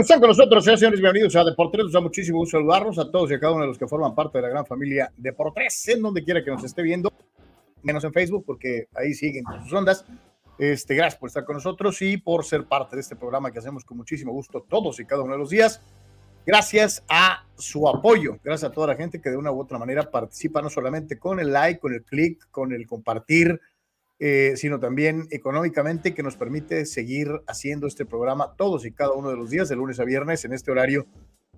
Están 0.00 0.20
con 0.20 0.28
nosotros, 0.28 0.62
señores, 0.62 0.80
señores, 0.80 1.00
bienvenidos 1.00 1.34
a 1.34 1.44
Deportes. 1.44 1.82
Nos 1.82 1.92
da 1.92 2.00
muchísimo 2.00 2.38
gusto 2.38 2.58
saludarlos 2.58 2.98
a 3.00 3.10
todos 3.10 3.30
y 3.30 3.34
a 3.34 3.40
cada 3.40 3.52
uno 3.52 3.62
de 3.62 3.68
los 3.68 3.78
que 3.78 3.88
forman 3.88 4.14
parte 4.14 4.38
de 4.38 4.42
la 4.42 4.48
gran 4.48 4.64
familia 4.64 5.12
Deportes, 5.16 5.88
en 5.88 6.02
donde 6.02 6.22
quiera 6.22 6.44
que 6.44 6.52
nos 6.52 6.62
esté 6.62 6.82
viendo, 6.82 7.12
menos 7.82 8.04
en 8.04 8.12
Facebook, 8.12 8.44
porque 8.46 8.86
ahí 8.94 9.12
siguen 9.12 9.44
sus 9.64 9.72
ondas. 9.72 10.04
Este, 10.56 10.94
gracias 10.94 11.18
por 11.18 11.28
estar 11.28 11.44
con 11.44 11.56
nosotros 11.56 12.00
y 12.02 12.16
por 12.16 12.44
ser 12.44 12.66
parte 12.66 12.94
de 12.94 13.02
este 13.02 13.16
programa 13.16 13.50
que 13.50 13.58
hacemos 13.58 13.84
con 13.84 13.96
muchísimo 13.96 14.32
gusto 14.32 14.64
todos 14.68 15.00
y 15.00 15.04
cada 15.04 15.22
uno 15.22 15.32
de 15.32 15.38
los 15.40 15.50
días. 15.50 15.80
Gracias 16.46 17.02
a 17.08 17.44
su 17.56 17.88
apoyo, 17.88 18.38
gracias 18.44 18.70
a 18.70 18.72
toda 18.72 18.86
la 18.86 18.94
gente 18.94 19.20
que 19.20 19.30
de 19.30 19.36
una 19.36 19.50
u 19.50 19.60
otra 19.60 19.78
manera 19.78 20.08
participa, 20.08 20.62
no 20.62 20.70
solamente 20.70 21.18
con 21.18 21.40
el 21.40 21.52
like, 21.52 21.80
con 21.80 21.92
el 21.92 22.04
click, 22.04 22.48
con 22.52 22.72
el 22.72 22.86
compartir, 22.86 23.60
eh, 24.18 24.54
sino 24.56 24.80
también 24.80 25.28
económicamente, 25.30 26.14
que 26.14 26.22
nos 26.22 26.36
permite 26.36 26.86
seguir 26.86 27.28
haciendo 27.46 27.86
este 27.86 28.04
programa 28.04 28.54
todos 28.56 28.84
y 28.84 28.92
cada 28.92 29.12
uno 29.12 29.30
de 29.30 29.36
los 29.36 29.50
días, 29.50 29.68
de 29.68 29.76
lunes 29.76 30.00
a 30.00 30.04
viernes, 30.04 30.44
en 30.44 30.52
este 30.52 30.70
horario, 30.70 31.06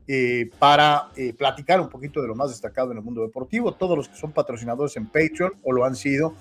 eh, 0.07 0.51
para 0.59 1.09
eh, 1.17 1.33
platicar 1.33 1.81
un 1.81 1.89
poquito 1.89 2.21
de 2.21 2.29
lo 2.29 2.35
más 2.35 2.51
destacado 2.51 2.91
en 2.91 2.99
el 2.99 3.05
mundo 3.05 3.23
deportivo. 3.23 3.73
Todos 3.73 3.97
los 3.97 4.09
que 4.09 4.17
son 4.17 4.33
patrocinadores 4.33 4.97
en 4.97 5.07
Patreon 5.07 5.53
o 5.63 5.73
lo 5.73 5.85
han 5.85 5.97
sido, 5.97 6.35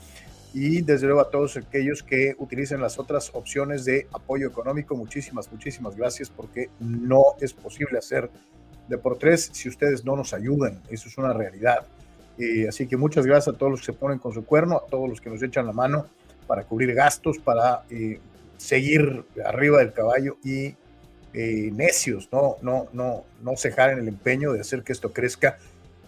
y 0.53 0.81
desde 0.81 1.05
luego 1.05 1.21
a 1.21 1.29
todos 1.29 1.57
aquellos 1.57 2.01
que 2.01 2.35
utilicen 2.39 2.81
las 2.81 2.97
otras 2.97 3.29
opciones 3.33 3.85
de 3.85 4.07
apoyo 4.11 4.47
económico, 4.47 4.95
muchísimas, 4.95 5.51
muchísimas 5.51 5.95
gracias, 5.95 6.29
porque 6.29 6.69
no 6.79 7.23
es 7.39 7.53
posible 7.53 7.99
hacer 7.99 8.29
Deportes 8.89 9.51
si 9.53 9.69
ustedes 9.69 10.03
no 10.03 10.15
nos 10.15 10.33
ayudan. 10.33 10.81
Eso 10.89 11.07
es 11.07 11.17
una 11.17 11.31
realidad. 11.31 11.85
Eh, 12.39 12.69
así 12.69 12.87
que 12.87 12.95
muchas 12.95 13.25
gracias 13.25 13.53
a 13.53 13.57
todos 13.57 13.69
los 13.69 13.81
que 13.81 13.87
se 13.87 13.93
ponen 13.93 14.17
con 14.17 14.33
su 14.33 14.45
cuerno, 14.45 14.77
a 14.77 14.89
todos 14.89 15.09
los 15.09 15.19
que 15.19 15.29
nos 15.29 15.43
echan 15.43 15.65
la 15.65 15.73
mano 15.73 16.07
para 16.47 16.63
cubrir 16.63 16.93
gastos, 16.93 17.37
para 17.37 17.83
eh, 17.89 18.19
seguir 18.55 19.25
arriba 19.45 19.79
del 19.79 19.91
caballo 19.91 20.37
y 20.41 20.73
eh, 21.33 21.69
necios, 21.73 22.29
no, 22.31 22.55
no, 22.61 22.87
no, 22.93 23.25
no 23.41 23.57
cejar 23.57 23.91
en 23.91 23.99
el 23.99 24.07
empeño 24.07 24.53
de 24.53 24.61
hacer 24.61 24.83
que 24.83 24.93
esto 24.93 25.11
crezca 25.11 25.59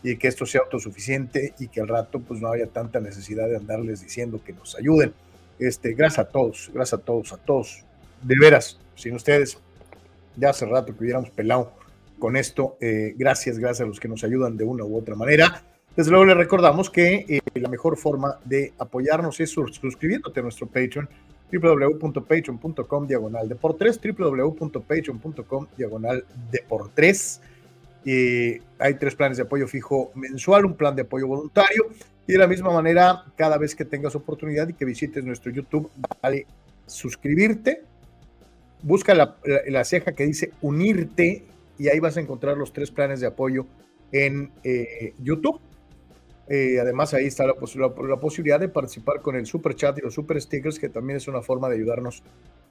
y 0.04 0.16
que 0.16 0.30
esto 0.30 0.46
sea 0.46 0.62
autosuficiente 0.62 1.54
y 1.60 1.68
que 1.68 1.82
al 1.82 1.90
rato 1.90 2.22
pues 2.22 2.40
no 2.40 2.50
haya 2.50 2.66
tanta 2.66 3.02
necesidad 3.02 3.50
de 3.50 3.58
andarles 3.58 4.02
diciendo 4.02 4.42
que 4.44 4.54
nos 4.54 4.76
ayuden. 4.76 5.14
Este, 5.60 5.94
gracias 5.94 6.28
a 6.28 6.30
todos, 6.30 6.72
gracias 6.74 7.02
a 7.02 7.04
todos, 7.04 7.34
a 7.34 7.38
todos. 7.38 7.84
De 8.24 8.36
veras, 8.40 8.80
sin 8.96 9.16
ustedes, 9.16 9.58
ya 10.38 10.52
hace 10.52 10.66
rato 10.66 10.96
que 10.96 11.04
hubiéramos 11.04 11.30
pelado 11.30 11.74
con 12.20 12.38
esto. 12.38 12.78
gracias, 13.18 13.60
gracias 13.60 13.82
a 13.82 13.88
los 13.88 14.00
que 14.00 14.08
nos 14.08 14.24
ayudan 14.24 14.56
de 14.56 14.64
una 14.64 14.86
u 14.86 14.98
otra 14.98 15.16
manera. 15.16 15.64
Desde 15.96 16.10
luego 16.10 16.26
le 16.26 16.34
recordamos 16.36 16.90
que 16.90 17.26
eh, 17.28 17.42
la 17.60 17.68
mejor 17.68 17.98
forma 17.98 18.40
de 18.46 18.74
apoyarnos 18.80 19.40
es 19.42 19.50
suscribiéndote 19.50 20.40
a 20.40 20.44
nuestro 20.44 20.68
Patreon 20.68 21.10
www.patreon.com 21.52 23.08
diagonal 23.08 23.50
de 23.50 23.56
por 23.56 23.78
tres 23.78 24.00
www.patreon.com 24.02 25.68
diagonal 25.76 26.24
de 26.50 26.64
por 26.68 26.90
tres. 26.94 27.42
Hay 28.06 28.94
tres 29.00 29.16
planes 29.16 29.38
de 29.38 29.44
apoyo 29.44 29.68
fijo 29.68 30.12
mensual, 30.16 30.66
un 30.66 30.76
plan 30.76 30.96
de 30.96 31.02
apoyo 31.02 31.28
voluntario 31.28 31.90
y 32.26 32.32
de 32.32 32.38
la 32.38 32.48
misma 32.48 32.72
manera 32.72 33.26
cada 33.36 33.58
vez 33.58 33.76
que 33.76 33.84
tengas 33.84 34.16
oportunidad 34.16 34.70
y 34.70 34.74
que 34.74 34.86
visites 34.86 35.26
nuestro 35.26 35.52
YouTube, 35.52 35.92
vale 36.24 36.48
suscribirte, 36.86 37.84
busca 38.82 39.14
la, 39.14 39.36
la 39.68 39.84
ceja 39.84 40.14
que 40.14 40.26
dice 40.26 40.54
unirte 40.62 41.44
y 41.78 41.90
ahí 41.90 42.00
vas 42.00 42.16
a 42.16 42.22
encontrar 42.22 42.58
los 42.58 42.72
tres 42.72 42.92
planes 42.92 43.20
de 43.20 43.28
apoyo 43.28 43.66
en 44.14 44.52
eh, 44.64 45.14
YouTube 45.20 45.60
eh, 46.54 46.82
además, 46.82 47.14
ahí 47.14 47.28
está 47.28 47.46
la, 47.46 47.56
la, 47.56 48.20
posibilidad 48.20 48.60
de 48.60 48.68
participar 48.68 49.22
con 49.22 49.38
el 49.38 49.46
super 49.46 49.74
chat 49.74 49.98
y 49.98 50.02
los 50.02 50.14
super 50.14 50.42
stickers, 50.42 50.80
que 50.80 50.90
también 50.90 51.16
es 51.16 51.30
una 51.30 51.42
forma 51.42 51.70
de 51.70 51.76
ayudarnos 51.76 52.24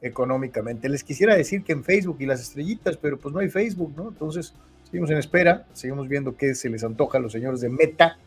económicamente. 0.02 0.86
Les 0.90 1.02
quisiera 1.02 1.34
decir 1.34 1.64
que 1.64 1.72
en 1.72 1.82
Facebook 1.82 2.18
y 2.20 2.26
las 2.26 2.42
estrellitas, 2.42 2.98
pero 2.98 3.18
pues 3.18 3.32
no 3.32 3.40
hay 3.40 3.48
Facebook, 3.48 3.94
¿no? 3.96 4.08
Entonces, 4.10 4.52
seguimos 4.84 5.10
en 5.10 5.16
espera, 5.16 5.66
seguimos 5.72 6.08
viendo 6.08 6.36
qué 6.36 6.54
se 6.54 6.68
les 6.68 6.84
antoja 6.84 7.16
a 7.16 7.22
los 7.22 7.32
señores 7.32 7.62
de 7.62 7.70
Meta 7.70 8.18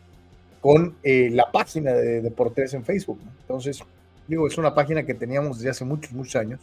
con 0.60 0.96
eh, 1.04 1.30
la 1.30 1.52
página 1.52 1.92
de 1.92 2.20
Deportes 2.20 2.74
en 2.74 2.84
Facebook. 2.84 3.20
Entonces, 3.42 3.80
digo, 4.26 4.48
es 4.48 4.58
una 4.58 4.74
página 4.74 5.06
que 5.06 5.14
teníamos 5.14 5.58
desde 5.58 5.70
hace 5.70 5.84
muchos, 5.84 6.12
muchos 6.14 6.34
años 6.34 6.60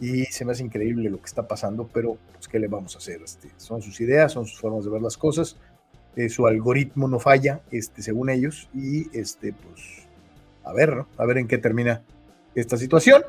y 0.00 0.24
se 0.24 0.46
me 0.46 0.52
hace 0.52 0.64
increíble 0.64 1.10
lo 1.10 1.18
que 1.18 1.26
está 1.26 1.46
pasando, 1.46 1.86
pero 1.92 2.16
pues, 2.32 2.48
¿qué 2.48 2.58
le 2.58 2.68
vamos 2.68 2.94
a 2.94 2.98
hacer? 3.00 3.20
Este, 3.20 3.50
son 3.58 3.82
sus 3.82 4.00
ideas, 4.00 4.32
son 4.32 4.46
sus 4.46 4.58
formas 4.58 4.86
de 4.86 4.90
ver 4.92 5.02
las 5.02 5.18
cosas 5.18 5.58
eh, 6.18 6.28
su 6.28 6.48
algoritmo 6.48 7.06
no 7.06 7.20
falla, 7.20 7.60
este, 7.70 8.02
según 8.02 8.28
ellos, 8.28 8.68
y 8.74 9.06
este, 9.16 9.52
pues, 9.52 10.08
a 10.64 10.72
ver, 10.72 10.96
¿no? 10.96 11.06
A 11.16 11.24
ver 11.24 11.38
en 11.38 11.46
qué 11.46 11.58
termina 11.58 12.02
esta 12.56 12.76
situación. 12.76 13.22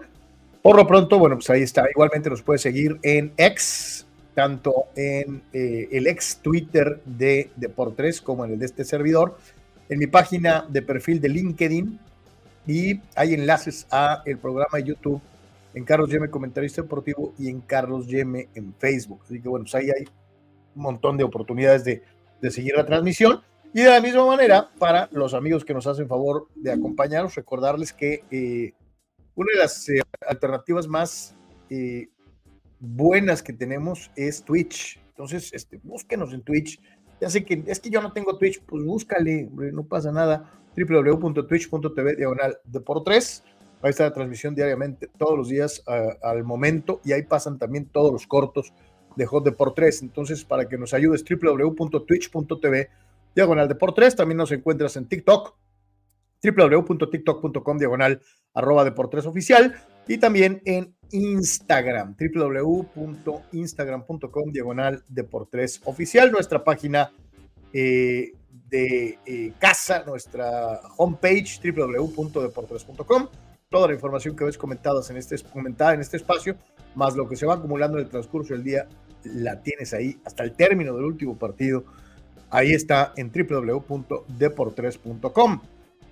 Por 0.64 0.76
lo 0.76 0.88
pronto, 0.88 1.20
bueno, 1.20 1.36
pues 1.36 1.52
ahí 1.52 1.62
está. 1.62 1.88
Igualmente 1.88 2.32
nos 2.32 2.42
puede 2.42 2.58
seguir 2.58 2.98
en 3.04 3.32
X, 3.38 4.08
tanto 4.34 4.86
en 4.96 5.44
eh, 5.54 5.88
el 5.92 6.08
ex 6.08 6.38
Twitter 6.38 7.00
de 7.06 7.52
Deportes 7.56 8.22
como 8.22 8.44
en 8.44 8.54
el 8.54 8.60
de 8.60 8.66
este 8.66 8.84
servidor, 8.84 9.38
en 9.88 10.00
mi 10.00 10.08
página 10.08 10.66
de 10.68 10.82
perfil 10.82 11.22
de 11.22 11.30
LinkedIn 11.30 12.00
y 12.66 13.02
hay 13.16 13.36
enlaces 13.36 13.86
a 13.92 14.24
el 14.26 14.40
programa 14.40 14.80
de 14.80 14.86
YouTube 14.86 15.22
en 15.76 15.86
Carlos 15.86 16.10
Yeme 16.10 16.32
Comentarista 16.32 16.82
Deportivo 16.82 17.36
y 17.38 17.50
en 17.50 17.62
Carlos 17.62 18.08
Yeme 18.08 18.50
en 18.56 18.74
Facebook. 18.74 19.22
Así 19.26 19.40
que 19.40 19.48
bueno, 19.48 19.66
pues 19.66 19.76
ahí 19.76 19.92
hay 19.92 20.06
un 20.76 20.82
montón 20.82 21.18
de 21.18 21.24
oportunidades 21.24 21.84
de 21.84 22.02
de 22.42 22.52
seguir 22.52 22.76
la 22.76 22.86
transmisión. 22.86 23.42
Y 23.74 23.82
de 23.82 23.90
la 23.90 24.02
misma 24.02 24.26
manera, 24.26 24.70
para 24.80 25.10
los 25.12 25.34
amigos 25.36 25.64
que 25.64 25.76
nos 25.76 25.86
hacen 25.86 26.08
favor 26.08 26.48
de 26.56 26.72
acompañarnos, 26.72 27.36
recordarles 27.36 27.94
que 27.94 28.24
eh, 28.32 28.74
una 29.36 29.52
de 29.54 29.60
las 29.60 29.88
eh, 29.90 30.02
alternativas 30.28 30.88
más 30.88 31.36
eh, 31.70 32.08
buenas 32.80 33.44
que 33.44 33.54
tenemos 33.54 34.10
es 34.16 34.44
Twitch. 34.44 35.00
Entonces, 35.10 35.54
este, 35.54 35.80
búsquenos 35.84 36.34
en 36.34 36.42
Twitch. 36.42 36.82
Ya 37.22 37.30
sé 37.30 37.46
que 37.46 37.64
es 37.68 37.80
que 37.80 37.92
yo 37.92 38.02
no 38.02 38.12
tengo 38.12 38.38
Twitch, 38.38 38.62
pues 38.64 38.84
búscale, 38.84 39.50
no 39.52 39.86
pasa 39.86 40.12
nada. 40.12 40.52
www.twitch.tv 40.76 42.16
diagonal 42.16 42.58
de 42.64 42.80
por 42.80 43.04
tres. 43.04 43.44
Ahí 43.82 43.92
está 43.92 44.06
la 44.06 44.14
transmisión 44.14 44.56
diariamente, 44.56 45.10
todos 45.18 45.38
los 45.38 45.48
días 45.48 45.84
al 46.22 46.44
momento, 46.44 47.00
y 47.06 47.14
ahí 47.14 47.24
pasan 47.24 47.58
también 47.58 47.86
todos 47.86 48.12
los 48.12 48.28
cortos 48.28 48.74
de 49.16 49.26
Hot 49.26 49.44
de 49.44 49.52
por 49.52 49.74
tres. 49.74 50.02
Entonces, 50.02 50.46
para 50.46 50.68
que 50.68 50.78
nos 50.78 50.94
ayudes, 50.94 51.24
www.twitch.tv 51.24 52.90
diagonal 53.36 53.68
de. 53.68 54.16
También 54.16 54.38
nos 54.38 54.52
encuentras 54.52 54.96
en 54.98 55.08
TikTok, 55.08 55.56
www.tiktok.com 56.44 57.78
diagonal 57.78 58.22
arroba 58.54 58.84
de 58.84 58.92
oficial 59.26 59.76
y 60.08 60.18
también 60.18 60.62
en 60.66 60.96
Instagram, 61.12 62.16
www.instagram.com 62.18 64.52
diagonal 64.52 65.04
de 65.08 65.24
oficial, 65.86 66.32
nuestra 66.32 66.64
página 66.64 67.12
eh, 67.74 68.34
de 68.70 69.18
eh, 69.26 69.54
casa, 69.60 70.04
nuestra 70.06 70.82
homepage 70.98 71.60
www.deportres.com. 71.64 73.28
Toda 73.72 73.90
la 73.90 73.94
información 73.94 74.36
que 74.36 74.46
ves 74.46 74.58
comentadas 74.58 75.12
en 75.12 75.18
este, 75.18 75.38
comentada 75.44 75.94
en 75.94 76.02
este 76.02 76.18
espacio, 76.18 76.58
más 76.96 77.16
lo 77.16 77.30
que 77.30 77.36
se 77.36 77.46
va 77.46 77.54
acumulando 77.54 78.00
en 78.00 78.06
el 78.06 78.10
transcurso 78.10 78.56
del 78.56 78.64
día, 78.64 78.88
la 79.24 79.62
tienes 79.62 79.94
ahí 79.94 80.20
hasta 80.26 80.44
el 80.44 80.54
término 80.54 80.96
del 80.96 81.06
último 81.06 81.38
partido. 81.38 81.84
Ahí 82.50 82.74
está 82.74 83.14
en 83.16 83.32
www.deportres.com. 83.32 85.62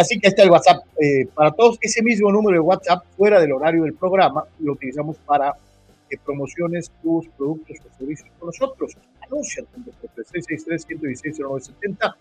así 0.00 0.18
que 0.18 0.28
está 0.28 0.42
el 0.42 0.50
WhatsApp. 0.50 0.82
para 1.34 1.52
todos, 1.52 1.78
ese 1.80 2.02
mismo 2.02 2.32
número 2.32 2.54
de 2.54 2.60
WhatsApp, 2.60 3.04
fuera 3.16 3.40
del 3.40 3.52
horario 3.52 3.84
del 3.84 3.94
programa, 3.94 4.44
lo 4.60 4.72
utilizamos 4.72 5.16
para 5.18 5.54
que 6.08 6.16
promociones 6.18 6.90
tus 7.02 7.28
productos 7.28 7.78
o 7.78 7.98
servicios 7.98 8.28
con 8.38 8.46
nosotros. 8.46 8.96
Anuncia 9.26 9.64
tu 9.64 9.78
663-116-0970 10.22 12.14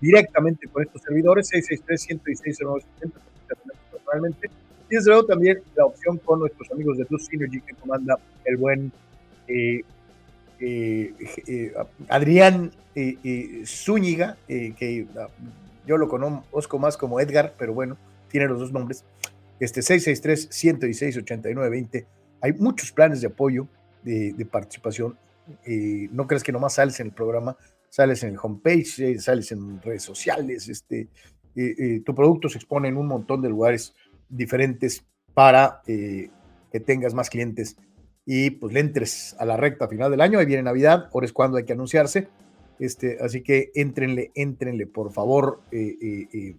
directamente 0.00 0.68
con 0.68 0.82
estos 0.82 1.02
servidores, 1.02 1.50
663-116-0970 1.52 2.84
personalmente. 3.90 4.50
Y 4.90 4.96
desde 4.96 5.10
luego 5.10 5.26
también 5.26 5.60
la 5.74 5.86
opción 5.86 6.18
con 6.18 6.40
nuestros 6.40 6.70
amigos 6.70 6.98
de 6.98 7.06
Plus 7.06 7.26
Synergy 7.26 7.60
que 7.60 7.74
comanda 7.74 8.18
el 8.44 8.56
buen 8.56 8.92
eh, 9.48 9.80
eh, 9.80 9.80
eh, 9.80 9.84
Adrián 12.08 12.72
Zúñiga, 13.64 14.36
que 14.46 15.06
ah, 15.18 15.28
yo 15.86 15.98
lo 15.98 16.08
conozco 16.08 16.78
más 16.78 16.96
como 16.96 17.20
Edgar, 17.20 17.54
pero 17.58 17.74
bueno, 17.74 17.98
tiene 18.28 18.48
los 18.48 18.58
dos 18.58 18.72
nombres. 18.72 19.04
Este 19.60 19.80
663-116-8920 19.80 22.06
hay 22.44 22.52
muchos 22.52 22.92
planes 22.92 23.22
de 23.22 23.28
apoyo, 23.28 23.66
de, 24.02 24.46
participación. 24.50 25.16
Eh, 25.64 26.10
no 26.12 26.26
crees 26.26 26.42
que 26.42 26.52
nomás 26.52 26.74
sales 26.74 27.00
en 27.00 27.06
el 27.06 27.12
programa, 27.14 27.56
sales 27.88 28.22
en 28.22 28.30
el 28.30 28.38
homepage, 28.42 28.98
eh, 28.98 29.18
sales 29.18 29.50
en 29.52 29.80
redes 29.80 30.02
sociales. 30.02 30.68
Este, 30.68 31.08
eh, 31.56 32.02
tu 32.04 32.14
producto 32.14 32.50
se 32.50 32.58
expone 32.58 32.88
en 32.88 32.98
un 32.98 33.06
montón 33.06 33.40
de 33.40 33.48
lugares 33.48 33.94
diferentes 34.28 35.02
para 35.32 35.80
que 35.86 36.30
tengas 36.84 37.14
más 37.14 37.30
clientes 37.30 37.78
y 38.26 38.50
pues 38.50 38.72
le 38.72 38.80
entres 38.80 39.36
a 39.38 39.44
la 39.44 39.56
recta 39.56 39.88
final 39.88 40.10
del 40.10 40.20
año. 40.20 40.38
Ahí 40.38 40.46
viene 40.46 40.62
Navidad, 40.62 41.08
ahora 41.12 41.26
es 41.26 41.32
cuando 41.32 41.58
hay 41.58 41.64
que 41.64 41.72
anunciarse. 41.72 42.28
Este, 42.78 43.18
así 43.20 43.42
que 43.42 43.70
entrenle, 43.74 44.32
entrenle, 44.34 44.86
por 44.86 45.12
favor, 45.12 45.60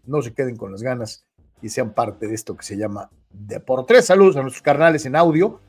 no 0.05 0.21
se 0.21 0.33
queden 0.33 0.55
con 0.55 0.71
las 0.71 0.81
ganas 0.81 1.25
y 1.61 1.69
sean 1.69 1.93
parte 1.93 2.27
de 2.27 2.35
esto 2.35 2.55
que 2.55 2.63
se 2.63 2.77
llama 2.77 3.09
Deportes. 3.29 4.05
Saludos 4.05 4.37
a 4.37 4.41
nuestros 4.41 4.61
carnales 4.61 5.05
en 5.05 5.15
audio 5.15 5.59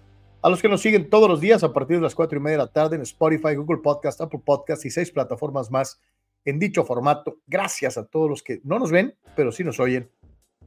a 0.43 0.48
los 0.48 0.62
que 0.62 0.69
nos 0.69 0.81
siguen 0.81 1.10
todos 1.10 1.28
los 1.28 1.40
días 1.40 1.64
a 1.64 1.72
partir 1.72 1.96
de 1.96 2.02
las 2.02 2.14
cuatro 2.14 2.38
y 2.38 2.40
media 2.40 2.58
de 2.58 2.64
la 2.64 2.72
tarde 2.72 2.94
en 2.94 3.02
Spotify, 3.02 3.56
Google 3.56 3.78
Podcast, 3.82 4.20
Apple 4.20 4.40
Podcast 4.44 4.84
y 4.84 4.90
seis 4.90 5.10
plataformas 5.10 5.72
más 5.72 6.00
en 6.44 6.60
dicho 6.60 6.84
formato. 6.84 7.38
Gracias 7.48 7.98
a 7.98 8.06
todos 8.06 8.31
los 8.31 8.43
que 8.44 8.60
no 8.62 8.78
nos 8.78 8.93
ven, 8.93 9.17
pero 9.34 9.50
sí 9.50 9.65
nos 9.65 9.81
oyen 9.81 10.08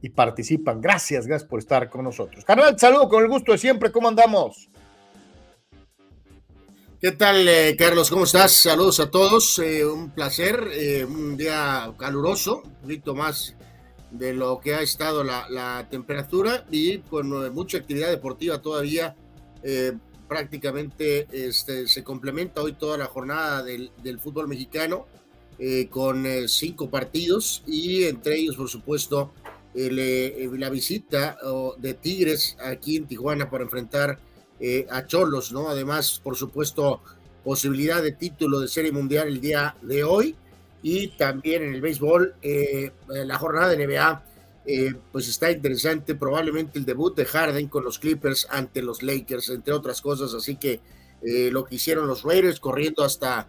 y 0.02 0.10
participan. 0.10 0.82
Gracias, 0.82 1.26
gracias 1.26 1.48
por 1.48 1.60
estar 1.60 1.88
con 1.88 2.04
nosotros. 2.04 2.44
Carnal, 2.44 2.78
saludo 2.78 3.08
con 3.08 3.22
el 3.22 3.30
gusto 3.30 3.52
de 3.52 3.58
siempre. 3.58 3.90
¿Cómo 3.90 4.08
andamos? 4.08 4.68
¿Qué 7.00 7.12
tal, 7.12 7.48
eh, 7.48 7.76
Carlos? 7.78 8.10
¿Cómo 8.10 8.24
estás? 8.24 8.52
Saludos 8.52 9.00
a 9.00 9.10
todos. 9.10 9.58
Eh, 9.58 9.86
un 9.86 10.10
placer, 10.10 10.68
eh, 10.72 11.04
un 11.04 11.34
día 11.34 11.90
caluroso, 11.98 12.62
un 12.62 12.74
poquito 12.82 13.14
más 13.14 13.56
de 14.10 14.34
lo 14.34 14.60
que 14.60 14.74
ha 14.74 14.82
estado 14.82 15.24
la, 15.24 15.48
la 15.48 15.88
temperatura 15.90 16.66
y 16.70 16.98
con 16.98 17.54
mucha 17.54 17.78
actividad 17.78 18.10
deportiva 18.10 18.60
todavía 18.60 19.14
eh, 19.62 19.92
prácticamente 20.28 21.26
este, 21.32 21.88
se 21.88 22.04
complementa 22.04 22.62
hoy 22.62 22.74
toda 22.74 22.96
la 22.98 23.06
jornada 23.06 23.62
del, 23.62 24.20
fútbol 24.20 24.46
mexicano 24.46 25.06
eh, 25.58 25.88
con 25.88 26.26
eh, 26.26 26.48
cinco 26.48 26.90
partidos 26.90 27.62
y 27.66 28.04
entre 28.04 28.36
ellos, 28.36 28.56
por 28.56 28.68
supuesto, 28.68 29.32
la 29.72 30.68
visita 30.68 31.38
de 31.78 31.94
Tigres 31.94 32.56
aquí 32.62 32.96
en 32.96 33.06
Tijuana 33.06 33.48
para 33.48 33.64
enfrentar 33.64 34.18
a 34.90 35.06
Cholos, 35.06 35.52
¿no? 35.52 35.68
Además, 35.68 36.20
por 36.22 36.36
supuesto, 36.36 37.00
posibilidad 37.44 38.02
de 38.02 38.12
título 38.12 38.60
de 38.60 38.68
Serie 38.68 38.92
Mundial 38.92 39.28
el 39.28 39.40
día 39.40 39.76
de 39.82 40.04
hoy 40.04 40.36
y 40.82 41.08
también 41.08 41.62
en 41.62 41.74
el 41.74 41.80
béisbol, 41.80 42.34
la 43.08 43.38
jornada 43.38 43.68
de 43.68 43.86
NBA 43.86 44.22
eh, 44.66 44.94
pues 45.10 45.26
está 45.26 45.50
interesante, 45.50 46.14
probablemente 46.14 46.78
el 46.78 46.84
debut 46.84 47.16
de 47.16 47.24
Harden 47.24 47.68
con 47.68 47.82
los 47.82 47.98
Clippers 47.98 48.46
ante 48.50 48.82
los 48.82 49.02
Lakers, 49.02 49.48
entre 49.48 49.72
otras 49.72 50.02
cosas, 50.02 50.34
así 50.34 50.56
que 50.56 50.80
eh, 51.22 51.50
lo 51.50 51.64
que 51.64 51.76
hicieron 51.76 52.06
los 52.06 52.22
Raiders 52.22 52.60
corriendo 52.60 53.02
hasta, 53.02 53.48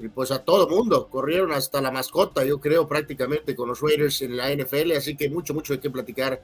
eh, 0.00 0.08
pues 0.14 0.30
a 0.30 0.44
todo 0.44 0.68
mundo, 0.68 1.08
corrieron 1.10 1.52
hasta 1.52 1.80
la 1.80 1.90
mascota, 1.90 2.44
yo 2.44 2.60
creo, 2.60 2.86
prácticamente 2.86 3.56
con 3.56 3.68
los 3.68 3.80
Raiders 3.80 4.22
en 4.22 4.36
la 4.36 4.50
NFL, 4.50 4.92
así 4.92 5.16
que 5.16 5.28
mucho, 5.28 5.52
mucho 5.52 5.72
de 5.72 5.80
qué 5.80 5.90
platicar. 5.90 6.40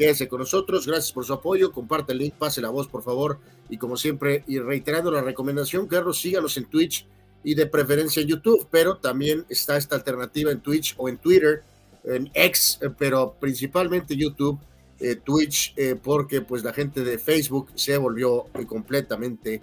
Quédese 0.00 0.28
con 0.28 0.38
nosotros, 0.38 0.86
gracias 0.86 1.12
por 1.12 1.26
su 1.26 1.34
apoyo, 1.34 1.72
comparte 1.72 2.12
el 2.12 2.18
link, 2.20 2.32
pase 2.32 2.62
la 2.62 2.70
voz, 2.70 2.88
por 2.88 3.02
favor, 3.02 3.38
y 3.68 3.76
como 3.76 3.98
siempre, 3.98 4.44
y 4.46 4.58
reiterando 4.58 5.10
la 5.10 5.20
recomendación, 5.20 5.86
Carlos, 5.86 6.18
síganos 6.18 6.56
en 6.56 6.64
Twitch 6.64 7.06
y 7.44 7.54
de 7.54 7.66
preferencia 7.66 8.22
en 8.22 8.28
YouTube, 8.28 8.66
pero 8.70 8.96
también 8.96 9.44
está 9.50 9.76
esta 9.76 9.96
alternativa 9.96 10.50
en 10.52 10.60
Twitch 10.62 10.94
o 10.96 11.10
en 11.10 11.18
Twitter, 11.18 11.64
en 12.04 12.30
X, 12.32 12.78
eh, 12.80 12.88
pero 12.98 13.36
principalmente 13.38 14.16
YouTube, 14.16 14.58
eh, 15.00 15.16
Twitch, 15.16 15.74
eh, 15.76 15.96
porque 16.02 16.40
pues 16.40 16.64
la 16.64 16.72
gente 16.72 17.04
de 17.04 17.18
Facebook 17.18 17.68
se 17.74 17.98
volvió 17.98 18.46
completamente 18.66 19.62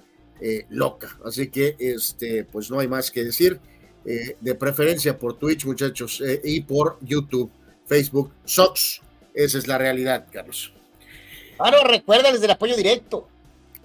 loca. 0.70 1.18
Así 1.26 1.48
que, 1.48 1.76
este, 1.80 2.44
pues 2.44 2.70
no 2.70 2.78
hay 2.78 2.88
más 2.88 3.10
que 3.10 3.24
decir. 3.24 3.60
De 4.06 4.54
preferencia 4.54 5.18
por 5.18 5.40
Twitch, 5.40 5.66
muchachos, 5.66 6.22
y 6.44 6.62
por 6.62 7.00
YouTube, 7.02 7.50
Facebook, 7.88 8.32
Sox. 8.46 9.02
Esa 9.38 9.58
es 9.58 9.68
la 9.68 9.78
realidad, 9.78 10.26
Carlos. 10.32 10.74
Ahora 11.60 11.78
recuérdales 11.84 12.42
del 12.42 12.52
apoyo 12.52 12.76
directo. 12.76 13.28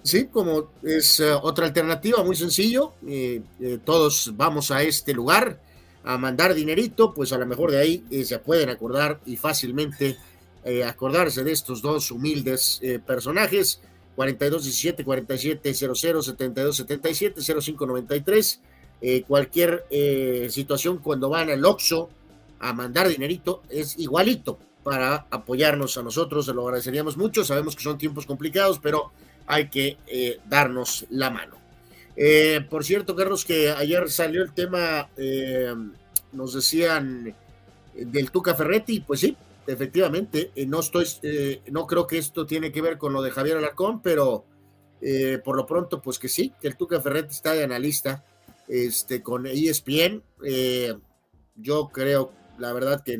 Sí, 0.01 0.25
como 0.25 0.71
es 0.83 1.21
otra 1.21 1.65
alternativa, 1.67 2.23
muy 2.23 2.35
sencillo. 2.35 2.93
todos 3.85 4.33
vamos 4.35 4.71
a 4.71 4.81
este 4.83 5.13
lugar 5.13 5.59
a 6.03 6.17
mandar 6.17 6.53
dinerito, 6.53 7.13
pues 7.13 7.31
a 7.31 7.37
lo 7.37 7.45
mejor 7.45 7.71
de 7.71 7.79
ahí 7.79 8.03
se 8.25 8.37
pueden 8.39 8.69
acordar 8.69 9.21
y 9.25 9.37
fácilmente 9.37 10.17
acordarse 10.85 11.43
de 11.43 11.51
estos 11.51 11.81
dos 11.81 12.11
humildes 12.11 12.81
personajes 13.05 13.79
4217 14.15 15.03
4700 15.03 16.25
7277 16.25 17.41
0593 17.41 18.61
eh, 19.05 19.23
cualquier 19.27 19.85
eh, 19.89 20.47
situación 20.49 20.99
cuando 20.99 21.29
van 21.29 21.49
al 21.49 21.65
Oxxo 21.65 22.09
a 22.59 22.71
mandar 22.71 23.09
dinerito 23.09 23.63
es 23.69 23.97
igualito 23.99 24.59
para 24.83 25.25
apoyarnos 25.29 25.97
a 25.97 26.03
nosotros, 26.03 26.45
se 26.45 26.53
lo 26.53 26.63
agradeceríamos 26.63 27.17
mucho, 27.17 27.43
sabemos 27.43 27.75
que 27.75 27.83
son 27.83 27.97
tiempos 27.97 28.25
complicados, 28.25 28.79
pero 28.79 29.11
hay 29.47 29.69
que 29.69 29.97
eh, 30.07 30.39
darnos 30.47 31.05
la 31.09 31.29
mano. 31.29 31.57
Eh, 32.15 32.65
por 32.69 32.83
cierto, 32.83 33.15
Carlos, 33.15 33.45
que 33.45 33.71
ayer 33.71 34.09
salió 34.09 34.43
el 34.43 34.53
tema, 34.53 35.09
nos 36.31 36.53
decían 36.53 37.33
del 37.95 38.31
Tuca 38.31 38.55
Ferretti, 38.55 38.99
pues 39.01 39.19
sí, 39.19 39.35
efectivamente, 39.67 40.51
eh, 40.55 40.65
no 40.65 40.79
estoy, 40.79 41.07
eh, 41.21 41.61
no 41.71 41.87
creo 41.87 42.07
que 42.07 42.17
esto 42.17 42.45
tiene 42.45 42.71
que 42.71 42.81
ver 42.81 42.97
con 42.97 43.13
lo 43.13 43.21
de 43.21 43.31
Javier 43.31 43.57
Alarcón, 43.57 44.01
pero 44.01 44.45
eh, 45.01 45.39
por 45.43 45.55
lo 45.55 45.65
pronto, 45.65 46.01
pues 46.01 46.19
que 46.19 46.29
sí, 46.29 46.53
que 46.59 46.67
el 46.67 46.77
Tuca 46.77 47.01
Ferretti 47.01 47.31
está 47.31 47.53
de 47.53 47.63
analista 47.63 48.23
este, 48.67 49.21
con 49.21 49.45
ESPN. 49.45 50.23
yo 51.55 51.89
creo, 51.89 52.31
la 52.57 52.73
verdad, 52.73 53.03
que 53.03 53.19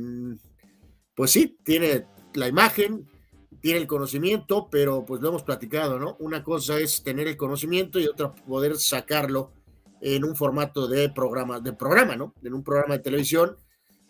pues 1.16 1.32
sí, 1.32 1.58
tiene 1.64 2.06
la 2.34 2.48
imagen, 2.48 3.08
tiene 3.62 3.80
el 3.80 3.88
conocimiento, 3.88 4.68
pero 4.70 5.06
pues 5.06 5.22
lo 5.22 5.30
hemos 5.30 5.44
platicado, 5.44 6.00
¿no? 6.00 6.16
Una 6.20 6.44
cosa 6.44 6.80
es 6.80 7.04
tener 7.04 7.28
el 7.28 7.38
conocimiento 7.38 8.00
y 8.00 8.08
otra 8.08 8.34
poder 8.34 8.78
sacarlo 8.78 9.52
en 10.02 10.24
un 10.26 10.36
formato 10.36 10.88
de 10.88 11.10
programa, 11.10 11.60
de 11.60 11.74
programa, 11.74 12.16
¿no? 12.16 12.34
En 12.44 12.54
un 12.54 12.64
programa 12.64 12.98
de 12.98 13.04
televisión 13.04 13.58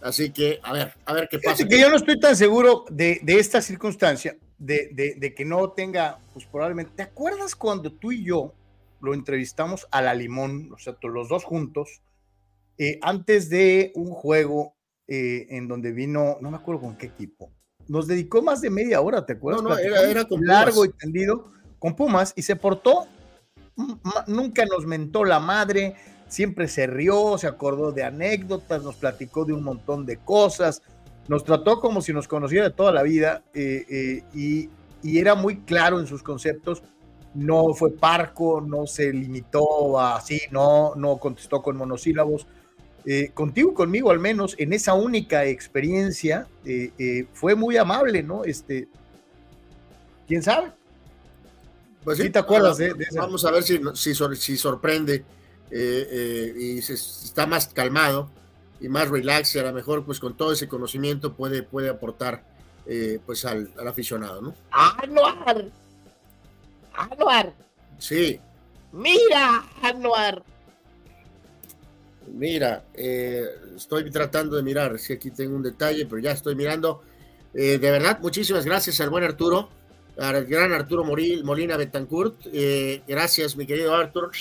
Así 0.03 0.31
que, 0.31 0.59
a 0.63 0.73
ver, 0.73 0.93
a 1.05 1.13
ver 1.13 1.29
qué 1.29 1.39
pasa. 1.39 1.65
que 1.65 1.79
yo 1.79 1.89
no 1.89 1.95
estoy 1.95 2.19
tan 2.19 2.35
seguro 2.35 2.83
de, 2.89 3.21
esta 3.25 3.61
circunstancia, 3.61 4.35
de, 4.57 5.33
que 5.35 5.45
no 5.45 5.71
tenga, 5.71 6.19
pues 6.33 6.45
probablemente, 6.45 6.91
¿te 6.97 7.03
acuerdas 7.03 7.55
cuando 7.55 7.91
tú 7.93 8.11
y 8.11 8.25
yo 8.25 8.53
lo 8.99 9.13
entrevistamos 9.13 9.87
a 9.91 10.01
la 10.01 10.13
Limón, 10.13 10.71
o 10.73 10.77
sea, 10.77 10.97
los 11.01 11.29
dos 11.29 11.45
juntos, 11.45 12.01
eh, 12.77 12.99
antes 13.01 13.49
de 13.49 13.93
un 13.95 14.11
juego 14.11 14.72
eh, 15.07 15.47
en 15.49 15.67
donde 15.67 15.91
vino, 15.91 16.37
no 16.41 16.51
me 16.51 16.57
acuerdo 16.57 16.81
con 16.81 16.97
qué 16.97 17.07
equipo, 17.07 17.51
nos 17.87 18.07
dedicó 18.07 18.41
más 18.41 18.61
de 18.61 18.69
media 18.69 19.01
hora, 19.01 19.25
¿te 19.25 19.33
acuerdas? 19.33 19.63
No, 19.63 19.69
no, 19.69 19.77
era, 19.77 20.01
era 20.03 20.25
con 20.25 20.45
largo 20.45 20.85
y 20.85 20.89
tendido 20.93 21.51
con 21.79 21.95
Pumas 21.95 22.33
y 22.35 22.43
se 22.43 22.55
portó, 22.55 23.07
nunca 24.27 24.65
nos 24.65 24.85
mentó 24.85 25.25
la 25.25 25.39
madre, 25.39 25.95
siempre 26.27 26.67
se 26.67 26.87
rió, 26.87 27.37
se 27.37 27.47
acordó 27.47 27.91
de 27.91 28.03
anécdotas, 28.03 28.83
nos 28.83 28.95
platicó 28.95 29.45
de 29.45 29.53
un 29.53 29.63
montón 29.63 30.05
de 30.05 30.17
cosas, 30.17 30.81
nos 31.27 31.43
trató 31.43 31.79
como 31.79 32.01
si 32.01 32.13
nos 32.13 32.27
conociera 32.27 32.69
de 32.69 32.75
toda 32.75 32.91
la 32.91 33.03
vida 33.03 33.43
eh, 33.53 33.85
eh, 33.89 34.23
y, 34.33 34.69
era 35.03 35.35
muy 35.35 35.57
claro 35.63 35.99
en 35.99 36.07
sus 36.07 36.23
conceptos. 36.23 36.81
No 37.33 37.73
fue 37.73 37.91
parco, 37.91 38.61
no 38.61 38.87
se 38.87 39.11
limitó 39.11 39.99
a 39.99 40.15
así, 40.15 40.39
no, 40.49 40.95
no 40.95 41.17
contestó 41.17 41.61
con 41.61 41.75
monosílabos. 41.75 42.47
Eh, 43.05 43.31
contigo, 43.33 43.73
conmigo 43.73 44.11
al 44.11 44.19
menos, 44.19 44.55
en 44.57 44.73
esa 44.73 44.93
única 44.93 45.45
experiencia, 45.45 46.47
fue 47.33 47.55
muy 47.55 47.77
amable, 47.77 48.23
¿no? 48.23 48.43
Este, 48.45 48.87
¿Quién 50.27 50.41
sabe? 50.41 50.71
Pues 52.03 52.17
sí, 52.17 52.29
te 52.29 52.39
acuerdas 52.39 52.77
de, 52.77 52.93
Vamos 53.15 53.45
a 53.45 53.51
ver 53.51 53.63
si, 53.63 53.79
si, 53.93 54.13
si 54.35 54.57
sorprende 54.57 55.23
eh, 55.71 56.07
eh, 56.11 56.53
y 56.57 56.81
se, 56.81 56.93
está 56.93 57.45
más 57.45 57.67
calmado 57.67 58.29
y 58.79 58.89
más 58.89 59.09
relax 59.09 59.55
y 59.55 59.59
a 59.59 59.63
lo 59.63 59.73
mejor 59.73 60.05
pues 60.05 60.19
con 60.19 60.35
todo 60.35 60.51
ese 60.51 60.67
conocimiento 60.67 61.33
puede, 61.33 61.63
puede 61.63 61.89
aportar 61.89 62.43
eh, 62.85 63.19
pues 63.25 63.45
al, 63.45 63.71
aficionado, 63.87 64.41
¿no? 64.41 64.53
Anuar, 64.71 65.65
Anuar. 66.93 67.53
Sí. 67.97 68.39
Mira, 68.91 69.63
Anuar. 69.81 70.43
Mira, 72.33 72.83
estoy 72.93 74.11
tratando 74.11 74.57
de 74.57 74.63
mirar 74.63 74.99
si 74.99 75.13
aquí 75.13 75.31
tengo 75.31 75.55
un 75.55 75.63
detalle, 75.63 76.05
pero 76.05 76.19
ya 76.19 76.31
estoy 76.31 76.55
mirando. 76.55 77.01
de 77.53 77.77
verdad, 77.77 78.19
muchísimas 78.19 78.65
gracias 78.65 78.99
al 79.01 79.09
buen 79.09 79.23
Arturo, 79.23 79.69
al 80.17 80.43
gran 80.45 80.73
Arturo 80.73 81.03
Moril, 81.03 81.43
Molina 81.43 81.77
Betancourt. 81.77 82.35
gracias, 83.07 83.55
mi 83.55 83.65
querido 83.65 83.93
Arturo. 83.95 84.31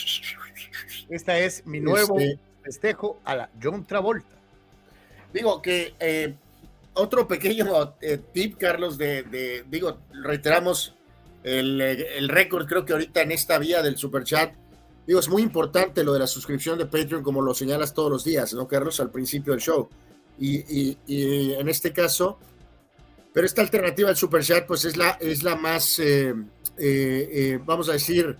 Esta 1.08 1.38
es 1.38 1.66
mi 1.66 1.80
nuevo 1.80 2.18
este, 2.18 2.38
festejo 2.62 3.20
a 3.24 3.36
la 3.36 3.50
John 3.62 3.84
Travolta. 3.84 4.36
Digo 5.32 5.62
que 5.62 5.94
eh, 5.98 6.34
otro 6.94 7.26
pequeño 7.26 7.96
eh, 8.00 8.18
tip, 8.32 8.58
Carlos, 8.58 8.98
de, 8.98 9.64
digo, 9.68 9.98
reiteramos 10.12 10.94
el, 11.42 11.80
el 11.80 12.28
récord, 12.28 12.66
creo 12.66 12.84
que 12.84 12.92
ahorita 12.92 13.22
en 13.22 13.32
esta 13.32 13.58
vía 13.58 13.82
del 13.82 13.96
super 13.96 14.24
chat, 14.24 14.54
digo, 15.06 15.20
es 15.20 15.28
muy 15.28 15.42
importante 15.42 16.04
lo 16.04 16.12
de 16.12 16.20
la 16.20 16.26
suscripción 16.26 16.78
de 16.78 16.86
Patreon, 16.86 17.22
como 17.22 17.42
lo 17.42 17.54
señalas 17.54 17.94
todos 17.94 18.10
los 18.10 18.24
días, 18.24 18.52
¿no, 18.54 18.66
Carlos? 18.68 19.00
Al 19.00 19.10
principio 19.10 19.52
del 19.52 19.60
show. 19.60 19.88
Y, 20.38 20.96
y, 21.06 21.52
en 21.52 21.68
este 21.68 21.92
caso, 21.92 22.38
pero 23.32 23.46
esta 23.46 23.62
alternativa 23.62 24.08
al 24.08 24.16
super 24.16 24.42
chat, 24.42 24.66
pues 24.66 24.84
es 24.84 24.96
la, 24.96 25.10
es 25.20 25.42
la 25.42 25.56
más, 25.56 26.00
eh, 26.00 26.34
vamos 27.64 27.88
a 27.88 27.92
decir, 27.92 28.38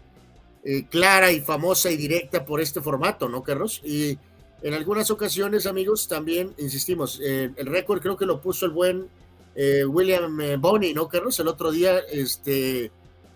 eh, 0.64 0.86
clara 0.88 1.32
y 1.32 1.40
famosa 1.40 1.90
y 1.90 1.96
directa 1.96 2.44
por 2.44 2.60
este 2.60 2.80
formato, 2.80 3.28
¿no, 3.28 3.42
Carlos? 3.42 3.80
Y 3.84 4.16
en 4.62 4.74
algunas 4.74 5.10
ocasiones, 5.10 5.66
amigos, 5.66 6.06
también 6.06 6.54
insistimos, 6.56 7.20
eh, 7.20 7.50
el 7.56 7.66
récord 7.66 8.00
creo 8.00 8.16
que 8.16 8.26
lo 8.26 8.40
puso 8.40 8.66
el 8.66 8.70
buen 8.70 9.08
eh, 9.56 9.84
William 9.84 10.38
Boney, 10.60 10.94
¿no, 10.94 11.08
Carlos? 11.08 11.40
El 11.40 11.48
otro 11.48 11.72
día, 11.72 11.98
este, 11.98 12.92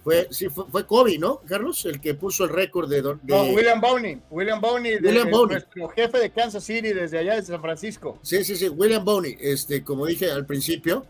fue, 0.06 0.28
sí, 0.30 0.46
fue, 0.48 0.86
Kobe, 0.86 1.18
¿no, 1.18 1.40
Carlos? 1.48 1.84
El 1.84 2.00
que 2.00 2.14
puso 2.14 2.44
el 2.44 2.50
récord 2.50 2.88
de, 2.88 3.02
No, 3.02 3.42
William 3.42 3.80
Boney, 3.80 4.20
William 4.30 4.60
Boney, 4.60 4.98
William 4.98 5.28
nuestro 5.28 5.88
jefe 5.88 6.20
de 6.20 6.30
Kansas 6.30 6.62
City 6.62 6.92
desde 6.92 7.18
allá 7.18 7.34
de 7.34 7.42
San 7.42 7.60
Francisco. 7.60 8.16
Sí, 8.22 8.44
sí, 8.44 8.54
sí, 8.54 8.68
William 8.68 9.04
Boney, 9.04 9.36
este, 9.40 9.82
como 9.82 10.06
dije 10.06 10.30
al 10.30 10.46
principio, 10.46 11.04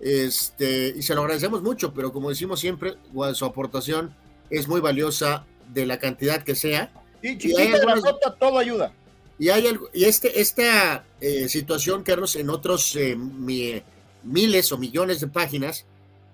este, 0.00 0.94
y 0.96 1.02
se 1.02 1.14
lo 1.14 1.20
agradecemos 1.20 1.62
mucho, 1.62 1.92
pero 1.92 2.10
como 2.10 2.30
decimos 2.30 2.58
siempre, 2.58 2.94
su 3.34 3.44
aportación 3.44 4.14
es 4.48 4.66
muy 4.66 4.80
valiosa 4.80 5.44
de 5.74 5.84
la 5.84 5.98
cantidad 5.98 6.42
que 6.42 6.54
sea. 6.54 6.90
Y 7.20 7.36
chiquita, 7.36 7.84
nota, 7.96 8.34
todo 8.34 8.56
ayuda. 8.56 8.94
Y 9.38 9.50
hay 9.50 9.66
algo, 9.66 9.90
y 9.92 10.04
este, 10.04 10.40
esta 10.40 11.04
eh, 11.20 11.50
situación, 11.50 12.02
Carlos, 12.02 12.34
en 12.34 12.48
otros 12.48 12.96
eh, 12.96 13.14
miles 14.24 14.72
o 14.72 14.78
millones 14.78 15.20
de 15.20 15.26
páginas, 15.26 15.84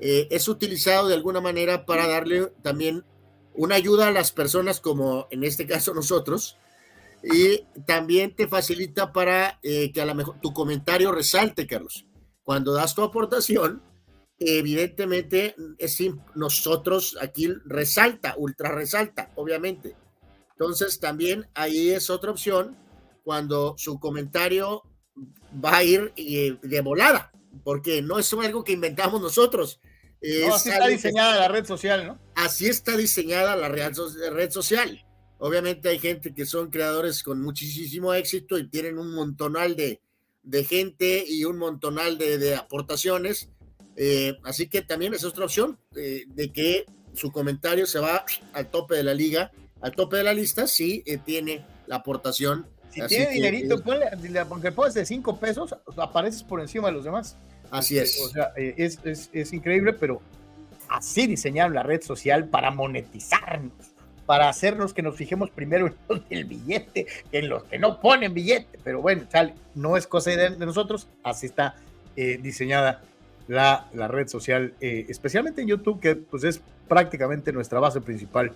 eh, 0.00 0.28
es 0.30 0.48
utilizado 0.48 1.08
de 1.08 1.14
alguna 1.14 1.40
manera 1.40 1.86
para 1.86 2.06
darle 2.06 2.52
también 2.62 3.04
una 3.54 3.76
ayuda 3.76 4.08
a 4.08 4.12
las 4.12 4.32
personas, 4.32 4.80
como 4.80 5.26
en 5.30 5.44
este 5.44 5.66
caso 5.66 5.94
nosotros, 5.94 6.56
y 7.22 7.64
también 7.86 8.34
te 8.34 8.48
facilita 8.48 9.12
para 9.12 9.58
que 9.62 9.98
a 9.98 10.04
lo 10.04 10.14
mejor 10.14 10.40
tu 10.40 10.52
comentario 10.52 11.10
resalte, 11.10 11.66
Carlos. 11.66 12.04
Cuando 12.42 12.74
das 12.74 12.94
tu 12.94 13.02
aportación, 13.02 13.80
evidentemente 14.38 15.54
es 15.78 15.98
nosotros 16.34 17.16
aquí 17.20 17.48
resalta, 17.64 18.34
ultra 18.36 18.72
resalta, 18.72 19.30
obviamente. 19.36 19.96
Entonces 20.52 21.00
también 21.00 21.46
ahí 21.54 21.90
es 21.90 22.10
otra 22.10 22.30
opción 22.30 22.76
cuando 23.22 23.74
su 23.76 23.98
comentario 23.98 24.82
va 25.64 25.78
a 25.78 25.84
ir 25.84 26.12
eh, 26.16 26.56
de 26.62 26.80
volada, 26.80 27.32
porque 27.62 28.02
no 28.02 28.18
es 28.18 28.32
algo 28.32 28.64
que 28.64 28.72
inventamos 28.72 29.20
nosotros. 29.20 29.80
así 30.52 30.70
está 30.70 30.86
diseñada 30.88 31.36
la 31.36 31.48
red 31.48 31.64
social, 31.64 32.06
¿no? 32.06 32.18
Así 32.34 32.66
está 32.66 32.96
diseñada 32.96 33.56
la 33.56 33.68
red 33.68 34.50
social. 34.50 35.04
Obviamente 35.38 35.88
hay 35.88 35.98
gente 35.98 36.34
que 36.34 36.46
son 36.46 36.70
creadores 36.70 37.22
con 37.22 37.42
muchísimo 37.42 38.14
éxito 38.14 38.58
y 38.58 38.68
tienen 38.68 38.98
un 38.98 39.14
montonal 39.14 39.76
de, 39.76 40.00
gente 40.64 41.24
y 41.26 41.44
un 41.44 41.58
montonal 41.58 42.18
de 42.18 42.54
aportaciones 42.54 43.48
eh, 43.96 44.38
así 44.42 44.68
que 44.68 44.82
también 44.82 45.14
es 45.14 45.24
otra 45.24 45.44
opción 45.44 45.78
eh, 45.96 46.24
de 46.28 46.52
que 46.52 46.86
su 47.14 47.30
comentario 47.30 47.86
se 47.86 48.00
va 48.00 48.24
al 48.52 48.70
tope 48.70 48.96
de 48.96 49.04
la 49.04 49.14
liga, 49.14 49.52
al 49.80 49.94
tope 49.94 50.16
de 50.16 50.24
la 50.24 50.34
lista, 50.34 50.66
si 50.66 51.02
eh, 51.06 51.18
tiene 51.18 51.64
la 51.86 51.96
aportación. 51.96 52.66
Si 52.94 53.06
tiene 53.08 53.30
dinerito, 53.30 53.82
ponle, 53.82 54.06
aunque 54.48 54.70
puedes 54.70 54.94
de 54.94 55.04
5 55.04 55.40
pesos, 55.40 55.74
apareces 55.96 56.44
por 56.44 56.60
encima 56.60 56.88
de 56.88 56.92
los 56.92 57.04
demás. 57.04 57.36
Así 57.70 57.98
es. 57.98 58.20
O 58.20 58.28
sea, 58.28 58.52
es, 58.56 59.00
es, 59.04 59.30
es, 59.32 59.52
increíble, 59.52 59.92
pero 59.92 60.22
así 60.88 61.26
diseñaron 61.26 61.74
la 61.74 61.82
red 61.82 62.02
social 62.02 62.46
para 62.48 62.70
monetizarnos. 62.70 63.72
para 64.26 64.48
hacernos 64.48 64.94
que 64.94 65.02
nos 65.02 65.16
fijemos 65.16 65.50
primero 65.50 65.86
en 65.86 65.94
los 66.08 66.28
del 66.28 66.44
billete 66.44 67.06
que 67.30 67.38
en 67.38 67.48
los 67.48 67.64
que 67.64 67.78
no 67.78 68.00
ponen 68.00 68.32
billete. 68.32 68.78
Pero 68.84 69.02
bueno, 69.02 69.24
sale, 69.30 69.54
no 69.74 69.96
es 69.96 70.06
cosa 70.06 70.30
de, 70.30 70.50
nosotros, 70.56 71.08
así 71.22 71.46
está 71.46 71.74
eh, 72.16 72.38
diseñada 72.40 73.02
la, 73.48 73.88
la, 73.92 74.08
red 74.08 74.28
social, 74.28 74.72
eh, 74.80 75.04
especialmente 75.08 75.60
en 75.60 75.68
YouTube, 75.68 76.00
que 76.00 76.16
pues 76.16 76.44
es 76.44 76.62
prácticamente 76.88 77.52
nuestra 77.52 77.80
base 77.80 78.00
principal 78.00 78.52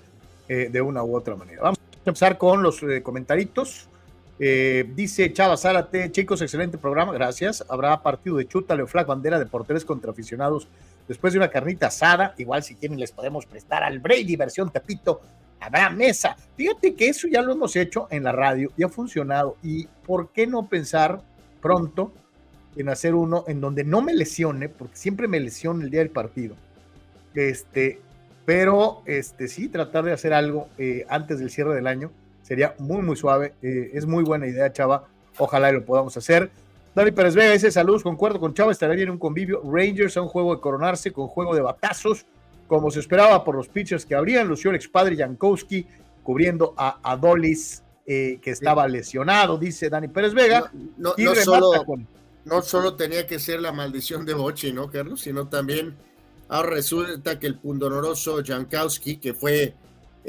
eh, 0.48 0.68
de 0.70 0.80
una 0.80 1.02
u 1.02 1.16
otra 1.16 1.34
manera. 1.34 1.60
Vamos 1.60 1.78
a 1.78 2.08
empezar 2.08 2.38
con 2.38 2.62
los 2.62 2.80
comentaritos. 3.02 3.88
Dice 4.38 5.32
Chava 5.32 5.56
Zárate, 5.56 6.12
chicos, 6.12 6.40
excelente 6.42 6.78
programa, 6.78 7.12
gracias. 7.12 7.64
Habrá 7.68 8.00
partido 8.02 8.36
de 8.36 8.46
chuta, 8.46 8.74
Leo 8.74 8.86
Flag, 8.86 9.06
bandera 9.06 9.38
de 9.38 9.46
porteres 9.46 9.84
contra 9.84 10.12
aficionados 10.12 10.68
después 11.08 11.32
de 11.32 11.38
una 11.38 11.48
carnita 11.48 11.88
asada. 11.88 12.34
Igual 12.38 12.62
si 12.62 12.74
quieren 12.74 13.00
les 13.00 13.12
podemos 13.12 13.46
prestar 13.46 13.82
al 13.82 13.98
Brady 13.98 14.36
versión 14.36 14.70
Tepito 14.70 15.20
habrá 15.60 15.90
mesa. 15.90 16.36
Fíjate 16.56 16.94
que 16.94 17.08
eso 17.08 17.28
ya 17.28 17.42
lo 17.42 17.52
hemos 17.52 17.74
hecho 17.76 18.08
en 18.10 18.24
la 18.24 18.32
radio 18.32 18.70
y 18.76 18.82
ha 18.82 18.88
funcionado. 18.88 19.56
¿Y 19.62 19.86
por 20.06 20.30
qué 20.30 20.46
no 20.46 20.68
pensar 20.68 21.20
pronto 21.60 22.12
en 22.76 22.88
hacer 22.88 23.14
uno 23.14 23.44
en 23.48 23.60
donde 23.60 23.84
no 23.84 24.02
me 24.02 24.14
lesione, 24.14 24.68
porque 24.68 24.96
siempre 24.96 25.28
me 25.28 25.40
lesiono 25.40 25.82
el 25.82 25.90
día 25.90 26.00
del 26.00 26.10
partido? 26.10 26.54
Este, 27.34 28.00
pero 28.44 29.02
este, 29.06 29.48
sí, 29.48 29.68
tratar 29.68 30.04
de 30.04 30.12
hacer 30.12 30.32
algo 30.32 30.68
eh, 30.78 31.04
antes 31.08 31.38
del 31.38 31.50
cierre 31.50 31.74
del 31.74 31.86
año 31.86 32.10
sería 32.48 32.74
muy, 32.78 33.02
muy 33.02 33.14
suave. 33.14 33.52
Eh, 33.62 33.90
es 33.92 34.06
muy 34.06 34.24
buena 34.24 34.46
idea, 34.46 34.72
Chava. 34.72 35.06
Ojalá 35.36 35.70
lo 35.70 35.84
podamos 35.84 36.16
hacer. 36.16 36.50
Dani 36.94 37.12
Pérez 37.12 37.34
Vega 37.34 37.52
ese 37.52 37.70
saludos, 37.70 38.02
concuerdo 38.02 38.40
con 38.40 38.54
Chava, 38.54 38.72
estaría 38.72 38.96
bien 38.96 39.10
un 39.10 39.18
convivio. 39.18 39.60
Rangers 39.62 40.16
a 40.16 40.22
un 40.22 40.28
juego 40.28 40.54
de 40.54 40.60
coronarse 40.60 41.12
con 41.12 41.28
juego 41.28 41.54
de 41.54 41.60
batazos 41.60 42.26
como 42.68 42.90
se 42.90 43.00
esperaba 43.00 43.42
por 43.42 43.56
los 43.56 43.66
pitchers 43.68 44.04
que 44.04 44.14
habrían, 44.14 44.46
lució 44.46 44.70
el 44.70 44.76
expadre 44.76 45.16
Jankowski 45.16 45.86
cubriendo 46.22 46.74
a 46.76 47.00
Adolis, 47.02 47.82
eh, 48.06 48.38
que 48.42 48.50
estaba 48.50 48.86
lesionado, 48.86 49.58
dice 49.58 49.88
Dani 49.88 50.08
Pérez 50.08 50.34
Vega. 50.34 50.70
No, 50.98 51.14
solo, 51.42 51.72
no, 52.44 52.62
solo, 52.62 52.94
tenía 52.94 53.26
que 53.26 53.38
ser 53.38 53.60
la 53.60 53.72
maldición 53.72 54.26
de 54.26 54.34
Bochi, 54.34 54.72
¿no, 54.72 54.90
Carlos? 54.90 55.22
Sino 55.22 55.48
también 55.48 55.96
ahora 56.48 56.70
resulta 56.70 57.38
que 57.38 57.46
el 57.46 57.58
pundonoroso 57.58 58.42
Jankowski, 58.44 59.16
que 59.16 59.32
fue, 59.32 59.74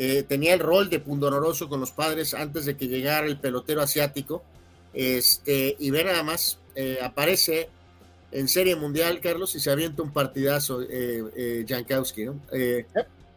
eh, 0.01 0.23
tenía 0.23 0.53
el 0.53 0.61
rol 0.61 0.89
de 0.89 1.01
pundonoroso 1.01 1.67
con 1.67 1.81
los 1.81 1.91
padres 1.91 2.33
antes 2.33 2.63
de 2.63 2.77
que 2.77 2.87
llegara 2.87 3.27
el 3.27 3.37
pelotero 3.37 3.81
asiático, 3.81 4.41
este, 4.93 5.75
y 5.77 5.91
ve 5.91 6.05
nada 6.05 6.23
más, 6.23 6.57
eh, 6.73 6.99
aparece 7.03 7.67
en 8.31 8.47
Serie 8.47 8.77
Mundial, 8.77 9.19
Carlos, 9.19 9.53
y 9.55 9.59
se 9.59 9.69
avienta 9.69 10.01
un 10.01 10.13
partidazo 10.13 10.81
eh, 10.83 11.23
eh 11.35 11.65
Jankowski, 11.67 12.23
¿no? 12.23 12.39
Eh, 12.53 12.85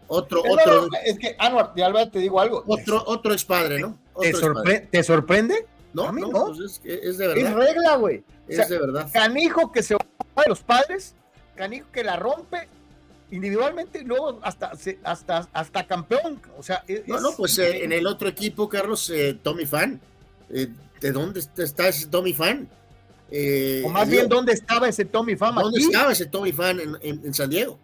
otro, 0.06 0.40
otro. 0.48 0.88
es 1.04 1.18
que, 1.18 1.34
Anuar, 1.36 1.72
ya 1.74 2.08
te 2.08 2.20
digo 2.20 2.38
algo. 2.38 2.62
Otro, 2.68 3.02
otro 3.08 3.34
es 3.34 3.44
padre, 3.44 3.80
¿no? 3.80 3.98
¿Te, 4.20 5.02
sorprende? 5.02 5.66
No, 5.92 6.04
a 6.04 6.12
mí 6.12 6.20
no. 6.20 6.54
Pues 6.54 6.80
es, 6.84 7.18
de 7.18 7.26
verdad. 7.26 7.44
Es 7.44 7.54
regla, 7.54 7.96
güey. 7.96 8.22
Es 8.46 8.68
de 8.68 8.78
verdad. 8.78 9.10
Canijo 9.12 9.72
que 9.72 9.82
se 9.82 9.96
va 9.96 10.00
de 10.36 10.48
los 10.48 10.60
padres, 10.60 11.16
canijo 11.56 11.88
que 11.90 12.04
la 12.04 12.14
rompe 12.14 12.68
individualmente 13.32 14.00
y 14.00 14.04
luego 14.04 14.38
hasta, 14.42 14.72
hasta, 15.02 15.48
hasta 15.52 15.86
campeón. 15.86 16.40
O 16.56 16.62
sea, 16.62 16.84
no, 17.06 17.20
no, 17.20 17.32
pues 17.36 17.58
eh, 17.58 17.84
en 17.84 17.92
el 17.92 18.06
otro 18.06 18.28
equipo, 18.28 18.68
Carlos, 18.68 19.12
Tommy 19.42 19.66
Fan. 19.66 20.00
¿De 20.48 21.10
dónde 21.10 21.40
está 21.40 21.88
ese 21.88 22.06
Tommy 22.06 22.32
Fan? 22.32 22.68
Eh, 23.34 23.82
o 23.84 23.88
más 23.88 24.08
bien, 24.08 24.28
¿dónde 24.28 24.52
estaba 24.52 24.88
ese 24.88 25.06
Tommy 25.06 25.36
Fan? 25.36 25.54
¿Dónde 25.54 25.80
estaba 25.80 26.12
ese 26.12 26.26
Tommy 26.26 26.52
Fan 26.52 26.98
en, 27.00 27.34
San 27.34 27.48
Diego? 27.48 27.80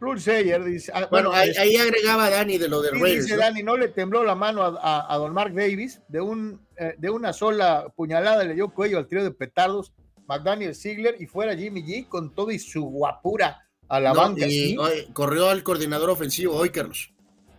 Rule 0.00 0.20
Sayer 0.20 0.64
dice. 0.64 0.90
Ah, 0.94 1.06
bueno, 1.10 1.30
ahí, 1.32 1.76
agregaba 1.76 2.30
Dani 2.30 2.56
de 2.56 2.68
lo 2.68 2.80
del 2.80 2.94
sí, 2.94 3.16
Dice 3.16 3.36
Dani, 3.36 3.62
no 3.62 3.76
le 3.76 3.88
tembló 3.88 4.24
la 4.24 4.34
mano 4.34 4.62
a, 4.64 5.16
don 5.18 5.34
Mark 5.34 5.54
Davis. 5.54 6.00
De, 6.08 6.22
un, 6.22 6.60
eh, 6.76 6.94
de 6.96 7.10
una 7.10 7.32
sola 7.32 7.86
puñalada 7.94 8.44
le 8.44 8.54
dio 8.54 8.70
cuello 8.70 8.98
al 8.98 9.06
trío 9.06 9.22
de 9.22 9.30
petardos. 9.30 9.92
McDaniel 10.26 10.74
Ziegler 10.74 11.16
y 11.20 11.26
fuera 11.26 11.54
Jimmy 11.54 11.82
G 11.82 12.08
con 12.08 12.34
todo 12.34 12.50
y 12.50 12.58
su 12.58 12.82
guapura 12.82 13.63
a 13.88 14.00
la 14.00 14.12
banca. 14.12 14.46
Y 14.48 14.76
corrió 15.12 15.48
al 15.48 15.62
coordinador 15.62 16.10
ofensivo 16.10 16.54
hoy, 16.54 16.70
Carlos. 16.70 17.12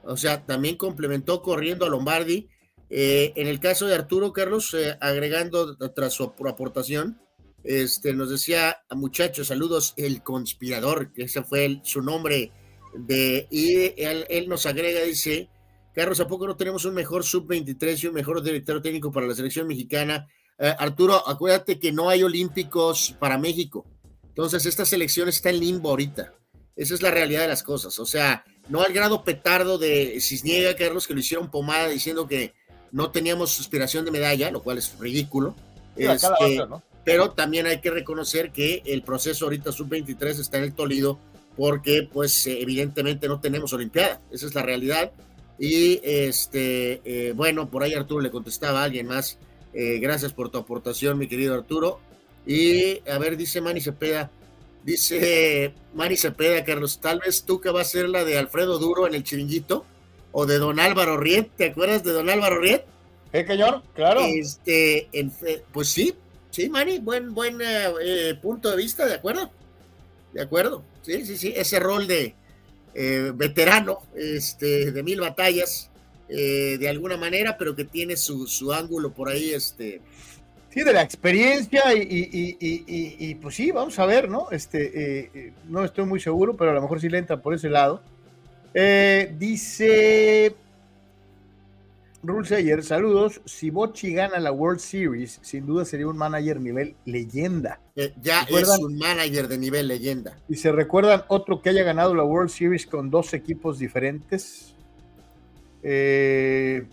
O 0.04 0.18
sea, 0.18 0.46
también 0.46 0.78
complementó 0.78 1.42
corriendo 1.42 1.86
a 1.86 1.90
Lombardi 1.90 2.48
eh, 2.90 3.34
en 3.36 3.48
el 3.48 3.60
caso 3.60 3.88
de 3.88 3.96
Arturo 3.96 4.32
Carlos, 4.32 4.74
eh, 4.74 4.98
agregando 5.02 5.76
tras 5.76 6.14
su 6.14 6.24
aportación, 6.24 7.20
este, 7.64 8.14
nos 8.14 8.30
decía, 8.30 8.78
muchachos, 8.92 9.48
saludos, 9.48 9.94
el 9.98 10.22
conspirador, 10.22 11.12
que 11.12 11.24
ese 11.24 11.44
fue 11.44 11.80
su 11.84 12.02
nombre, 12.02 12.52
de, 12.94 13.48
y 13.50 13.94
él, 13.98 14.48
nos 14.48 14.66
agrega, 14.66 15.02
dice, 15.02 15.50
Carlos, 15.94 16.20
¿a 16.20 16.28
poco 16.28 16.46
no 16.46 16.56
tenemos 16.56 16.86
un 16.86 16.94
mejor 16.94 17.24
sub-23 17.24 18.04
y 18.04 18.08
un 18.08 18.14
mejor 18.14 18.42
director 18.44 18.82
técnico 18.82 19.12
para 19.12 19.28
la 19.28 19.36
selección 19.36 19.68
mexicana? 19.68 20.28
Eh, 20.60 20.74
Arturo, 20.78 21.28
acuérdate 21.28 21.80
que 21.80 21.92
no 21.92 22.10
hay 22.10 22.22
olímpicos 22.22 23.16
para 23.20 23.38
México, 23.38 23.86
entonces 24.36 24.66
esta 24.66 24.86
selección 24.86 25.30
está 25.30 25.50
en 25.50 25.60
limbo 25.60 25.90
ahorita, 25.90 26.34
esa 26.76 26.94
es 26.94 27.02
la 27.02 27.12
realidad 27.12 27.42
de 27.42 27.48
las 27.48 27.64
cosas, 27.64 27.98
o 28.00 28.06
sea, 28.06 28.44
no 28.68 28.82
al 28.82 28.94
grado 28.94 29.24
petardo 29.24 29.78
de 29.78 30.20
Cisniega, 30.20 30.76
Carlos, 30.76 31.08
que 31.08 31.14
lo 31.14 31.20
hicieron 31.20 31.50
pomada 31.50 31.88
diciendo 31.88 32.28
que 32.28 32.54
no 32.92 33.12
teníamos 33.12 33.60
aspiración 33.60 34.06
de 34.06 34.12
medalla, 34.12 34.52
lo 34.52 34.64
cual 34.64 34.78
es 34.78 34.98
ridículo. 34.98 35.56
Este, 35.96 36.62
pero 37.04 37.32
también 37.32 37.68
hay 37.68 37.80
que 37.80 37.92
reconocer 37.92 38.52
que 38.52 38.82
el 38.86 39.04
proceso 39.04 39.46
ahorita 39.46 39.72
sub-23 39.72 40.40
está 40.40 40.58
en 40.58 40.64
el 40.64 40.74
Tolido 40.74 41.20
porque 41.56 42.08
pues 42.12 42.48
evidentemente 42.48 43.28
no 43.28 43.40
tenemos 43.40 43.72
Olimpiada, 43.74 44.22
esa 44.32 44.46
es 44.48 44.56
la 44.56 44.64
realidad. 44.64 45.12
Y 45.58 46.02
este, 46.04 47.02
eh, 47.06 47.34
bueno, 47.34 47.70
por 47.70 47.84
ahí 47.84 47.94
Arturo 47.94 48.22
le 48.22 48.32
contestaba 48.32 48.82
a 48.82 48.84
alguien 48.86 49.08
más, 49.08 49.38
eh, 49.74 50.00
gracias 50.00 50.34
por 50.34 50.50
tu 50.50 50.58
aportación, 50.58 51.18
mi 51.18 51.28
querido 51.28 51.54
Arturo. 51.54 52.00
Y 52.46 53.08
a 53.10 53.18
ver, 53.18 53.38
dice 53.38 53.62
Manny 53.62 53.82
Cepeda, 53.82 54.30
dice 54.84 55.74
Manny 55.94 56.16
Cepeda, 56.16 56.64
Carlos, 56.64 57.00
tal 57.02 57.20
vez 57.20 57.44
tú 57.44 57.60
que 57.60 57.72
va 57.72 57.82
a 57.82 57.86
ser 57.86 58.08
la 58.08 58.24
de 58.24 58.38
Alfredo 58.38 58.78
Duro 58.78 59.08
en 59.08 59.16
el 59.16 59.24
chiringuito 59.24 59.86
o 60.32 60.46
de 60.46 60.58
don 60.58 60.80
Álvaro 60.80 61.18
Riet, 61.18 61.50
¿te 61.56 61.66
acuerdas 61.66 62.04
de 62.04 62.12
don 62.12 62.30
Álvaro 62.30 62.60
Riet? 62.60 62.84
¿Eh, 63.34 63.46
señor? 63.46 63.82
Claro. 63.96 64.22
Este, 64.22 65.10
pues 65.72 65.90
sí, 65.90 66.14
sí, 66.52 66.70
Manny, 66.70 67.00
buen, 67.00 67.34
buen 67.34 67.60
eh, 67.62 67.94
eh, 68.02 68.36
punto 68.42 68.70
de 68.70 68.78
vista, 68.78 69.06
¿de 69.06 69.16
acuerdo? 69.16 69.50
De 70.34 70.42
acuerdo, 70.42 70.84
sí, 71.02 71.26
sí, 71.26 71.38
sí, 71.38 71.54
ese 71.56 71.80
rol 71.80 72.08
de 72.08 72.36
eh, 72.94 73.32
veterano, 73.34 74.04
este, 74.16 74.92
de 74.92 75.04
mil 75.04 75.20
batallas, 75.20 75.90
de 76.28 76.90
alguna 76.90 77.18
manera, 77.18 77.56
pero 77.56 77.76
que 77.76 77.86
tiene 77.86 78.18
su, 78.18 78.48
su 78.48 78.74
ángulo 78.74 79.14
por 79.14 79.30
ahí, 79.30 79.52
este, 79.54 80.02
Sí, 80.76 80.84
de 80.84 80.94
la 80.94 81.02
experiencia 81.02 81.96
y, 81.96 82.02
y, 82.02 82.58
y, 82.60 83.16
y, 83.18 83.36
pues 83.36 83.56
sí, 83.56 83.72
vamos 83.72 83.98
a 83.98 84.06
ver, 84.06 84.30
¿no? 84.30 84.52
Este, 84.52 85.52
no 85.70 85.84
estoy 85.84 86.06
muy 86.06 86.20
seguro, 86.20 86.56
pero 86.56 86.70
a 86.70 86.74
lo 86.76 86.82
mejor 86.82 87.00
sí 87.02 87.10
le 87.10 87.18
entra 87.18 87.42
por 87.42 87.56
ese 87.56 87.70
lado. 87.70 88.02
Eh, 88.78 89.34
dice 89.40 90.54
Rulseyer, 92.22 92.84
saludos. 92.84 93.40
Si 93.46 93.70
Bochi 93.70 94.14
gana 94.14 94.38
la 94.38 94.52
World 94.52 94.82
Series, 94.82 95.40
sin 95.42 95.66
duda 95.66 95.86
sería 95.86 96.08
un 96.08 96.18
manager 96.18 96.60
nivel 96.60 96.94
leyenda. 97.06 97.80
Eh, 97.96 98.14
ya 98.22 98.42
es 98.42 98.68
un 98.80 98.98
manager 98.98 99.48
de 99.48 99.58
nivel 99.58 99.88
leyenda. 99.88 100.38
¿Y 100.50 100.56
se 100.56 100.74
recuerdan 100.74 101.24
otro 101.30 101.62
que 101.62 101.70
haya 101.70 101.84
ganado 101.84 102.14
la 102.14 102.24
World 102.24 102.50
Series 102.50 102.86
con 102.86 103.10
dos 103.10 103.34
equipos 103.34 103.80
diferentes? 103.80 104.74
Eh, 105.82 106.86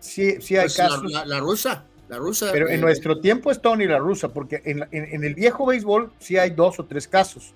sí, 0.00 0.36
sí 0.42 0.56
hay 0.56 0.64
pues 0.64 0.76
casos. 0.76 1.10
La, 1.10 1.40
rusa. 1.40 1.86
La 2.12 2.18
rusa. 2.18 2.50
Pero 2.52 2.68
en 2.68 2.82
nuestro 2.82 3.20
tiempo 3.20 3.50
es 3.50 3.62
Tony 3.62 3.86
la 3.86 3.98
rusa, 3.98 4.28
porque 4.28 4.60
en, 4.66 4.86
en, 4.90 5.24
el 5.24 5.34
viejo 5.34 5.64
béisbol 5.64 6.12
sí 6.18 6.36
hay 6.36 6.50
dos 6.50 6.78
o 6.78 6.84
tres 6.84 7.08
casos. 7.08 7.54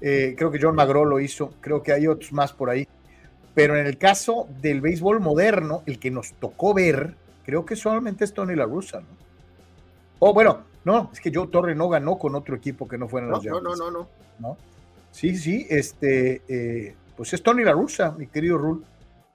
creo 0.00 0.50
que 0.50 0.58
John 0.60 0.76
McGraw 0.76 1.06
lo 1.06 1.18
hizo, 1.18 1.54
creo 1.62 1.82
que 1.82 1.92
hay 1.92 2.06
otros 2.06 2.30
más 2.30 2.52
por 2.52 2.68
ahí. 2.68 2.86
Pero 3.54 3.74
en 3.74 3.86
el 3.86 3.96
caso 3.96 4.48
del 4.60 4.82
béisbol 4.82 5.20
moderno, 5.20 5.82
el 5.86 5.98
que 5.98 6.10
nos 6.10 6.34
tocó 6.34 6.74
ver, 6.74 7.14
creo 7.46 7.64
que 7.64 7.74
solamente 7.74 8.24
es 8.24 8.34
Tony 8.34 8.54
La 8.54 8.66
Russa, 8.66 9.00
¿no? 9.00 9.06
Oh, 10.18 10.34
bueno, 10.34 10.64
no, 10.84 11.10
es 11.10 11.20
que 11.20 11.32
Joe 11.34 11.46
Torre 11.46 11.74
no 11.74 11.88
ganó 11.88 12.18
con 12.18 12.34
otro 12.34 12.54
equipo 12.54 12.86
que 12.86 12.98
no 12.98 13.08
fueran 13.08 13.30
los 13.30 13.42
no, 13.42 13.60
no, 13.62 13.74
no, 13.74 13.90
no, 13.90 14.08
no. 14.38 14.56
Sí, 15.10 15.36
sí, 15.36 15.66
este, 15.70 16.42
eh, 16.48 16.94
pues 17.16 17.32
es 17.32 17.42
Tony 17.42 17.64
La 17.64 17.72
Russa, 17.72 18.10
mi 18.12 18.26
querido 18.26 18.58
Rul, 18.58 18.84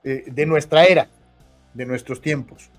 eh, 0.04 0.24
de 0.30 0.46
nuestra 0.46 0.84
era, 0.84 1.08
de 1.74 1.84
nuestros 1.84 2.20
tiempos. 2.20 2.70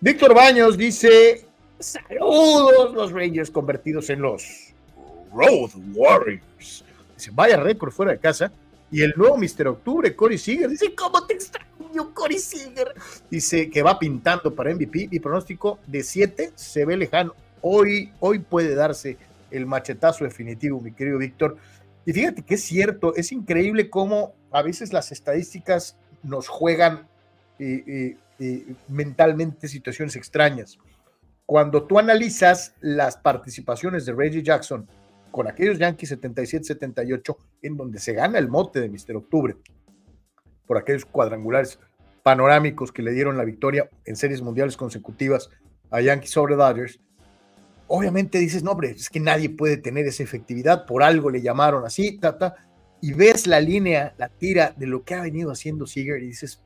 Víctor 0.00 0.34
Baños 0.34 0.76
dice: 0.76 1.46
Saludos, 1.78 2.94
los 2.94 3.12
Rangers 3.12 3.50
convertidos 3.50 4.10
en 4.10 4.22
los 4.22 4.72
Road 5.32 5.70
Warriors. 5.94 6.84
Dice: 7.16 7.30
Vaya 7.32 7.56
récord 7.56 7.90
fuera 7.90 8.12
de 8.12 8.18
casa 8.18 8.52
y 8.90 9.02
el 9.02 9.12
nuevo 9.16 9.36
Mister 9.36 9.68
Octubre, 9.68 10.14
Cory 10.14 10.38
Seager, 10.38 10.70
dice, 10.70 10.94
¿cómo 10.94 11.26
te 11.26 11.34
extraño, 11.34 12.14
Cory 12.14 12.38
Seager? 12.38 12.94
Dice 13.30 13.68
que 13.68 13.82
va 13.82 13.98
pintando 13.98 14.54
para 14.54 14.74
MVP. 14.74 15.08
Mi 15.10 15.20
pronóstico 15.20 15.78
de 15.86 16.02
7 16.02 16.52
se 16.54 16.84
ve 16.84 16.96
lejano. 16.96 17.34
Hoy, 17.60 18.12
hoy 18.20 18.38
puede 18.38 18.74
darse 18.74 19.18
el 19.50 19.66
machetazo 19.66 20.24
definitivo, 20.24 20.80
mi 20.80 20.92
querido 20.92 21.18
Víctor. 21.18 21.56
Y 22.06 22.12
fíjate 22.12 22.42
que 22.42 22.54
es 22.54 22.62
cierto, 22.62 23.14
es 23.14 23.32
increíble 23.32 23.90
cómo 23.90 24.32
a 24.50 24.62
veces 24.62 24.92
las 24.92 25.12
estadísticas 25.12 25.96
nos 26.22 26.48
juegan 26.48 27.06
mentalmente 28.88 29.68
situaciones 29.68 30.16
extrañas. 30.16 30.78
Cuando 31.46 31.84
tú 31.84 31.98
analizas 31.98 32.74
las 32.80 33.16
participaciones 33.16 34.04
de 34.04 34.12
Reggie 34.12 34.42
Jackson 34.42 34.86
con 35.30 35.48
aquellos 35.48 35.78
Yankees 35.78 36.12
77-78, 36.12 37.36
en 37.62 37.76
donde 37.76 37.98
se 37.98 38.12
gana 38.12 38.38
el 38.38 38.48
mote 38.48 38.80
de 38.80 38.88
Mister 38.88 39.16
Octubre, 39.16 39.56
por 40.66 40.76
aquellos 40.76 41.06
cuadrangulares 41.06 41.78
panorámicos 42.22 42.92
que 42.92 43.02
le 43.02 43.12
dieron 43.12 43.36
la 43.36 43.44
victoria 43.44 43.88
en 44.04 44.16
series 44.16 44.42
mundiales 44.42 44.76
consecutivas 44.76 45.48
a 45.90 46.00
Yankees 46.00 46.30
sobre 46.30 46.56
Dodgers, 46.56 47.00
obviamente 47.86 48.38
dices, 48.38 48.62
no, 48.62 48.72
hombre, 48.72 48.90
es 48.90 49.08
que 49.08 49.20
nadie 49.20 49.48
puede 49.48 49.78
tener 49.78 50.06
esa 50.06 50.22
efectividad, 50.22 50.84
por 50.84 51.02
algo 51.02 51.30
le 51.30 51.40
llamaron 51.40 51.86
así, 51.86 52.18
ta, 52.18 52.54
y 53.00 53.12
ves 53.12 53.46
la 53.46 53.60
línea, 53.60 54.14
la 54.18 54.28
tira 54.28 54.74
de 54.76 54.86
lo 54.86 55.04
que 55.04 55.14
ha 55.14 55.22
venido 55.22 55.50
haciendo 55.50 55.86
Seager 55.86 56.22
y 56.22 56.26
dices, 56.26 56.62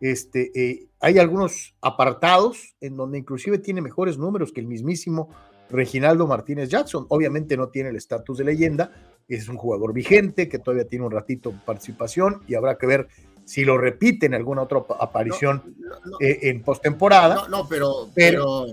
este, 0.00 0.50
eh, 0.54 0.86
hay 1.00 1.18
algunos 1.18 1.74
apartados 1.80 2.74
en 2.80 2.96
donde 2.96 3.18
inclusive 3.18 3.58
tiene 3.58 3.80
mejores 3.80 4.18
números 4.18 4.52
que 4.52 4.60
el 4.60 4.66
mismísimo 4.66 5.30
Reginaldo 5.68 6.26
Martínez 6.26 6.68
Jackson. 6.68 7.06
Obviamente 7.08 7.56
no 7.56 7.68
tiene 7.68 7.90
el 7.90 7.96
estatus 7.96 8.38
de 8.38 8.44
leyenda, 8.44 8.92
es 9.28 9.48
un 9.48 9.56
jugador 9.56 9.92
vigente 9.92 10.48
que 10.48 10.58
todavía 10.58 10.86
tiene 10.86 11.06
un 11.06 11.12
ratito 11.12 11.50
de 11.50 11.58
participación 11.64 12.42
y 12.48 12.54
habrá 12.54 12.76
que 12.76 12.86
ver 12.86 13.08
si 13.44 13.64
lo 13.64 13.78
repite 13.78 14.26
en 14.26 14.34
alguna 14.34 14.62
otra 14.62 14.82
aparición 15.00 15.74
eh, 16.20 16.38
en 16.42 16.62
postemporada. 16.62 17.34
No, 17.34 17.48
no, 17.48 17.68
pero, 17.68 18.08
pero, 18.14 18.66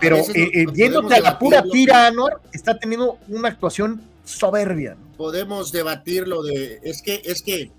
pero, 0.00 0.16
eh, 0.34 0.66
yéndote 0.74 1.14
a 1.14 1.20
la 1.20 1.38
pura 1.38 1.62
tira, 1.62 2.06
Anuar, 2.06 2.40
está 2.52 2.78
teniendo 2.78 3.18
una 3.28 3.48
actuación 3.48 4.02
soberbia. 4.24 4.96
Podemos 5.16 5.72
debatirlo 5.72 6.42
de, 6.42 6.80
es 6.82 7.00
que, 7.02 7.22
es 7.24 7.42
que, 7.42 7.70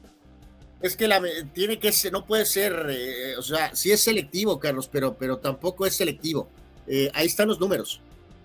es 0.84 0.96
que 0.96 1.08
la, 1.08 1.22
tiene 1.54 1.80
que 1.80 1.92
ser, 1.92 2.12
no 2.12 2.26
puede 2.26 2.46
ser, 2.46 2.88
eh, 2.90 3.36
o 3.38 3.42
sea, 3.42 3.76
sí 3.76 3.92
es 3.92 4.02
selectivo, 4.02 4.60
Carlos, 4.60 4.88
pero, 4.92 5.16
pero 5.16 5.38
tampoco 5.38 5.86
es 5.86 5.96
selectivo. 5.96 6.48
ahí 7.14 7.26
están 7.26 7.48
los 7.48 7.60
números 7.60 8.02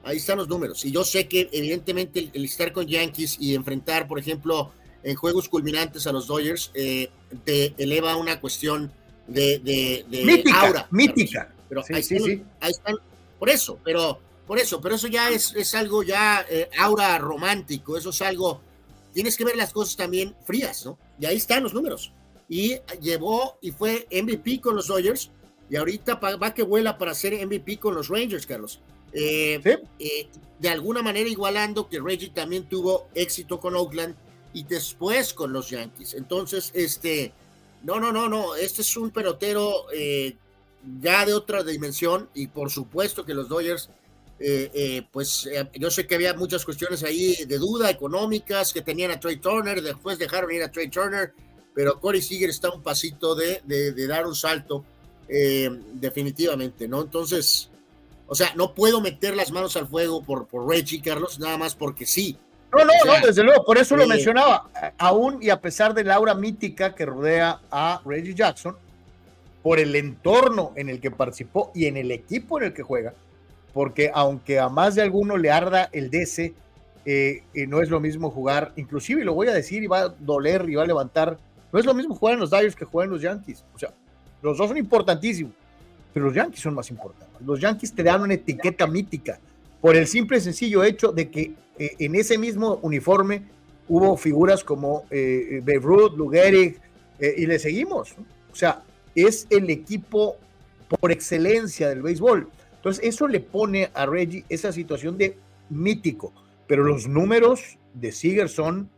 ahí 0.08 0.16
están 0.16 0.38
los 0.38 0.48
números. 0.48 0.84
Y 0.84 0.90
yo 0.90 1.04
sé 1.04 1.28
que 1.28 1.48
evidentemente 1.52 2.30
el, 2.32 2.44
estar 2.44 2.72
con 2.72 2.86
Yankees 2.86 3.36
y 3.40 3.54
enfrentar, 3.54 4.08
por 4.08 4.18
ejemplo, 4.18 4.72
en 5.02 5.14
juegos 5.14 5.48
culminantes 5.48 6.06
a 6.06 6.12
los 6.12 6.26
Dodgers, 6.26 6.70
eh, 6.74 7.10
te 7.44 7.74
eleva 7.78 8.16
una 8.16 8.40
cuestión 8.40 8.90
de, 9.26 9.58
de, 9.58 10.24
mítica, 10.24 10.60
aura. 10.60 10.88
Mítica. 10.90 11.52
Pero 11.68 11.82
ahí, 11.92 12.00
están, 12.00 12.96
por 13.38 13.50
eso, 13.50 13.78
pero 13.84 14.18
por 14.46 14.58
eso, 14.58 14.80
pero 14.80 14.94
eso 14.94 15.06
ya 15.06 15.28
es, 15.28 15.54
es 15.54 15.74
algo 15.74 16.02
ya 16.02 16.46
eh, 16.48 16.70
aura 16.78 17.18
romántico, 17.18 17.98
eso 17.98 18.08
es 18.08 18.22
algo, 18.22 18.62
tienes 19.12 19.36
que 19.36 19.44
ver 19.44 19.56
las 19.56 19.74
cosas 19.74 19.94
también 19.94 20.34
frías, 20.46 20.86
¿no? 20.86 20.98
Y 21.20 21.26
ahí 21.26 21.36
están 21.36 21.62
los 21.62 21.74
números. 21.74 22.10
Y 22.48 22.76
llevó 23.00 23.58
y 23.60 23.72
fue 23.72 24.06
MVP 24.10 24.60
con 24.60 24.76
los 24.76 24.86
Dodgers 24.86 25.30
y 25.70 25.76
ahorita 25.76 26.14
va 26.14 26.54
que 26.54 26.62
vuela 26.62 26.96
para 26.96 27.14
ser 27.14 27.34
MVP 27.46 27.78
con 27.78 27.94
los 27.94 28.08
Rangers, 28.08 28.46
Carlos. 28.46 28.80
Eh, 29.12 29.60
eh, 29.98 30.28
de 30.58 30.68
alguna 30.68 31.02
manera 31.02 31.28
igualando 31.28 31.88
que 31.88 32.00
Reggie 32.00 32.30
también 32.30 32.68
tuvo 32.68 33.08
éxito 33.14 33.60
con 33.60 33.74
Oakland 33.76 34.14
y 34.52 34.64
después 34.64 35.34
con 35.34 35.52
los 35.52 35.70
Yankees. 35.70 36.14
Entonces, 36.14 36.70
este, 36.74 37.32
no, 37.82 38.00
no, 38.00 38.12
no, 38.12 38.28
no, 38.28 38.54
este 38.54 38.82
es 38.82 38.96
un 38.96 39.10
pelotero 39.10 39.86
eh, 39.92 40.36
ya 41.00 41.24
de 41.26 41.34
otra 41.34 41.62
dimensión 41.62 42.28
y 42.34 42.48
por 42.48 42.70
supuesto 42.70 43.24
que 43.24 43.34
los 43.34 43.48
Dodgers, 43.48 43.90
pues 45.10 45.48
yo 45.74 45.90
sé 45.90 46.06
que 46.06 46.14
había 46.14 46.32
muchas 46.34 46.64
cuestiones 46.64 47.02
ahí 47.02 47.44
de 47.44 47.58
duda 47.58 47.90
económicas 47.90 48.72
que 48.72 48.82
tenían 48.82 49.10
a 49.10 49.18
Trey 49.18 49.36
Turner, 49.36 49.82
después 49.82 50.18
dejaron 50.18 50.52
ir 50.52 50.62
a 50.62 50.70
Trey 50.70 50.88
Turner, 50.88 51.34
pero 51.78 52.00
Corey 52.00 52.20
Seager 52.20 52.50
está 52.50 52.70
un 52.70 52.82
pasito 52.82 53.36
de, 53.36 53.62
de 53.64 54.06
dar 54.08 54.26
un 54.26 54.34
salto 54.34 54.84
definitivamente, 55.94 56.88
¿no? 56.88 57.02
Entonces, 57.02 57.70
o 58.26 58.34
sea, 58.34 58.52
no 58.56 58.74
puedo 58.74 59.00
meter 59.00 59.36
las 59.36 59.52
manos 59.52 59.76
al 59.76 59.86
fuego 59.86 60.20
por, 60.24 60.48
por 60.48 60.68
Reggie, 60.68 61.00
Carlos, 61.00 61.38
nada 61.38 61.56
más 61.56 61.76
porque 61.76 62.04
sí. 62.04 62.36
No, 62.72 62.84
no, 62.84 62.92
no, 63.06 63.24
desde 63.24 63.44
luego, 63.44 63.64
por 63.64 63.78
eso 63.78 63.94
lo 63.94 64.02
eh, 64.02 64.06
mencionaba. 64.08 64.68
Aún 64.98 65.38
y 65.40 65.50
a 65.50 65.60
pesar 65.60 65.94
de 65.94 66.02
la 66.02 66.16
aura 66.16 66.34
mítica 66.34 66.96
que 66.96 67.06
rodea 67.06 67.60
a 67.70 68.02
Reggie 68.04 68.34
Jackson, 68.34 68.76
por 69.62 69.78
el 69.78 69.94
entorno 69.94 70.72
en 70.74 70.88
el 70.88 71.00
que 71.00 71.12
participó 71.12 71.70
y 71.76 71.86
en 71.86 71.96
el 71.96 72.10
equipo 72.10 72.58
en 72.58 72.66
el 72.66 72.74
que 72.74 72.82
juega, 72.82 73.14
porque 73.72 74.10
aunque 74.12 74.58
a 74.58 74.68
más 74.68 74.96
de 74.96 75.02
alguno 75.02 75.36
le 75.36 75.52
arda 75.52 75.90
el 75.92 76.10
DC, 76.10 76.54
eh, 77.04 77.42
no 77.68 77.82
es 77.82 77.88
lo 77.88 78.00
mismo 78.00 78.32
jugar, 78.32 78.72
inclusive, 78.74 79.24
lo 79.24 79.32
voy 79.32 79.46
a 79.46 79.52
decir 79.52 79.84
y 79.84 79.86
va 79.86 80.00
a 80.00 80.08
doler 80.08 80.68
y 80.68 80.74
va 80.74 80.82
a 80.82 80.86
levantar, 80.86 81.38
no 81.72 81.78
es 81.78 81.86
lo 81.86 81.94
mismo 81.94 82.14
jugar 82.14 82.34
en 82.34 82.40
los 82.40 82.50
Dodgers 82.50 82.76
que 82.76 82.84
jugar 82.84 83.06
en 83.06 83.12
los 83.12 83.22
Yankees. 83.22 83.64
O 83.74 83.78
sea, 83.78 83.92
los 84.42 84.56
dos 84.56 84.68
son 84.68 84.76
importantísimos 84.76 85.52
pero 86.12 86.26
los 86.26 86.34
Yankees 86.34 86.60
son 86.60 86.74
más 86.74 86.90
importantes. 86.90 87.28
Los 87.46 87.60
Yankees 87.60 87.92
te 87.92 88.02
dan 88.02 88.22
una 88.22 88.34
etiqueta 88.34 88.86
mítica 88.86 89.38
por 89.80 89.94
el 89.94 90.06
simple 90.06 90.38
y 90.38 90.40
sencillo 90.40 90.82
hecho 90.82 91.12
de 91.12 91.30
que 91.30 91.52
eh, 91.78 91.94
en 91.98 92.14
ese 92.16 92.38
mismo 92.38 92.80
uniforme 92.82 93.42
hubo 93.86 94.16
figuras 94.16 94.64
como 94.64 95.04
eh, 95.10 95.62
Ruth, 95.80 96.16
Lou 96.16 96.32
eh, 96.34 96.74
y 97.36 97.46
le 97.46 97.58
seguimos. 97.58 98.16
O 98.52 98.56
sea, 98.56 98.82
es 99.14 99.46
el 99.50 99.70
equipo 99.70 100.36
por 100.88 101.12
excelencia 101.12 101.88
del 101.88 102.02
béisbol. 102.02 102.48
Entonces, 102.74 103.04
eso 103.04 103.28
le 103.28 103.40
pone 103.40 103.90
a 103.94 104.06
Reggie 104.06 104.44
esa 104.48 104.72
situación 104.72 105.18
de 105.18 105.36
mítico, 105.70 106.32
pero 106.66 106.82
los 106.82 107.06
números 107.06 107.78
de 107.94 108.12
Seager 108.12 108.48
son 108.48 108.90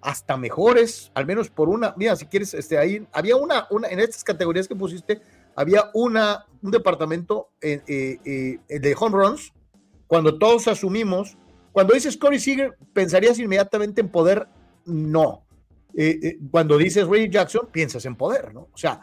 hasta 0.00 0.36
mejores, 0.36 1.10
al 1.14 1.26
menos 1.26 1.50
por 1.50 1.68
una, 1.68 1.94
mira, 1.96 2.16
si 2.16 2.26
quieres, 2.26 2.54
este, 2.54 2.78
ahí 2.78 3.06
había 3.12 3.36
una, 3.36 3.66
una 3.70 3.88
en 3.88 4.00
estas 4.00 4.24
categorías 4.24 4.68
que 4.68 4.76
pusiste, 4.76 5.20
había 5.54 5.90
una, 5.94 6.46
un 6.62 6.70
departamento 6.70 7.50
eh, 7.60 7.82
eh, 7.86 8.58
eh, 8.68 8.78
de 8.78 8.96
home 8.98 9.16
runs, 9.16 9.52
cuando 10.06 10.38
todos 10.38 10.68
asumimos, 10.68 11.36
cuando 11.72 11.94
dices 11.94 12.16
Corey 12.16 12.38
Seager, 12.38 12.76
pensarías 12.92 13.38
inmediatamente 13.38 14.00
en 14.00 14.08
poder, 14.08 14.46
no. 14.84 15.46
cuando 16.50 16.78
dices 16.78 17.06
Ray 17.08 17.28
Jackson, 17.28 17.68
piensas 17.72 18.04
en 18.06 18.16
poder, 18.16 18.54
¿no? 18.54 18.68
O 18.72 18.76
sea, 18.76 19.00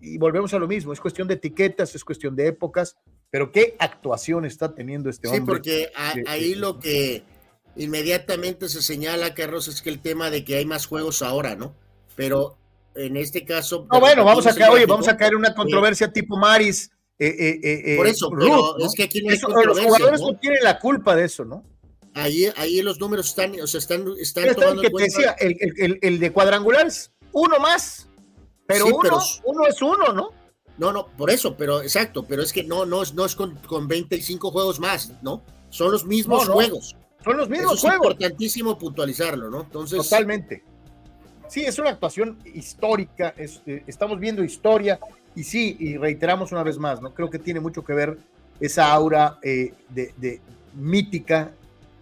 y 0.00 0.18
volvemos 0.18 0.52
a 0.54 0.58
lo 0.58 0.66
mismo, 0.66 0.92
es 0.92 1.00
cuestión 1.00 1.28
de 1.28 1.34
etiquetas, 1.34 1.94
es 1.94 2.04
cuestión 2.04 2.34
de 2.34 2.48
épocas, 2.48 2.96
pero 3.30 3.52
qué 3.52 3.76
actuación 3.78 4.44
está 4.44 4.74
teniendo 4.74 5.10
este 5.10 5.28
hombre. 5.28 5.40
Sí, 5.40 5.46
porque 5.46 5.92
ahí 6.26 6.54
lo 6.54 6.78
que 6.78 7.22
inmediatamente 7.76 8.68
se 8.68 8.82
señala, 8.82 9.34
Carlos, 9.34 9.68
es 9.68 9.82
que 9.82 9.90
el 9.90 10.00
tema 10.00 10.30
de 10.30 10.44
que 10.44 10.56
hay 10.56 10.66
más 10.66 10.86
juegos 10.86 11.22
ahora, 11.22 11.56
¿no? 11.56 11.74
Pero 12.16 12.56
en 12.94 13.16
este 13.16 13.44
caso. 13.44 13.86
No, 13.90 14.00
bueno, 14.00 14.24
vamos 14.24 14.46
a 14.46 14.54
caer, 14.54 14.70
oye, 14.70 14.86
vamos 14.86 15.08
a 15.08 15.16
caer 15.16 15.32
en 15.32 15.38
una 15.38 15.54
controversia 15.54 16.12
tipo 16.12 16.36
Maris. 16.36 16.90
Eh, 17.18 17.28
eh, 17.28 17.92
eh, 17.92 17.96
Por 17.96 18.06
eso, 18.06 18.30
pero 18.30 18.78
es 18.78 18.94
que 18.94 19.02
aquí 19.02 19.22
no 19.22 19.30
hay 19.30 19.38
Los 19.66 19.78
jugadores 19.78 20.20
¿no? 20.22 20.38
tienen 20.38 20.64
la 20.64 20.78
culpa 20.78 21.14
de 21.14 21.24
eso, 21.26 21.44
¿no? 21.44 21.62
Ahí, 22.14 22.50
ahí 22.56 22.80
los 22.82 22.98
números 22.98 23.28
están, 23.28 23.60
o 23.60 23.66
sea, 23.66 23.78
están, 23.78 24.04
están 24.18 24.54
tomando 24.54 24.82
que 24.82 24.90
te 24.90 25.02
decía, 25.04 25.36
el, 25.38 25.56
el, 25.60 25.98
el, 26.00 26.18
de 26.18 26.32
cuadrangulares, 26.32 27.12
uno 27.32 27.58
más, 27.60 28.08
pero, 28.66 28.86
uno, 28.86 29.20
uno 29.44 29.66
es 29.66 29.80
uno, 29.80 30.12
¿no? 30.12 30.30
No, 30.78 30.92
no, 30.92 31.08
por 31.08 31.30
eso, 31.30 31.56
pero 31.56 31.82
exacto, 31.82 32.24
pero 32.24 32.42
es 32.42 32.52
que 32.52 32.64
no, 32.64 32.86
no, 32.86 33.02
no 33.14 33.24
es 33.26 33.36
con, 33.36 33.54
con 33.66 33.86
25 33.86 34.50
juegos 34.50 34.80
más, 34.80 35.12
¿no? 35.22 35.42
Son 35.68 35.92
los 35.92 36.06
mismos 36.06 36.48
juegos. 36.48 36.96
Son 37.24 37.36
los 37.36 37.48
mismos 37.48 37.74
eso 37.74 37.88
juegos. 37.88 38.06
Es 38.06 38.12
importantísimo 38.12 38.78
puntualizarlo, 38.78 39.50
¿no? 39.50 39.62
Entonces. 39.62 39.98
Totalmente. 39.98 40.62
Sí, 41.50 41.62
es 41.62 41.80
una 41.80 41.90
actuación 41.90 42.38
histórica, 42.54 43.34
eh, 43.36 43.82
estamos 43.88 44.20
viendo 44.20 44.44
historia 44.44 45.00
y 45.34 45.42
sí, 45.42 45.76
y 45.80 45.96
reiteramos 45.96 46.52
una 46.52 46.62
vez 46.62 46.78
más, 46.78 47.02
¿no? 47.02 47.12
Creo 47.12 47.28
que 47.28 47.40
tiene 47.40 47.58
mucho 47.58 47.84
que 47.84 47.92
ver 47.92 48.16
esa 48.60 48.92
aura 48.92 49.38
eh, 49.42 49.74
de, 49.88 50.40
mítica 50.74 51.50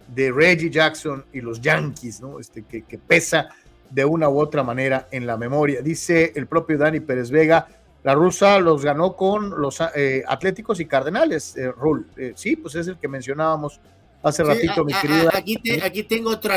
de 0.07 0.31
Reggie 0.31 0.69
Jackson 0.69 1.25
y 1.33 1.41
los 1.41 1.59
Yankees, 1.61 2.21
¿no? 2.21 2.39
Este, 2.39 2.61
que, 2.61 2.97
pesa 2.99 3.49
de 3.89 4.05
una 4.05 4.29
u 4.29 4.39
otra 4.39 4.61
manera 4.61 5.07
en 5.09 5.25
la 5.25 5.35
memoria. 5.35 5.81
Dice 5.81 6.31
el 6.35 6.45
propio 6.45 6.77
Dani 6.77 6.99
Pérez 6.99 7.31
Vega, 7.31 7.67
la 8.03 8.13
rusa 8.13 8.59
los 8.59 8.85
ganó 8.85 9.15
con 9.15 9.59
los 9.59 9.81
eh, 9.95 10.23
Atléticos 10.27 10.79
y 10.79 10.85
Cardenales, 10.85 11.55
Rul. 11.75 12.05
sí, 12.35 12.55
pues 12.55 12.75
es 12.75 12.87
el 12.87 12.99
que 12.99 13.07
mencionábamos 13.07 13.81
hace 14.23 14.43
ratito, 14.43 14.83
mi 14.83 14.93
querida. 14.93 15.31
Aquí, 15.33 15.59
aquí, 15.81 16.03
tengo 16.03 16.31
otro 16.31 16.53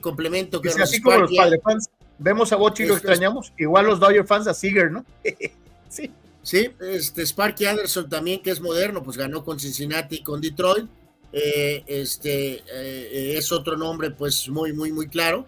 complemento. 0.00 0.60
Que 0.60 0.68
así 0.70 1.00
como 1.00 1.18
los 1.18 1.30
fans 1.62 1.90
Vemos 2.18 2.52
a 2.52 2.56
Bochi 2.56 2.84
y 2.84 2.86
lo 2.86 2.94
extrañamos. 2.94 3.52
Igual 3.58 3.86
los 3.86 4.00
Dodger 4.00 4.26
fans 4.26 4.46
a 4.46 4.54
Seager, 4.54 4.90
¿no? 4.90 5.04
sí. 5.88 6.10
Sí, 6.42 6.70
este 6.80 7.26
Sparky 7.26 7.66
Anderson 7.66 8.08
también, 8.08 8.40
que 8.40 8.50
es 8.50 8.60
moderno, 8.60 9.02
pues 9.02 9.16
ganó 9.16 9.44
con 9.44 9.58
Cincinnati 9.58 10.16
y 10.16 10.22
con 10.22 10.40
Detroit. 10.40 10.86
Eh, 11.32 11.82
este 11.88 12.62
eh, 12.72 13.36
es 13.36 13.50
otro 13.50 13.76
nombre, 13.76 14.12
pues 14.12 14.48
muy, 14.48 14.72
muy, 14.72 14.92
muy 14.92 15.08
claro. 15.08 15.44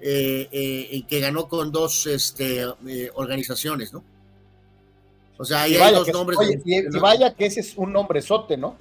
Eh, 0.00 0.88
y 0.92 1.02
que 1.02 1.18
ganó 1.18 1.48
con 1.48 1.72
dos 1.72 2.06
este, 2.06 2.64
organizaciones, 3.14 3.92
¿no? 3.92 4.04
O 5.36 5.44
sea, 5.44 5.62
ahí 5.62 5.74
hay 5.74 5.92
dos 5.92 6.08
nombres. 6.12 6.38
y, 6.64 6.86
vaya 7.00 7.34
que 7.34 7.46
ese 7.46 7.58
es 7.58 7.76
un 7.76 7.92
nombrezote, 7.92 8.56
¿no? 8.56 8.76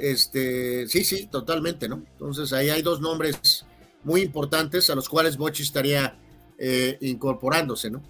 Este, 0.00 0.86
sí, 0.88 1.04
sí, 1.04 1.26
totalmente, 1.26 1.88
¿no? 1.88 2.02
Entonces 2.12 2.52
ahí 2.52 2.70
hay 2.70 2.82
dos 2.82 3.00
nombres 3.00 3.66
muy 4.04 4.22
importantes 4.22 4.90
a 4.90 4.94
los 4.94 5.08
cuales 5.08 5.36
Bochi 5.36 5.62
estaría 5.62 6.18
eh, 6.58 6.96
incorporándose, 7.00 7.90
¿no? 7.90 8.02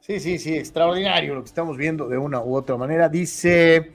Sí, 0.00 0.18
sí, 0.18 0.38
sí, 0.38 0.56
extraordinario 0.56 1.34
lo 1.34 1.42
que 1.42 1.48
estamos 1.48 1.76
viendo 1.76 2.08
de 2.08 2.18
una 2.18 2.40
u 2.42 2.56
otra 2.56 2.76
manera. 2.76 3.08
Dice 3.08 3.92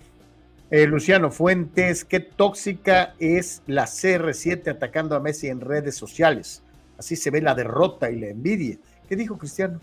eh, 0.70 0.86
Luciano 0.86 1.32
Fuentes, 1.32 2.06
qué 2.06 2.20
tóxica 2.20 3.16
es 3.20 3.62
la 3.68 3.86
CR7 3.86 4.70
atacando 4.70 5.16
a 5.16 5.20
Messi 5.20 5.48
en 5.48 5.62
redes 5.62 5.96
sociales. 5.96 6.62
Así 6.98 7.16
se 7.16 7.30
ve 7.30 7.42
la 7.42 7.56
derrota 7.56 8.10
y 8.10 8.20
la 8.20 8.28
envidia. 8.28 8.78
¿Qué 9.08 9.16
dijo 9.16 9.38
Cristiano? 9.38 9.80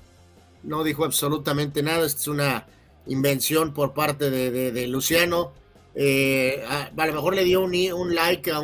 No 0.63 0.83
dijo 0.83 1.05
absolutamente 1.05 1.83
nada, 1.83 2.07
es 2.07 2.27
una 2.27 2.67
invención 3.07 3.73
por 3.73 3.95
parte 3.95 4.31
de, 4.31 4.87
Luciano. 4.89 5.53
Eh, 5.97 6.65
a, 6.67 6.91
lo 7.07 7.13
mejor 7.13 7.37
le 7.37 7.45
dio 7.45 7.63
un, 7.63 8.15
like 8.15 8.51
a 8.51 8.61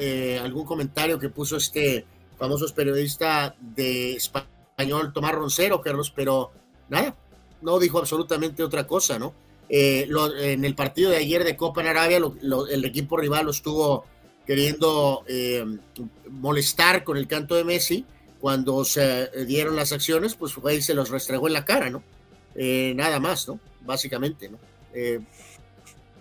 eh, 0.00 0.40
algún 0.42 0.64
comentario 0.64 1.18
que 1.18 1.28
puso 1.28 1.56
este 1.56 2.04
famoso 2.36 2.66
periodista 2.74 3.54
de 3.60 4.14
español 4.14 5.12
Tomás 5.12 5.32
Roncero, 5.32 5.80
Carlos, 5.80 6.12
pero 6.14 6.50
nada, 6.88 7.16
no 7.62 7.78
dijo 7.78 7.98
absolutamente 7.98 8.64
otra 8.64 8.86
cosa, 8.86 9.18
¿no? 9.18 9.34
Eh, 9.68 10.08
en 10.40 10.64
el 10.64 10.74
partido 10.74 11.10
de 11.10 11.18
ayer 11.18 11.44
de 11.44 11.56
Copa 11.56 11.80
en 11.80 11.86
Arabia, 11.86 12.18
el 12.18 12.84
equipo 12.84 13.16
rival 13.16 13.46
lo 13.46 13.50
estuvo 13.52 14.04
queriendo 14.46 15.24
molestar 16.30 17.04
con 17.04 17.16
el 17.16 17.26
canto 17.26 17.54
de 17.54 17.64
Messi. 17.64 18.04
Cuando 18.40 18.84
se 18.84 19.30
dieron 19.46 19.74
las 19.74 19.92
acciones, 19.92 20.34
pues 20.34 20.52
ahí 20.66 20.82
se 20.82 20.92
los 20.92 21.08
restregó 21.08 21.46
en 21.46 21.54
la 21.54 21.64
cara, 21.64 21.88
¿no? 21.88 22.02
nada 22.54 23.20
más, 23.20 23.48
¿no? 23.48 23.58
básicamente, 23.80 24.50
¿no? 24.50 24.58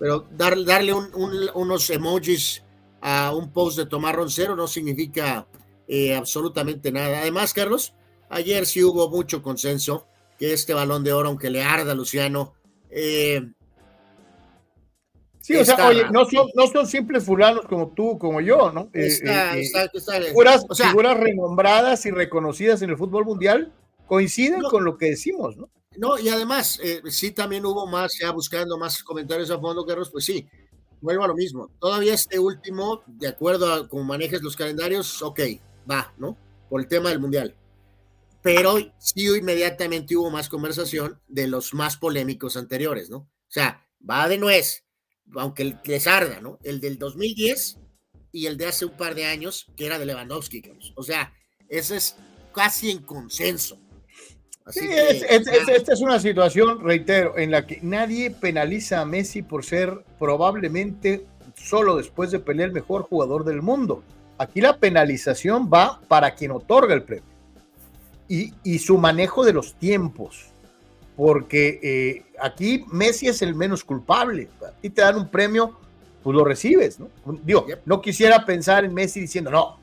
Eh, 0.04 0.22
pero 0.28 0.28
darle 0.32 0.94
unos 0.94 1.89
emojis 1.89 2.63
a 3.02 3.34
un 3.34 3.52
post 3.52 3.78
de 3.78 3.86
Tomás 3.86 4.16
Roncero 4.16 4.56
no 4.56 4.68
significa 4.68 5.48
eh, 5.88 6.16
absolutamente 6.16 6.92
nada. 6.92 7.22
Además, 7.22 7.54
Carlos, 7.54 7.94
ayer 8.30 8.66
sí 8.66 8.84
hubo 8.84 9.10
mucho 9.10 9.42
consenso 9.42 10.06
que 10.38 10.54
este 10.54 10.74
balón 10.74 11.04
de 11.04 11.13
oro, 11.13 11.30
aunque 11.30 11.50
le 11.50 11.63
arda 11.63 11.94
a 11.94 11.96
Luciano, 11.96 12.54
eh, 12.89 13.42
Sí, 15.39 15.58
o 15.58 15.66
sea, 15.66 15.89
oye, 15.89 16.06
no 16.10 16.24
son, 16.24 16.48
no 16.56 16.68
son 16.68 16.88
simples 16.88 17.26
fulanos 17.26 17.66
como 17.66 17.89
tú, 17.89 18.18
como 18.18 18.39
yo, 18.39 18.72
¿no? 18.72 18.89
Está, 18.94 19.52
figuras, 19.52 21.18
renombradas 21.18 22.06
y 22.06 22.12
reconocidas 22.12 22.82
en 22.82 22.92
el 22.92 22.98
fútbol 22.98 23.26
mundial 23.26 23.74
coinciden 24.08 24.62
con 24.62 24.86
lo 24.86 24.98
que 24.98 25.08
decimos, 25.08 25.58
¿no? 25.58 25.70
No, 25.97 26.17
y 26.17 26.29
además, 26.29 26.79
eh, 26.84 27.01
sí 27.10 27.32
también 27.32 27.65
hubo 27.65 27.86
más, 27.86 28.17
ya 28.19 28.32
buscando 28.32 28.77
más 28.77 29.03
comentarios 29.03 29.51
a 29.51 29.60
fondo, 29.60 29.86
Carlos, 29.86 30.10
pues 30.12 30.25
sí, 30.25 30.47
vuelvo 31.01 31.23
a 31.23 31.27
lo 31.27 31.36
mismo. 31.36 31.69
Todavía 31.79 32.13
este 32.13 32.39
último, 32.39 33.03
de 33.06 33.27
acuerdo 33.27 33.71
a 33.71 33.88
cómo 33.88 34.03
manejes 34.03 34.41
los 34.41 34.56
calendarios, 34.56 35.21
ok, 35.21 35.39
va, 35.89 36.13
¿no? 36.17 36.38
Por 36.69 36.82
el 36.82 36.88
tema 36.88 37.10
del 37.10 37.19
Mundial. 37.19 37.56
Pero 38.41 38.77
sí 38.97 39.27
inmediatamente 39.27 40.17
hubo 40.17 40.32
más 40.32 40.49
conversación 40.49 41.21
de 41.27 41.47
los 41.47 41.73
más 41.73 41.97
polémicos 41.97 42.58
anteriores, 42.58 43.10
¿no? 43.10 43.17
O 43.17 43.29
sea, 43.49 43.86
va 44.10 44.27
de 44.27 44.38
nuez, 44.38 44.84
aunque 45.36 45.77
les 45.84 46.08
arda, 46.08 46.41
¿no? 46.41 46.58
El 46.63 46.82
del 46.82 46.97
2010 46.97 47.77
y 48.32 48.47
el 48.47 48.58
de 48.58 48.65
hace 48.65 48.86
un 48.86 48.97
par 48.97 49.13
de 49.13 49.25
años, 49.25 49.67
que 49.77 49.86
era 49.86 49.99
de 49.99 50.06
Lewandowski, 50.06 50.62
Carlos. 50.62 50.93
O 50.95 51.03
sea, 51.03 51.34
ese 51.69 51.97
es 51.97 52.15
casi 52.53 52.91
en 52.91 53.03
consenso 53.03 53.77
sí, 54.69 54.88
esta 54.91 55.93
es 55.93 56.02
una 56.02 56.19
situación, 56.19 56.82
reitero, 56.82 57.38
en 57.38 57.52
la 57.52 57.65
que 57.65 57.80
nadie 57.82 58.32
penaliza 58.32 59.02
a 59.02 59.06
Messi 59.06 59.41
por 59.41 59.65
ser 59.65 60.04
probablemente 60.19 61.26
solo 61.56 61.97
después 61.97 62.32
de 62.32 62.39
pelear 62.39 62.69
el 62.69 62.73
mejor 62.73 63.04
jugador 63.04 63.43
del 63.43 63.62
mundo. 63.62 64.04
Aquí 64.38 64.62
la 64.62 64.78
penalización 64.78 65.69
va 65.71 65.99
para 66.08 66.34
quien 66.36 66.52
otorga 66.52 66.93
el 66.93 67.04
premio 67.04 67.26
y, 68.28 68.80
su 68.80 68.97
manejo 68.97 69.43
de 69.43 69.54
los 69.54 69.76
tiempos, 69.76 70.45
porque 71.15 71.80
eh, 71.84 72.26
aquí 72.41 72.84
Messi 72.91 73.28
es 73.28 73.41
el 73.41 73.54
menos 73.54 73.84
culpable. 73.84 74.49
A 74.65 74.71
ti 74.71 74.89
te 74.89 75.02
dan 75.02 75.17
un 75.17 75.30
premio, 75.30 75.78
pues 76.23 76.36
lo 76.36 76.43
recibes, 76.43 76.99
¿no? 76.99 77.10
Digo, 77.43 77.67
no 77.86 78.02
quisiera 78.02 78.43
pensar 78.45 78.86
en 78.86 78.93
Messi 78.93 79.19
diciendo, 79.19 79.52
no, 79.52 79.78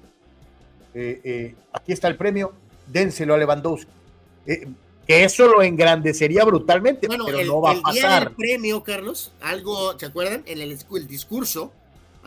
eh, 0.94 1.20
eh, 1.22 1.54
aquí 1.72 1.92
está 1.92 2.08
el 2.08 2.16
premio, 2.16 2.52
dénselo 2.88 3.34
a 3.34 3.38
Lewandowski 3.38 3.99
eh, 4.46 4.68
que 5.06 5.24
eso 5.24 5.46
lo 5.46 5.62
engrandecería 5.62 6.44
brutalmente, 6.44 7.06
bueno, 7.06 7.24
pero 7.24 7.44
no 7.44 7.60
va 7.60 7.72
a 7.72 7.80
pasar. 7.80 7.94
Día 7.94 8.20
del 8.20 8.30
premio, 8.32 8.82
Carlos, 8.82 9.32
algo, 9.40 9.96
¿te 9.96 10.06
acuerdan? 10.06 10.42
En 10.46 10.60
el, 10.60 10.70
el, 10.72 11.06
discurso, 11.08 11.72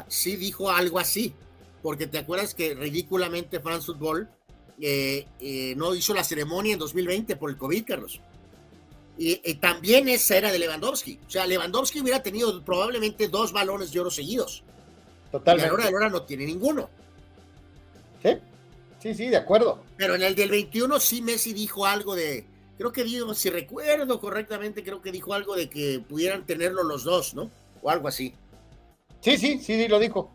sí 0.07 0.35
dijo 0.35 0.69
algo 0.69 0.99
así, 0.99 1.33
porque 1.81 2.07
te 2.07 2.17
acuerdas 2.17 2.53
que 2.53 2.75
ridículamente 2.75 3.59
France 3.59 3.85
Football 3.85 4.29
eh, 4.81 5.25
eh, 5.39 5.75
no 5.77 5.93
hizo 5.95 6.13
la 6.13 6.23
ceremonia 6.23 6.73
en 6.73 6.79
2020 6.79 7.35
por 7.35 7.49
el 7.49 7.57
COVID, 7.57 7.85
Carlos. 7.85 8.19
Y, 9.17 9.35
también 9.55 10.09
esa 10.09 10.35
era 10.35 10.51
de 10.51 10.59
Lewandowski. 10.59 11.19
O 11.27 11.29
sea, 11.29 11.45
Lewandowski 11.45 12.01
hubiera 12.01 12.23
tenido 12.23 12.63
probablemente 12.63 13.27
dos 13.27 13.53
balones 13.53 13.91
de 13.91 13.99
oro 13.99 14.09
seguidos. 14.09 14.63
Totalmente. 15.31 15.67
Y 15.67 15.69
ahora 15.69 15.83
de 15.85 15.93
ahora 15.93 16.09
no 16.09 16.23
tiene 16.23 16.45
ninguno. 16.45 16.89
Sí. 18.23 18.37
Sí, 19.03 19.13
sí, 19.13 19.27
de 19.27 19.35
acuerdo. 19.35 19.83
Pero 19.97 20.15
en 20.15 20.23
el 20.23 20.33
del 20.33 20.49
21 20.49 20.97
sí 20.97 21.21
Messi 21.21 21.51
dijo 21.51 21.85
algo 21.85 22.15
de, 22.15 22.45
creo 22.77 22.93
que 22.93 23.03
digo, 23.03 23.33
si 23.33 23.49
recuerdo 23.49 24.21
correctamente, 24.21 24.81
creo 24.81 25.01
que 25.01 25.11
dijo 25.11 25.33
algo 25.33 25.57
de 25.57 25.69
que 25.69 26.01
pudieran 26.07 26.45
tenerlo 26.45 26.83
los 26.83 27.03
dos, 27.03 27.33
¿no? 27.33 27.51
O 27.81 27.89
algo 27.89 28.07
así. 28.07 28.33
Sí, 29.19 29.37
sí, 29.37 29.59
sí, 29.59 29.75
sí, 29.75 29.89
lo 29.89 29.99
dijo. 29.99 30.31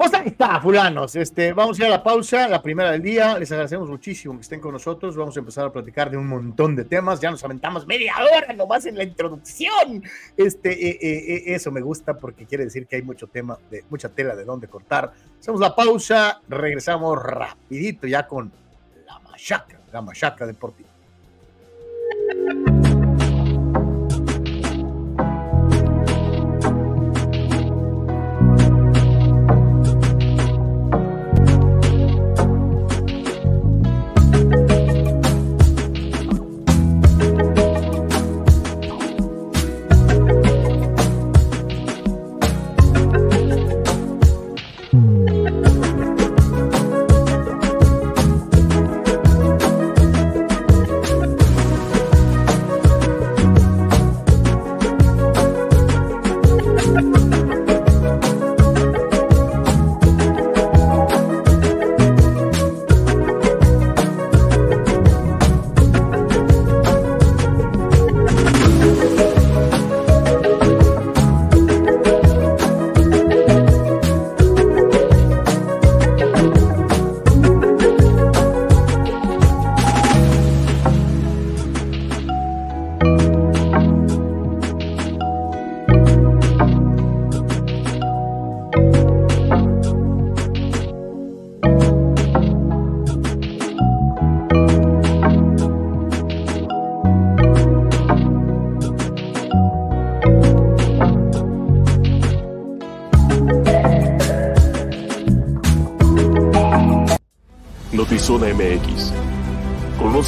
Pues 0.00 0.14
ahí 0.14 0.28
está, 0.28 0.58
fulanos. 0.62 1.14
Este, 1.14 1.52
vamos 1.52 1.78
a 1.78 1.82
ir 1.82 1.88
a 1.88 1.90
la 1.90 2.02
pausa, 2.02 2.48
la 2.48 2.62
primera 2.62 2.90
del 2.92 3.02
día. 3.02 3.38
Les 3.38 3.52
agradecemos 3.52 3.86
muchísimo 3.90 4.34
que 4.34 4.40
estén 4.40 4.58
con 4.58 4.72
nosotros. 4.72 5.14
Vamos 5.14 5.36
a 5.36 5.40
empezar 5.40 5.66
a 5.66 5.70
platicar 5.70 6.10
de 6.10 6.16
un 6.16 6.26
montón 6.26 6.74
de 6.74 6.86
temas. 6.86 7.20
Ya 7.20 7.30
nos 7.30 7.44
aventamos 7.44 7.86
media 7.86 8.14
hora 8.18 8.50
nomás 8.54 8.86
en 8.86 8.96
la 8.96 9.04
introducción. 9.04 10.02
Este, 10.38 10.72
eh, 10.72 10.98
eh, 11.02 11.34
eh, 11.34 11.42
eso 11.54 11.70
me 11.70 11.82
gusta 11.82 12.16
porque 12.16 12.46
quiere 12.46 12.64
decir 12.64 12.86
que 12.86 12.96
hay 12.96 13.02
mucho 13.02 13.26
tema, 13.26 13.58
de, 13.70 13.84
mucha 13.90 14.08
tela 14.08 14.34
de 14.34 14.46
dónde 14.46 14.68
cortar. 14.68 15.12
Hacemos 15.38 15.60
la 15.60 15.76
pausa, 15.76 16.40
regresamos 16.48 17.22
rapidito 17.22 18.06
ya 18.06 18.26
con 18.26 18.50
la 19.06 19.18
machaca, 19.18 19.80
la 19.92 20.00
machaca 20.00 20.46
deportiva. 20.46 20.88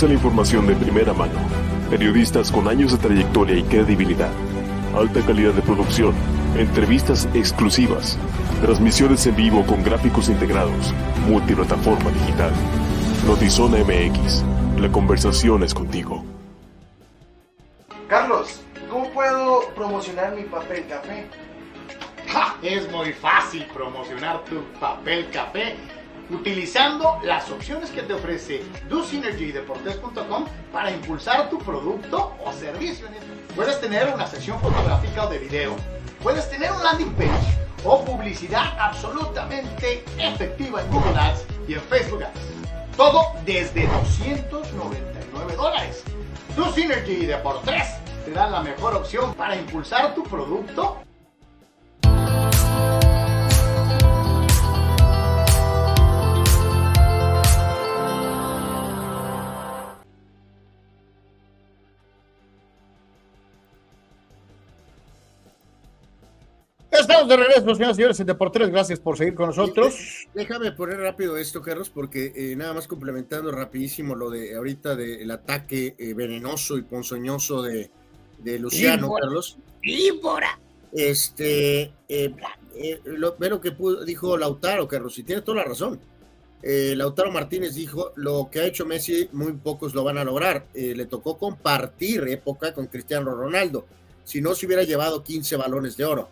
La 0.03 0.12
información 0.12 0.66
de 0.66 0.75
primera 0.75 1.12
mano. 1.14 1.38
Periodistas 1.88 2.53
con 2.53 2.68
años 2.68 2.92
de 2.92 2.98
trayectoria 2.98 3.57
y 3.57 3.62
credibilidad. 3.62 4.31
Alta 4.94 5.20
calidad 5.25 5.53
de 5.53 5.62
producción. 5.62 6.14
Entrevistas 6.57 7.27
exclusivas. 7.35 8.18
Transmisiones 8.61 9.27
en 9.27 9.37
vivo 9.37 9.64
con 9.64 9.83
gráficos 9.83 10.29
integrados. 10.29 10.92
Multiplataforma 11.27 12.11
digital. 12.11 12.51
Notizona 13.27 13.79
MX. 13.79 14.44
La 14.79 14.90
conversación 14.90 15.62
es 15.62 15.72
contigo. 15.72 16.22
Carlos, 18.09 18.61
¿cómo 18.90 19.09
puedo 19.11 19.68
promocionar 19.75 20.35
mi 20.35 20.42
papel 20.42 20.85
café? 20.87 21.27
Es 22.62 22.90
muy 22.90 23.12
fácil 23.12 23.66
promocionar 23.75 24.44
tu 24.44 24.62
papel 24.79 25.29
café 25.31 25.62
las 27.22 27.50
opciones 27.50 27.90
que 27.90 28.02
te 28.02 28.12
ofrece 28.12 28.62
DoSynergyDeportes.com 28.88 30.46
para 30.72 30.90
impulsar 30.90 31.48
tu 31.48 31.59
producto 31.59 32.35
o 32.44 32.52
servicio. 32.52 33.07
Puedes 33.55 33.81
tener 33.81 34.12
una 34.12 34.26
sección 34.26 34.61
fotográfica 34.61 35.26
o 35.26 35.31
de 35.31 35.38
video, 35.38 35.76
puedes 36.22 36.48
tener 36.50 36.72
un 36.72 36.83
landing 36.83 37.12
page 37.14 37.59
o 37.85 38.05
publicidad 38.05 38.76
absolutamente 38.78 40.05
efectiva 40.18 40.83
en 40.83 40.90
Google 40.90 41.18
Ads 41.18 41.44
y 41.68 41.74
en 41.74 41.81
Facebook 41.83 42.24
Ads. 42.24 42.96
Todo 42.96 43.22
desde 43.44 43.87
299 43.87 45.57
dólares. 45.57 46.05
DoSynergy 46.57 47.26
Deportes 47.26 47.96
te 48.24 48.31
da 48.33 48.48
la 48.48 48.62
mejor 48.62 48.94
opción 48.94 49.35
para 49.35 49.57
impulsar 49.57 50.14
tu 50.14 50.22
producto 50.24 50.98
Estamos 67.02 67.28
de 67.28 67.36
regreso, 67.36 67.74
señoras 67.74 67.94
y 67.94 67.96
señores, 67.96 68.20
en 68.20 68.26
Deportes. 68.28 68.70
Gracias 68.70 69.00
por 69.00 69.18
seguir 69.18 69.34
con 69.34 69.48
nosotros. 69.48 70.28
Déjame 70.34 70.70
poner 70.70 71.00
rápido 71.00 71.36
esto, 71.36 71.60
Carlos, 71.60 71.90
porque 71.90 72.32
eh, 72.36 72.54
nada 72.54 72.74
más 72.74 72.86
complementando 72.86 73.50
rapidísimo 73.50 74.14
lo 74.14 74.30
de 74.30 74.54
ahorita 74.54 74.94
del 74.94 75.28
ataque 75.32 75.96
eh, 75.98 76.14
venenoso 76.14 76.78
y 76.78 76.82
ponzoñoso 76.82 77.60
de, 77.60 77.90
de 78.38 78.58
Luciano, 78.60 79.12
Carlos. 79.20 79.58
¡Víbora! 79.82 80.60
Este, 80.92 81.92
eh, 82.08 82.32
lo, 83.04 83.36
ve 83.36 83.50
lo 83.50 83.60
que 83.60 83.74
dijo 84.06 84.36
Lautaro, 84.36 84.86
Carlos, 84.86 85.18
y 85.18 85.24
tiene 85.24 85.42
toda 85.42 85.56
la 85.56 85.64
razón. 85.64 85.98
Lautaro 86.62 87.32
Martínez 87.32 87.74
dijo, 87.74 88.12
lo 88.14 88.48
que 88.48 88.60
ha 88.60 88.66
hecho 88.66 88.86
Messi, 88.86 89.28
muy 89.32 89.54
pocos 89.54 89.92
lo 89.92 90.04
van 90.04 90.18
a 90.18 90.24
lograr. 90.24 90.66
le 90.72 91.06
tocó 91.06 91.36
compartir 91.36 92.28
época 92.28 92.72
con 92.72 92.86
Cristiano 92.86 93.34
Ronaldo. 93.34 93.86
Si 94.22 94.40
no, 94.40 94.54
se 94.54 94.66
hubiera 94.66 94.84
llevado 94.84 95.24
15 95.24 95.56
balones 95.56 95.96
de 95.96 96.04
oro 96.04 96.28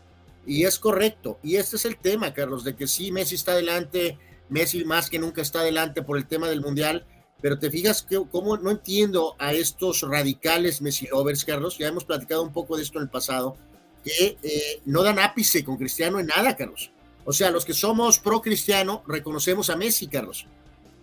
y 0.46 0.64
es 0.64 0.78
correcto. 0.78 1.38
Y 1.42 1.56
este 1.56 1.76
es 1.76 1.84
el 1.84 1.96
tema, 1.96 2.32
Carlos, 2.34 2.64
de 2.64 2.76
que 2.76 2.86
sí, 2.86 3.12
Messi 3.12 3.34
está 3.34 3.52
adelante, 3.52 4.18
Messi 4.48 4.84
más 4.84 5.10
que 5.10 5.18
nunca 5.18 5.42
está 5.42 5.60
adelante 5.60 6.02
por 6.02 6.16
el 6.16 6.26
tema 6.26 6.48
del 6.48 6.60
Mundial, 6.60 7.06
pero 7.40 7.58
te 7.58 7.70
fijas 7.70 8.02
que 8.02 8.22
cómo 8.30 8.56
no 8.56 8.70
entiendo 8.70 9.34
a 9.38 9.52
estos 9.52 10.02
radicales 10.02 10.82
Messi 10.82 11.06
lovers, 11.06 11.44
Carlos, 11.44 11.78
ya 11.78 11.88
hemos 11.88 12.04
platicado 12.04 12.42
un 12.42 12.52
poco 12.52 12.76
de 12.76 12.82
esto 12.82 12.98
en 12.98 13.04
el 13.04 13.10
pasado, 13.10 13.56
que 14.04 14.38
eh, 14.42 14.80
no 14.86 15.02
dan 15.02 15.18
ápice 15.18 15.64
con 15.64 15.76
Cristiano 15.76 16.20
en 16.20 16.26
nada, 16.26 16.56
Carlos. 16.56 16.90
O 17.24 17.32
sea, 17.32 17.50
los 17.50 17.64
que 17.64 17.74
somos 17.74 18.18
pro 18.18 18.40
Cristiano 18.40 19.02
reconocemos 19.06 19.70
a 19.70 19.76
Messi, 19.76 20.08
Carlos, 20.08 20.46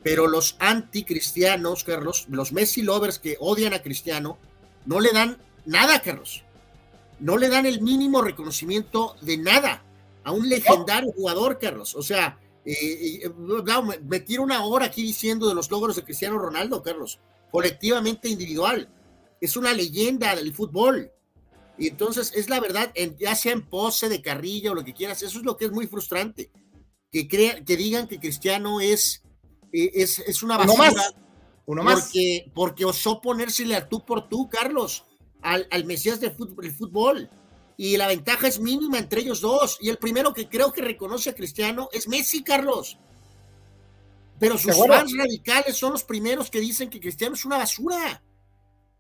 pero 0.04 0.28
los 0.28 0.56
anticristianos, 0.60 1.84
Carlos, 1.84 2.26
los 2.30 2.52
Messi 2.52 2.82
lovers 2.82 3.20
que 3.20 3.38
odian 3.40 3.74
a 3.74 3.82
Cristiano, 3.82 4.38
no 4.86 5.00
le 5.00 5.12
dan 5.12 5.38
nada, 5.66 6.02
Carlos 6.02 6.44
no 7.20 7.38
le 7.38 7.50
dan 7.50 7.66
el 7.66 7.82
mínimo 7.82 8.22
reconocimiento 8.22 9.16
de 9.22 9.38
nada 9.38 9.84
a 10.24 10.32
un 10.32 10.48
legendario 10.48 11.12
jugador, 11.14 11.58
Carlos. 11.60 11.96
O 11.96 12.04
sea, 12.04 12.40
eh, 12.66 13.22
eh, 13.24 13.30
me 14.04 14.20
tiro 14.20 14.44
una 14.44 14.64
hora 14.66 14.88
aquí 14.88 15.02
diciendo 15.02 15.48
de 15.48 15.56
los 15.56 15.72
logros 15.72 15.96
de 15.96 16.04
Cristiano 16.04 16.38
Ronaldo, 16.38 16.84
Carlos, 16.84 17.20
colectivamente 17.52 18.30
individual. 18.30 18.90
Es 19.40 19.56
una 19.56 19.74
leyenda 19.74 20.36
del 20.36 20.54
fútbol. 20.54 21.12
Y 21.78 21.88
entonces 21.88 22.34
es 22.36 22.50
la 22.50 22.60
verdad, 22.60 22.92
ya 23.20 23.36
sea 23.36 23.54
en 23.54 23.68
pose 23.68 24.10
de 24.10 24.22
carrilla 24.22 24.72
o 24.72 24.76
lo 24.76 24.84
que 24.84 24.94
quieras, 24.94 25.22
eso 25.22 25.40
es 25.40 25.46
lo 25.46 25.58
que 25.58 25.66
es 25.66 25.72
muy 25.72 25.88
frustrante. 25.88 26.52
Que, 27.12 27.28
crea, 27.28 27.64
que 27.64 27.78
digan 27.78 28.08
que 28.08 28.20
Cristiano 28.20 28.82
es, 28.82 29.24
eh, 29.72 29.92
es, 29.94 30.20
es, 30.20 30.44
una 30.44 30.58
basura. 30.58 30.92
Uno 31.66 31.84
más. 31.84 32.02
Porque, 32.02 32.52
porque 32.54 32.86
osó 32.86 33.22
ponérsele 33.22 33.76
a 33.76 33.88
tú 33.88 34.04
por 34.06 34.28
tú, 34.28 34.50
Carlos 34.50 35.07
al, 35.42 35.68
al 35.72 35.86
Mesías 35.86 36.20
del 36.20 36.32
fútbol, 36.32 36.72
fútbol. 36.72 37.30
Y 37.78 37.96
la 37.98 38.08
ventaja 38.08 38.48
es 38.48 38.60
mínima 38.60 38.98
entre 38.98 39.22
ellos 39.22 39.42
dos. 39.42 39.78
Y 39.82 39.90
el 39.90 39.98
primero 39.98 40.34
que 40.34 40.50
creo 40.50 40.74
que 40.74 40.82
reconoce 40.82 41.30
a 41.30 41.36
Cristiano 41.36 41.90
es 41.92 42.08
Messi, 42.08 42.44
Carlos. 42.44 42.98
Pero 44.40 44.58
sus 44.58 44.76
fans 44.76 45.16
radicales 45.16 45.78
son 45.78 45.94
los 45.94 46.04
primeros 46.04 46.50
que 46.50 46.60
dicen 46.60 46.90
que 46.90 47.00
Cristiano 47.00 47.36
es 47.36 47.46
una 47.46 47.58
basura. 47.58 48.24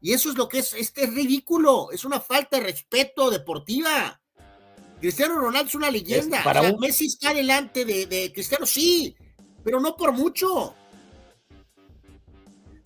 Y 0.01 0.13
eso 0.13 0.29
es 0.29 0.37
lo 0.37 0.47
que 0.47 0.59
es, 0.59 0.73
este 0.73 1.05
es 1.05 1.13
ridículo, 1.13 1.91
es 1.91 2.05
una 2.05 2.19
falta 2.19 2.57
de 2.57 2.63
respeto 2.63 3.29
deportiva. 3.29 4.19
Cristiano 4.99 5.35
Ronaldo 5.35 5.67
es 5.67 5.75
una 5.75 5.91
leyenda. 5.91 6.43
para 6.43 6.71
Messi 6.73 7.07
está 7.07 7.33
delante 7.33 7.85
de, 7.85 8.05
de, 8.05 8.31
Cristiano, 8.33 8.65
sí, 8.65 9.15
pero 9.63 9.79
no 9.79 9.95
por 9.95 10.11
mucho. 10.11 10.73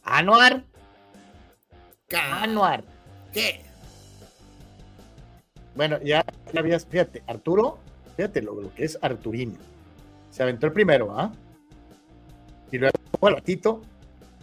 Anuar. 0.04 0.66
Anuar. 2.12 2.84
¿Qué? 3.32 3.62
Bueno, 5.76 6.00
ya 6.04 6.26
habías, 6.56 6.86
fíjate, 6.86 7.24
Arturo, 7.28 7.80
fíjate 8.18 8.42
lo, 8.42 8.74
que 8.76 8.84
es 8.84 8.98
Arturino. 9.02 9.58
Se 10.30 10.44
aventó 10.44 10.68
el 10.68 10.74
primero, 10.74 11.18
¿ah? 11.18 11.32
Y 12.72 12.78
luego, 12.78 12.96
bueno, 13.20 13.38
Tito 13.42 13.82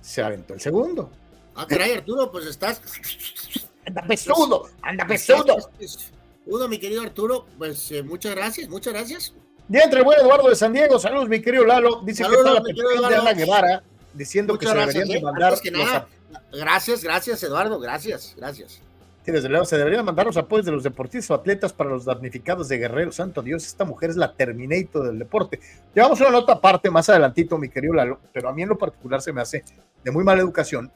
se 0.01 0.23
aventó 0.23 0.55
el 0.55 0.61
segundo. 0.61 1.11
Ah, 1.55 1.67
caray, 1.67 1.93
Arturo, 1.93 2.31
pues 2.31 2.47
estás. 2.47 2.81
Anda 3.87 4.03
pesudo, 4.03 4.69
anda 4.83 5.07
pesudo. 5.07 5.57
Uno, 6.47 6.69
mi 6.69 6.79
querido 6.79 7.03
Arturo, 7.03 7.47
pues 7.59 7.91
eh, 7.91 8.03
muchas 8.03 8.35
gracias, 8.35 8.69
muchas 8.69 8.93
gracias. 8.93 9.35
Y 9.71 9.77
entre 9.77 9.99
el 9.99 10.05
buen 10.05 10.19
Eduardo 10.21 10.49
de 10.49 10.57
San 10.57 10.73
Diego, 10.73 10.99
saludos, 10.99 11.29
mi 11.29 11.43
querido 11.43 11.65
Lalo. 11.65 12.01
Dice 12.03 12.25
que 12.25 12.35
está 12.35 12.55
la 13.01 13.09
de 13.09 13.17
Ana 13.17 13.33
Guevara 13.35 13.83
diciendo 14.15 14.59
que 14.59 14.67
se 14.67 14.75
deberían 14.75 15.09
de 15.09 15.21
mandar. 15.21 15.61
Que 15.61 15.71
nada, 15.71 16.09
Gracias, 16.53 17.03
gracias, 17.03 17.43
Eduardo, 17.43 17.79
gracias, 17.79 18.35
gracias. 18.37 18.83
Sí, 19.25 19.33
desde 19.33 19.49
luego, 19.49 19.65
se 19.65 19.77
deberían 19.77 20.05
mandar 20.05 20.27
los 20.27 20.37
apoyos 20.37 20.65
de 20.65 20.73
los 20.73 20.83
deportistas 20.83 21.31
o 21.31 21.35
atletas 21.35 21.73
para 21.73 21.91
los 21.91 22.05
damnificados 22.05 22.69
de 22.69 22.79
Guerrero. 22.79 23.13
Santo 23.13 23.43
Dios, 23.43 23.67
esta 23.67 23.85
mujer 23.85 24.11
es 24.11 24.17
la 24.17 24.33
Terminator 24.33 25.07
del 25.07 25.19
deporte. 25.19 25.61
Llevamos 25.95 26.21
una 26.21 26.31
nota 26.31 26.55
aparte 26.55 26.91
más 26.91 27.09
adelantito, 27.11 27.59
mi 27.59 27.69
querido 27.69 27.95
Lalo, 27.95 28.21
pero 28.33 28.49
a 28.49 28.55
mí 28.55 28.63
en 28.63 28.71
lo 28.71 28.79
particular 28.79 29.21
se 29.21 29.33
me 29.33 29.43
hace 29.43 29.65
de 30.03 30.11
muy 30.11 30.25
mala 30.25 30.41
educación 30.41 30.91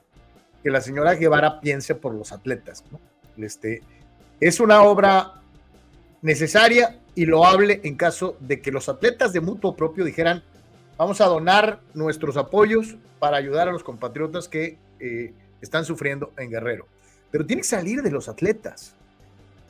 que 0.63 0.71
la 0.71 0.81
señora 0.81 1.15
Guevara 1.15 1.61
piense 1.61 1.95
por 1.95 2.15
los 2.15 2.33
atletas. 2.33 2.85
Este, 3.37 3.83
es 4.41 4.61
una 4.61 4.83
obra 4.83 5.43
necesaria 6.23 7.01
y 7.15 7.27
loable 7.27 7.81
en 7.85 7.97
caso 7.97 8.37
de 8.41 8.61
que 8.61 8.73
los 8.73 8.89
atletas 8.89 9.33
de 9.33 9.41
mutuo 9.41 9.77
propio 9.77 10.05
dijeran, 10.05 10.43
vamos 10.97 11.21
a 11.21 11.27
donar 11.27 11.81
nuestros 11.95 12.37
apoyos 12.37 12.97
para 13.19 13.37
ayudar 13.37 13.69
a 13.69 13.73
los 13.73 13.85
compatriotas 13.85 14.49
que 14.49 14.79
eh, 15.03 15.35
están 15.61 15.85
sufriendo 15.85 16.33
en 16.39 16.51
Guerrero. 16.51 16.87
Pero 17.31 17.45
tiene 17.45 17.63
que 17.63 17.69
salir 17.69 18.03
de 18.03 18.11
los 18.11 18.29
atletas. 18.29 18.95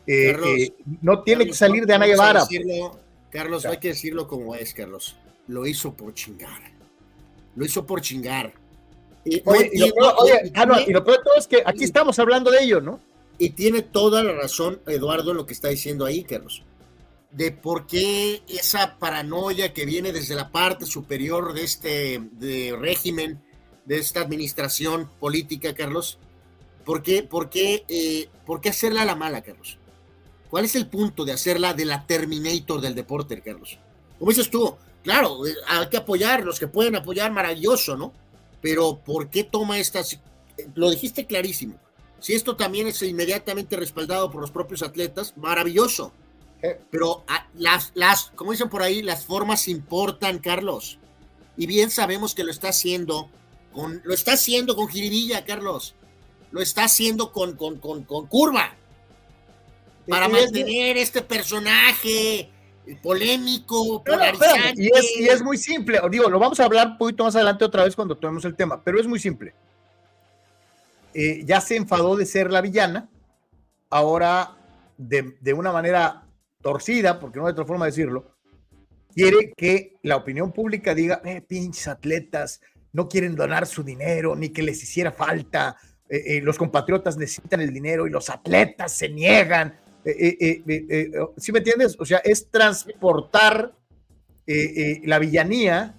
Eh, 0.06 0.36
eh, 0.44 0.74
no 1.00 1.22
tiene 1.22 1.46
que 1.46 1.54
salir 1.54 1.86
de 1.86 1.94
Ana 1.94 2.06
Guevara. 2.06 2.46
Carlos, 3.30 3.64
hay 3.64 3.78
que 3.78 3.88
decirlo 3.88 4.28
como 4.28 4.54
es, 4.54 4.74
Carlos. 4.74 5.16
Lo 5.48 5.66
hizo 5.66 5.94
por 5.94 6.12
chingar. 6.12 6.60
Lo 7.56 7.64
hizo 7.64 7.86
por 7.86 8.02
chingar. 8.02 8.52
Y, 9.24 9.40
oye, 9.46 9.70
y, 9.72 9.78
lo, 9.78 11.04
peor 11.04 11.18
de 11.18 11.24
todo 11.24 11.36
es 11.38 11.46
que 11.46 11.62
aquí 11.64 11.84
estamos 11.84 12.18
hablando 12.18 12.50
de 12.50 12.62
ello, 12.62 12.80
¿no? 12.80 13.00
Y 13.38 13.50
tiene 13.50 13.82
toda 13.82 14.22
la 14.22 14.32
razón 14.32 14.80
Eduardo 14.86 15.30
en 15.30 15.38
lo 15.38 15.46
que 15.46 15.54
está 15.54 15.68
diciendo 15.68 16.04
ahí, 16.04 16.24
Carlos. 16.24 16.62
De 17.30 17.52
por 17.52 17.86
qué 17.86 18.42
esa 18.48 18.98
paranoia 18.98 19.72
que 19.72 19.86
viene 19.86 20.12
desde 20.12 20.34
la 20.34 20.50
parte 20.50 20.84
superior 20.84 21.54
de 21.54 21.64
este 21.64 22.20
de 22.32 22.76
régimen 22.78 23.40
de 23.84 23.98
esta 23.98 24.20
administración 24.20 25.08
política, 25.20 25.74
Carlos? 25.74 26.18
¿Por 26.84 27.02
qué, 27.02 27.22
por 27.22 27.50
qué, 27.50 27.84
eh, 27.88 28.28
¿Por 28.44 28.60
qué 28.60 28.70
hacerla 28.70 29.02
a 29.02 29.06
la 29.06 29.16
mala, 29.16 29.42
Carlos? 29.42 29.78
¿Cuál 30.50 30.64
es 30.64 30.74
el 30.76 30.86
punto 30.86 31.24
de 31.24 31.32
hacerla 31.32 31.74
de 31.74 31.84
la 31.84 32.06
Terminator 32.06 32.80
del 32.80 32.94
deporte, 32.94 33.40
Carlos? 33.40 33.78
Como 34.18 34.30
dices 34.30 34.50
tú, 34.50 34.76
claro, 35.02 35.46
eh, 35.46 35.54
hay 35.68 35.88
que 35.88 35.96
apoyar, 35.96 36.44
los 36.44 36.58
que 36.58 36.66
pueden 36.66 36.96
apoyar, 36.96 37.32
maravilloso, 37.32 37.96
¿no? 37.96 38.12
Pero 38.60 38.98
¿por 38.98 39.30
qué 39.30 39.44
toma 39.44 39.78
estas? 39.78 40.20
Lo 40.74 40.90
dijiste 40.90 41.26
clarísimo. 41.26 41.78
Si 42.20 42.34
esto 42.34 42.54
también 42.54 42.86
es 42.86 43.02
inmediatamente 43.02 43.76
respaldado 43.76 44.30
por 44.30 44.40
los 44.40 44.50
propios 44.50 44.82
atletas, 44.82 45.34
maravilloso. 45.36 46.12
Pero 46.90 47.24
ah, 47.26 47.48
las, 47.54 47.90
las, 47.94 48.30
como 48.36 48.52
dicen 48.52 48.68
por 48.68 48.82
ahí, 48.82 49.02
las 49.02 49.24
formas 49.24 49.66
importan, 49.66 50.38
Carlos. 50.38 50.98
Y 51.56 51.66
bien 51.66 51.90
sabemos 51.90 52.36
que 52.36 52.44
lo 52.44 52.52
está 52.52 52.68
haciendo 52.68 53.28
lo 53.74 54.14
está 54.14 54.34
haciendo 54.34 54.76
con 54.76 54.88
jiribilla, 54.88 55.44
Carlos. 55.44 55.94
Lo 56.50 56.60
está 56.60 56.84
haciendo 56.84 57.32
con, 57.32 57.56
con, 57.56 57.78
con, 57.78 58.26
curva. 58.26 58.74
Para 60.06 60.28
mantener 60.28 60.96
este 60.96 61.22
personaje 61.22 62.50
polémico, 63.02 64.02
polarizante. 64.02 64.82
y, 64.82 64.86
es, 64.88 65.20
y 65.20 65.28
es 65.28 65.42
muy 65.42 65.56
simple. 65.56 66.00
Digo, 66.10 66.28
lo 66.28 66.38
vamos 66.38 66.60
a 66.60 66.64
hablar 66.64 66.88
un 66.88 66.98
poquito 66.98 67.24
más 67.24 67.34
adelante 67.36 67.64
otra 67.64 67.84
vez 67.84 67.96
cuando 67.96 68.16
tomemos 68.16 68.44
el 68.44 68.54
tema, 68.54 68.82
pero 68.82 69.00
es 69.00 69.06
muy 69.06 69.18
simple. 69.18 69.54
Eh, 71.14 71.42
ya 71.44 71.60
se 71.60 71.76
enfadó 71.76 72.16
de 72.16 72.26
ser 72.26 72.50
la 72.50 72.60
villana, 72.60 73.08
ahora 73.90 74.56
de, 74.96 75.36
de, 75.40 75.52
una 75.52 75.72
manera 75.72 76.24
torcida, 76.62 77.20
porque 77.20 77.38
no 77.38 77.46
hay 77.46 77.52
otra 77.52 77.66
forma 77.66 77.84
de 77.84 77.90
decirlo, 77.90 78.32
quiere 79.14 79.52
que 79.56 79.96
la 80.02 80.16
opinión 80.16 80.52
pública 80.52 80.94
diga, 80.94 81.20
eh, 81.24 81.42
pinches 81.42 81.88
atletas, 81.88 82.60
no 82.92 83.08
quieren 83.08 83.34
donar 83.34 83.66
su 83.66 83.82
dinero, 83.82 84.36
ni 84.36 84.50
que 84.50 84.62
les 84.62 84.82
hiciera 84.82 85.12
falta, 85.12 85.76
eh, 86.08 86.22
eh, 86.26 86.40
los 86.42 86.58
compatriotas 86.58 87.16
necesitan 87.16 87.60
el 87.60 87.72
dinero 87.72 88.06
y 88.06 88.10
los 88.10 88.28
atletas 88.28 88.92
se 88.92 89.08
niegan. 89.08 89.78
¿Sí 90.04 91.52
me 91.52 91.58
entiendes? 91.58 91.96
O 91.98 92.04
sea, 92.04 92.18
es 92.18 92.50
transportar 92.50 93.74
la 94.44 95.18
villanía 95.20 95.94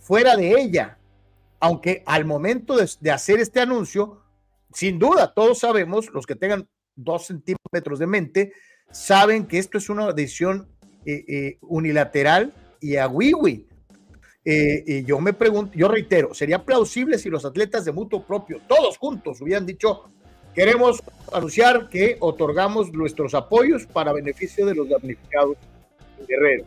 fuera 0.00 0.36
de 0.36 0.60
ella, 0.60 0.98
aunque 1.60 2.02
al 2.06 2.24
momento 2.24 2.76
de, 2.76 3.10
hacer 3.10 3.38
este 3.38 3.60
anuncio, 3.60 4.22
sin 4.72 4.98
duda, 4.98 5.32
todos 5.32 5.60
sabemos, 5.60 6.10
los 6.12 6.26
que 6.26 6.34
tengan 6.34 6.68
dos 6.96 7.26
centímetros 7.26 8.00
de 8.00 8.06
mente, 8.08 8.52
saben 8.90 9.46
que 9.46 9.58
esto 9.58 9.78
es 9.78 9.88
una 9.88 10.12
decisión 10.12 10.68
unilateral 11.60 12.52
y 12.80 12.96
a 12.96 13.06
wiwi. 13.06 13.67
Eh, 14.44 14.84
y 14.86 15.04
yo 15.04 15.18
me 15.20 15.32
pregunto, 15.32 15.72
yo 15.76 15.88
reitero, 15.88 16.32
¿sería 16.32 16.64
plausible 16.64 17.18
si 17.18 17.28
los 17.28 17.44
atletas 17.44 17.84
de 17.84 17.92
mutuo 17.92 18.22
propio, 18.24 18.60
todos 18.66 18.96
juntos, 18.96 19.40
hubieran 19.40 19.66
dicho, 19.66 20.04
queremos 20.54 21.02
anunciar 21.32 21.88
que 21.88 22.16
otorgamos 22.20 22.92
nuestros 22.92 23.34
apoyos 23.34 23.86
para 23.86 24.12
beneficio 24.12 24.64
de 24.64 24.74
los 24.74 24.88
damnificados 24.88 25.56
en 26.18 26.26
Guerrero? 26.26 26.64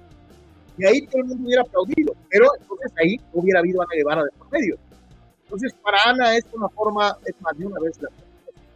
Y 0.78 0.86
ahí 0.86 1.08
todo 1.08 1.22
el 1.22 1.28
mundo 1.30 1.46
hubiera 1.46 1.62
aplaudido, 1.64 2.16
pero 2.30 2.48
entonces 2.60 2.92
ahí 3.02 3.20
hubiera 3.34 3.60
habido 3.60 3.82
Ana 3.82 3.92
Guevara 3.96 4.24
de 4.24 4.32
por 4.38 4.52
medio. 4.52 4.78
Entonces, 5.44 5.74
para 5.84 5.98
Ana 6.06 6.38
es 6.38 6.46
una 6.54 6.70
forma, 6.70 7.18
es 7.26 7.36
más 7.42 7.58
de 7.58 7.66
una 7.66 7.80
vez, 7.80 8.02
la, 8.02 8.10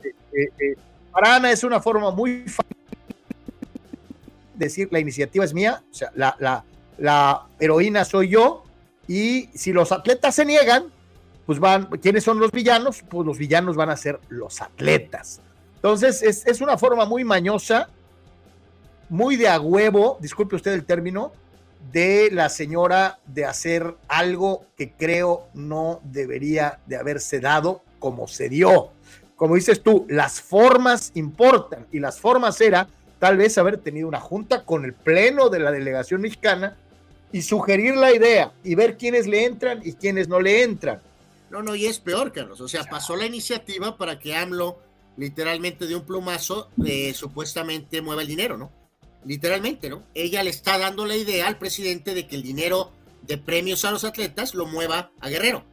eh, 0.04 0.50
eh, 0.60 0.76
para 1.12 1.38
Ana 1.38 1.52
es 1.52 1.64
una 1.64 1.82
forma 1.82 2.12
muy 2.12 2.42
fácil 2.42 2.76
de 4.56 4.66
decir 4.66 4.90
la 4.92 5.00
iniciativa 5.00 5.46
es 5.46 5.54
mía, 5.54 5.84
o 5.90 5.94
sea, 5.94 6.12
la, 6.16 6.36
la, 6.40 6.66
la 6.98 7.48
heroína 7.60 8.04
soy 8.04 8.30
yo, 8.30 8.65
y 9.08 9.50
si 9.54 9.72
los 9.72 9.92
atletas 9.92 10.36
se 10.36 10.46
niegan, 10.46 10.92
pues 11.46 11.60
van, 11.60 11.86
¿quiénes 12.02 12.24
son 12.24 12.40
los 12.40 12.52
villanos? 12.52 13.04
Pues 13.08 13.26
los 13.26 13.38
villanos 13.38 13.76
van 13.76 13.90
a 13.90 13.98
ser 13.98 14.20
los 14.30 14.62
atletas. 14.62 15.42
Entonces, 15.76 16.24
es, 16.24 16.62
una 16.62 16.78
forma 16.78 17.06
muy 17.06 17.24
mañosa, 17.24 17.90
muy 19.10 19.36
de 19.36 19.48
a 19.48 19.60
huevo, 19.60 20.18
disculpe 20.20 20.56
usted 20.56 20.74
el 20.74 20.86
término, 20.86 21.32
de 21.92 22.30
la 22.32 22.50
señora 22.50 23.20
de 23.28 23.46
hacer 23.46 23.96
algo 24.08 24.66
que 24.76 24.94
creo 24.94 25.48
no 25.54 26.02
debería 26.04 26.80
de 26.88 26.98
haberse 26.98 27.40
dado 27.40 27.84
como 28.00 28.28
se 28.28 28.50
dio. 28.50 28.90
Como 29.36 29.54
dices 29.54 29.84
tú, 29.84 30.08
las 30.10 30.42
formas 30.42 31.12
importan 31.14 31.86
y 31.92 32.00
las 32.00 32.20
formas 32.20 32.60
era 32.62 32.88
tal 33.20 33.38
vez 33.38 33.56
haber 33.60 33.78
tenido 33.78 34.08
una 34.08 34.20
junta 34.20 34.66
con 34.66 34.86
el 34.86 34.94
pleno 34.94 35.50
de 35.50 35.60
la 35.60 35.72
delegación 35.72 36.22
mexicana 36.22 36.76
y 37.36 37.42
sugerir 37.42 37.98
la 37.98 38.16
idea 38.16 38.54
y 38.64 38.76
ver 38.76 38.96
quiénes 38.96 39.28
le 39.28 39.44
entran 39.44 39.82
y 39.84 39.92
quiénes 39.92 40.30
no 40.30 40.40
le 40.40 40.64
entran. 40.64 41.02
No, 41.50 41.62
no, 41.62 41.76
y 41.76 41.86
es 41.86 42.00
peor, 42.00 42.32
Carlos. 42.32 42.62
O 42.62 42.70
sea, 42.70 42.86
pasó 42.86 43.18
la 43.18 43.26
iniciativa 43.26 43.98
para 43.98 44.20
que 44.20 44.38
AMLO 44.38 44.80
literalmente 45.18 45.86
de 45.86 45.98
un 45.98 46.06
plumazo 46.06 46.70
eh, 46.86 47.14
supuestamente 47.14 48.02
mueva 48.02 48.22
el 48.22 48.30
dinero, 48.30 48.58
¿no? 48.58 48.72
Literalmente, 49.26 49.90
¿no? 49.90 50.04
Ella 50.14 50.44
le 50.44 50.50
está 50.50 50.78
dando 50.78 51.06
la 51.06 51.18
idea 51.18 51.48
al 51.48 51.58
presidente 51.58 52.14
de 52.14 52.26
que 52.26 52.38
el 52.38 52.42
dinero 52.42 52.92
de 53.24 53.38
premios 53.38 53.84
a 53.84 53.92
los 53.92 54.06
atletas 54.06 54.56
lo 54.56 54.66
mueva 54.66 55.12
a 55.20 55.28
Guerrero. 55.28 55.66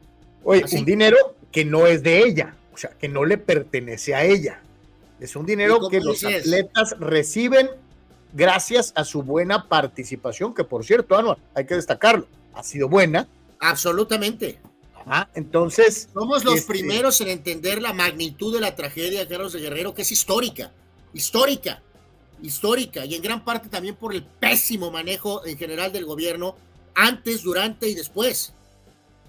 Oye, 0.42 0.64
un 0.72 0.84
dinero 0.84 1.36
que 1.52 1.64
no 1.64 1.86
es 1.86 2.02
de 2.02 2.24
ella, 2.24 2.56
o 2.74 2.76
sea, 2.76 2.90
que 2.90 3.06
no 3.08 3.24
le 3.24 3.38
pertenece 3.38 4.16
a 4.16 4.24
ella. 4.24 4.60
Es 5.20 5.36
un 5.36 5.46
dinero 5.46 5.88
que 5.88 6.00
los 6.00 6.24
atletas 6.24 6.96
reciben 6.98 7.70
gracias 8.32 8.92
a 8.96 9.04
su 9.04 9.22
buena 9.22 9.68
participación, 9.68 10.54
que 10.54 10.64
por 10.64 10.84
cierto, 10.84 11.16
Anuar, 11.16 11.38
hay 11.54 11.66
que 11.66 11.74
destacarlo, 11.74 12.26
ha 12.54 12.62
sido 12.62 12.88
buena. 12.88 13.28
Absolutamente. 13.60 14.58
entonces. 15.34 16.08
Somos 16.12 16.44
los 16.44 16.56
este, 16.56 16.72
primeros 16.72 17.20
en 17.20 17.28
entender 17.28 17.80
la 17.80 17.92
magnitud 17.92 18.54
de 18.54 18.60
la 18.60 18.74
tragedia, 18.74 19.28
Carlos 19.28 19.52
de 19.52 19.60
Guerrero, 19.60 19.94
que 19.94 20.02
es 20.02 20.12
histórica, 20.12 20.72
histórica, 21.12 21.82
histórica, 22.42 23.04
y 23.04 23.14
en 23.14 23.22
gran 23.22 23.44
parte 23.44 23.68
también 23.68 23.94
por 23.96 24.14
el 24.14 24.24
pésimo 24.24 24.90
manejo 24.90 25.46
en 25.46 25.56
general 25.56 25.92
del 25.92 26.04
gobierno, 26.04 26.56
antes, 26.94 27.42
durante 27.42 27.88
y 27.88 27.94
después. 27.94 28.52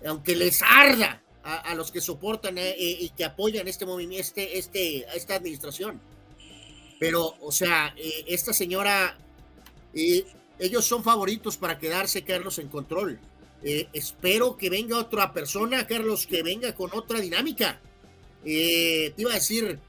Aunque 0.05 0.35
les 0.35 0.61
arda 0.61 1.21
a, 1.43 1.75
los 1.75 1.91
que 1.91 2.01
soportan 2.01 2.57
eh, 2.57 2.69
eh, 2.69 2.97
y 3.01 3.09
que 3.09 3.25
apoyan 3.25 3.67
este 3.67 3.85
movimiento, 3.85 4.21
este, 4.21 4.57
este, 4.57 5.05
esta 5.15 5.35
administración. 5.35 5.99
Pero, 7.03 7.35
o 7.41 7.51
sea, 7.51 7.93
eh, 7.97 8.23
esta 8.27 8.53
señora, 8.53 9.17
eh, 9.93 10.23
ellos 10.57 10.85
son 10.85 11.03
favoritos 11.03 11.57
para 11.57 11.77
quedarse, 11.77 12.23
Carlos, 12.23 12.59
en 12.59 12.69
control. 12.69 13.19
Eh, 13.61 13.89
espero 13.91 14.55
que 14.55 14.69
venga 14.69 14.97
otra 14.97 15.33
persona, 15.33 15.85
Carlos, 15.85 16.25
que 16.25 16.43
venga 16.43 16.73
con 16.73 16.91
otra 16.93 17.19
dinámica. 17.19 17.81
te 18.41 19.13
iba 19.17 19.31
a 19.31 19.33
decir, 19.33 19.81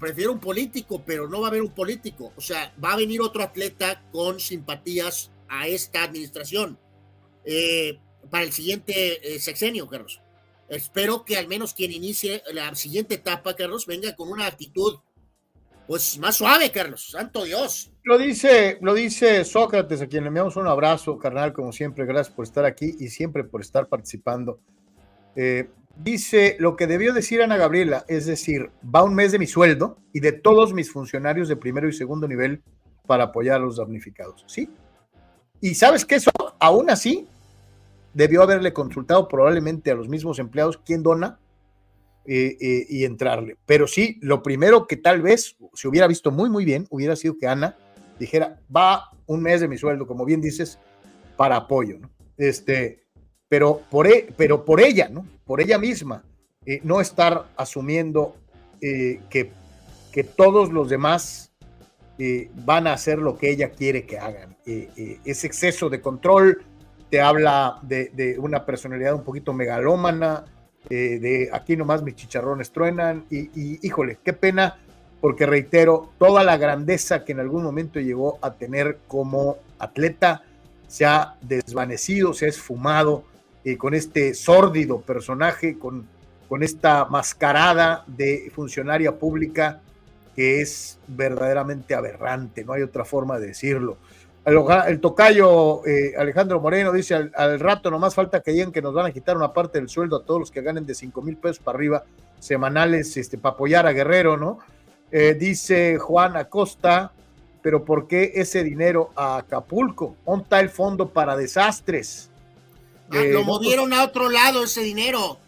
prefiero 0.00 0.32
un 0.32 0.40
político, 0.40 1.04
pero 1.06 1.28
no 1.28 1.42
va 1.42 1.46
a 1.46 1.50
haber 1.50 1.62
un 1.62 1.70
político. 1.70 2.32
O 2.34 2.40
sea, 2.40 2.74
va 2.84 2.94
a 2.94 2.96
venir 2.96 3.20
otro 3.20 3.44
atleta 3.44 4.02
con 4.10 4.40
simpatías 4.40 5.30
a 5.48 5.68
esta 5.68 6.02
administración 6.02 6.80
para 8.28 8.42
el 8.42 8.52
siguiente 8.52 9.38
sexenio, 9.38 9.86
Carlos. 9.86 10.20
Espero 10.68 11.24
que 11.24 11.36
al 11.36 11.46
menos 11.46 11.74
quien 11.74 11.92
inicie 11.92 12.42
la 12.52 12.74
siguiente 12.74 13.14
etapa, 13.14 13.54
Carlos, 13.54 13.86
venga 13.86 14.16
con 14.16 14.32
una 14.32 14.46
actitud 14.46 14.98
pues 15.86 16.18
más 16.18 16.36
suave, 16.36 16.70
Carlos, 16.70 17.10
santo 17.10 17.44
Dios. 17.44 17.92
Lo 18.02 18.18
dice, 18.18 18.78
lo 18.80 18.94
dice 18.94 19.44
Sócrates, 19.44 20.00
a 20.00 20.06
quien 20.06 20.24
le 20.24 20.28
enviamos 20.28 20.56
un 20.56 20.66
abrazo, 20.66 21.18
carnal, 21.18 21.52
como 21.52 21.72
siempre, 21.72 22.06
gracias 22.06 22.34
por 22.34 22.44
estar 22.44 22.64
aquí 22.64 22.94
y 22.98 23.08
siempre 23.08 23.44
por 23.44 23.60
estar 23.60 23.88
participando. 23.88 24.60
Eh, 25.34 25.68
dice 25.96 26.56
lo 26.58 26.76
que 26.76 26.86
debió 26.86 27.12
decir 27.12 27.42
Ana 27.42 27.56
Gabriela, 27.56 28.04
es 28.08 28.26
decir, 28.26 28.70
va 28.82 29.02
un 29.02 29.14
mes 29.14 29.32
de 29.32 29.38
mi 29.38 29.46
sueldo 29.46 29.98
y 30.12 30.20
de 30.20 30.32
todos 30.32 30.72
mis 30.72 30.90
funcionarios 30.90 31.48
de 31.48 31.56
primero 31.56 31.88
y 31.88 31.92
segundo 31.92 32.26
nivel 32.28 32.62
para 33.06 33.24
apoyar 33.24 33.56
a 33.56 33.64
los 33.64 33.76
damnificados, 33.76 34.44
¿sí? 34.46 34.68
Y 35.60 35.74
sabes 35.74 36.04
que 36.04 36.16
eso, 36.16 36.30
aún 36.58 36.90
así, 36.90 37.28
debió 38.12 38.42
haberle 38.42 38.72
consultado 38.72 39.28
probablemente 39.28 39.90
a 39.90 39.94
los 39.94 40.08
mismos 40.08 40.38
empleados 40.38 40.78
quién 40.84 41.02
dona 41.02 41.38
eh, 42.28 42.56
eh, 42.60 42.86
y 42.88 43.04
entrarle. 43.04 43.56
Pero 43.66 43.86
sí, 43.86 44.18
lo 44.20 44.42
primero 44.42 44.88
que 44.88 44.96
tal 44.96 45.22
vez 45.22 45.56
se 45.74 45.86
hubiera 45.86 46.08
visto 46.08 46.32
muy, 46.32 46.50
muy 46.50 46.64
bien 46.64 46.88
hubiera 46.90 47.14
sido 47.14 47.38
que 47.38 47.46
Ana 47.46 47.76
dijera, 48.18 48.60
va 48.74 49.10
un 49.26 49.42
mes 49.42 49.60
de 49.60 49.68
mi 49.68 49.78
sueldo, 49.78 50.08
como 50.08 50.24
bien 50.24 50.40
dices, 50.40 50.76
para 51.36 51.54
apoyo. 51.54 51.98
Este, 52.36 53.04
pero 53.48 53.80
por, 53.90 54.08
e, 54.08 54.26
pero 54.36 54.64
por 54.64 54.80
ella, 54.80 55.08
¿no? 55.08 55.24
Por 55.44 55.60
ella 55.60 55.78
misma, 55.78 56.24
eh, 56.64 56.80
no 56.82 57.00
estar 57.00 57.46
asumiendo 57.56 58.34
que, 58.80 59.50
que 60.12 60.24
todos 60.24 60.72
los 60.72 60.90
demás 60.90 61.52
van 62.64 62.86
a 62.88 62.92
hacer 62.92 63.18
lo 63.18 63.38
que 63.38 63.50
ella 63.50 63.70
quiere 63.70 64.04
que 64.04 64.18
hagan. 64.18 64.56
ese 64.64 65.46
exceso 65.46 65.88
de 65.88 66.00
control 66.00 66.62
te 67.10 67.20
habla 67.20 67.78
de, 67.82 68.10
de 68.10 68.38
una 68.38 68.66
personalidad 68.66 69.14
un 69.14 69.24
poquito 69.24 69.52
megalómana, 69.52 70.44
eh, 70.88 71.18
de 71.20 71.50
aquí 71.52 71.76
nomás 71.76 72.02
mis 72.02 72.14
chicharrones 72.14 72.70
truenan 72.70 73.24
y, 73.30 73.50
híjole, 73.86 74.18
qué 74.24 74.32
pena, 74.32 74.78
porque 75.20 75.46
reitero, 75.46 76.10
toda 76.18 76.44
la 76.44 76.56
grandeza 76.56 77.24
que 77.24 77.32
en 77.32 77.40
algún 77.40 77.62
momento 77.62 78.00
llegó 78.00 78.38
a 78.42 78.54
tener 78.54 78.98
como 79.08 79.58
atleta 79.78 80.42
se 80.86 81.04
ha 81.04 81.34
desvanecido, 81.40 82.32
se 82.32 82.46
ha 82.46 82.48
esfumado 82.48 83.24
eh, 83.64 83.76
con 83.76 83.94
este 83.94 84.34
sórdido 84.34 85.00
personaje, 85.00 85.78
con, 85.78 86.06
con 86.48 86.62
esta 86.62 87.06
mascarada 87.06 88.04
de 88.06 88.50
funcionaria 88.54 89.18
pública 89.18 89.80
que 90.36 90.60
es 90.60 90.98
verdaderamente 91.08 91.94
aberrante, 91.94 92.62
no 92.62 92.74
hay 92.74 92.82
otra 92.82 93.06
forma 93.06 93.38
de 93.38 93.48
decirlo. 93.48 93.96
El, 94.46 95.00
tocayo 95.00 95.84
eh, 95.84 96.14
Alejandro 96.16 96.60
Moreno 96.60 96.92
dice 96.92 97.14
al, 97.14 97.58
rato 97.58 97.90
nomás 97.90 98.14
falta 98.14 98.40
que 98.42 98.52
digan 98.52 98.70
que 98.70 98.80
nos 98.80 98.94
van 98.94 99.06
a 99.06 99.12
quitar 99.12 99.36
una 99.36 99.52
parte 99.52 99.78
del 99.78 99.88
sueldo 99.88 100.16
a 100.16 100.24
todos 100.24 100.38
los 100.38 100.50
que 100.52 100.62
ganen 100.62 100.86
de 100.86 100.94
5 100.94 101.20
mil 101.20 101.36
pesos 101.36 101.58
para 101.58 101.76
arriba 101.76 102.04
semanales 102.38 103.16
este, 103.16 103.38
para 103.38 103.54
apoyar 103.54 103.88
a 103.88 103.92
Guerrero, 103.92 104.36
¿no? 104.36 104.60
Eh, 105.10 105.34
dice 105.34 105.98
Juan 105.98 106.36
Acosta, 106.36 107.10
pero 107.60 107.84
¿por 107.84 108.06
qué 108.06 108.34
ese 108.36 108.62
dinero 108.62 109.10
a 109.16 109.38
Acapulco? 109.38 110.14
¿Onta 110.24 110.60
el 110.60 110.70
fondo 110.70 111.08
para 111.08 111.36
desastres? 111.36 112.30
Ah, 113.10 113.16
lo 113.16 113.40
eh, 113.40 113.44
movieron 113.44 113.92
a 113.92 114.04
otro 114.04 114.28
lado 114.28 114.62
ese 114.62 114.82
dinero. 114.82 115.38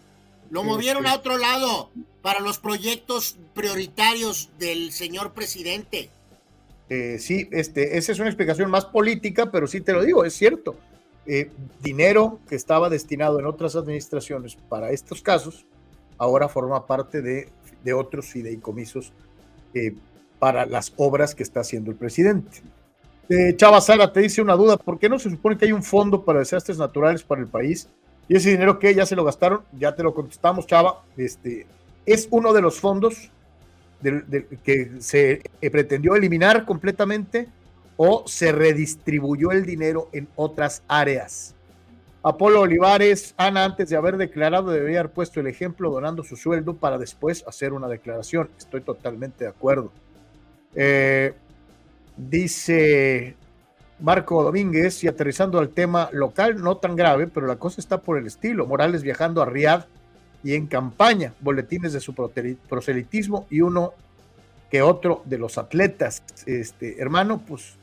Lo 0.51 0.65
movieron 0.65 1.07
a 1.07 1.15
otro 1.15 1.39
lado 1.39 1.91
para 2.21 2.41
los 2.41 2.59
proyectos 2.59 3.37
prioritarios 3.55 4.49
del 4.59 4.91
señor 4.91 5.35
presidente. 5.35 6.11
Eh, 6.89 7.19
sí, 7.19 7.49
este, 7.53 7.99
esa 7.99 8.13
es 8.13 8.19
una 8.19 8.29
explicación 8.29 8.71
más 8.71 8.87
política, 8.87 9.51
pero 9.51 9.67
sí 9.67 9.81
te 9.81 9.93
lo 9.93 10.03
digo, 10.03 10.25
es 10.25 10.35
cierto. 10.35 10.77
Eh, 11.27 11.51
dinero 11.83 12.41
que 12.49 12.55
estaba 12.55 12.89
destinado 12.89 13.39
en 13.39 13.45
otras 13.45 13.77
administraciones 13.77 14.57
para 14.57 14.91
estos 14.93 15.21
casos, 15.21 15.67
ahora 16.17 16.49
forma 16.49 16.87
parte 16.87 17.21
de, 17.21 17.49
de 17.85 17.93
otros 17.93 18.27
fideicomisos 18.27 19.13
eh, 19.75 19.95
para 20.39 20.67
las 20.67 20.93
obras 20.97 21.35
que 21.35 21.43
está 21.43 21.61
haciendo 21.61 21.91
el 21.91 21.97
presidente. 21.97 22.63
Eh, 23.29 23.55
Chava 23.57 23.81
Sara 23.81 24.11
te 24.13 24.21
dice 24.21 24.41
una 24.41 24.55
duda, 24.55 24.79
¿por 24.79 24.99
qué 24.99 25.09
no 25.09 25.19
se 25.19 25.29
supone 25.29 25.59
que 25.59 25.67
hay 25.67 25.73
un 25.73 25.83
fondo 25.83 26.25
para 26.25 26.39
desastres 26.39 26.79
naturales 26.79 27.23
para 27.23 27.43
el 27.43 27.47
país? 27.47 27.89
Y 28.27 28.37
ese 28.37 28.51
dinero 28.51 28.79
que 28.79 28.95
ya 28.95 29.05
se 29.05 29.17
lo 29.17 29.25
gastaron, 29.25 29.63
ya 29.79 29.95
te 29.95 30.03
lo 30.03 30.15
contestamos, 30.15 30.67
Chava, 30.67 31.03
este, 31.17 31.67
es 32.07 32.29
uno 32.31 32.53
de 32.53 32.63
los 32.63 32.81
fondos 32.81 33.31
que 34.63 34.93
se 35.01 35.43
pretendió 35.71 36.15
eliminar 36.15 36.65
completamente 36.65 37.49
o 37.97 38.25
se 38.27 38.53
redistribuyó 38.53 39.51
el 39.51 39.67
dinero 39.67 40.09
en 40.13 40.29
otras 40.37 40.83
áreas. 40.87 41.55
Apolo 42.23 42.63
Olivares, 42.63 43.35
Ana, 43.37 43.65
antes 43.65 43.89
de 43.89 43.97
haber 43.97 44.17
declarado, 44.17 44.71
debería 44.71 45.01
haber 45.01 45.13
puesto 45.13 45.41
el 45.41 45.47
ejemplo 45.47 45.91
donando 45.91 46.23
su 46.23 46.37
sueldo 46.37 46.75
para 46.75 46.99
después 46.99 47.45
hacer 47.47 47.73
una 47.73 47.89
declaración. 47.89 48.51
Estoy 48.59 48.81
totalmente 48.83 49.45
de 49.45 49.51
acuerdo. 49.51 49.93
Eh, 50.75 51.35
dice 52.17 53.37
Marco 54.01 54.43
Domínguez, 54.43 55.03
y 55.03 55.09
aterrizando 55.09 55.59
al 55.59 55.71
tema 55.71 56.09
local, 56.13 56.63
no 56.63 56.77
tan 56.77 56.97
grave, 56.97 57.27
pero 57.27 57.47
la 57.47 57.57
cosa 57.57 57.81
está 57.81 58.01
por 58.01 58.19
el 58.19 58.27
estilo. 58.27 58.67
Morales 58.67 59.03
viajando 59.03 59.43
a 59.43 59.47
Riad 59.47 59.85
y 60.49 60.55
en 60.55 60.67
campaña, 60.67 61.35
boletines 61.41 61.93
de 61.93 62.01
su 62.01 62.15
proselitismo 62.15 63.47
y 63.51 63.61
uno 63.61 63.93
que 64.71 64.81
otro 64.81 65.21
de 65.27 65.37
los 65.37 65.59
atletas. 65.59 66.23
Este, 66.47 67.03
hermano, 67.03 67.43
pues 67.47 67.77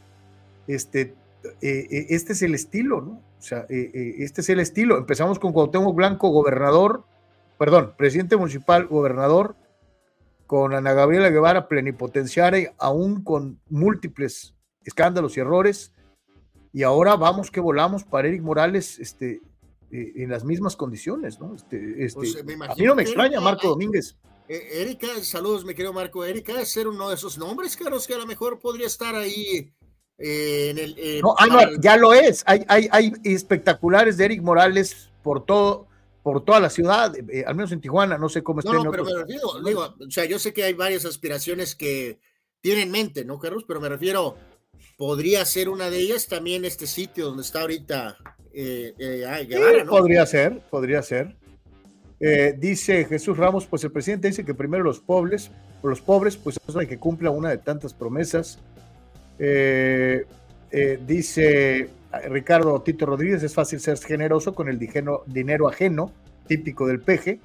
este, 0.65 1.13
eh, 1.61 1.87
eh, 1.91 2.07
este 2.09 2.33
es 2.33 2.41
el 2.41 2.55
estilo, 2.55 3.01
¿no? 3.01 3.11
O 3.11 3.41
sea, 3.41 3.67
eh, 3.69 4.15
este 4.17 4.41
es 4.41 4.49
el 4.49 4.59
estilo. 4.59 4.97
Empezamos 4.97 5.37
con 5.37 5.53
Cuauhtémoc 5.53 5.95
Blanco, 5.95 6.29
gobernador, 6.29 7.03
perdón, 7.59 7.93
presidente 7.99 8.35
municipal, 8.35 8.87
gobernador, 8.87 9.55
con 10.47 10.73
Ana 10.73 10.93
Gabriela 10.93 11.29
Guevara, 11.29 11.67
plenipotenciaria, 11.67 12.73
aún 12.79 13.23
con 13.23 13.59
múltiples 13.69 14.55
escándalos 14.83 15.37
y 15.37 15.41
errores, 15.41 15.93
y 16.73 16.81
ahora 16.81 17.15
vamos 17.15 17.51
que 17.51 17.59
volamos 17.59 18.03
para 18.03 18.27
Eric 18.27 18.41
Morales 18.41 18.97
este, 18.97 19.41
en 19.91 20.29
las 20.29 20.43
mismas 20.43 20.75
condiciones, 20.75 21.39
¿no? 21.39 21.55
Este, 21.55 22.03
este, 22.03 22.19
pues, 22.19 22.37
a 22.37 22.75
mí 22.75 22.83
no 22.83 22.95
me 22.95 23.03
extraña, 23.03 23.39
Marco 23.39 23.69
Domínguez. 23.69 24.17
Erika, 24.47 25.07
saludos, 25.23 25.65
me 25.65 25.73
querido 25.73 25.93
Marco. 25.93 26.23
Erika 26.23 26.61
es 26.61 26.71
ser 26.71 26.87
uno 26.87 27.09
de 27.09 27.15
esos 27.15 27.37
nombres, 27.37 27.75
Carlos, 27.75 28.05
que 28.05 28.13
a 28.13 28.17
lo 28.17 28.27
mejor 28.27 28.59
podría 28.59 28.87
estar 28.87 29.15
ahí 29.15 29.73
eh, 30.17 30.69
en 30.69 30.77
el, 30.77 30.95
eh, 30.97 31.21
no, 31.21 31.35
ya 31.79 31.97
lo 31.97 32.13
es. 32.13 32.43
Hay, 32.45 32.63
hay, 32.67 32.87
hay, 32.91 33.11
espectaculares 33.23 34.17
de 34.17 34.25
Eric 34.25 34.41
Morales 34.41 35.09
por 35.23 35.45
todo, 35.45 35.87
por 36.23 36.45
toda 36.45 36.59
la 36.59 36.69
ciudad, 36.69 37.13
eh, 37.29 37.43
al 37.45 37.55
menos 37.55 37.71
en 37.71 37.81
Tijuana, 37.81 38.17
no 38.17 38.29
sé 38.29 38.43
cómo 38.43 38.59
está. 38.59 38.71
No, 38.71 38.91
pero 38.91 39.03
me 39.03 39.13
refiero, 39.13 39.47
o 39.47 40.11
sea, 40.11 40.25
yo 40.25 40.39
sé 40.39 40.53
que 40.53 40.63
hay 40.63 40.73
varias 40.73 41.05
aspiraciones 41.05 41.75
que 41.75 42.19
tiene 42.61 42.83
en 42.83 42.91
mente, 42.91 43.25
¿no, 43.25 43.39
Carlos? 43.39 43.65
Pero 43.67 43.81
me 43.81 43.89
refiero, 43.89 44.37
podría 44.97 45.43
ser 45.45 45.69
una 45.69 45.89
de 45.89 45.99
ellas 45.99 46.27
también 46.27 46.65
este 46.65 46.87
sitio 46.87 47.25
donde 47.25 47.43
está 47.43 47.61
ahorita 47.61 48.17
Podría 49.87 50.25
ser, 50.25 50.59
podría 50.69 51.01
ser. 51.01 51.35
dice 52.57 53.05
Jesús 53.05 53.37
Ramos, 53.37 53.65
pues 53.65 53.83
el 53.83 53.91
presidente 53.91 54.27
dice 54.27 54.45
que 54.45 54.53
primero 54.53 54.83
los 54.83 54.99
pobres, 54.99 55.51
los 55.83 56.01
pobres, 56.01 56.37
pues 56.37 56.59
eso 56.67 56.79
hay 56.79 56.87
que 56.87 56.97
cumpla 56.97 57.29
una 57.29 57.49
de 57.49 57.57
tantas 57.57 57.93
promesas 57.93 58.59
eh, 59.39 60.25
eh, 60.71 60.99
dice 61.05 61.89
Ricardo 62.29 62.81
Tito 62.81 63.05
Rodríguez, 63.05 63.43
es 63.43 63.53
fácil 63.53 63.79
ser 63.79 63.97
generoso 63.97 64.55
con 64.55 64.69
el 64.69 64.79
dinero 65.25 65.67
ajeno, 65.67 66.11
típico 66.47 66.87
del 66.87 67.01
peje. 67.01 67.39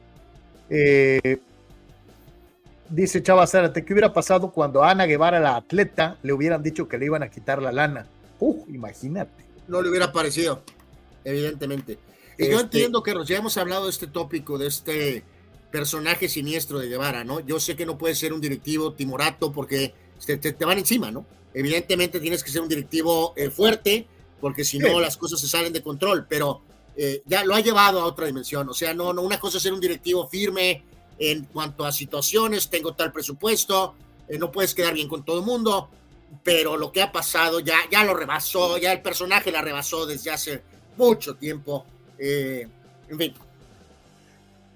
Eh, 0.68 1.38
dice 2.88 3.22
Chava 3.22 3.46
Zárate, 3.46 3.84
¿qué 3.84 3.92
hubiera 3.92 4.12
pasado 4.12 4.52
cuando 4.52 4.84
a 4.84 4.90
Ana 4.90 5.06
Guevara, 5.06 5.40
la 5.40 5.56
atleta, 5.56 6.16
le 6.22 6.32
hubieran 6.32 6.62
dicho 6.62 6.88
que 6.88 6.98
le 6.98 7.06
iban 7.06 7.22
a 7.22 7.30
quitar 7.30 7.60
la 7.60 7.72
lana? 7.72 8.06
Uh, 8.38 8.64
imagínate. 8.68 9.44
No 9.68 9.82
le 9.82 9.90
hubiera 9.90 10.12
parecido, 10.12 10.62
evidentemente. 11.24 11.98
Y 12.38 12.46
yo 12.46 12.52
este 12.52 12.62
entiendo 12.62 13.02
que 13.02 13.14
ya 13.26 13.36
hemos 13.36 13.56
hablado 13.56 13.84
de 13.84 13.90
este 13.90 14.06
tópico, 14.06 14.58
de 14.58 14.66
este 14.68 15.24
personaje 15.70 16.28
siniestro 16.28 16.78
de 16.78 16.88
Guevara, 16.88 17.24
¿no? 17.24 17.40
Yo 17.40 17.60
sé 17.60 17.76
que 17.76 17.86
no 17.86 17.98
puede 17.98 18.14
ser 18.14 18.32
un 18.32 18.40
directivo 18.40 18.92
timorato 18.92 19.52
porque 19.52 19.94
te 20.24 20.64
van 20.64 20.78
encima, 20.78 21.10
¿no? 21.10 21.26
Evidentemente 21.54 22.20
tienes 22.20 22.44
que 22.44 22.50
ser 22.50 22.62
un 22.62 22.68
directivo 22.68 23.34
eh, 23.36 23.50
fuerte, 23.50 24.06
porque 24.40 24.64
si 24.64 24.78
no 24.78 25.00
las 25.00 25.16
cosas 25.16 25.40
se 25.40 25.48
salen 25.48 25.72
de 25.72 25.82
control, 25.82 26.26
pero 26.28 26.62
eh, 26.96 27.22
ya 27.26 27.44
lo 27.44 27.54
ha 27.54 27.60
llevado 27.60 28.00
a 28.00 28.04
otra 28.04 28.26
dimensión. 28.26 28.68
O 28.68 28.74
sea, 28.74 28.94
no, 28.94 29.12
no, 29.12 29.22
una 29.22 29.38
cosa 29.38 29.56
es 29.56 29.62
ser 29.62 29.72
un 29.72 29.80
directivo 29.80 30.26
firme 30.28 30.84
en 31.18 31.44
cuanto 31.44 31.84
a 31.84 31.92
situaciones, 31.92 32.70
tengo 32.70 32.94
tal 32.94 33.12
presupuesto, 33.12 33.94
eh, 34.28 34.38
no 34.38 34.50
puedes 34.50 34.74
quedar 34.74 34.94
bien 34.94 35.08
con 35.08 35.24
todo 35.24 35.40
el 35.40 35.44
mundo, 35.44 35.90
pero 36.42 36.76
lo 36.76 36.92
que 36.92 37.02
ha 37.02 37.12
pasado 37.12 37.60
ya, 37.60 37.76
ya 37.90 38.04
lo 38.04 38.14
rebasó, 38.14 38.78
ya 38.78 38.92
el 38.92 39.02
personaje 39.02 39.50
la 39.52 39.60
rebasó 39.60 40.06
desde 40.06 40.30
hace 40.30 40.62
mucho 41.00 41.34
tiempo. 41.34 41.84
en 42.18 43.18
fin, 43.18 43.34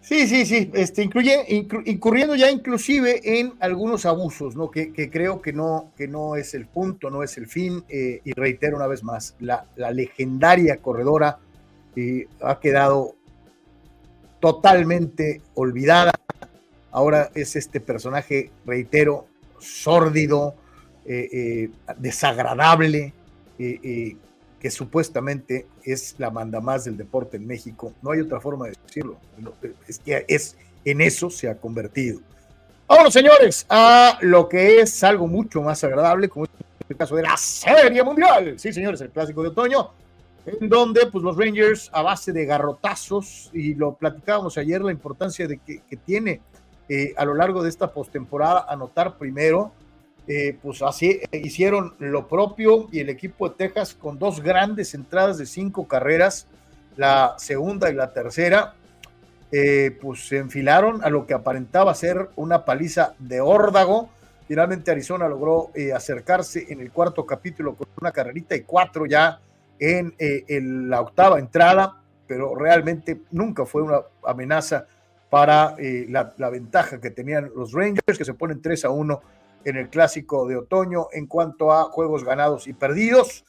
Sí, 0.04 0.28
sí, 0.28 0.44
sí, 0.44 0.70
este, 0.74 1.02
incluye, 1.02 1.46
incurriendo 1.86 2.34
ya 2.34 2.50
inclusive 2.50 3.40
en 3.40 3.54
algunos 3.58 4.04
abusos, 4.04 4.54
¿no? 4.54 4.70
Que, 4.70 4.92
creo 5.10 5.40
que 5.40 5.54
no, 5.54 5.92
que 5.96 6.06
no 6.06 6.36
es 6.36 6.52
el 6.52 6.66
punto, 6.66 7.08
no 7.08 7.22
es 7.22 7.38
el 7.38 7.46
fin, 7.46 7.82
eh, 7.88 8.20
y 8.22 8.32
reitero 8.32 8.76
una 8.76 8.86
vez 8.86 9.02
más, 9.02 9.34
la, 9.40 9.64
legendaria 9.92 10.76
corredora 10.76 11.38
eh, 11.96 12.26
ha 12.42 12.60
quedado 12.60 13.14
totalmente 14.40 15.40
olvidada. 15.54 16.12
Ahora 16.90 17.30
es 17.34 17.56
este 17.56 17.80
personaje, 17.80 18.50
reitero, 18.66 19.26
sórdido, 19.58 20.54
eh, 21.06 21.70
desagradable, 21.96 23.14
que 24.64 24.70
supuestamente 24.70 25.66
es 25.82 26.14
la 26.16 26.30
manda 26.30 26.58
más 26.58 26.86
del 26.86 26.96
deporte 26.96 27.36
en 27.36 27.46
México. 27.46 27.92
No 28.00 28.12
hay 28.12 28.20
otra 28.20 28.40
forma 28.40 28.64
de 28.64 28.72
decirlo. 28.86 29.18
Es 29.86 29.98
que 29.98 30.24
es, 30.26 30.56
en 30.86 31.02
eso 31.02 31.28
se 31.28 31.50
ha 31.50 31.54
convertido. 31.58 32.20
Ahora, 32.88 33.10
señores, 33.10 33.66
a 33.68 34.16
lo 34.22 34.48
que 34.48 34.80
es 34.80 35.04
algo 35.04 35.26
mucho 35.26 35.60
más 35.60 35.84
agradable, 35.84 36.30
como 36.30 36.46
es 36.46 36.50
el 36.88 36.96
caso 36.96 37.14
de 37.14 37.24
la 37.24 37.36
Serie 37.36 38.02
Mundial. 38.02 38.58
Sí, 38.58 38.72
señores, 38.72 39.02
el 39.02 39.10
clásico 39.10 39.42
de 39.42 39.48
otoño, 39.48 39.90
en 40.46 40.66
donde 40.70 41.08
pues, 41.12 41.22
los 41.22 41.36
Rangers, 41.36 41.90
a 41.92 42.00
base 42.00 42.32
de 42.32 42.46
garrotazos, 42.46 43.50
y 43.52 43.74
lo 43.74 43.92
platicábamos 43.96 44.56
ayer, 44.56 44.80
la 44.80 44.92
importancia 44.92 45.46
de 45.46 45.58
que, 45.58 45.82
tiene 46.06 46.40
eh, 46.88 47.12
a 47.18 47.26
lo 47.26 47.34
largo 47.34 47.62
de 47.62 47.68
esta 47.68 47.92
postemporada 47.92 48.64
anotar 48.66 49.18
primero 49.18 49.72
eh, 50.26 50.56
pues 50.62 50.80
así 50.80 51.20
eh, 51.30 51.38
hicieron 51.38 51.94
lo 51.98 52.26
propio 52.28 52.88
y 52.90 53.00
el 53.00 53.10
equipo 53.10 53.46
de 53.48 53.56
Texas 53.56 53.92
con 53.92 54.18
dos 54.18 54.40
grandes 54.40 54.94
entradas 54.94 55.36
de 55.36 55.44
cinco 55.44 55.86
carreras, 55.86 56.46
la 56.96 57.34
segunda 57.36 57.90
y 57.90 57.94
la 57.94 58.12
tercera, 58.14 58.74
eh, 59.52 59.96
pues 60.00 60.26
se 60.26 60.38
enfilaron 60.38 61.04
a 61.04 61.10
lo 61.10 61.26
que 61.26 61.34
aparentaba 61.34 61.94
ser 61.94 62.30
una 62.36 62.64
paliza 62.64 63.14
de 63.18 63.42
órdago. 63.42 64.08
Finalmente 64.48 64.90
Arizona 64.90 65.28
logró 65.28 65.70
acercarse 65.94 66.66
en 66.70 66.80
el 66.80 66.90
cuarto 66.90 67.26
capítulo 67.26 67.74
con 67.74 67.88
una 68.00 68.12
carrerita 68.12 68.56
y 68.56 68.62
cuatro 68.62 69.06
ya 69.06 69.40
en, 69.78 70.14
la 70.88 71.00
octava 71.02 71.38
entrada, 71.38 72.00
pero 72.26 72.54
realmente 72.54 73.20
nunca 73.30 73.66
fue 73.66 73.82
una 73.82 74.00
amenaza 74.24 74.86
para 75.28 75.76
la, 75.78 76.32
la, 76.36 76.50
ventaja 76.50 77.00
que 77.00 77.10
tenían 77.10 77.50
los 77.56 77.72
Rangers, 77.72 78.18
que 78.18 78.24
se 78.24 78.34
ponen 78.34 78.60
3 78.60 78.84
a 78.84 78.90
1 78.90 79.22
en 79.64 79.76
el 79.76 79.88
clásico 79.88 80.46
de 80.46 80.56
otoño 80.56 81.08
en 81.12 81.26
cuanto 81.26 81.72
a 81.72 81.84
juegos 81.84 82.24
ganados 82.24 82.66
y 82.66 82.72
perdidos. 82.72 83.44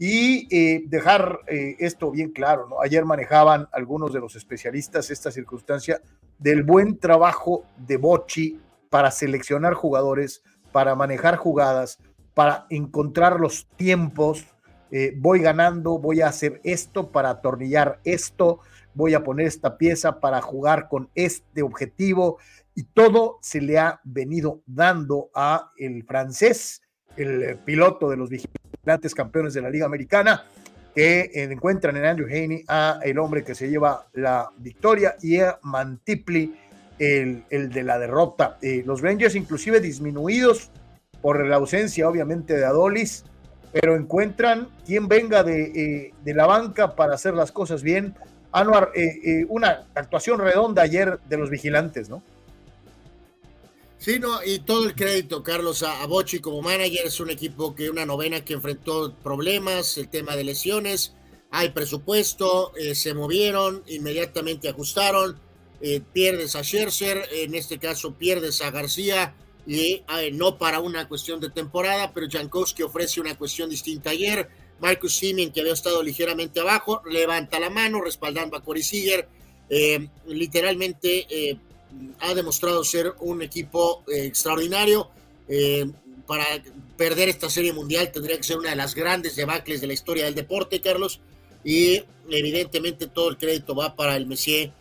Y 0.00 0.46
eh, 0.54 0.84
dejar 0.86 1.40
eh, 1.48 1.74
esto 1.80 2.12
bien 2.12 2.30
claro, 2.30 2.68
¿no? 2.68 2.80
Ayer 2.80 3.04
manejaban 3.04 3.66
algunos 3.72 4.12
de 4.12 4.20
los 4.20 4.36
especialistas 4.36 5.10
esta 5.10 5.32
circunstancia 5.32 6.00
del 6.38 6.62
buen 6.62 6.98
trabajo 6.98 7.64
de 7.76 7.96
Bochi 7.96 8.60
para 8.90 9.10
seleccionar 9.10 9.74
jugadores, 9.74 10.42
para 10.70 10.94
manejar 10.94 11.36
jugadas, 11.36 11.98
para 12.34 12.66
encontrar 12.70 13.40
los 13.40 13.66
tiempos. 13.76 14.46
Eh, 14.92 15.14
voy 15.16 15.40
ganando, 15.40 15.98
voy 15.98 16.20
a 16.20 16.28
hacer 16.28 16.60
esto 16.62 17.10
para 17.10 17.30
atornillar 17.30 17.98
esto, 18.04 18.60
voy 18.94 19.14
a 19.14 19.24
poner 19.24 19.46
esta 19.46 19.76
pieza 19.76 20.20
para 20.20 20.40
jugar 20.40 20.88
con 20.88 21.10
este 21.16 21.62
objetivo 21.62 22.38
y 22.78 22.84
todo 22.84 23.40
se 23.42 23.60
le 23.60 23.76
ha 23.76 24.00
venido 24.04 24.62
dando 24.64 25.30
a 25.34 25.72
el 25.78 26.04
francés, 26.04 26.80
el 27.16 27.42
eh, 27.42 27.56
piloto 27.56 28.08
de 28.08 28.16
los 28.16 28.30
vigilantes 28.30 29.16
campeones 29.16 29.52
de 29.52 29.62
la 29.62 29.68
Liga 29.68 29.84
Americana, 29.84 30.44
que 30.94 31.28
encuentran 31.34 31.96
en 31.96 32.04
Andrew 32.04 32.28
Haney 32.28 32.62
a 32.68 33.00
el 33.02 33.18
hombre 33.18 33.42
que 33.42 33.56
se 33.56 33.68
lleva 33.68 34.06
la 34.12 34.52
victoria 34.58 35.16
y 35.20 35.40
a 35.40 35.58
Mantipli 35.62 36.54
el, 37.00 37.42
el 37.50 37.68
de 37.70 37.82
la 37.82 37.98
derrota. 37.98 38.58
Eh, 38.62 38.84
los 38.86 39.02
Rangers 39.02 39.34
inclusive 39.34 39.80
disminuidos 39.80 40.70
por 41.20 41.44
la 41.44 41.56
ausencia 41.56 42.08
obviamente 42.08 42.56
de 42.56 42.64
Adolis, 42.64 43.24
pero 43.72 43.96
encuentran 43.96 44.68
quien 44.86 45.08
venga 45.08 45.42
de, 45.42 45.62
eh, 45.64 46.14
de 46.22 46.34
la 46.34 46.46
banca 46.46 46.94
para 46.94 47.14
hacer 47.14 47.34
las 47.34 47.50
cosas 47.50 47.82
bien. 47.82 48.14
Anuar, 48.52 48.92
una 49.48 49.88
actuación 49.96 50.38
redonda 50.38 50.82
ayer 50.82 51.18
de 51.28 51.36
los 51.36 51.50
vigilantes, 51.50 52.08
¿no? 52.08 52.22
Sí, 53.98 54.20
no, 54.20 54.42
y 54.44 54.60
todo 54.60 54.86
el 54.86 54.94
crédito, 54.94 55.42
Carlos, 55.42 55.82
a, 55.82 56.06
Bochi 56.06 56.38
como 56.38 56.62
manager. 56.62 57.06
Es 57.06 57.20
un 57.20 57.30
equipo 57.30 57.74
que 57.74 57.90
una 57.90 58.06
novena 58.06 58.44
que 58.44 58.54
enfrentó 58.54 59.14
problemas, 59.22 59.98
el 59.98 60.08
tema 60.08 60.36
de 60.36 60.44
lesiones, 60.44 61.14
hay 61.50 61.70
presupuesto, 61.70 62.72
se 62.94 63.14
movieron, 63.14 63.82
inmediatamente 63.86 64.68
ajustaron, 64.68 65.40
pierdes 66.12 66.54
a 66.54 66.62
Scherzer, 66.62 67.26
en 67.32 67.54
este 67.54 67.78
caso 67.78 68.14
pierdes 68.14 68.60
a 68.60 68.70
García, 68.70 69.34
y 69.68 70.02
no 70.32 70.56
para 70.56 70.80
una 70.80 71.06
cuestión 71.08 71.40
de 71.40 71.50
temporada, 71.50 72.12
pero 72.14 72.26
Jankowski 72.28 72.82
ofrece 72.82 73.20
una 73.20 73.36
cuestión 73.36 73.68
distinta 73.68 74.10
ayer. 74.10 74.48
Marcus 74.80 75.16
Simeon, 75.16 75.52
que 75.52 75.60
había 75.60 75.74
estado 75.74 76.02
ligeramente 76.02 76.60
abajo, 76.60 77.02
levanta 77.10 77.60
la 77.60 77.68
mano 77.68 78.00
respaldando 78.00 78.56
a 78.56 78.62
Corey 78.62 78.82
Seager. 78.82 79.28
Eh, 79.68 80.08
literalmente 80.26 81.26
eh, 81.28 81.58
ha 82.20 82.34
demostrado 82.34 82.84
ser 82.84 83.14
un 83.20 83.42
equipo 83.42 84.04
eh, 84.08 84.24
extraordinario. 84.26 85.10
para 86.26 86.44
perder 86.96 87.30
esta 87.30 87.48
serie 87.48 87.72
mundial 87.72 88.12
tendría 88.12 88.36
que 88.36 88.42
ser 88.42 88.58
una 88.58 88.70
de 88.70 88.76
las 88.76 88.94
grandes 88.94 89.34
debacles 89.34 89.80
de 89.80 89.86
la 89.86 89.94
historia 89.94 90.24
del 90.26 90.34
deporte, 90.34 90.80
Carlos. 90.80 91.20
Y 91.64 92.02
evidentemente 92.28 93.06
todo 93.06 93.30
el 93.30 93.38
crédito 93.38 93.74
va 93.74 93.96
para 93.96 94.16
el 94.16 94.26
Messier 94.26 94.72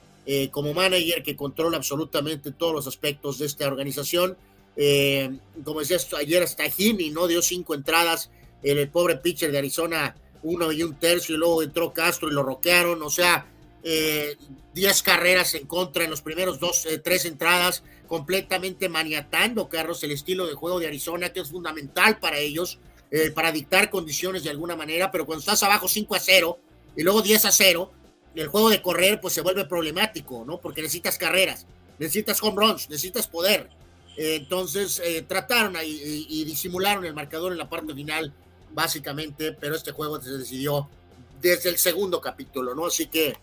como 0.51 0.73
manager 0.73 1.23
que 1.23 1.37
controla 1.37 1.77
absolutamente 1.77 2.51
todos 2.51 2.73
los 2.73 2.87
aspectos 2.87 3.39
de 3.39 3.45
esta 3.45 3.65
organización 3.65 4.35
eh, 4.77 5.39
como 5.63 5.79
decía 5.79 5.97
ayer, 6.19 6.43
hasta 6.43 6.69
Jimmy 6.69 7.09
no 7.09 7.27
dio 7.27 7.41
cinco 7.41 7.73
entradas. 7.73 8.29
El, 8.63 8.87
pobre 8.89 9.17
pitcher 9.17 9.51
de 9.51 9.57
Arizona, 9.57 10.15
uno 10.43 10.71
y 10.71 10.83
un 10.83 10.95
tercio, 10.95 11.35
y 11.35 11.37
luego 11.37 11.63
entró 11.63 11.93
Castro 11.93 12.29
y 12.29 12.33
lo 12.33 12.43
roquearon. 12.43 13.01
O 13.01 13.09
sea, 13.09 13.47
eh, 13.83 14.35
diez 14.73 15.01
carreras 15.01 15.53
en 15.53 15.65
contra 15.67 16.03
en 16.03 16.09
los 16.09 16.21
primeros 16.21 16.59
dos, 16.59 16.85
eh, 16.85 16.99
tres 16.99 17.25
entradas, 17.25 17.83
completamente 18.07 18.89
maniatando, 18.89 19.69
Carlos, 19.69 20.03
el 20.03 20.11
estilo 20.11 20.47
de 20.47 20.53
juego 20.53 20.79
de 20.79 20.87
Arizona, 20.87 21.31
que 21.31 21.41
es 21.41 21.49
fundamental 21.49 22.19
para 22.19 22.37
ellos, 22.37 22.79
para 23.33 23.53
dictar 23.53 23.89
condiciones 23.89 24.43
de 24.43 24.49
alguna 24.49 24.75
manera. 24.75 25.11
Pero 25.11 25.25
cuando 25.25 25.39
estás 25.39 25.63
abajo 25.63 25.87
5 25.87 26.15
a 26.15 26.19
0 26.19 26.59
y 26.95 27.03
luego 27.03 27.21
10 27.21 27.45
a 27.45 27.51
0, 27.51 27.91
el 28.35 28.47
juego 28.47 28.69
de 28.69 28.81
correr 28.81 29.19
pues 29.21 29.33
se 29.33 29.41
vuelve 29.41 29.65
problemático, 29.65 30.43
¿no? 30.45 30.59
Porque 30.59 30.81
necesitas 30.81 31.17
carreras, 31.17 31.65
necesitas 31.99 32.41
home 32.41 32.65
runs, 32.65 32.89
necesitas 32.89 33.27
poder 33.27 33.69
entonces 34.17 34.99
eh, 35.05 35.21
trataron 35.21 35.75
ahí 35.75 36.25
y, 36.27 36.43
disimularon 36.43 37.05
el 37.05 37.13
marcador 37.13 37.51
en 37.51 37.59
la 37.59 37.69
parte 37.69 37.93
final, 37.93 38.33
básicamente, 38.73 39.53
pero 39.53 39.75
este 39.75 39.91
juego 39.91 40.19
se 40.19 40.31
decidió 40.31 40.89
desde 41.39 41.69
el 41.69 41.77
segundo 41.77 42.19
capítulo, 42.19 42.73
¿no? 42.73 42.87
Así 42.87 43.05
que, 43.05 43.37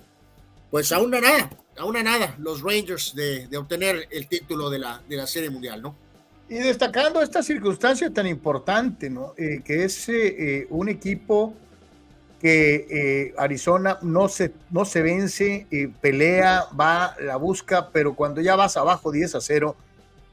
pues 0.70 0.92
aún 0.92 1.14
a 1.14 1.20
nada, 1.20 1.50
aún 1.78 1.96
a 1.96 2.02
nada, 2.02 2.34
los 2.38 2.62
Rangers 2.62 3.14
de, 3.14 3.48
obtener 3.56 4.08
el 4.10 4.26
título 4.26 4.70
de 4.70 4.78
la, 4.78 5.02
de 5.08 5.16
la 5.16 5.26
Serie 5.26 5.50
Mundial, 5.50 5.82
¿no? 5.82 5.96
Y 6.48 6.56
destacando 6.56 7.22
esta 7.22 7.42
circunstancia 7.42 8.12
tan 8.12 8.26
importante, 8.26 9.08
¿no? 9.08 9.34
Eh, 9.36 9.62
que 9.64 9.84
es 9.84 10.08
eh, 10.08 10.66
un 10.70 10.88
equipo 10.88 11.54
que 12.40 13.32
Arizona 13.38 13.98
no 14.02 14.28
se, 14.28 14.52
no 14.70 14.84
se 14.84 15.00
vence, 15.00 15.66
pelea, 16.02 16.66
va, 16.78 17.16
la 17.18 17.36
busca, 17.36 17.88
pero 17.90 18.14
cuando 18.14 18.42
ya 18.42 18.54
vas 18.54 18.76
abajo 18.76 19.10
10 19.10 19.36
a 19.36 19.40
0, 19.40 19.74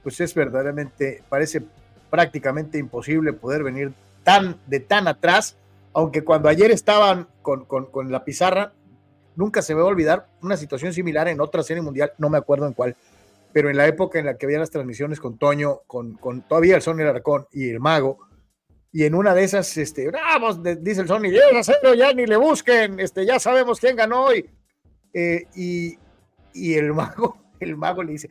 pues 0.04 0.20
es 0.20 0.34
verdaderamente, 0.34 1.24
parece 1.30 1.64
prácticamente 2.10 2.78
imposible 2.78 3.34
poder 3.34 3.64
venir 3.64 3.94
tan 4.24 4.58
de 4.68 4.80
tan 4.80 5.08
atrás, 5.08 5.56
aunque 5.94 6.24
cuando 6.24 6.50
ayer 6.50 6.72
estaban 6.72 7.28
con, 7.42 7.66
con, 7.66 8.12
la 8.12 8.24
pizarra, 8.24 8.74
nunca 9.36 9.62
se 9.62 9.74
me 9.74 9.82
va 9.82 9.88
a 9.88 9.92
olvidar 9.92 10.28
una 10.42 10.58
situación 10.58 10.94
similar 10.94 11.28
en 11.28 11.42
otra 11.42 11.64
serie 11.64 11.82
mundial, 11.82 12.14
no 12.18 12.30
me 12.30 12.38
acuerdo 12.38 12.68
en 12.68 12.74
cuál, 12.74 12.96
pero 13.54 13.70
en 13.70 13.78
la 13.78 13.88
época 13.88 14.20
en 14.20 14.26
la 14.26 14.38
que 14.38 14.46
había 14.46 14.60
las 14.60 14.72
transmisiones 14.72 15.20
con 15.20 15.38
Toño, 15.38 15.82
con, 15.88 16.16
con 16.16 16.42
todavía 16.42 16.76
el 16.76 16.82
Sony 16.82 17.02
Arcón 17.02 17.48
y 17.52 17.70
el 17.70 17.80
Mago, 17.80 18.20
y 18.94 19.06
en 19.06 19.16
una 19.16 19.34
de 19.34 19.44
esas, 19.44 19.78
este, 19.78 20.12
vamos, 20.12 20.62
dice 20.82 21.02
el 21.02 21.08
Sony, 21.08 21.30
10 21.30 21.44
a 21.56 21.64
0, 21.64 21.94
ya 21.94 22.14
ni 22.14 22.26
le 22.26 22.36
busquen, 22.36 23.00
este, 23.00 23.26
ya 23.26 23.40
sabemos 23.40 23.80
quién 23.80 23.96
ganó 23.96 24.26
hoy. 24.26 24.50
Eh, 25.14 25.44
y, 25.56 25.98
y 26.54 26.74
el 26.74 26.94
Mago, 26.94 27.38
el 27.60 27.78
Mago 27.78 28.04
le 28.04 28.14
dice, 28.14 28.30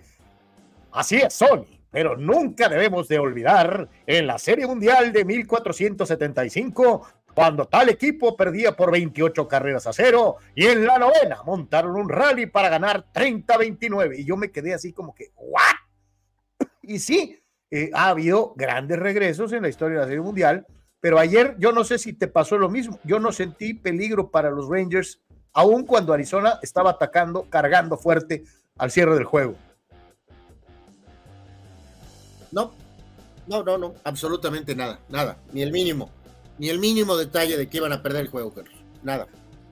Así 0.92 1.16
es, 1.16 1.34
Sony, 1.34 1.66
pero 1.90 2.16
nunca 2.16 2.68
debemos 2.68 3.07
de 3.09 3.18
olvidar 3.18 3.88
en 4.07 4.26
la 4.26 4.38
Serie 4.38 4.66
Mundial 4.66 5.12
de 5.12 5.24
1475 5.24 7.07
cuando 7.35 7.66
tal 7.66 7.89
equipo 7.89 8.37
perdía 8.37 8.76
por 8.76 8.91
28 8.91 9.47
carreras 9.49 9.87
a 9.87 9.93
cero 9.93 10.37
y 10.55 10.66
en 10.66 10.85
la 10.85 10.99
novena 10.99 11.43
montaron 11.45 11.97
un 11.97 12.09
rally 12.09 12.47
para 12.47 12.68
ganar 12.68 13.07
30-29 13.12 14.18
y 14.18 14.24
yo 14.24 14.37
me 14.37 14.51
quedé 14.51 14.74
así 14.74 14.93
como 14.93 15.14
que, 15.14 15.33
¿what? 15.37 15.76
Y 16.83 16.99
sí, 16.99 17.41
eh, 17.70 17.91
ha 17.95 18.09
habido 18.09 18.53
grandes 18.57 18.99
regresos 18.99 19.53
en 19.53 19.62
la 19.62 19.68
historia 19.68 19.99
de 19.99 20.03
la 20.03 20.09
Serie 20.09 20.22
Mundial, 20.22 20.66
pero 21.01 21.18
ayer 21.18 21.55
yo 21.59 21.72
no 21.72 21.85
sé 21.85 21.99
si 21.99 22.12
te 22.12 22.26
pasó 22.26 22.59
lo 22.59 22.68
mismo, 22.68 22.99
yo 23.05 23.20
no 23.20 23.33
sentí 23.33 23.74
peligro 23.74 24.31
para 24.31 24.51
los 24.51 24.68
Rangers, 24.68 25.20
aun 25.53 25.87
cuando 25.87 26.12
Arizona 26.12 26.59
estaba 26.62 26.91
atacando, 26.91 27.49
cargando 27.49 27.97
fuerte 27.97 28.45
al 28.76 28.91
cierre 28.91 29.14
del 29.14 29.24
juego. 29.24 29.55
No, 32.51 32.72
no, 33.47 33.62
no, 33.62 33.78
no, 33.78 33.95
absolutamente 34.03 34.74
nada, 34.74 34.99
nada, 35.09 35.39
ni 35.53 35.62
el 35.62 35.70
mínimo, 35.70 36.11
ni 36.61 36.68
el 36.68 36.78
mínimo 36.78 37.16
detalle 37.16 37.56
de 37.56 37.68
que 37.70 37.78
iban 37.78 37.92
a 37.94 38.02
perder 38.02 38.20
el 38.20 38.28
juego, 38.28 38.52
Carlos, 38.52 38.74
nada. 39.02 39.26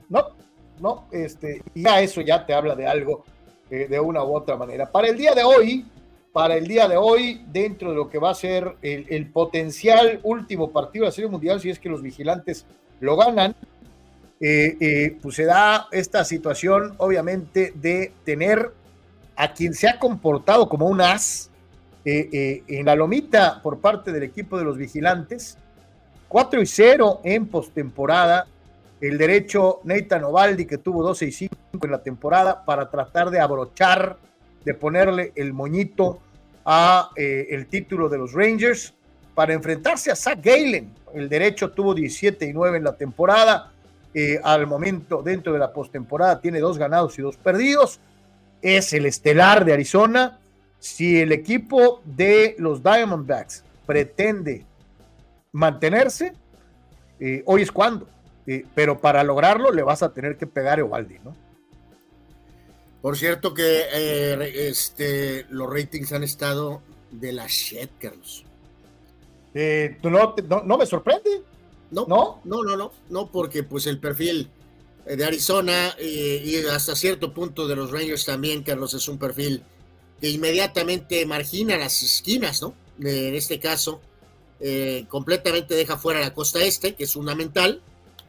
No, 0.09 0.29
no, 0.81 1.07
este, 1.11 1.61
ya 1.75 2.01
eso 2.01 2.19
ya 2.21 2.47
te 2.47 2.53
habla 2.55 2.75
de 2.75 2.87
algo 2.87 3.23
eh, 3.69 3.85
de 3.87 3.99
una 3.99 4.23
u 4.23 4.35
otra 4.35 4.57
manera. 4.57 4.91
Para 4.91 5.07
el 5.07 5.15
día 5.15 5.35
de 5.35 5.43
hoy, 5.43 5.85
para 6.33 6.57
el 6.57 6.67
día 6.67 6.87
de 6.87 6.97
hoy, 6.97 7.45
dentro 7.51 7.91
de 7.91 7.95
lo 7.95 8.09
que 8.09 8.17
va 8.17 8.31
a 8.31 8.33
ser 8.33 8.75
el, 8.81 9.29
potencial 9.31 10.19
último 10.23 10.71
partido 10.71 11.03
de 11.03 11.09
la 11.09 11.11
Serie 11.11 11.29
Mundial, 11.29 11.61
si 11.61 11.69
es 11.69 11.77
que 11.77 11.89
los 11.89 12.01
vigilantes 12.01 12.65
lo 13.01 13.15
ganan, 13.17 13.55
eh, 14.41 14.75
eh, 14.79 15.17
pues 15.21 15.35
se 15.35 15.45
da 15.45 15.89
esta 15.91 16.25
situación, 16.25 16.95
obviamente, 16.97 17.71
de 17.75 18.13
tener 18.25 18.71
a 19.35 19.53
quien 19.53 19.75
se 19.75 19.87
ha 19.87 19.99
comportado 19.99 20.67
como 20.67 20.87
un 20.87 21.01
as, 21.01 21.51
en 22.03 22.85
la 22.87 22.95
lomita 22.95 23.61
por 23.61 23.79
parte 23.79 24.11
del 24.11 24.23
equipo 24.23 24.57
de 24.57 24.63
los 24.63 24.75
vigilantes. 24.75 25.59
4 26.29 26.61
y 26.61 26.65
0 26.65 27.21
en 27.25 27.47
postemporada. 27.47 28.47
El 29.01 29.17
derecho 29.17 29.81
Nathan 29.83 30.23
Ovaldi, 30.23 30.65
que 30.65 30.77
tuvo 30.77 31.03
12 31.03 31.25
y 31.25 31.31
5 31.31 31.55
en 31.83 31.91
la 31.91 32.01
temporada, 32.01 32.63
para 32.63 32.89
tratar 32.89 33.29
de 33.29 33.39
abrochar, 33.39 34.17
de 34.63 34.73
ponerle 34.73 35.33
el 35.35 35.53
moñito 35.53 36.19
a 36.63 37.09
eh, 37.15 37.47
el 37.49 37.67
título 37.67 38.07
de 38.07 38.17
los 38.17 38.33
Rangers, 38.33 38.93
para 39.33 39.53
enfrentarse 39.53 40.11
a 40.11 40.15
Zach 40.15 40.39
Galen. 40.43 40.93
El 41.13 41.29
derecho 41.29 41.71
tuvo 41.71 41.93
17 41.93 42.45
y 42.45 42.53
9 42.53 42.77
en 42.77 42.83
la 42.83 42.95
temporada. 42.95 43.71
al 44.43 44.67
momento, 44.67 45.21
dentro 45.21 45.53
de 45.53 45.59
la 45.59 45.71
postemporada, 45.71 46.41
tiene 46.41 46.59
dos 46.59 46.77
ganados 46.77 47.17
y 47.17 47.21
dos 47.21 47.37
perdidos. 47.37 47.99
Es 48.61 48.91
el 48.93 49.05
estelar 49.05 49.65
de 49.65 49.73
Arizona 49.73 50.39
si 50.79 51.19
el 51.19 51.31
equipo 51.31 52.01
de 52.05 52.55
los 52.57 52.81
Diamondbacks 52.81 53.63
pretende 53.85 54.65
mantenerse, 55.51 56.33
eh, 57.19 57.43
hoy 57.45 57.61
es 57.61 57.71
cuando. 57.71 58.07
Eh, 58.47 58.65
pero 58.73 58.99
para 58.99 59.23
lograrlo 59.23 59.71
le 59.71 59.83
vas 59.83 60.01
a 60.01 60.13
tener 60.13 60.37
que 60.37 60.47
pegar 60.47 60.79
a 60.79 60.81
Evaldi, 60.81 61.19
¿no? 61.23 61.35
Por 63.01 63.17
cierto 63.17 63.53
que 63.53 63.83
eh, 63.93 64.67
este, 64.69 65.45
los 65.49 65.71
ratings 65.71 66.11
han 66.11 66.23
estado 66.23 66.81
de 67.11 67.31
la 67.31 67.47
shit, 67.47 67.91
Carlos. 67.99 68.45
No, 70.01 70.63
no, 70.65 70.77
me 70.77 70.85
sorprende. 70.85 71.43
No, 71.91 72.05
no, 72.07 72.41
no, 72.43 72.63
no, 72.63 72.77
no, 72.77 72.91
no, 73.09 73.31
porque 73.31 73.63
pues 73.63 73.87
el 73.87 73.99
perfil 73.99 74.49
de 75.05 75.25
Arizona 75.25 75.95
y 75.99 76.55
hasta 76.65 76.95
cierto 76.95 77.33
punto 77.33 77.67
de 77.67 77.75
los 77.75 77.91
Rangers 77.91 78.25
también, 78.25 78.63
Carlos, 78.63 78.93
es 78.93 79.07
un 79.07 79.17
perfil 79.17 79.63
que 80.21 80.29
inmediatamente 80.29 81.25
margina 81.25 81.77
las 81.77 82.03
esquinas, 82.03 82.61
¿no? 82.61 82.75
En 82.99 83.33
este 83.33 83.59
caso, 83.59 84.01
eh, 84.59 85.05
completamente 85.07 85.73
deja 85.73 85.97
fuera 85.97 86.19
la 86.19 86.33
costa 86.33 86.61
este, 86.61 86.95
que 86.95 87.05
es 87.05 87.13
fundamental 87.13 87.81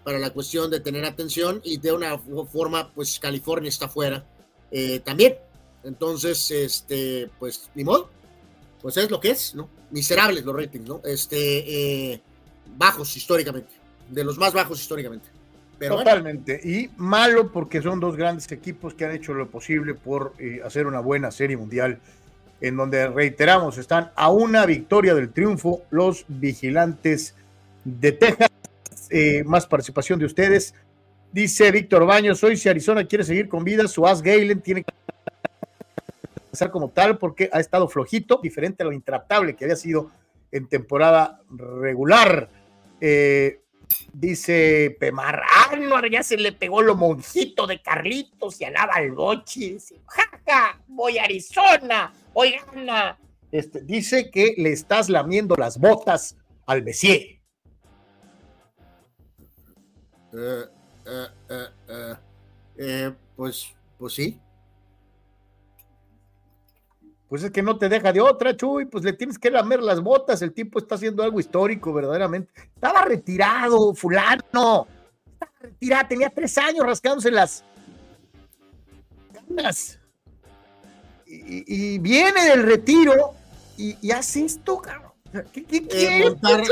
para 0.04 0.18
la 0.18 0.30
cuestión 0.30 0.70
de 0.70 0.80
tener 0.80 1.04
atención, 1.04 1.60
y 1.62 1.76
de 1.78 1.92
una 1.92 2.18
forma, 2.50 2.90
pues 2.92 3.18
California 3.18 3.68
está 3.68 3.88
fuera 3.88 4.24
eh, 4.70 5.00
también. 5.00 5.36
Entonces, 5.84 6.50
este, 6.50 7.30
pues, 7.38 7.70
ni 7.74 7.84
modo, 7.84 8.10
pues 8.80 8.96
es 8.96 9.10
lo 9.10 9.20
que 9.20 9.30
es, 9.30 9.54
¿no? 9.54 9.68
Miserables 9.90 10.44
los 10.44 10.56
ratings, 10.56 10.88
¿no? 10.88 11.00
Este, 11.04 12.12
eh, 12.12 12.20
bajos 12.76 13.16
históricamente, 13.16 13.72
de 14.08 14.24
los 14.24 14.38
más 14.38 14.52
bajos 14.52 14.80
históricamente. 14.80 15.28
Totalmente. 15.78 16.60
Y 16.62 16.90
malo 16.96 17.50
porque 17.50 17.80
son 17.80 18.00
dos 18.00 18.16
grandes 18.16 18.50
equipos 18.52 18.92
que 18.94 19.06
han 19.06 19.12
hecho 19.12 19.32
lo 19.32 19.48
posible 19.48 19.94
por 19.94 20.34
eh, 20.38 20.60
hacer 20.62 20.86
una 20.86 21.00
buena 21.00 21.30
serie 21.30 21.56
mundial 21.56 21.98
en 22.60 22.76
donde 22.76 23.08
reiteramos, 23.08 23.78
están 23.78 24.10
a 24.16 24.30
una 24.30 24.66
victoria 24.66 25.14
del 25.14 25.32
triunfo 25.32 25.82
los 25.90 26.24
vigilantes 26.28 27.34
de 27.84 28.12
Texas. 28.12 28.50
Eh, 29.10 29.42
más 29.44 29.66
participación 29.66 30.20
de 30.20 30.26
ustedes. 30.26 30.74
Dice 31.32 31.70
Víctor 31.72 32.06
Baños, 32.06 32.42
hoy 32.44 32.56
si 32.56 32.68
Arizona 32.68 33.04
quiere 33.04 33.24
seguir 33.24 33.48
con 33.48 33.64
vida, 33.64 33.88
su 33.88 34.06
As 34.06 34.22
Galen 34.22 34.60
tiene 34.60 34.84
que 34.84 34.92
ser 36.52 36.70
como 36.70 36.90
tal 36.90 37.18
porque 37.18 37.48
ha 37.52 37.60
estado 37.60 37.88
flojito, 37.88 38.40
diferente 38.42 38.82
a 38.82 38.86
lo 38.86 38.92
intratable 38.92 39.56
que 39.56 39.64
había 39.64 39.76
sido 39.76 40.10
en 40.52 40.68
temporada 40.68 41.40
regular. 41.50 42.50
Eh, 43.00 43.60
dice 44.12 44.96
Pemar, 44.98 45.42
Anuar 45.70 46.10
ya 46.10 46.22
se 46.22 46.36
le 46.36 46.52
pegó 46.52 46.82
lo 46.82 46.94
monjito 46.96 47.66
de 47.66 47.80
Carlitos 47.80 48.60
y 48.60 48.64
alaba 48.64 48.94
al 48.94 49.12
boche. 49.12 49.74
Dice, 49.74 50.00
jaja, 50.06 50.80
voy 50.88 51.18
a 51.18 51.24
Arizona, 51.24 52.12
gana. 52.34 53.18
Este, 53.52 53.80
dice 53.82 54.30
que 54.30 54.54
le 54.56 54.72
estás 54.72 55.08
lamiendo 55.08 55.56
las 55.56 55.78
botas 55.78 56.36
al 56.66 56.82
Messier. 56.82 57.40
Eh, 60.32 60.64
eh, 61.06 62.14
eh, 62.78 63.12
pues, 63.36 63.74
pues 63.98 64.14
sí. 64.14 64.40
Pues 67.30 67.44
es 67.44 67.52
que 67.52 67.62
no 67.62 67.78
te 67.78 67.88
deja 67.88 68.12
de 68.12 68.20
otra, 68.20 68.56
Chuy, 68.56 68.86
pues 68.86 69.04
le 69.04 69.12
tienes 69.12 69.38
que 69.38 69.52
lamer 69.52 69.80
las 69.84 70.00
botas, 70.00 70.42
el 70.42 70.52
tipo 70.52 70.80
está 70.80 70.96
haciendo 70.96 71.22
algo 71.22 71.38
histórico, 71.38 71.92
verdaderamente. 71.92 72.52
Estaba 72.74 73.04
retirado, 73.04 73.94
fulano. 73.94 74.88
Estaba 75.32 75.52
retirado, 75.60 76.08
tenía 76.08 76.28
tres 76.28 76.58
años 76.58 76.84
rascándose 76.84 77.30
las 77.30 77.62
ganas. 79.48 80.00
Y, 81.24 81.94
y 81.94 81.98
viene 82.00 82.46
del 82.46 82.64
retiro 82.64 83.34
y, 83.76 83.96
y 84.02 84.10
hace 84.10 84.46
esto, 84.46 84.78
cabrón. 84.78 85.12
¿Qué, 85.52 85.62
qué 85.64 85.86
quiere, 85.86 86.30
montar, 86.30 86.64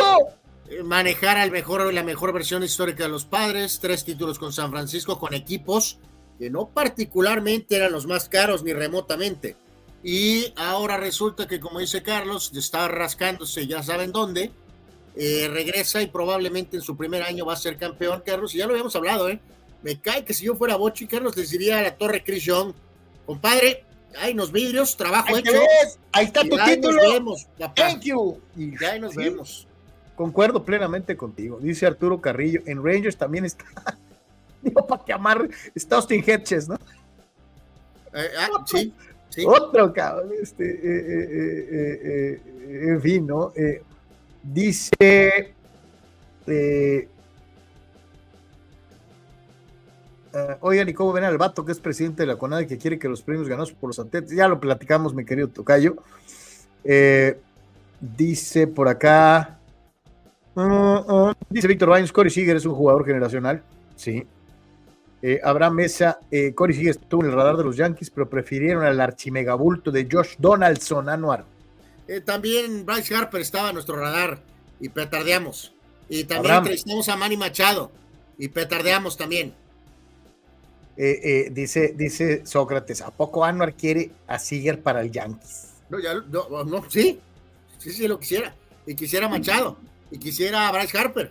manejar 0.82 1.36
al 1.36 1.52
mejor, 1.52 1.94
la 1.94 2.02
mejor 2.02 2.32
versión 2.32 2.64
histórica 2.64 3.04
de 3.04 3.10
los 3.10 3.24
padres, 3.24 3.78
tres 3.80 4.04
títulos 4.04 4.40
con 4.40 4.52
San 4.52 4.72
Francisco, 4.72 5.20
con 5.20 5.34
equipos 5.34 6.00
que 6.36 6.50
no 6.50 6.68
particularmente 6.68 7.76
eran 7.76 7.92
los 7.92 8.08
más 8.08 8.28
caros 8.28 8.64
ni 8.64 8.72
remotamente. 8.72 9.56
Y 10.02 10.52
ahora 10.56 10.96
resulta 10.96 11.48
que, 11.48 11.58
como 11.60 11.80
dice 11.80 12.02
Carlos, 12.02 12.52
está 12.54 12.86
rascándose, 12.88 13.66
ya 13.66 13.82
saben 13.82 14.12
dónde, 14.12 14.52
eh, 15.16 15.48
regresa 15.52 16.00
y 16.02 16.06
probablemente 16.06 16.76
en 16.76 16.82
su 16.82 16.96
primer 16.96 17.22
año 17.24 17.44
va 17.44 17.54
a 17.54 17.56
ser 17.56 17.76
campeón, 17.76 18.22
Carlos, 18.24 18.54
y 18.54 18.58
ya 18.58 18.66
lo 18.66 18.72
habíamos 18.72 18.94
hablado, 18.94 19.28
¿eh? 19.28 19.40
Me 19.82 20.00
cae 20.00 20.24
que 20.24 20.34
si 20.34 20.44
yo 20.44 20.54
fuera 20.54 20.76
Bochi, 20.76 21.06
Carlos, 21.06 21.36
les 21.36 21.50
diría 21.50 21.78
a 21.78 21.82
la 21.82 21.96
Torre 21.96 22.22
Chris 22.24 22.44
Young, 22.44 22.72
compadre, 23.26 23.84
hay 24.18 24.32
unos 24.32 24.52
vidrios, 24.52 24.96
trabajo 24.96 25.34
ahí 25.34 25.40
hecho. 25.40 25.52
Ves, 25.52 25.98
ahí 26.12 26.26
está 26.26 26.42
tu 26.44 26.58
ahí 26.58 26.76
título. 26.76 26.96
Nos 27.02 27.12
vemos. 27.12 27.46
Thank 27.74 28.00
you. 28.02 28.40
Y 28.56 28.78
ya 28.80 28.92
ahí 28.92 29.00
nos 29.00 29.12
Sí. 29.12 29.18
vemos. 29.18 29.66
Concuerdo 30.16 30.64
plenamente 30.64 31.16
contigo. 31.16 31.58
Dice 31.60 31.86
Arturo 31.86 32.20
Carrillo, 32.20 32.60
en 32.66 32.84
Rangers 32.84 33.16
también 33.16 33.44
está. 33.44 33.64
Digo, 34.62 34.84
para 34.86 35.04
que 35.04 35.12
amarre, 35.12 35.50
está 35.74 35.96
Austin 35.96 36.24
Hedges, 36.26 36.68
¿no? 36.68 36.76
Eh, 38.14 38.28
ah, 38.38 38.64
sí, 38.66 38.92
Otro 39.46 39.92
cabrón, 39.92 40.30
este, 40.40 40.64
eh, 40.64 40.78
eh, 40.82 41.28
eh, 41.30 42.00
eh, 42.02 42.40
eh, 42.68 42.88
en 42.88 43.00
fin, 43.00 43.26
¿no? 43.26 43.52
Eh, 43.54 43.82
dice, 44.42 45.54
eh, 46.46 47.08
ah, 50.34 50.56
oigan, 50.60 50.88
¿y 50.88 50.94
cómo 50.94 51.12
ven 51.12 51.24
al 51.24 51.38
vato 51.38 51.64
que 51.64 51.72
es 51.72 51.80
presidente 51.80 52.22
de 52.22 52.26
la 52.26 52.36
CONADE 52.36 52.66
que 52.66 52.78
quiere 52.78 52.98
que 52.98 53.08
los 53.08 53.22
premios 53.22 53.48
ganados 53.48 53.72
por 53.72 53.88
los 53.88 53.98
atletas? 53.98 54.30
Ya 54.30 54.48
lo 54.48 54.60
platicamos, 54.60 55.14
mi 55.14 55.24
querido 55.24 55.48
Tocayo. 55.48 55.96
Eh, 56.84 57.38
dice 58.00 58.66
por 58.66 58.88
acá, 58.88 59.58
uh, 60.54 60.60
uh, 60.60 61.32
dice 61.50 61.68
Víctor 61.68 61.90
Baños, 61.90 62.12
Corey 62.12 62.30
Seager 62.30 62.56
es 62.56 62.66
un 62.66 62.74
jugador 62.74 63.04
generacional, 63.04 63.62
sí. 63.96 64.26
Eh, 65.20 65.40
Abraham 65.42 65.74
Mesa, 65.74 66.20
eh, 66.30 66.54
Corey 66.54 66.88
estuvo 66.88 67.22
en 67.22 67.30
el 67.30 67.36
radar 67.36 67.56
de 67.56 67.64
los 67.64 67.76
Yankees, 67.76 68.10
pero 68.10 68.28
prefirieron 68.28 68.84
al 68.84 69.00
archimegabulto 69.00 69.90
de 69.90 70.08
Josh 70.10 70.36
Donaldson, 70.38 71.08
Anuar. 71.08 71.44
Eh, 72.06 72.20
también 72.22 72.86
Bryce 72.86 73.14
Harper 73.14 73.40
estaba 73.40 73.68
en 73.68 73.74
nuestro 73.74 73.96
radar 73.96 74.40
y 74.80 74.88
petardeamos. 74.88 75.74
Y 76.08 76.24
también 76.24 76.38
Abraham. 76.38 76.58
entrevistamos 76.58 77.08
a 77.08 77.16
Manny 77.16 77.36
Machado 77.36 77.90
y 78.38 78.48
petardeamos 78.48 79.16
también. 79.16 79.54
Eh, 80.96 81.20
eh, 81.22 81.50
dice, 81.52 81.94
dice 81.96 82.44
Sócrates, 82.46 83.02
¿a 83.02 83.10
poco 83.10 83.44
Anuar 83.44 83.74
quiere 83.74 84.10
a 84.26 84.38
Seager 84.38 84.82
para 84.82 85.02
el 85.02 85.12
Yankees? 85.12 85.74
No, 85.90 86.00
ya, 86.00 86.14
no, 86.14 86.64
no, 86.64 86.90
sí, 86.90 87.20
sí, 87.78 87.90
sí, 87.90 88.08
lo 88.08 88.18
quisiera. 88.18 88.54
Y 88.86 88.94
quisiera 88.94 89.28
Machado, 89.28 89.76
y 90.10 90.18
quisiera 90.18 90.66
a 90.66 90.72
Bryce 90.72 90.96
Harper. 90.98 91.30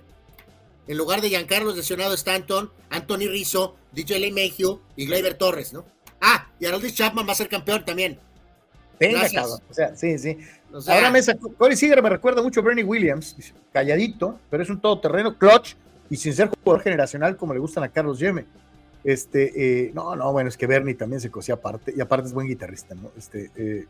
En 0.87 0.97
lugar 0.97 1.21
de 1.21 1.29
Giancarlo 1.29 1.73
lesionado 1.73 2.13
Stanton, 2.13 2.71
Anthony 2.89 3.27
Rizzo, 3.29 3.75
DJ 3.91 4.19
LeMahieu 4.19 4.79
y 4.95 5.05
Gleyber 5.05 5.35
Torres, 5.35 5.73
¿no? 5.73 5.85
Ah, 6.21 6.49
y 6.59 6.65
Aroldis 6.65 6.95
Chapman 6.95 7.27
va 7.27 7.33
a 7.33 7.35
ser 7.35 7.49
campeón 7.49 7.83
también. 7.85 8.19
Venga, 8.99 9.19
Gracias. 9.19 9.41
cabrón. 9.41 9.61
O 9.69 9.73
sea, 9.73 9.95
sí, 9.95 10.17
sí. 10.17 10.37
O 10.71 10.81
sea, 10.81 10.95
Ahora 10.95 11.11
Mesa, 11.11 11.35
Corey 11.57 11.75
Seager 11.77 12.01
me 12.01 12.09
recuerda 12.09 12.41
mucho 12.41 12.61
a 12.61 12.63
Bernie 12.63 12.83
Williams, 12.83 13.35
calladito, 13.71 14.39
pero 14.49 14.63
es 14.63 14.69
un 14.69 14.79
todoterreno, 14.79 15.37
clutch 15.37 15.75
y 16.09 16.17
sin 16.17 16.33
ser 16.33 16.49
jugador 16.49 16.83
generacional 16.83 17.37
como 17.37 17.53
le 17.53 17.59
gustan 17.59 17.83
a 17.83 17.89
Carlos 17.89 18.19
Yeme. 18.19 18.45
Este, 19.03 19.85
eh, 19.85 19.91
no, 19.93 20.15
no, 20.15 20.31
bueno, 20.31 20.49
es 20.49 20.57
que 20.57 20.67
Bernie 20.67 20.95
también 20.95 21.21
se 21.21 21.29
cosía 21.29 21.55
aparte 21.55 21.93
y 21.95 22.01
aparte 22.01 22.27
es 22.27 22.33
buen 22.33 22.47
guitarrista, 22.47 22.95
¿no? 22.95 23.11
Este, 23.17 23.51
eh, 23.55 23.85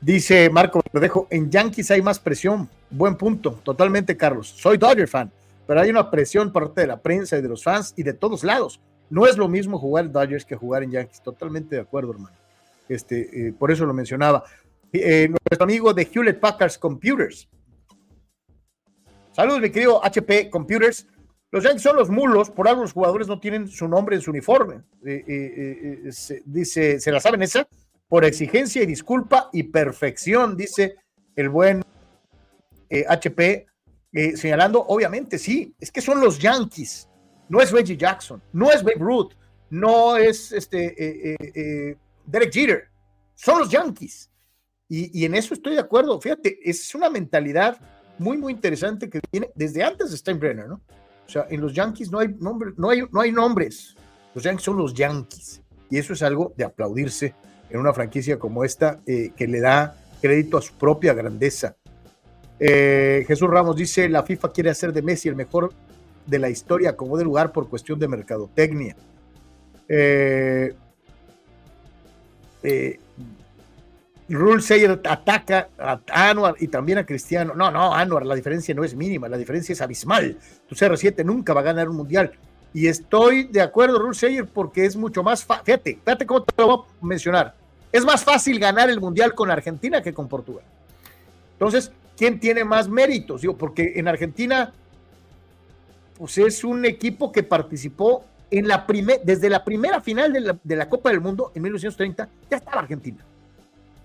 dice 0.00 0.50
Marco 0.50 0.82
Verdejo, 0.92 1.26
en 1.30 1.50
Yankees 1.50 1.90
hay 1.90 2.02
más 2.02 2.18
presión. 2.18 2.68
Buen 2.90 3.16
punto, 3.16 3.60
totalmente, 3.62 4.16
Carlos. 4.16 4.48
Soy 4.48 4.76
Dodger 4.76 5.08
fan, 5.08 5.30
pero 5.70 5.82
hay 5.82 5.90
una 5.90 6.10
presión 6.10 6.52
por 6.52 6.64
parte 6.64 6.80
de 6.80 6.88
la 6.88 7.00
prensa 7.00 7.38
y 7.38 7.42
de 7.42 7.48
los 7.48 7.62
fans 7.62 7.94
y 7.96 8.02
de 8.02 8.12
todos 8.12 8.42
lados. 8.42 8.80
No 9.08 9.24
es 9.28 9.36
lo 9.36 9.46
mismo 9.46 9.78
jugar 9.78 10.06
en 10.06 10.10
Dodgers 10.10 10.44
que 10.44 10.56
jugar 10.56 10.82
en 10.82 10.90
Yankees. 10.90 11.22
Totalmente 11.22 11.76
de 11.76 11.82
acuerdo, 11.82 12.10
hermano. 12.10 12.34
Este, 12.88 13.46
eh, 13.50 13.52
por 13.52 13.70
eso 13.70 13.86
lo 13.86 13.94
mencionaba. 13.94 14.42
Eh, 14.92 15.28
nuestro 15.28 15.62
amigo 15.62 15.94
de 15.94 16.08
Hewlett 16.12 16.40
Packard 16.40 16.74
Computers. 16.80 17.48
Saludos, 19.30 19.60
mi 19.60 19.70
querido 19.70 20.04
HP 20.04 20.50
Computers. 20.50 21.06
Los 21.52 21.62
Yankees 21.62 21.82
son 21.82 21.94
los 21.94 22.10
mulos, 22.10 22.50
por 22.50 22.66
algo 22.66 22.82
los 22.82 22.92
jugadores 22.92 23.28
no 23.28 23.38
tienen 23.38 23.68
su 23.68 23.86
nombre 23.86 24.16
en 24.16 24.22
su 24.22 24.32
uniforme. 24.32 24.82
Eh, 25.06 26.08
se- 26.10 26.42
dice, 26.46 26.98
¿se 26.98 27.12
la 27.12 27.20
saben 27.20 27.42
esa? 27.42 27.68
Por 28.08 28.24
exigencia 28.24 28.82
y 28.82 28.86
disculpa 28.86 29.50
y 29.52 29.62
perfección, 29.62 30.56
dice 30.56 30.96
el 31.36 31.48
buen 31.48 31.84
HP, 33.08 33.68
eh, 34.12 34.36
señalando, 34.36 34.84
obviamente, 34.88 35.38
sí, 35.38 35.74
es 35.78 35.92
que 35.92 36.00
son 36.00 36.20
los 36.20 36.38
Yankees, 36.38 37.08
no 37.48 37.60
es 37.60 37.70
Reggie 37.70 37.96
Jackson, 37.96 38.42
no 38.52 38.70
es 38.72 38.82
Babe 38.82 38.98
Ruth, 38.98 39.32
no 39.70 40.16
es 40.16 40.50
este, 40.50 41.32
eh, 41.32 41.36
eh, 41.54 41.96
Derek 42.26 42.52
Jeter, 42.52 42.88
son 43.36 43.60
los 43.60 43.70
Yankees. 43.70 44.28
Y, 44.92 45.24
en 45.24 45.36
eso 45.36 45.54
estoy 45.54 45.74
de 45.74 45.80
acuerdo. 45.80 46.20
Fíjate, 46.20 46.58
es 46.68 46.92
una 46.96 47.08
mentalidad 47.08 47.78
muy, 48.18 48.36
muy 48.36 48.52
interesante 48.52 49.08
que 49.08 49.20
viene 49.30 49.48
desde 49.54 49.84
antes 49.84 50.10
de 50.10 50.16
Steinbrenner, 50.16 50.66
¿no? 50.66 50.80
O 51.24 51.30
sea, 51.30 51.46
en 51.48 51.60
los 51.60 51.72
Yankees 51.72 52.10
no 52.10 52.18
hay, 52.18 52.34
nombre, 52.40 52.72
no 52.76 52.90
hay, 52.90 53.02
no 53.12 53.20
hay 53.20 53.30
nombres. 53.30 53.94
Los 54.34 54.42
Yankees 54.42 54.64
son 54.64 54.76
los 54.76 54.92
Yankees. 54.92 55.62
Y 55.88 55.98
eso 55.98 56.12
es 56.12 56.22
algo 56.22 56.52
de 56.56 56.64
aplaudirse 56.64 57.36
en 57.70 57.78
una 57.78 57.92
franquicia 57.94 58.36
como 58.36 58.64
esta 58.64 59.00
que 59.06 59.46
le 59.46 59.60
da 59.60 59.96
crédito 60.20 60.58
a 60.58 60.62
su 60.62 60.74
propia 60.74 61.14
grandeza. 61.14 61.76
Eh, 62.60 63.24
Jesús 63.26 63.48
Ramos 63.48 63.74
dice, 63.74 64.08
la 64.08 64.22
FIFA 64.22 64.52
quiere 64.52 64.70
hacer 64.70 64.92
de 64.92 65.00
Messi 65.00 65.30
el 65.30 65.34
mejor 65.34 65.72
de 66.26 66.38
la 66.38 66.50
historia 66.50 66.94
como 66.94 67.16
de 67.16 67.24
lugar 67.24 67.52
por 67.52 67.68
cuestión 67.68 67.98
de 67.98 68.06
mercadotecnia. 68.06 68.94
Eh, 69.88 70.74
eh, 72.62 73.00
ataca 75.08 75.68
a 75.78 76.00
Anuar 76.30 76.54
y 76.60 76.68
también 76.68 76.98
a 76.98 77.06
Cristiano. 77.06 77.54
No, 77.54 77.70
no, 77.70 77.94
Anuar, 77.94 78.26
la 78.26 78.34
diferencia 78.34 78.74
no 78.74 78.84
es 78.84 78.94
mínima, 78.94 79.28
la 79.28 79.38
diferencia 79.38 79.72
es 79.72 79.80
abismal. 79.80 80.36
Tu 80.68 80.74
CR7 80.74 81.24
nunca 81.24 81.54
va 81.54 81.60
a 81.60 81.64
ganar 81.64 81.88
un 81.88 81.96
mundial. 81.96 82.32
Y 82.72 82.86
estoy 82.86 83.44
de 83.44 83.62
acuerdo, 83.62 83.98
Rule 83.98 84.14
Sayer, 84.14 84.46
porque 84.46 84.84
es 84.84 84.94
mucho 84.94 85.22
más 85.22 85.44
fácil. 85.44 85.64
Fíjate, 85.64 85.98
fíjate 86.04 86.26
cómo 86.26 86.44
te 86.44 86.62
lo 86.62 86.68
voy 86.68 86.86
a 87.02 87.06
mencionar. 87.06 87.54
Es 87.90 88.04
más 88.04 88.22
fácil 88.22 88.60
ganar 88.60 88.88
el 88.90 89.00
mundial 89.00 89.34
con 89.34 89.50
Argentina 89.50 90.00
que 90.00 90.14
con 90.14 90.28
Portugal. 90.28 90.64
Entonces, 91.54 91.90
¿quién 92.20 92.38
tiene 92.38 92.64
más 92.64 92.86
méritos? 92.86 93.40
Digo, 93.40 93.56
porque 93.56 93.94
en 93.96 94.06
Argentina, 94.06 94.74
pues 96.18 96.36
es 96.36 96.62
un 96.64 96.84
equipo 96.84 97.32
que 97.32 97.42
participó 97.42 98.26
en 98.50 98.68
la 98.68 98.86
primer, 98.86 99.22
desde 99.24 99.48
la 99.48 99.64
primera 99.64 100.02
final 100.02 100.30
de 100.30 100.40
la, 100.40 100.58
de 100.62 100.76
la 100.76 100.86
Copa 100.86 101.08
del 101.08 101.20
Mundo 101.22 101.50
en 101.54 101.62
1930, 101.62 102.28
ya 102.50 102.56
estaba 102.58 102.82
Argentina. 102.82 103.24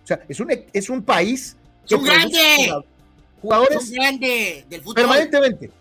O 0.01 0.07
sea, 0.07 0.21
es 0.29 0.39
un, 0.39 0.49
es 0.71 0.89
un 0.89 1.03
país 1.03 1.57
¡Es 1.83 1.91
un 1.91 2.05
grande! 2.05 2.71
jugadores 3.41 3.83
Es 3.83 3.89
un 3.89 3.95
grande 3.95 4.65
del 4.69 4.79
fútbol. 4.81 4.95
permanentemente. 4.95 5.71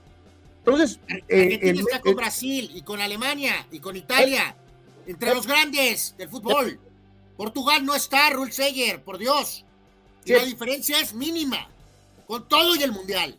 Entonces, 0.58 0.98
eh, 1.06 1.44
Argentina 1.44 1.70
el- 1.70 1.78
está 1.78 2.00
con 2.00 2.08
el- 2.10 2.16
Brasil 2.16 2.70
y 2.74 2.82
con 2.82 3.00
Alemania 3.00 3.52
y 3.70 3.78
con 3.78 3.94
Italia. 3.96 4.56
Entre 5.06 5.32
los 5.34 5.46
grandes 5.46 6.16
del 6.18 6.28
fútbol. 6.28 6.80
Portugal 7.36 7.84
no 7.86 7.94
está, 7.94 8.28
Rul 8.30 8.50
Seyer, 8.50 9.02
por 9.04 9.18
Dios. 9.18 9.64
Y 10.24 10.32
la 10.32 10.44
diferencia 10.44 10.98
es 11.00 11.12
mínima, 11.14 11.68
con 12.26 12.48
todo 12.48 12.76
y 12.76 12.82
el 12.82 12.92
Mundial. 12.92 13.38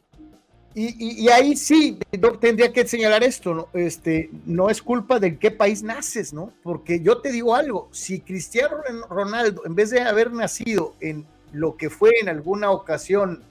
Y, 0.78 1.30
ahí 1.30 1.56
sí, 1.56 1.98
tendría 2.42 2.74
que 2.74 2.86
señalar 2.86 3.24
esto, 3.24 3.54
¿no? 3.54 3.70
Este, 3.74 4.30
no 4.46 4.70
es 4.70 4.82
culpa 4.82 5.22
de 5.22 5.38
qué 5.38 5.50
país 5.50 5.84
naces, 5.84 6.34
¿no? 6.34 6.52
Porque 6.64 7.00
yo 7.00 7.20
te 7.22 7.32
digo 7.32 7.56
algo, 7.56 7.88
si 7.94 8.20
Cristiano 8.20 8.76
Ronaldo, 9.10 9.66
en 9.66 9.74
vez 9.74 9.90
de 9.92 10.02
haber 10.02 10.34
nacido 10.34 10.94
en 11.00 11.26
lo 11.54 11.78
que 11.78 11.90
fue 11.90 12.12
en 12.20 12.28
alguna 12.28 12.72
ocasión, 12.72 13.42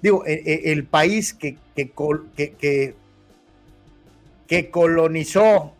digo, 0.00 0.24
e, 0.24 0.32
e, 0.32 0.72
el, 0.72 0.86
país 0.86 1.34
que, 1.34 1.58
que, 1.76 1.92
que, 2.34 2.94
que 4.46 4.70
colonizó 4.70 5.74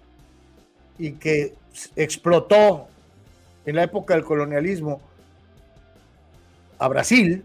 y 0.98 1.12
que 1.12 1.54
explotó 1.96 2.88
en 3.64 3.76
la 3.76 3.84
época 3.84 4.12
del 4.12 4.24
colonialismo 4.24 5.00
a 6.78 6.88
Brasil, 6.88 7.42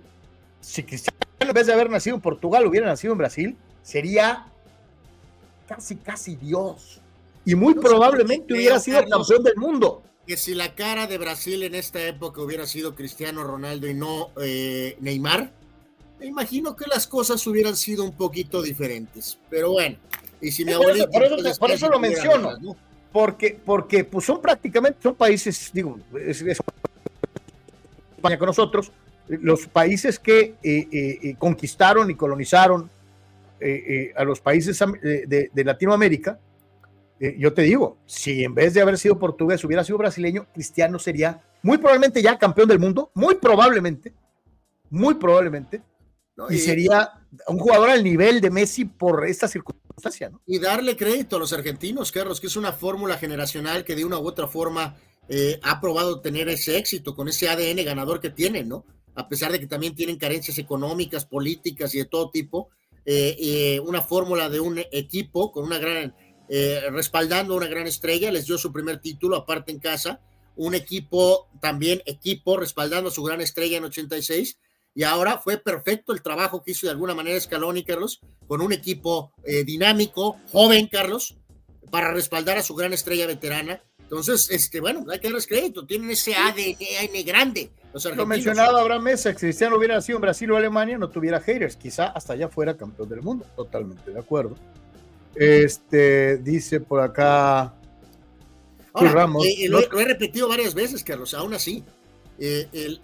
si 0.59 0.83
Cristiano 0.83 1.14
en 1.49 1.53
vez 1.53 1.67
de 1.67 1.73
haber 1.73 1.89
nacido 1.89 2.15
en 2.15 2.21
Portugal 2.21 2.65
hubiera 2.65 2.87
nacido 2.87 3.13
en 3.13 3.17
Brasil, 3.17 3.57
sería 3.81 4.47
casi, 5.67 5.95
casi 5.95 6.35
Dios. 6.35 7.01
Y 7.45 7.55
muy 7.55 7.75
probablemente 7.75 8.53
hubiera 8.53 8.79
sido 8.79 9.05
campeón 9.07 9.43
del 9.43 9.55
mundo. 9.55 10.01
Que 10.25 10.37
si 10.37 10.55
la 10.55 10.73
cara 10.73 11.05
de 11.05 11.17
Brasil 11.19 11.61
en 11.63 11.75
esta 11.75 12.01
época 12.01 12.41
hubiera 12.41 12.65
sido 12.65 12.95
Cristiano 12.95 13.43
Ronaldo 13.43 13.87
y 13.87 13.93
no 13.93 14.31
eh, 14.41 14.97
Neymar, 14.99 15.51
me 16.19 16.25
imagino 16.25 16.75
que 16.75 16.85
las 16.87 17.05
cosas 17.05 17.45
hubieran 17.45 17.75
sido 17.75 18.03
un 18.03 18.13
poquito 18.13 18.61
diferentes. 18.61 19.37
Pero 19.49 19.71
bueno, 19.71 19.97
y 20.41 20.51
si 20.51 20.65
mi 20.65 20.71
abuelito. 20.71 21.09
Por 21.59 21.71
eso, 21.71 21.89
lo 21.89 21.99
menciono. 21.99 22.57
Porque, 23.11 23.59
porque 23.63 24.03
pues 24.03 24.25
son 24.25 24.41
prácticamente, 24.41 24.99
son 25.01 25.15
países, 25.15 25.69
digo, 25.71 25.97
es, 26.19 26.41
España 26.41 28.37
con 28.37 28.47
nosotros, 28.47 28.91
los 29.27 29.67
países 29.67 30.19
que 30.19 30.39
eh, 30.39 30.55
eh, 30.63 30.87
eh, 30.91 31.35
conquistaron 31.37 32.09
y 32.11 32.15
colonizaron 32.15 32.89
a 34.15 34.23
los 34.23 34.41
países 34.41 34.77
de, 35.01 35.63
Latinoamérica, 35.63 36.39
yo 37.19 37.51
te 37.51 37.63
digo, 37.63 37.97
si 38.05 38.43
en 38.43 38.53
vez 38.53 38.75
de 38.75 38.81
haber 38.81 38.99
sido 38.99 39.17
portugués 39.17 39.63
hubiera 39.63 39.83
sido 39.83 39.97
brasileño, 39.97 40.45
Cristiano 40.53 40.99
sería 40.99 41.41
muy 41.63 41.77
probablemente 41.77 42.21
ya 42.21 42.37
campeón 42.37 42.67
del 42.67 42.77
mundo, 42.77 43.09
muy 43.15 43.35
probablemente, 43.35 44.13
muy 44.91 45.15
probablemente, 45.15 45.81
y, 46.49 46.59
sería 46.59 47.13
un 47.47 47.57
jugador 47.57 47.89
al 47.89 48.03
nivel 48.03 48.39
de 48.39 48.51
Messi 48.51 48.85
por 48.85 49.25
esta 49.25 49.47
circunstancia. 49.47 50.31
Y 50.45 50.59
darle 50.59 50.95
crédito 50.95 51.37
a 51.37 51.39
los 51.39 51.51
argentinos, 51.51 52.11
Carlos, 52.11 52.39
que 52.39 52.47
es 52.47 52.57
una 52.57 52.71
fórmula 52.71 53.17
generacional 53.17 53.83
que 53.83 53.95
de 53.95 54.05
una 54.05 54.19
u 54.19 54.27
otra 54.27 54.47
forma 54.47 54.95
ha 55.63 55.81
probado 55.81 56.21
tener 56.21 56.49
ese 56.49 56.77
éxito 56.77 57.15
con 57.15 57.29
ese 57.29 57.49
ADN 57.49 57.83
ganador 57.83 58.19
que 58.19 58.29
tienen, 58.29 58.69
¿no? 58.69 58.85
A 59.15 59.27
pesar 59.27 59.51
de 59.51 59.59
que 59.59 59.67
también 59.67 59.95
tienen 59.95 60.17
carencias 60.17 60.57
económicas, 60.57 61.25
políticas 61.25 61.95
y 61.95 61.99
de 61.99 62.05
todo 62.05 62.29
tipo, 62.29 62.69
eh, 63.05 63.35
eh, 63.39 63.79
una 63.81 64.01
fórmula 64.01 64.49
de 64.49 64.59
un 64.59 64.79
equipo 64.91 65.51
con 65.51 65.65
una 65.65 65.77
gran, 65.77 66.15
eh, 66.49 66.81
respaldando 66.89 67.55
una 67.55 67.67
gran 67.67 67.85
estrella, 67.85 68.31
les 68.31 68.47
dio 68.47 68.57
su 68.57 68.73
primer 68.73 68.99
título, 68.99 69.35
aparte 69.37 69.71
en 69.71 69.79
casa, 69.79 70.21
un 70.55 70.73
equipo, 70.73 71.49
también 71.61 72.01
equipo, 72.05 72.57
respaldando 72.57 73.09
a 73.09 73.13
su 73.13 73.21
gran 73.23 73.41
estrella 73.41 73.77
en 73.77 73.85
86, 73.85 74.57
y 74.95 75.03
ahora 75.03 75.37
fue 75.37 75.57
perfecto 75.57 76.13
el 76.13 76.23
trabajo 76.23 76.63
que 76.63 76.71
hizo 76.71 76.87
de 76.87 76.91
alguna 76.91 77.13
manera 77.13 77.39
Scaloni, 77.39 77.83
Carlos, 77.83 78.21
con 78.47 78.61
un 78.61 78.71
equipo 78.71 79.33
dinámico, 79.65 80.37
joven, 80.53 80.87
Carlos, 80.87 81.35
para 81.91 82.13
respaldar 82.13 82.57
a 82.57 82.63
su 82.63 82.75
gran 82.75 82.93
estrella 82.93 83.27
veterana. 83.27 83.83
Entonces, 83.99 84.49
este, 84.49 84.79
bueno, 84.79 85.05
hay 85.11 85.19
que 85.19 85.27
darles 85.27 85.47
crédito, 85.47 85.85
tienen 85.85 86.09
ese 86.11 86.33
ADN 86.35 87.25
grande, 87.25 87.71
lo 88.15 88.25
mencionado 88.25 88.77
Abraham 88.77 89.03
Mesa, 89.03 89.31
si 89.31 89.37
Cristiano 89.37 89.77
hubiera 89.77 89.95
nacido 89.95 90.17
en 90.17 90.21
Brasil 90.21 90.51
o 90.51 90.57
Alemania, 90.57 90.97
no 90.97 91.09
tuviera 91.09 91.39
haters, 91.39 91.75
quizá 91.75 92.07
hasta 92.07 92.33
allá 92.33 92.49
fuera 92.49 92.75
campeón 92.75 93.09
del 93.09 93.21
mundo, 93.21 93.45
totalmente 93.55 94.11
de 94.11 94.19
acuerdo. 94.19 94.55
Este 95.35 96.37
dice 96.37 96.79
por 96.79 97.01
acá 97.01 97.73
Ramos. 98.93 99.45
Eh, 99.45 99.67
lo, 99.67 99.79
he 99.79 100.05
repetido 100.05 100.47
varias 100.47 100.73
veces, 100.73 101.03
Carlos, 101.03 101.33
aún 101.33 101.53
así. 101.53 101.83
Eh, 102.37 102.99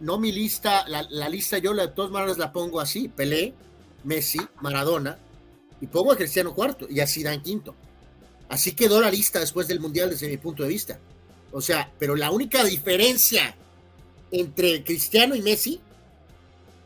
no 0.00 0.18
mi 0.18 0.32
lista, 0.32 0.84
la, 0.88 1.28
lista 1.28 1.58
yo 1.58 1.74
la, 1.74 1.88
de 1.88 1.92
todas 1.92 2.10
maneras 2.10 2.38
la 2.38 2.52
pongo 2.52 2.80
así: 2.80 3.08
Pelé, 3.08 3.54
Messi, 4.04 4.40
Maradona, 4.60 5.18
y 5.80 5.86
pongo 5.86 6.12
a 6.12 6.16
Cristiano 6.16 6.54
cuarto 6.54 6.86
y 6.88 7.00
así 7.00 7.22
dan 7.22 7.42
quinto. 7.42 7.74
Así 8.48 8.72
quedó 8.72 9.00
la 9.00 9.10
lista 9.10 9.38
después 9.38 9.68
del 9.68 9.78
Mundial 9.78 10.10
desde 10.10 10.28
mi 10.28 10.36
punto 10.36 10.64
de 10.64 10.68
vista. 10.68 10.98
O 11.52 11.60
sea, 11.60 11.90
pero 11.98 12.16
la 12.16 12.30
única 12.30 12.64
diferencia 12.64 13.54
entre 14.30 14.82
Cristiano 14.84 15.34
y 15.34 15.42
Messi 15.42 15.80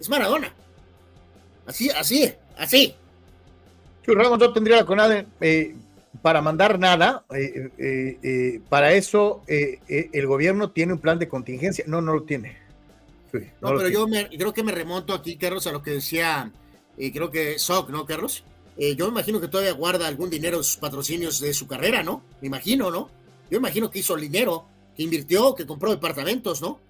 es 0.00 0.08
Maradona. 0.08 0.52
Así, 1.66 1.90
así, 1.90 2.32
así. 2.56 2.94
Ramos 4.06 4.38
no 4.38 4.52
tendría 4.52 4.76
la 4.76 4.84
CONADE 4.84 5.26
eh, 5.40 5.74
para 6.20 6.42
mandar 6.42 6.78
nada. 6.78 7.24
Eh, 7.34 7.70
eh, 7.78 8.60
para 8.68 8.92
eso 8.92 9.42
el 9.46 10.26
gobierno 10.26 10.70
tiene 10.70 10.92
un 10.92 10.98
plan 10.98 11.18
de 11.18 11.28
contingencia. 11.28 11.84
No, 11.86 12.00
no 12.00 12.14
lo 12.14 12.22
tiene. 12.24 12.58
no, 13.32 13.76
pero 13.76 13.88
yo 13.88 14.06
creo 14.06 14.52
que 14.52 14.62
me 14.62 14.72
remonto 14.72 15.14
aquí, 15.14 15.36
Carlos, 15.36 15.66
a 15.66 15.72
lo 15.72 15.82
que 15.82 15.92
decía, 15.92 16.52
creo 16.96 17.30
que 17.30 17.58
Soc, 17.58 17.90
¿no, 17.90 18.04
Carlos? 18.04 18.44
yo 18.76 19.06
me 19.06 19.12
imagino 19.12 19.40
que 19.40 19.46
todavía 19.46 19.72
guarda 19.72 20.08
algún 20.08 20.28
dinero 20.28 20.58
de 20.58 20.64
sus 20.64 20.78
patrocinios 20.78 21.38
de 21.38 21.54
su 21.54 21.68
carrera, 21.68 22.02
¿no? 22.02 22.24
Me 22.40 22.48
imagino, 22.48 22.90
¿no? 22.90 23.08
Yo 23.48 23.60
me 23.60 23.68
imagino 23.68 23.88
que 23.88 24.00
hizo 24.00 24.16
el 24.16 24.22
dinero, 24.22 24.66
que 24.96 25.04
invirtió, 25.04 25.54
que 25.54 25.64
compró 25.64 25.92
departamentos, 25.92 26.60
¿no? 26.60 26.80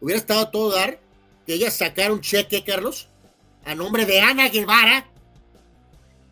Hubiera 0.00 0.18
estado 0.18 0.48
todo 0.50 0.74
dar 0.74 0.98
que 1.46 1.54
ella 1.54 1.70
sacara 1.70 2.12
un 2.12 2.20
cheque, 2.20 2.64
Carlos, 2.64 3.08
a 3.64 3.74
nombre 3.74 4.06
de 4.06 4.20
Ana 4.20 4.48
Guevara 4.48 5.06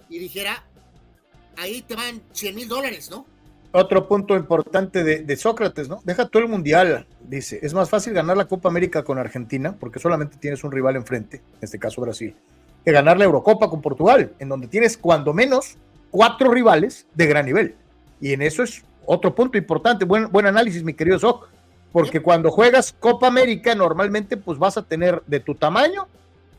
y 0.09 0.19
dijera, 0.19 0.65
ahí 1.57 1.83
te 1.83 1.95
van 1.95 2.23
100 2.33 2.55
mil 2.55 2.69
dólares, 2.69 3.11
¿no? 3.11 3.27
Otro 3.71 4.09
punto 4.09 4.35
importante 4.35 5.05
de, 5.05 5.37
Sócrates, 5.37 5.91
¿no? 5.91 6.01
Deja 6.03 6.27
todo 6.27 6.43
el 6.43 6.49
mundial, 6.49 7.07
dice. 7.29 7.59
Es 7.63 7.75
más 7.75 7.91
fácil 7.91 8.15
ganar 8.15 8.37
la 8.37 8.47
Copa 8.47 8.71
América 8.71 9.03
con 9.03 9.19
Argentina, 9.19 9.77
porque 9.79 9.99
solamente 9.99 10.39
tienes 10.39 10.65
un 10.65 10.73
rival 10.73 10.97
enfrente, 10.97 11.37
en 11.37 11.59
este 11.61 11.79
caso 11.79 12.01
Brasil, 12.01 12.35
que 12.83 12.93
ganar 12.93 13.19
la 13.19 13.25
Eurocopa 13.25 13.69
con 13.69 13.83
Portugal, 13.83 14.33
en 14.39 14.49
donde 14.49 14.69
tienes 14.69 14.97
cuando 14.97 15.35
menos 15.35 15.77
cuatro 16.11 16.51
rivales 16.51 17.07
de 17.15 17.27
gran 17.27 17.45
nivel. 17.45 17.75
Y 18.23 18.33
en 18.33 18.41
eso 18.41 18.63
es 18.63 18.83
otro 19.05 19.35
punto 19.35 19.59
importante. 19.59 20.07
Buen, 20.07 20.33
buen 20.33 20.47
análisis, 20.47 20.83
mi 20.83 20.95
querido 20.95 21.19
Soc 21.19 21.49
porque 21.93 22.21
cuando 22.21 22.51
juegas 22.51 22.95
Copa 22.99 23.27
América 23.27 23.75
normalmente 23.75 24.37
pues 24.37 24.59
vas 24.59 24.77
a 24.77 24.83
tener 24.83 25.23
de 25.27 25.41
tu 25.41 25.55
tamaño 25.55 26.07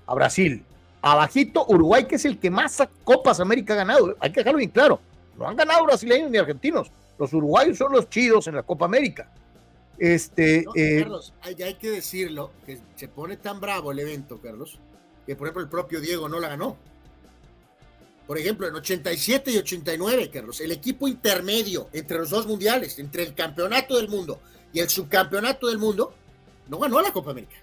a 0.05 0.15
Brasil, 0.15 0.63
abajito 1.01 1.65
Uruguay 1.67 2.05
que 2.05 2.15
es 2.15 2.25
el 2.25 2.39
que 2.39 2.49
más 2.49 2.81
Copas 3.03 3.39
América 3.39 3.73
ha 3.73 3.77
ganado, 3.77 4.15
hay 4.19 4.31
que 4.31 4.39
dejarlo 4.41 4.57
bien 4.57 4.71
claro, 4.71 4.99
no 5.37 5.47
han 5.47 5.55
ganado 5.55 5.85
brasileños 5.85 6.31
ni 6.31 6.37
argentinos, 6.37 6.91
los 7.17 7.33
uruguayos 7.33 7.77
son 7.77 7.91
los 7.91 8.09
chidos 8.09 8.47
en 8.47 8.55
la 8.55 8.63
Copa 8.63 8.85
América. 8.85 9.29
Este, 9.97 10.65
eh, 10.75 11.01
Carlos, 11.01 11.33
ya 11.57 11.65
hay 11.65 11.73
que 11.73 11.91
decirlo, 11.91 12.51
que 12.65 12.79
se 12.95 13.09
pone 13.09 13.35
tan 13.35 13.59
bravo 13.59 13.91
el 13.91 13.99
evento, 13.99 14.39
Carlos, 14.41 14.79
que 15.25 15.35
por 15.35 15.47
ejemplo 15.47 15.61
el 15.61 15.69
propio 15.69 15.99
Diego 15.99 16.29
no 16.29 16.39
la 16.39 16.47
ganó. 16.47 16.77
Por 18.25 18.37
ejemplo, 18.37 18.67
en 18.67 18.75
87 18.75 19.51
y 19.51 19.57
89, 19.57 20.29
Carlos, 20.31 20.61
el 20.61 20.71
equipo 20.71 21.07
intermedio 21.07 21.89
entre 21.91 22.19
los 22.19 22.29
dos 22.29 22.47
mundiales, 22.47 22.97
entre 22.99 23.23
el 23.23 23.33
campeonato 23.33 23.97
del 23.97 24.07
mundo 24.07 24.39
y 24.73 24.79
el 24.79 24.89
subcampeonato 24.89 25.67
del 25.67 25.77
mundo, 25.77 26.13
no 26.67 26.79
ganó 26.79 27.01
la 27.01 27.11
Copa 27.11 27.31
América. 27.31 27.55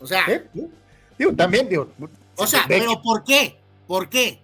O 0.00 0.06
sea, 0.06 0.24
digo, 1.18 1.34
también 1.34 1.68
digo. 1.68 1.88
O 2.36 2.46
sea, 2.46 2.64
pero 2.66 3.00
¿por 3.02 3.22
qué? 3.24 3.56
¿Por 3.86 4.08
qué? 4.08 4.40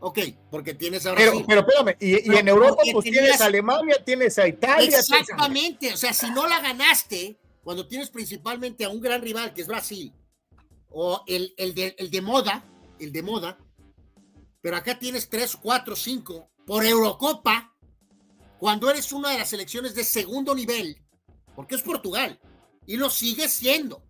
Ok, 0.00 0.18
porque 0.50 0.74
tienes 0.74 1.04
a 1.06 1.12
Brasil. 1.12 1.44
Pero, 1.46 1.60
espérame, 1.60 1.96
y, 2.00 2.36
en 2.36 2.48
Europa 2.48 2.82
pues 2.92 3.04
tienes 3.04 3.40
a 3.40 3.46
Alemania, 3.46 3.96
tienes 4.04 4.38
a 4.38 4.46
Italia. 4.46 4.98
Exactamente, 4.98 5.92
o 5.92 5.96
sea, 5.96 6.12
si 6.12 6.30
no 6.30 6.46
la 6.46 6.60
ganaste, 6.60 7.36
cuando 7.64 7.86
tienes 7.86 8.08
principalmente 8.08 8.84
a 8.84 8.88
un 8.88 9.00
gran 9.00 9.20
rival 9.20 9.52
que 9.52 9.62
es 9.62 9.66
Brasil, 9.66 10.12
o 10.90 11.22
el, 11.26 11.52
el, 11.56 11.74
de, 11.74 11.94
el 11.98 12.10
de 12.10 12.20
moda, 12.20 12.64
el 12.98 13.12
de 13.12 13.22
moda, 13.22 13.58
pero 14.60 14.76
acá 14.76 14.98
tienes 14.98 15.28
tres, 15.28 15.56
cuatro, 15.56 15.96
cinco 15.96 16.48
por 16.64 16.84
Eurocopa, 16.84 17.74
cuando 18.58 18.90
eres 18.90 19.12
una 19.12 19.30
de 19.30 19.38
las 19.38 19.48
selecciones 19.48 19.94
de 19.94 20.04
segundo 20.04 20.54
nivel, 20.54 21.00
porque 21.54 21.76
es 21.76 21.82
Portugal, 21.82 22.38
y 22.86 22.96
lo 22.96 23.10
sigue 23.10 23.48
siendo. 23.48 24.02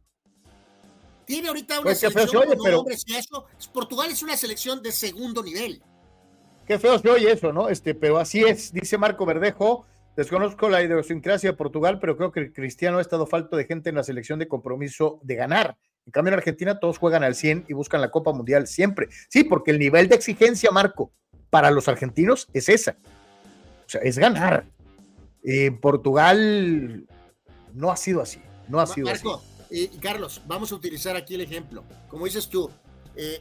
Tiene 1.24 1.48
ahorita 1.48 1.74
una 1.74 1.84
pues 1.84 2.00
selección 2.00 2.42
oye, 2.46 2.56
pero... 2.62 2.84
eso, 2.88 3.46
Portugal 3.72 4.10
es 4.10 4.22
una 4.22 4.36
selección 4.36 4.82
de 4.82 4.92
segundo 4.92 5.42
nivel. 5.42 5.82
Qué 6.66 6.78
feo 6.78 6.98
se 6.98 7.08
oye 7.08 7.32
eso, 7.32 7.52
¿no? 7.52 7.68
Este, 7.68 7.94
pero 7.94 8.18
así 8.18 8.40
es, 8.40 8.72
dice 8.72 8.96
Marco 8.96 9.26
Verdejo. 9.26 9.86
Desconozco 10.16 10.68
la 10.68 10.82
idiosincrasia 10.82 11.50
de 11.50 11.56
Portugal, 11.56 11.98
pero 12.00 12.16
creo 12.16 12.32
que 12.32 12.40
el 12.40 12.52
cristiano 12.52 12.98
ha 12.98 13.00
estado 13.00 13.26
falto 13.26 13.56
de 13.56 13.66
gente 13.66 13.90
en 13.90 13.94
la 13.94 14.02
selección 14.02 14.38
de 14.38 14.48
compromiso 14.48 15.20
de 15.22 15.36
ganar. 15.36 15.78
En 16.06 16.12
cambio, 16.12 16.32
en 16.32 16.38
Argentina 16.38 16.80
todos 16.80 16.98
juegan 16.98 17.22
al 17.22 17.34
100 17.34 17.66
y 17.68 17.74
buscan 17.74 18.00
la 18.00 18.10
Copa 18.10 18.32
Mundial 18.32 18.66
siempre. 18.66 19.08
Sí, 19.28 19.44
porque 19.44 19.70
el 19.70 19.78
nivel 19.78 20.08
de 20.08 20.16
exigencia, 20.16 20.70
Marco, 20.70 21.12
para 21.50 21.70
los 21.70 21.88
argentinos 21.88 22.48
es 22.52 22.68
esa. 22.68 22.96
O 23.88 23.90
sea, 23.90 24.02
es 24.02 24.18
ganar. 24.18 24.66
En 25.42 25.80
Portugal 25.80 27.06
no 27.72 27.90
ha 27.90 27.96
sido 27.96 28.20
así. 28.20 28.38
No 28.68 28.80
ha 28.80 28.86
sido 28.86 29.08
así. 29.08 29.26
y 29.70 29.88
Carlos, 29.96 30.42
vamos 30.46 30.70
a 30.72 30.74
utilizar 30.74 31.16
aquí 31.16 31.36
el 31.36 31.40
ejemplo. 31.40 31.84
Como 32.06 32.26
dices 32.26 32.50
tú, 32.50 32.70
eh, 33.16 33.40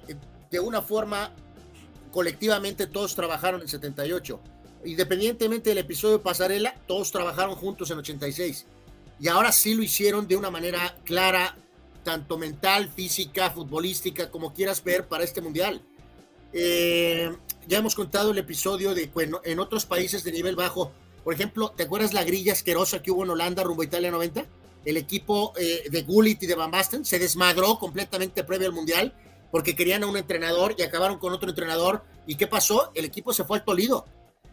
de 0.50 0.60
una 0.62 0.82
forma, 0.82 1.34
colectivamente 2.14 2.88
todos 2.88 3.14
trabajaron 3.14 3.60
en 3.60 3.68
78. 3.68 4.40
Independientemente 4.86 5.72
del 5.72 5.80
episodio 5.80 6.24
Pasarela, 6.24 6.76
todos 6.88 7.12
trabajaron 7.12 7.56
juntos 7.56 7.92
en 7.92 7.98
86. 7.98 8.68
Y 9.20 9.28
ahora 9.28 9.52
sí 9.52 9.74
lo 9.74 9.84
hicieron 9.84 10.30
de 10.30 10.38
una 10.38 10.50
manera 10.50 10.96
clara, 11.04 11.58
tanto 12.06 12.38
mental, 12.38 12.88
física, 12.88 13.50
futbolística, 13.50 14.32
como 14.32 14.54
quieras 14.54 14.82
ver 14.82 15.10
para 15.10 15.26
este 15.26 15.42
mundial. 15.42 15.82
Eh, 16.54 17.36
ya 17.68 17.80
hemos 17.80 17.96
contado 17.96 18.32
el 18.32 18.38
episodio 18.38 18.96
de 18.96 19.08
bueno, 19.08 19.42
en 19.44 19.60
otros 19.60 19.86
países 19.86 20.24
de 20.24 20.32
nivel 20.32 20.56
bajo. 20.56 20.92
Por 21.24 21.34
ejemplo, 21.34 21.74
¿te 21.76 21.84
acuerdas 21.84 22.14
la 22.14 22.24
grilla 22.24 22.54
asquerosa 22.54 23.02
que 23.02 23.12
hubo 23.12 23.24
en 23.24 23.32
Holanda 23.32 23.64
rumbo 23.64 23.82
a 23.82 23.86
Italia 23.86 24.12
90? 24.12 24.46
El 24.86 24.96
equipo 24.96 25.54
eh, 25.58 25.84
de 25.90 26.02
Gullit 26.04 26.42
y 26.44 26.48
de 26.48 26.56
Van 26.56 26.72
Basten 26.72 27.04
se 27.04 27.20
desmadró 27.20 27.78
completamente 27.78 28.44
previo 28.46 28.68
al 28.68 28.74
mundial 28.74 29.14
porque 29.52 29.76
querían 29.76 30.04
a 30.04 30.08
un 30.08 30.18
entrenador 30.18 30.76
y 30.78 30.82
acabaron 30.82 31.20
con 31.20 31.34
otro 31.34 31.50
entrenador. 31.50 32.04
¿Y 32.26 32.36
qué 32.36 32.48
pasó? 32.48 32.92
El 32.96 33.06
equipo 33.06 33.34
se 33.34 33.44
fue 33.44 33.58
al 33.58 33.66
Tolido. 33.66 34.06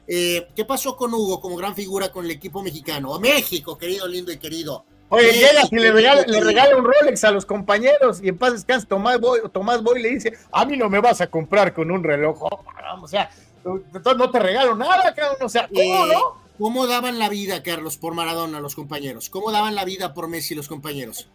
Eh, 0.07 0.49
¿Qué 0.55 0.65
pasó 0.65 0.97
con 0.97 1.15
Hugo 1.15 1.41
como 1.41 1.57
gran 1.57 1.75
figura 1.75 2.11
con 2.11 2.25
el 2.25 2.33
equipo 2.33 2.62
mexicano? 2.62 3.12
O 3.12 3.21
México, 3.21 3.79
querido, 3.79 4.07
lindo 4.09 4.33
y 4.33 4.39
querido. 4.39 4.85
Oye, 5.09 5.33
llega 5.33 5.63
y 5.71 5.77
le 5.77 5.93
regala, 6.41 6.77
un 6.77 6.85
Rolex 6.85 7.25
a 7.25 7.31
los 7.31 7.47
compañeros 7.47 8.21
y 8.23 8.29
en 8.29 8.39
paz 8.39 8.53
descanse, 8.53 8.87
Tomás 8.87 9.21
Boy, 9.21 9.41
Tomás 9.53 9.83
Boy 9.83 10.03
le 10.03 10.11
dice, 10.11 10.33
a 10.51 10.65
mí 10.65 10.77
no 10.77 10.89
me 10.89 11.01
vas 11.01 11.21
a 11.21 11.27
comprar 11.27 11.73
con 11.75 11.91
un 11.91 12.03
reloj. 12.03 12.43
Oh, 12.43 12.65
o 13.01 13.09
sea, 13.09 13.31
entonces 13.65 14.17
no 14.17 14.31
te 14.31 14.39
regalo 14.39 14.75
nada, 14.75 15.15
O 15.41 15.49
sea, 15.49 15.69
¿cómo 15.69 16.07
eh, 16.07 16.13
no? 16.13 16.45
¿Cómo 16.59 16.87
daban 16.87 17.19
la 17.19 17.29
vida, 17.29 17.63
Carlos, 17.63 17.97
por 17.97 18.15
Maradona 18.15 18.61
los 18.61 18.75
compañeros? 18.75 19.29
¿Cómo 19.29 19.51
daban 19.51 19.75
la 19.75 19.85
vida 19.85 20.15
por 20.15 20.29
Messi 20.29 20.55
los 20.55 20.69
compañeros? 20.69 21.29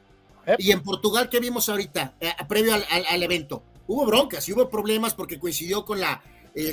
Eh. 0.45 0.55
Y 0.57 0.71
en 0.71 0.81
Portugal, 0.81 1.29
¿qué 1.29 1.39
vimos 1.39 1.69
ahorita, 1.69 2.13
eh, 2.21 2.31
previo 2.47 2.73
al, 2.73 3.23
evento? 3.23 3.61
Hubo 3.87 4.05
broncas 4.05 4.47
y 4.47 4.53
hubo 4.53 4.69
problemas 4.69 5.13
porque 5.13 5.39
coincidió 5.39 5.85
con 5.85 5.99
la 5.99 6.21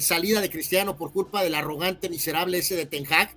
salida 0.01 0.41
de 0.41 0.51
Cristiano 0.51 0.97
por 0.97 1.13
culpa 1.13 1.43
del 1.43 1.55
arrogante, 1.55 2.09
miserable 2.09 2.59
ese 2.59 2.77
de 2.77 2.87
Ten 2.87 3.05
Hag 3.13 3.31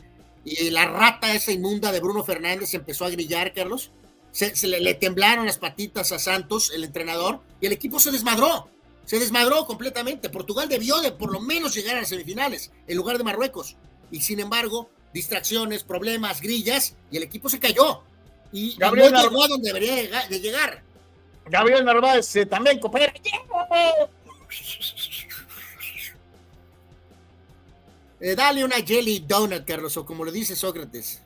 y 0.50 0.70
la 0.72 0.86
rata 0.86 1.34
esa 1.34 1.52
inmunda 1.52 1.92
de 1.92 2.00
Bruno 2.00 2.24
Fernández 2.24 2.74
empezó 2.74 3.06
a 3.06 3.10
grillar, 3.10 3.54
Carlos. 3.54 3.92
Se, 4.32 4.54
le, 4.68 4.94
temblaron 4.96 5.46
las 5.46 5.58
patitas 5.58 6.12
a 6.12 6.20
Santos, 6.20 6.72
el 6.74 6.84
entrenador, 6.84 7.42
y 7.62 7.66
el 7.66 7.72
equipo 7.72 8.00
se 8.00 8.12
desmadró. 8.12 8.70
Se 9.06 9.20
desmadró 9.20 9.66
completamente. 9.66 10.30
Portugal 10.30 10.70
debió 10.70 11.00
de 11.02 11.12
por 11.12 11.32
lo 11.32 11.40
menos 11.40 11.74
llegar 11.76 11.96
a 11.96 12.02
las 12.02 12.10
semifinales 12.10 12.72
en 12.88 12.98
lugar 12.98 13.18
de 13.18 13.24
Marruecos. 13.24 13.76
Y 14.12 14.22
sin 14.22 14.40
embargo, 14.40 14.90
distracciones, 15.14 15.84
problemas, 15.84 16.42
grillas, 16.42 16.96
y 17.12 17.18
el 17.18 17.24
equipo 17.24 17.50
se 17.50 17.60
cayó. 17.60 18.04
Y 18.52 18.76
Gabriel 18.78 19.12
no 19.12 19.22
llegó 19.22 19.44
a 19.44 19.48
donde 19.48 19.68
debería 19.68 20.28
de 20.28 20.40
llegar. 20.40 20.84
Gabriel 21.46 21.86
Narváez 21.86 22.36
eh, 22.36 22.46
también 22.46 22.80
coopera. 22.80 23.14
Eh, 28.22 28.36
dale 28.36 28.66
una 28.66 28.76
jelly 28.78 29.20
donut, 29.20 29.66
Carlos, 29.66 29.96
o 29.98 30.06
como 30.06 30.26
lo 30.26 30.32
dice 30.32 30.56
Sócrates. 30.56 31.22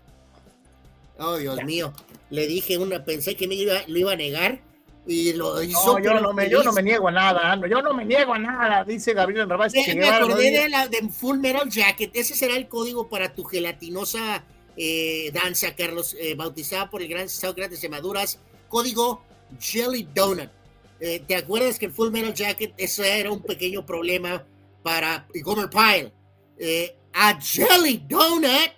Oh, 1.18 1.38
Dios 1.38 1.64
mío. 1.64 1.94
Le 2.30 2.48
dije 2.48 2.78
una, 2.78 3.04
pensé 3.04 3.36
que 3.36 3.48
me 3.48 3.56
iba, 3.56 3.82
lo 3.88 3.98
iba 3.98 4.14
a 4.14 4.16
negar 4.16 4.62
y 5.08 5.34
lo 5.34 5.62
hizo. 5.62 6.00
No, 6.00 6.04
yo 6.04 6.20
no, 6.20 6.34
me, 6.34 6.50
yo 6.50 6.64
no 6.64 6.72
me 6.72 6.84
niego 6.84 7.08
a 7.08 7.12
nada, 7.12 7.60
yo 7.68 7.82
no 7.82 7.94
me 7.94 8.06
niego 8.06 8.34
a 8.34 8.40
nada, 8.40 8.84
dice 8.84 9.14
Gabriel 9.14 9.48
Narváez. 9.48 9.74
Me, 9.74 9.96
me 9.96 10.08
acordé 10.08 10.52
de, 10.52 10.70
la, 10.70 10.88
de 10.88 11.08
Full 11.10 11.40
Metal 11.40 11.70
Jacket, 11.70 12.12
ese 12.14 12.36
será 12.36 12.56
el 12.56 12.68
código 12.68 13.10
para 13.10 13.34
tu 13.34 13.44
gelatinosa 13.44 14.44
eh, 14.78 15.32
danza, 15.34 15.76
Carlos, 15.76 16.16
eh, 16.20 16.36
bautizada 16.36 16.90
por 16.90 17.02
el 17.02 17.08
gran 17.08 17.30
Sócrates 17.30 17.82
de 17.82 17.90
Maduras, 17.90 18.40
código 18.70 19.24
Jelly 19.60 20.08
Donut. 20.14 20.50
¿Te 21.28 21.36
acuerdas 21.36 21.78
que 21.78 21.88
el 21.88 21.92
Full 21.92 22.12
Metal 22.12 22.34
Jacket, 22.34 22.74
eso 22.78 23.04
era 23.04 23.30
un 23.30 23.42
pequeño 23.42 23.86
problema 23.86 24.46
para 24.84 25.28
Gomer 25.44 25.70
Pyle? 25.70 26.14
Eh, 26.58 26.96
a 27.14 27.40
Jelly 27.40 28.06
Donut. 28.08 28.72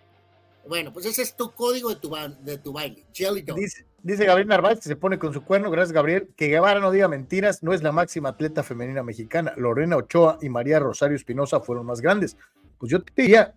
Bueno, 0.68 0.92
pues 0.92 1.06
ese 1.06 1.22
es 1.22 1.36
tu 1.36 1.52
código 1.52 1.90
de 1.90 1.96
tu, 1.98 2.16
de 2.42 2.58
tu 2.58 2.74
baile, 2.74 3.06
Jelly 3.14 3.42
Donut. 3.42 3.64
Dice, 4.02 4.26
Gabriel 4.26 4.48
Narváez 4.48 4.80
que 4.80 4.90
se 4.90 4.96
pone 4.96 5.18
con 5.18 5.34
su 5.34 5.44
cuerno, 5.44 5.72
gracias 5.72 5.92
Gabriel, 5.92 6.30
que 6.36 6.48
Guevara 6.48 6.80
no 6.80 6.92
diga 6.92 7.08
mentiras, 7.08 7.64
no 7.64 7.74
es 7.74 7.82
la 7.82 7.92
máxima 7.92 8.30
atleta 8.30 8.62
femenina 8.62 9.02
mexicana. 9.02 9.54
Lorena 9.58 9.98
Ochoa 9.98 10.38
y 10.42 10.50
María 10.50 10.80
Rosario 10.80 11.16
Espinosa 11.16 11.60
fueron 11.60 11.88
más 11.88 12.02
grandes. 12.02 12.38
Pues 12.78 12.92
yo 12.92 13.02
te 13.02 13.12
diría, 13.16 13.56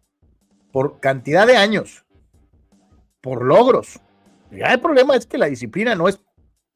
por 0.73 1.01
cantidad 1.01 1.47
de 1.47 1.57
años, 1.57 2.05
por 3.21 3.45
logros. 3.45 4.01
Ya 4.51 4.73
el 4.73 4.81
problema 4.81 5.17
es 5.17 5.27
que 5.27 5.37
la 5.37 5.47
disciplina 5.47 5.95
no 5.95 6.09
es 6.09 6.19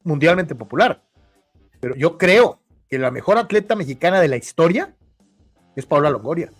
mundialmente 0.03 0.53
popular. 0.53 1.03
Pero 1.79 1.95
yo 1.95 2.17
creo 2.17 2.59
que 2.89 2.99
la 2.99 3.09
mejor 3.09 3.37
atleta 3.37 3.75
mexicana 3.75 4.21
de 4.21 4.27
la 4.27 4.37
historia 4.37 4.95
es 5.75 5.85
Paula 5.85 6.11
Longoria. 6.11 6.51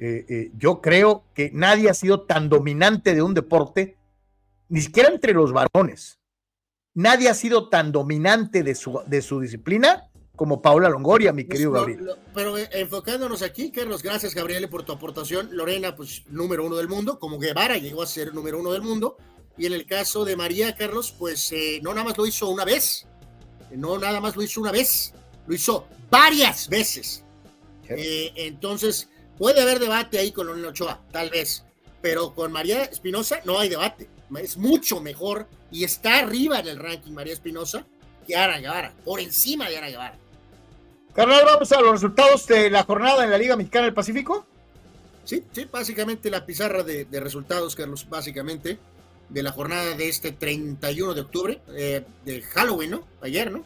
Eh, 0.00 0.24
eh, 0.28 0.50
yo 0.56 0.80
creo 0.80 1.24
que 1.34 1.50
nadie 1.52 1.90
ha 1.90 1.94
sido 1.94 2.20
tan 2.20 2.48
dominante 2.48 3.14
de 3.14 3.22
un 3.22 3.34
deporte, 3.34 3.96
ni 4.68 4.80
siquiera 4.80 5.08
entre 5.08 5.32
los 5.32 5.52
varones. 5.52 6.18
Nadie 6.94 7.28
ha 7.28 7.34
sido 7.34 7.68
tan 7.68 7.90
dominante 7.90 8.62
de 8.62 8.74
su, 8.74 9.00
de 9.06 9.22
su 9.22 9.40
disciplina 9.40 10.08
como 10.36 10.62
Paula 10.62 10.88
Longoria, 10.88 11.32
mi 11.32 11.44
querido 11.44 11.72
Gabriel. 11.72 12.10
pero 12.32 12.56
eh, 12.56 12.68
enfocándonos 12.72 13.42
aquí, 13.42 13.72
Carlos, 13.72 14.04
gracias 14.04 14.36
Gabriel 14.36 14.68
por 14.68 14.84
tu 14.84 14.92
aportación. 14.92 15.48
Lorena, 15.50 15.96
pues 15.96 16.22
número 16.28 16.64
uno 16.64 16.76
del 16.76 16.86
mundo, 16.86 17.18
como 17.18 17.40
Guevara 17.40 17.76
llegó 17.76 18.02
a 18.02 18.06
ser 18.06 18.32
número 18.32 18.60
uno 18.60 18.72
del 18.72 18.82
mundo. 18.82 19.16
Y 19.56 19.66
en 19.66 19.72
el 19.72 19.84
caso 19.84 20.24
de 20.24 20.36
María 20.36 20.76
Carlos, 20.76 21.12
pues 21.18 21.52
no 21.82 21.90
nada 21.92 22.04
más 22.04 22.16
lo 22.16 22.24
hizo 22.24 22.48
una 22.48 22.64
vez, 22.64 23.08
no 23.72 23.98
nada 23.98 24.20
más 24.20 24.36
lo 24.36 24.42
hizo 24.44 24.60
una 24.60 24.70
vez, 24.70 25.12
lo 25.48 25.54
hizo 25.56 25.88
varias 26.08 26.68
veces. 26.68 27.24
entonces, 27.88 29.08
Puede 29.38 29.60
haber 29.62 29.78
debate 29.78 30.18
ahí 30.18 30.32
con 30.32 30.48
Lorena 30.48 30.68
Ochoa, 30.68 31.00
tal 31.12 31.30
vez, 31.30 31.64
pero 32.02 32.34
con 32.34 32.50
María 32.50 32.82
Espinosa 32.84 33.40
no 33.44 33.58
hay 33.58 33.68
debate. 33.68 34.08
Es 34.40 34.56
mucho 34.56 35.00
mejor 35.00 35.46
y 35.70 35.84
está 35.84 36.18
arriba 36.18 36.58
en 36.58 36.66
el 36.66 36.78
ranking 36.78 37.12
María 37.12 37.32
Espinosa 37.32 37.86
que 38.26 38.36
Ara 38.36 38.58
Guevara, 38.58 38.92
por 39.04 39.20
encima 39.20 39.68
de 39.68 39.78
Ara 39.78 39.88
Guevara. 39.88 40.18
Carnal, 41.14 41.44
vamos 41.44 41.72
a 41.72 41.80
los 41.80 41.92
resultados 41.92 42.46
de 42.46 42.68
la 42.68 42.82
jornada 42.82 43.24
en 43.24 43.30
la 43.30 43.38
Liga 43.38 43.56
Mexicana 43.56 43.86
del 43.86 43.94
Pacífico. 43.94 44.44
Sí, 45.24 45.44
sí, 45.52 45.66
básicamente 45.70 46.30
la 46.30 46.44
pizarra 46.44 46.82
de, 46.82 47.06
resultados, 47.12 47.74
Carlos, 47.74 48.08
básicamente, 48.08 48.78
de 49.28 49.42
la 49.42 49.52
jornada 49.52 49.94
de 49.94 50.08
este 50.08 50.32
31 50.32 51.14
de 51.14 51.20
octubre, 51.20 51.60
eh, 51.76 52.04
de 52.24 52.42
Halloween, 52.42 52.90
¿no? 52.90 53.04
Ayer, 53.20 53.50
¿no? 53.52 53.64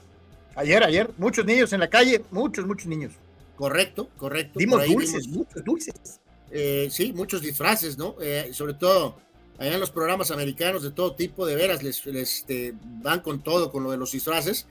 Ayer, 0.54 0.82
ayer, 0.82 1.10
muchos 1.18 1.44
niños 1.44 1.72
en 1.72 1.80
la 1.80 1.88
calle, 1.88 2.24
muchos, 2.30 2.66
muchos 2.66 2.86
niños. 2.86 3.12
Correcto, 3.56 4.08
correcto. 4.16 4.58
Dimos 4.58 4.86
dulces, 4.86 5.28
muchos 5.28 5.64
dulces. 5.64 6.20
Eh, 6.50 6.88
sí, 6.90 7.12
muchos 7.12 7.40
disfraces, 7.40 7.96
¿no? 7.96 8.16
Eh, 8.20 8.50
sobre 8.52 8.74
todo 8.74 9.16
allá 9.58 9.74
en 9.74 9.80
los 9.80 9.90
programas 9.90 10.30
americanos 10.30 10.82
de 10.82 10.90
todo 10.90 11.14
tipo, 11.14 11.46
de 11.46 11.56
veras, 11.56 11.82
les, 11.82 12.06
este, 12.06 12.74
van 13.02 13.20
con 13.20 13.42
todo, 13.42 13.70
con 13.70 13.84
lo 13.84 13.90
de 13.90 13.96
los 13.96 14.12
disfraces. 14.12 14.66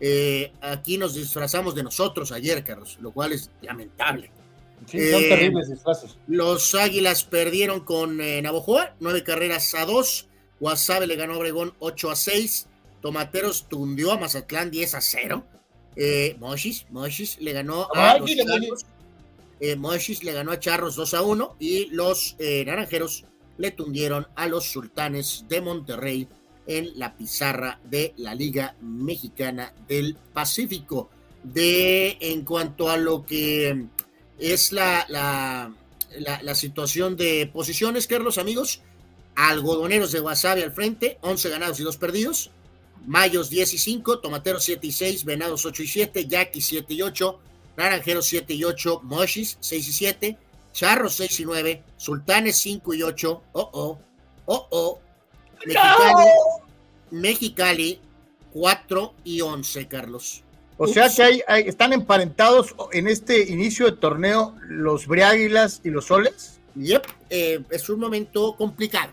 Eh, 0.00 0.52
aquí 0.60 0.98
nos 0.98 1.14
disfrazamos 1.14 1.74
de 1.74 1.82
nosotros 1.82 2.32
ayer, 2.32 2.62
Carlos, 2.62 2.98
lo 3.00 3.12
cual 3.12 3.32
es 3.32 3.50
lamentable. 3.62 4.30
Sí, 4.86 5.10
son 5.10 5.22
terribles 5.22 5.68
disfraces. 5.70 6.16
Los 6.26 6.74
Águilas 6.74 7.24
perdieron 7.24 7.80
con 7.80 8.18
Navojoa, 8.42 8.94
nueve 9.00 9.24
carreras 9.24 9.74
a 9.74 9.86
dos. 9.86 10.28
Guasave 10.60 11.06
le 11.06 11.16
ganó 11.16 11.34
a 11.34 11.38
Obregón 11.38 11.74
8 11.78 12.10
a 12.10 12.16
6. 12.16 12.66
Tomateros 13.02 13.68
tundió 13.68 14.12
a 14.12 14.18
Mazatlán 14.18 14.70
10 14.70 14.94
a 14.94 15.00
0. 15.00 15.44
Eh, 15.96 16.36
Moshis, 16.38 17.40
le 17.40 17.52
ganó 17.52 17.88
a 17.94 18.18
los 18.18 18.30
Charros, 18.30 18.86
eh, 19.60 19.76
le 20.22 20.32
ganó 20.32 20.52
a 20.52 20.60
Charros 20.60 20.96
2 20.96 21.14
a 21.14 21.22
1 21.22 21.56
y 21.58 21.86
los 21.86 22.36
eh, 22.38 22.64
Naranjeros 22.66 23.24
le 23.56 23.70
tundieron 23.70 24.26
a 24.36 24.46
los 24.46 24.70
Sultanes 24.70 25.46
de 25.48 25.62
Monterrey 25.62 26.28
en 26.66 26.98
la 26.98 27.16
pizarra 27.16 27.80
de 27.84 28.12
la 28.18 28.34
Liga 28.34 28.76
Mexicana 28.80 29.72
del 29.88 30.16
Pacífico. 30.32 31.08
De 31.42 32.18
en 32.20 32.44
cuanto 32.44 32.90
a 32.90 32.96
lo 32.96 33.24
que 33.24 33.86
es 34.38 34.72
la, 34.72 35.06
la, 35.08 35.72
la, 36.18 36.54
situación 36.56 37.16
de 37.16 37.48
posiciones, 37.52 38.08
Carlos, 38.08 38.36
amigos, 38.38 38.82
algodoneros 39.36 40.10
de 40.10 40.20
Wasabi 40.20 40.62
al 40.62 40.72
frente, 40.72 41.18
11 41.20 41.48
ganados 41.50 41.78
y 41.78 41.84
2 41.84 41.96
perdidos. 41.98 42.50
Mayos 43.06 43.48
10 43.50 43.74
y 43.74 43.78
5, 43.78 44.18
Tomateros 44.18 44.64
7 44.64 44.86
y 44.86 44.92
6, 44.92 45.24
Venados 45.24 45.64
8 45.64 45.82
y 45.82 45.86
7, 45.86 46.26
Jackie 46.26 46.60
7 46.60 46.94
y 46.94 47.02
8, 47.02 47.38
Naranjeros 47.76 48.26
7 48.26 48.54
y 48.54 48.64
8, 48.64 49.00
Moshis 49.04 49.56
6 49.60 49.88
y 49.88 49.92
7, 49.92 50.38
Charros 50.72 51.14
6 51.16 51.40
y 51.40 51.44
9, 51.44 51.82
Sultanes 51.96 52.56
5 52.58 52.94
y 52.94 53.02
8, 53.02 53.42
oh 53.52 53.70
oh, 53.72 53.98
oh 54.46 54.68
oh, 54.70 55.00
Mexicali, 55.64 56.30
Mexicali 57.10 58.00
4 58.52 59.14
y 59.24 59.40
11, 59.40 59.88
Carlos. 59.88 60.42
O 60.78 60.86
sea 60.86 61.08
que 61.08 61.42
hay, 61.46 61.62
están 61.68 61.92
emparentados 61.92 62.74
en 62.92 63.08
este 63.08 63.50
inicio 63.50 63.86
de 63.86 63.92
torneo 63.92 64.54
los 64.68 65.06
Briáguilas 65.06 65.80
y 65.84 65.90
los 65.90 66.06
Soles. 66.06 66.60
Yep, 66.74 67.06
eh, 67.30 67.62
es 67.70 67.88
un 67.88 68.00
momento 68.00 68.54
complicado 68.56 69.12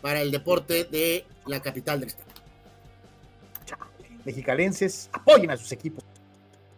para 0.00 0.20
el 0.20 0.30
deporte 0.30 0.84
de 0.84 1.24
la 1.46 1.60
capital 1.60 2.00
del 2.00 2.08
estado. 2.08 2.27
Mexicalenses, 4.28 5.08
apoyen 5.10 5.50
a 5.50 5.56
sus 5.56 5.72
equipos, 5.72 6.04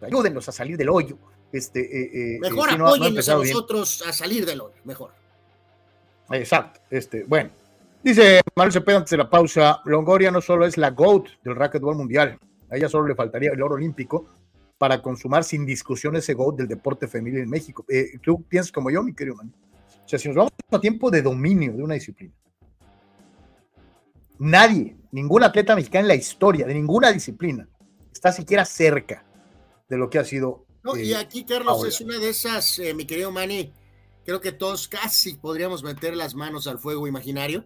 ayúdenlos 0.01 0.47
a 0.47 0.53
salir 0.53 0.77
del 0.77 0.89
hoyo. 0.89 1.17
Este, 1.51 1.81
eh, 1.81 2.35
eh, 2.35 2.39
mejor 2.39 2.69
eh, 2.69 2.75
apóyennos 2.75 3.27
a 3.27 3.35
nosotros 3.35 4.03
a 4.07 4.13
salir 4.13 4.45
del 4.45 4.61
hoyo, 4.61 4.75
mejor. 4.85 5.11
Exacto. 6.29 6.79
Este, 6.89 7.25
bueno, 7.25 7.49
dice 8.01 8.39
Manuel 8.55 8.71
Cepeda 8.71 8.97
antes 8.97 9.11
de 9.11 9.17
la 9.17 9.29
pausa: 9.29 9.81
Longoria 9.83 10.31
no 10.31 10.39
solo 10.39 10.65
es 10.65 10.77
la 10.77 10.91
GOAT 10.91 11.27
del 11.43 11.57
racquetball 11.57 11.97
mundial, 11.97 12.39
a 12.69 12.77
ella 12.77 12.87
solo 12.87 13.07
le 13.07 13.15
faltaría 13.15 13.51
el 13.51 13.61
oro 13.61 13.75
olímpico 13.75 14.27
para 14.77 15.01
consumar 15.01 15.43
sin 15.43 15.65
discusión 15.65 16.15
ese 16.15 16.33
GOAT 16.33 16.55
del 16.55 16.69
deporte 16.69 17.07
femenil 17.09 17.41
en 17.41 17.49
México. 17.49 17.85
¿Tú 18.23 18.43
piensas 18.43 18.71
como 18.71 18.89
yo, 18.89 19.03
mi 19.03 19.13
querido 19.13 19.35
man? 19.35 19.53
O 20.05 20.07
sea, 20.07 20.17
si 20.17 20.29
nos 20.29 20.37
vamos 20.37 20.53
a 20.71 20.79
tiempo 20.79 21.11
de 21.11 21.21
dominio 21.21 21.73
de 21.73 21.83
una 21.83 21.95
disciplina, 21.95 22.33
nadie, 24.39 24.95
ningún 25.11 25.43
atleta 25.43 25.75
mexicano 25.75 26.03
en 26.03 26.07
la 26.09 26.15
historia 26.15 26.65
de 26.65 26.73
ninguna 26.73 27.11
disciplina 27.11 27.67
está 28.11 28.31
siquiera 28.31 28.65
cerca 28.65 29.25
de 29.89 29.97
lo 29.97 30.09
que 30.09 30.19
ha 30.19 30.25
sido. 30.25 30.65
No, 30.83 30.95
y 30.95 31.13
eh, 31.13 31.17
aquí, 31.17 31.43
Carlos, 31.43 31.85
es 31.85 32.01
una 32.01 32.17
de 32.17 32.29
esas, 32.29 32.79
eh, 32.79 32.93
mi 32.93 33.05
querido 33.05 33.31
Manny, 33.31 33.73
creo 34.25 34.41
que 34.41 34.51
todos 34.51 34.87
casi 34.87 35.35
podríamos 35.35 35.83
meter 35.83 36.15
las 36.15 36.35
manos 36.35 36.67
al 36.67 36.79
fuego 36.79 37.07
imaginario, 37.07 37.65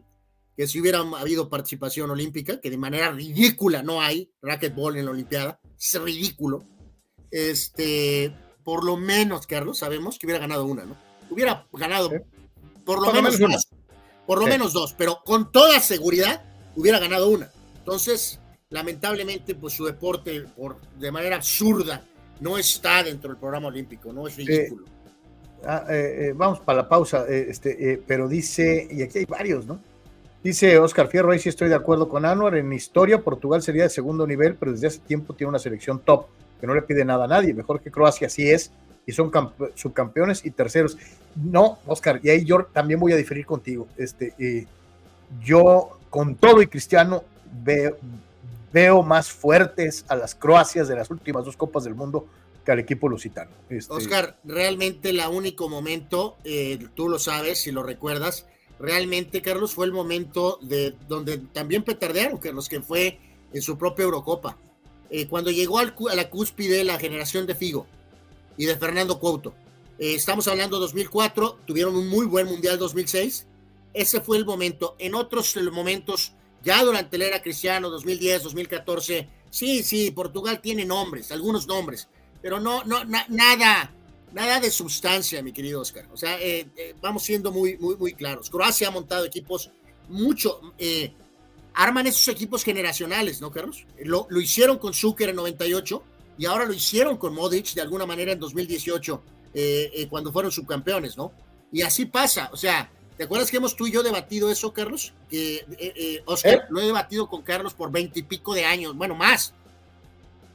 que 0.58 0.68
si 0.68 0.80
hubiera 0.80 1.00
habido 1.00 1.50
participación 1.50 2.10
olímpica, 2.10 2.60
que 2.62 2.70
de 2.70 2.78
manera 2.78 3.12
ridícula 3.12 3.84
no 3.84 4.02
hay 4.02 4.32
racquetball 4.42 4.98
en 4.98 5.06
la 5.06 5.12
Olimpiada, 5.12 5.60
es 5.78 6.02
ridículo. 6.02 6.66
Este, 7.30 8.34
por 8.64 8.86
lo 8.86 8.96
menos, 8.96 9.48
Carlos, 9.48 9.80
sabemos 9.80 10.18
que 10.18 10.26
hubiera 10.26 10.40
ganado 10.40 10.66
una, 10.66 10.86
¿no? 10.86 10.96
Hubiera 11.30 11.68
ganado 11.74 12.10
por 12.86 13.02
lo 13.02 13.12
menos, 13.12 13.38
dos, 13.38 13.68
por 14.26 14.40
lo 14.40 14.48
menos 14.48 14.72
dos, 14.72 14.94
pero 14.94 15.22
con 15.26 15.52
toda 15.52 15.80
seguridad 15.80 16.44
hubiera 16.76 17.00
ganado 17.00 17.30
una. 17.30 17.50
Entonces, 17.78 18.40
lamentablemente, 18.70 19.56
pues 19.56 19.74
su 19.74 19.86
deporte, 19.86 20.46
por, 20.56 20.80
de 20.98 21.12
manera 21.12 21.36
absurda, 21.36 22.04
no 22.40 22.58
está 22.58 23.04
dentro 23.04 23.30
del 23.30 23.40
programa 23.40 23.68
olímpico, 23.68 24.12
no 24.12 24.28
es 24.28 24.36
ridículo. 24.36 24.86
Ah, 25.64 25.86
eh, 25.90 26.28
eh, 26.28 26.34
vamos 26.36 26.60
para 26.60 26.84
la 26.84 26.90
pausa, 26.90 27.26
eh, 27.28 27.48
este, 27.50 28.02
pero 28.06 28.28
dice, 28.28 28.88
y 28.92 29.02
aquí 29.02 29.20
hay 29.20 29.26
varios, 29.26 29.66
¿no? 29.66 29.80
Dice 30.44 30.78
Oscar 30.78 31.08
Fierro, 31.08 31.32
ahí 31.32 31.40
sí 31.40 31.50
estoy 31.50 31.70
de 31.70 31.76
acuerdo 31.76 32.08
con 32.08 32.24
Anuar, 32.24 32.56
en 32.56 32.72
historia 32.72 33.22
Portugal 33.22 33.64
sería 33.64 33.84
de 33.84 33.90
segundo 33.90 34.28
nivel, 34.28 34.56
pero 34.56 34.74
desde 34.74 34.88
hace 34.88 35.00
tiempo 35.00 35.34
tiene 35.34 35.50
una 35.50 35.58
selección 35.58 36.00
top, 36.00 36.28
que 36.62 36.68
no 36.68 36.76
le 36.76 36.84
pide 36.84 37.04
nada 37.04 37.26
a 37.26 37.28
nadie, 37.28 37.54
mejor 37.54 37.82
que 37.82 37.90
Croacia, 37.90 38.28
así 38.28 38.48
es, 38.48 38.72
y 39.08 39.12
son 39.12 39.32
subcampeones 39.74 40.46
y 40.46 40.52
terceros. 40.52 40.98
No, 41.36 41.80
Oscar, 41.88 42.20
y 42.22 42.30
ahí 42.30 42.46
yo 42.46 42.66
también 42.66 43.00
voy 43.00 43.14
a 43.14 43.16
diferir 43.16 43.46
contigo. 43.46 43.88
Este, 43.98 44.68
yo, 45.44 45.98
con 46.16 46.36
todo 46.36 46.62
y 46.62 46.68
Cristiano, 46.68 47.26
veo, 48.72 49.04
más 49.04 49.30
fuertes 49.30 50.06
a 50.08 50.16
las 50.16 50.34
Croacias 50.34 50.88
de 50.88 50.96
las 50.96 51.10
últimas 51.10 51.44
dos 51.44 51.58
Copas 51.58 51.84
del 51.84 51.94
Mundo 51.94 52.26
que 52.64 52.72
al 52.72 52.80
equipo 52.80 53.10
lusitano. 53.10 53.52
Este... 53.70 53.94
Oscar, 53.94 54.38
realmente 54.46 55.10
el 55.10 55.20
único 55.30 55.68
momento, 55.68 56.38
eh, 56.46 56.88
tú 56.96 57.10
lo 57.10 57.20
sabes, 57.20 57.60
si 57.60 57.74
lo 57.74 57.84
recuerdas, 57.84 58.46
realmente, 58.80 59.42
Carlos, 59.42 59.74
fue 59.74 59.88
el 59.88 59.92
momento 59.92 60.58
de 60.62 60.96
donde 61.10 61.38
también 61.38 61.84
petardearon, 61.84 62.38
Carlos, 62.38 62.70
que 62.70 62.80
fue 62.80 63.20
en 63.52 63.62
su 63.62 63.78
propia 63.78 64.04
Eurocopa. 64.04 64.58
Eh, 65.10 65.28
cuando 65.28 65.52
llegó 65.52 65.80
al, 65.80 65.96
a 66.10 66.16
la 66.16 66.30
cúspide 66.30 66.86
la 66.86 66.98
generación 66.98 67.46
de 67.46 67.56
Figo 67.56 67.88
y 68.56 68.68
de 68.68 68.78
Fernando 68.78 69.20
Couto. 69.20 69.54
Eh, 70.00 70.16
estamos 70.16 70.48
hablando 70.48 70.80
2004, 70.80 71.60
tuvieron 71.66 71.94
un 71.94 72.08
muy 72.08 72.26
buen 72.26 72.48
Mundial 72.48 72.80
2006. 72.80 73.48
Ese 73.96 74.20
fue 74.20 74.38
el 74.38 74.46
momento. 74.46 74.96
En 75.00 75.16
otros 75.16 75.56
momentos 75.72 76.34
ya 76.66 76.84
durante 76.84 77.18
la 77.18 77.26
era 77.26 77.42
cristiano, 77.42 77.90
2010, 77.90 78.44
2014, 78.44 79.30
sí, 79.50 79.84
sí, 79.84 80.12
Portugal 80.12 80.60
tiene 80.60 80.84
nombres, 80.84 81.32
algunos 81.32 81.68
nombres, 81.68 82.10
pero 82.42 82.60
no, 82.60 82.84
no, 82.84 83.06
nada, 83.06 83.94
nada 84.34 84.60
de 84.60 84.72
sustancia, 84.72 85.44
mi 85.44 85.54
querido 85.54 85.80
Oscar. 85.80 86.10
O 86.12 86.18
sea, 86.18 86.42
eh, 86.42 86.68
eh, 86.76 86.96
vamos 87.00 87.24
siendo 87.24 87.52
muy, 87.52 87.78
muy, 87.78 87.96
muy 87.96 88.14
claros. 88.14 88.50
Croacia 88.50 88.88
ha 88.88 88.92
montado 88.92 89.26
equipos 89.26 89.70
mucho, 90.10 90.60
eh, 90.80 91.14
arman 91.76 92.08
esos 92.08 92.28
equipos 92.30 92.64
generacionales, 92.64 93.40
¿no, 93.40 93.52
Carlos? 93.52 93.86
Lo, 94.04 94.28
hicieron 94.42 94.80
con 94.80 94.94
Zucker 94.94 95.30
en 95.30 95.36
98 95.36 96.04
y 96.40 96.48
ahora 96.48 96.66
lo 96.66 96.74
hicieron 96.74 97.18
con 97.18 97.34
Modric 97.34 97.76
de 97.76 97.82
alguna 97.82 98.08
manera 98.08 98.32
en 98.32 98.40
2018, 98.40 99.24
cuando 100.10 100.34
fueron 100.34 100.52
subcampeones, 100.52 101.16
¿no? 101.16 101.32
Y 101.72 101.82
así 101.82 102.06
pasa, 102.06 102.50
o 102.52 102.58
sea, 102.58 102.92
¿Te 103.18 103.24
acuerdas 103.24 103.50
que 103.50 103.58
hemos 103.58 103.76
tú 103.76 103.88
y 103.88 103.92
yo 103.92 104.04
debatido 104.04 104.52
eso, 104.52 104.74
Carlos? 104.74 105.14
Que, 105.30 105.56
eh, 105.56 105.66
eh, 105.80 106.24
Oscar, 106.26 106.54
¿Eh? 106.54 106.62
lo 106.70 106.82
he 106.82 106.86
debatido 106.86 107.30
con 107.30 107.44
Carlos 107.44 107.74
por 107.74 107.92
veintipico 107.92 108.54
de 108.54 108.66
años, 108.66 108.96
bueno, 108.96 109.16
más. 109.16 109.54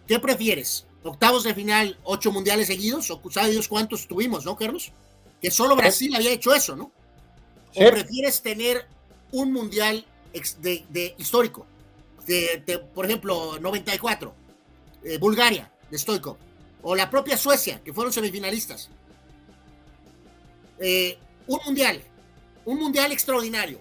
¿Qué 0.06 0.18
prefieres? 0.18 0.86
¿Octavos 1.02 1.44
de 1.44 1.54
final, 1.54 1.98
ocho 2.04 2.30
mundiales 2.30 2.66
seguidos? 2.66 3.10
¿O 3.10 3.20
sabe 3.30 3.52
Dios 3.52 3.66
cuántos 3.66 4.06
tuvimos, 4.06 4.44
no, 4.44 4.56
Carlos? 4.56 4.92
Que 5.40 5.50
solo 5.50 5.74
Brasil 5.74 6.14
había 6.14 6.32
hecho 6.32 6.54
eso, 6.54 6.76
¿no? 6.76 6.92
¿O 7.74 7.90
prefieres 7.90 8.42
tener 8.42 8.86
un 9.32 9.52
mundial 9.52 10.04
de, 10.58 11.14
histórico? 11.16 11.66
De, 12.26 12.62
por 12.94 13.06
ejemplo, 13.06 13.58
94, 13.58 14.34
Bulgaria, 15.18 15.72
de 15.90 15.98
Stoikov, 15.98 16.36
o 16.82 16.94
la 16.94 17.08
propia 17.08 17.38
Suecia, 17.38 17.80
que 17.82 17.94
fueron 17.94 18.12
semifinalistas. 18.12 18.90
un 21.46 21.60
mundial 21.64 22.02
un 22.64 22.78
mundial 22.78 23.12
extraordinario, 23.12 23.80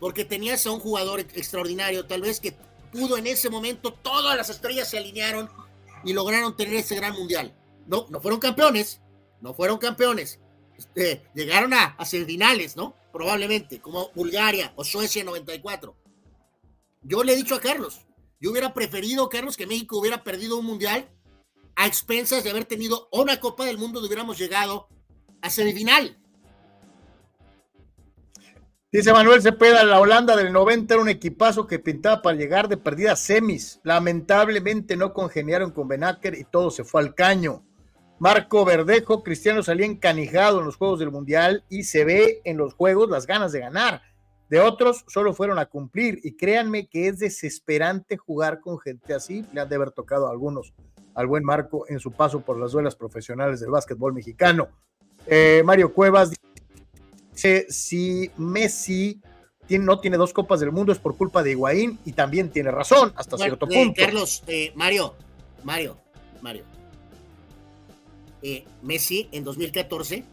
porque 0.00 0.24
tenías 0.24 0.66
a 0.66 0.70
un 0.70 0.80
jugador 0.80 1.20
extraordinario, 1.20 2.06
tal 2.06 2.22
vez 2.22 2.40
que 2.40 2.56
pudo 2.92 3.16
en 3.16 3.26
ese 3.26 3.50
momento, 3.50 3.92
todas 3.92 4.36
las 4.36 4.50
estrellas 4.50 4.88
se 4.90 4.98
alinearon 4.98 5.48
y 6.04 6.12
lograron 6.12 6.56
tener 6.56 6.74
ese 6.74 6.94
gran 6.94 7.14
mundial. 7.14 7.54
No, 7.86 8.06
no 8.10 8.20
fueron 8.20 8.40
campeones, 8.40 9.00
no 9.40 9.54
fueron 9.54 9.78
campeones. 9.78 10.40
Este, 10.76 11.22
llegaron 11.34 11.72
a, 11.74 11.84
a 11.98 12.04
semifinales, 12.04 12.76
¿no? 12.76 12.94
Probablemente, 13.12 13.80
como 13.80 14.10
Bulgaria 14.14 14.72
o 14.76 14.84
Suecia 14.84 15.24
94. 15.24 15.96
Yo 17.02 17.24
le 17.24 17.32
he 17.32 17.36
dicho 17.36 17.54
a 17.54 17.60
Carlos, 17.60 18.00
yo 18.40 18.50
hubiera 18.50 18.74
preferido, 18.74 19.28
Carlos, 19.28 19.56
que 19.56 19.66
México 19.66 19.98
hubiera 19.98 20.24
perdido 20.24 20.58
un 20.58 20.66
mundial 20.66 21.08
a 21.76 21.86
expensas 21.86 22.44
de 22.44 22.50
haber 22.50 22.64
tenido 22.64 23.08
una 23.12 23.40
Copa 23.40 23.64
del 23.64 23.78
Mundo, 23.78 24.00
de 24.00 24.06
hubiéramos 24.06 24.38
llegado 24.38 24.88
a 25.40 25.50
semifinal. 25.50 26.18
Dice 28.92 29.10
Manuel 29.10 29.40
Cepeda, 29.40 29.84
la 29.84 29.98
Holanda 29.98 30.36
del 30.36 30.52
90 30.52 30.92
era 30.92 31.02
un 31.02 31.08
equipazo 31.08 31.66
que 31.66 31.78
pintaba 31.78 32.20
para 32.20 32.36
llegar 32.36 32.68
de 32.68 32.76
perdida 32.76 33.12
a 33.12 33.16
semis. 33.16 33.80
Lamentablemente 33.84 34.98
no 34.98 35.14
congeniaron 35.14 35.70
con 35.70 35.88
Benaker 35.88 36.34
y 36.34 36.44
todo 36.44 36.70
se 36.70 36.84
fue 36.84 37.00
al 37.00 37.14
caño. 37.14 37.64
Marco 38.18 38.66
Verdejo, 38.66 39.22
Cristiano 39.22 39.62
salía 39.62 39.86
encanijado 39.86 40.58
en 40.58 40.66
los 40.66 40.76
Juegos 40.76 40.98
del 40.98 41.10
Mundial 41.10 41.64
y 41.70 41.84
se 41.84 42.04
ve 42.04 42.42
en 42.44 42.58
los 42.58 42.74
Juegos 42.74 43.08
las 43.08 43.26
ganas 43.26 43.52
de 43.52 43.60
ganar. 43.60 44.02
De 44.50 44.60
otros 44.60 45.06
solo 45.08 45.32
fueron 45.32 45.58
a 45.58 45.64
cumplir 45.64 46.20
y 46.22 46.36
créanme 46.36 46.86
que 46.86 47.08
es 47.08 47.18
desesperante 47.18 48.18
jugar 48.18 48.60
con 48.60 48.78
gente 48.78 49.14
así. 49.14 49.42
Le 49.54 49.62
han 49.62 49.70
de 49.70 49.76
haber 49.76 49.92
tocado 49.92 50.26
a 50.26 50.30
algunos 50.30 50.74
al 51.14 51.26
buen 51.26 51.44
Marco 51.44 51.86
en 51.88 51.98
su 51.98 52.12
paso 52.12 52.42
por 52.42 52.58
las 52.58 52.72
duelas 52.72 52.94
profesionales 52.94 53.60
del 53.60 53.70
básquetbol 53.70 54.12
mexicano. 54.12 54.68
Eh, 55.26 55.62
Mario 55.64 55.94
Cuevas 55.94 56.30
si 57.34 58.30
Messi 58.36 59.20
no 59.78 60.00
tiene 60.00 60.16
dos 60.16 60.32
copas 60.32 60.60
del 60.60 60.72
mundo 60.72 60.92
es 60.92 60.98
por 60.98 61.16
culpa 61.16 61.42
de 61.42 61.52
Higuaín 61.52 61.98
y 62.04 62.12
también 62.12 62.50
tiene 62.50 62.70
razón 62.70 63.12
hasta 63.16 63.36
cierto 63.36 63.66
eh, 63.70 63.74
punto. 63.74 64.00
Carlos, 64.00 64.42
eh, 64.46 64.72
Mario, 64.74 65.14
Mario, 65.62 65.98
Mario. 66.40 66.64
Eh, 68.42 68.64
Messi 68.82 69.28
en 69.32 69.44
2014, 69.44 70.24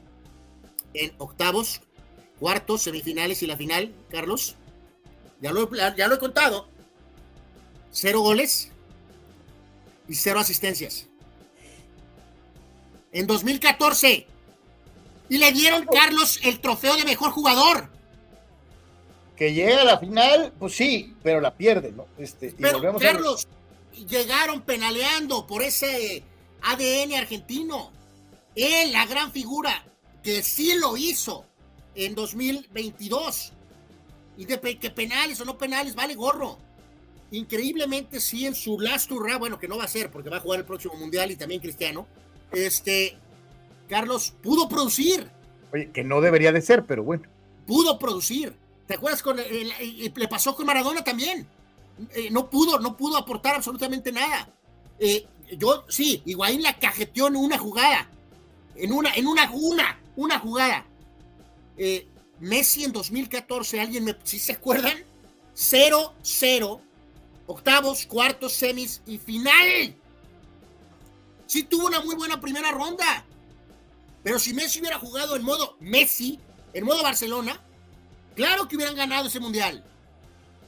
en 0.93 1.13
octavos, 1.19 1.81
cuartos, 2.39 2.81
semifinales 2.81 3.43
y 3.43 3.47
la 3.47 3.55
final, 3.55 3.93
Carlos, 4.09 4.55
ya 5.41 5.51
lo, 5.51 5.69
ya 5.95 6.07
lo 6.07 6.15
he 6.15 6.19
contado, 6.19 6.67
cero 7.91 8.21
goles 8.21 8.71
y 10.07 10.15
cero 10.15 10.39
asistencias. 10.39 11.07
En 13.11 13.27
2014, 13.27 14.27
y 15.29 15.37
le 15.37 15.51
dieron, 15.51 15.85
Carlos, 15.85 16.39
el 16.43 16.59
trofeo 16.59 16.95
de 16.97 17.05
mejor 17.05 17.31
jugador. 17.31 17.89
Que 19.37 19.53
llega 19.53 19.81
a 19.81 19.85
la 19.85 19.99
final, 19.99 20.51
pues 20.57 20.75
sí, 20.75 21.15
pero 21.23 21.39
la 21.39 21.55
pierde, 21.55 21.91
¿no? 21.91 22.07
Este, 22.17 22.53
pero, 22.59 22.97
Carlos, 22.97 23.47
llegaron 24.07 24.61
penaleando 24.63 25.45
por 25.47 25.61
ese 25.61 26.23
ADN 26.63 27.13
argentino. 27.15 27.91
Él, 28.55 28.91
la 28.91 29.05
gran 29.05 29.31
figura, 29.31 29.85
que 30.23 30.43
sí 30.43 30.73
lo 30.75 30.97
hizo 30.97 31.45
en 31.95 32.15
2022. 32.15 33.53
Y 34.37 34.45
de 34.45 34.59
que 34.77 34.89
penales 34.89 35.39
o 35.41 35.45
no 35.45 35.57
penales, 35.57 35.95
vale 35.95 36.15
gorro. 36.15 36.57
Increíblemente, 37.31 38.19
sí, 38.19 38.47
en 38.47 38.55
su 38.55 38.79
last 38.79 39.11
bueno, 39.11 39.59
que 39.59 39.67
no 39.67 39.77
va 39.77 39.83
a 39.83 39.87
ser 39.87 40.09
porque 40.09 40.29
va 40.29 40.37
a 40.37 40.41
jugar 40.41 40.61
el 40.61 40.65
próximo 40.65 40.95
mundial 40.95 41.29
y 41.29 41.35
también 41.35 41.61
Cristiano. 41.61 42.07
Este, 42.51 43.15
Carlos, 43.89 44.33
pudo 44.41 44.69
producir. 44.69 45.29
Oye, 45.73 45.91
que 45.91 46.03
no 46.05 46.21
debería 46.21 46.53
de 46.53 46.61
ser, 46.61 46.85
pero 46.85 47.03
bueno. 47.03 47.23
Pudo 47.67 47.99
producir. 47.99 48.55
¿Te 48.87 48.93
acuerdas 48.93 49.21
con 49.21 49.37
le 49.37 50.27
pasó 50.29 50.55
con 50.55 50.65
Maradona 50.65 51.03
también? 51.03 51.45
eh, 52.11 52.29
no 52.31 52.49
pudo, 52.49 52.79
no 52.79 52.95
pudo 52.95 53.17
aportar 53.17 53.55
absolutamente 53.55 54.11
nada. 54.11 54.49
Eh, 54.99 55.27
yo, 55.57 55.85
sí, 55.89 56.21
Higuaín 56.25 56.61
la 56.61 56.77
cajeteó 56.77 57.27
en 57.27 57.35
una 57.35 57.57
jugada, 57.57 58.09
en 58.75 58.93
una, 58.93 59.13
en 59.13 59.27
una, 59.27 59.49
una, 59.51 59.99
una 60.15 60.39
jugada. 60.39 60.85
Eh, 61.77 62.07
Messi 62.39 62.83
en 62.85 62.93
2014, 62.93 63.79
¿alguien 63.81 64.05
me, 64.05 64.15
si 64.23 64.39
se 64.39 64.53
acuerdan? 64.53 64.97
0-0, 65.55 66.79
octavos, 67.47 68.05
cuartos, 68.05 68.53
semis 68.53 69.01
y 69.05 69.17
final. 69.17 69.95
Sí 71.45 71.63
tuvo 71.63 71.87
una 71.87 71.99
muy 72.01 72.15
buena 72.15 72.39
primera 72.39 72.71
ronda. 72.71 73.25
Pero 74.23 74.39
si 74.39 74.53
Messi 74.53 74.79
hubiera 74.79 74.99
jugado 74.99 75.35
en 75.35 75.43
modo 75.43 75.77
Messi, 75.79 76.39
en 76.73 76.85
modo 76.85 77.03
Barcelona, 77.03 77.59
claro 78.35 78.67
que 78.67 78.75
hubieran 78.75 78.95
ganado 78.95 79.27
ese 79.27 79.39
mundial. 79.39 79.83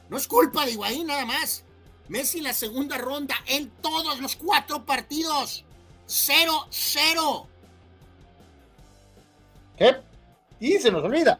No 0.09 0.17
es 0.17 0.27
culpa 0.27 0.65
de 0.65 0.71
Higuaín 0.71 1.07
nada 1.07 1.25
más. 1.25 1.63
Messi 2.07 2.39
en 2.39 2.45
la 2.45 2.53
segunda 2.53 2.97
ronda 2.97 3.35
en 3.47 3.69
todos 3.81 4.19
los 4.19 4.35
cuatro 4.35 4.85
partidos. 4.85 5.63
0-0. 6.07 7.47
¿Qué? 9.77 9.95
Y 10.59 10.77
se 10.77 10.91
nos 10.91 11.03
olvida. 11.03 11.39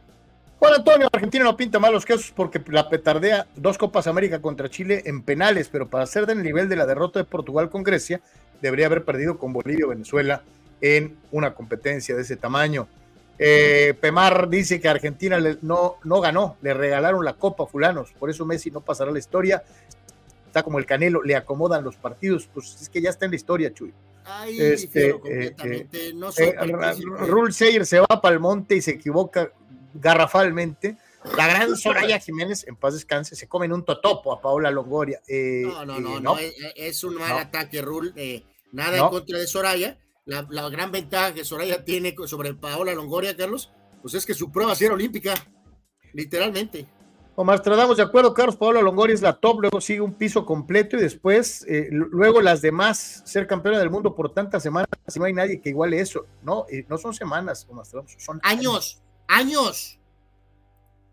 Juan 0.58 0.74
Antonio, 0.74 1.08
Argentina 1.12 1.44
no 1.44 1.56
pinta 1.56 1.78
malos 1.78 2.06
quesos 2.06 2.32
porque 2.34 2.62
la 2.68 2.88
petardea 2.88 3.48
dos 3.56 3.76
Copas 3.76 4.06
América 4.06 4.40
contra 4.40 4.70
Chile 4.70 5.02
en 5.06 5.22
penales, 5.22 5.68
pero 5.68 5.90
para 5.90 6.06
ser 6.06 6.24
del 6.24 6.42
nivel 6.42 6.68
de 6.68 6.76
la 6.76 6.86
derrota 6.86 7.18
de 7.18 7.24
Portugal 7.24 7.68
con 7.68 7.82
Grecia, 7.82 8.20
debería 8.60 8.86
haber 8.86 9.04
perdido 9.04 9.38
con 9.38 9.52
Bolivia 9.52 9.86
o 9.86 9.88
Venezuela 9.88 10.42
en 10.82 11.16
una 11.30 11.54
competencia 11.54 12.14
de 12.14 12.22
ese 12.22 12.36
tamaño. 12.36 12.88
Eh, 13.38 13.94
Pemar 14.00 14.48
dice 14.48 14.80
que 14.80 14.88
Argentina 14.88 15.38
no, 15.62 15.96
no 16.04 16.20
ganó, 16.20 16.58
le 16.60 16.74
regalaron 16.74 17.24
la 17.24 17.34
copa 17.34 17.66
fulanos, 17.66 18.12
por 18.18 18.28
eso 18.28 18.44
Messi 18.44 18.70
no 18.70 18.82
pasará 18.82 19.10
la 19.10 19.18
historia. 19.18 19.62
Está 20.46 20.62
como 20.62 20.78
el 20.78 20.84
Canelo, 20.84 21.22
le 21.22 21.34
acomodan 21.34 21.82
los 21.82 21.96
partidos, 21.96 22.48
pues 22.52 22.76
es 22.82 22.88
que 22.90 23.00
ya 23.00 23.08
está 23.08 23.24
en 23.24 23.30
la 23.30 23.36
historia, 23.36 23.72
Chuy. 23.72 23.94
Ay, 24.24 24.60
este, 24.60 25.08
eh, 25.08 25.12
completamente. 25.12 26.08
Eh, 26.08 26.14
no 26.14 26.30
eh, 26.36 26.94
Rule 27.26 27.52
Sayer 27.52 27.86
se 27.86 28.00
va 28.00 28.20
para 28.20 28.34
el 28.34 28.40
monte 28.40 28.76
y 28.76 28.82
se 28.82 28.92
equivoca 28.92 29.50
garrafalmente. 29.94 30.98
La 31.36 31.46
gran 31.46 31.76
Soraya 31.76 32.18
Jiménez, 32.18 32.66
en 32.68 32.76
paz 32.76 32.94
descanse, 32.94 33.34
se 33.34 33.48
come 33.48 33.66
en 33.66 33.72
un 33.72 33.84
totopo 33.84 34.32
a 34.32 34.40
Paola 34.40 34.70
Longoria. 34.70 35.20
no, 35.28 35.84
no, 35.86 36.00
no, 36.00 36.20
no, 36.20 36.36
es, 36.38 37.02
un 37.04 37.14
mal 37.14 37.38
ataque, 37.38 37.80
Rule. 37.80 38.44
nada 38.72 38.98
en 38.98 39.08
contra 39.08 39.38
de 39.38 39.46
Soraya 39.46 39.96
la, 40.24 40.68
gran 40.68 40.92
ventaja 40.92 41.34
que 41.34 41.44
Soraya 41.44 41.84
tiene 41.84 42.14
sobre 42.26 42.54
Paola 42.54 42.94
Longoria, 42.94 43.36
Carlos, 43.36 43.72
pues 44.00 44.14
es 44.14 44.26
que 44.26 44.34
su 44.34 44.50
prueba 44.50 44.74
sí 44.74 44.84
era 44.84 44.94
olímpica, 44.94 45.34
literalmente. 46.12 46.86
Omar 47.34 47.58
Stradamos, 47.58 47.96
de 47.96 48.02
acuerdo, 48.02 48.34
Carlos 48.34 48.56
Paola 48.56 48.82
Longoria 48.82 49.14
es 49.14 49.22
la 49.22 49.32
top, 49.32 49.62
luego 49.62 49.80
sigue 49.80 50.02
un 50.02 50.12
piso 50.12 50.44
completo 50.44 50.96
y 50.96 51.00
después, 51.00 51.64
eh, 51.66 51.88
luego 51.90 52.42
las 52.42 52.60
demás, 52.60 53.22
ser 53.24 53.46
campeona 53.46 53.78
del 53.78 53.90
mundo 53.90 54.14
por 54.14 54.34
tantas 54.34 54.62
semanas, 54.62 54.88
y 55.14 55.18
no 55.18 55.24
hay 55.24 55.32
nadie 55.32 55.60
que 55.60 55.70
iguale 55.70 55.98
eso. 55.98 56.26
No, 56.42 56.66
eh, 56.70 56.84
no 56.88 56.98
son 56.98 57.14
semanas, 57.14 57.66
Omar 57.70 57.86
son 57.86 58.40
años, 58.42 59.02
años. 59.28 59.98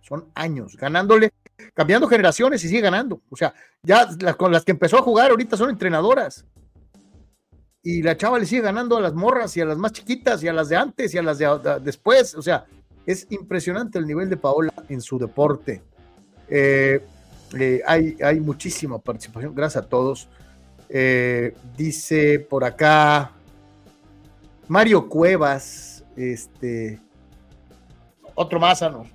Son 0.02 0.30
años, 0.34 0.76
ganándole, 0.76 1.32
cambiando 1.74 2.08
generaciones 2.08 2.64
y 2.64 2.68
sigue 2.68 2.82
ganando. 2.82 3.22
O 3.30 3.38
sea, 3.38 3.54
ya 3.84 4.08
con 4.36 4.52
las 4.52 4.66
que 4.66 4.72
empezó 4.72 4.98
a 4.98 5.04
jugar 5.04 5.32
ahorita 5.32 5.56
son 5.56 5.70
entrenadoras 5.70 6.46
y 7.82 8.02
la 8.02 8.18
chava 8.18 8.40
le 8.40 8.46
sigue 8.46 8.62
ganando 8.62 8.98
a 8.98 9.02
las 9.02 9.14
morras 9.14 9.56
y 9.56 9.62
a 9.62 9.66
las 9.66 9.78
más 9.78 9.94
chiquitas 9.94 10.44
y 10.44 10.48
a 10.48 10.54
las 10.54 10.70
de 10.70 10.76
antes 10.76 11.14
y 11.14 11.18
a 11.18 11.24
las 11.24 11.38
de, 11.38 11.80
después. 11.82 12.36
O 12.36 12.42
sea, 12.42 12.66
es 13.06 13.28
impresionante 13.30 13.98
el 13.98 14.06
nivel 14.06 14.30
de 14.30 14.38
Paola 14.38 14.74
en 14.90 15.02
su 15.02 15.18
deporte. 15.18 15.82
Eh, 16.50 17.02
eh, 17.58 17.82
hay, 17.86 18.18
hay 18.22 18.40
muchísima 18.40 19.00
participación, 19.00 19.56
gracias 19.56 19.86
a 19.86 19.88
todos. 19.88 20.28
Eh, 20.90 21.56
dice 21.78 22.40
por 22.40 22.64
acá 22.64 23.32
Mario 24.68 25.08
Cuevas, 25.08 26.04
este, 26.16 27.00
otro 28.36 28.60
más, 28.60 28.82
¿no? 28.82 29.06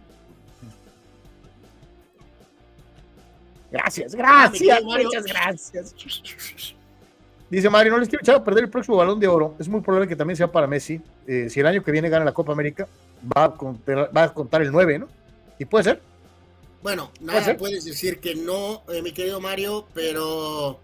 Gracias, 3.71 4.15
gracias, 4.15 4.83
muchas 4.85 5.25
gracias. 5.25 6.75
Dice 7.51 7.71
Mario, 7.71 7.93
no 7.93 7.99
les 7.99 8.09
quiero 8.09 8.23
echar 8.23 8.37
a 8.37 8.45
perder 8.45 8.65
el 8.65 8.71
próximo 8.71 8.97
balón 8.97 9.21
de 9.21 9.29
oro. 9.29 9.55
Es 9.59 9.69
muy 9.69 9.81
probable 9.81 10.09
que 10.09 10.17
también 10.17 10.37
sea 10.37 10.51
para 10.51 10.67
Messi. 10.67 11.01
Eh, 11.27 11.49
si 11.51 11.61
el 11.61 11.67
año 11.67 11.85
que 11.85 11.93
viene 11.93 12.09
gana 12.09 12.25
la 12.25 12.33
Copa 12.33 12.53
América, 12.53 12.89
va 13.37 13.45
a, 13.45 13.55
contar, 13.55 14.11
va 14.17 14.25
a 14.25 14.35
contar 14.35 14.63
el 14.63 14.73
9, 14.73 14.99
¿no? 14.99 15.09
Y 15.59 15.65
puede 15.65 15.85
ser. 15.85 16.01
Bueno, 16.83 17.11
nada 17.21 17.57
puedes 17.57 17.85
decir 17.85 18.19
que 18.21 18.35
no, 18.35 18.83
eh, 18.89 19.03
mi 19.03 19.13
querido 19.13 19.41
Mario, 19.41 19.87
pero 19.95 20.81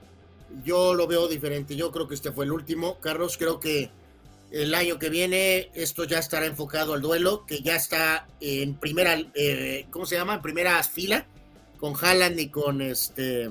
yo 0.64 0.94
lo 0.94 1.06
veo 1.06 1.28
diferente. 1.28 1.76
Yo 1.76 1.90
creo 1.90 2.08
que 2.08 2.14
este 2.14 2.32
fue 2.32 2.44
el 2.44 2.52
último. 2.52 2.98
Carlos, 3.00 3.36
creo 3.36 3.60
que 3.60 3.90
el 4.50 4.74
año 4.74 4.98
que 4.98 5.10
viene 5.10 5.70
esto 5.74 6.04
ya 6.04 6.18
estará 6.18 6.46
enfocado 6.46 6.94
al 6.94 7.00
duelo, 7.00 7.44
que 7.46 7.60
ya 7.60 7.76
está 7.76 8.26
en 8.40 8.74
primera, 8.74 9.16
eh, 9.34 9.86
¿cómo 9.90 10.06
se 10.06 10.16
llama? 10.16 10.34
En 10.34 10.42
primera 10.42 10.82
fila 10.82 11.26
con 11.78 11.94
Haaland 12.00 12.38
y 12.38 12.48
con 12.48 12.82
este 12.82 13.50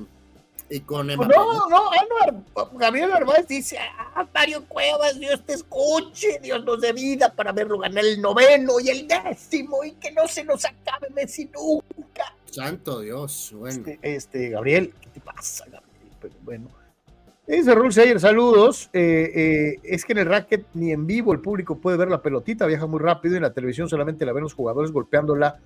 y 0.70 0.82
con 0.82 1.08
No, 1.08 1.16
no, 1.16 1.90
Anuar, 1.92 2.44
Gabriel 2.74 3.10
Narváez 3.10 3.48
dice, 3.48 3.78
ah, 3.80 4.28
Mario 4.34 4.66
Cuevas, 4.68 5.20
Dios 5.20 5.44
te 5.46 5.54
escuche, 5.54 6.40
Dios 6.42 6.64
nos 6.64 6.80
dé 6.82 6.94
vida 6.94 7.34
para 7.34 7.52
verlo 7.52 7.80
ganar 7.80 8.06
el 8.06 8.22
noveno 8.22 8.80
y 8.80 8.90
el 8.90 9.08
décimo 9.08 9.84
y 9.84 9.94
que 9.94 10.12
no 10.12 10.28
se 10.28 10.44
nos 10.44 10.66
acabe 10.66 11.10
Messi 11.10 11.50
nunca. 11.54 12.36
Santo 12.46 13.00
Dios, 13.00 13.52
bueno. 13.56 13.78
Este, 13.78 14.00
este 14.02 14.50
Gabriel, 14.50 14.94
¿qué 15.02 15.10
te 15.10 15.20
pasa, 15.20 15.66
Gabriel? 15.66 16.12
Pero 16.22 16.36
bueno. 16.44 16.80
Dice 17.48 17.74
Rul 17.74 17.92
Sayer, 17.92 18.20
saludos. 18.20 18.92
Eh, 18.94 19.32
eh, 19.34 19.80
es 19.84 20.06
que 20.06 20.12
en 20.12 20.20
el 20.20 20.28
racket 20.28 20.68
ni 20.76 20.92
en 20.92 21.08
vivo 21.08 21.34
el 21.34 21.40
público 21.40 21.80
puede 21.80 21.98
ver 21.98 22.08
la 22.08 22.22
pelotita, 22.22 22.68
viaja 22.68 22.86
muy 22.86 23.00
rápido 23.00 23.34
y 23.34 23.38
en 23.38 23.44
la 23.44 23.54
televisión 23.54 23.90
solamente 23.90 24.24
la 24.24 24.34
ven 24.34 24.44
los 24.44 24.54
jugadores 24.54 24.92
golpeándola, 24.92 25.58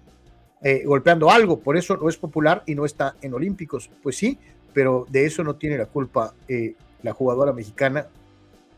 eh, 0.62 0.84
golpeando 0.86 1.30
algo, 1.30 1.60
por 1.60 1.76
eso 1.76 1.98
no 1.98 2.08
es 2.08 2.16
popular 2.16 2.64
y 2.66 2.76
no 2.76 2.86
está 2.86 3.18
en 3.22 3.34
Olímpicos. 3.34 3.90
Pues 4.02 4.16
sí, 4.16 4.40
pero 4.74 5.06
de 5.10 5.26
eso 5.26 5.44
no 5.44 5.56
tiene 5.56 5.78
la 5.78 5.86
culpa 5.86 6.34
eh, 6.48 6.76
la 7.02 7.14
jugadora 7.14 7.54
mexicana, 7.54 8.08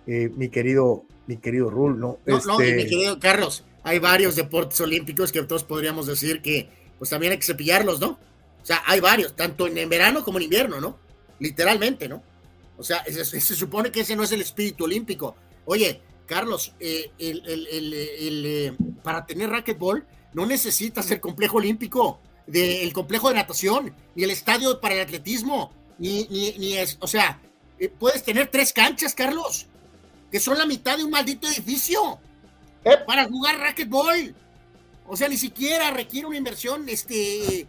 eh, 0.08 0.30
mi 0.36 0.50
querido, 0.50 1.06
mi 1.28 1.38
querido 1.38 1.70
Rul, 1.70 2.00
¿no? 2.00 2.20
No, 2.26 2.40
no, 2.46 2.60
mi 2.60 2.66
este 2.66 2.88
querido 2.88 3.20
Carlos, 3.20 3.64
hay 3.84 4.00
varios 4.00 4.36
deportes 4.36 4.82
olímpicos 4.82 5.32
que 5.32 5.42
todos 5.44 5.64
podríamos 5.64 6.08
decir 6.08 6.42
que 6.42 6.68
pues 6.98 7.10
también 7.10 7.34
hay 7.34 7.40
que 7.40 7.46
cepillarlos, 7.46 8.00
¿no? 8.00 8.20
O 8.62 8.66
sea, 8.66 8.82
hay 8.86 9.00
varios, 9.00 9.36
tanto 9.36 9.68
en, 9.68 9.90
verano 9.90 10.24
como 10.24 10.40
en 10.40 10.46
invierno, 10.46 10.82
¿no? 10.82 10.98
Literalmente, 11.40 12.10
¿no? 12.10 12.24
O 12.78 12.84
sea, 12.84 13.04
se, 13.06 13.40
supone 13.40 13.92
que 13.92 14.02
ese 14.02 14.16
no 14.16 14.24
es 14.24 14.32
el 14.32 14.42
espíritu 14.42 14.86
olímpico. 14.86 15.36
Oye, 15.66 16.02
Carlos, 16.26 16.74
eh, 16.80 17.12
el, 17.20 18.76
para 19.04 19.26
tener 19.26 19.50
racquetball 19.50 20.06
no 20.34 20.46
necesitas 20.46 21.10
el 21.12 21.22
complejo 21.22 21.58
olímpico, 21.58 22.20
del 22.48 22.92
complejo 22.92 23.30
de 23.30 23.36
natación, 23.36 23.94
ni 24.16 24.24
el 24.24 24.32
estadio 24.32 24.82
para 24.82 24.96
el 24.96 25.02
atletismo, 25.02 25.72
ni, 25.98 26.26
ni, 26.58 26.74
es, 26.78 26.98
o 27.00 27.08
sea, 27.08 27.40
eh, 27.80 27.90
puedes 27.90 28.24
tener 28.24 28.48
tres 28.48 28.74
canchas, 28.74 29.14
Carlos, 29.14 29.68
que 30.32 30.40
son 30.40 30.58
la 30.58 30.66
mitad 30.66 30.98
de 30.98 31.04
un 31.04 31.12
maldito 31.12 31.48
edificio 31.48 32.20
¿Eh? 32.84 32.98
para 33.06 33.26
jugar 33.26 33.58
racquetball. 33.58 34.36
O 35.08 35.16
sea, 35.16 35.28
ni 35.30 35.38
siquiera 35.38 35.92
requiere 35.92 36.28
una 36.28 36.38
inversión 36.38 36.88
este, 36.90 37.68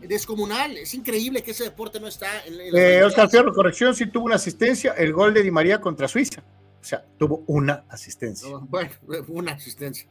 descomunal. 0.00 0.76
Es 0.76 0.94
increíble 0.94 1.42
que 1.42 1.50
ese 1.50 1.64
deporte 1.64 2.00
no 2.00 2.08
está 2.08 2.44
en, 2.46 2.54
eh, 2.74 3.02
Oscar 3.02 3.28
Fierro, 3.28 3.52
corrección, 3.52 3.94
sí 3.94 4.06
tuvo 4.06 4.26
una 4.26 4.36
asistencia, 4.36 4.92
el 4.92 5.12
gol 5.12 5.34
de 5.34 5.42
Di 5.42 5.50
María 5.50 5.80
contra 5.80 6.08
Suiza. 6.08 6.42
O 6.80 6.84
sea, 6.84 7.04
tuvo 7.18 7.42
una 7.46 7.84
asistencia. 7.88 8.48
Bueno, 8.68 8.90
una 9.28 9.52
asistencia. 9.52 10.08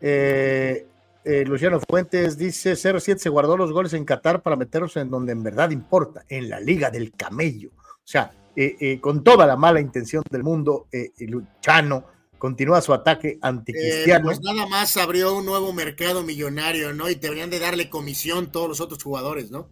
Eh, 0.00 0.86
eh, 1.24 1.44
Luciano 1.44 1.80
Fuentes 1.88 2.36
dice, 2.36 2.74
07 2.74 3.20
se 3.20 3.28
guardó 3.28 3.56
los 3.56 3.72
goles 3.72 3.92
en 3.92 4.04
Qatar 4.04 4.42
para 4.42 4.56
meterlos 4.56 4.96
en 4.96 5.10
donde 5.10 5.32
en 5.32 5.42
verdad 5.42 5.70
importa, 5.70 6.24
en 6.28 6.48
la 6.48 6.58
Liga 6.58 6.90
del 6.90 7.12
Camello. 7.12 7.70
O 7.76 8.06
sea, 8.06 8.32
eh, 8.56 8.76
eh, 8.80 9.00
con 9.00 9.22
toda 9.22 9.46
la 9.46 9.56
mala 9.56 9.80
intención 9.80 10.24
del 10.28 10.42
mundo, 10.42 10.88
Luchano 11.18 12.04
continúa 12.38 12.80
su 12.80 12.92
ataque 12.92 13.38
anticristiano. 13.40 14.24
pues 14.24 14.40
nada 14.40 14.66
más 14.66 14.96
abrió 14.96 15.36
un 15.36 15.46
nuevo 15.46 15.72
mercado 15.72 16.24
millonario, 16.24 16.92
¿no? 16.92 17.08
Y 17.08 17.14
deberían 17.14 17.50
de 17.50 17.60
darle 17.60 17.88
comisión 17.88 18.50
todos 18.50 18.68
los 18.68 18.80
otros 18.80 19.02
jugadores, 19.02 19.50
¿no? 19.50 19.68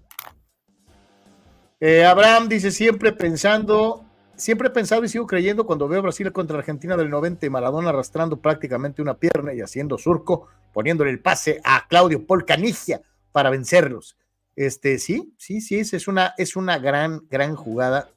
Abraham 1.81 2.49
dice, 2.49 2.71
siempre 2.71 3.13
pensando 3.13 4.05
siempre 4.41 4.69
he 4.69 4.71
pensado 4.71 5.05
y 5.05 5.09
sigo 5.09 5.27
creyendo 5.27 5.67
cuando 5.67 5.87
veo 5.87 6.03
Brasil 6.03 6.33
contra 6.33 6.59
Argentina 6.59 6.97
del 6.97 7.11
90 7.11 7.47
y 7.47 7.51
Maradona 7.51 7.91
arrastrando 7.91 8.41
prácticamente 8.41 9.03
una 9.03 9.15
pierna 9.15 9.53
y 9.53 9.61
haciendo 9.61 9.99
surco, 9.99 10.49
poniéndole 10.73 11.11
el 11.11 11.21
pase 11.21 11.61
a 11.65 11.87
Claudio 11.89 12.27
Polcanigia 12.27 13.03
para 13.33 13.51
vencerlos. 13.51 14.17
Este, 14.57 14.99
sí, 14.99 15.33
sí, 15.39 15.61
sí, 15.61 15.79
es 15.81 16.09
una, 16.09 16.35
es 16.37 16.57
una 16.57 16.79
gran, 16.79 17.23
gran 17.31 17.55
jugada 17.55 18.11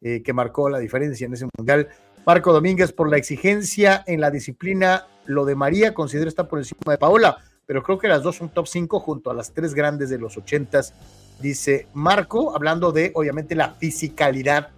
eh, 0.00 0.22
que 0.22 0.32
marcó 0.32 0.68
la 0.68 0.78
diferencia 0.78 1.26
en 1.26 1.34
ese 1.34 1.48
mundial. 1.56 1.88
Marco 2.26 2.52
Domínguez, 2.52 2.92
por 2.92 3.08
la 3.10 3.16
exigencia 3.16 4.04
en 4.06 4.20
la 4.20 4.30
disciplina, 4.30 5.06
lo 5.26 5.44
de 5.44 5.54
María 5.54 5.94
considero 5.94 6.28
está 6.28 6.46
por 6.46 6.58
encima 6.58 6.92
de 6.92 6.98
Paola, 6.98 7.38
pero 7.66 7.82
creo 7.82 7.98
que 7.98 8.08
las 8.08 8.22
dos 8.22 8.36
son 8.36 8.50
top 8.50 8.66
5 8.66 9.00
junto 9.00 9.30
a 9.30 9.34
las 9.34 9.52
tres 9.52 9.74
grandes 9.74 10.10
de 10.10 10.18
los 10.18 10.36
ochentas 10.36 10.94
dice 11.40 11.86
Marco, 11.94 12.54
hablando 12.54 12.92
de, 12.92 13.12
obviamente, 13.14 13.54
la 13.54 13.74
fisicalidad 13.74 14.70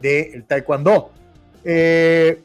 del 0.00 0.44
taekwondo. 0.44 1.10
Eh, 1.64 2.42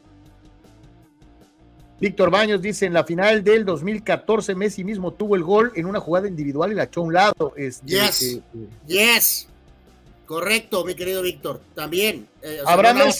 Víctor 2.00 2.30
Baños 2.30 2.62
dice, 2.62 2.86
en 2.86 2.94
la 2.94 3.04
final 3.04 3.44
del 3.44 3.64
2014, 3.66 4.54
Messi 4.54 4.84
mismo 4.84 5.12
tuvo 5.12 5.36
el 5.36 5.42
gol 5.42 5.70
en 5.74 5.84
una 5.84 6.00
jugada 6.00 6.26
individual 6.26 6.72
y 6.72 6.74
la 6.74 6.84
echó 6.84 7.00
a 7.00 7.04
un 7.04 7.12
lado. 7.12 7.52
Este, 7.56 7.86
yes, 7.86 8.22
eh, 8.22 8.42
yes. 8.86 9.48
Correcto, 10.24 10.82
mi 10.84 10.94
querido 10.94 11.20
Víctor. 11.20 11.60
También. 11.74 12.26
Eh, 12.40 12.60
Abraham, 12.64 13.10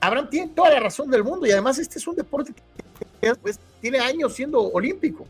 Abraham 0.00 0.30
tiene 0.30 0.52
toda 0.54 0.70
la 0.70 0.78
razón 0.78 1.10
del 1.10 1.24
mundo 1.24 1.46
y 1.46 1.50
además 1.50 1.78
este 1.78 1.98
es 1.98 2.06
un 2.06 2.14
deporte 2.14 2.52
que 3.20 3.34
pues, 3.34 3.58
tiene 3.80 3.98
años 3.98 4.34
siendo 4.34 4.60
olímpico. 4.60 5.26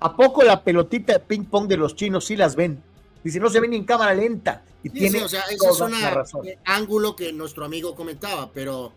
¿A 0.00 0.14
poco 0.14 0.42
la 0.42 0.62
pelotita 0.62 1.14
de 1.14 1.20
ping 1.20 1.44
pong 1.44 1.66
de 1.66 1.78
los 1.78 1.96
chinos 1.96 2.26
sí 2.26 2.36
las 2.36 2.56
ven? 2.56 2.82
Dice, 3.22 3.40
no 3.40 3.48
se 3.48 3.58
ven 3.58 3.70
ni 3.70 3.76
en 3.78 3.84
cámara 3.84 4.12
lenta. 4.12 4.62
Y 4.82 4.90
tiene 4.90 5.22
o 5.22 5.28
sea, 5.28 5.44
ese 5.50 5.66
es 5.66 5.80
un 5.80 5.94
ángulo 6.64 7.16
que 7.16 7.32
nuestro 7.32 7.64
amigo 7.64 7.94
comentaba, 7.94 8.50
pero 8.52 8.92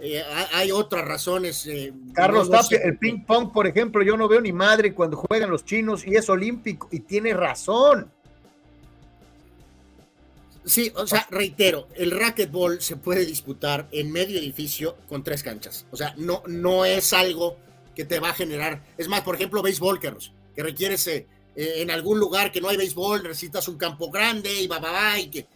eh, 0.00 0.22
hay 0.52 0.72
otras 0.72 1.06
razones. 1.06 1.66
Eh, 1.66 1.92
Carlos 2.12 2.50
Tapia, 2.50 2.78
el 2.82 2.98
ping 2.98 3.24
pong, 3.24 3.52
por 3.52 3.66
ejemplo, 3.66 4.02
yo 4.02 4.16
no 4.16 4.28
veo 4.28 4.40
ni 4.40 4.52
madre 4.52 4.94
cuando 4.94 5.16
juegan 5.16 5.50
los 5.50 5.64
chinos 5.64 6.06
y 6.06 6.16
es 6.16 6.28
olímpico, 6.28 6.88
y 6.90 7.00
tiene 7.00 7.34
razón. 7.34 8.10
Sí, 10.64 10.92
o 10.94 11.06
sea, 11.06 11.26
reitero, 11.30 11.88
el 11.96 12.12
racquetball 12.12 12.80
se 12.80 12.96
puede 12.96 13.26
disputar 13.26 13.88
en 13.90 14.12
medio 14.12 14.38
edificio 14.38 14.96
con 15.08 15.24
tres 15.24 15.42
canchas. 15.42 15.86
O 15.90 15.96
sea, 15.96 16.14
no, 16.16 16.42
no 16.46 16.84
es 16.84 17.12
algo 17.12 17.56
que 17.96 18.04
te 18.04 18.20
va 18.20 18.30
a 18.30 18.34
generar. 18.34 18.82
Es 18.96 19.08
más, 19.08 19.22
por 19.22 19.34
ejemplo, 19.34 19.60
béisbol, 19.60 19.98
Carlos, 19.98 20.32
que 20.54 20.62
requieres 20.62 21.06
eh, 21.08 21.26
en 21.54 21.90
algún 21.90 22.18
lugar 22.18 22.52
que 22.52 22.60
no 22.60 22.68
hay 22.68 22.76
béisbol, 22.76 23.22
necesitas 23.24 23.66
un 23.68 23.76
campo 23.76 24.10
grande 24.10 24.62
y 24.62 24.66
va, 24.66 24.78
va, 24.78 24.92
va, 24.92 25.18
y 25.18 25.28
que, 25.28 25.46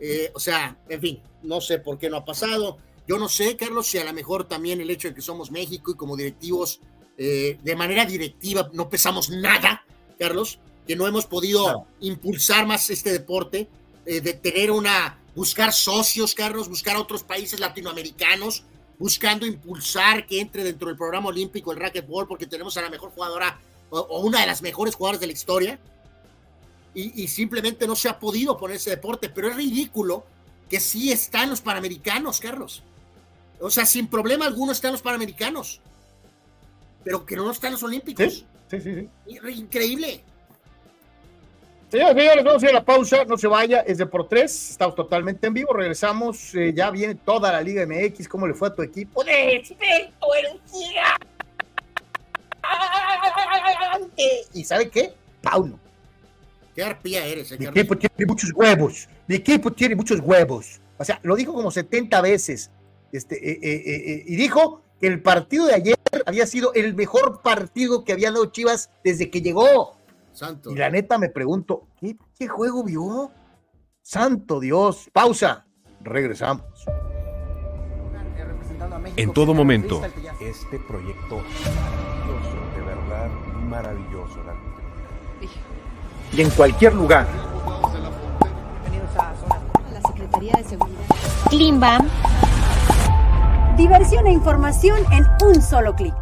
eh, 0.00 0.30
o 0.34 0.40
sea, 0.40 0.76
en 0.88 1.00
fin, 1.00 1.22
no 1.42 1.60
sé 1.60 1.78
por 1.78 1.98
qué 1.98 2.10
no 2.10 2.18
ha 2.18 2.24
pasado. 2.24 2.78
Yo 3.08 3.18
no 3.18 3.28
sé, 3.28 3.56
Carlos, 3.56 3.86
si 3.86 3.98
a 3.98 4.04
lo 4.04 4.12
mejor 4.12 4.44
también 4.44 4.80
el 4.80 4.90
hecho 4.90 5.08
de 5.08 5.14
que 5.14 5.22
somos 5.22 5.50
México 5.50 5.90
y 5.90 5.96
como 5.96 6.16
directivos, 6.16 6.80
eh, 7.16 7.58
de 7.62 7.76
manera 7.76 8.04
directiva, 8.04 8.70
no 8.72 8.88
pesamos 8.88 9.30
nada, 9.30 9.84
Carlos, 10.18 10.60
que 10.86 10.94
no 10.94 11.06
hemos 11.06 11.26
podido 11.26 11.86
impulsar 12.00 12.66
más 12.66 12.88
este 12.90 13.12
deporte, 13.12 13.68
de 14.04 14.32
tener 14.32 14.70
una, 14.70 15.18
buscar 15.34 15.70
socios, 15.70 16.34
Carlos, 16.34 16.66
buscar 16.66 16.96
otros 16.96 17.22
países 17.22 17.60
latinoamericanos, 17.60 18.64
buscando 18.98 19.46
impulsar 19.46 20.26
que 20.26 20.40
entre 20.40 20.64
dentro 20.64 20.88
del 20.88 20.96
programa 20.96 21.28
olímpico 21.28 21.72
el 21.72 21.78
racquetball, 21.78 22.26
porque 22.26 22.46
tenemos 22.46 22.76
a 22.76 22.82
la 22.82 22.90
mejor 22.90 23.10
jugadora 23.10 23.60
o, 23.90 24.20
una 24.20 24.40
de 24.40 24.46
las 24.46 24.62
mejores 24.62 24.94
jugadoras 24.94 25.20
de 25.20 25.26
la 25.28 25.32
historia, 25.32 25.78
y, 26.94 27.28
simplemente 27.28 27.86
no 27.86 27.94
se 27.94 28.08
ha 28.08 28.18
podido 28.18 28.58
poner 28.58 28.76
ese 28.76 28.90
deporte, 28.90 29.28
pero 29.28 29.48
es 29.48 29.54
ridículo 29.54 30.24
que 30.68 30.80
sí 30.80 31.12
están 31.12 31.48
los 31.48 31.60
panamericanos, 31.60 32.40
Carlos. 32.40 32.82
O 33.60 33.70
sea, 33.70 33.86
sin 33.86 34.06
problema 34.06 34.46
alguno 34.46 34.72
están 34.72 34.92
los 34.92 35.02
panamericanos, 35.02 35.80
pero 37.04 37.24
que 37.24 37.36
no 37.36 37.50
están 37.50 37.72
los 37.72 37.82
olímpicos. 37.82 38.44
Sí, 38.70 38.80
sí, 38.80 38.94
sí. 38.94 39.08
Increíble. 39.50 40.22
Señores, 41.90 42.16
señores, 42.16 42.44
vamos 42.44 42.62
a 42.62 42.66
ir 42.66 42.70
a 42.70 42.74
la 42.74 42.84
pausa, 42.84 43.24
no 43.24 43.38
se 43.38 43.48
vaya, 43.48 43.80
es 43.80 43.96
de 43.96 44.04
por 44.04 44.28
tres, 44.28 44.72
estamos 44.72 44.94
totalmente 44.94 45.46
en 45.46 45.54
vivo, 45.54 45.72
regresamos, 45.72 46.54
eh, 46.54 46.74
ya 46.74 46.90
viene 46.90 47.14
toda 47.14 47.50
la 47.50 47.62
Liga 47.62 47.86
MX, 47.86 48.28
¿cómo 48.28 48.46
le 48.46 48.52
fue 48.52 48.68
a 48.68 48.74
tu 48.74 48.82
equipo? 48.82 49.24
¡De 49.24 49.56
experto 49.56 50.26
el 50.34 50.60
¿Y 54.52 54.64
sabe 54.64 54.90
qué? 54.90 55.14
Pauno. 55.40 55.78
Qué 56.74 56.82
arpía 56.82 57.24
eres. 57.24 57.52
Eh, 57.52 57.58
mi 57.58 57.66
equipo 57.66 57.96
tiene 57.96 58.26
muchos 58.26 58.52
huevos. 58.54 59.08
Mi 59.26 59.36
equipo 59.36 59.72
tiene 59.72 59.94
muchos 59.94 60.20
huevos. 60.20 60.80
O 60.98 61.04
sea, 61.04 61.18
lo 61.22 61.36
dijo 61.36 61.52
como 61.54 61.70
70 61.70 62.20
veces. 62.20 62.70
Este, 63.12 63.36
eh, 63.36 63.58
eh, 63.62 64.24
y 64.26 64.36
dijo 64.36 64.82
que 65.00 65.06
el 65.06 65.22
partido 65.22 65.66
de 65.66 65.74
ayer 65.74 65.96
había 66.26 66.46
sido 66.46 66.72
el 66.74 66.94
mejor 66.94 67.40
partido 67.42 68.04
que 68.04 68.12
había 68.12 68.30
dado 68.30 68.46
Chivas 68.46 68.90
desde 69.04 69.30
que 69.30 69.40
llegó. 69.40 69.96
Santo. 70.32 70.70
Y 70.70 70.76
la 70.76 70.90
neta 70.90 71.18
me 71.18 71.28
pregunto, 71.28 71.88
¿qué, 72.00 72.16
qué 72.38 72.48
juego 72.48 72.84
vio? 72.84 73.30
Santo 74.02 74.60
Dios. 74.60 75.08
Pausa. 75.12 75.66
Regresamos. 76.00 76.64
En 79.16 79.32
todo 79.32 79.54
momento. 79.54 80.02
Este 80.40 80.78
proyecto 80.78 81.42
maravilloso. 83.68 84.38
Y 86.32 86.40
en 86.40 86.50
cualquier 86.50 86.94
lugar. 86.94 87.26
La 89.92 90.00
Secretaría 90.08 90.52
de 90.54 90.64
Seguridad. 90.64 91.04
Klimbam. 91.48 92.08
Diversión 93.78 94.26
e 94.26 94.32
información 94.32 95.06
en 95.12 95.24
un 95.46 95.62
solo 95.62 95.94
clic. 95.94 96.12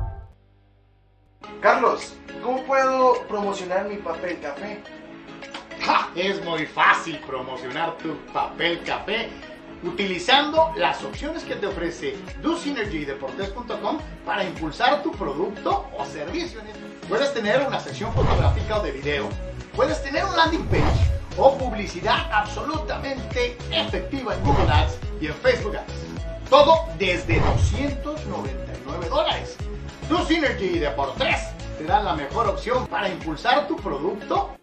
Carlos, 1.63 2.13
¿cómo 2.43 2.63
puedo 2.65 3.23
promocionar 3.29 3.89
mi 3.89 3.97
papel 3.97 4.39
café? 4.41 4.83
Es 6.15 6.45
muy 6.45 6.67
fácil 6.67 7.19
promocionar 7.27 7.97
tu 7.97 8.15
papel 8.31 8.83
café 8.85 9.31
utilizando 9.83 10.71
las 10.77 11.03
opciones 11.03 11.45
que 11.45 11.57
te 11.57 11.67
ofrece 11.67 12.15
DoSynergyDeportes.com 12.43 14.01
para 14.27 14.45
impulsar 14.45 15.03
tu 15.03 15.11
producto 15.13 15.89
o 15.97 16.05
servicio. 16.05 16.61
Puedes 17.09 17.33
tener 17.33 17.67
una 17.67 17.81
sección 17.81 18.13
fotográfica 18.13 18.81
o 18.81 18.83
de 18.83 18.93
video, 18.93 19.31
puedes 19.75 20.03
tener 20.03 20.27
un 20.27 20.37
landing 20.37 20.67
page 20.67 21.11
o 21.39 21.57
publicidad 21.57 22.31
absolutamente 22.31 23.57
efectiva 23.71 24.35
en 24.35 24.45
Google 24.45 24.71
Ads 24.71 24.99
y 25.23 25.29
en 25.29 25.35
Facebook 25.37 25.77
Ads. 25.77 26.06
Todo 26.49 26.87
desde 26.99 27.41
299 27.41 29.09
dólares. 29.09 29.57
Tu 30.09 30.17
Synergy 30.25 30.79
Deportes 30.79 31.49
te 31.79 31.85
da 31.85 32.01
la 32.01 32.15
mejor 32.15 32.47
opción 32.47 32.87
para 32.87 33.09
impulsar 33.09 33.67
tu 33.67 33.77
producto 33.77 34.57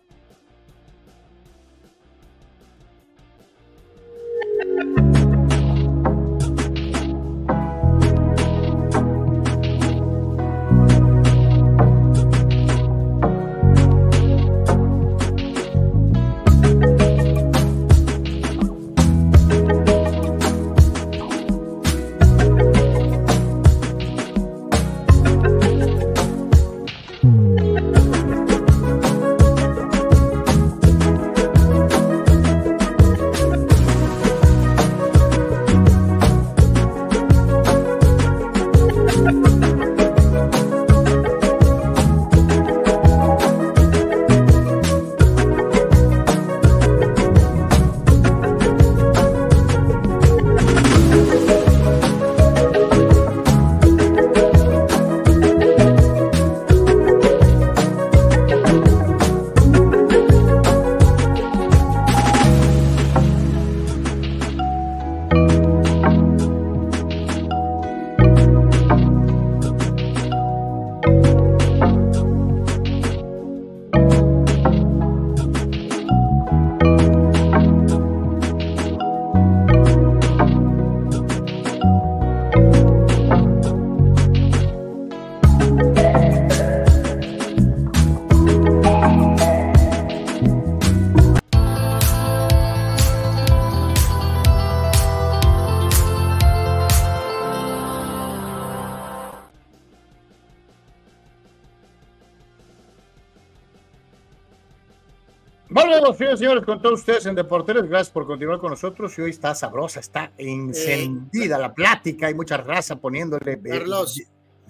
Volvemos, 106.01 106.39
señores, 106.39 106.65
con 106.65 106.81
todos 106.81 106.99
ustedes 106.99 107.25
en 107.25 107.35
Deporteros. 107.35 107.87
Gracias 107.87 108.09
por 108.11 108.25
continuar 108.25 108.59
con 108.59 108.71
nosotros. 108.71 109.17
Y 109.17 109.21
hoy 109.21 109.29
está 109.29 109.53
sabrosa, 109.53 109.99
está 109.99 110.33
encendida 110.37 111.57
la 111.57 111.73
plática. 111.73 112.27
Hay 112.27 112.33
mucha 112.33 112.57
raza 112.57 112.95
poniéndole. 112.95 113.61
Carlos, 113.61 114.19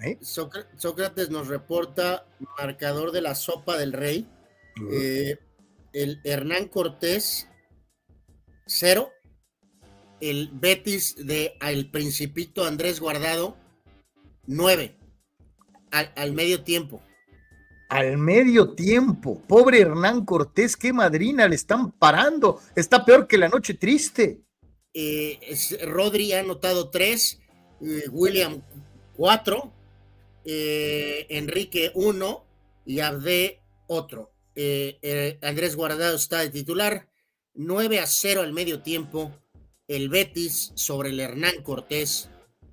¿Eh? 0.02 0.18
Sócrates 0.20 1.30
nos 1.30 1.48
reporta 1.48 2.26
marcador 2.58 3.12
de 3.12 3.22
la 3.22 3.34
sopa 3.34 3.76
del 3.78 3.92
rey. 3.92 4.28
Eh, 4.92 5.38
el 5.92 6.20
Hernán 6.24 6.68
Cortés, 6.68 7.48
cero. 8.66 9.10
El 10.20 10.50
Betis 10.52 11.16
de 11.16 11.56
al 11.60 11.90
Principito 11.90 12.64
Andrés 12.64 13.00
Guardado, 13.00 13.56
nueve. 14.46 14.96
Al, 15.90 16.32
medio 16.32 16.64
tiempo. 16.64 17.00
Al 17.88 18.18
medio 18.18 18.74
tiempo. 18.74 19.40
Pobre 19.46 19.80
Hernán 19.80 20.24
Cortés, 20.24 20.76
qué 20.76 20.92
madrina 20.92 21.46
le 21.48 21.54
están 21.54 21.92
parando. 21.92 22.60
Está 22.74 23.04
peor 23.04 23.26
que 23.26 23.38
la 23.38 23.48
noche 23.48 23.74
triste. 23.74 24.40
Eh, 24.92 25.38
Rodri 25.82 26.32
ha 26.32 26.40
anotado 26.40 26.90
tres. 26.90 27.40
William 28.10 28.62
cuatro. 29.16 29.72
Eh, 30.44 31.26
Enrique 31.30 31.92
uno 31.94 32.44
y 32.84 33.00
Abde 33.00 33.60
otro. 33.86 34.32
Eh, 34.54 34.98
eh, 35.02 35.38
Andrés 35.42 35.74
Guardado 35.74 36.16
está 36.16 36.40
de 36.40 36.50
titular, 36.50 37.08
9 37.54 38.00
a 38.00 38.06
0 38.06 38.42
al 38.42 38.52
medio 38.52 38.82
tiempo, 38.82 39.32
el 39.88 40.08
Betis 40.08 40.72
sobre 40.74 41.10
el 41.10 41.20
Hernán 41.20 41.62
Cortés 41.62 42.28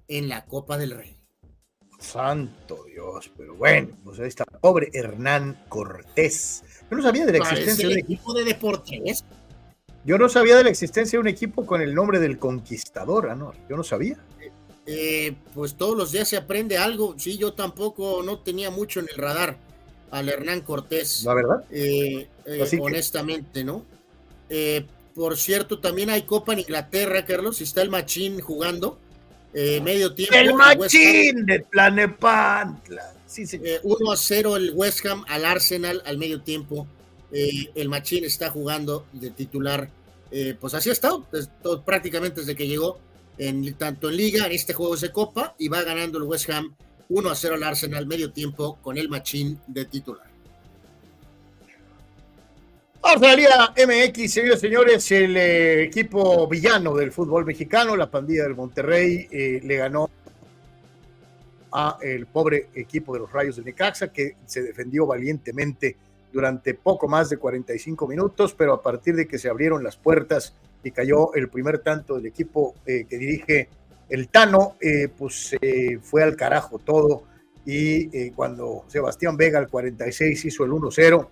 en 0.07 0.29
la 0.29 0.45
Copa 0.45 0.77
del 0.77 0.91
Rey. 0.91 1.20
Santo 2.01 2.83
Dios, 2.85 3.31
pero 3.37 3.55
bueno, 3.55 3.89
pues 4.03 4.19
ahí 4.19 4.27
está, 4.27 4.43
pobre 4.43 4.89
Hernán 4.93 5.65
Cortés. 5.69 6.63
Yo 6.89 6.97
no 6.97 7.03
sabía 7.03 7.25
de 7.25 7.33
la 7.33 7.37
existencia 7.37 7.87
de 7.87 7.93
un 7.93 7.99
equipo 7.99 8.33
de 8.33 8.43
deportes. 8.43 9.23
Yo 10.03 10.17
no 10.17 10.27
sabía 10.27 10.57
de 10.57 10.63
la 10.63 10.71
existencia 10.71 11.17
de 11.17 11.21
un 11.21 11.27
equipo 11.27 11.65
con 11.65 11.81
el 11.81 11.93
nombre 11.93 12.19
del 12.19 12.39
Conquistador, 12.39 13.35
¿no? 13.37 13.53
Yo 13.69 13.77
no 13.77 13.83
sabía. 13.83 14.17
Eh, 14.87 15.35
pues 15.53 15.75
todos 15.75 15.95
los 15.95 16.11
días 16.11 16.27
se 16.27 16.37
aprende 16.37 16.77
algo. 16.77 17.15
Sí, 17.17 17.37
yo 17.37 17.53
tampoco 17.53 18.23
no 18.23 18.39
tenía 18.39 18.71
mucho 18.71 18.99
en 18.99 19.07
el 19.09 19.15
radar 19.15 19.57
al 20.09 20.27
Hernán 20.27 20.61
Cortés. 20.61 21.23
La 21.23 21.35
verdad. 21.35 21.63
Eh, 21.69 22.27
eh, 22.45 22.79
honestamente, 22.79 23.63
¿no? 23.63 23.85
por 25.15 25.37
cierto, 25.37 25.79
también 25.79 26.09
hay 26.09 26.23
Copa 26.23 26.51
en 26.51 26.59
Inglaterra, 26.59 27.23
Carlos, 27.25 27.61
y 27.61 27.63
está 27.63 27.81
el 27.81 27.89
Machín 27.89 28.41
jugando. 28.41 28.99
Medio 29.53 30.13
tiempo. 30.13 30.35
El 30.35 30.53
Machín 30.53 31.45
de 31.45 31.59
Planepantla. 31.61 33.13
Sí, 33.25 33.45
sí. 33.45 33.61
1 33.83 34.11
a 34.11 34.17
0 34.17 34.57
el 34.57 34.71
West 34.73 35.05
Ham 35.05 35.23
al 35.27 35.45
Arsenal 35.45 36.01
al 36.05 36.17
medio 36.17 36.41
tiempo. 36.41 36.87
el 37.31 37.89
Machín 37.89 38.25
está 38.25 38.49
jugando 38.49 39.05
de 39.13 39.31
titular. 39.31 39.89
pues 40.59 40.73
así 40.73 40.89
ha 40.89 40.93
estado, 40.93 41.25
prácticamente 41.85 42.41
desde 42.41 42.55
que 42.55 42.67
llegó 42.67 42.99
en, 43.37 43.73
tanto 43.75 44.09
en 44.09 44.17
liga, 44.17 44.45
en 44.45 44.51
este 44.51 44.73
juego 44.73 44.95
de 44.95 45.11
copa, 45.11 45.55
y 45.57 45.67
va 45.67 45.81
ganando 45.83 46.17
el 46.17 46.25
West 46.25 46.49
Ham 46.49 46.75
1 47.09 47.29
a 47.29 47.35
0 47.35 47.55
al 47.55 47.63
Arsenal 47.63 48.05
medio 48.05 48.31
tiempo 48.31 48.77
con 48.81 48.97
el 48.97 49.09
machín 49.09 49.59
de 49.67 49.85
titular. 49.85 50.30
Liga 53.35 53.73
MX, 53.75 54.59
señores 54.59 55.11
el 55.11 55.35
eh, 55.35 55.83
equipo 55.83 56.47
villano 56.47 56.95
del 56.95 57.11
fútbol 57.11 57.45
mexicano, 57.45 57.95
la 57.95 58.09
pandilla 58.09 58.43
del 58.43 58.55
Monterrey, 58.55 59.27
eh, 59.29 59.59
le 59.63 59.75
ganó 59.75 60.09
a 61.71 61.97
el 62.01 62.25
pobre 62.25 62.69
equipo 62.73 63.13
de 63.13 63.19
los 63.19 63.31
Rayos 63.31 63.57
de 63.57 63.63
Necaxa, 63.63 64.13
que 64.13 64.37
se 64.45 64.63
defendió 64.63 65.05
valientemente 65.05 65.97
durante 66.31 66.73
poco 66.73 67.07
más 67.07 67.29
de 67.29 67.37
45 67.37 68.07
minutos, 68.07 68.55
pero 68.57 68.73
a 68.73 68.81
partir 68.81 69.15
de 69.15 69.27
que 69.27 69.37
se 69.37 69.49
abrieron 69.49 69.83
las 69.83 69.97
puertas 69.97 70.55
y 70.83 70.91
cayó 70.91 71.33
el 71.33 71.49
primer 71.49 71.79
tanto 71.79 72.15
del 72.15 72.27
equipo 72.27 72.75
eh, 72.85 73.05
que 73.09 73.17
dirige 73.17 73.69
el 74.09 74.29
Tano, 74.29 74.75
pues 75.17 75.55
fue 76.01 76.23
al 76.23 76.35
carajo 76.35 76.79
todo. 76.79 77.23
Y 77.65 78.31
cuando 78.31 78.83
Sebastián 78.87 79.37
Vega 79.37 79.57
al 79.57 79.69
46 79.69 80.43
hizo 80.45 80.65
el 80.65 80.71
1-0, 80.71 81.27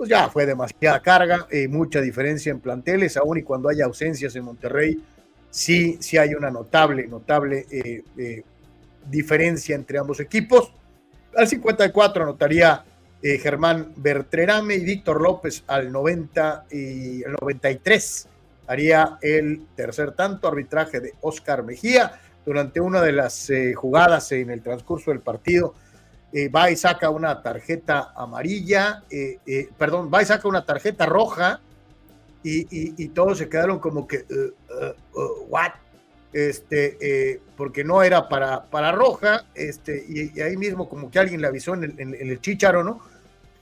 pues 0.00 0.08
ya 0.08 0.30
fue 0.30 0.46
demasiada 0.46 1.02
carga, 1.02 1.46
mucha 1.68 2.00
diferencia 2.00 2.50
en 2.50 2.58
planteles, 2.58 3.18
aún 3.18 3.36
y 3.36 3.42
cuando 3.42 3.68
haya 3.68 3.84
ausencias 3.84 4.34
en 4.34 4.44
Monterrey, 4.44 4.98
sí, 5.50 5.98
sí 6.00 6.16
hay 6.16 6.32
una 6.32 6.50
notable, 6.50 7.06
notable 7.06 7.66
diferencia 9.10 9.76
entre 9.76 9.98
ambos 9.98 10.18
equipos. 10.20 10.72
Al 11.36 11.46
54 11.46 12.22
anotaría 12.22 12.82
Germán 13.22 13.92
Bertrerame 13.94 14.76
y 14.76 14.86
Víctor 14.86 15.20
López 15.20 15.64
al 15.66 15.92
90 15.92 16.64
y 16.70 17.22
el 17.22 17.32
93 17.38 18.26
haría 18.68 19.18
el 19.20 19.66
tercer 19.76 20.12
tanto, 20.12 20.48
arbitraje 20.48 21.00
de 21.00 21.12
Oscar 21.20 21.62
Mejía 21.62 22.18
durante 22.46 22.80
una 22.80 23.02
de 23.02 23.12
las 23.12 23.50
eh, 23.50 23.74
jugadas 23.74 24.32
en 24.32 24.48
el 24.48 24.62
transcurso 24.62 25.10
del 25.10 25.20
partido. 25.20 25.74
Eh, 26.32 26.48
va 26.48 26.70
y 26.70 26.76
saca 26.76 27.10
una 27.10 27.42
tarjeta 27.42 28.12
amarilla, 28.14 29.02
eh, 29.10 29.68
perdón, 29.76 30.10
va 30.12 30.22
y 30.22 30.26
saca 30.26 30.46
una 30.46 30.64
tarjeta 30.64 31.06
roja 31.06 31.60
y, 32.42 33.08
todos 33.08 33.38
se 33.38 33.48
quedaron 33.48 33.80
como 33.80 34.06
que, 34.06 34.24
¿what? 35.48 35.72
Este, 36.32 37.40
porque 37.56 37.82
no 37.82 38.02
era 38.02 38.28
para, 38.28 38.64
para 38.64 38.92
roja, 38.92 39.44
este, 39.54 40.04
y, 40.08 40.40
ahí 40.40 40.56
mismo 40.56 40.88
como 40.88 41.10
que 41.10 41.18
alguien 41.18 41.40
le 41.40 41.48
avisó 41.48 41.74
en 41.74 41.84
el, 41.84 42.14
en 42.14 42.40
chicharo, 42.40 42.84
¿no? 42.84 43.00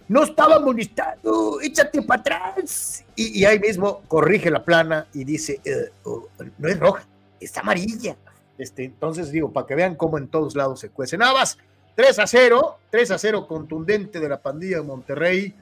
no 0.08 0.22
estaba 0.24 0.58
molestando, 0.58 1.60
échate 1.60 2.02
para 2.02 2.20
atrás. 2.20 3.04
Y, 3.14 3.44
ahí 3.44 3.58
mismo 3.58 4.02
corrige 4.08 4.50
la 4.50 4.64
plana 4.64 5.06
y 5.12 5.24
dice, 5.24 5.60
eh, 5.64 5.90
oh, 6.04 6.28
no 6.58 6.68
es 6.68 6.78
roja, 6.78 7.06
es 7.40 7.56
amarilla. 7.56 8.16
Este, 8.56 8.84
entonces 8.84 9.30
digo, 9.30 9.52
para 9.52 9.66
que 9.66 9.74
vean 9.74 9.94
cómo 9.94 10.18
en 10.18 10.28
todos 10.28 10.56
lados 10.56 10.80
se 10.80 10.88
cuecen 10.88 11.22
habas. 11.22 11.58
3 11.98 12.16
a 12.20 12.28
0, 12.28 12.78
3 12.92 13.10
a 13.10 13.18
0 13.18 13.48
contundente 13.48 14.20
de 14.20 14.28
la 14.28 14.40
pandilla 14.40 14.76
de 14.76 14.84
Monterrey, 14.84 15.52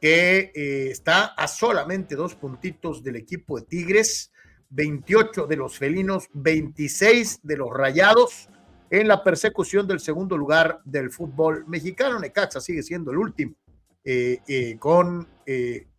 que 0.00 0.50
eh, 0.54 0.88
está 0.90 1.26
a 1.26 1.46
solamente 1.46 2.16
dos 2.16 2.34
puntitos 2.34 3.04
del 3.04 3.16
equipo 3.16 3.60
de 3.60 3.66
Tigres, 3.66 4.32
28 4.70 5.46
de 5.46 5.56
los 5.56 5.76
felinos, 5.76 6.30
26 6.32 7.40
de 7.42 7.56
los 7.58 7.68
rayados 7.70 8.48
en 8.88 9.08
la 9.08 9.22
persecución 9.22 9.86
del 9.86 10.00
segundo 10.00 10.38
lugar 10.38 10.80
del 10.86 11.10
fútbol 11.10 11.66
mexicano. 11.68 12.18
Necaxa 12.18 12.62
sigue 12.62 12.82
siendo 12.82 13.10
el 13.10 13.18
último 13.18 13.54
eh, 14.02 14.38
eh, 14.48 14.78
con 14.78 15.28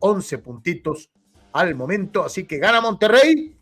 11 0.00 0.34
eh, 0.34 0.38
puntitos 0.38 1.12
al 1.52 1.76
momento. 1.76 2.24
Así 2.24 2.42
que 2.42 2.58
gana 2.58 2.80
Monterrey 2.80 3.56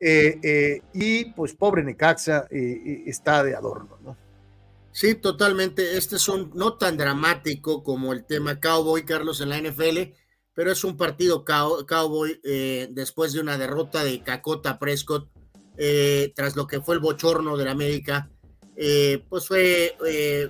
y 0.00 1.24
pues 1.32 1.52
pobre 1.52 1.84
Necaxa 1.84 2.46
está 2.50 3.44
de 3.44 3.54
adorno, 3.54 3.98
¿no? 4.02 4.27
Sí, 4.98 5.14
totalmente. 5.14 5.96
Este 5.96 6.16
es 6.16 6.26
un 6.26 6.50
no 6.56 6.74
tan 6.74 6.96
dramático 6.96 7.84
como 7.84 8.12
el 8.12 8.24
tema 8.24 8.58
Cowboy, 8.58 9.04
Carlos, 9.04 9.40
en 9.40 9.50
la 9.50 9.60
NFL, 9.60 10.12
pero 10.52 10.72
es 10.72 10.82
un 10.82 10.96
partido 10.96 11.44
Cowboy 11.44 12.40
después 12.90 13.32
de 13.32 13.38
una 13.38 13.56
derrota 13.56 14.02
de 14.02 14.24
Cacota 14.24 14.80
Prescott, 14.80 15.30
tras 16.34 16.56
lo 16.56 16.66
que 16.66 16.80
fue 16.80 16.96
el 16.96 17.00
bochorno 17.00 17.56
de 17.56 17.64
la 17.64 17.70
América. 17.70 18.28
pues 19.28 19.46
fue, 19.46 19.94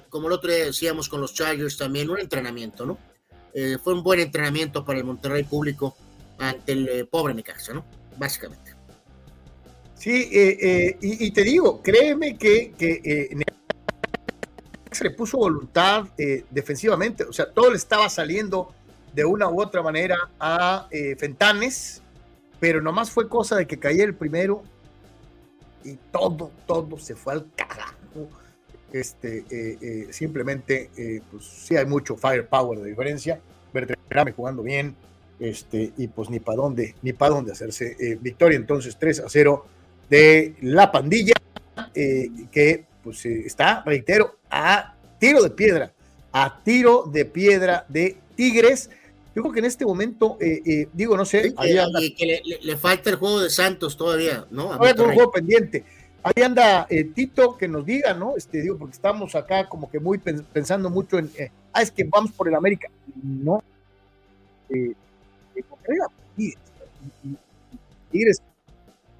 como 0.09 0.29
el 0.29 0.33
otro 0.33 0.51
día 0.51 0.65
decíamos 0.65 1.11
con 1.11 1.21
los 1.21 1.35
Chargers 1.35 1.77
también, 1.77 2.09
un 2.09 2.19
entrenamiento, 2.19 2.87
¿no? 2.87 2.97
Eh, 3.53 3.77
fue 3.85 3.93
un 3.93 4.03
buen 4.03 4.21
entrenamiento 4.21 4.83
para 4.83 4.99
el 4.99 5.05
Monterrey 5.05 5.45
público 5.45 5.95
ante 6.39 6.73
el 6.73 6.89
eh, 6.89 7.05
pobre 7.05 7.35
Necaxa, 7.35 7.75
¿no? 7.75 7.85
Básicamente. 8.17 8.73
Sí, 9.95 10.31
eh, 10.33 10.97
y, 11.03 11.31
te 11.33 11.43
digo, 11.43 11.83
créeme 11.83 12.39
que, 12.39 12.73
que 12.79 13.29
se 14.91 15.05
le 15.05 15.11
puso 15.11 15.39
voluntad 15.39 16.07
defensivamente, 16.51 17.25
o 17.25 17.33
sea, 17.33 17.51
todo 17.51 17.71
le 17.71 17.77
estaba 17.77 18.09
saliendo 18.09 18.73
de 19.13 19.25
una 19.25 19.49
u 19.49 19.61
otra 19.61 19.83
manera 19.83 20.31
a 20.39 20.89
Fentanes, 21.17 22.03
pero 22.61 22.81
nomás 22.81 23.11
fue 23.11 23.29
cosa 23.29 23.57
de 23.57 23.67
que 23.67 23.79
caía 23.79 24.05
el 24.05 24.15
primero 24.15 24.63
y 25.85 25.95
todo, 26.13 26.51
todo 26.67 26.99
se 26.99 27.15
fue 27.15 27.35
al 27.35 27.47
carajo 27.55 28.29
este, 28.93 29.45
eh, 29.51 29.79
eh, 29.81 30.07
simplemente, 30.11 30.91
eh, 30.97 31.21
pues 31.31 31.45
sí 31.45 31.77
hay 31.77 31.87
mucho 31.87 32.17
firepower 32.17 32.81
de 32.81 32.91
diferencia. 32.91 33.41
Bertrame 33.73 34.33
jugando 34.33 34.63
bien, 34.63 34.97
este, 35.39 35.93
y 35.97 36.09
pues 36.09 36.31
ni 36.31 36.41
para 36.41 36.57
dónde, 36.57 36.95
ni 37.03 37.13
para 37.13 37.35
dónde 37.35 37.53
hacerse 37.53 38.19
victoria. 38.21 38.57
Entonces, 38.57 38.97
3 38.99 39.21
a 39.21 39.29
0 39.29 39.67
de 40.09 40.55
la 40.63 40.91
pandilla, 40.91 41.35
que 41.95 42.87
pues 43.09 43.25
está, 43.25 43.83
reitero, 43.87 44.37
a 44.51 44.95
tiro 45.19 45.43
de 45.43 45.51
piedra, 45.51 45.93
a 46.31 46.63
tiro 46.63 47.05
de 47.11 47.25
piedra 47.25 47.87
de 47.89 48.17
Tigres. 48.37 48.91
Yo 49.35 49.43
creo 49.43 49.53
que 49.53 49.61
en 49.61 49.65
este 49.65 49.87
momento, 49.87 50.37
digo, 50.93 51.17
no 51.17 51.25
sé. 51.25 51.55
que 51.55 52.43
le, 52.61 52.77
falta 52.77 53.11
el 53.11 53.17
juego 53.17 53.41
de 53.41 53.51
Santos 53.51 53.97
todavía, 53.97 54.45
¿no? 54.51 54.71
un 54.71 55.15
juego 55.15 55.31
pendiente. 55.31 55.85
Ahí 56.23 56.43
anda 56.43 56.87
eh, 56.91 57.05
Tito 57.05 57.57
que 57.57 57.69
nos 57.69 57.87
diga, 57.87 58.13
¿no? 58.13 58.37
Este, 58.37 58.61
digo, 58.61 58.77
porque 58.77 58.95
estamos 58.95 59.35
acá 59.35 59.69
como 59.69 59.91
que 59.91 60.01
muy 60.01 60.19
pensando 60.19 60.91
mucho 60.91 61.19
en, 61.19 61.31
eh, 61.39 61.51
ah, 61.73 61.81
es 61.81 61.91
que 61.91 62.05
vamos 62.05 62.33
por 62.33 62.49
el 62.49 62.55
América. 62.55 62.89
No. 63.23 63.63
Eh, 64.69 64.93
Monterrey 65.71 65.99
por 66.37 66.59
Tigres. 68.11 68.43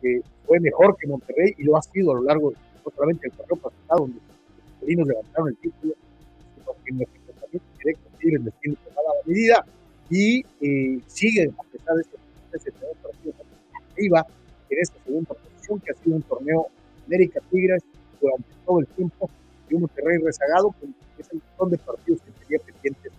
Eh, 0.03 0.21
fue 0.47 0.61
mejor 0.61 0.97
que 0.97 1.07
Monterrey 1.07 1.55
y 1.59 1.65
lo 1.65 1.77
ha 1.77 1.83
sido 1.83 2.13
a 2.13 2.15
lo 2.15 2.23
largo, 2.23 2.53
solamente 2.91 3.27
el 3.27 3.33
torneo 3.33 3.57
pasado, 3.57 4.01
donde 4.01 4.17
los 4.17 4.81
felinos 4.81 5.09
levantaron 5.09 5.49
el 5.49 5.57
título, 5.57 5.95
sino 6.55 6.73
que 6.85 6.91
en 6.91 6.97
el 6.97 7.03
enfrentamiento 7.03 7.67
directo 7.79 8.11
Tigres 8.19 8.45
les 8.45 8.55
tiene 8.61 8.77
tomada 8.85 9.09
la 9.15 9.27
medida 9.27 9.67
y 10.11 10.45
eh, 10.61 11.01
siguen, 11.07 11.55
a 11.59 11.63
pesar 11.65 11.97
de 11.97 12.03
este, 12.53 12.73
partido, 12.73 13.35
arriba 13.93 14.27
en 14.71 14.79
esta 14.81 14.97
segunda 15.05 15.35
posición, 15.35 15.81
que 15.81 15.93
ha 15.93 15.95
sido 15.95 16.17
un 16.17 16.23
torneo 16.23 16.67
América 17.07 17.41
Tigres 17.51 17.83
durante 18.21 18.49
todo 18.65 18.81
el 18.81 18.87
tiempo 18.87 19.31
y 19.69 19.75
un 19.75 19.83
Monterrey 19.83 20.19
rezagado, 20.19 20.75
que 20.81 21.23
es 21.23 21.29
el 21.33 21.41
montón 21.49 21.71
de 21.71 21.79
partidos 21.79 22.21
que 22.23 22.31
tenía 22.45 22.59
pendientes 22.65 23.13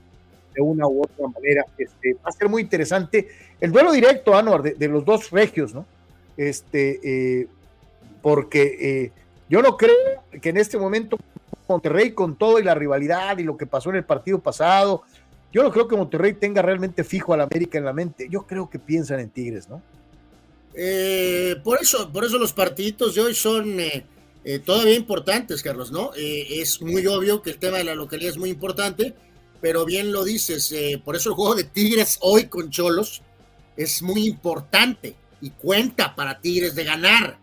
de 0.54 0.62
una 0.62 0.88
u 0.88 1.04
otra 1.04 1.28
manera. 1.28 1.66
Este, 1.78 2.14
va 2.16 2.30
a 2.30 2.32
ser 2.32 2.50
muy 2.50 2.64
interesante 2.64 3.28
el 3.60 3.72
duelo 3.72 3.92
directo, 3.92 4.36
Anuar, 4.36 4.64
de, 4.64 4.74
de 4.74 4.88
los 4.88 5.06
dos 5.06 5.30
regios, 5.32 5.74
¿no? 5.74 5.86
Este, 6.38 7.00
eh, 7.04 7.48
porque 8.22 8.78
eh, 8.80 9.12
yo 9.50 9.62
no 9.62 9.78
creo 9.78 9.96
que 10.42 10.50
en 10.50 10.58
este 10.58 10.78
momento 10.78 11.18
Monterrey, 11.68 12.12
con 12.12 12.36
todo 12.36 12.60
y 12.60 12.64
la 12.64 12.74
rivalidad 12.74 13.38
y 13.38 13.44
lo 13.44 13.58
que 13.58 13.68
pasó 13.68 13.90
en 13.90 13.98
el 13.98 14.04
partido 14.04 14.40
pasado, 14.40 15.04
yo 15.52 15.64
no 15.64 15.72
creo 15.72 15.88
que 15.88 15.96
Monterrey 15.96 16.34
tenga 16.34 16.62
realmente 16.62 17.04
fijo 17.04 17.34
al 17.34 17.42
América 17.42 17.78
en 17.78 17.86
la 17.86 17.94
mente. 17.94 18.28
Yo 18.30 18.48
creo 18.48 18.70
que 18.70 18.80
piensan 18.80 19.20
en 19.20 19.30
Tigres, 19.30 19.70
¿no? 19.70 19.82
Eh, 20.74 21.56
por 21.64 21.82
eso, 21.82 22.12
por 22.12 22.24
eso 22.24 22.38
los 22.38 22.54
partiditos 22.54 23.16
de 23.16 23.22
hoy 23.22 23.36
son 23.36 23.80
eh, 23.80 24.06
eh, 24.44 24.60
todavía 24.60 24.96
importantes, 24.96 25.62
Carlos, 25.62 25.92
¿no? 25.92 26.12
Eh, 26.16 26.62
es 26.62 26.82
muy 26.82 27.06
obvio 27.08 27.42
que 27.42 27.52
el 27.52 27.60
tema 27.60 27.78
de 27.78 27.84
la 27.84 27.96
localidad 27.96 28.32
es 28.32 28.38
muy 28.38 28.50
importante, 28.50 29.14
pero 29.60 29.86
bien 29.86 30.12
lo 30.12 30.24
dices, 30.24 30.72
eh, 30.72 31.02
por 31.04 31.16
eso 31.16 31.30
el 31.30 31.36
juego 31.36 31.56
de 31.56 31.66
Tigres 31.66 32.18
hoy 32.22 32.46
con 32.46 32.70
Cholos 32.70 33.22
es 33.76 34.02
muy 34.02 34.26
importante 34.28 35.16
y 35.42 35.50
cuenta 35.52 36.16
para 36.16 36.40
Tigres 36.40 36.76
de 36.76 36.84
ganar 36.84 37.39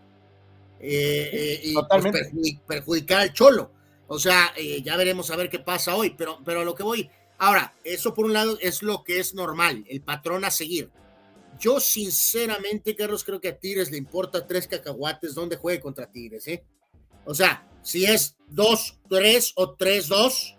eh, 0.79 1.61
y 1.63 1.73
pues, 1.73 2.11
perjudic 2.11 2.61
perjudicar 2.61 3.21
al 3.21 3.33
Cholo. 3.33 3.71
O 4.07 4.19
sea, 4.19 4.53
ya 4.83 4.95
veremos 4.95 5.31
a 5.31 5.35
ver 5.35 5.49
qué 5.49 5.59
pasa 5.59 5.95
hoy, 5.95 6.15
pero, 6.17 6.39
pero 6.45 6.61
a 6.61 6.65
lo 6.65 6.75
que 6.75 6.83
voy. 6.83 7.09
Ahora, 7.39 7.73
eso 7.83 8.13
por 8.13 8.25
un 8.25 8.33
lado 8.33 8.57
es 8.61 8.81
lo 8.81 9.03
que 9.03 9.19
es 9.19 9.33
normal, 9.33 9.83
el 9.89 10.01
patrón 10.01 10.45
a 10.45 10.51
seguir. 10.51 10.89
Yo 11.59 11.79
sinceramente, 11.79 12.95
Carlos, 12.95 13.23
creo 13.23 13.41
que 13.41 13.49
a 13.49 13.57
Tigres 13.57 13.91
le 13.91 13.97
importa 13.97 14.45
tres 14.47 14.67
cacahuates 14.67 15.35
donde 15.35 15.57
juegue 15.57 15.81
contra 15.81 16.11
Tigres, 16.11 16.47
¿eh? 16.47 16.63
O 17.25 17.33
sea, 17.33 17.67
si 17.81 18.05
es 18.05 18.37
2-3 18.53 19.53
o 19.55 19.75
3-2, 19.75 20.55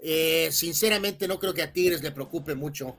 eh, 0.00 0.48
sinceramente 0.50 1.28
no 1.28 1.38
creo 1.38 1.54
que 1.54 1.62
a 1.62 1.72
Tigres 1.72 2.02
le 2.02 2.12
preocupe 2.12 2.54
mucho 2.54 2.96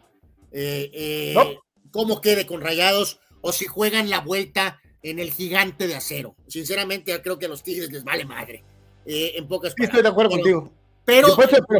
eh, 0.52 0.90
eh, 0.94 1.34
no. 1.36 1.64
cómo 1.92 2.22
quede 2.22 2.46
con 2.46 2.62
Rayados 2.62 3.20
o 3.42 3.52
si 3.52 3.66
juegan 3.66 4.10
la 4.10 4.22
vuelta 4.22 4.82
en 5.10 5.20
el 5.20 5.32
gigante 5.32 5.88
de 5.88 5.96
acero. 5.96 6.36
Sinceramente, 6.48 7.20
creo 7.22 7.40
que 7.40 7.46
a 7.46 7.50
los 7.50 7.64
Tigres 7.64 7.92
les 7.92 8.04
vale 8.04 8.26
madre. 8.26 8.64
Eh, 9.06 9.34
en 9.36 9.48
pocas 9.48 9.74
sí, 9.76 9.84
estoy 9.84 10.02
de 10.02 10.10
acuerdo 10.10 10.32
pero, 10.32 10.42
contigo. 10.42 10.74
Pero, 11.06 11.28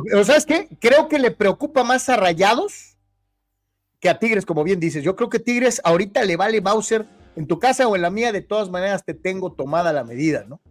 pero, 0.10 0.24
¿sabes 0.24 0.46
qué? 0.46 0.70
Creo 0.80 1.10
que 1.10 1.20
le 1.20 1.32
preocupa 1.32 1.84
más 1.84 2.08
a 2.08 2.16
Rayados 2.16 2.98
que 4.00 4.10
a 4.10 4.20
Tigres, 4.20 4.46
como 4.46 4.64
bien 4.64 4.80
dices. 4.80 5.04
Yo 5.04 5.16
creo 5.16 5.30
que 5.30 5.40
Tigres 5.40 5.82
ahorita 5.84 6.24
le 6.24 6.38
vale 6.38 6.62
Bowser 6.62 7.06
en 7.36 7.48
tu 7.48 7.60
casa 7.60 7.88
o 7.88 7.96
en 7.96 8.02
la 8.02 8.10
mía, 8.10 8.32
de 8.32 8.42
todas 8.42 8.70
maneras 8.70 9.04
te 9.04 9.14
tengo 9.14 9.52
tomada 9.52 9.92
la 9.92 10.04
medida, 10.04 10.46
¿no? 10.48 10.62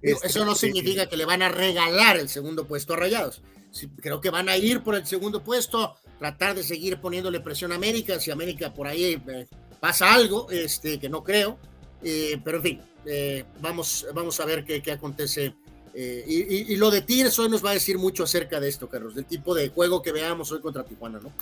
Este, 0.00 0.28
Eso 0.28 0.44
no 0.44 0.54
significa 0.54 1.06
que 1.06 1.16
le 1.16 1.24
van 1.24 1.42
a 1.42 1.48
regalar 1.48 2.16
el 2.18 2.28
segundo 2.28 2.66
puesto 2.66 2.92
a 2.92 2.96
Rayados. 2.96 3.42
Sí, 3.70 3.88
creo 4.00 4.20
que 4.20 4.30
van 4.30 4.48
a 4.48 4.56
ir 4.56 4.82
por 4.82 4.94
el 4.94 5.06
segundo 5.06 5.42
puesto, 5.42 5.96
tratar 6.18 6.54
de 6.54 6.62
seguir 6.62 7.00
poniéndole 7.00 7.40
presión 7.40 7.72
a 7.72 7.74
América. 7.74 8.20
Si 8.20 8.30
América 8.30 8.72
por 8.72 8.86
ahí 8.86 9.20
eh, 9.26 9.46
pasa 9.80 10.14
algo, 10.14 10.50
este, 10.50 11.00
que 11.00 11.08
no 11.08 11.24
creo. 11.24 11.58
Eh, 12.04 12.38
pero 12.44 12.58
en 12.58 12.62
fin, 12.62 12.80
eh, 13.06 13.44
vamos, 13.60 14.06
vamos 14.14 14.38
a 14.38 14.44
ver 14.44 14.64
qué, 14.64 14.82
qué 14.82 14.92
acontece. 14.92 15.54
Eh, 15.94 16.24
y, 16.26 16.54
y, 16.54 16.72
y, 16.72 16.76
lo 16.76 16.90
de 16.90 17.02
Tigres 17.02 17.38
hoy 17.38 17.48
nos 17.48 17.64
va 17.64 17.70
a 17.70 17.74
decir 17.74 17.98
mucho 17.98 18.24
acerca 18.24 18.60
de 18.60 18.68
esto, 18.68 18.88
Carlos, 18.88 19.14
del 19.14 19.24
tipo 19.24 19.54
de 19.54 19.68
juego 19.68 20.02
que 20.02 20.12
veamos 20.12 20.50
hoy 20.52 20.60
contra 20.60 20.84
Tijuana, 20.84 21.20
¿no? 21.20 21.32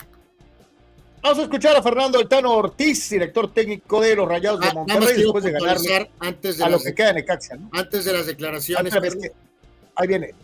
Vamos 1.22 1.38
a 1.38 1.42
escuchar 1.42 1.76
a 1.76 1.82
Fernando 1.82 2.18
Altano 2.18 2.52
Ortiz, 2.52 3.08
director 3.08 3.52
técnico 3.52 4.00
de 4.00 4.16
los 4.16 4.28
Rayados 4.28 4.60
de 4.60 4.72
Monterrey, 4.72 5.22
después 5.22 5.44
de 5.44 5.52
ganarle 5.52 6.10
antes 6.18 6.58
de 6.58 6.64
a 6.64 6.68
las, 6.68 6.80
lo 6.80 6.84
que 6.84 6.94
queda 6.94 7.10
en 7.10 7.16
Necaxa. 7.16 7.56
¿no? 7.56 7.70
Antes 7.72 8.04
de 8.04 8.12
las 8.12 8.26
declaraciones. 8.26 8.92
Que, 8.92 9.32
ahí 9.94 10.08
viene. 10.08 10.34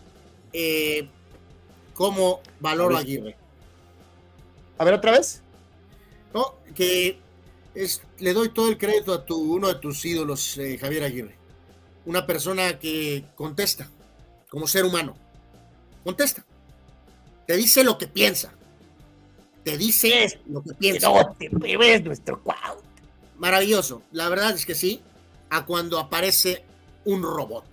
Eh, 0.52 1.08
¿Cómo 1.94 2.40
valoro 2.60 2.96
a 2.96 3.00
Aguirre? 3.00 3.36
A 4.78 4.84
ver, 4.84 4.94
otra 4.94 5.10
vez. 5.10 5.42
No, 6.32 6.54
que 6.76 7.18
es, 7.84 8.02
le 8.18 8.32
doy 8.32 8.50
todo 8.50 8.68
el 8.68 8.78
crédito 8.78 9.12
a 9.12 9.24
tu, 9.24 9.36
uno 9.36 9.68
de 9.68 9.76
tus 9.76 10.04
ídolos, 10.04 10.58
eh, 10.58 10.78
Javier 10.78 11.04
Aguirre. 11.04 11.36
Una 12.06 12.26
persona 12.26 12.78
que 12.78 13.24
contesta 13.34 13.90
como 14.48 14.66
ser 14.66 14.84
humano. 14.84 15.16
Contesta. 16.04 16.44
Te 17.46 17.56
dice 17.56 17.84
lo 17.84 17.98
que 17.98 18.06
piensa 18.06 18.52
te 19.68 19.76
dice 19.76 20.24
es, 20.24 20.38
lo 20.46 20.62
que 20.62 20.72
piensa. 20.72 21.08
No 21.08 21.36
te 21.38 21.50
bebes 21.50 22.02
nuestro 22.02 22.42
cuau. 22.42 22.80
Maravilloso. 23.36 24.02
La 24.12 24.28
verdad 24.30 24.54
es 24.54 24.64
que 24.64 24.74
sí. 24.74 25.02
A 25.50 25.66
cuando 25.66 25.98
aparece 25.98 26.64
un 27.04 27.22
robot. 27.22 27.64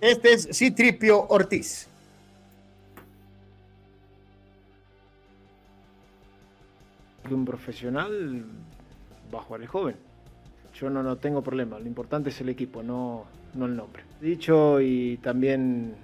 Este 0.00 0.32
es 0.32 0.48
Citripio 0.52 1.26
Ortiz. 1.28 1.87
Un 7.34 7.44
profesional 7.44 8.44
bajo 9.30 9.54
al 9.54 9.66
joven. 9.66 9.96
Yo 10.74 10.90
no, 10.90 11.02
no 11.02 11.16
tengo 11.16 11.42
problema. 11.42 11.78
Lo 11.78 11.86
importante 11.86 12.30
es 12.30 12.40
el 12.40 12.48
equipo, 12.48 12.82
no, 12.82 13.24
no 13.54 13.66
el 13.66 13.76
nombre. 13.76 14.02
Dicho 14.20 14.80
y 14.80 15.18
también 15.18 15.94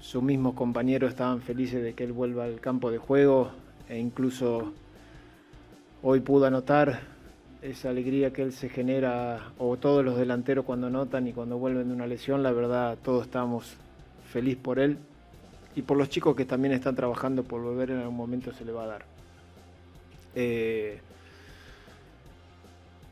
sus 0.00 0.22
mismos 0.22 0.54
compañeros 0.54 1.10
estaban 1.10 1.40
felices 1.40 1.82
de 1.82 1.94
que 1.94 2.04
él 2.04 2.12
vuelva 2.12 2.44
al 2.44 2.60
campo 2.60 2.90
de 2.90 2.98
juego 2.98 3.50
e 3.88 3.98
incluso 3.98 4.72
hoy 6.02 6.20
pudo 6.20 6.46
anotar 6.46 7.00
esa 7.62 7.90
alegría 7.90 8.32
que 8.32 8.42
él 8.42 8.52
se 8.52 8.68
genera 8.68 9.52
o 9.58 9.76
todos 9.76 10.04
los 10.04 10.16
delanteros 10.16 10.64
cuando 10.64 10.88
anotan 10.88 11.28
y 11.28 11.32
cuando 11.32 11.58
vuelven 11.58 11.88
de 11.88 11.94
una 11.94 12.08
lesión, 12.08 12.42
la 12.42 12.50
verdad 12.50 12.98
todos 13.02 13.26
estamos 13.26 13.76
feliz 14.24 14.56
por 14.56 14.80
él 14.80 14.98
y 15.76 15.82
por 15.82 15.96
los 15.96 16.08
chicos 16.08 16.34
que 16.34 16.44
también 16.44 16.74
están 16.74 16.96
trabajando 16.96 17.44
por 17.44 17.62
volver 17.62 17.90
en 17.92 17.98
algún 17.98 18.16
momento 18.16 18.52
se 18.52 18.64
le 18.64 18.72
va 18.72 18.84
a 18.84 18.86
dar. 18.86 19.11
Eh, 20.34 21.00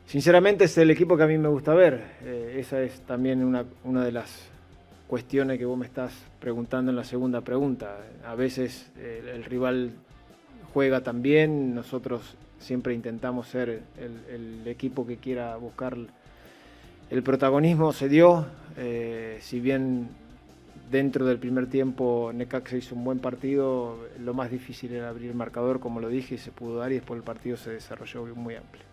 sinceramente 0.05 0.65
es 0.65 0.77
el 0.77 0.91
equipo 0.91 1.15
que 1.17 1.23
a 1.23 1.27
mí 1.27 1.37
me 1.37 1.49
gusta 1.49 1.73
ver, 1.73 2.01
eh, 2.23 2.57
esa 2.59 2.81
es 2.81 3.01
también 3.01 3.43
una, 3.43 3.65
una 3.83 4.03
de 4.03 4.11
las 4.11 4.47
cuestiones 5.07 5.57
que 5.57 5.65
vos 5.65 5.77
me 5.77 5.85
estás 5.85 6.13
preguntando 6.39 6.91
en 6.91 6.97
la 6.97 7.03
segunda 7.03 7.41
pregunta. 7.41 7.97
A 8.25 8.35
veces 8.35 8.91
el, 8.97 9.27
el 9.27 9.43
rival 9.43 9.91
juega 10.73 11.01
también, 11.01 11.75
nosotros 11.75 12.35
siempre 12.61 12.93
intentamos 12.93 13.47
ser 13.47 13.81
el, 13.97 14.67
equipo 14.67 15.05
que 15.05 15.17
quiera 15.17 15.55
buscar 15.57 15.97
el 17.09 17.23
protagonismo, 17.23 17.91
se 17.91 18.07
dio, 18.07 18.45
eh, 18.77 19.39
si 19.41 19.59
bien 19.59 20.09
dentro 20.91 21.25
del 21.25 21.39
primer 21.39 21.69
tiempo 21.69 22.31
Necaxa 22.33 22.75
hizo 22.75 22.95
un 22.95 23.03
buen 23.03 23.19
partido, 23.19 23.97
lo 24.19 24.33
más 24.33 24.51
difícil 24.51 24.93
era 24.93 25.09
abrir 25.09 25.29
el 25.29 25.35
marcador, 25.35 25.79
como 25.79 26.01
lo 26.01 26.09
dije, 26.09 26.35
y 26.35 26.37
se 26.37 26.51
pudo 26.51 26.77
dar 26.77 26.91
y 26.91 26.95
después 26.95 27.17
el 27.17 27.23
partido 27.23 27.57
se 27.57 27.71
desarrolló 27.71 28.25
muy 28.35 28.55
amplio. 28.55 28.83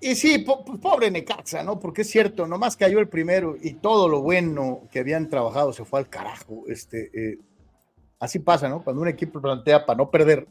Y 0.00 0.16
sí, 0.16 0.38
po 0.40 0.62
pobre 0.62 1.10
Necaxa, 1.10 1.62
¿no? 1.62 1.80
Porque 1.80 2.02
es 2.02 2.10
cierto, 2.10 2.46
nomás 2.46 2.76
cayó 2.76 2.98
el 2.98 3.08
primero 3.08 3.56
y 3.58 3.72
todo 3.72 4.06
lo 4.06 4.20
bueno 4.20 4.82
que 4.92 4.98
habían 4.98 5.30
trabajado 5.30 5.72
se 5.72 5.86
fue 5.86 5.98
al 5.98 6.10
carajo. 6.10 6.64
Este, 6.68 7.10
eh, 7.14 7.38
así 8.20 8.38
pasa, 8.38 8.68
¿no? 8.68 8.84
Cuando 8.84 9.00
un 9.00 9.08
equipo 9.08 9.40
plantea 9.40 9.86
para 9.86 9.96
no 9.96 10.10
perder, 10.10 10.46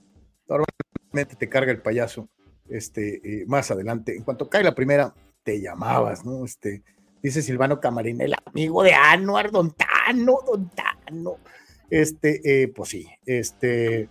normalmente 0.48 1.36
te 1.36 1.48
carga 1.50 1.72
el 1.72 1.84
payaso 1.84 2.28
este, 2.68 3.22
eh, 3.24 3.46
más 3.46 3.70
adelante. 3.70 4.16
En 4.18 4.24
cuanto 4.24 4.50
cae 4.50 4.64
la 4.64 4.74
primera, 4.74 5.14
te 5.44 5.62
llamabas, 5.62 6.26
¿no? 6.26 6.46
Este, 6.46 6.84
dice 7.22 7.42
Silvano 7.42 7.80
Camarín, 7.80 8.22
el 8.22 8.36
amigo 8.46 8.84
de 8.84 8.94
Anuar, 8.94 9.52
Don 9.52 9.72
Tano, 9.72 10.40
Don 10.46 10.70
Tano. 10.70 11.38
Este, 11.90 12.64
eh, 12.64 12.68
pues 12.70 12.90
sí, 12.90 13.08
este. 13.26 14.10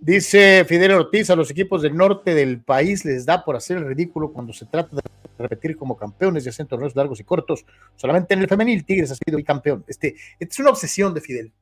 Dice 0.00 0.64
Fidel 0.64 0.92
Ortiz, 0.92 1.30
a 1.30 1.36
los 1.36 1.50
equipos 1.50 1.82
del 1.82 1.96
norte 1.96 2.34
del 2.34 2.60
país 2.60 3.04
les 3.04 3.24
da 3.24 3.44
por 3.44 3.54
hacer 3.54 3.78
el 3.78 3.86
ridículo 3.86 4.32
cuando 4.32 4.52
se 4.52 4.66
trata 4.66 4.96
de 4.96 5.02
repetir 5.38 5.76
como 5.76 5.96
campeones 5.96 6.44
y 6.44 6.48
hacer 6.48 6.66
torneos 6.66 6.96
largos 6.96 7.20
y 7.20 7.24
cortos. 7.24 7.64
Solamente 7.94 8.34
en 8.34 8.40
el 8.40 8.48
femenil 8.48 8.84
Tigres 8.84 9.12
ha 9.12 9.14
sido 9.14 9.36
bicampeón. 9.36 9.84
Este, 9.86 10.16
este 10.40 10.52
es 10.52 10.58
una 10.58 10.70
obsesión 10.70 11.14
de 11.14 11.20
Fidel, 11.20 11.52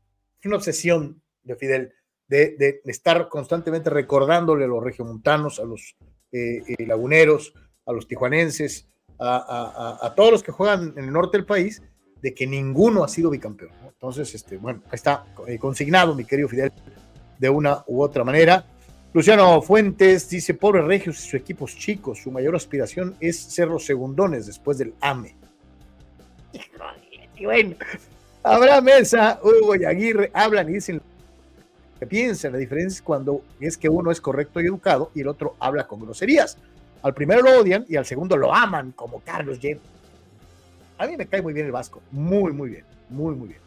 es 0.40 0.46
una 0.46 0.56
obsesión 0.56 1.22
de 1.42 1.56
Fidel 1.56 1.92
de, 2.26 2.56
de 2.56 2.80
estar 2.86 3.28
constantemente 3.28 3.90
recordándole 3.90 4.64
a 4.64 4.68
los 4.68 4.82
regiomontanos, 4.82 5.60
a 5.60 5.64
los 5.64 5.94
eh, 6.32 6.62
eh, 6.66 6.86
laguneros, 6.86 7.54
a 7.86 7.92
los 7.92 8.08
tijuanenses, 8.08 8.88
a, 9.18 9.98
a, 10.01 10.06
a, 10.06 10.14
todos 10.14 10.30
los 10.30 10.43
que 10.43 10.52
juegan 10.52 10.93
en 10.97 11.05
el 11.05 11.12
norte 11.12 11.36
del 11.36 11.47
país, 11.47 11.82
de 12.22 12.34
que 12.34 12.47
ninguno 12.47 13.05
ha 13.05 13.09
sido 13.09 13.30
bicampeón. 13.30 13.70
¿no? 13.82 13.88
Entonces, 13.88 14.34
este, 14.34 14.56
bueno, 14.56 14.82
ahí 14.86 14.94
está 14.94 15.24
eh, 15.47 15.59
consignado, 15.59 16.14
mi 16.14 16.24
querido 16.24 16.48
Fidel 16.48 16.72
de 17.38 17.48
una 17.48 17.84
u 17.86 18.02
otra 18.02 18.24
manera. 18.24 18.64
Luciano 19.12 19.62
Fuentes 19.62 20.28
dice, 20.28 20.55
pobre 20.55 20.82
Regios 20.82 21.18
y 21.18 21.22
sus 21.22 21.34
equipos 21.34 21.76
chicos, 21.76 22.18
su 22.22 22.30
mayor 22.30 22.55
aspiración 22.55 23.16
es 23.20 23.38
ser 23.38 23.68
los 23.68 23.84
segundones 23.84 24.47
después 24.47 24.78
del 24.78 24.94
AME. 25.01 25.36
Y 27.36 27.44
bueno, 27.44 27.76
Abraham 28.43 28.84
Mesa, 28.84 29.40
Hugo 29.43 29.76
y 29.76 29.84
Aguirre 29.84 30.30
hablan 30.34 30.68
y 30.68 30.74
dicen 30.74 31.01
que 31.98 32.06
piensan. 32.06 32.52
La 32.52 32.59
diferencia 32.59 32.97
es 32.97 33.02
cuando 33.02 33.43
es 33.60 33.76
que 33.76 33.88
uno 33.88 34.10
es 34.10 34.20
correcto 34.20 34.60
y 34.60 34.66
educado 34.66 35.10
y 35.14 35.20
el 35.20 35.28
otro 35.28 35.56
habla 35.59 35.86
con 35.86 36.01
groserías. 36.01 36.59
Al 37.06 37.14
primero 37.14 37.40
lo 37.40 37.60
odian 37.60 37.86
y 37.88 37.94
al 37.94 38.04
segundo 38.04 38.36
lo 38.36 38.52
aman, 38.52 38.90
como 38.90 39.20
Carlos 39.20 39.60
J. 39.62 39.78
A 40.98 41.06
mí 41.06 41.16
me 41.16 41.28
cae 41.28 41.40
muy 41.40 41.52
bien 41.52 41.66
el 41.66 41.70
Vasco, 41.70 42.02
muy, 42.10 42.52
muy 42.52 42.68
bien, 42.68 42.84
muy, 43.10 43.32
muy 43.36 43.50
bien. 43.50 43.60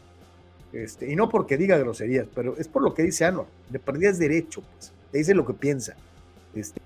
Este, 0.73 1.09
y 1.09 1.15
no 1.15 1.29
porque 1.29 1.55
diga 1.55 1.77
groserías, 1.77 2.27
pero 2.35 2.57
es 2.57 2.67
por 2.67 2.81
lo 2.81 2.93
que 2.93 3.01
dice 3.01 3.23
Anor. 3.23 3.45
Le 3.71 3.79
perdías 3.79 4.19
derecho, 4.19 4.61
pues. 4.61 4.91
Te 5.13 5.19
dice 5.19 5.33
lo 5.33 5.45
que 5.45 5.53
piensa. 5.53 5.95
Este, 6.53 6.81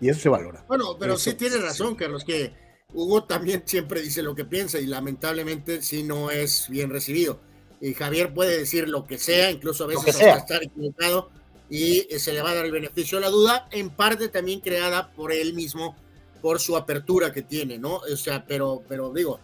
y 0.00 0.08
eso 0.08 0.20
se 0.20 0.28
valora. 0.28 0.64
Bueno, 0.68 0.96
pero 1.00 1.16
sí 1.16 1.34
tiene 1.34 1.56
razón, 1.56 1.96
Carlos, 1.96 2.22
que 2.22 2.52
Hugo 2.94 3.24
también 3.24 3.64
siempre 3.66 4.02
dice 4.02 4.22
lo 4.22 4.36
que 4.36 4.44
piensa 4.44 4.78
y 4.78 4.86
lamentablemente 4.86 5.82
sí 5.82 6.04
no 6.04 6.30
es 6.30 6.68
bien 6.68 6.90
recibido. 6.90 7.40
Y 7.80 7.94
Javier 7.94 8.32
puede 8.32 8.56
decir 8.56 8.88
lo 8.88 9.04
que 9.04 9.18
sea, 9.18 9.50
incluso 9.50 9.82
a 9.82 9.88
veces 9.88 10.14
hasta 10.14 10.36
estar 10.36 10.62
equivocado 10.62 11.32
y 11.70 12.00
se 12.18 12.32
le 12.32 12.42
va 12.42 12.50
a 12.50 12.54
dar 12.56 12.66
el 12.66 12.72
beneficio 12.72 13.18
de 13.18 13.22
la 13.22 13.30
duda, 13.30 13.68
en 13.70 13.90
parte 13.90 14.28
también 14.28 14.60
creada 14.60 15.12
por 15.12 15.32
él 15.32 15.54
mismo, 15.54 15.96
por 16.42 16.58
su 16.58 16.76
apertura 16.76 17.32
que 17.32 17.42
tiene, 17.42 17.78
¿no? 17.78 17.96
O 17.96 18.16
sea, 18.16 18.44
pero, 18.44 18.82
pero 18.88 19.12
digo, 19.12 19.38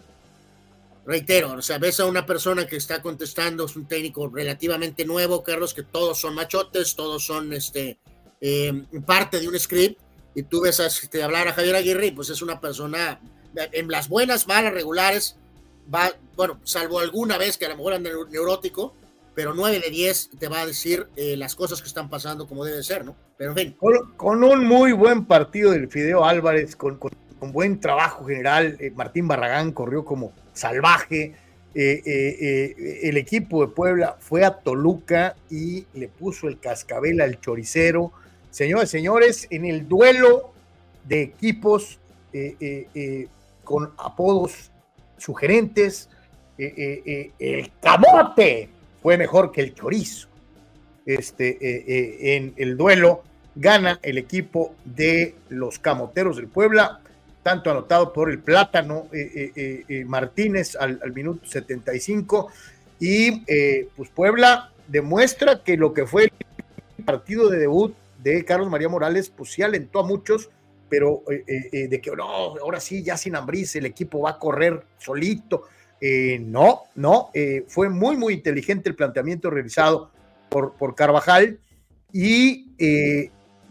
reitero, 1.07 1.53
o 1.53 1.63
sea, 1.63 1.79
ves 1.79 2.01
a 2.01 2.07
una 2.07 2.27
persona 2.27 2.67
que 2.67 2.77
está 2.77 3.01
contestando, 3.01 3.65
es 3.65 3.77
un 3.77 3.87
técnico 3.87 4.29
relativamente 4.29 5.05
nuevo, 5.05 5.45
Carlos, 5.45 5.73
que 5.73 5.85
todos 5.85 6.19
son 6.19 6.35
machotes, 6.35 6.97
todos 6.97 7.25
son 7.25 7.53
este, 7.53 7.99
eh, 8.41 8.73
parte 9.07 9.39
de 9.39 9.47
un 9.47 9.59
script, 9.59 10.01
y 10.35 10.43
tú 10.43 10.61
ves 10.61 10.81
a 10.81 10.87
este, 10.87 11.23
hablar 11.23 11.47
a 11.47 11.53
Javier 11.53 11.77
Aguirre, 11.77 12.13
pues 12.13 12.29
es 12.29 12.43
una 12.43 12.61
persona 12.61 13.21
en 13.55 13.89
las 13.89 14.09
buenas, 14.09 14.49
malas, 14.49 14.73
regulares, 14.73 15.37
va, 15.95 16.13
bueno, 16.35 16.61
salvo 16.65 16.99
alguna 16.99 17.39
vez 17.39 17.57
que 17.57 17.67
a 17.67 17.69
lo 17.71 17.77
mejor 17.77 17.95
anda 17.95 18.11
neurótico, 18.29 18.95
pero 19.37 19.53
9 19.53 19.81
de 19.81 19.91
10 19.91 20.31
te 20.39 20.49
va 20.49 20.63
a 20.63 20.67
decir 20.67 21.09
eh, 21.15 21.37
las 21.37 21.55
cosas 21.55 21.83
que 21.83 21.89
están 21.89 22.09
pasando 22.09 22.49
como 22.49 22.65
debe 22.65 22.83
ser, 22.83 23.05
¿no? 23.05 23.15
Pero 23.37 23.51
en 23.51 23.57
fin. 23.57 23.77
Con, 24.17 24.43
un 24.43 24.65
muy 24.65 24.93
buen 24.93 25.27
partido 25.27 25.73
del 25.73 25.89
Fideo 25.91 26.25
Álvarez, 26.25 26.75
con, 26.75 26.97
con, 26.97 27.13
buen 27.53 27.79
trabajo 27.79 28.25
general, 28.25 28.79
eh, 28.81 28.91
Martín 28.97 29.29
Barragán 29.29 29.73
corrió 29.73 30.07
como 30.07 30.33
salvaje. 30.55 31.35
Eh, 31.75 33.03
el 33.03 33.19
equipo 33.19 33.61
de 33.67 33.73
Puebla 33.73 34.17
fue 34.19 34.43
a 34.43 34.53
Toluca 34.53 35.37
y 35.51 35.85
le 35.93 36.09
puso 36.09 36.49
el 36.49 36.59
cascabel 36.59 37.21
al 37.21 37.39
choricero. 37.39 38.13
Señores, 38.51 38.89
señores, 38.89 39.47
en 39.51 39.67
el 39.67 39.87
duelo 39.87 40.55
de 41.05 41.21
equipos 41.21 41.99
con 43.65 43.93
apodos 43.99 44.71
sugerentes. 45.19 46.09
El 46.57 47.71
camote 47.83 48.71
fue 49.07 49.17
mejor 49.17 49.53
que 49.53 49.61
el 49.61 49.73
chorizo. 49.73 50.27
Este, 51.07 52.35
en 52.35 52.55
el 52.57 52.77
duelo 52.77 53.23
gana 53.55 54.01
el 54.03 54.19
equipo 54.19 54.75
de 54.85 55.37
los 55.49 55.79
camoteros 55.79 56.39
del 56.39 56.49
Puebla, 56.49 56.99
tanto 57.45 57.71
anotado 57.71 58.13
por 58.13 58.29
el 58.33 58.41
plátano 58.41 59.07
Martínez 60.07 60.75
al, 60.75 61.13
minuto 61.15 61.47
75. 61.47 62.51
Y 62.99 63.43
pues 63.95 64.09
Puebla 64.11 64.73
demuestra 64.89 65.63
que 65.63 65.77
lo 65.77 65.95
que 65.95 66.05
fue 66.05 66.33
el 66.99 67.05
partido 67.05 67.49
de 67.49 67.59
debut 67.59 67.95
de 68.25 68.45
Carlos 68.45 68.69
María 68.69 68.89
Morales, 68.89 69.31
pues 69.31 69.53
sí 69.53 69.63
alentó 69.63 70.01
a 70.01 70.03
muchos 70.03 70.51
pero 70.89 71.23
eh, 71.31 71.45
eh, 71.47 71.69
eh, 71.73 71.89
de 71.89 72.01
que 72.01 72.11
no, 72.13 72.25
ahora 72.25 72.81
sí, 72.81 73.03
ya 73.03 73.17
sin 73.17 73.37
Ambriz, 73.37 73.77
el 73.77 73.87
equipo 73.87 74.21
va 74.21 74.31
a 74.31 74.39
correr 74.39 74.83
solito. 74.99 75.65
No, 76.01 76.83
no, 76.95 77.31
fue 77.69 77.89
muy, 77.89 78.17
muy 78.17 78.35
inteligente 78.35 78.89
el 78.89 78.97
planteamiento 78.97 79.51
realizado 79.51 80.11
por, 80.49 80.75
por 80.75 80.95
Carvajal 80.95 81.59
y 82.13 82.75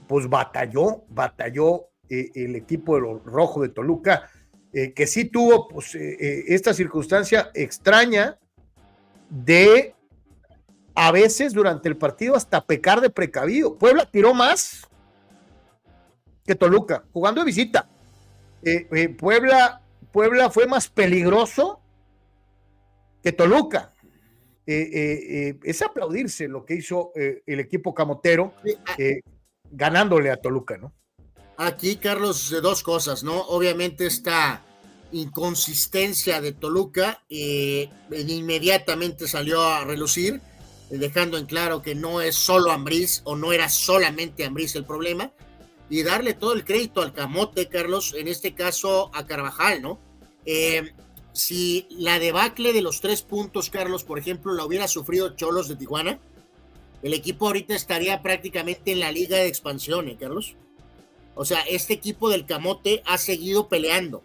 pues 0.08 0.28
batalló, 0.28 1.04
batalló 1.10 1.90
el 2.10 2.56
equipo 2.56 2.96
de 2.96 3.02
los 3.02 3.24
rojo 3.24 3.62
de 3.62 3.70
Toluca, 3.70 4.30
que 4.72 5.08
sí 5.08 5.26
tuvo 5.26 5.68
pues 5.68 5.96
esta 5.96 6.74
circunstancia 6.74 7.52
extraña 7.54 8.38
de 9.30 9.96
a 10.96 11.12
veces 11.12 11.54
durante 11.54 11.90
el 11.90 11.98
partido 11.98 12.36
hasta 12.36 12.66
pecar 12.66 13.02
de 13.02 13.10
precavido. 13.10 13.78
Puebla 13.78 14.10
tiró 14.10 14.34
más 14.34 14.88
que 16.46 16.56
Toluca, 16.56 17.04
jugando 17.12 17.42
de 17.42 17.46
visita. 17.46 17.90
Eh, 18.64 18.88
eh, 18.92 19.10
Puebla, 19.10 19.82
Puebla 20.12 20.50
fue 20.50 20.68
más 20.68 20.88
peligroso 20.88 21.82
que 23.26 23.32
Toluca. 23.32 23.92
Eh, 24.68 25.58
es 25.64 25.82
aplaudirse 25.82 26.48
lo 26.48 26.64
que 26.64 26.76
hizo 26.76 27.12
el 27.16 27.60
equipo 27.60 27.94
camotero 27.96 28.54
ganándole 29.72 30.30
a 30.30 30.38
Toluca, 30.38 30.78
¿no? 30.78 30.94
Aquí, 31.58 31.96
Carlos, 31.96 32.52
dos 32.62 32.84
cosas, 32.84 33.24
¿no? 33.24 33.42
Obviamente 33.48 34.06
esta 34.06 34.64
inconsistencia 35.12 36.40
de 36.40 36.52
Toluca 36.52 37.24
inmediatamente 37.30 39.28
salió 39.28 39.64
a 39.64 39.86
relucir, 39.86 40.40
dejando 40.92 41.40
en 41.40 41.48
claro 41.48 41.82
que 41.82 41.96
no 41.96 42.22
es 42.22 42.36
solo 42.36 42.72
Ambriz 42.72 43.22
o 43.24 43.36
no 43.36 43.54
era 43.54 43.70
solamente 43.70 44.46
Ambriz 44.46 44.76
el 44.76 44.86
problema, 44.86 45.32
y 45.90 46.04
darle 46.04 46.36
todo 46.36 46.54
el 46.54 46.64
crédito 46.64 47.02
al 47.02 47.14
camote, 47.14 47.70
Carlos, 47.70 48.14
en 48.16 48.28
este 48.28 48.54
caso 48.54 49.10
a 49.16 49.26
Carvajal, 49.26 49.82
¿no? 49.82 50.00
Eh, 50.46 50.94
si 51.36 51.86
la 51.90 52.18
debacle 52.20 52.74
de 52.74 52.82
los 52.82 53.02
tres 53.02 53.22
puntos, 53.22 53.70
Carlos, 53.70 54.04
por 54.04 54.18
ejemplo, 54.18 54.54
la 54.54 54.66
hubiera 54.66 54.88
sufrido 54.88 55.36
Cholos 55.36 55.68
de 55.68 55.76
Tijuana, 55.76 56.20
el 57.04 57.14
equipo 57.14 57.48
ahorita 57.48 57.76
estaría 57.76 58.22
prácticamente 58.24 58.92
en 58.92 59.00
la 59.00 59.12
liga 59.12 59.38
de 59.38 59.48
expansión, 59.48 60.10
¿eh, 60.10 60.18
Carlos? 60.20 60.56
O 61.36 61.46
sea, 61.46 61.62
este 61.62 61.94
equipo 61.94 62.30
del 62.30 62.46
Camote 62.46 63.04
ha 63.06 63.18
seguido 63.18 63.68
peleando. 63.68 64.24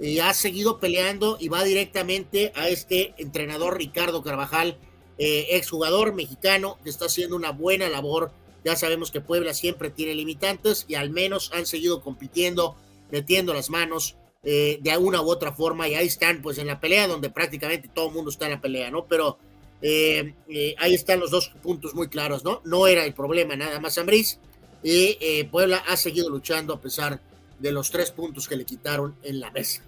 Y 0.00 0.20
ha 0.20 0.32
seguido 0.32 0.80
peleando 0.80 1.36
y 1.38 1.48
va 1.48 1.62
directamente 1.62 2.52
a 2.56 2.68
este 2.68 3.14
entrenador 3.18 3.76
Ricardo 3.76 4.22
Carvajal, 4.22 4.78
eh, 5.18 5.48
exjugador 5.50 6.14
mexicano, 6.14 6.78
que 6.82 6.90
está 6.90 7.06
haciendo 7.06 7.36
una 7.36 7.50
buena 7.50 7.88
labor 7.88 8.32
ya 8.64 8.76
sabemos 8.76 9.10
que 9.10 9.20
Puebla 9.20 9.52
siempre 9.52 9.90
tiene 9.90 10.14
limitantes 10.14 10.86
y 10.88 10.94
al 10.94 11.10
menos 11.10 11.50
han 11.52 11.66
seguido 11.66 12.00
compitiendo, 12.00 12.76
metiendo 13.10 13.52
las 13.52 13.68
manos 13.68 14.16
eh, 14.44 14.78
de 14.80 14.90
alguna 14.90 15.22
u 15.22 15.30
otra 15.30 15.52
forma 15.52 15.88
y 15.88 15.94
ahí 15.94 16.06
están 16.06 16.42
pues 16.42 16.58
en 16.58 16.66
la 16.66 16.80
pelea 16.80 17.08
donde 17.08 17.30
prácticamente 17.30 17.88
todo 17.88 18.08
el 18.08 18.14
mundo 18.14 18.30
está 18.30 18.46
en 18.46 18.52
la 18.52 18.60
pelea, 18.60 18.90
¿no? 18.90 19.06
Pero 19.06 19.38
eh, 19.82 20.34
eh, 20.48 20.74
ahí 20.78 20.94
están 20.94 21.20
los 21.20 21.30
dos 21.30 21.48
puntos 21.62 21.94
muy 21.94 22.08
claros, 22.08 22.44
¿no? 22.44 22.60
No 22.64 22.86
era 22.86 23.04
el 23.04 23.14
problema 23.14 23.56
nada 23.56 23.80
más 23.80 23.98
Ambriz 23.98 24.38
y 24.82 25.44
Puebla 25.44 25.82
ha 25.88 25.96
seguido 25.96 26.28
luchando 26.28 26.74
a 26.74 26.80
pesar 26.80 27.18
de 27.58 27.72
los 27.72 27.90
tres 27.90 28.10
puntos 28.10 28.46
que 28.46 28.56
le 28.56 28.66
quitaron 28.66 29.16
en 29.22 29.40
la 29.40 29.50
mesa. 29.50 29.82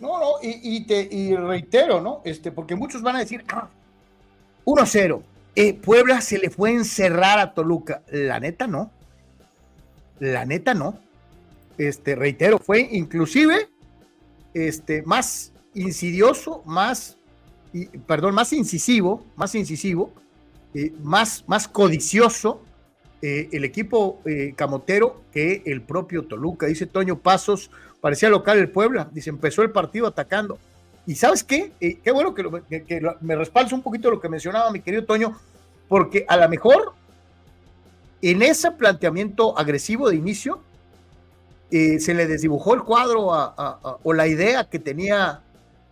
No, 0.00 0.18
no, 0.18 0.32
y, 0.42 0.84
te 0.84 1.08
y 1.10 1.34
reitero, 1.36 2.00
¿no? 2.00 2.22
Este, 2.24 2.50
porque 2.50 2.74
muchos 2.74 3.02
van 3.02 3.16
a 3.16 3.20
decir, 3.20 3.44
ah, 3.48 3.68
1-0 4.64 5.22
eh, 5.58 5.72
Puebla 5.72 6.20
se 6.20 6.38
le 6.38 6.50
fue 6.50 6.70
a 6.70 6.74
encerrar 6.74 7.38
a 7.38 7.54
Toluca. 7.54 8.02
La 8.10 8.38
neta 8.38 8.66
no. 8.66 8.90
La 10.20 10.44
neta 10.44 10.74
no. 10.74 10.98
Este, 11.78 12.14
reitero, 12.14 12.58
fue 12.58 12.80
inclusive 12.92 13.68
este, 14.54 15.02
más 15.02 15.52
insidioso, 15.74 16.62
más, 16.64 17.18
perdón, 18.06 18.34
más 18.34 18.52
incisivo, 18.52 19.24
más 19.36 19.54
incisivo, 19.54 20.12
eh, 20.74 20.92
más, 21.02 21.44
más 21.46 21.68
codicioso 21.68 22.62
eh, 23.22 23.48
el 23.52 23.64
equipo 23.64 24.20
camotero 24.56 25.22
que 25.32 25.62
el 25.66 25.82
propio 25.82 26.24
Toluca. 26.26 26.66
Dice 26.66 26.86
Toño 26.86 27.18
Pasos, 27.18 27.70
parecía 28.00 28.28
local 28.28 28.58
el 28.58 28.70
Puebla. 28.70 29.08
Dice, 29.12 29.30
empezó 29.30 29.62
el 29.62 29.70
partido 29.70 30.06
atacando. 30.06 30.58
Y 31.06 31.14
sabes 31.14 31.44
qué, 31.44 31.72
eh, 31.80 31.98
qué 32.02 32.10
bueno 32.10 32.34
que, 32.34 32.42
me 33.20 33.36
respalda 33.36 33.74
un 33.74 33.82
poquito 33.82 34.10
lo 34.10 34.20
que 34.20 34.28
mencionaba 34.28 34.70
mi 34.72 34.80
querido 34.80 35.04
Toño, 35.04 35.38
porque 35.88 36.24
a 36.28 36.36
lo 36.36 36.48
mejor 36.48 36.94
en 38.22 38.42
ese 38.42 38.72
planteamiento 38.72 39.56
agresivo 39.56 40.08
de 40.08 40.16
inicio 40.16 40.62
eh, 41.70 41.98
se 42.00 42.14
le 42.14 42.26
desdibujó 42.26 42.74
el 42.74 42.82
cuadro 42.82 43.28
o 44.02 44.12
la 44.12 44.26
idea 44.26 44.68
que 44.68 44.78
tenía 44.78 45.42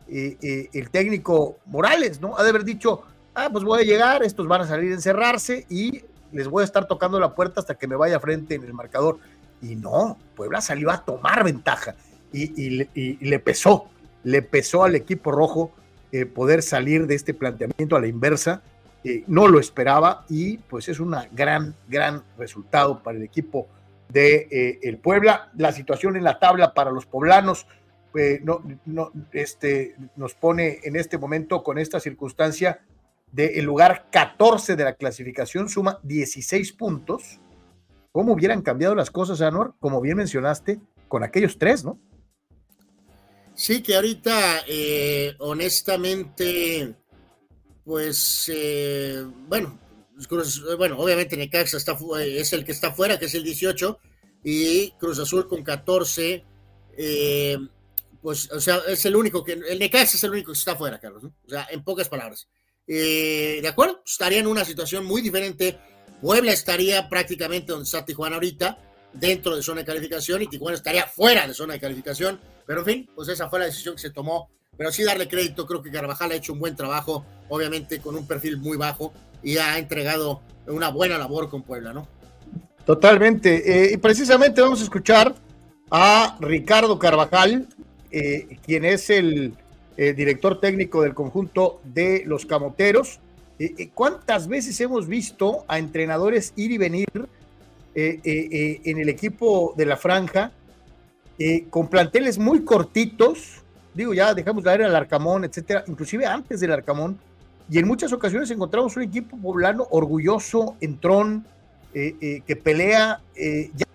eh, 0.09 0.69
el 0.73 0.91
técnico 0.91 1.59
Morales, 1.67 2.21
¿no? 2.21 2.37
Ha 2.37 2.43
de 2.43 2.51
haber 2.51 2.65
dicho, 2.65 3.03
ah, 3.35 3.49
pues 3.51 3.65
voy 3.65 3.83
a 3.83 3.85
llegar, 3.85 4.23
estos 4.23 4.47
van 4.47 4.63
a 4.63 4.67
salir 4.67 4.93
a 4.93 4.95
encerrarse 4.95 5.67
y 5.69 6.03
les 6.33 6.49
voy 6.49 6.63
a 6.63 6.65
estar 6.65 6.87
tocando 6.87 7.19
la 7.21 7.35
puerta 7.35 7.61
hasta 7.61 7.75
que 7.77 7.87
me 7.87 7.97
vaya 7.97 8.21
frente 8.21 8.55
en 8.55 8.65
el 8.65 8.73
marcador. 8.73 9.19
Y 9.63 9.77
no, 9.77 10.19
Puebla 10.37 10.61
salió 10.61 10.91
a 10.91 11.05
tomar 11.05 11.45
ventaja 11.45 11.95
y 12.33 12.89
le 13.21 13.39
pesó 13.39 13.89
le 14.25 14.43
pesó 14.43 14.83
al 14.83 14.97
equipo 14.97 15.31
rojo 15.31 15.71
eh, 16.11 16.27
poder 16.27 16.63
salir 16.63 17.07
de 17.07 17.15
este 17.15 17.35
planteamiento 17.35 17.95
a 17.95 18.01
la 18.01 18.09
inversa 18.09 18.63
eh, 19.05 19.23
no 19.27 19.47
lo 19.47 19.61
esperaba 19.61 20.25
y 20.29 20.57
pues 20.57 20.89
es 20.89 20.99
un 20.99 21.15
gran, 21.33 21.75
gran 21.89 22.23
resultado 22.39 23.03
para 23.03 23.19
el 23.19 23.23
equipo 23.23 23.69
de 24.15 24.47
eh, 24.51 24.79
el 24.83 24.99
Puebla. 24.99 25.51
La 25.59 25.73
situación 25.73 26.17
en 26.17 26.25
la 26.25 26.39
tabla 26.39 26.73
para 26.73 26.93
los 26.93 27.05
poblanos 27.05 27.67
eh, 28.15 28.41
no, 28.43 28.63
no, 28.87 29.11
este, 29.33 29.97
nos 30.15 30.35
pone 30.35 30.79
en 30.85 30.95
este 30.95 31.19
momento 31.19 31.65
con 31.65 31.79
esta 31.79 31.99
circunstancia 31.99 32.81
del 33.33 33.65
lugar 33.65 34.07
14 34.13 34.77
de 34.77 34.85
la 34.85 34.95
clasificación, 34.95 35.69
suma 35.69 35.99
16 36.05 36.73
puntos. 36.75 37.41
¿Cómo 38.13 38.33
hubieran 38.33 38.63
cambiado 38.63 38.95
las 38.95 39.11
cosas, 39.11 39.41
Anor? 39.41 39.75
Como 39.81 40.01
bien 40.01 40.17
mencionaste, 40.17 40.81
con 41.09 41.25
aquellos 41.25 41.59
tres, 41.59 41.85
¿no? 41.85 41.99
Sí, 43.57 43.83
que 43.83 43.97
ahorita, 43.97 44.61
eh, 44.69 45.35
honestamente, 45.41 46.95
pues, 47.85 48.49
bueno, 49.49 49.77
bueno, 50.77 50.99
obviamente 50.99 51.37
Necaxa 51.37 51.77
está, 51.77 51.97
es 52.25 52.53
el 52.53 52.65
que 52.65 52.73
está 52.73 52.93
fuera, 52.93 53.19
que 53.19 53.27
es 53.27 53.35
el 53.35 53.45
18, 53.45 53.99
y 54.45 54.91
Cruz 54.93 55.19
Azul 55.19 55.49
con 55.49 55.63
14, 55.63 56.45
eh, 56.97 57.59
pues, 58.23 58.51
o 58.51 58.61
sea, 58.61 58.81
es 58.89 59.05
el 59.05 59.17
único 59.17 59.45
que, 59.45 59.53
el 59.53 59.79
Necaxa 59.79 60.17
es 60.17 60.25
el 60.25 60.31
único 60.31 60.53
que 60.53 60.59
está 60.59 60.77
fuera, 60.77 60.99
Carlos, 60.99 61.23
¿no? 61.23 61.35
O 61.47 61.49
sea, 61.49 61.67
en 61.71 61.83
pocas 61.83 62.09
palabras. 62.09 62.49
Eh, 62.87 63.61
¿De 63.63 63.69
acuerdo? 63.69 64.03
Estaría 64.05 64.39
en 64.39 64.47
una 64.47 64.65
situación 64.65 65.05
muy 65.05 65.23
diferente. 65.23 65.79
Puebla 66.21 66.53
estaría 66.53 67.09
prácticamente 67.09 67.73
donde 67.73 67.85
está 67.85 68.05
Tijuana 68.05 68.37
ahorita, 68.37 68.79
dentro 69.13 69.57
de 69.57 69.63
zona 69.63 69.81
de 69.81 69.87
calificación, 69.87 70.43
y 70.43 70.47
Tijuana 70.47 70.77
estaría 70.77 71.07
fuera 71.07 71.47
de 71.47 71.55
zona 71.55 71.75
de 71.75 71.81
calificación. 71.81 72.41
Pero 72.67 72.81
en 72.81 72.87
fin, 72.87 73.11
pues 73.15 73.29
esa 73.29 73.49
fue 73.49 73.59
la 73.59 73.67
decisión 73.67 73.95
que 73.95 74.03
se 74.03 74.11
tomó. 74.11 74.51
Pero 74.77 74.93
sí 74.93 75.05
darle 75.05 75.29
crédito, 75.29 75.67
creo 75.67 75.83
que 75.83 75.91
Carvajal 75.91 76.33
ha 76.33 76.35
hecho 76.35 76.53
un 76.53 76.59
buen 76.59 76.77
trabajo, 76.77 77.25
obviamente 77.49 78.01
con 78.01 78.17
un 78.17 78.27
perfil 78.27 78.59
muy 78.59 78.77
bajo, 78.77 79.13
y 79.43 79.59
ha 79.59 79.79
entregado 79.79 80.41
una 80.67 80.89
buena 80.91 81.19
labor 81.19 81.51
con 81.51 81.63
Puebla, 81.63 81.93
¿no? 81.93 82.09
Totalmente. 82.85 83.85
Eh, 83.85 83.95
y 83.95 83.97
precisamente 83.97 84.61
vamos 84.61 84.81
a 84.81 84.85
escuchar 84.85 85.35
a 85.91 86.37
Ricardo 86.41 86.99
Carvajal, 86.99 87.69
eh, 88.11 88.59
quien 88.65 88.85
es 88.85 89.11
el 89.11 89.55
eh, 89.97 90.13
director 90.13 90.61
técnico 90.61 91.03
del 91.03 91.15
conjunto 91.15 91.81
de 91.85 92.23
los 92.27 92.47
Camoteros. 92.47 93.21
¿Cuántas 93.95 94.49
veces 94.49 94.79
hemos 94.81 95.07
visto 95.07 95.65
a 95.69 95.79
entrenadores 95.79 96.53
ir 96.57 96.73
y 96.73 96.77
venir 96.77 97.07
en 97.95 98.99
el 98.99 99.09
equipo 99.09 99.75
de 99.77 99.87
la 99.87 99.97
franja 99.97 100.51
con 101.71 101.89
planteles 101.89 102.37
muy 102.37 102.65
cortitos? 102.65 103.64
Digo, 103.95 104.13
ya 104.13 104.35
dejamos 104.35 104.65
de 104.65 104.71
ver 104.71 104.83
al 104.83 104.97
Arcamón, 104.97 105.45
etcétera, 105.45 105.85
inclusive 105.87 106.27
antes 106.27 106.61
del 106.61 106.73
Arcamón. 106.73 107.19
Y 107.71 107.79
en 107.79 107.87
muchas 107.87 108.13
ocasiones 108.13 108.51
encontramos 108.51 108.97
un 108.97 109.05
equipo 109.05 109.37
poblano 109.37 109.87
orgulloso, 109.91 110.77
entrón, 110.81 111.47
que 111.93 112.61
pelea. 112.63 113.21
ya 113.37 113.87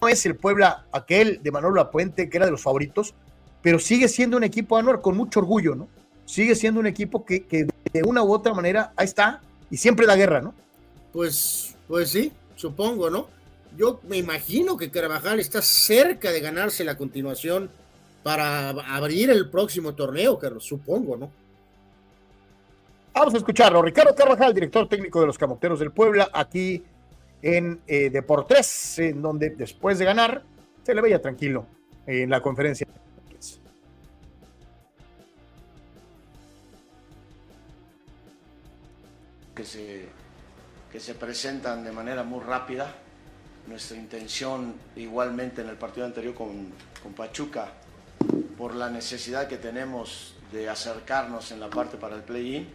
no 0.00 0.08
es 0.08 0.24
el 0.26 0.36
Puebla 0.36 0.86
aquel 0.92 1.40
de 1.42 1.50
Manolo 1.50 1.80
Apuente, 1.80 2.30
que 2.30 2.36
era 2.36 2.46
de 2.46 2.52
los 2.52 2.62
favoritos, 2.62 3.14
pero 3.62 3.78
sigue 3.78 4.08
siendo 4.08 4.36
un 4.36 4.44
equipo 4.44 4.76
Anuar 4.76 5.00
con 5.00 5.16
mucho 5.16 5.40
orgullo, 5.40 5.74
¿no? 5.74 5.88
Sigue 6.24 6.54
siendo 6.54 6.80
un 6.80 6.86
equipo 6.86 7.24
que, 7.24 7.44
que, 7.44 7.66
de 7.92 8.02
una 8.04 8.22
u 8.22 8.32
otra 8.32 8.54
manera 8.54 8.92
ahí 8.96 9.04
está 9.04 9.40
y 9.70 9.76
siempre 9.76 10.06
da 10.06 10.16
guerra, 10.16 10.40
¿no? 10.40 10.54
Pues, 11.12 11.74
pues 11.88 12.10
sí, 12.10 12.32
supongo, 12.56 13.10
¿no? 13.10 13.28
Yo 13.76 14.00
me 14.08 14.16
imagino 14.16 14.76
que 14.76 14.90
Carvajal 14.90 15.40
está 15.40 15.62
cerca 15.62 16.30
de 16.30 16.40
ganarse 16.40 16.84
la 16.84 16.96
continuación 16.96 17.70
para 18.26 18.70
abrir 18.70 19.30
el 19.30 19.48
próximo 19.48 19.94
torneo, 19.94 20.36
Carlos, 20.36 20.64
supongo, 20.64 21.16
¿no? 21.16 21.30
Vamos 23.14 23.34
a 23.34 23.36
escucharlo. 23.36 23.80
Ricardo 23.80 24.16
Carvajal, 24.16 24.52
director 24.52 24.88
técnico 24.88 25.20
de 25.20 25.28
los 25.28 25.38
Camoteros 25.38 25.78
del 25.78 25.92
Puebla, 25.92 26.28
aquí 26.32 26.82
en 27.40 27.80
eh, 27.86 28.10
Deportes, 28.10 28.98
en 28.98 29.22
donde 29.22 29.50
después 29.50 30.00
de 30.00 30.06
ganar 30.06 30.42
se 30.82 30.92
le 30.92 31.02
veía 31.02 31.22
tranquilo 31.22 31.66
en 32.04 32.28
la 32.28 32.40
conferencia. 32.40 32.88
Que 39.54 39.64
se, 39.64 40.08
que 40.90 40.98
se 40.98 41.14
presentan 41.14 41.84
de 41.84 41.92
manera 41.92 42.24
muy 42.24 42.40
rápida. 42.40 42.92
Nuestra 43.68 43.96
intención 43.96 44.74
igualmente 44.96 45.62
en 45.62 45.68
el 45.68 45.76
partido 45.76 46.06
anterior 46.06 46.34
con, 46.34 46.72
con 47.00 47.12
Pachuca, 47.12 47.72
por 48.56 48.74
la 48.74 48.90
necesidad 48.90 49.48
que 49.48 49.56
tenemos 49.56 50.34
de 50.52 50.68
acercarnos 50.68 51.52
en 51.52 51.60
la 51.60 51.68
parte 51.68 51.96
para 51.96 52.16
el 52.16 52.22
play-in, 52.22 52.68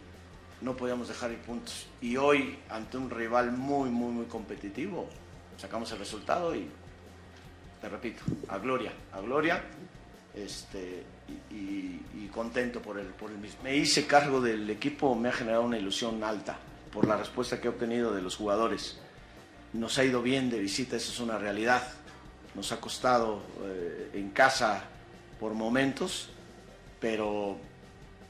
no 0.60 0.76
podíamos 0.76 1.08
dejar 1.08 1.32
ir 1.32 1.38
puntos. 1.38 1.86
Y 2.00 2.16
hoy, 2.16 2.58
ante 2.68 2.96
un 2.96 3.10
rival 3.10 3.52
muy, 3.52 3.90
muy, 3.90 4.12
muy 4.12 4.26
competitivo, 4.26 5.08
sacamos 5.58 5.90
el 5.92 5.98
resultado 5.98 6.54
y, 6.54 6.68
te 7.80 7.88
repito, 7.88 8.22
a 8.48 8.58
gloria, 8.58 8.92
a 9.12 9.20
gloria, 9.20 9.62
este, 10.34 11.04
y, 11.50 12.00
contento 12.32 12.80
por 12.80 12.98
el, 12.98 13.08
por 13.08 13.30
el 13.30 13.36
mismo. 13.36 13.62
Me 13.62 13.76
hice 13.76 14.06
cargo 14.06 14.40
del 14.40 14.70
equipo, 14.70 15.14
me 15.14 15.28
ha 15.28 15.32
generado 15.32 15.64
una 15.64 15.76
ilusión 15.76 16.24
alta 16.24 16.56
por 16.90 17.06
la 17.06 17.14
respuesta 17.18 17.60
que 17.60 17.66
he 17.66 17.70
obtenido 17.70 18.14
de 18.14 18.22
los 18.22 18.36
jugadores. 18.36 18.98
Nos 19.74 19.98
ha 19.98 20.04
ido 20.04 20.22
bien 20.22 20.48
de 20.48 20.58
visita, 20.58 20.96
eso 20.96 21.12
es 21.12 21.20
una 21.20 21.36
realidad. 21.36 21.82
Nos 22.54 22.72
ha 22.72 22.80
costado 22.80 23.42
eh, 23.64 24.12
en 24.14 24.30
casa 24.30 24.84
por 25.42 25.54
momentos, 25.54 26.28
pero 27.00 27.56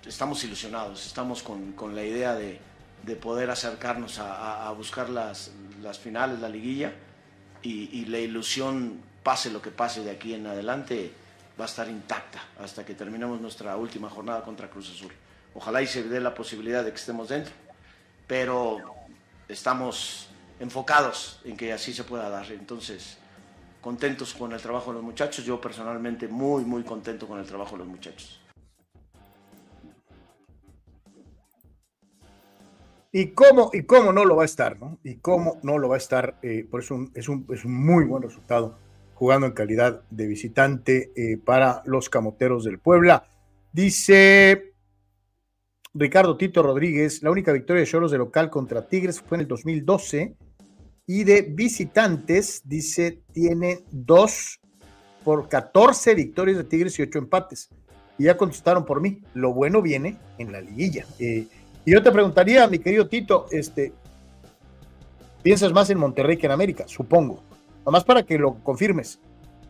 estamos 0.07 0.43
ilusionados, 0.45 1.05
estamos 1.05 1.43
con, 1.43 1.73
con 1.73 1.95
la 1.95 2.03
idea 2.03 2.35
de, 2.35 2.59
de, 3.03 3.17
poder 3.17 3.51
acercarnos 3.51 4.19
a, 4.19 4.67
a 4.67 4.73
buscar 4.73 5.11
las, 5.11 5.51
las, 5.83 5.99
finales, 5.99 6.41
la 6.41 6.49
liguilla, 6.49 6.95
y, 7.61 8.01
y, 8.01 8.07
la 8.07 8.19
ilusión, 8.19 9.03
pase 9.23 9.51
lo 9.51 9.61
que 9.61 9.71
pase 9.71 10.03
de 10.03 10.11
aquí 10.11 10.33
en 10.33 10.47
adelante, 10.47 11.13
va 11.61 11.67
a 11.67 11.69
estar 11.69 11.87
intacta 11.87 12.43
hasta 12.59 12.83
que 12.87 12.95
terminemos 12.95 13.39
nuestra 13.43 13.77
última 13.77 14.09
jornada 14.09 14.43
contra 14.43 14.71
Cruz 14.71 14.89
Azul. 14.89 15.13
Ojalá 15.55 15.83
y 15.83 15.87
se 15.87 16.05
dé 16.05 16.19
la 16.19 16.33
posibilidad 16.33 16.83
de 16.83 16.93
que 16.93 16.97
estemos 16.97 17.29
dentro, 17.29 17.53
pero 18.27 18.79
estamos 19.51 20.29
enfocados 20.61 21.41
en 21.45 21.59
que 21.59 21.75
así 21.75 21.93
se 21.93 22.05
pueda 22.05 22.31
dar. 22.31 22.51
Entonces, 22.53 23.19
contentos 23.83 24.33
con 24.33 24.53
el 24.53 24.61
trabajo 24.63 24.91
de 24.91 24.95
los 24.95 25.03
muchachos, 25.03 25.45
yo 25.45 25.61
personalmente 25.61 26.29
muy, 26.29 26.65
muy 26.65 26.85
contento 26.85 27.27
con 27.27 27.39
el 27.39 27.45
trabajo 27.45 27.73
de 27.73 27.79
los 27.79 27.89
muchachos. 27.89 28.41
¿Y 33.15 33.33
cómo, 33.33 33.71
y 33.75 33.83
cómo 33.83 34.11
no 34.13 34.25
lo 34.25 34.37
va 34.37 34.43
a 34.43 34.47
estar, 34.47 34.81
¿no? 34.81 34.99
Y 35.05 35.17
cómo 35.17 35.59
no 35.63 35.77
lo 35.77 35.89
va 35.89 35.97
a 35.97 35.99
estar. 35.99 36.39
Eh, 36.43 36.67
por 36.71 36.81
eso 36.81 37.07
es 37.13 37.29
un, 37.29 37.47
es 37.53 37.65
un 37.67 37.75
muy 37.75 38.07
buen 38.07 38.23
resultado 38.23 38.79
jugando 39.15 39.47
en 39.47 39.53
calidad 39.53 40.03
de 40.11 40.27
visitante 40.27 41.13
eh, 41.15 41.37
para 41.37 41.83
los 41.85 42.09
camoteros 42.09 42.65
del 42.65 42.79
Puebla. 42.79 43.27
Dice 43.73 44.73
Ricardo 45.93 46.39
Tito 46.39 46.63
Rodríguez, 46.63 47.23
la 47.23 47.31
única 47.31 47.53
victoria 47.53 47.81
de 47.81 47.87
Cholos 47.87 48.13
de 48.13 48.19
local 48.19 48.49
contra 48.49 48.87
Tigres 48.89 49.21
fue 49.21 49.37
en 49.37 49.43
el 49.43 49.49
2012 49.49 50.37
y 51.07 51.25
de 51.25 51.43
visitantes, 51.43 52.63
dice, 52.65 53.23
tiene 53.33 53.81
dos 53.91 54.61
por 55.25 55.49
14 55.49 56.15
victorias 56.15 56.59
de 56.59 56.65
Tigres 56.65 56.99
y 56.99 57.03
ocho 57.03 57.19
empates. 57.19 57.71
Y 58.19 58.25
ya 58.25 58.37
contestaron 58.37 58.85
por 58.85 59.01
mí, 59.01 59.23
lo 59.35 59.53
bueno 59.53 59.83
viene 59.83 60.19
en 60.39 60.53
la 60.53 60.61
liguilla. 60.61 61.07
Eh, 61.19 61.47
y 61.85 61.91
yo 61.91 62.03
te 62.03 62.13
preguntaría, 62.13 62.67
mi 62.69 62.79
querido 62.79 63.09
Tito, 63.09 63.47
este, 63.51 63.93
¿piensas 65.43 65.73
más 65.73 65.91
en 65.91 65.99
Monterrey 65.99 66.37
que 66.37 66.47
en 66.47 66.53
América? 66.53 66.85
Supongo. 66.87 67.43
Nomás 67.85 68.05
para 68.05 68.23
que 68.23 68.39
lo 68.39 68.55
confirmes. 68.63 69.19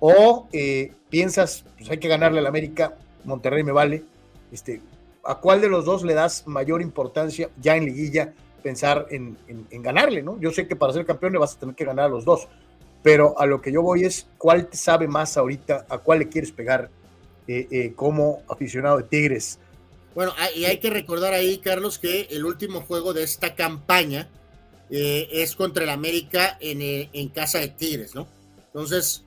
O 0.01 0.49
eh, 0.53 0.93
piensas, 1.09 1.65
pues 1.79 1.89
hay 1.91 1.99
que 1.99 2.09
ganarle 2.09 2.41
al 2.41 2.47
América, 2.47 2.97
Monterrey 3.25 3.63
me 3.63 3.73
vale. 3.73 4.05
Este, 4.51 4.83
¿A 5.25 5.37
cuál 5.37 5.61
de 5.61 5.69
los 5.69 5.85
dos 5.85 6.03
le 6.03 6.15
das 6.15 6.47
mayor 6.47 6.83
importancia 6.83 7.49
ya 7.61 7.77
en 7.77 7.85
liguilla 7.85 8.35
pensar 8.63 9.07
en, 9.11 9.37
ganarle, 9.83 10.23
¿no? 10.23 10.41
Yo 10.41 10.51
sé 10.51 10.67
que 10.67 10.77
para 10.77 10.93
ser 10.93 11.05
campeón 11.05 11.33
le 11.33 11.39
vas 11.39 11.57
a 11.57 11.59
tener 11.59 11.75
que 11.75 11.85
ganar 11.85 12.07
a 12.07 12.09
los 12.09 12.25
dos, 12.25 12.49
pero 13.03 13.39
a 13.39 13.47
lo 13.47 13.61
que 13.61 13.73
yo 13.73 13.83
voy 13.83 14.05
es 14.05 14.27
cuál 14.39 14.69
te 14.69 14.77
sabe 14.77 15.09
más 15.09 15.37
ahorita, 15.37 15.87
a 15.89 15.99
cuál 15.99 16.21
le 16.21 16.29
quieres 16.29 16.53
pegar 16.53 16.91
eh, 17.49 17.67
eh, 17.71 17.93
como 17.95 18.43
aficionado 18.49 18.99
de 18.99 19.05
Tigres. 19.05 19.59
Bueno, 20.15 20.33
y 20.55 20.65
hay 20.65 20.79
que 20.79 20.91
recordar 20.91 21.33
ahí, 21.33 21.59
Carlos, 21.59 21.99
que 21.99 22.29
el 22.31 22.45
último 22.45 22.83
juego 22.83 23.13
de 23.13 23.23
esta 23.23 23.55
campaña 23.55 24.29
eh, 24.91 25.29
es 25.33 25.57
contra 25.57 25.85
el 25.85 25.91
América 25.91 26.57
en, 26.61 26.81
en, 26.81 27.29
casa 27.31 27.59
de 27.59 27.69
Tigres, 27.69 28.15
¿no? 28.15 28.29
Entonces, 28.67 29.25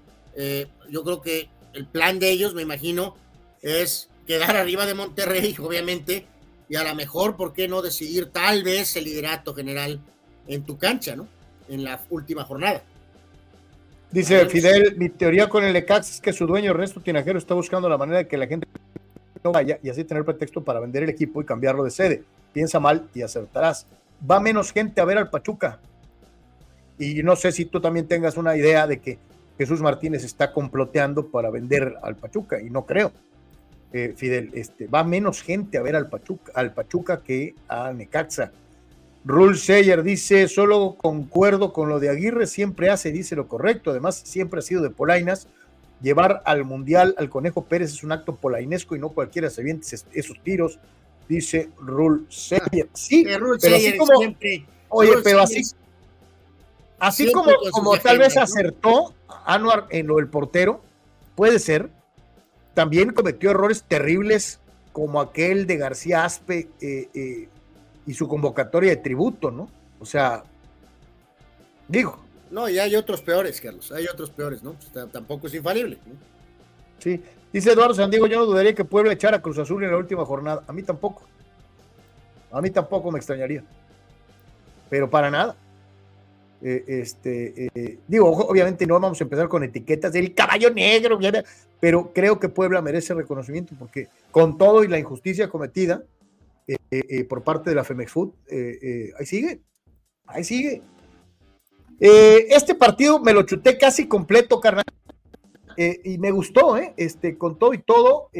yo 0.89 1.03
creo 1.03 1.21
que 1.21 1.49
el 1.73 1.87
plan 1.87 2.19
de 2.19 2.29
ellos, 2.29 2.53
me 2.53 2.61
imagino, 2.61 3.15
es 3.61 4.09
quedar 4.27 4.55
arriba 4.57 4.85
de 4.85 4.93
Monterrey, 4.93 5.55
obviamente, 5.59 6.27
y 6.67 6.75
a 6.75 6.83
lo 6.83 6.95
mejor, 6.95 7.35
¿por 7.35 7.53
qué 7.53 7.67
no 7.67 7.81
decidir 7.81 8.27
tal 8.31 8.63
vez 8.63 8.95
el 8.95 9.05
liderato 9.05 9.53
general 9.53 9.99
en 10.47 10.63
tu 10.63 10.77
cancha, 10.77 11.15
¿no? 11.15 11.27
En 11.69 11.83
la 11.83 12.01
última 12.09 12.43
jornada. 12.43 12.81
Dice 14.11 14.45
Fidel, 14.45 14.95
mi 14.97 15.09
teoría 15.09 15.49
con 15.49 15.63
el 15.63 15.75
ECAX 15.75 16.11
es 16.11 16.21
que 16.21 16.31
su 16.31 16.45
dueño 16.47 16.71
Ernesto 16.71 17.01
Tinajero 17.01 17.37
está 17.37 17.53
buscando 17.53 17.89
la 17.89 17.97
manera 17.97 18.19
de 18.19 18.27
que 18.27 18.37
la 18.37 18.47
gente 18.47 18.67
no 19.43 19.51
vaya 19.51 19.79
y 19.83 19.89
así 19.89 20.03
tener 20.03 20.23
pretexto 20.23 20.63
para 20.63 20.79
vender 20.79 21.03
el 21.03 21.09
equipo 21.09 21.41
y 21.41 21.45
cambiarlo 21.45 21.83
de 21.83 21.91
sede. 21.91 22.23
piensa 22.53 22.79
mal 22.79 23.09
y 23.13 23.21
acertarás. 23.21 23.85
Va 24.29 24.39
menos 24.39 24.71
gente 24.71 25.01
a 25.01 25.05
ver 25.05 25.17
al 25.17 25.29
Pachuca. 25.29 25.79
Y 26.97 27.23
no 27.23 27.35
sé 27.35 27.51
si 27.51 27.65
tú 27.65 27.81
también 27.81 28.07
tengas 28.07 28.37
una 28.37 28.55
idea 28.55 28.87
de 28.87 28.99
que 28.99 29.17
Jesús 29.57 29.81
Martínez 29.81 30.23
está 30.23 30.53
comploteando 30.53 31.27
para 31.27 31.49
vender 31.49 31.95
al 32.01 32.15
Pachuca, 32.15 32.61
y 32.61 32.69
no 32.69 32.85
creo. 32.85 33.11
Eh, 33.97 34.13
Fidel, 34.13 34.49
este, 34.55 34.87
va 34.87 35.05
menos 35.05 35.41
gente 35.41 35.77
a 35.77 35.81
ver 35.81 35.95
al 35.95 36.09
Pachuca, 36.09 36.51
al 36.53 36.73
Pachuca 36.73 37.21
que 37.21 37.55
a 37.69 37.93
Necaxa. 37.93 38.51
Rule 39.23 39.57
Sayer 39.57 40.03
dice, 40.03 40.49
solo 40.49 40.95
concuerdo 40.97 41.71
con 41.71 41.87
lo 41.87 42.01
de 42.01 42.09
Aguirre, 42.09 42.45
siempre 42.45 42.89
hace, 42.89 43.13
dice 43.13 43.37
lo 43.37 43.47
correcto, 43.47 43.91
además 43.91 44.21
siempre 44.25 44.59
ha 44.59 44.63
sido 44.63 44.81
de 44.81 44.89
Polainas. 44.89 45.47
Llevar 46.01 46.41
al 46.43 46.65
Mundial 46.65 47.15
al 47.17 47.29
Conejo 47.29 47.63
Pérez 47.63 47.93
es 47.93 48.03
un 48.03 48.11
acto 48.11 48.35
polainesco 48.35 48.97
y 48.97 48.99
no 48.99 49.11
cualquiera 49.11 49.49
se 49.49 49.63
viente 49.63 49.87
esos 50.11 50.43
tiros, 50.43 50.77
dice 51.29 51.69
Rule 51.79 52.25
Sayer. 52.27 52.89
Sí, 52.91 53.25
pero 53.25 53.53
así 53.53 53.97
como, 53.97 54.11
oye, 54.89 55.11
pero 55.23 55.39
así, 55.39 55.61
así 56.99 57.31
como, 57.31 57.49
como 57.71 57.97
tal 57.97 58.19
vez 58.19 58.35
acertó 58.35 59.13
Anuar 59.45 59.87
en 59.89 60.07
lo 60.07 60.17
del 60.17 60.27
portero, 60.27 60.81
puede 61.35 61.59
ser, 61.59 61.89
también 62.75 63.11
cometió 63.11 63.49
errores 63.49 63.83
terribles 63.83 64.59
como 64.91 65.19
aquel 65.19 65.65
de 65.65 65.77
García 65.77 66.25
Aspe 66.25 66.69
eh, 66.79 67.09
eh, 67.13 67.49
y 68.05 68.13
su 68.13 68.27
convocatoria 68.27 68.91
de 68.91 68.97
tributo, 68.97 69.49
¿no? 69.49 69.69
O 69.99 70.05
sea, 70.05 70.43
digo. 71.87 72.19
No, 72.51 72.69
y 72.69 72.77
hay 72.77 72.95
otros 72.95 73.21
peores, 73.21 73.59
Carlos, 73.59 73.91
hay 73.91 74.05
otros 74.05 74.29
peores, 74.29 74.61
¿no? 74.61 74.75
tampoco 75.11 75.47
es 75.47 75.55
infalible. 75.55 75.97
¿no? 76.05 76.13
Sí, 76.99 77.21
dice 77.51 77.71
Eduardo 77.71 77.95
Sandiego, 77.95 78.27
yo 78.27 78.39
no 78.39 78.45
dudaría 78.45 78.75
que 78.75 78.85
Puebla 78.85 79.13
echara 79.13 79.37
a 79.37 79.41
Cruz 79.41 79.57
Azul 79.57 79.83
en 79.83 79.91
la 79.91 79.97
última 79.97 80.23
jornada. 80.23 80.63
A 80.67 80.71
mí 80.71 80.83
tampoco. 80.83 81.23
A 82.51 82.61
mí 82.61 82.69
tampoco 82.69 83.11
me 83.11 83.17
extrañaría. 83.17 83.63
Pero 84.89 85.09
para 85.09 85.31
nada. 85.31 85.55
Eh, 86.61 86.83
este, 86.87 87.99
digo, 88.07 88.29
obviamente 88.29 88.87
no 88.87 88.99
vamos 88.99 89.19
a 89.19 89.23
empezar 89.23 89.49
con 89.49 89.63
etiquetas 89.63 90.13
del 90.13 90.33
caballo 90.33 90.69
negro, 90.69 91.17
pero 91.85 92.11
creo 92.13 92.39
que 92.39 92.49
Puebla 92.49 92.81
merece 92.81 93.13
reconocimiento 93.13 93.75
porque 93.77 94.07
con 94.31 94.57
todo 94.57 94.83
y 94.83 94.87
la 94.87 94.97
injusticia 94.97 95.51
cometida 95.51 96.03
eh, 96.67 97.23
por 97.25 97.43
parte 97.43 97.69
de 97.69 97.75
la 97.75 97.83
Femex 97.83 98.11
Food, 98.11 98.33
ahí 99.19 99.25
sigue, 99.27 99.61
ahí 100.25 100.43
sigue. 100.43 100.81
este 101.99 102.73
partido 102.73 103.19
me 103.19 103.33
lo 103.33 103.43
chuté 103.43 103.77
casi 103.77 104.07
completo, 104.07 104.59
carnal. 104.59 104.83
y 105.77 106.17
me 106.17 106.31
gustó, 106.31 106.75
este, 106.97 107.37
con 107.37 107.59
todo 107.59 107.75
y 107.75 107.83
todo, 107.83 108.31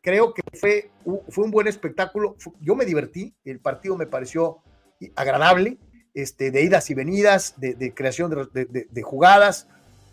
creo 0.00 0.32
que 0.32 0.40
fue, 0.56 0.90
fue 1.28 1.44
un 1.44 1.50
buen 1.50 1.66
espectáculo. 1.66 2.34
Yo 2.62 2.74
me 2.74 2.86
divertí, 2.86 3.34
el 3.44 3.60
partido 3.60 3.98
me 3.98 4.06
pareció 4.06 4.62
agradable 5.16 5.76
este, 6.14 6.50
de 6.50 6.62
idas 6.62 6.88
y 6.88 6.94
venidas, 6.94 7.54
de, 7.58 7.92
creación 7.94 8.30
de, 8.30 9.02
jugadas. 9.02 9.68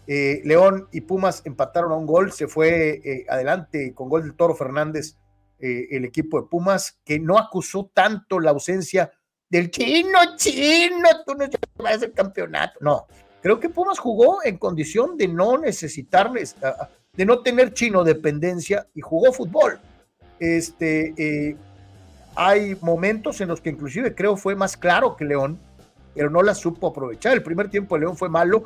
Eh, 0.07 0.41
León 0.45 0.87
y 0.93 1.01
Pumas 1.01 1.41
empataron 1.45 1.91
a 1.91 1.95
un 1.95 2.05
gol, 2.05 2.31
se 2.31 2.47
fue 2.47 3.01
eh, 3.03 3.25
adelante 3.27 3.93
con 3.93 4.07
gol 4.07 4.23
del 4.23 4.35
Toro 4.35 4.55
Fernández 4.55 5.17
eh, 5.59 5.87
el 5.91 6.05
equipo 6.05 6.41
de 6.41 6.47
Pumas, 6.47 6.97
que 7.03 7.19
no 7.19 7.37
acusó 7.37 7.91
tanto 7.93 8.39
la 8.39 8.51
ausencia 8.51 9.11
del 9.49 9.69
chino, 9.69 10.17
chino, 10.37 11.09
tú 11.25 11.35
no 11.35 11.45
vas 11.83 12.01
el 12.01 12.13
campeonato. 12.13 12.79
No, 12.79 13.07
creo 13.41 13.59
que 13.59 13.69
Pumas 13.69 13.99
jugó 13.99 14.43
en 14.43 14.57
condición 14.57 15.17
de 15.17 15.27
no 15.27 15.57
necesitarles, 15.57 16.55
de 17.13 17.25
no 17.25 17.41
tener 17.41 17.73
chino 17.73 18.03
dependencia 18.03 18.87
y 18.93 19.01
jugó 19.01 19.33
fútbol. 19.33 19.79
Este, 20.39 21.57
hay 22.35 22.77
momentos 22.81 23.41
en 23.41 23.49
los 23.49 23.59
que 23.59 23.71
inclusive 23.71 24.13
creo 24.15 24.37
fue 24.37 24.55
más 24.55 24.77
claro 24.77 25.17
que 25.17 25.25
León 25.25 25.59
pero 26.17 26.31
no 26.31 26.41
la 26.41 26.55
supo 26.55 26.87
aprovechar. 26.87 27.33
El 27.33 27.43
primer 27.43 27.69
tiempo 27.69 27.93
de 27.93 28.01
León 28.01 28.17
fue 28.17 28.27
malo, 28.27 28.63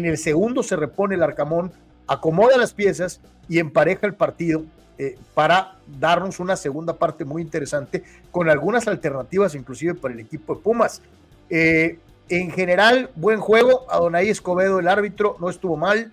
en 0.00 0.06
el 0.06 0.18
segundo 0.18 0.62
se 0.62 0.76
repone 0.76 1.14
el 1.14 1.22
Arcamón, 1.22 1.72
acomoda 2.06 2.56
las 2.56 2.72
piezas 2.72 3.20
y 3.48 3.58
empareja 3.58 4.06
el 4.06 4.14
partido 4.14 4.64
eh, 4.98 5.18
para 5.34 5.76
darnos 5.86 6.40
una 6.40 6.56
segunda 6.56 6.94
parte 6.94 7.24
muy 7.24 7.42
interesante 7.42 8.02
con 8.30 8.48
algunas 8.48 8.88
alternativas 8.88 9.54
inclusive 9.54 9.94
para 9.94 10.14
el 10.14 10.20
equipo 10.20 10.54
de 10.54 10.62
Pumas. 10.62 11.02
Eh, 11.50 11.98
en 12.30 12.50
general, 12.50 13.10
buen 13.14 13.40
juego. 13.40 13.86
Adonai 13.90 14.28
Escobedo, 14.28 14.78
el 14.78 14.88
árbitro, 14.88 15.36
no 15.38 15.50
estuvo 15.50 15.76
mal 15.76 16.10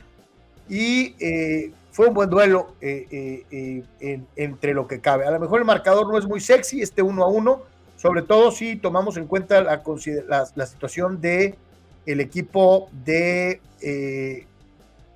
y 0.68 1.16
eh, 1.20 1.72
fue 1.92 2.08
un 2.08 2.14
buen 2.14 2.30
duelo 2.30 2.74
entre 2.82 4.74
lo 4.74 4.88
que 4.88 5.00
cabe. 5.00 5.26
A 5.26 5.32
lo 5.32 5.40
mejor 5.40 5.60
el 5.60 5.66
marcador 5.66 6.10
no 6.10 6.18
es 6.18 6.26
muy 6.28 6.42
sexy, 6.42 6.82
este 6.82 7.02
uno 7.02 7.24
a 7.24 7.28
uno 7.28 7.62
sobre 7.98 8.22
todo 8.22 8.52
si 8.52 8.76
tomamos 8.76 9.18
en 9.18 9.26
cuenta 9.26 9.62
la, 9.62 9.82
la, 10.56 10.66
situación 10.68 11.20
de 11.20 11.56
el 12.08 12.22
equipo 12.22 12.90
de, 13.06 13.62
eh, 13.82 14.48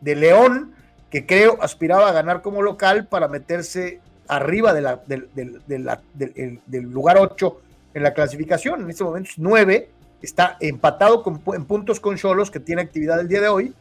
de 0.01 0.15
León, 0.15 0.73
que 1.09 1.25
creo 1.25 1.57
aspiraba 1.61 2.09
a 2.09 2.11
ganar 2.11 2.41
como 2.41 2.61
local 2.61 3.07
para 3.07 3.27
meterse 3.27 3.99
arriba 4.27 4.73
de 4.73 4.81
la, 4.81 5.01
del, 5.07 6.81
lugar 6.83 7.17
8 7.17 7.61
en 7.93 8.03
la 8.03 8.13
clasificación. 8.13 8.81
En 8.81 8.89
este 8.89 9.03
momento 9.03 9.29
es 9.31 9.39
9, 9.39 9.89
está 10.21 10.57
empatado 10.59 11.23
en 11.53 11.65
puntos 11.65 11.99
con 11.99 12.17
Cholos, 12.17 12.51
que 12.51 12.59
tiene 12.59 12.81
actividad 12.81 13.19
el 13.19 13.27
día 13.27 13.41
de 13.41 13.47
hoy. 13.47 13.73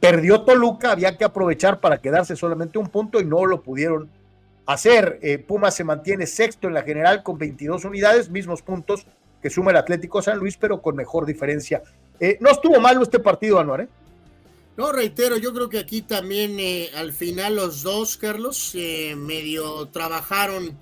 Perdió 0.00 0.42
Toluca, 0.42 0.92
había 0.92 1.16
que 1.16 1.24
aprovechar 1.24 1.80
para 1.80 1.98
quedarse 1.98 2.34
solamente 2.34 2.78
un 2.78 2.88
punto 2.88 3.20
y 3.20 3.24
no 3.24 3.46
lo 3.46 3.62
pudieron 3.62 4.08
hacer. 4.66 5.18
Eh, 5.22 5.38
Pumas 5.38 5.74
se 5.74 5.84
mantiene 5.84 6.26
sexto 6.26 6.66
en 6.68 6.74
la 6.74 6.82
general 6.82 7.22
con 7.22 7.38
22 7.38 7.84
unidades, 7.84 8.30
mismos 8.30 8.62
puntos 8.62 9.06
que 9.42 9.50
suma 9.50 9.70
el 9.70 9.76
Atlético 9.76 10.22
San 10.22 10.38
Luis, 10.38 10.56
pero 10.56 10.82
con 10.82 10.96
mejor 10.96 11.26
diferencia. 11.26 11.82
Eh, 12.20 12.36
no 12.40 12.50
estuvo 12.50 12.78
malo 12.78 13.02
este 13.02 13.18
partido, 13.18 13.58
Anuar, 13.58 13.80
¿eh? 13.82 13.88
No, 14.76 14.92
reitero, 14.92 15.36
yo 15.36 15.52
creo 15.52 15.68
que 15.68 15.78
aquí 15.78 16.02
también 16.02 16.56
al 16.94 17.12
final 17.12 17.56
los 17.56 17.82
dos, 17.82 18.16
Carlos, 18.16 18.72
medio 18.74 19.88
trabajaron. 19.88 20.78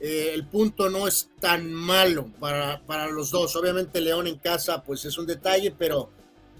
el 0.00 0.46
punto 0.46 0.88
no 0.90 1.06
es 1.06 1.30
tan 1.38 1.72
malo 1.72 2.28
para, 2.40 2.80
para 2.86 3.08
los 3.08 3.30
dos. 3.30 3.54
Obviamente 3.54 4.00
León 4.00 4.26
en 4.26 4.38
casa, 4.38 4.82
pues 4.82 5.04
es 5.04 5.16
un 5.16 5.26
detalle, 5.26 5.72
pero 5.78 6.08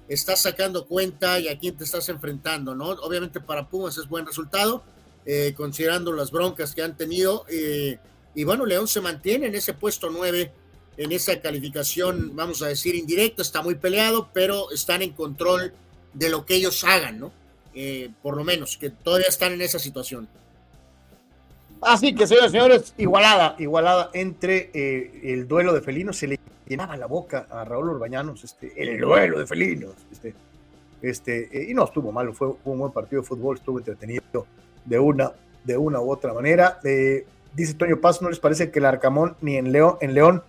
estás 0.09 0.43
sacando 0.43 0.87
cuenta 0.87 1.41
y 1.41 1.49
a 1.49 1.59
quién 1.59 1.77
te 1.77 1.85
estás 1.85 2.09
enfrentando, 2.09 2.75
¿no? 2.75 2.91
Obviamente 2.91 3.41
para 3.41 3.69
Pumas 3.69 3.99
es 3.99 4.09
buen 4.09 4.27
resultado 4.27 4.85
eh, 5.25 5.55
considerando 5.57 6.13
las 6.13 6.31
broncas 6.31 6.75
que 6.75 6.83
han 6.83 6.97
tenido. 6.97 7.45
Eh, 7.51 7.99
y 8.35 8.45
bueno, 8.45 8.65
León 8.65 8.87
se 8.87 9.01
mantiene 9.01 9.47
en 9.47 9.57
ese 9.57 9.75
puesto 9.75 10.09
9, 10.09 10.53
en 10.97 11.13
esa 11.13 11.41
calificación, 11.41 12.35
vamos 12.35 12.63
a 12.63 12.69
decir, 12.69 12.95
indirecta, 12.95 13.43
está 13.43 13.63
muy 13.63 13.75
peleado, 13.75 14.29
pero 14.33 14.71
están 14.71 15.03
en 15.03 15.13
control 15.13 15.73
de 16.15 16.31
lo 16.31 16.47
que 16.47 16.55
ellos 16.55 16.85
hagan, 16.85 17.21
¿no? 17.21 17.33
Eh, 17.75 18.11
por 18.23 18.37
lo 18.37 18.45
menos, 18.45 18.77
que 18.79 18.91
todavía 18.91 19.29
están 19.29 19.53
en 19.53 19.61
esa 19.61 19.79
situación. 19.79 20.29
Así 21.83 22.15
que, 22.15 22.27
señores, 22.27 22.51
señores, 22.51 22.95
igualada, 22.97 23.55
igualada 23.59 24.11
entre 24.15 24.71
el 24.73 25.47
duelo 25.47 25.75
de 25.75 25.83
felinos, 25.83 26.17
se 26.17 26.27
le 26.27 26.41
llenaba 26.67 26.97
la 26.97 27.07
boca 27.07 27.47
a 27.51 27.65
Raúl 27.65 27.91
Urbañanos, 27.91 28.43
este, 28.45 28.73
el 28.77 28.99
duelo 28.99 29.39
de 29.39 29.47
felinos, 29.47 29.95
este, 30.11 30.35
este, 31.03 31.67
y 31.69 31.75
no 31.75 31.85
estuvo 31.85 32.13
mal, 32.13 32.33
fue, 32.35 32.55
un 32.65 32.79
buen 32.79 32.93
partido 32.93 33.23
de 33.23 33.29
fútbol, 33.29 33.57
estuvo 33.57 33.79
entretenido 33.79 34.47
de 34.85 34.99
una, 34.99 35.33
de 35.65 35.77
una 35.77 36.01
u 36.01 36.11
otra 36.11 36.33
manera. 36.33 36.81
Eh, 36.85 37.27
dice 37.55 37.75
Toño 37.75 38.01
Paz, 38.01 38.23
¿no 38.23 38.29
les 38.29 38.39
parece 38.39 38.71
que 38.71 38.79
el 38.79 38.87
Arcamón 38.87 39.37
ni 39.41 39.57
en 39.57 39.73
León, 39.73 39.97
en 40.01 40.15
León 40.15 40.43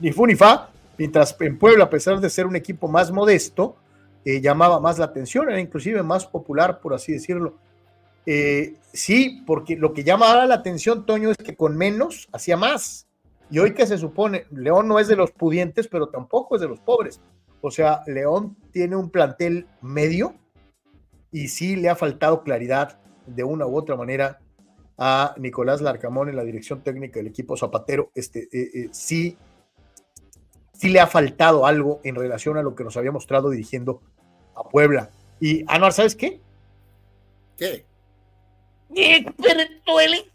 ni 0.00 0.12
Funifa, 0.12 0.70
mientras 0.98 1.36
en 1.40 1.58
Puebla, 1.58 1.84
a 1.84 1.90
pesar 1.90 2.20
de 2.20 2.30
ser 2.30 2.46
un 2.46 2.56
equipo 2.56 2.88
más 2.88 3.10
modesto, 3.10 3.76
eh, 4.24 4.40
llamaba 4.40 4.78
más 4.80 4.98
la 4.98 5.06
atención, 5.06 5.48
era 5.48 5.60
inclusive 5.60 6.02
más 6.02 6.26
popular, 6.26 6.80
por 6.80 6.94
así 6.94 7.12
decirlo. 7.12 7.54
Eh, 8.24 8.74
sí, 8.92 9.42
porque 9.46 9.76
lo 9.76 9.92
que 9.92 10.04
llamaba 10.04 10.46
la 10.46 10.54
atención, 10.54 11.04
Toño, 11.06 11.30
es 11.30 11.38
que 11.38 11.56
con 11.56 11.76
menos 11.76 12.28
hacía 12.32 12.56
más. 12.56 13.08
Y 13.50 13.58
hoy 13.58 13.74
que 13.74 13.86
se 13.86 13.98
supone, 13.98 14.46
León 14.50 14.88
no 14.88 14.98
es 14.98 15.08
de 15.08 15.16
los 15.16 15.32
pudientes, 15.32 15.88
pero 15.88 16.08
tampoco 16.08 16.54
es 16.54 16.60
de 16.60 16.68
los 16.68 16.80
pobres. 16.80 17.20
O 17.60 17.70
sea, 17.70 18.02
León 18.06 18.56
tiene 18.72 18.96
un 18.96 19.10
plantel 19.10 19.66
medio 19.80 20.34
y 21.30 21.48
sí 21.48 21.76
le 21.76 21.88
ha 21.88 21.96
faltado 21.96 22.42
claridad 22.42 22.98
de 23.26 23.44
una 23.44 23.66
u 23.66 23.76
otra 23.76 23.96
manera 23.96 24.40
a 24.98 25.34
Nicolás 25.38 25.80
Larcamón 25.80 26.28
en 26.28 26.36
la 26.36 26.44
dirección 26.44 26.82
técnica 26.82 27.18
del 27.18 27.28
equipo 27.28 27.56
Zapatero, 27.56 28.10
este, 28.14 28.48
eh, 28.52 28.88
sí, 28.92 29.36
sí 30.82 30.88
le 30.88 30.98
ha 30.98 31.06
faltado 31.06 31.64
algo 31.64 32.00
en 32.02 32.16
relación 32.16 32.58
a 32.58 32.62
lo 32.62 32.74
que 32.74 32.82
nos 32.82 32.96
había 32.96 33.12
mostrado 33.12 33.50
dirigiendo 33.50 34.02
a 34.56 34.64
Puebla. 34.64 35.10
Y 35.38 35.64
Anuar, 35.68 35.92
¿sabes 35.92 36.16
qué? 36.16 36.40
¿Qué? 37.56 37.86
Despertó 38.88 40.00
el 40.00 40.28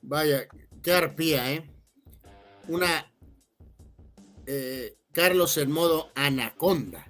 Vaya, 0.00 0.48
qué 0.82 0.92
arpía, 0.94 1.52
¿eh? 1.52 1.70
Una 2.68 3.12
eh, 4.46 4.96
Carlos 5.12 5.58
en 5.58 5.70
modo 5.70 6.08
anaconda. 6.14 7.06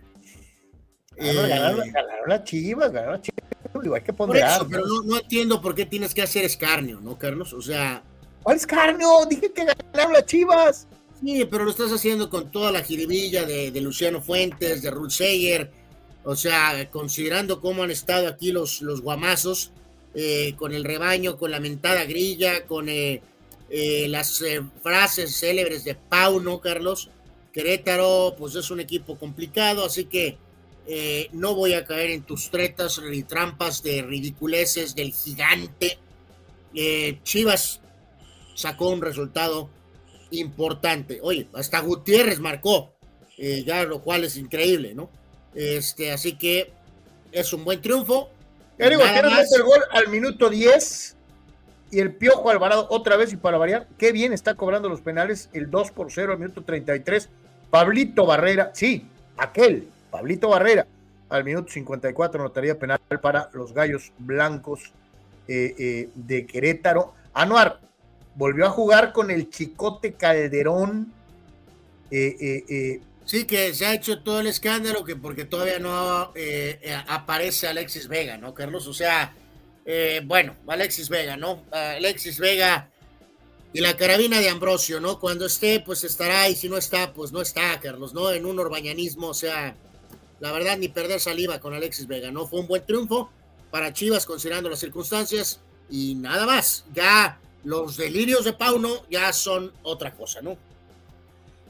Ganaron, 1.17 1.45
eh, 1.45 1.49
ganaron, 1.49 1.93
ganaron 1.93 2.29
las 2.29 2.43
chivas, 2.43 2.91
ganaron 2.91 3.13
las 3.13 3.23
chivas. 3.23 3.42
Digo, 3.83 3.95
hay 3.95 4.03
que 4.03 4.13
Por 4.13 4.29
ponderar. 4.29 4.61
eso, 4.61 4.69
pero 4.69 4.87
no, 4.87 5.03
no 5.03 5.19
entiendo 5.19 5.61
por 5.61 5.75
qué 5.75 5.85
tienes 5.87 6.15
que 6.15 6.23
hacer 6.23 6.45
escarnio, 6.45 7.01
¿no, 7.01 7.19
Carlos? 7.19 7.53
O 7.53 7.61
sea, 7.63 8.03
¿Cuál 8.43 8.57
escarnio? 8.57 9.09
Dije 9.29 9.53
que 9.53 9.65
ganaron 9.65 10.13
las 10.13 10.27
chivas. 10.27 10.87
sí, 11.21 11.45
pero 11.51 11.65
lo 11.65 11.71
estás 11.71 11.93
haciendo 11.93 12.29
con 12.31 12.51
toda 12.51 12.73
la 12.73 12.83
jiribilla 12.83 13.45
de, 13.45 13.71
de 13.71 13.81
Luciano 13.81 14.21
Fuentes, 14.21 14.83
de 14.83 14.91
Ruth 14.91 15.11
Seyer, 15.11 15.71
o 16.25 16.35
sea, 16.37 16.89
considerando 16.91 17.61
cómo 17.61 17.83
han 17.83 17.91
estado 17.91 18.29
aquí 18.29 18.53
los, 18.53 18.81
los 18.83 19.01
guamazos, 19.01 19.73
eh, 20.15 20.55
con 20.57 20.75
el 20.75 20.85
rebaño, 20.85 21.37
con 21.37 21.51
la 21.51 21.59
mentada 21.61 22.05
grilla, 22.05 22.67
con 22.67 22.89
eh, 22.89 23.23
eh, 23.71 24.07
las 24.09 24.43
frases 24.83 25.35
célebres 25.37 25.85
de 25.85 25.95
Pau, 25.95 26.41
¿no, 26.41 26.61
Carlos? 26.61 27.11
Querétaro, 27.53 28.35
pues 28.39 28.55
es 28.55 28.71
un 28.71 28.81
equipo 28.81 29.17
complicado, 29.17 29.85
así 29.85 30.05
que 30.05 30.37
eh, 30.87 31.29
no 31.33 31.55
voy 31.55 31.75
a 31.75 31.85
caer 31.85 32.11
en 32.11 32.23
tus 32.23 32.51
tretas 32.51 33.01
y 33.13 33.23
trampas 33.23 33.83
de 33.83 34.03
ridiculeces 34.03 34.95
del 34.95 35.13
gigante. 35.13 35.99
Eh, 36.75 37.21
Chivas 37.23 37.81
sacó 38.55 38.91
un 38.91 39.01
resultado 39.01 39.71
importante. 40.31 41.21
Oye, 41.23 41.47
hasta 41.55 41.81
Gutiérrez 41.81 42.41
marcó, 42.41 42.93
eh, 43.39 43.63
ya 43.67 43.85
lo 43.85 44.01
cual 44.01 44.25
es 44.25 44.37
increíble, 44.37 44.95
¿no? 44.95 45.11
Este, 45.55 46.11
así 46.11 46.33
que 46.37 46.73
es 47.31 47.53
un 47.53 47.65
buen 47.65 47.81
triunfo. 47.81 48.31
Eric 48.79 48.99
Nada 48.99 49.11
Gutiérrez 49.11 49.31
más. 49.31 49.41
mete 49.43 49.57
el 49.57 49.63
gol 49.63 49.81
al 49.91 50.09
minuto 50.09 50.51
10 50.51 51.17
y 51.93 52.01
el 52.01 52.15
Piojo 52.15 52.51
Alvarado 52.51 52.87
otra 52.91 53.17
vez 53.17 53.33
y 53.33 53.37
para 53.37 53.59
variar, 53.59 53.87
qué 53.99 54.13
bien 54.13 54.33
está 54.33 54.55
cobrando 54.55 54.89
los 54.89 55.03
penales, 55.03 55.51
el 55.53 55.71
2 55.71 55.91
por 55.91 56.11
0 56.11 56.33
al 56.33 56.39
minuto 56.39 56.63
33. 56.63 57.29
Pablito 57.71 58.27
Barrera, 58.27 58.71
sí, 58.75 59.07
aquel, 59.37 59.89
Pablito 60.13 60.51
Barrera, 60.51 60.87
al 61.31 61.43
minuto 61.43 61.73
54 61.73 62.43
notaría 62.43 62.79
penal 62.79 63.01
para 63.23 63.49
los 63.55 63.73
Gallos 63.73 64.13
Blancos 64.19 64.93
eh, 65.49 65.75
eh, 65.79 66.09
de 66.15 66.47
Querétaro. 66.47 67.15
Anuar 67.33 67.81
volvió 68.35 68.67
a 68.67 68.71
jugar 68.71 69.13
con 69.13 69.31
el 69.31 69.49
Chicote 69.49 70.13
Calderón. 70.13 71.13
eh, 72.11 73.01
Sí, 73.25 73.45
que 73.45 73.73
se 73.73 73.87
ha 73.87 73.95
hecho 73.95 74.21
todo 74.23 74.41
el 74.41 74.49
escándalo, 74.49 75.05
que 75.05 75.17
porque 75.17 75.45
todavía 75.45 75.79
no 75.79 76.33
aparece 77.09 77.69
Alexis 77.69 78.09
Vega, 78.09 78.37
¿no, 78.37 78.53
Carlos? 78.53 78.87
O 78.89 78.93
sea, 78.93 79.33
bueno, 80.25 80.57
Alexis 80.67 81.09
Vega, 81.09 81.37
¿no? 81.37 81.63
Alexis 81.71 82.39
Vega 82.39 82.91
y 83.73 83.81
la 83.81 83.97
carabina 83.97 84.41
de 84.41 84.51
Ambrosio, 84.51 85.01
¿no? 85.01 85.19
Cuando 85.19 85.47
esté, 85.47 85.81
pues 85.81 86.05
estará, 86.05 86.49
y 86.49 86.57
si 86.57 86.69
no 86.69 86.77
está, 86.77 87.15
pues 87.15 87.33
no 87.33 87.41
está, 87.41 87.79
Carlos, 87.81 88.13
¿no? 88.13 88.31
En 88.33 88.45
un 88.45 88.59
urbañanismo, 88.59 89.29
o 89.29 89.35
sea, 89.35 89.77
la 90.43 90.51
verdad, 90.51 90.77
ni 90.77 90.89
perder 90.89 91.21
saliva 91.21 91.61
con 91.61 91.73
Alexis 91.73 92.09
Vega, 92.09 92.33
¿no? 92.33 92.49
Fue 92.49 92.59
un 92.59 92.67
buen 92.67 92.85
triunfo 92.85 93.31
para 93.71 93.93
Chivas, 93.93 94.27
considerando 94.27 94.69
las 94.69 94.81
circunstancias, 94.81 95.61
y 95.89 96.17
nada 96.17 96.47
más. 96.47 96.85
Ya 96.93 97.39
los 97.63 97.97
delirios 97.97 98.45
de 98.45 98.53
Pauno 98.53 98.89
ya 99.09 99.33
son 99.33 99.71
otra 99.85 100.13
cosa, 100.13 100.43
¿no? 100.43 100.57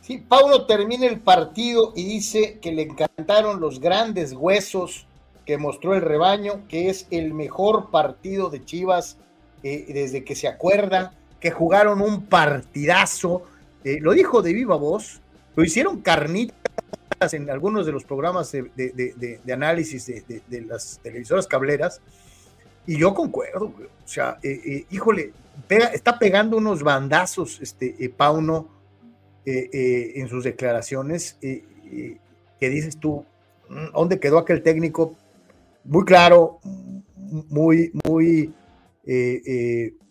Sí, 0.00 0.24
Paulo 0.26 0.64
termina 0.64 1.06
el 1.06 1.20
partido 1.20 1.92
y 1.94 2.04
dice 2.04 2.60
que 2.62 2.72
le 2.72 2.84
encantaron 2.84 3.60
los 3.60 3.78
grandes 3.78 4.32
huesos 4.32 5.06
que 5.44 5.58
mostró 5.58 5.94
el 5.94 6.00
rebaño, 6.00 6.66
que 6.66 6.88
es 6.88 7.06
el 7.10 7.34
mejor 7.34 7.90
partido 7.90 8.48
de 8.48 8.64
Chivas 8.64 9.18
eh, 9.62 9.84
desde 9.92 10.24
que 10.24 10.34
se 10.34 10.48
acuerda, 10.48 11.12
que 11.40 11.50
jugaron 11.50 12.00
un 12.00 12.24
partidazo. 12.24 13.42
eh, 13.84 13.98
lo 14.00 14.12
dijo 14.12 14.40
de 14.40 14.54
viva 14.54 14.76
voz, 14.76 15.20
lo 15.56 15.62
hicieron 15.62 16.00
carnitas 16.00 16.61
en 17.32 17.50
algunos 17.50 17.86
de 17.86 17.92
los 17.92 18.04
programas 18.04 18.52
de, 18.52 19.40
análisis 19.52 20.06
de, 20.06 20.60
las 20.66 21.00
televisoras 21.02 21.46
cableras, 21.46 22.00
y 22.86 22.98
yo 22.98 23.14
concuerdo, 23.14 23.66
o 23.66 24.08
sea, 24.08 24.38
eh, 24.42 24.60
eh, 24.64 24.86
híjole, 24.90 25.32
está 25.92 26.18
pegando 26.18 26.56
unos 26.56 26.82
bandazos 26.82 27.60
este 27.60 27.94
eh, 27.98 28.08
Pauno 28.08 28.68
eh, 29.46 30.12
en 30.16 30.28
sus 30.28 30.44
declaraciones, 30.44 31.36
que 31.40 32.70
dices 32.70 32.98
tú, 32.98 33.24
"Mm, 33.68 33.92
¿dónde 33.92 34.20
quedó 34.20 34.38
aquel 34.38 34.62
técnico? 34.62 35.16
Muy 35.84 36.04
claro, 36.04 36.60
muy, 37.48 37.92
muy, 38.04 38.52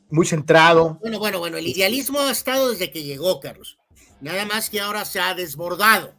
muy 0.09 0.25
centrado. 0.25 0.97
Bueno, 1.01 1.19
bueno, 1.19 1.39
bueno, 1.39 1.57
el 1.57 1.67
idealismo 1.67 2.19
ha 2.19 2.31
estado 2.31 2.69
desde 2.71 2.91
que 2.91 3.03
llegó, 3.03 3.39
Carlos. 3.39 3.77
Nada 4.21 4.45
más 4.45 4.69
que 4.69 4.79
ahora 4.79 5.05
se 5.05 5.19
ha 5.19 5.33
desbordado 5.33 6.13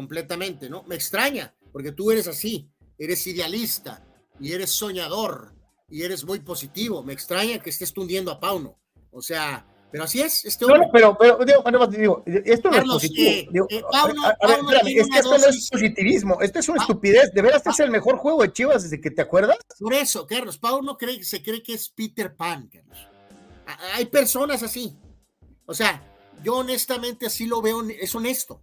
completamente, 0.00 0.68
¿no? 0.68 0.82
Me 0.82 0.94
extraña, 0.94 1.54
porque 1.72 1.90
tú 1.90 2.10
eres 2.10 2.28
así, 2.28 2.68
eres 2.98 3.26
idealista 3.26 4.04
y 4.38 4.52
eres 4.52 4.70
soñador 4.72 5.54
y 5.88 6.02
eres 6.02 6.22
muy 6.26 6.40
positivo. 6.40 7.02
Me 7.02 7.14
extraña 7.14 7.60
que 7.60 7.70
estés 7.70 7.94
tundiendo 7.94 8.30
a 8.30 8.38
Pauno. 8.38 8.78
O 9.10 9.22
sea, 9.22 9.66
pero 9.90 10.04
así 10.04 10.20
es, 10.20 10.44
este 10.44 10.66
No, 10.66 10.74
hombre. 10.74 10.86
no, 11.00 11.16
pero, 11.16 11.40
pero 11.40 11.86
digo, 11.86 12.22
esto 12.44 12.68
no 12.68 12.74
es 12.74 12.80
Carlos, 12.80 12.94
positivo. 12.96 13.30
eh, 13.30 13.48
Digo, 13.50 13.66
eh, 13.70 13.78
a- 13.86 13.90
Pauno- 13.90 14.22
a- 14.22 14.26
a 14.26 14.28
ver, 14.28 14.36
Pauno 14.56 14.70
espérame, 14.70 14.84
tiene 14.84 15.00
es 15.00 15.06
que 15.06 15.08
una 15.10 15.18
esto 15.18 15.30
no 15.38 15.46
es 15.46 15.70
positivismo, 15.70 16.40
esto 16.42 16.58
es 16.58 16.68
una 16.68 16.76
Pa- 16.76 16.82
estupidez. 16.82 17.32
¿De 17.32 17.40
veras 17.40 17.56
este 17.56 17.70
es 17.70 17.80
el 17.80 17.90
mejor 17.90 18.18
juego 18.18 18.42
de 18.42 18.52
Chivas 18.52 18.82
desde 18.82 19.00
que 19.00 19.10
te 19.10 19.22
acuerdas? 19.22 19.56
Por 19.80 19.94
eso, 19.94 20.26
Carlos, 20.26 20.58
Pauno 20.58 20.98
cree, 20.98 21.24
se 21.24 21.42
cree 21.42 21.62
que 21.62 21.72
es 21.72 21.88
Peter 21.88 22.36
Pan, 22.36 22.68
Carlos. 22.68 22.98
Hay 23.94 24.04
personas 24.04 24.62
así. 24.62 24.94
O 25.64 25.72
sea, 25.72 26.02
yo 26.44 26.56
honestamente 26.56 27.24
así 27.28 27.46
lo 27.46 27.62
veo, 27.62 27.82
es 27.88 28.14
honesto. 28.14 28.62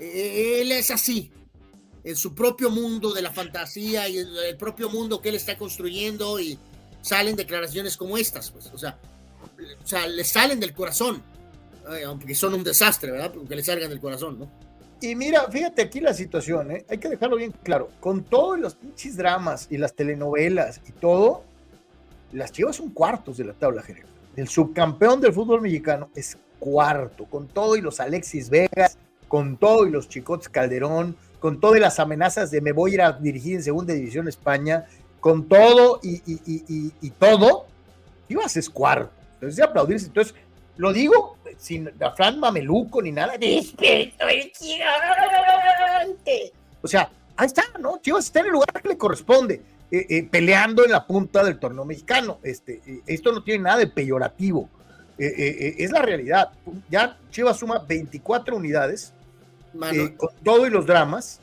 Él 0.00 0.72
es 0.72 0.90
así, 0.90 1.30
en 2.02 2.16
su 2.16 2.34
propio 2.34 2.70
mundo 2.70 3.12
de 3.12 3.22
la 3.22 3.30
fantasía 3.30 4.08
y 4.08 4.18
el 4.18 4.56
propio 4.58 4.88
mundo 4.88 5.20
que 5.20 5.28
él 5.28 5.34
está 5.34 5.56
construyendo 5.58 6.40
y 6.40 6.58
salen 7.02 7.36
declaraciones 7.36 7.96
como 7.96 8.16
estas, 8.16 8.50
pues, 8.50 8.66
o 8.72 8.78
sea, 8.78 8.98
o 9.82 9.86
sea, 9.86 10.06
le 10.06 10.24
salen 10.24 10.60
del 10.60 10.72
corazón, 10.72 11.22
aunque 12.06 12.34
son 12.34 12.54
un 12.54 12.64
desastre, 12.64 13.10
¿verdad? 13.10 13.32
Porque 13.32 13.54
le 13.54 13.62
salgan 13.62 13.90
del 13.90 14.00
corazón, 14.00 14.38
¿no? 14.38 14.50
Y 15.02 15.14
mira, 15.14 15.50
fíjate 15.50 15.82
aquí 15.82 16.00
la 16.00 16.12
situación, 16.12 16.70
¿eh? 16.72 16.84
hay 16.88 16.98
que 16.98 17.08
dejarlo 17.08 17.36
bien 17.36 17.52
claro. 17.62 17.88
Con 18.00 18.22
todos 18.22 18.58
los 18.60 18.74
pinches 18.74 19.16
dramas 19.16 19.66
y 19.70 19.78
las 19.78 19.94
telenovelas 19.94 20.80
y 20.86 20.92
todo, 20.92 21.42
las 22.32 22.52
Chivas 22.52 22.76
son 22.76 22.90
cuartos 22.90 23.38
de 23.38 23.44
la 23.44 23.54
tabla 23.54 23.82
general. 23.82 24.10
El 24.36 24.48
subcampeón 24.48 25.20
del 25.20 25.32
fútbol 25.32 25.62
mexicano 25.62 26.10
es 26.14 26.36
cuarto, 26.58 27.24
con 27.24 27.48
todo 27.48 27.76
y 27.76 27.80
los 27.80 27.98
Alexis 27.98 28.50
Vegas, 28.50 28.98
con 29.30 29.58
todo 29.58 29.86
y 29.86 29.90
los 29.90 30.08
Chicotes 30.08 30.48
Calderón, 30.48 31.16
con 31.38 31.60
todo 31.60 31.76
y 31.76 31.80
las 31.80 32.00
amenazas 32.00 32.50
de 32.50 32.60
me 32.60 32.72
voy 32.72 32.90
a 32.90 32.94
ir 32.94 33.02
a 33.02 33.12
dirigir 33.12 33.54
en 33.54 33.62
segunda 33.62 33.94
división 33.94 34.26
España, 34.26 34.86
con 35.20 35.48
todo 35.48 36.00
y, 36.02 37.10
todo, 37.10 37.66
Chivas 38.28 38.56
es 38.56 38.68
cuarto. 38.68 39.12
Entonces, 39.34 39.56
de 39.56 39.62
aplaudirse. 39.62 40.06
Entonces, 40.06 40.34
lo 40.78 40.92
digo 40.92 41.36
sin 41.58 41.88
afán 42.00 42.40
mameluco 42.40 43.00
ni 43.00 43.12
nada. 43.12 43.38
¡Despierto 43.38 44.26
el 44.26 44.50
gigante! 44.50 46.52
O 46.82 46.88
sea, 46.88 47.08
ahí 47.36 47.46
está, 47.46 47.62
¿no? 47.78 48.00
Chivas 48.02 48.24
está 48.24 48.40
en 48.40 48.46
el 48.46 48.52
lugar 48.52 48.82
que 48.82 48.88
le 48.88 48.98
corresponde, 48.98 49.62
eh, 49.92 50.06
eh, 50.10 50.28
peleando 50.28 50.84
en 50.84 50.90
la 50.90 51.06
punta 51.06 51.44
del 51.44 51.60
torneo 51.60 51.84
mexicano. 51.84 52.40
Este, 52.42 52.82
eh, 52.84 53.02
esto 53.06 53.30
no 53.30 53.44
tiene 53.44 53.62
nada 53.62 53.78
de 53.78 53.86
peyorativo. 53.86 54.68
Es 55.16 55.92
la 55.92 56.00
realidad. 56.00 56.50
Ya 56.88 57.18
Chivas 57.30 57.58
suma 57.58 57.84
24 57.86 58.56
unidades 58.56 59.12
eh, 59.92 60.14
con 60.16 60.30
todo 60.44 60.66
y 60.66 60.70
los 60.70 60.86
dramas. 60.86 61.40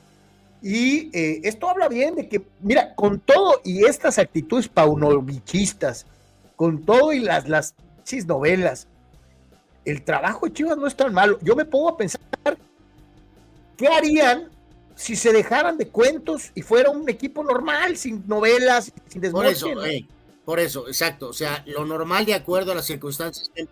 Y 0.62 1.16
eh, 1.18 1.42
esto 1.44 1.70
habla 1.70 1.88
bien 1.88 2.16
de 2.16 2.28
que, 2.28 2.42
mira, 2.62 2.96
con 2.96 3.20
todo 3.20 3.62
y 3.64 3.86
estas 3.86 4.18
actitudes 4.18 4.68
paunovichistas, 4.68 6.06
con 6.56 6.84
todo 6.84 7.14
y 7.14 7.20
las, 7.20 7.48
las 7.48 7.76
chis 8.04 8.26
novelas, 8.26 8.88
el 9.86 10.04
trabajo 10.04 10.48
de 10.48 10.54
Chivas 10.54 10.78
no 10.78 10.88
es 10.88 10.96
tan 10.96 11.14
malo. 11.14 11.38
Yo 11.42 11.56
me 11.56 11.64
pongo 11.64 11.90
a 11.90 11.98
pensar, 11.98 12.20
¿qué 13.78 13.88
harían 13.88 14.50
si 14.96 15.16
se 15.16 15.32
dejaran 15.32 15.78
de 15.78 15.88
cuentos 15.88 16.52
y 16.56 16.62
fuera 16.64 16.90
un 16.90 17.08
equipo 17.08 17.44
normal, 17.44 17.96
sin 17.96 18.28
novelas, 18.28 18.92
sin 19.08 19.22
Por 19.32 19.46
desmoche? 19.46 19.52
eso, 19.52 19.86
eh, 19.86 20.06
por 20.44 20.60
eso, 20.60 20.88
exacto. 20.88 21.30
O 21.30 21.34
sea, 21.34 21.64
lo 21.68 21.86
normal 21.86 22.26
de 22.26 22.34
acuerdo 22.34 22.72
a 22.72 22.76
las 22.76 22.86
circunstancias 22.86 23.52
del 23.56 23.70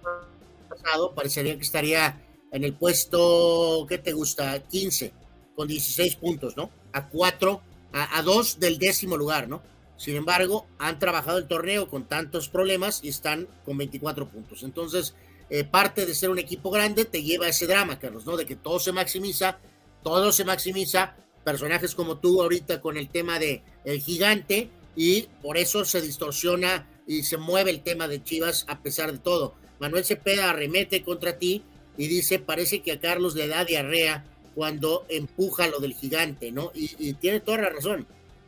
pasado 0.69 1.13
parecería 1.13 1.55
que 1.55 1.63
estaría 1.63 2.21
en 2.55 2.63
el 2.63 2.73
puesto, 2.73 3.85
¿qué 3.89 3.97
te 3.97 4.13
gusta? 4.13 4.57
15, 4.59 5.11
con 5.57 5.67
16 5.67 6.15
puntos, 6.15 6.55
¿no? 6.55 6.71
A 6.93 7.09
4, 7.09 7.61
a, 7.91 8.17
a 8.17 8.21
2 8.23 8.61
del 8.61 8.79
décimo 8.79 9.17
lugar, 9.17 9.49
¿no? 9.49 9.61
Sin 9.97 10.15
embargo, 10.15 10.65
han 10.79 10.97
trabajado 10.97 11.37
el 11.37 11.47
torneo 11.47 11.89
con 11.89 12.05
tantos 12.05 12.47
problemas 12.47 13.01
y 13.03 13.09
están 13.09 13.49
con 13.65 13.77
24 13.77 14.29
puntos. 14.29 14.63
Entonces, 14.63 15.15
eh, 15.49 15.65
parte 15.65 16.05
de 16.05 16.15
ser 16.15 16.29
un 16.29 16.39
equipo 16.39 16.71
grande 16.71 17.03
te 17.03 17.23
lleva 17.23 17.47
a 17.47 17.49
ese 17.49 17.67
drama, 17.67 17.99
Carlos, 17.99 18.25
¿no? 18.25 18.37
De 18.37 18.45
que 18.45 18.55
todo 18.55 18.79
se 18.79 18.93
maximiza, 18.93 19.59
todo 20.01 20.31
se 20.31 20.45
maximiza, 20.45 21.17
personajes 21.43 21.93
como 21.93 22.19
tú 22.19 22.41
ahorita 22.41 22.79
con 22.79 22.95
el 22.95 23.09
tema 23.09 23.37
de 23.37 23.63
el 23.83 23.99
gigante 23.99 24.69
y 24.95 25.23
por 25.41 25.57
eso 25.57 25.83
se 25.83 25.99
distorsiona 25.99 26.87
y 27.05 27.23
se 27.23 27.35
mueve 27.35 27.71
el 27.71 27.83
tema 27.83 28.07
de 28.07 28.23
Chivas 28.23 28.63
a 28.69 28.81
pesar 28.81 29.11
de 29.11 29.19
todo. 29.19 29.55
Manuel 29.79 30.05
Cepeda 30.05 30.51
arremete 30.51 31.03
contra 31.03 31.37
ti 31.37 31.63
y 31.97 32.07
dice, 32.07 32.39
parece 32.39 32.81
que 32.81 32.93
a 32.93 32.99
Carlos 32.99 33.35
le 33.35 33.47
da 33.47 33.65
diarrea 33.65 34.25
cuando 34.53 35.05
empuja 35.09 35.67
lo 35.67 35.79
del 35.79 35.93
gigante, 35.93 36.51
¿no? 36.51 36.71
Y, 36.73 36.91
y 36.97 37.13
tiene 37.13 37.39
toda 37.41 37.57
la 37.59 37.69
razón. 37.69 38.07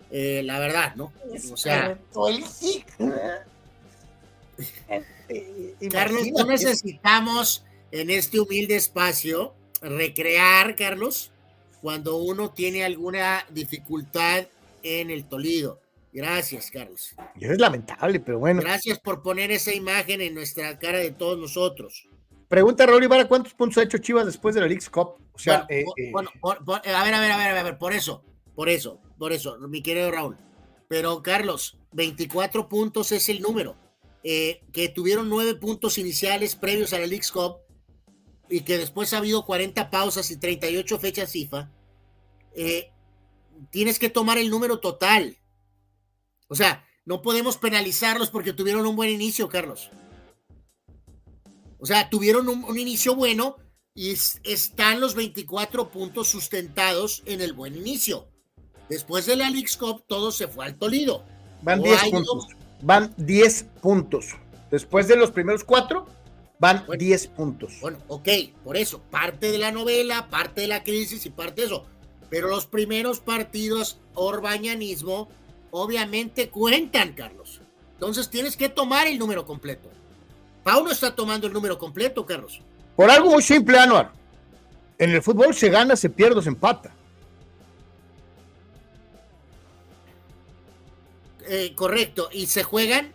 eh, 0.10 0.42
la 0.46 0.60
verdad, 0.60 0.96
¿no? 0.96 1.12
O 1.52 1.58
sea, 1.58 2.00
Carlos, 5.92 6.28
no 6.36 6.46
necesitamos 6.46 7.64
en 7.92 8.10
este 8.10 8.40
humilde 8.40 8.76
espacio 8.76 9.54
recrear, 9.82 10.76
Carlos, 10.76 11.32
cuando 11.82 12.18
uno 12.18 12.52
tiene 12.52 12.84
alguna 12.84 13.46
dificultad 13.50 14.46
en 14.84 15.10
el 15.12 15.26
Tolido. 15.26 15.80
Gracias, 16.14 16.72
Carlos. 16.72 17.14
Es 17.40 17.60
lamentable, 17.60 18.20
pero 18.20 18.40
bueno. 18.40 18.62
Gracias 18.62 19.00
por 19.00 19.22
poner 19.22 19.52
esa 19.52 19.74
imagen 19.74 20.22
en 20.22 20.34
nuestra 20.34 20.80
cara 20.80 20.98
de 21.00 21.12
todos 21.12 21.38
nosotros. 21.38 22.08
Pregunta 22.48 22.86
Raúl 22.86 23.04
Ibarra, 23.04 23.28
¿cuántos 23.28 23.54
puntos 23.54 23.78
ha 23.78 23.84
hecho 23.84 23.98
Chivas 23.98 24.26
después 24.26 24.56
de 24.56 24.62
la 24.62 24.68
League 24.68 24.86
Cup? 24.90 25.16
O 25.34 25.40
sea, 25.40 25.68
bueno, 26.12 26.30
eh, 26.30 26.82
eh, 26.86 26.94
a 26.94 27.04
ver, 27.04 27.14
a 27.14 27.20
ver, 27.20 27.32
a 27.32 27.38
ver, 27.38 27.58
a 27.58 27.64
ver, 27.64 27.78
por 27.78 27.94
eso, 27.94 28.24
por 28.56 28.70
eso, 28.70 29.02
por 29.18 29.34
eso, 29.34 29.58
mi 29.68 29.84
querido 29.84 30.10
Raúl. 30.12 30.38
Pero 30.88 31.22
Carlos, 31.22 31.78
24 31.92 32.70
puntos 32.70 33.12
es 33.12 33.28
el 33.28 33.42
número. 33.42 33.76
Eh, 34.24 34.62
que 34.74 34.90
tuvieron 34.90 35.30
nueve 35.30 35.56
puntos 35.56 35.98
iniciales 35.98 36.56
previos 36.56 36.92
a 36.94 37.00
la 37.00 37.08
League 37.08 37.28
Cup 37.32 37.58
y 38.50 38.62
que 38.62 38.78
después 38.78 39.14
ha 39.14 39.18
habido 39.18 39.46
40 39.46 39.90
pausas 39.90 40.32
y 40.32 40.38
38 40.38 41.00
fechas 41.00 41.32
FIFA, 41.32 41.70
tienes 43.70 44.00
que 44.00 44.10
tomar 44.10 44.38
el 44.38 44.50
número 44.50 44.80
total. 44.80 45.38
O 46.48 46.56
sea, 46.56 46.86
no 47.06 47.22
podemos 47.22 47.58
penalizarlos 47.58 48.30
porque 48.30 48.54
tuvieron 48.54 48.86
un 48.88 48.96
buen 48.96 49.10
inicio, 49.10 49.50
Carlos. 49.50 49.92
O 51.80 51.86
sea, 51.86 52.10
tuvieron 52.10 52.48
un, 52.48 52.78
inicio 52.78 53.16
bueno 53.16 53.58
y 53.94 54.12
están 54.12 55.00
los 55.00 55.16
24 55.16 55.90
puntos 55.90 56.28
sustentados 56.28 57.24
en 57.26 57.42
el 57.42 57.54
buen 57.54 57.76
inicio. 57.76 58.30
Después 58.90 59.26
de 59.26 59.36
la 59.36 59.50
League 59.50 59.70
Cup, 59.78 60.04
todo 60.08 60.32
se 60.32 60.48
fue 60.48 60.66
al 60.66 60.78
Tolido. 60.78 61.24
Van 61.62 61.82
10 61.82 62.04
puntos. 62.12 62.48
Van 62.82 63.14
10 63.18 63.64
puntos. 63.82 64.36
Después 64.72 65.08
de 65.08 65.16
los 65.16 65.32
primeros 65.32 65.64
cuatro, 65.64 66.08
van 66.60 66.86
10 66.98 67.28
puntos. 67.28 67.74
Bueno, 67.82 68.00
ok, 68.08 68.28
por 68.64 68.78
eso, 68.78 69.02
parte 69.10 69.52
de 69.52 69.58
la 69.58 69.72
novela, 69.72 70.30
parte 70.30 70.62
de 70.62 70.68
la 70.68 70.84
crisis 70.84 71.26
y 71.26 71.30
parte 71.30 71.62
de 71.62 71.68
eso. 71.68 71.86
Pero 72.30 72.50
los 72.50 72.66
primeros 72.66 73.20
partidos, 73.20 74.00
orbañanismo, 74.14 75.30
obviamente 75.72 76.50
cuentan, 76.50 77.14
Carlos. 77.14 77.62
Entonces 77.94 78.30
tienes 78.30 78.58
que 78.58 78.70
tomar 78.70 79.08
el 79.08 79.18
número 79.18 79.46
completo. 79.46 79.90
Pauno 80.68 80.92
está 80.92 81.16
tomando 81.16 81.48
el 81.48 81.54
número 81.54 81.80
completo, 81.80 82.26
Carlos. 82.26 82.60
Por 82.98 83.10
algo 83.10 83.32
muy 83.32 83.42
simple, 83.42 83.80
Anuar. 83.80 84.12
En 84.98 85.12
el 85.12 85.22
fútbol 85.22 85.56
se 85.56 85.70
gana, 85.70 85.96
se 85.96 86.10
pierde, 86.10 86.42
se 86.42 86.50
empata. 86.50 86.92
Eh, 91.48 91.74
correcto. 91.74 92.28
Y 92.34 92.48
se 92.48 92.64
juegan 92.64 93.14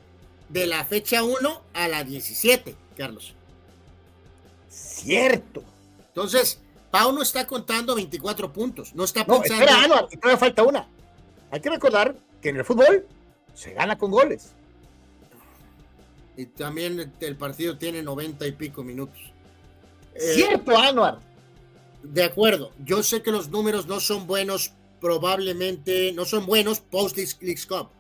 de 0.49 0.66
la 0.66 0.83
fecha 0.87 1.23
1 1.24 1.62
a 1.74 1.89
la 1.89 2.05
17, 2.05 2.74
Carlos. 2.97 3.35
Cierto. 4.70 5.62
Entonces, 6.09 6.59
Pau 6.91 7.12
no 7.12 7.20
está 7.20 7.47
contando 7.47 7.95
24 7.95 8.51
puntos. 8.51 8.95
No 8.95 9.05
está 9.05 9.27
pensando. 9.27 9.57
No, 9.57 9.61
espera, 9.61 9.85
Anuar, 9.85 10.09
todavía 10.09 10.39
falta 10.39 10.62
una. 10.62 10.89
Hay 11.51 11.61
que 11.61 11.69
recordar 11.69 12.16
que 12.41 12.49
en 12.49 12.57
el 12.57 12.65
fútbol 12.65 13.07
se 13.53 13.74
gana 13.74 13.99
con 13.99 14.11
goles. 14.11 14.55
Y 16.37 16.47
también 16.47 17.13
el 17.21 17.37
partido 17.37 17.77
tiene 17.77 18.03
90 18.03 18.47
y 18.47 18.53
pico 18.53 18.83
minutos. 18.83 19.21
Eh, 20.15 20.35
Cierto, 20.35 20.77
Anuar. 20.77 21.19
De 22.03 22.25
acuerdo. 22.25 22.73
Yo 22.85 23.03
sé 23.03 23.23
que 23.23 23.31
los 23.31 23.51
números 23.51 23.87
no 23.87 24.01
son 24.01 24.27
buenos, 24.27 24.73
probablemente 25.01 26.13
no 26.13 26.25
son 26.25 26.47
buenos 26.47 26.81
post 26.81 27.17
League 27.17 27.61
Cup. 27.69 27.91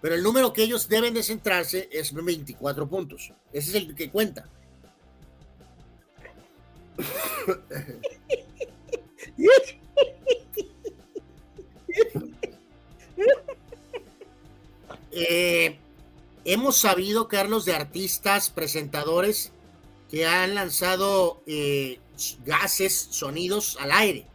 Pero 0.00 0.14
el 0.14 0.22
número 0.22 0.52
que 0.52 0.62
ellos 0.62 0.88
deben 0.88 1.14
de 1.14 1.22
centrarse 1.22 1.88
es 1.90 2.12
24 2.12 2.88
puntos. 2.88 3.32
Ese 3.52 3.70
es 3.70 3.74
el 3.74 3.94
que 3.94 4.10
cuenta. 4.10 4.48
Eh, 15.10 15.76
hemos 16.48 16.78
sabido, 16.78 17.28
Carlos, 17.28 17.66
de 17.66 17.74
artistas, 17.74 18.48
presentadores 18.48 19.52
que 20.10 20.26
han 20.26 20.54
lanzado 20.54 21.42
eh, 21.46 22.00
gases, 22.46 23.08
sonidos 23.10 23.76
al 23.78 23.92
aire. 23.92 24.26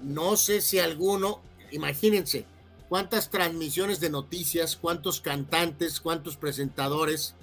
No 0.00 0.36
sé 0.36 0.60
si 0.60 0.80
alguno, 0.80 1.40
imagínense, 1.70 2.46
cuántas 2.88 3.30
transmisiones 3.30 4.00
de 4.00 4.10
noticias, 4.10 4.76
cuántos 4.76 5.20
cantantes, 5.20 6.00
cuántos 6.00 6.36
presentadores, 6.36 7.36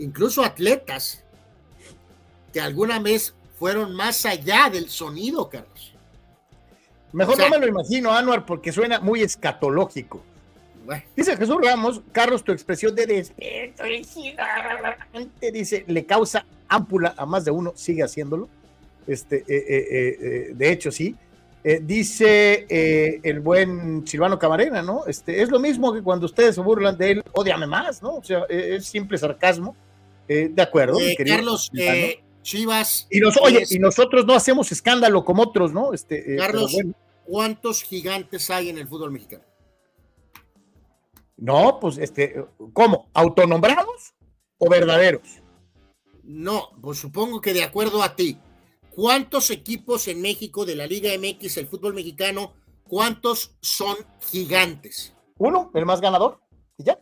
incluso 0.00 0.42
atletas, 0.42 1.22
que 2.52 2.60
alguna 2.60 2.98
vez 2.98 3.32
fueron 3.60 3.94
más 3.94 4.26
allá 4.26 4.70
del 4.70 4.90
sonido, 4.90 5.48
Carlos. 5.48 5.92
Mejor 7.12 7.38
no 7.38 7.48
me 7.48 7.58
lo 7.58 7.68
imagino, 7.68 8.12
Anuar, 8.12 8.44
porque 8.44 8.72
suena 8.72 8.98
muy 8.98 9.22
escatológico. 9.22 10.24
Dice 11.16 11.36
Jesús 11.36 11.56
Ramos, 11.62 12.00
Carlos, 12.12 12.42
tu 12.42 12.52
expresión 12.52 12.94
de 12.94 13.06
despierto, 13.06 13.84
dice, 15.52 15.84
le 15.86 16.06
causa 16.06 16.46
ámpula 16.68 17.14
a 17.16 17.26
más 17.26 17.44
de 17.44 17.50
uno, 17.50 17.72
sigue 17.74 18.02
haciéndolo. 18.02 18.48
Este, 19.06 19.38
eh, 19.38 19.44
eh, 19.48 19.86
eh, 19.90 20.50
de 20.54 20.72
hecho, 20.72 20.90
sí. 20.90 21.14
dice 21.82 22.66
el 23.22 23.40
buen 23.40 24.06
Silvano 24.06 24.38
Camarena, 24.38 24.82
¿no? 24.82 25.06
Este, 25.06 25.42
es 25.42 25.50
lo 25.50 25.58
mismo 25.58 25.92
que 25.92 26.02
cuando 26.02 26.26
ustedes 26.26 26.54
se 26.54 26.60
burlan 26.60 26.96
de 26.96 27.10
él, 27.12 27.24
odiame 27.32 27.66
más, 27.66 28.02
¿no? 28.02 28.16
O 28.16 28.24
sea, 28.24 28.44
es 28.48 28.86
simple 28.86 29.18
sarcasmo. 29.18 29.76
de 30.26 30.62
acuerdo. 30.62 30.98
Carlos, 31.26 31.70
Chivas. 32.42 33.06
Y, 33.10 33.22
oye, 33.22 33.64
y 33.68 33.78
nosotros 33.78 34.24
no 34.24 34.34
hacemos 34.34 34.72
escándalo 34.72 35.22
como 35.24 35.42
otros, 35.42 35.72
¿no? 35.72 35.92
Este, 35.92 36.36
Carlos, 36.36 36.74
¿cuántos 37.26 37.82
gigantes 37.82 38.48
hay 38.48 38.70
en 38.70 38.78
el 38.78 38.86
fútbol 38.86 39.10
mexicano? 39.10 39.42
No, 41.38 41.78
pues, 41.80 41.98
este, 41.98 42.44
¿cómo? 42.72 43.08
¿Autonombrados 43.14 44.14
o 44.58 44.68
verdaderos? 44.68 45.40
No, 46.24 46.70
pues 46.82 46.98
supongo 46.98 47.40
que 47.40 47.54
de 47.54 47.62
acuerdo 47.62 48.02
a 48.02 48.16
ti, 48.16 48.38
¿cuántos 48.90 49.50
equipos 49.50 50.08
en 50.08 50.20
México 50.20 50.66
de 50.66 50.74
la 50.74 50.86
Liga 50.86 51.10
MX, 51.16 51.56
el 51.58 51.68
fútbol 51.68 51.94
mexicano, 51.94 52.54
cuántos 52.82 53.56
son 53.62 53.96
gigantes? 54.30 55.14
Uno, 55.38 55.70
el 55.74 55.86
más 55.86 56.00
ganador, 56.00 56.40
y 56.76 56.84
ya. 56.84 56.98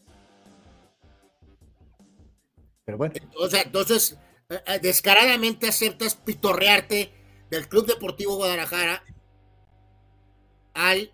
Pero 2.84 2.98
bueno. 2.98 3.14
O 3.40 3.48
sea, 3.48 3.62
entonces, 3.62 4.18
eh, 4.50 4.60
eh, 4.66 4.78
descaradamente 4.80 5.66
aceptas 5.66 6.14
pitorrearte 6.14 7.10
del 7.50 7.68
Club 7.68 7.86
Deportivo 7.86 8.36
Guadalajara 8.36 9.02
al 10.74 11.10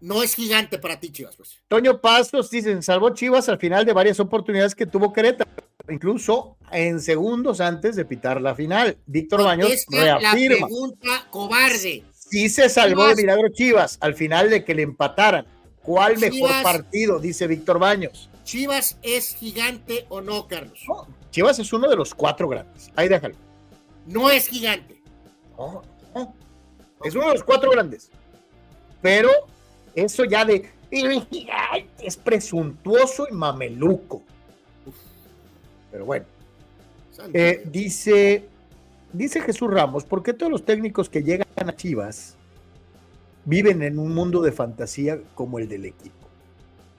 no 0.00 0.22
es 0.22 0.34
gigante 0.34 0.78
para 0.78 0.98
ti, 0.98 1.10
Chivas. 1.10 1.36
Pues. 1.36 1.58
Toño 1.68 2.00
Pastos 2.00 2.50
dicen, 2.50 2.82
salvó 2.82 3.10
Chivas 3.10 3.48
al 3.48 3.58
final 3.58 3.84
de 3.84 3.92
varias 3.92 4.20
oportunidades 4.20 4.74
que 4.74 4.86
tuvo 4.86 5.12
Querétaro, 5.12 5.50
incluso 5.88 6.56
en 6.72 7.00
segundos 7.00 7.60
antes 7.60 7.96
de 7.96 8.04
pitar 8.04 8.40
la 8.40 8.54
final. 8.54 8.96
Víctor 9.06 9.44
Baños 9.44 9.70
reafirma. 9.88 10.56
La 10.60 10.66
pregunta 10.66 11.26
cobarde. 11.30 12.04
Sí 12.12 12.48
se 12.48 12.68
salvó 12.68 13.08
de 13.08 13.16
milagro 13.16 13.48
Chivas 13.48 13.98
al 14.00 14.14
final 14.14 14.50
de 14.50 14.64
que 14.64 14.74
le 14.74 14.82
empataran. 14.82 15.46
¿Cuál 15.82 16.18
mejor 16.18 16.50
partido? 16.62 17.18
Dice 17.18 17.46
Víctor 17.46 17.78
Baños. 17.78 18.28
¿Chivas 18.44 18.98
es 19.02 19.34
gigante 19.34 20.06
o 20.08 20.20
no, 20.20 20.46
Carlos? 20.46 20.84
Chivas 21.30 21.58
es 21.58 21.72
uno 21.72 21.88
de 21.88 21.96
los 21.96 22.14
cuatro 22.14 22.48
grandes. 22.48 22.90
Ahí 22.96 23.08
déjalo. 23.08 23.34
No 24.06 24.30
es 24.30 24.46
gigante. 24.46 25.02
Es 27.04 27.14
uno 27.14 27.26
de 27.28 27.32
los 27.32 27.44
cuatro 27.44 27.70
grandes. 27.70 28.10
Pero 29.00 29.30
eso 29.94 30.24
ya 30.24 30.44
de 30.44 30.70
es 32.02 32.16
presuntuoso 32.16 33.26
y 33.30 33.34
mameluco. 33.34 34.22
Pero 35.90 36.04
bueno. 36.04 36.26
Eh, 37.34 37.62
dice, 37.70 38.44
dice 39.12 39.40
Jesús 39.42 39.70
Ramos, 39.70 40.04
¿por 40.04 40.22
qué 40.22 40.32
todos 40.32 40.50
los 40.50 40.64
técnicos 40.64 41.10
que 41.10 41.22
llegan 41.22 41.46
a 41.56 41.76
Chivas 41.76 42.36
viven 43.44 43.82
en 43.82 43.98
un 43.98 44.14
mundo 44.14 44.40
de 44.40 44.52
fantasía 44.52 45.20
como 45.34 45.58
el 45.58 45.68
del 45.68 45.84
equipo? 45.84 46.16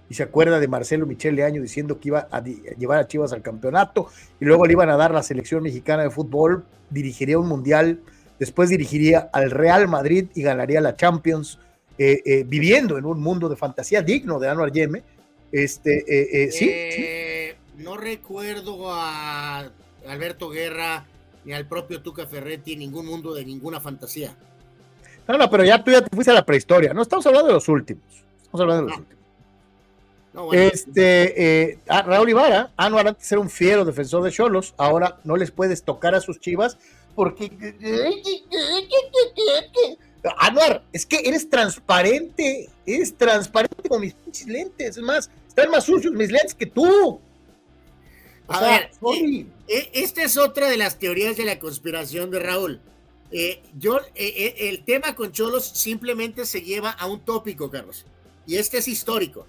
Y 0.09 0.13
se 0.13 0.23
acuerda 0.23 0.59
de 0.59 0.67
Marcelo 0.67 1.07
Michele 1.07 1.43
Año 1.43 1.61
diciendo 1.61 1.99
que 1.99 2.09
iba 2.09 2.27
a 2.29 2.43
llevar 2.43 2.99
a 2.99 3.07
Chivas 3.07 3.33
al 3.33 3.41
campeonato 3.41 4.07
y 4.39 4.45
luego 4.45 4.65
le 4.65 4.73
iban 4.73 4.89
a 4.89 4.97
dar 4.97 5.11
la 5.11 5.23
selección 5.23 5.63
mexicana 5.63 6.03
de 6.03 6.11
fútbol, 6.11 6.65
dirigiría 6.89 7.39
un 7.39 7.47
mundial, 7.47 8.01
después 8.37 8.69
dirigiría 8.69 9.29
al 9.33 9.49
Real 9.49 9.87
Madrid 9.87 10.27
y 10.35 10.43
ganaría 10.43 10.81
la 10.81 10.95
Champions 10.95 11.57
eh, 12.03 12.21
eh, 12.25 12.43
viviendo 12.47 12.97
en 12.97 13.05
un 13.05 13.21
mundo 13.21 13.47
de 13.47 13.55
fantasía 13.55 14.01
digno 14.01 14.39
de 14.39 14.49
Anuar 14.49 14.71
Yeme. 14.71 15.03
Este, 15.51 16.03
eh, 16.07 16.51
¿sí? 16.51 17.83
No 17.83 17.95
recuerdo 17.95 18.91
a 18.91 19.69
Alberto 20.07 20.49
Guerra 20.49 21.05
ni 21.45 21.53
al 21.53 21.67
propio 21.67 22.01
Tuca 22.01 22.25
Ferretti 22.25 22.73
en 22.73 22.79
ningún 22.79 23.05
mundo 23.05 23.35
de 23.35 23.45
ninguna 23.45 23.79
fantasía. 23.79 24.35
No, 25.27 25.37
no, 25.37 25.47
pero 25.47 25.63
ya 25.63 25.83
tú 25.83 25.91
ya 25.91 26.01
te 26.01 26.09
fuiste 26.15 26.31
a 26.31 26.33
la 26.33 26.45
prehistoria. 26.45 26.91
No 26.91 27.03
estamos 27.03 27.25
hablando 27.27 27.49
de 27.49 27.53
los 27.53 27.69
últimos. 27.69 28.03
Estamos 28.41 28.61
hablando 28.61 28.83
de 28.83 28.89
los 28.89 28.99
últimos. 28.99 29.21
Este, 30.53 31.69
eh, 31.69 31.79
ah, 31.87 32.01
Raúl 32.01 32.29
Ibarra, 32.29 32.71
Anuar 32.77 33.09
antes 33.09 33.31
era 33.31 33.41
un 33.41 33.49
fiero 33.49 33.85
defensor 33.85 34.23
de 34.23 34.31
Cholos, 34.31 34.73
ahora 34.77 35.19
no 35.23 35.35
les 35.35 35.51
puedes 35.51 35.83
tocar 35.83 36.15
a 36.15 36.21
sus 36.21 36.39
chivas 36.39 36.77
porque. 37.15 37.51
Anuar, 40.37 40.83
es 40.93 41.05
que 41.05 41.21
eres 41.23 41.49
transparente, 41.49 42.69
eres 42.85 43.17
transparente 43.17 43.89
con 43.89 44.01
mis 44.01 44.15
lentes, 44.45 44.97
es 44.97 45.03
más, 45.03 45.29
están 45.47 45.71
más 45.71 45.85
sucios 45.85 46.13
mis 46.13 46.31
lentes 46.31 46.53
que 46.53 46.67
tú. 46.67 47.19
a 48.47 48.61
ver, 48.61 48.91
eh, 49.15 49.45
eh, 49.67 49.89
esta 49.93 50.23
es 50.23 50.37
otra 50.37 50.69
de 50.69 50.77
las 50.77 50.99
teorías 50.99 51.37
de 51.37 51.45
la 51.45 51.57
conspiración 51.57 52.29
de 52.29 52.39
Raúl. 52.39 52.81
yo, 53.79 53.99
el 54.15 54.83
tema 54.83 55.15
con 55.15 55.31
Cholos 55.31 55.65
simplemente 55.65 56.45
se 56.45 56.61
lleva 56.61 56.91
a 56.91 57.07
un 57.07 57.21
tópico, 57.21 57.71
Carlos, 57.71 58.05
y 58.45 58.57
este 58.57 58.77
es 58.77 58.87
histórico. 58.87 59.47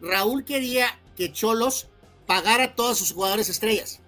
Raúl 0.00 0.44
quería 0.44 0.98
que 1.16 1.32
Cholos 1.32 1.88
pagara 2.26 2.64
a 2.64 2.74
todos 2.74 2.98
sus 2.98 3.12
jugadores 3.12 3.48
estrellas. 3.48 4.00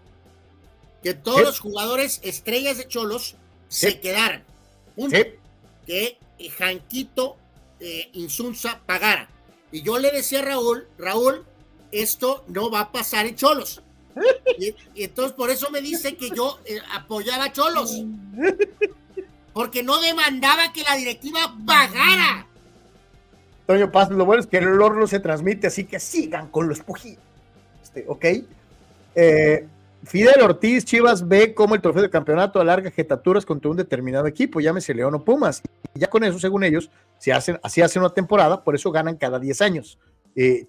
Que 1.02 1.14
todos 1.14 1.42
los 1.42 1.60
jugadores 1.60 2.20
estrellas 2.22 2.78
de 2.78 2.88
Cholos 2.88 3.36
se 3.68 4.00
quedaran. 4.00 4.44
Que 5.86 6.18
Janquito 6.58 7.36
eh, 7.80 8.10
Insunza 8.14 8.80
pagara. 8.86 9.28
Y 9.70 9.82
yo 9.82 9.98
le 9.98 10.10
decía 10.10 10.40
a 10.40 10.42
Raúl, 10.42 10.86
Raúl, 10.98 11.44
esto 11.92 12.44
no 12.48 12.70
va 12.70 12.80
a 12.80 12.92
pasar 12.92 13.26
en 13.26 13.36
Cholos. 13.36 13.82
Y, 14.58 14.74
entonces 15.02 15.32
por 15.32 15.50
eso 15.50 15.70
me 15.70 15.82
dice 15.82 16.16
que 16.16 16.30
yo 16.30 16.58
eh, 16.64 16.78
apoyaba 16.94 17.44
a 17.44 17.52
Cholos. 17.52 18.02
Porque 19.52 19.82
no 19.82 20.00
demandaba 20.00 20.72
que 20.72 20.82
la 20.82 20.96
directiva 20.96 21.54
pagara. 21.66 22.46
Toño 23.66 23.92
Paz, 23.92 24.10
lo 24.10 24.24
bueno 24.24 24.40
es 24.40 24.46
que 24.46 24.58
el 24.58 24.68
olor 24.68 24.96
no 24.96 25.06
se 25.06 25.20
transmite, 25.20 25.66
así 25.66 25.84
que 25.84 26.00
sigan 26.00 26.48
con 26.48 26.68
los 26.68 26.80
pujidos. 26.80 27.22
Este, 27.82 28.04
ok. 28.08 28.24
Eh, 29.14 29.66
Fidel 30.06 30.40
Ortiz, 30.40 30.84
Chivas 30.84 31.26
ve 31.26 31.52
cómo 31.52 31.74
el 31.74 31.80
trofeo 31.80 32.00
de 32.00 32.10
campeonato 32.10 32.60
alarga 32.60 32.92
jetaturas 32.92 33.44
contra 33.44 33.70
un 33.70 33.76
determinado 33.76 34.28
equipo, 34.28 34.60
llámese 34.60 34.94
León 34.94 35.16
o 35.16 35.24
Pumas. 35.24 35.62
Y 35.94 35.98
ya 35.98 36.06
con 36.06 36.22
eso, 36.22 36.38
según 36.38 36.62
ellos, 36.62 36.90
se 37.18 37.32
hacen, 37.32 37.58
así 37.62 37.82
hacen 37.82 38.02
una 38.02 38.14
temporada, 38.14 38.62
por 38.62 38.76
eso 38.76 38.92
ganan 38.92 39.16
cada 39.16 39.40
10 39.40 39.60
años. 39.62 39.98
Eh, 40.36 40.64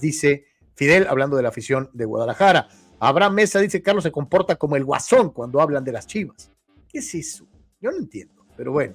dice 0.00 0.46
Fidel, 0.74 1.06
hablando 1.06 1.36
de 1.36 1.42
la 1.42 1.50
afición 1.50 1.90
de 1.92 2.06
Guadalajara. 2.06 2.68
Abraham 2.98 3.34
Mesa 3.34 3.58
dice, 3.58 3.82
Carlos 3.82 4.04
se 4.04 4.12
comporta 4.12 4.56
como 4.56 4.76
el 4.76 4.84
guasón 4.84 5.30
cuando 5.30 5.60
hablan 5.60 5.84
de 5.84 5.92
las 5.92 6.06
Chivas. 6.06 6.50
¿Qué 6.88 6.98
es 6.98 7.14
eso? 7.14 7.46
Yo 7.78 7.90
no 7.90 7.98
entiendo, 7.98 8.46
pero 8.56 8.72
bueno. 8.72 8.94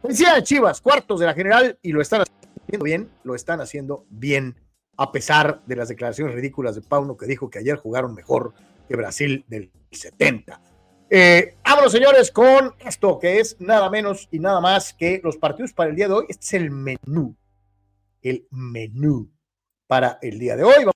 Felicidades, 0.00 0.44
Chivas, 0.44 0.80
cuartos 0.80 1.20
de 1.20 1.26
la 1.26 1.34
general 1.34 1.78
y 1.82 1.92
lo 1.92 2.00
están 2.00 2.22
haciendo 2.22 2.84
bien, 2.84 3.10
lo 3.22 3.34
están 3.34 3.60
haciendo 3.60 4.06
bien, 4.08 4.56
a 5.00 5.12
pesar 5.12 5.62
de 5.64 5.76
las 5.76 5.88
declaraciones 5.88 6.34
ridículas 6.34 6.74
de 6.74 6.82
Pauno 6.82 7.16
que 7.16 7.24
dijo 7.24 7.48
que 7.48 7.58
ayer 7.58 7.76
jugaron 7.76 8.12
mejor 8.12 8.52
que 8.86 8.96
Brasil 8.96 9.46
del 9.48 9.72
70. 9.90 10.60
Eh, 11.08 11.56
vámonos, 11.64 11.90
señores, 11.90 12.30
con 12.30 12.74
esto 12.80 13.18
que 13.18 13.40
es 13.40 13.58
nada 13.60 13.88
menos 13.88 14.28
y 14.30 14.38
nada 14.40 14.60
más 14.60 14.92
que 14.92 15.22
los 15.24 15.38
partidos 15.38 15.72
para 15.72 15.88
el 15.88 15.96
día 15.96 16.06
de 16.06 16.12
hoy. 16.12 16.26
Este 16.28 16.44
es 16.44 16.52
el 16.52 16.70
menú, 16.70 17.34
el 18.20 18.46
menú 18.50 19.32
para 19.86 20.18
el 20.20 20.38
día 20.38 20.54
de 20.54 20.64
hoy. 20.64 20.80
Vamos 20.80 20.92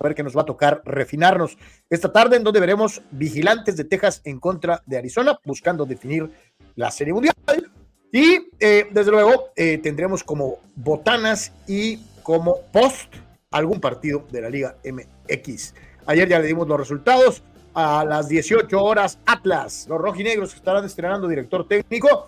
a 0.00 0.02
ver 0.02 0.16
qué 0.16 0.24
nos 0.24 0.36
va 0.36 0.42
a 0.42 0.46
tocar 0.46 0.82
refinarnos 0.84 1.56
esta 1.88 2.12
tarde, 2.12 2.38
en 2.38 2.42
donde 2.42 2.58
veremos 2.58 3.02
vigilantes 3.12 3.76
de 3.76 3.84
Texas 3.84 4.20
en 4.24 4.40
contra 4.40 4.82
de 4.84 4.98
Arizona, 4.98 5.38
buscando 5.44 5.86
definir 5.86 6.28
la 6.74 6.90
Serie 6.90 7.14
Mundial. 7.14 7.36
Y 8.12 8.48
eh, 8.58 8.88
desde 8.90 9.12
luego 9.12 9.50
eh, 9.54 9.78
tendremos 9.78 10.24
como 10.24 10.58
botanas 10.74 11.52
y 11.68 12.00
como 12.22 12.60
post 12.72 13.14
algún 13.50 13.80
partido 13.80 14.24
de 14.30 14.40
la 14.40 14.50
Liga 14.50 14.76
MX. 14.84 15.74
Ayer 16.06 16.28
ya 16.28 16.38
le 16.38 16.46
dimos 16.46 16.68
los 16.68 16.78
resultados. 16.78 17.42
A 17.72 18.04
las 18.04 18.28
18 18.28 18.82
horas, 18.82 19.18
Atlas, 19.26 19.86
los 19.88 20.00
rojinegros 20.00 20.54
estarán 20.54 20.84
estrenando 20.84 21.28
director 21.28 21.68
técnico, 21.68 22.26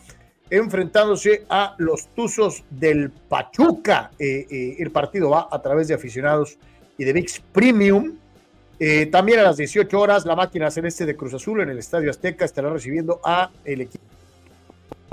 enfrentándose 0.51 1.45
a 1.49 1.75
los 1.79 2.07
Tuzos 2.15 2.63
del 2.71 3.11
Pachuca. 3.11 4.13
Eh, 4.21 4.77
el 4.79 4.93
partido 4.93 5.31
va 5.31 5.49
a 5.51 5.61
través 5.61 5.89
de 5.89 5.95
aficionados 5.95 6.59
y 6.97 7.05
de 7.05 7.13
VIX 7.13 7.41
Premium. 7.53 8.19
también 9.11 9.41
a 9.41 9.43
las 9.43 9.57
18 9.57 9.99
horas, 9.99 10.25
la 10.27 10.37
máquina 10.37 10.71
celeste 10.71 11.07
de 11.07 11.17
Cruz 11.17 11.35
Azul 11.35 11.61
en 11.61 11.71
el 11.71 11.79
Estadio 11.79 12.11
Azteca 12.11 12.45
estará 12.45 12.71
recibiendo 12.71 13.21
a 13.25 13.51
el 13.65 13.81
equipo 13.81 14.05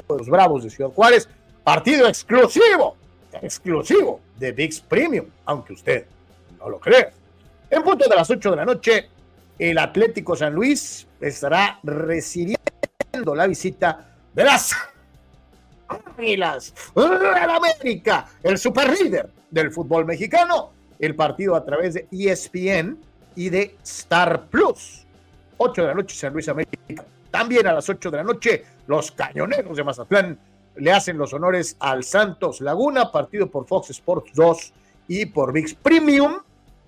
de 0.09 0.17
los 0.17 0.29
Bravos 0.29 0.63
de 0.63 0.69
Ciudad 0.69 0.91
Juárez. 0.91 1.27
Partido 1.63 2.07
exclusivo, 2.07 2.95
exclusivo 3.41 4.21
de 4.37 4.51
VIX 4.51 4.81
Premium, 4.81 5.25
aunque 5.45 5.73
usted 5.73 6.05
no 6.59 6.69
lo 6.69 6.79
crea. 6.79 7.11
En 7.69 7.83
punto 7.83 8.07
de 8.07 8.15
las 8.15 8.29
8 8.29 8.51
de 8.51 8.55
la 8.55 8.65
noche, 8.65 9.09
el 9.57 9.77
Atlético 9.77 10.35
San 10.35 10.53
Luis 10.53 11.07
estará 11.19 11.79
recibiendo 11.83 13.35
la 13.35 13.47
visita 13.47 14.07
de 14.33 14.43
las 14.43 14.73
Águilas 16.17 16.73
la 16.95 17.55
América, 17.55 18.27
el 18.43 18.57
super 18.57 18.89
líder 18.89 19.29
del 19.49 19.71
fútbol 19.71 20.05
mexicano. 20.05 20.71
El 20.99 21.15
partido 21.15 21.55
a 21.55 21.63
través 21.63 21.93
de 21.93 22.07
ESPN 22.11 22.97
y 23.35 23.49
de 23.49 23.77
Star 23.83 24.47
Plus. 24.47 25.05
8 25.57 25.81
de 25.81 25.87
la 25.87 25.93
noche, 25.93 26.15
San 26.15 26.33
Luis 26.33 26.49
América. 26.49 27.05
También 27.31 27.65
a 27.67 27.73
las 27.73 27.87
8 27.87 28.11
de 28.11 28.17
la 28.17 28.23
noche, 28.23 28.65
los 28.87 29.11
cañoneros 29.11 29.77
de 29.77 29.83
Mazatlán 29.83 30.37
le 30.75 30.91
hacen 30.91 31.17
los 31.17 31.33
honores 31.33 31.75
al 31.79 32.03
Santos 32.03 32.61
Laguna, 32.61 33.11
partido 33.11 33.49
por 33.49 33.67
Fox 33.67 33.89
Sports 33.91 34.31
2 34.33 34.73
y 35.07 35.25
por 35.25 35.51
VIX 35.51 35.73
Premium. 35.75 36.37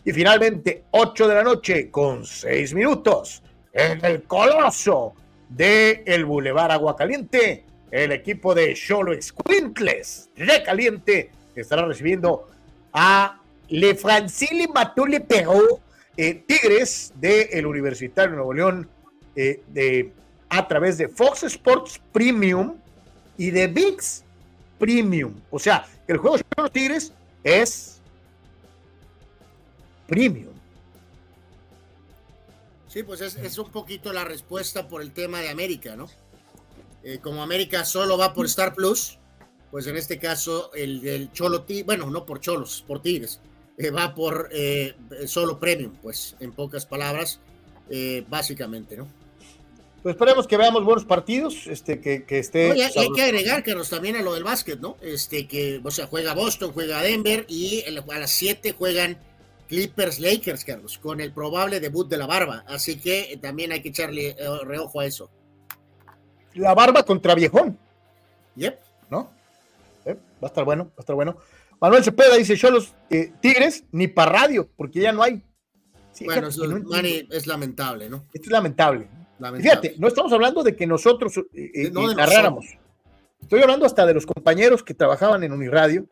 Y 0.03 0.12
finalmente, 0.12 0.84
8 0.91 1.28
de 1.28 1.36
la 1.36 1.44
noche 1.44 1.91
con 1.91 2.26
6 2.26 2.74
minutos 2.74 3.44
en 3.74 4.03
el 4.03 4.24
coloso 4.24 5.14
de 5.49 6.03
el 6.06 6.26
Boulevard 6.26 6.72
Aguacaliente, 6.72 7.66
el 7.91 8.12
equipo 8.12 8.56
de 8.56 8.74
Cholo 8.74 9.20
Squintles 9.22 10.30
de 10.36 10.64
Caliente 10.64 11.32
estará 11.56 11.86
recibiendo 11.86 12.48
a 12.94 13.40
Le 13.70 13.95
Francili 13.95 14.68
Matule 14.68 15.22
Perú, 15.22 15.80
eh, 16.18 16.44
Tigres 16.48 17.14
del 17.16 17.48
el 17.52 17.66
Universitario 17.66 18.36
Nuevo 18.36 18.53
León 18.53 18.90
eh, 19.36 19.62
de 19.68 20.12
a 20.49 20.68
través 20.68 20.98
de 20.98 21.08
Fox 21.08 21.44
Sports 21.44 22.02
Premium 22.12 22.76
y 23.38 23.52
de 23.52 23.68
VIX 23.68 24.24
Premium. 24.80 25.34
O 25.49 25.60
sea, 25.60 25.88
el 26.08 26.18
juego 26.18 26.38
de 26.38 26.44
los 26.58 26.72
Tigres 26.72 27.14
es 27.44 27.99
premium. 30.08 30.53
Sí, 32.88 33.03
pues 33.03 33.22
es, 33.22 33.58
un 33.58 33.72
poquito 33.72 34.12
la 34.12 34.26
respuesta 34.26 34.90
por 34.90 35.02
el 35.02 35.14
tema 35.14 35.40
de 35.40 35.49
América, 35.49 35.95
¿no? 35.95 36.10
Eh, 37.03 37.20
como 37.20 37.41
América 37.41 37.86
solo 37.86 38.18
va 38.18 38.34
por 38.34 38.45
Star 38.48 38.76
Plus, 38.76 39.18
pues 39.72 39.88
en 39.88 39.95
este 39.95 40.20
caso 40.20 40.74
el 40.74 40.99
del 40.99 41.32
Cholo 41.32 41.64
Tigres, 41.64 41.86
bueno, 41.86 42.10
no 42.10 42.26
por 42.26 42.41
Cholos, 42.41 42.84
por 42.86 43.02
Tigres, 43.02 43.40
eh, 43.78 43.91
va 43.91 44.14
por 44.14 44.49
eh, 44.52 44.95
solo 45.26 45.58
premium, 45.58 45.94
pues 46.02 46.36
en 46.41 46.52
pocas 46.52 46.86
palabras, 46.86 47.40
básicamente, 48.30 48.95
¿no? 48.95 49.08
Pues 50.03 50.15
esperemos 50.15 50.48
que 50.48 50.57
veamos 50.57 50.84
buenos 50.84 51.06
partidos, 51.06 51.68
este, 51.68 51.99
que, 51.99 52.23
que 52.26 52.40
esté. 52.40 52.72
hay, 52.72 53.11
que 53.11 53.22
agregar, 53.22 53.64
Carlos, 53.64 53.90
también 53.90 54.15
a 54.15 54.23
lo 54.23 54.34
del 54.34 54.44
básquet, 54.44 54.80
¿no? 54.80 54.98
Este, 55.02 55.48
que, 55.48 55.80
o 55.84 55.91
sea, 55.91 56.07
juega 56.07 56.34
Boston, 56.34 56.72
juega 56.73 57.03
Denver 57.03 57.45
y 57.48 57.84
a 57.86 58.19
las 58.19 58.32
7 58.32 58.72
juegan 58.72 59.19
Clippers 59.68 60.19
Lakers, 60.19 60.65
Carlos, 60.65 60.98
con 60.98 61.22
el 61.22 61.32
probable 61.32 61.80
debut 61.80 62.10
de 62.10 62.18
la 62.18 62.26
barba. 62.26 62.64
Así 62.68 62.99
que 62.99 63.38
también 63.40 63.72
hay 63.72 63.82
que 63.82 63.90
echarle 63.90 64.30
eh, 64.30 64.36
reojo 64.65 65.02
a 65.02 65.06
eso. 65.06 65.30
La 66.56 66.73
barba 66.73 67.03
contra 67.03 67.36
Viejón. 67.36 67.78
Yep. 68.56 68.80
¿No? 69.11 69.32
Va 70.07 70.14
a 70.41 70.45
estar 70.48 70.65
bueno, 70.65 70.86
va 70.86 70.94
a 70.98 71.02
estar 71.02 71.15
bueno. 71.15 71.38
Manuel 71.80 72.03
Cepeda 72.03 72.36
dice: 72.36 72.56
Yo 72.56 72.72
los 72.72 72.94
eh, 73.11 73.32
Tigres 73.40 73.84
ni 73.91 74.07
para 74.07 74.32
radio, 74.32 74.68
porque 74.76 74.99
ya 74.99 75.11
no 75.11 75.22
hay. 75.22 75.44
bueno, 76.26 76.48
eso 76.48 76.64
es 76.65 77.48
lamentable, 77.48 78.10
¿no? 78.10 78.26
Esto 78.34 78.48
es 78.48 78.52
lamentable. 78.52 79.07
Fíjate, 79.60 79.96
no 79.98 80.08
estamos 80.08 80.32
hablando 80.34 80.64
de 80.64 80.76
que 80.76 80.86
nosotros 80.86 81.38
eh, 81.38 81.72
eh, 81.74 81.92
narráramos. 81.92 82.66
Estoy 83.42 83.62
hablando 83.62 83.86
hasta 83.86 84.06
de 84.06 84.14
los 84.14 84.26
compañeros 84.26 84.84
que 84.84 84.94
trabajaban 84.94 85.44
en 85.44 85.52
Uniradio. 85.52 86.06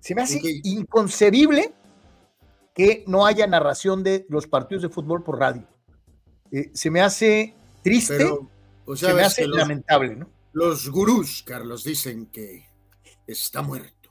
Se 0.00 0.14
me 0.14 0.22
hace 0.22 0.40
inconcebible 0.64 1.72
que 2.74 3.04
no 3.06 3.26
haya 3.26 3.46
narración 3.46 4.02
de 4.02 4.26
los 4.28 4.46
partidos 4.46 4.82
de 4.82 4.88
fútbol 4.88 5.22
por 5.22 5.38
radio. 5.38 5.66
Eh, 6.50 6.70
se 6.72 6.90
me 6.90 7.00
hace 7.00 7.54
triste, 7.82 8.26
se 8.94 9.14
me 9.14 9.22
hace 9.22 9.46
lamentable, 9.46 10.16
¿no? 10.16 10.30
Los 10.52 10.88
gurús, 10.90 11.42
Carlos, 11.46 11.84
dicen 11.84 12.26
que 12.26 12.66
está 13.26 13.62
muerto 13.62 14.01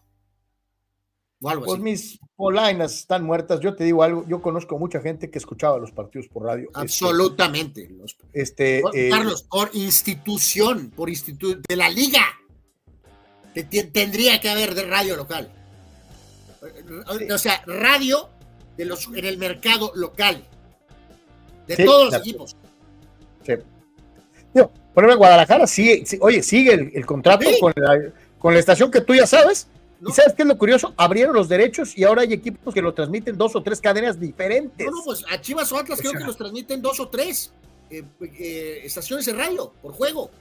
pues 1.42 1.80
mis 1.80 2.20
polainas 2.36 2.96
están 2.96 3.24
muertas. 3.24 3.60
Yo 3.60 3.76
te 3.76 3.84
digo 3.84 4.04
algo, 4.04 4.26
yo 4.28 4.42
conozco 4.42 4.78
mucha 4.78 5.02
gente 5.02 5.32
que 5.32 5.40
escuchaba 5.40 5.80
los 5.80 5.92
partidos 5.92 6.28
por 6.28 6.44
radio. 6.44 6.68
Este, 6.68 6.80
Absolutamente. 6.80 7.90
Este, 8.32 8.84
eh, 8.94 9.10
Carlos, 9.10 9.44
por 9.44 9.72
institución, 9.74 10.92
por 10.96 11.10
institución 11.10 11.62
de 11.68 11.76
la 11.76 11.90
liga. 11.90 12.22
tendría 13.92 14.40
que 14.40 14.50
haber 14.50 14.76
de 14.76 14.84
radio 14.84 15.18
local. 15.18 15.52
O 17.32 17.38
sea, 17.40 17.64
radio 17.66 18.30
de 18.78 18.86
los, 18.86 19.08
en 19.08 19.26
el 19.26 19.38
mercado 19.40 19.92
local. 19.96 20.46
De 21.68 21.84
todos 21.84 22.12
los 22.12 22.22
equipos. 22.22 22.56
Sí. 23.44 23.54
por 24.54 25.04
ejemplo, 25.04 25.14
en 25.14 25.18
Guadalajara 25.18 25.66
sigue, 25.66 26.04
oye, 26.20 26.44
sigue 26.44 26.92
el, 26.94 27.06
contrato 27.08 27.50
con, 27.60 27.74
la, 27.76 28.12
con 28.38 28.54
la 28.54 28.60
estación 28.60 28.92
que 28.92 29.02
tú 29.02 29.16
ya 29.16 29.26
sabes. 29.26 29.71
¿Y 30.08 30.12
sabes 30.12 30.34
qué 30.34 30.42
es 30.42 30.48
lo 30.48 30.58
curioso? 30.58 30.94
Abrieron 30.98 31.36
los 31.36 31.48
derechos 31.48 31.96
y 31.98 32.04
ahora 32.04 32.24
hay 32.24 32.34
equipos 32.34 32.74
que 32.74 32.82
lo 32.82 32.94
transmiten 32.94 33.38
dos 33.38 33.56
o 33.56 33.62
tres 33.62 33.80
cadenas 33.80 34.20
diferentes. 34.20 34.86
No, 34.88 34.98
no, 34.98 35.04
pues 35.04 35.24
a 35.30 35.40
Chivas 35.40 35.72
o 35.72 35.78
Atlas 35.78 36.00
creo 36.00 36.14
que 36.14 36.24
los 36.24 36.38
transmiten 36.38 36.82
dos 36.82 37.00
o 37.00 37.08
tres 37.08 37.54
eh, 37.90 38.04
eh, 38.22 38.82
estaciones 38.84 39.26
de 39.26 39.34
radio 39.34 39.72
por 39.82 39.94
juego. 39.94 40.32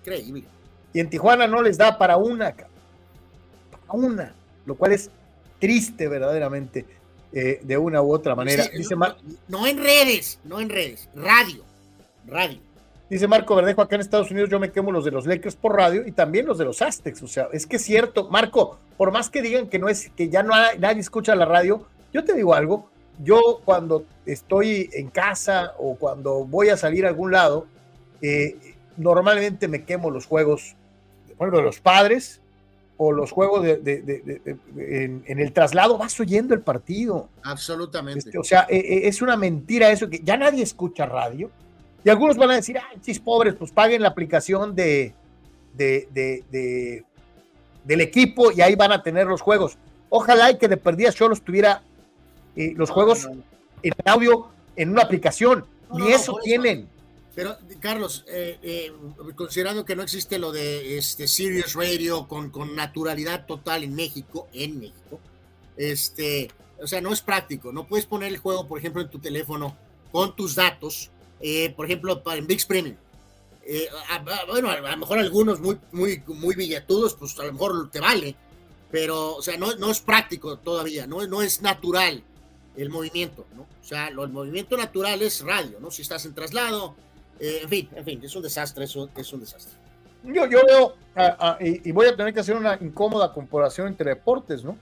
Increíble. 0.00 0.44
Y 0.92 1.00
en 1.00 1.08
Tijuana 1.08 1.46
no 1.46 1.62
les 1.62 1.78
da 1.78 1.96
para 1.96 2.16
una, 2.16 2.54
para 2.54 3.92
una, 3.92 4.34
lo 4.66 4.74
cual 4.74 4.92
es 4.92 5.10
triste 5.58 6.08
verdaderamente 6.08 6.84
eh, 7.32 7.60
de 7.62 7.78
una 7.78 8.02
u 8.02 8.12
otra 8.12 8.34
manera. 8.34 8.66
Dice 8.76 8.94
no, 9.48 9.66
en 9.66 9.78
redes, 9.78 10.38
no 10.44 10.60
en 10.60 10.68
redes, 10.68 11.08
radio, 11.14 11.64
radio. 12.26 12.58
Dice 13.10 13.26
Marco 13.26 13.56
Verdejo, 13.56 13.82
acá 13.82 13.96
en 13.96 14.02
Estados 14.02 14.30
Unidos 14.30 14.50
yo 14.50 14.60
me 14.60 14.70
quemo 14.70 14.92
los 14.92 15.04
de 15.04 15.10
los 15.10 15.26
Lakers 15.26 15.56
por 15.56 15.74
radio 15.74 16.06
y 16.06 16.12
también 16.12 16.46
los 16.46 16.58
de 16.58 16.64
los 16.64 16.80
Aztecs. 16.80 17.20
O 17.24 17.26
sea, 17.26 17.48
es 17.52 17.66
que 17.66 17.74
es 17.74 17.82
cierto, 17.82 18.30
Marco, 18.30 18.78
por 18.96 19.10
más 19.10 19.28
que 19.30 19.42
digan 19.42 19.66
que 19.66 19.80
no 19.80 19.88
es, 19.88 20.10
que 20.10 20.28
ya 20.28 20.44
no 20.44 20.52
nadie 20.78 21.00
escucha 21.00 21.34
la 21.34 21.44
radio, 21.44 21.84
yo 22.12 22.22
te 22.22 22.34
digo 22.34 22.54
algo, 22.54 22.88
yo 23.18 23.62
cuando 23.64 24.04
estoy 24.26 24.90
en 24.92 25.08
casa 25.10 25.74
o 25.78 25.96
cuando 25.96 26.44
voy 26.44 26.68
a 26.68 26.76
salir 26.76 27.04
a 27.04 27.08
algún 27.08 27.32
lado, 27.32 27.66
eh, 28.22 28.76
normalmente 28.96 29.66
me 29.66 29.84
quemo 29.84 30.12
los 30.12 30.26
juegos, 30.26 30.76
por 31.36 31.50
de 31.50 31.62
los 31.62 31.80
padres 31.80 32.40
o 32.96 33.10
los 33.10 33.32
juegos 33.32 33.64
de, 33.64 34.56
en, 34.76 35.24
el 35.26 35.52
traslado, 35.52 35.98
vas 35.98 36.20
oyendo 36.20 36.54
el 36.54 36.60
partido. 36.60 37.28
Absolutamente. 37.42 38.20
Este, 38.20 38.38
o 38.38 38.44
sea, 38.44 38.66
e, 38.68 38.76
e, 38.76 39.08
es 39.08 39.20
una 39.20 39.36
mentira 39.36 39.90
eso, 39.90 40.08
que 40.08 40.20
ya 40.20 40.36
nadie 40.36 40.62
escucha 40.62 41.06
radio 41.06 41.50
y 42.04 42.10
algunos 42.10 42.36
van 42.36 42.50
a 42.50 42.56
decir, 42.56 42.78
ay, 42.78 42.98
chis 43.00 43.20
pobres, 43.20 43.54
pues 43.54 43.70
paguen 43.70 44.02
la 44.02 44.08
aplicación 44.08 44.74
de, 44.74 45.14
de, 45.74 47.04
del 47.84 48.00
equipo 48.00 48.52
y 48.52 48.60
ahí 48.60 48.74
van 48.74 48.92
a 48.92 49.02
tener 49.02 49.26
los 49.26 49.40
juegos. 49.40 49.76
Ojalá 50.08 50.50
y 50.50 50.58
que 50.58 50.68
de 50.68 50.76
perdida 50.76 51.12
los 51.20 51.42
tuviera 51.42 51.82
eh, 52.56 52.72
los 52.76 52.90
juegos 52.90 53.28
en 53.82 53.92
audio 54.04 54.48
en 54.76 54.90
una 54.90 55.02
aplicación. 55.02 55.64
Ni 55.92 56.12
eso 56.12 56.38
tienen. 56.42 56.88
Pero, 57.34 57.56
Carlos, 57.80 58.24
eh, 58.28 58.58
eh, 58.62 58.92
considerando 59.34 59.84
que 59.84 59.94
no 59.94 60.02
existe 60.02 60.38
lo 60.38 60.52
de 60.52 60.98
este 60.98 61.28
Sirius 61.28 61.74
Radio 61.74 62.26
con, 62.26 62.50
con 62.50 62.74
naturalidad 62.74 63.46
total 63.46 63.84
en 63.84 63.94
México, 63.94 64.48
en 64.52 64.78
México, 64.78 65.20
este, 65.76 66.50
o 66.82 66.86
sea, 66.86 67.00
no 67.00 67.12
es 67.12 67.20
práctico. 67.20 67.72
No 67.72 67.86
puedes 67.86 68.06
poner 68.06 68.28
el 68.28 68.38
juego, 68.38 68.66
por 68.66 68.78
ejemplo, 68.78 69.02
en 69.02 69.10
tu 69.10 69.18
teléfono 69.18 69.76
con 70.12 70.34
tus 70.34 70.56
datos 70.56 71.10
eh, 71.40 71.72
por 71.74 71.86
ejemplo, 71.86 72.22
en 72.32 72.46
Big 72.46 72.66
Premium. 72.66 72.96
Eh, 73.64 73.88
bueno, 74.48 74.70
a, 74.70 74.80
lo 74.80 74.96
mejor 74.96 75.18
algunos 75.18 75.60
muy, 75.60 75.78
muy, 75.92 76.22
muy 76.26 76.54
billetudos, 76.54 77.14
pues 77.14 77.38
a 77.38 77.44
lo 77.44 77.52
mejor 77.52 77.90
te 77.90 78.00
vale, 78.00 78.34
pero, 78.90 79.36
o 79.36 79.42
sea, 79.42 79.56
no, 79.56 79.74
no 79.76 79.90
es 79.90 80.00
práctico 80.00 80.58
todavía, 80.58 81.06
no, 81.06 81.26
no 81.26 81.42
es 81.42 81.62
natural 81.62 82.22
el 82.76 82.90
movimiento, 82.90 83.46
¿no? 83.54 83.62
O 83.62 83.84
sea, 83.84 84.08
el 84.08 84.16
movimiento 84.16 84.76
natural 84.76 85.22
es 85.22 85.44
radio, 85.44 85.78
¿no? 85.80 85.90
Si 85.90 86.02
estás 86.02 86.24
en 86.26 86.34
traslado, 86.34 86.94
eh, 87.38 87.60
en 87.62 87.68
fin, 87.68 87.88
en 87.94 88.04
fin, 88.04 88.20
es 88.22 88.34
un 88.34 88.42
desastre, 88.42 88.84
eso 88.84 89.08
es 89.14 89.32
un 89.32 89.40
desastre. 89.40 89.72
Yo, 90.24 90.46
yo 90.46 90.60
veo, 90.66 90.94
y, 91.60 91.92
voy 91.92 92.06
a 92.06 92.16
tener 92.16 92.34
que 92.34 92.40
hacer 92.40 92.56
una 92.56 92.76
incómoda 92.80 93.32
comparación 93.32 93.88
entre 93.88 94.10
deportes, 94.10 94.62
¿no? 94.62 94.76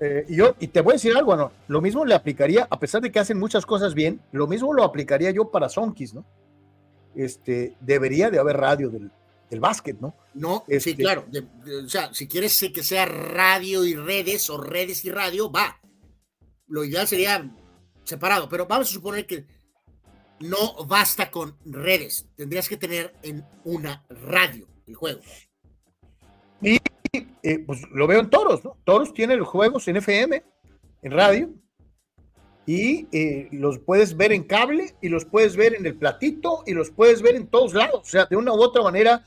Eh, 0.00 0.26
y 0.28 0.36
yo, 0.36 0.54
y 0.60 0.68
te 0.68 0.82
voy 0.82 0.92
a 0.92 0.94
decir 0.94 1.16
algo, 1.16 1.36
¿no? 1.36 1.52
Lo 1.68 1.80
mismo 1.80 2.04
le 2.04 2.14
aplicaría, 2.14 2.66
a 2.68 2.78
pesar 2.78 3.00
de 3.00 3.10
que 3.10 3.18
hacen 3.18 3.38
muchas 3.38 3.64
cosas 3.64 3.94
bien, 3.94 4.20
lo 4.32 4.46
mismo 4.46 4.74
lo 4.74 4.84
aplicaría 4.84 5.30
yo 5.30 5.50
para 5.50 5.68
Sonkis, 5.68 6.14
¿no? 6.14 6.24
Este, 7.14 7.76
debería 7.80 8.30
de 8.30 8.38
haber 8.38 8.58
radio 8.58 8.90
del, 8.90 9.10
del 9.50 9.60
básquet, 9.60 9.98
¿no? 10.00 10.14
No, 10.34 10.64
sí, 10.66 10.74
este, 10.74 10.96
claro. 10.96 11.26
o 11.84 11.88
sea, 11.88 12.12
si 12.12 12.28
quieres 12.28 12.58
que 12.74 12.82
sea 12.82 13.06
radio 13.06 13.84
y 13.84 13.94
redes 13.94 14.50
o 14.50 14.58
redes 14.58 15.04
y 15.04 15.10
radio, 15.10 15.50
va. 15.50 15.80
Lo 16.68 16.84
ideal 16.84 17.06
sería 17.06 17.50
separado, 18.04 18.48
pero 18.48 18.66
vamos 18.66 18.90
a 18.90 18.92
suponer 18.92 19.26
que 19.26 19.46
no 20.40 20.84
basta 20.86 21.30
con 21.30 21.56
redes. 21.64 22.28
Tendrías 22.36 22.68
que 22.68 22.76
tener 22.76 23.14
en 23.22 23.44
una 23.64 24.04
radio 24.10 24.68
el 24.86 24.94
juego. 24.94 25.20
Y 26.60 26.78
eh, 27.42 27.58
pues 27.58 27.82
lo 27.90 28.06
veo 28.06 28.20
en 28.20 28.30
Toros, 28.30 28.64
¿no? 28.64 28.76
Toros 28.84 29.12
tiene 29.14 29.36
los 29.36 29.48
juegos 29.48 29.86
en 29.88 29.96
FM, 29.96 30.42
en 31.02 31.12
radio, 31.12 31.50
y 32.66 33.06
eh, 33.12 33.48
los 33.52 33.78
puedes 33.78 34.16
ver 34.16 34.32
en 34.32 34.42
cable, 34.42 34.94
y 35.00 35.08
los 35.08 35.24
puedes 35.24 35.56
ver 35.56 35.74
en 35.74 35.86
el 35.86 35.96
platito, 35.96 36.64
y 36.66 36.72
los 36.72 36.90
puedes 36.90 37.22
ver 37.22 37.36
en 37.36 37.46
todos 37.46 37.74
lados. 37.74 38.00
O 38.02 38.04
sea, 38.04 38.26
de 38.26 38.36
una 38.36 38.52
u 38.52 38.60
otra 38.60 38.82
manera, 38.82 39.24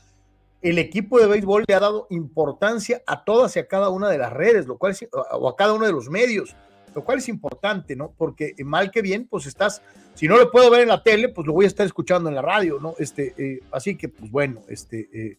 el 0.60 0.78
equipo 0.78 1.18
de 1.18 1.26
béisbol 1.26 1.64
le 1.66 1.74
ha 1.74 1.80
dado 1.80 2.06
importancia 2.10 3.02
a 3.06 3.24
todas 3.24 3.56
y 3.56 3.60
a 3.60 3.66
cada 3.66 3.88
una 3.88 4.10
de 4.10 4.18
las 4.18 4.32
redes, 4.32 4.66
lo 4.66 4.76
cual 4.76 4.94
o 5.12 5.48
a 5.48 5.56
cada 5.56 5.72
uno 5.72 5.86
de 5.86 5.92
los 5.92 6.10
medios, 6.10 6.54
lo 6.94 7.02
cual 7.02 7.18
es 7.18 7.28
importante, 7.28 7.96
¿no? 7.96 8.12
Porque 8.16 8.54
eh, 8.58 8.64
mal 8.64 8.90
que 8.90 9.00
bien, 9.00 9.26
pues 9.26 9.46
estás, 9.46 9.80
si 10.14 10.28
no 10.28 10.36
lo 10.36 10.50
puedo 10.50 10.70
ver 10.70 10.82
en 10.82 10.88
la 10.88 11.02
tele, 11.02 11.30
pues 11.30 11.46
lo 11.46 11.54
voy 11.54 11.64
a 11.64 11.68
estar 11.68 11.86
escuchando 11.86 12.28
en 12.28 12.34
la 12.34 12.42
radio, 12.42 12.78
¿no? 12.80 12.94
Este, 12.98 13.62
así 13.70 13.96
que, 13.96 14.08
pues 14.08 14.30
bueno, 14.30 14.60
este, 14.68 15.38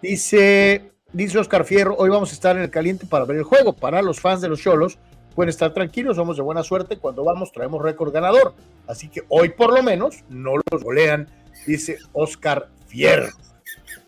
dice 0.00 0.92
Dice 1.12 1.38
Oscar 1.38 1.64
Fierro, 1.64 1.94
hoy 1.98 2.10
vamos 2.10 2.30
a 2.30 2.34
estar 2.34 2.56
en 2.56 2.62
el 2.62 2.70
caliente 2.70 3.06
para 3.06 3.24
ver 3.24 3.36
el 3.36 3.42
juego. 3.42 3.72
Para 3.72 4.00
los 4.02 4.20
fans 4.20 4.40
de 4.40 4.48
los 4.48 4.60
Cholos, 4.60 4.98
pueden 5.34 5.50
estar 5.50 5.74
tranquilos, 5.74 6.16
somos 6.16 6.36
de 6.36 6.42
buena 6.42 6.62
suerte. 6.62 6.96
Cuando 6.96 7.24
vamos, 7.24 7.52
traemos 7.52 7.82
récord 7.82 8.12
ganador. 8.12 8.54
Así 8.86 9.08
que 9.08 9.22
hoy, 9.28 9.50
por 9.50 9.72
lo 9.74 9.82
menos, 9.82 10.24
no 10.28 10.52
los 10.70 10.82
golean, 10.82 11.28
dice 11.66 11.98
Oscar 12.12 12.68
Fierro. 12.86 13.28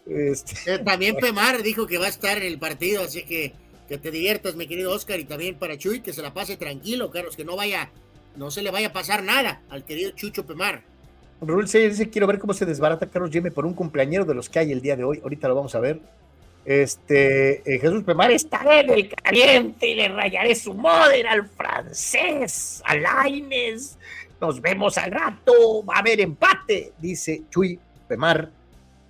Este... 0.06 0.74
Eh, 0.74 0.78
también 0.78 1.16
Pemar 1.16 1.62
dijo 1.62 1.86
que 1.86 1.98
va 1.98 2.06
a 2.06 2.10
estar 2.10 2.39
en 2.39 2.44
el 2.44 2.59
partido, 2.59 3.02
así 3.02 3.24
que 3.24 3.52
que 3.89 3.98
te 3.98 4.10
diviertas, 4.10 4.56
mi 4.56 4.66
querido 4.66 4.93
Oscar, 4.93 5.20
y 5.20 5.24
también 5.24 5.59
para 5.59 5.76
Chuy, 5.76 6.01
que 6.01 6.12
se 6.12 6.22
la 6.22 6.32
pase 6.32 6.56
tranquilo, 6.56 7.10
Carlos, 7.10 7.36
que 7.36 7.44
no 7.44 7.56
vaya, 7.56 7.90
no 8.36 8.51
se 8.51 8.62
le 8.62 8.70
vaya 8.70 8.89
a 8.89 8.93
pasar 8.93 9.22
nada 9.22 9.62
al 9.68 9.85
querido 9.85 10.10
Chucho 10.12 10.47
Pemar. 10.47 10.82
Rule 11.40 11.66
dice, 11.66 12.09
quiero 12.09 12.26
ver 12.26 12.39
cómo 12.39 12.55
se 12.55 12.64
desbarata 12.64 13.10
Carlos 13.10 13.31
Yeme 13.31 13.51
por 13.51 13.66
un 13.66 13.74
cumpleañero 13.74 14.24
de 14.24 14.35
los 14.35 14.48
que 14.48 14.60
hay 14.60 14.72
el 14.72 14.81
día 14.81 14.97
de 14.97 15.05
hoy. 15.05 15.20
Ahorita 15.22 15.48
lo 15.48 15.55
vamos 15.55 15.74
a 15.74 15.81
ver. 15.81 16.01
Este, 16.65 17.74
eh, 17.74 17.78
Jesús 17.78 18.05
Pemar 18.05 18.31
está 18.31 18.81
en 18.81 18.91
el 18.91 19.09
caliente 19.09 19.86
y 19.86 19.95
le 19.95 20.09
rayaré 20.09 20.55
su 20.55 20.73
moder 20.73 21.27
al 21.27 21.47
francés, 21.49 22.82
a 22.86 22.95
Laines. 22.97 23.99
Nos 24.41 24.61
vemos 24.61 24.97
al 24.97 25.11
rato, 25.11 25.85
va 25.85 25.97
a 25.97 25.99
haber 25.99 26.20
empate, 26.20 26.93
dice 26.99 27.43
Chuy 27.51 27.78
Pemar, 28.09 28.51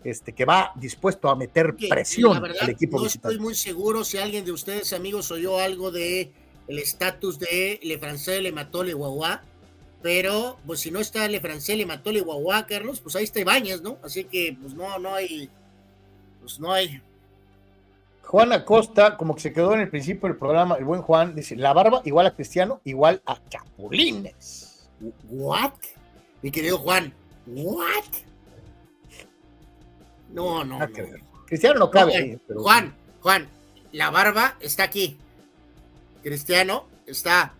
este, 0.04 0.32
que 0.32 0.44
va 0.44 0.72
dispuesto 0.74 1.28
a 1.28 1.36
meter 1.36 1.74
presión 1.88 2.44
al 2.44 2.70
equipo 2.70 3.00
no 3.00 3.06
estoy 3.06 3.38
muy 3.38 3.54
seguro 3.54 4.04
si 4.04 4.18
alguien 4.18 4.44
de 4.44 4.52
ustedes, 4.52 4.92
amigos, 4.92 5.30
oyó 5.30 5.58
algo 5.58 5.90
de 5.90 6.30
el 6.68 6.78
estatus 6.78 7.38
de 7.38 7.80
Le 7.82 7.98
Francés 7.98 8.42
le 8.42 8.52
mató 8.52 8.82
Le 8.84 8.94
Guagua, 8.94 9.42
pero 10.02 10.58
pues 10.66 10.80
si 10.80 10.90
no 10.90 11.00
está 11.00 11.26
Le 11.28 11.40
Francés 11.40 11.78
le 11.78 11.86
mató 11.86 12.12
Le 12.12 12.20
Guagua, 12.20 12.66
Carlos, 12.66 13.00
pues 13.00 13.16
ahí 13.16 13.24
está 13.24 13.40
Ibañez, 13.40 13.80
¿no? 13.80 13.98
Así 14.02 14.24
que 14.24 14.56
pues 14.60 14.74
no, 14.74 14.98
no 14.98 15.14
hay, 15.14 15.48
pues 16.40 16.60
no 16.60 16.72
hay, 16.72 17.00
Juan 18.26 18.52
Acosta, 18.52 19.16
como 19.16 19.34
que 19.34 19.42
se 19.42 19.52
quedó 19.52 19.74
en 19.74 19.80
el 19.80 19.90
principio 19.90 20.28
del 20.28 20.36
programa, 20.36 20.76
el 20.76 20.84
buen 20.84 21.02
Juan, 21.02 21.34
dice, 21.34 21.56
la 21.56 21.72
barba 21.72 22.02
igual 22.04 22.26
a 22.26 22.34
Cristiano, 22.34 22.80
igual 22.84 23.22
a 23.26 23.38
Chapulines. 23.48 24.88
¿What? 25.28 25.72
Mi 26.42 26.50
querido 26.50 26.78
Juan, 26.78 27.12
¿what? 27.46 28.04
No, 30.32 30.64
no. 30.64 30.80
Cristiano 31.46 31.78
no 31.78 31.90
cabe. 31.90 32.40
Juan, 32.54 32.94
Juan, 33.20 33.48
la 33.92 34.10
barba 34.10 34.56
está 34.60 34.84
aquí. 34.84 35.16
Cristiano 36.22 36.86
está. 37.06 37.54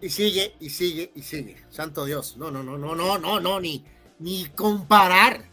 Y 0.00 0.08
sigue, 0.10 0.54
y 0.60 0.70
sigue, 0.70 1.12
y 1.14 1.22
sigue. 1.22 1.56
Santo 1.70 2.04
Dios. 2.04 2.36
No, 2.36 2.50
no, 2.50 2.62
no, 2.62 2.78
no, 2.78 2.94
no, 2.94 3.18
no, 3.18 3.40
no, 3.40 3.60
ni, 3.60 3.84
ni 4.18 4.46
comparar. 4.46 5.44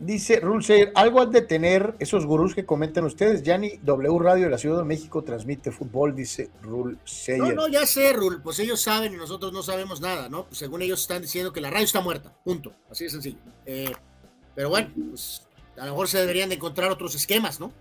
Dice 0.00 0.40
Rulseir, 0.40 0.90
algo 0.96 1.22
han 1.22 1.30
de 1.30 1.40
tener 1.40 1.94
esos 2.00 2.26
gurús 2.26 2.54
que 2.54 2.66
comentan 2.66 3.04
ustedes. 3.04 3.42
Yani 3.42 3.78
W 3.82 4.18
Radio 4.18 4.44
de 4.44 4.50
la 4.50 4.58
Ciudad 4.58 4.78
de 4.78 4.84
México 4.84 5.22
transmite 5.22 5.70
fútbol, 5.70 6.14
dice 6.16 6.50
Rulseir. 6.62 7.38
No, 7.38 7.52
no, 7.52 7.68
ya 7.68 7.86
sé, 7.86 8.12
Rul, 8.12 8.42
pues 8.42 8.58
ellos 8.58 8.80
saben 8.80 9.14
y 9.14 9.16
nosotros 9.16 9.52
no 9.52 9.62
sabemos 9.62 10.00
nada, 10.00 10.28
¿no? 10.28 10.46
Pues 10.46 10.58
según 10.58 10.82
ellos 10.82 11.00
están 11.00 11.22
diciendo 11.22 11.52
que 11.52 11.60
la 11.60 11.70
radio 11.70 11.84
está 11.84 12.00
muerta, 12.00 12.32
punto, 12.44 12.72
así 12.90 13.04
de 13.04 13.10
sencillo. 13.10 13.38
Eh, 13.66 13.92
pero 14.54 14.68
bueno, 14.68 14.90
pues 15.10 15.46
a 15.76 15.86
lo 15.86 15.92
mejor 15.92 16.08
se 16.08 16.18
deberían 16.18 16.48
de 16.48 16.56
encontrar 16.56 16.90
otros 16.90 17.14
esquemas, 17.14 17.60
¿no? 17.60 17.72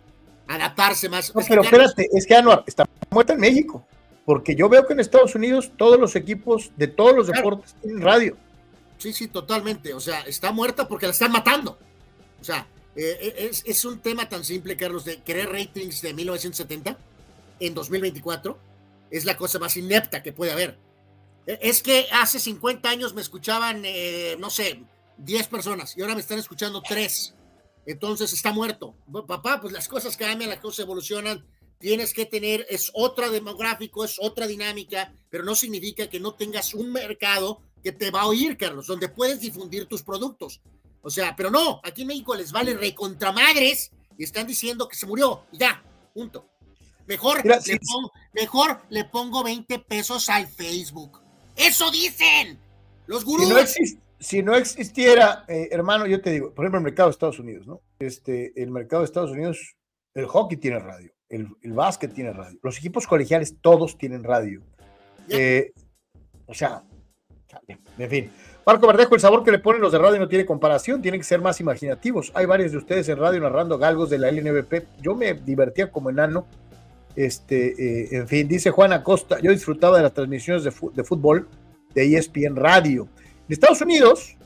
Adaptarse 0.48 1.10
más. 1.10 1.34
No, 1.34 1.41
pero 1.48 1.64
espérate, 1.64 2.10
es 2.14 2.27
que 2.27 2.35
Anuar 2.35 2.64
está 2.68 2.88
muerta 3.10 3.34
en 3.34 3.40
México, 3.40 3.85
porque 4.23 4.56
yo 4.56 4.69
veo 4.69 4.85
que 4.85 4.94
en 4.94 4.99
Estados 4.99 5.34
Unidos 5.34 5.72
todos 5.77 5.99
los 5.99 6.15
equipos 6.15 6.72
de 6.77 6.88
todos 6.88 7.15
los 7.15 7.27
deportes 7.27 7.76
tienen 7.81 8.02
radio. 8.02 8.38
Sí, 8.99 9.14
sí, 9.14 9.27
totalmente. 9.27 9.94
O 9.94 9.99
sea, 9.99 10.22
está 10.22 10.52
muerta 10.52 10.88
porque 10.88 11.07
la 11.07 11.11
están 11.11 11.31
matando. 11.31 11.77
O 12.44 12.45
sea, 12.45 12.68
eh, 12.98 13.36
es, 13.38 13.64
es, 13.65 13.86
un 13.86 14.02
tema 14.02 14.28
tan 14.28 14.44
simple, 14.44 14.76
Carlos, 14.76 15.06
de 15.06 15.22
querer 15.22 15.49
ratings 15.49 16.02
de 16.02 16.14
1970 16.14 16.98
en 17.61 17.74
2024. 17.74 18.60
Es 19.10 19.24
la 19.24 19.38
cosa 19.38 19.60
más 19.60 19.78
inepta 19.78 20.22
que 20.22 20.34
puede 20.34 20.52
haber. 20.52 20.78
E, 21.48 21.57
es 21.61 21.82
que 21.82 22.07
hace 22.11 22.41
50 22.41 22.90
años 22.90 23.14
me 23.14 23.22
escuchaban, 23.22 23.84
eh, 23.86 24.36
no 24.40 24.49
sé, 24.49 24.84
10 25.20 25.48
personas 25.48 25.95
y 25.95 26.02
ahora 26.02 26.15
me 26.15 26.20
están 26.20 26.38
escuchando 26.38 26.82
3. 26.82 27.34
Entonces 27.86 28.34
está 28.34 28.52
muerto. 28.52 28.94
Papá, 29.26 29.61
pues 29.61 29.72
las 29.72 29.88
cosas 29.88 30.18
cambian, 30.18 30.49
las 30.49 30.60
cosas 30.60 30.80
evolucionan. 30.80 31.45
Tienes 31.80 32.14
que 32.14 32.26
tener, 32.26 32.65
es 32.70 32.91
otra 32.94 33.30
demográfico, 33.30 34.03
es 34.03 34.18
otra 34.20 34.48
dinámica, 34.48 35.14
pero 35.30 35.45
no 35.45 35.56
significa 35.56 36.10
que 36.10 36.20
no 36.20 36.34
tengas 36.34 36.74
un 36.74 36.91
mercado 36.91 37.61
que 37.82 37.94
te 37.94 38.11
va 38.11 38.24
a 38.24 38.28
oír, 38.28 38.57
Carlos, 38.57 38.88
donde 38.88 39.07
puedes 39.07 39.40
difundir 39.40 39.86
tus 39.86 40.03
productos. 40.03 40.60
O 41.03 41.09
sea, 41.09 41.35
pero 41.35 41.51
no, 41.51 41.81
aquí 41.84 42.01
en 42.01 42.07
México 42.07 42.34
les 42.34 42.51
vale 42.51 42.75
recontramadres 42.75 43.91
y 44.17 44.23
están 44.23 44.47
diciendo 44.47 44.88
que 44.88 44.95
se 44.95 45.05
murió 45.05 45.45
y 45.51 45.57
ya, 45.59 45.84
punto. 46.13 46.49
Mejor, 47.05 47.45
le 47.45 47.80
pongo, 47.80 48.11
mejor 48.34 48.81
le 48.89 49.03
pongo 49.03 49.43
20 49.43 49.80
pesos 49.80 50.30
al 50.30 50.47
Facebook. 50.47 51.19
Eso 51.55 51.91
dicen 51.91 52.57
los 53.07 53.25
gurús. 53.25 53.75
Si 54.19 54.41
no, 54.41 54.55
existiera, 54.55 55.43
eh, 55.49 55.67
hermano, 55.71 56.07
yo 56.07 56.21
te 56.21 56.31
digo, 56.31 56.53
por 56.53 56.63
ejemplo, 56.63 56.77
el 56.77 56.85
mercado 56.85 57.09
de 57.09 57.11
Estados 57.11 57.39
Unidos, 57.39 57.67
¿no? 57.67 57.81
Este, 57.99 58.53
el 58.55 58.71
mercado 58.71 59.01
de 59.01 59.07
Estados 59.07 59.31
Unidos, 59.31 59.75
el 60.13 60.27
hockey 60.27 60.57
tiene 60.57 60.80
radio, 60.80 61.11
el, 61.27 61.49
el 61.61 61.73
básquet 61.73 62.13
tiene 62.13 62.31
radio, 62.31 62.57
los 62.63 62.77
equipos 62.77 63.05
colegiales 63.05 63.57
todos 63.59 63.97
tienen 63.97 64.23
radio. 64.23 64.63
Eh, 65.27 65.73
o 66.45 66.53
sea, 66.53 66.84
en 67.67 68.09
fin. 68.09 68.31
Marco 68.65 68.88
Verdejo, 68.88 69.15
el 69.15 69.22
sabor 69.22 69.44
que 69.44 69.52
le 69.52 69.60
ponen 69.60 69.81
los 69.81 69.91
de 69.91 69.98
radio 69.98 70.19
no 70.19 70.30
tiene 70.30 70.45
comparación, 70.45 71.02
tienen 71.02 71.19
que 71.19 71.26
ser 71.26 71.41
más 71.41 71.60
imaginativos. 71.60 72.31
Hay 72.34 72.45
varios 72.45 72.72
de 72.72 72.77
ustedes 72.77 73.10
en 73.10 73.18
radio 73.18 73.41
narrando 73.41 73.77
galgos 73.77 74.10
de 74.10 74.19
la 74.19 74.31
LNBP. 74.31 74.85
Yo 75.02 75.15
me 75.15 75.34
divertía 75.34 75.91
como 75.91 76.10
enano. 76.10 76.45
Este, 77.15 77.68
eh, 77.68 78.07
en 78.11 78.27
fin, 78.27 78.48
dice 78.48 78.72
Juan 78.72 78.94
Acosta, 78.94 79.40
yo 79.40 79.52
disfrutaba 79.52 79.98
de 79.98 80.03
las 80.03 80.14
transmisiones 80.14 80.64
de, 80.64 80.72
fútbol 80.72 81.48
de 81.94 82.18
ESPN 82.18 82.56
Radio. 82.56 83.07
En 83.48 83.53
Estados 83.53 83.81
Unidos, 83.81 84.38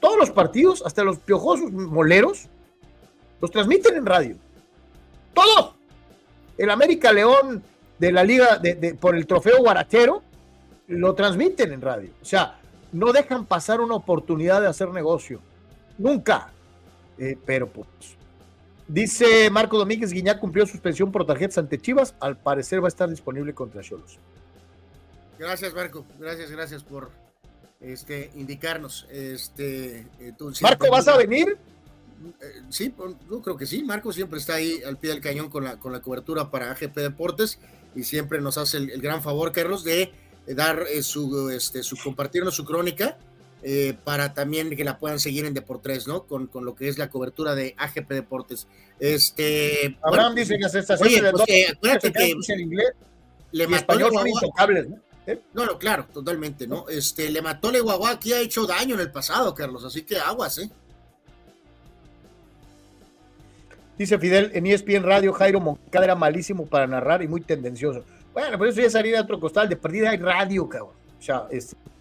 todos 0.00 0.18
los 0.18 0.30
partidos, 0.30 0.84
hasta 0.84 1.02
los 1.02 1.18
piojosos 1.18 1.72
moleros, 1.72 2.46
los 3.40 3.50
transmiten 3.50 3.96
en 3.96 4.06
radio. 4.06 4.36
Todos. 5.32 5.74
El 6.58 6.68
América 6.68 7.10
León 7.10 7.62
de 7.98 8.12
la 8.12 8.22
liga 8.22 8.60
por 9.00 9.16
el 9.16 9.26
trofeo 9.26 9.58
guarachero 9.60 10.22
lo 10.88 11.14
transmiten 11.14 11.72
en 11.72 11.80
radio. 11.80 12.10
O 12.20 12.24
sea, 12.24 12.59
no 12.92 13.12
dejan 13.12 13.46
pasar 13.46 13.80
una 13.80 13.94
oportunidad 13.94 14.60
de 14.60 14.68
hacer 14.68 14.88
negocio. 14.90 15.40
Nunca. 15.98 16.52
Eh, 17.18 17.36
pero 17.44 17.68
pues. 17.68 17.86
Dice 18.88 19.48
Marco 19.50 19.78
Domínguez 19.78 20.12
Guiñá 20.12 20.40
cumplió 20.40 20.66
suspensión 20.66 21.12
por 21.12 21.24
tarjetas 21.24 21.58
ante 21.58 21.78
Chivas. 21.78 22.14
Al 22.18 22.36
parecer 22.36 22.82
va 22.82 22.86
a 22.86 22.88
estar 22.88 23.08
disponible 23.08 23.54
contra 23.54 23.82
Cholos. 23.82 24.18
Gracias, 25.38 25.72
Marco. 25.74 26.04
Gracias, 26.18 26.50
gracias 26.50 26.82
por 26.82 27.10
este, 27.80 28.30
indicarnos. 28.34 29.06
Este, 29.10 30.06
eh, 30.18 30.34
Marco, 30.60 30.90
¿vas 30.90 31.06
a 31.06 31.16
venir? 31.16 31.56
Eh, 32.40 32.62
sí, 32.68 32.92
yo 33.30 33.40
creo 33.40 33.56
que 33.56 33.66
sí. 33.66 33.84
Marco 33.84 34.12
siempre 34.12 34.38
está 34.38 34.54
ahí 34.54 34.82
al 34.84 34.96
pie 34.96 35.10
del 35.10 35.20
cañón 35.20 35.48
con 35.50 35.64
la, 35.64 35.78
con 35.78 35.92
la 35.92 36.00
cobertura 36.00 36.50
para 36.50 36.72
AGP 36.72 36.96
Deportes 36.96 37.60
y 37.94 38.04
siempre 38.04 38.40
nos 38.40 38.58
hace 38.58 38.78
el 38.78 39.00
gran 39.00 39.22
favor, 39.22 39.52
Carlos, 39.52 39.84
de 39.84 40.12
dar 40.54 40.84
eh, 40.90 41.02
su, 41.02 41.50
este, 41.50 41.82
su, 41.82 41.96
compartirnos 41.96 42.54
su 42.54 42.64
crónica 42.64 43.16
eh, 43.62 43.94
para 44.04 44.32
también 44.32 44.74
que 44.74 44.84
la 44.84 44.98
puedan 44.98 45.20
seguir 45.20 45.44
en 45.44 45.54
Deportes, 45.54 46.06
¿no? 46.06 46.24
Con, 46.24 46.46
con, 46.46 46.64
lo 46.64 46.74
que 46.74 46.88
es 46.88 46.98
la 46.98 47.10
cobertura 47.10 47.54
de 47.54 47.74
AGP 47.76 48.08
Deportes. 48.10 48.66
Este. 48.98 49.98
Abraham 50.02 50.34
dice 50.34 50.58
que 50.58 50.66
estaciones 50.66 51.00
oye, 51.00 51.30
pues, 51.32 51.72
acuérdate 51.72 52.12
que 52.12 52.52
en 52.54 52.60
inglés 52.60 52.92
le 53.52 53.66
mató 53.66 53.92
español 53.92 54.12
son 54.14 54.28
intocables, 54.28 54.88
¿no? 54.88 54.98
No, 55.52 55.64
no, 55.64 55.78
claro, 55.78 56.06
totalmente, 56.12 56.66
¿no? 56.66 56.88
Este, 56.88 57.30
le 57.30 57.42
mató 57.42 57.70
Le 57.70 57.80
Guagua 57.80 58.10
aquí 58.10 58.32
ha 58.32 58.40
hecho 58.40 58.66
daño 58.66 58.94
en 58.94 59.00
el 59.02 59.12
pasado, 59.12 59.54
Carlos, 59.54 59.84
así 59.84 60.02
que 60.02 60.18
aguas, 60.18 60.58
¿eh? 60.58 60.70
Dice 63.98 64.18
Fidel, 64.18 64.50
en 64.54 64.66
ESPN 64.66 65.02
Radio, 65.02 65.32
Jairo 65.34 65.60
Moncada 65.60 66.06
era 66.06 66.14
malísimo 66.14 66.66
para 66.66 66.86
narrar 66.86 67.22
y 67.22 67.28
muy 67.28 67.42
tendencioso. 67.42 68.02
Bueno, 68.32 68.58
pues 68.58 68.72
eso 68.72 68.82
ya 68.82 68.90
salir 68.90 69.16
a 69.16 69.22
otro 69.22 69.40
costal, 69.40 69.68
de 69.68 69.76
perdida 69.76 70.10
hay 70.10 70.18
radio, 70.18 70.68
cabrón. 70.68 70.94
O 71.18 71.22
sea, 71.22 71.46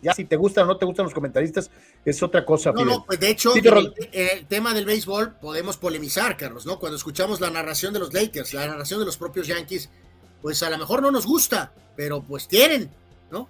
ya 0.01 0.13
si 0.13 0.23
te 0.23 0.37
gustan 0.37 0.63
o 0.63 0.67
no 0.67 0.77
te 0.77 0.85
gustan 0.85 1.03
los 1.03 1.13
comentaristas, 1.13 1.69
es 2.05 2.23
otra 2.23 2.45
cosa. 2.45 2.71
No, 2.71 2.85
no, 2.85 3.05
pues 3.05 3.19
de 3.19 3.29
hecho, 3.29 3.53
el, 3.53 4.45
tema 4.47 4.73
del 4.73 4.85
béisbol 4.85 5.35
podemos 5.41 5.75
polemizar, 5.75 6.37
Carlos, 6.37 6.65
¿no? 6.65 6.79
Cuando 6.79 6.95
escuchamos 6.95 7.41
la 7.41 7.49
narración 7.49 7.93
de 7.93 7.99
los 7.99 8.13
Lakers, 8.13 8.53
la 8.53 8.67
narración 8.67 9.01
de 9.01 9.05
los 9.05 9.17
propios 9.17 9.47
Yankees, 9.47 9.89
pues 10.41 10.63
a 10.63 10.69
lo 10.69 10.77
mejor 10.77 11.01
no 11.01 11.11
nos 11.11 11.25
gusta, 11.25 11.73
pero 11.97 12.21
pues 12.21 12.47
tienen, 12.47 12.89
¿no? 13.29 13.49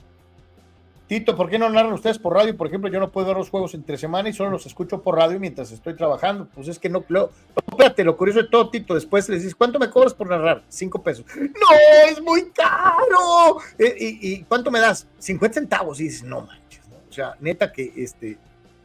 Tito, 1.10 1.36
¿por 1.36 1.50
qué 1.50 1.58
no 1.58 1.68
narran 1.72 1.92
ustedes 1.94 2.20
por 2.20 2.36
radio? 2.36 2.56
Por 2.56 2.68
ejemplo, 2.68 2.88
yo 2.88 3.00
no 3.00 3.12
puedo 3.12 3.26
ver 3.26 3.36
los 3.36 3.50
juegos 3.50 3.74
entre 3.74 3.98
semana 3.98 4.30
y 4.30 4.34
solo 4.34 4.52
los 4.52 4.68
escucho 4.68 5.02
por 5.02 5.16
radio 5.16 5.40
mientras 5.40 5.72
estoy 5.72 5.96
trabajando. 5.96 6.48
Pues 6.54 6.68
es 6.68 6.78
que 6.78 6.88
no, 6.88 7.04
lo, 7.08 7.32
espérate, 7.68 8.04
lo 8.04 8.16
curioso 8.16 8.44
de 8.44 8.48
todo, 8.48 8.70
Tito, 8.70 8.94
después 8.94 9.28
les 9.28 9.40
dices, 9.40 9.56
¿cuánto 9.56 9.80
me 9.80 9.90
cobras 9.90 10.14
por 10.14 10.30
narrar? 10.30 10.64
Cinco 10.70 11.02
pesos. 11.02 11.26
¡No, 11.36 11.68
es 12.08 12.22
muy 12.22 12.52
caro! 12.52 13.58
Eh, 13.80 13.96
¿Y, 13.98 14.44
cuánto 14.44 14.70
me 14.70 14.80
das? 14.80 15.08
50 15.18 15.56
centavos. 15.56 16.00
Y 16.00 16.04
dices, 16.04 16.22
no 16.22 16.42
manches, 16.42 16.82
O 17.10 17.12
sea, 17.12 17.36
neta 17.40 17.72
que 17.72 17.92
este, 17.96 18.38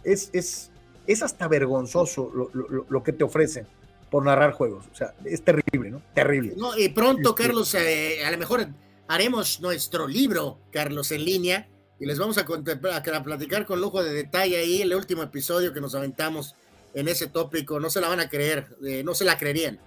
es, 0.03 0.31
es, 0.33 0.71
es 1.07 1.23
hasta 1.23 1.47
vergonzoso 1.47 2.33
lo, 2.89 3.03
que 3.03 3.13
te 3.13 3.25
ofrecen 3.25 3.67
por 4.09 4.25
narrar 4.25 4.53
juegos. 4.53 4.87
O 4.91 4.95
sea, 4.95 5.13
es 5.27 5.43
terrible, 5.43 5.91
¿no? 5.91 6.01
Terrible. 6.15 6.55
No, 6.57 6.75
y 6.75 6.89
pronto, 6.89 7.31
este, 7.31 7.43
Carlos, 7.43 7.75
eh, 7.75 8.25
a 8.25 8.31
lo 8.31 8.39
mejor 8.39 8.67
haremos 9.09 9.61
nuestro 9.61 10.09
libro, 10.09 10.59
Carlos, 10.71 11.13
en 11.13 11.23
línea 11.27 11.69
y 12.01 12.07
les 12.07 12.19
vamos 12.19 12.39
a, 12.39 12.43
a, 12.43 13.23
platicar 13.23 13.67
con 13.67 13.81
lujo 13.81 14.03
de 14.03 14.13
detalle 14.13 14.57
ahí 14.57 14.83
el 14.83 14.95
último 14.95 15.23
episodio 15.23 15.73
que 15.73 15.81
nos 15.81 15.95
aventamos 15.95 16.55
en 16.93 17.09
ese 17.09 17.29
tópico. 17.29 17.79
No 17.79 17.91
se 17.91 18.01
la 18.01 18.09
van 18.09 18.21
a 18.21 18.29
creer, 18.29 18.67
eh, 18.85 19.03
no 19.05 19.15
se 19.15 19.25
la 19.25 19.39
creerían. 19.39 19.79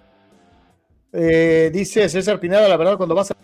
Eh, 1.12 1.70
dice 1.72 2.08
César 2.08 2.40
Pineda, 2.40 2.68
la 2.68 2.76
verdad, 2.76 2.96
cuando 2.96 3.14
vas 3.14 3.30
a 3.30 3.36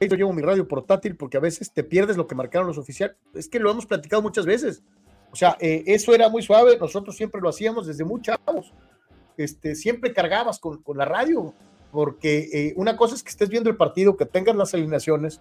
yo 0.00 0.14
llevo 0.14 0.32
mi 0.32 0.42
radio 0.42 0.68
portátil 0.68 1.16
porque 1.16 1.38
a 1.38 1.40
veces 1.40 1.72
te 1.72 1.82
pierdes 1.82 2.16
lo 2.16 2.28
que 2.28 2.36
marcaron 2.36 2.68
los 2.68 2.78
oficiales. 2.78 3.16
Es 3.34 3.48
que 3.48 3.58
lo 3.58 3.70
hemos 3.70 3.84
platicado 3.84 4.22
muchas 4.22 4.46
veces. 4.46 4.82
O 5.32 5.36
sea, 5.36 5.56
eh, 5.60 5.82
eso 5.86 6.14
era 6.14 6.28
muy 6.28 6.42
suave, 6.42 6.78
nosotros 6.78 7.16
siempre 7.16 7.40
lo 7.40 7.48
hacíamos 7.48 7.86
desde 7.86 8.04
muy 8.04 8.22
chavos. 8.22 8.72
Este, 9.36 9.74
siempre 9.74 10.12
cargabas 10.12 10.60
con, 10.60 10.82
con 10.82 10.96
la 10.96 11.04
radio, 11.04 11.52
porque 11.90 12.72
una 12.76 12.96
cosa 12.96 13.16
es 13.16 13.24
que 13.24 13.30
estés 13.30 13.48
viendo 13.48 13.70
el 13.70 13.76
partido, 13.76 14.16
que 14.16 14.24
tengas 14.24 14.54
las 14.54 14.72
alineaciones, 14.72 15.40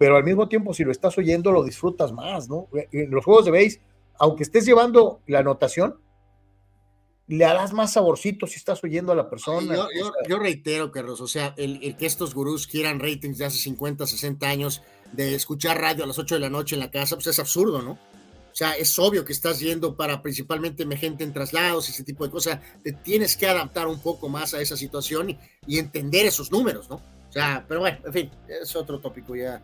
pero 0.00 0.16
al 0.16 0.24
mismo 0.24 0.48
tiempo 0.48 0.72
si 0.72 0.82
lo 0.82 0.92
estás 0.92 1.18
oyendo 1.18 1.52
lo 1.52 1.62
disfrutas 1.62 2.10
más, 2.10 2.48
¿no? 2.48 2.68
En 2.90 3.10
los 3.10 3.22
juegos 3.22 3.44
de 3.44 3.50
base, 3.50 3.82
aunque 4.18 4.44
estés 4.44 4.64
llevando 4.64 5.20
la 5.26 5.40
anotación, 5.40 6.00
le 7.26 7.44
harás 7.44 7.74
más 7.74 7.92
saborcito 7.92 8.46
si 8.46 8.56
estás 8.56 8.82
oyendo 8.82 9.12
a 9.12 9.14
la 9.14 9.28
persona. 9.28 9.76
Yo, 10.26 10.38
reitero, 10.38 10.90
Carlos, 10.90 11.20
o 11.20 11.28
sea, 11.28 11.52
el, 11.58 11.98
que 11.98 12.06
estos 12.06 12.34
gurús 12.34 12.66
quieran 12.66 12.98
ratings 12.98 13.36
de 13.36 13.44
hace 13.44 13.58
50, 13.58 14.06
60 14.06 14.48
años 14.48 14.80
de 15.12 15.34
escuchar 15.34 15.78
radio 15.78 16.04
a 16.04 16.06
las 16.06 16.18
8 16.18 16.36
de 16.36 16.40
la 16.40 16.48
noche 16.48 16.76
en 16.76 16.80
la 16.80 16.90
casa, 16.90 17.16
pues 17.16 17.26
es 17.26 17.38
absurdo, 17.38 17.82
¿no? 17.82 17.92
O 17.92 18.54
sea, 18.54 18.72
es 18.72 18.98
obvio 18.98 19.26
que 19.26 19.34
estás 19.34 19.60
yendo 19.60 19.96
para 19.96 20.22
principalmente 20.22 20.86
gente 20.96 21.24
en 21.24 21.34
traslados 21.34 21.88
y 21.88 21.92
ese 21.92 22.04
tipo 22.04 22.24
de 22.24 22.30
cosas. 22.30 22.58
Te 22.82 22.92
tienes 22.92 23.36
que 23.36 23.46
adaptar 23.46 23.86
un 23.86 24.00
poco 24.00 24.30
más 24.30 24.54
a 24.54 24.62
esa 24.62 24.78
situación 24.78 25.36
y 25.66 25.78
entender 25.78 26.24
esos 26.24 26.50
números, 26.50 26.88
¿no? 26.88 26.96
O 26.96 27.32
sea, 27.32 27.66
pero 27.68 27.80
bueno, 27.80 27.98
en 28.06 28.12
fin, 28.14 28.30
es 28.48 28.74
otro 28.74 28.98
tópico 28.98 29.36
ya 29.36 29.62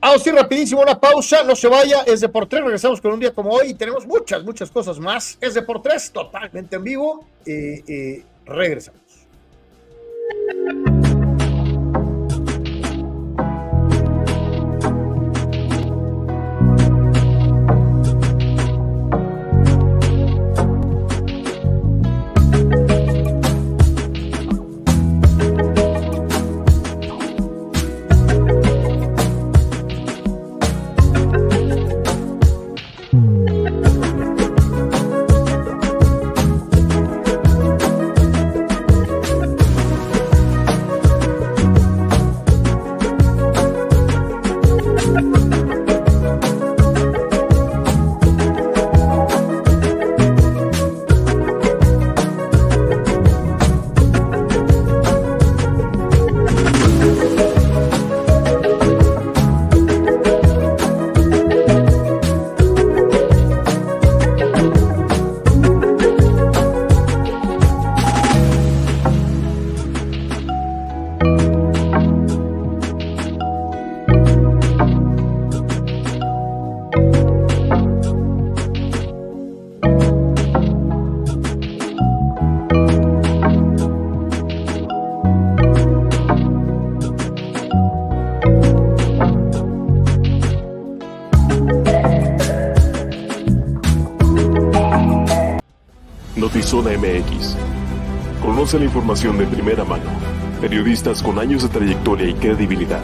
Vamos 0.00 0.24
a 0.24 0.28
ir 0.28 0.34
rapidísimo 0.34 0.80
una 0.80 0.98
pausa, 0.98 1.42
no 1.42 1.56
se 1.56 1.66
vaya, 1.66 2.02
es 2.06 2.20
de 2.20 2.28
por 2.28 2.46
tres, 2.46 2.62
regresamos 2.62 3.00
con 3.00 3.12
un 3.12 3.20
día 3.20 3.34
como 3.34 3.50
hoy 3.50 3.70
y 3.70 3.74
tenemos 3.74 4.06
muchas, 4.06 4.44
muchas 4.44 4.70
cosas 4.70 5.00
más. 5.00 5.36
Es 5.40 5.54
de 5.54 5.62
por 5.62 5.82
tres, 5.82 6.12
totalmente 6.12 6.76
en 6.76 6.84
vivo 6.84 7.24
y, 7.44 7.92
y 7.92 8.24
regresamos. 8.46 9.00
MX. 96.96 97.56
Conoce 98.42 98.78
la 98.78 98.84
información 98.84 99.36
de 99.38 99.46
primera 99.46 99.84
mano. 99.84 100.04
Periodistas 100.60 101.22
con 101.22 101.38
años 101.38 101.62
de 101.62 101.68
trayectoria 101.68 102.28
y 102.28 102.34
credibilidad. 102.34 103.00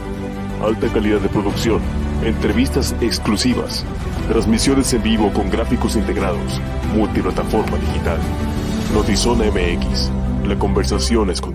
Alta 0.62 0.88
calidad 0.88 1.20
de 1.20 1.28
producción. 1.28 1.80
Entrevistas 2.24 2.94
exclusivas. 3.00 3.84
Transmisiones 4.28 4.92
en 4.94 5.02
vivo 5.02 5.32
con 5.32 5.50
gráficos 5.50 5.96
integrados. 5.96 6.60
Multiplataforma 6.94 7.76
digital. 7.78 8.18
Notizona 8.94 9.44
MX. 9.44 10.10
La 10.46 10.58
conversación 10.58 11.30
es 11.30 11.40
contigo. 11.40 11.53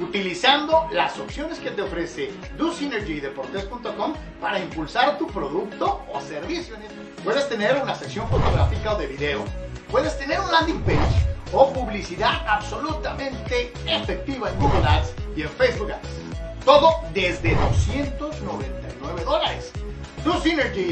Utilizando 0.00 0.88
las 0.92 1.18
opciones 1.18 1.58
que 1.58 1.70
te 1.70 1.82
ofrece 1.82 2.30
DoSynergyDeportes.com 2.56 4.14
para 4.40 4.58
impulsar 4.58 5.18
tu 5.18 5.26
producto 5.26 6.04
o 6.12 6.20
servicio. 6.20 6.76
Puedes 7.22 7.48
tener 7.48 7.76
una 7.82 7.94
sección 7.94 8.28
fotográfica 8.28 8.94
o 8.94 8.98
de 8.98 9.06
video, 9.06 9.44
puedes 9.90 10.18
tener 10.18 10.40
un 10.40 10.50
landing 10.50 10.80
page 10.82 11.26
o 11.52 11.72
publicidad 11.72 12.46
absolutamente 12.46 13.72
efectiva 13.86 14.50
en 14.50 14.58
Google 14.58 14.86
Ads 14.86 15.14
y 15.36 15.42
en 15.42 15.48
Facebook 15.50 15.92
Ads. 15.92 16.64
Todo 16.64 16.94
desde 17.12 17.54
299 17.54 19.24
dólares. 19.24 19.72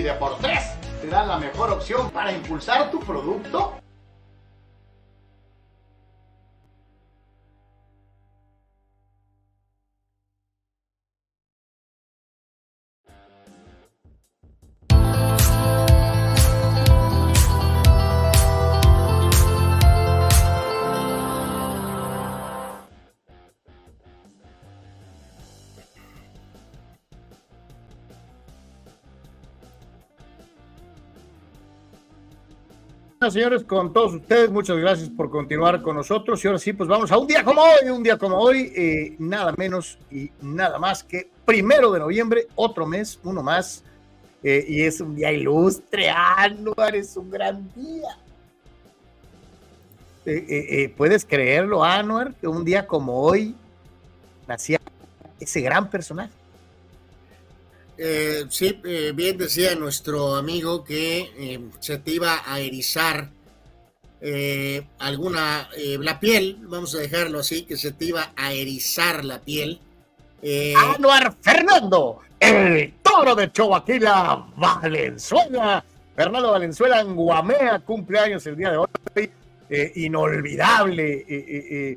Deportes 0.03 0.79
te 1.01 1.07
da 1.09 1.25
la 1.25 1.39
mejor 1.39 1.71
opción 1.71 2.11
para 2.11 2.33
impulsar 2.33 2.91
tu 2.91 2.99
producto 3.01 3.75
señores, 33.31 33.65
con 33.65 33.93
todos 33.93 34.15
ustedes, 34.15 34.51
muchas 34.51 34.77
gracias 34.79 35.11
por 35.11 35.31
continuar 35.31 35.83
con 35.83 35.97
nosotros. 35.97 36.43
Y 36.43 36.47
ahora 36.47 36.59
sí, 36.59 36.73
pues 36.73 36.89
vamos 36.89 37.11
a 37.11 37.19
un 37.19 37.27
día 37.27 37.45
como 37.45 37.61
hoy, 37.63 37.91
un 37.91 38.03
día 38.03 38.17
como 38.17 38.39
hoy, 38.39 38.73
eh, 38.77 39.17
nada 39.19 39.53
menos 39.57 39.99
y 40.11 40.31
nada 40.41 40.79
más 40.79 41.03
que 41.03 41.29
primero 41.45 41.91
de 41.91 41.99
noviembre, 41.99 42.47
otro 42.55 42.87
mes, 42.87 43.19
uno 43.25 43.43
más. 43.43 43.85
Eh, 44.45 44.65
y 44.69 44.83
es 44.83 45.01
un 45.01 45.17
día 45.17 45.33
ilustre, 45.33 46.09
Anuar, 46.11 46.95
es 46.95 47.17
un 47.17 47.29
gran 47.29 47.69
día. 47.75 48.17
Eh, 50.25 50.95
¿Puedes 50.97 51.25
creerlo, 51.25 51.83
Anuar, 51.83 52.35
que 52.35 52.47
un 52.47 52.65
día 52.65 52.87
como 52.87 53.21
hoy 53.21 53.57
nacía 54.47 54.79
ese 55.41 55.61
gran 55.61 55.91
personaje? 55.91 56.38
Eh, 58.01 58.45
sí, 58.49 58.81
eh, 58.85 59.11
bien 59.13 59.37
decía 59.37 59.75
nuestro 59.75 60.37
amigo 60.37 60.85
que 60.85 61.33
eh, 61.37 61.61
se 61.81 61.99
te 61.99 62.13
iba 62.13 62.43
a 62.47 62.61
erizar 62.61 63.31
alguna, 64.99 65.69
la 66.01 66.19
piel, 66.19 66.59
vamos 66.63 66.93
a 66.97 66.99
dejarlo 66.99 67.39
así, 67.39 67.63
que 67.63 67.77
se 67.77 67.93
te 67.93 68.07
iba 68.07 68.33
a 68.35 68.53
erizar 68.53 69.25
la 69.25 69.39
piel. 69.39 69.81
Anuar 70.77 71.37
Fernando, 71.41 72.23
el 72.41 72.95
toro 73.01 73.37
de 73.37 73.53
Choaquila 73.53 74.45
Valenzuela. 74.57 75.85
Fernando 76.17 76.51
Valenzuela 76.51 77.01
en 77.01 77.15
Guamea, 77.15 77.79
cumpleaños 77.79 78.45
el 78.49 78.57
día 78.57 78.73
de 78.73 78.79
hoy. 78.79 78.89
inolvidable, 79.95 81.97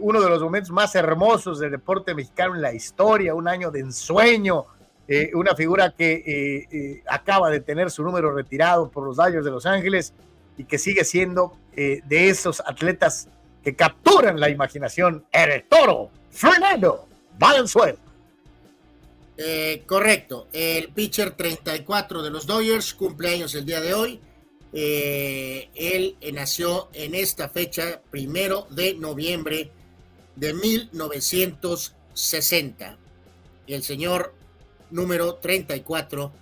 uno 0.00 0.22
de 0.22 0.30
los 0.30 0.40
momentos 0.40 0.70
más 0.70 0.94
hermosos 0.94 1.60
del 1.60 1.72
deporte 1.72 2.14
mexicano 2.14 2.54
en 2.54 2.62
la 2.62 2.72
historia, 2.72 3.34
un 3.34 3.46
año 3.46 3.70
de 3.70 3.80
ensueño 3.80 4.64
eh, 5.10 5.30
una 5.32 5.56
figura 5.56 5.94
que 5.96 6.12
eh, 6.12 6.68
eh, 6.70 7.02
acaba 7.08 7.48
de 7.48 7.60
tener 7.60 7.90
su 7.90 8.02
número 8.02 8.30
retirado 8.30 8.90
por 8.90 9.06
los 9.06 9.16
Dodgers 9.16 9.42
de 9.42 9.50
Los 9.50 9.64
Ángeles 9.64 10.12
y 10.58 10.64
que 10.64 10.76
sigue 10.78 11.02
siendo 11.04 11.56
de 11.74 12.28
esos 12.28 12.60
atletas 12.66 13.28
que 13.62 13.74
capturan 13.76 14.40
la 14.40 14.50
imaginación. 14.50 15.24
El 15.30 15.62
toro, 15.62 16.10
Fernando 16.28 17.06
Valenzuela. 17.38 17.96
correcto, 19.86 20.48
el 20.52 20.88
pitcher 20.88 21.30
34 21.30 22.24
de 22.24 22.30
los 22.30 22.48
Dodgers, 22.48 22.94
cumpleaños 22.94 23.54
el 23.54 23.64
día 23.64 23.80
de 23.80 23.94
hoy. 23.94 24.20
él 24.72 26.16
nació 26.32 26.88
en 26.92 27.14
esta 27.14 27.48
fecha, 27.48 28.02
primero 28.10 28.66
de 28.70 28.94
noviembre 28.94 29.70
de 30.34 30.54
1960. 30.54 32.98
Y 33.68 33.74
el 33.74 33.84
señor 33.84 34.34
número 34.90 35.36
34 35.36 36.32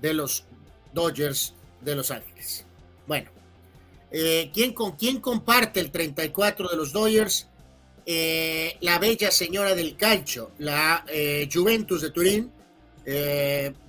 de 0.00 0.14
los 0.14 0.44
Dodgers 0.92 1.54
de 1.80 1.94
Los 1.94 2.10
Ángeles. 2.10 2.64
Bueno, 3.06 3.30
eh, 4.10 4.50
¿quién, 4.52 4.72
¿con 4.72 4.92
quién 4.92 5.20
comparte 5.20 5.80
el 5.80 5.90
34 5.90 6.68
de 6.68 6.76
los 6.76 6.92
Dodgers? 6.92 7.48
Eh, 8.04 8.76
la 8.80 8.98
bella 8.98 9.30
señora 9.30 9.74
del 9.74 9.96
calcio, 9.96 10.50
la 10.58 11.04
eh, 11.08 11.48
Juventus 11.52 12.02
de 12.02 12.10
Turín, 12.10 12.52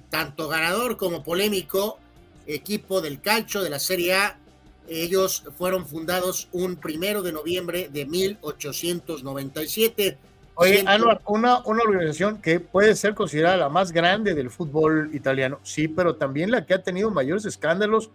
tanto 0.10 0.48
ganador 0.48 0.96
como 0.96 1.24
polémico 1.24 1.98
equipo 2.46 3.02
del 3.02 3.20
calcio 3.20 3.62
de 3.62 3.70
la 3.70 3.80
Serie 3.80 4.14
A. 4.14 4.40
Ellos 4.88 5.44
fueron 5.58 5.86
fundados 5.88 6.48
un 6.52 6.78
primero 6.78 7.22
de 7.22 7.34
noviembre 7.34 7.90
de 7.92 8.06
1897 8.06 10.18
Oye, 10.60 10.84
una, 11.28 11.62
una 11.66 11.82
organización 11.84 12.42
que 12.42 12.60
puede 12.60 12.96
ser 12.96 13.14
considerada 13.14 13.58
la 13.58 13.70
más 13.70 13.92
grande 13.92 14.34
del 14.34 14.50
fútbol 14.50 15.12
italiano, 15.14 15.60
sí, 15.62 15.88
pero 15.88 16.16
también 16.16 16.50
la 16.50 16.66
que 16.66 16.74
ha 16.74 16.82
tenido 16.82 17.12
mayores 17.12 17.46
escándalos 17.46 18.10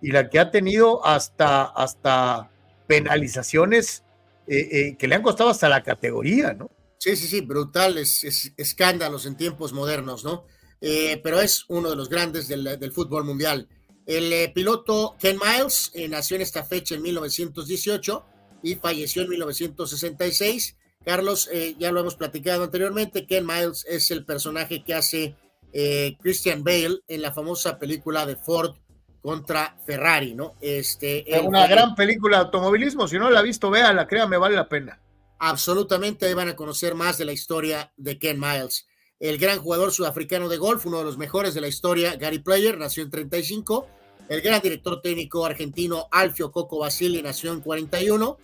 y 0.00 0.10
la 0.10 0.30
que 0.30 0.38
ha 0.38 0.50
tenido 0.50 1.04
hasta, 1.04 1.64
hasta 1.64 2.50
penalizaciones 2.86 4.04
eh, 4.46 4.68
eh, 4.72 4.96
que 4.96 5.06
le 5.06 5.16
han 5.16 5.22
costado 5.22 5.50
hasta 5.50 5.68
la 5.68 5.82
categoría, 5.82 6.54
¿no? 6.54 6.70
Sí, 6.96 7.14
sí, 7.14 7.26
sí, 7.26 7.42
brutales 7.42 8.52
escándalos 8.56 9.26
en 9.26 9.36
tiempos 9.36 9.74
modernos, 9.74 10.24
¿no? 10.24 10.46
Eh, 10.80 11.20
pero 11.22 11.42
es 11.42 11.66
uno 11.68 11.90
de 11.90 11.96
los 11.96 12.08
grandes 12.08 12.48
del, 12.48 12.64
del 12.64 12.92
fútbol 12.92 13.24
mundial. 13.24 13.68
El 14.06 14.50
piloto 14.54 15.14
Ken 15.20 15.38
Miles 15.38 15.92
nació 16.08 16.36
en 16.36 16.42
esta 16.42 16.64
fecha 16.64 16.94
en 16.94 17.02
1918 17.02 18.24
y 18.62 18.76
falleció 18.76 19.22
en 19.22 19.28
1966 19.28 20.76
Carlos, 21.04 21.48
eh, 21.52 21.74
ya 21.78 21.90
lo 21.92 22.00
hemos 22.00 22.14
platicado 22.14 22.64
anteriormente, 22.64 23.26
Ken 23.26 23.46
Miles 23.46 23.84
es 23.88 24.10
el 24.10 24.24
personaje 24.24 24.84
que 24.84 24.94
hace 24.94 25.36
eh, 25.72 26.16
Christian 26.20 26.62
Bale 26.62 27.00
en 27.08 27.22
la 27.22 27.32
famosa 27.32 27.78
película 27.78 28.26
de 28.26 28.36
Ford 28.36 28.74
contra 29.20 29.76
Ferrari, 29.86 30.34
¿no? 30.34 30.54
Este, 30.60 31.32
es 31.32 31.42
una 31.42 31.66
gran 31.66 31.94
película 31.94 32.38
de 32.38 32.44
automovilismo, 32.44 33.06
si 33.08 33.18
no 33.18 33.30
la 33.30 33.40
ha 33.40 33.42
visto, 33.42 33.70
véala, 33.70 34.06
créame, 34.06 34.36
vale 34.36 34.56
la 34.56 34.68
pena. 34.68 35.00
Absolutamente, 35.38 36.26
ahí 36.26 36.34
van 36.34 36.48
a 36.48 36.56
conocer 36.56 36.94
más 36.94 37.18
de 37.18 37.24
la 37.24 37.32
historia 37.32 37.92
de 37.96 38.18
Ken 38.18 38.38
Miles. 38.38 38.86
El 39.18 39.38
gran 39.38 39.58
jugador 39.58 39.92
sudafricano 39.92 40.48
de 40.48 40.56
golf, 40.56 40.86
uno 40.86 40.98
de 40.98 41.04
los 41.04 41.18
mejores 41.18 41.54
de 41.54 41.60
la 41.60 41.68
historia, 41.68 42.16
Gary 42.16 42.40
Player, 42.40 42.76
nació 42.78 43.04
en 43.04 43.10
35. 43.10 43.86
El 44.28 44.40
gran 44.40 44.60
director 44.60 45.00
técnico 45.00 45.44
argentino 45.44 46.08
Alfio 46.10 46.50
Coco 46.50 46.78
Basili 46.78 47.22
nació 47.22 47.52
en 47.52 47.60
41 47.60 48.38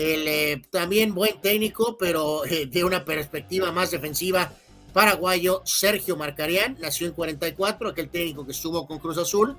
el 0.00 0.28
eh, 0.28 0.62
también 0.70 1.14
buen 1.14 1.40
técnico, 1.42 1.98
pero 1.98 2.46
eh, 2.46 2.66
de 2.66 2.84
una 2.84 3.04
perspectiva 3.04 3.70
más 3.70 3.90
defensiva, 3.90 4.50
paraguayo 4.94 5.60
Sergio 5.66 6.16
Marcarián, 6.16 6.78
nació 6.80 7.06
en 7.06 7.12
44, 7.12 7.90
aquel 7.90 8.08
técnico 8.08 8.46
que 8.46 8.52
estuvo 8.52 8.86
con 8.86 8.98
Cruz 8.98 9.18
Azul. 9.18 9.56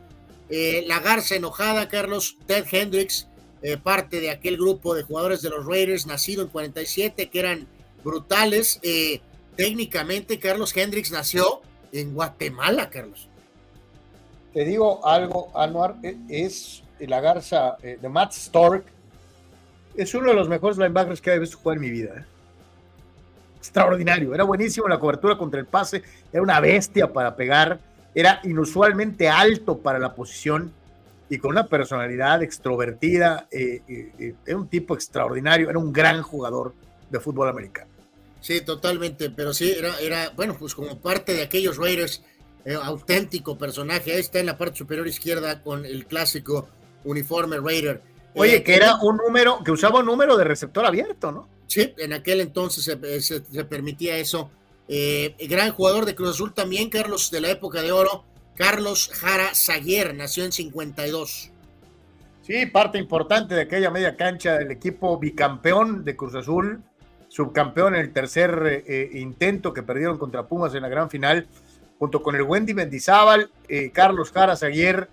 Eh, 0.49 0.83
la 0.87 0.99
Garza 0.99 1.35
enojada, 1.35 1.87
Carlos 1.87 2.37
Ted 2.47 2.65
Hendricks, 2.71 3.27
parte 3.83 4.19
de 4.19 4.31
aquel 4.31 4.57
grupo 4.57 4.95
de 4.95 5.03
jugadores 5.03 5.43
de 5.43 5.51
los 5.51 5.67
Raiders, 5.67 6.07
nacido 6.07 6.41
en 6.41 6.47
47, 6.47 7.29
que 7.29 7.39
eran 7.39 7.67
brutales. 8.03 8.79
técnicamente, 9.55 10.39
Carlos 10.39 10.75
Hendricks 10.75 11.11
nació 11.11 11.61
en 11.91 12.15
Guatemala, 12.15 12.89
Carlos. 12.89 13.27
Te 14.51 14.65
digo 14.65 15.05
algo, 15.05 15.51
Anuar, 15.53 15.97
es 16.27 16.81
la 16.97 17.21
Garza 17.21 17.77
de 17.83 18.09
Matt 18.09 18.33
Stork 18.33 18.83
es 19.95 20.13
uno 20.13 20.29
de 20.29 20.35
los 20.35 20.49
mejores 20.49 20.77
linebackers 20.77 21.21
que 21.21 21.33
he 21.33 21.39
visto 21.39 21.57
jugar 21.57 21.77
en 21.77 21.81
mi 21.81 21.89
vida. 21.89 22.13
¿eh? 22.17 22.25
Extraordinario, 23.57 24.33
era 24.33 24.43
buenísimo 24.43 24.87
en 24.87 24.91
la 24.91 24.99
cobertura 24.99 25.37
contra 25.37 25.59
el 25.59 25.65
pase, 25.65 26.03
era 26.31 26.41
una 26.41 26.59
bestia 26.59 27.11
para 27.11 27.35
pegar, 27.35 27.79
era 28.15 28.39
inusualmente 28.43 29.29
alto 29.29 29.77
para 29.77 29.99
la 29.99 30.13
posición 30.15 30.71
y 31.29 31.37
con 31.37 31.51
una 31.51 31.67
personalidad 31.67 32.43
extrovertida, 32.43 33.47
eh, 33.51 33.81
eh, 33.87 34.33
era 34.45 34.57
un 34.57 34.67
tipo 34.67 34.95
extraordinario, 34.95 35.69
era 35.69 35.79
un 35.79 35.93
gran 35.93 36.21
jugador 36.21 36.73
de 37.09 37.19
fútbol 37.19 37.49
americano. 37.49 37.89
Sí, 38.41 38.61
totalmente, 38.61 39.29
pero 39.29 39.53
sí, 39.53 39.71
era, 39.77 39.97
era 39.99 40.31
bueno, 40.31 40.57
pues 40.57 40.73
como 40.73 40.97
parte 40.97 41.33
de 41.33 41.43
aquellos 41.43 41.77
Raiders, 41.77 42.23
eh, 42.63 42.75
auténtico 42.75 43.57
personaje. 43.57 44.13
Ahí 44.13 44.19
está 44.19 44.39
en 44.39 44.45
la 44.45 44.57
parte 44.57 44.77
superior 44.77 45.07
izquierda 45.07 45.63
con 45.63 45.85
el 45.85 46.05
clásico 46.05 46.67
uniforme 47.03 47.57
Raider. 47.59 48.01
Oye, 48.35 48.57
eh, 48.57 48.63
que 48.63 48.75
era 48.75 48.95
un 49.01 49.17
número, 49.17 49.63
que 49.63 49.71
usaba 49.71 49.99
un 49.99 50.05
número 50.05 50.37
de 50.37 50.43
receptor 50.43 50.85
abierto, 50.85 51.31
¿no? 51.31 51.47
Sí, 51.67 51.93
en 51.97 52.13
aquel 52.13 52.41
entonces 52.41 52.83
se, 52.83 53.63
permitía 53.65 54.17
eso. 54.17 54.49
Eh, 54.87 55.35
gran 55.47 55.71
jugador 55.71 56.05
de 56.05 56.15
Cruz 56.15 56.31
Azul 56.31 56.53
también, 56.53 56.89
Carlos, 56.89 57.31
de 57.31 57.41
la 57.41 57.49
época 57.49 57.81
de 57.81 57.91
oro, 57.91 58.25
Carlos 58.55 59.09
Jara 59.13 59.55
Zaguer, 59.55 60.13
nació 60.15 60.43
en 60.43 60.51
52. 60.51 61.51
Sí, 62.41 62.65
parte 62.65 62.97
importante 62.97 63.55
de 63.55 63.61
aquella 63.61 63.89
media 63.89 64.17
cancha 64.17 64.57
del 64.57 64.71
equipo 64.71 65.17
bicampeón 65.17 66.03
de 66.03 66.15
Cruz 66.15 66.35
Azul, 66.35 66.83
subcampeón 67.29 67.95
en 67.95 68.01
el 68.01 68.11
tercer 68.11 68.83
eh, 68.85 69.09
intento 69.13 69.73
que 69.73 69.83
perdieron 69.83 70.17
contra 70.17 70.47
Pumas 70.47 70.75
en 70.75 70.81
la 70.81 70.89
gran 70.89 71.09
final, 71.09 71.47
junto 71.97 72.21
con 72.23 72.35
el 72.35 72.41
Wendy 72.41 72.73
Mendizábal, 72.73 73.51
eh, 73.69 73.91
Carlos 73.91 74.31
Jara 74.31 74.53
Aguirre, 74.59 75.07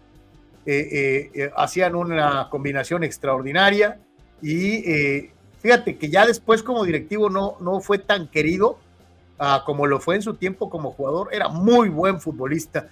eh, 0.71 1.51
hacían 1.57 1.95
una 1.95 2.49
combinación 2.51 3.05
extraordinaria 3.05 3.99
y 4.43 5.31
fíjate 5.61 5.97
que 5.97 6.09
ya 6.09 6.27
después 6.27 6.63
como 6.63 6.85
directivo 6.85 7.31
no, 7.31 7.57
no 7.61 7.81
fue 7.81 7.99
tan 7.99 8.29
querido 8.29 8.79
ah, 9.39 9.63
como 9.65 9.87
lo 9.87 9.99
fue 9.99 10.17
en 10.17 10.23
su 10.23 10.35
tiempo 10.35 10.71
como 10.71 10.93
jugador, 10.93 11.31
era 11.33 11.49
muy 11.49 11.89
buen 11.89 12.21
futbolista 12.21 12.89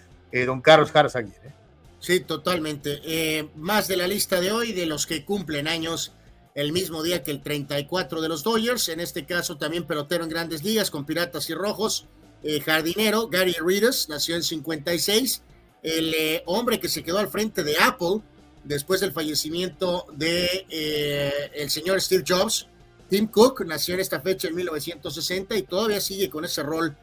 don 0.46 0.60
Carlos 0.60 0.90
Jara 0.90 1.08
Aguirre. 1.14 1.54
Sí, 2.00 2.20
totalmente. 2.20 3.48
más 3.56 3.88
de 3.88 3.96
la 3.96 4.06
lista 4.06 4.40
de 4.40 4.52
hoy, 4.52 4.72
de 4.72 4.86
los 4.86 5.06
que 5.06 5.24
cumplen 5.24 5.66
años, 5.66 6.12
el 6.56 6.72
mismo 6.72 7.02
día 7.02 7.22
que 7.22 7.30
el 7.30 7.42
34 7.42 8.22
de 8.22 8.28
los 8.30 8.42
Dodgers, 8.42 8.88
en 8.88 8.98
este 9.00 9.26
caso 9.26 9.58
también 9.58 9.84
pelotero 9.84 10.24
en 10.24 10.30
grandes 10.30 10.64
ligas 10.64 10.90
con 10.90 11.04
Piratas 11.04 11.50
y 11.50 11.54
Rojos, 11.54 12.06
eh, 12.42 12.60
jardinero 12.60 13.28
Gary 13.28 13.54
Reedus, 13.60 14.08
nació 14.08 14.36
en 14.36 14.42
56, 14.42 15.42
el 15.86 16.14
eh, 16.14 16.42
hombre 16.46 16.80
que 16.80 16.88
se 16.88 17.02
quedó 17.02 17.18
al 17.18 17.28
frente 17.28 17.62
de 17.62 17.76
Apple 17.78 18.20
después 18.64 19.00
del 19.00 19.12
fallecimiento 19.12 20.06
de 20.12 20.66
eh, 20.68 21.32
el 21.54 21.70
señor 21.70 22.00
Steve 22.00 22.24
Jobs, 22.26 22.66
Tim 23.08 23.28
Cook, 23.28 23.64
nació 23.64 23.94
en 23.94 24.00
esta 24.00 24.20
fecha 24.20 24.48
en 24.48 24.56
1960 24.56 25.56
y 25.56 25.62
todavía 25.62 26.00
sigue 26.00 26.28
con 26.28 26.44
ese 26.44 26.62
rol 26.62 26.96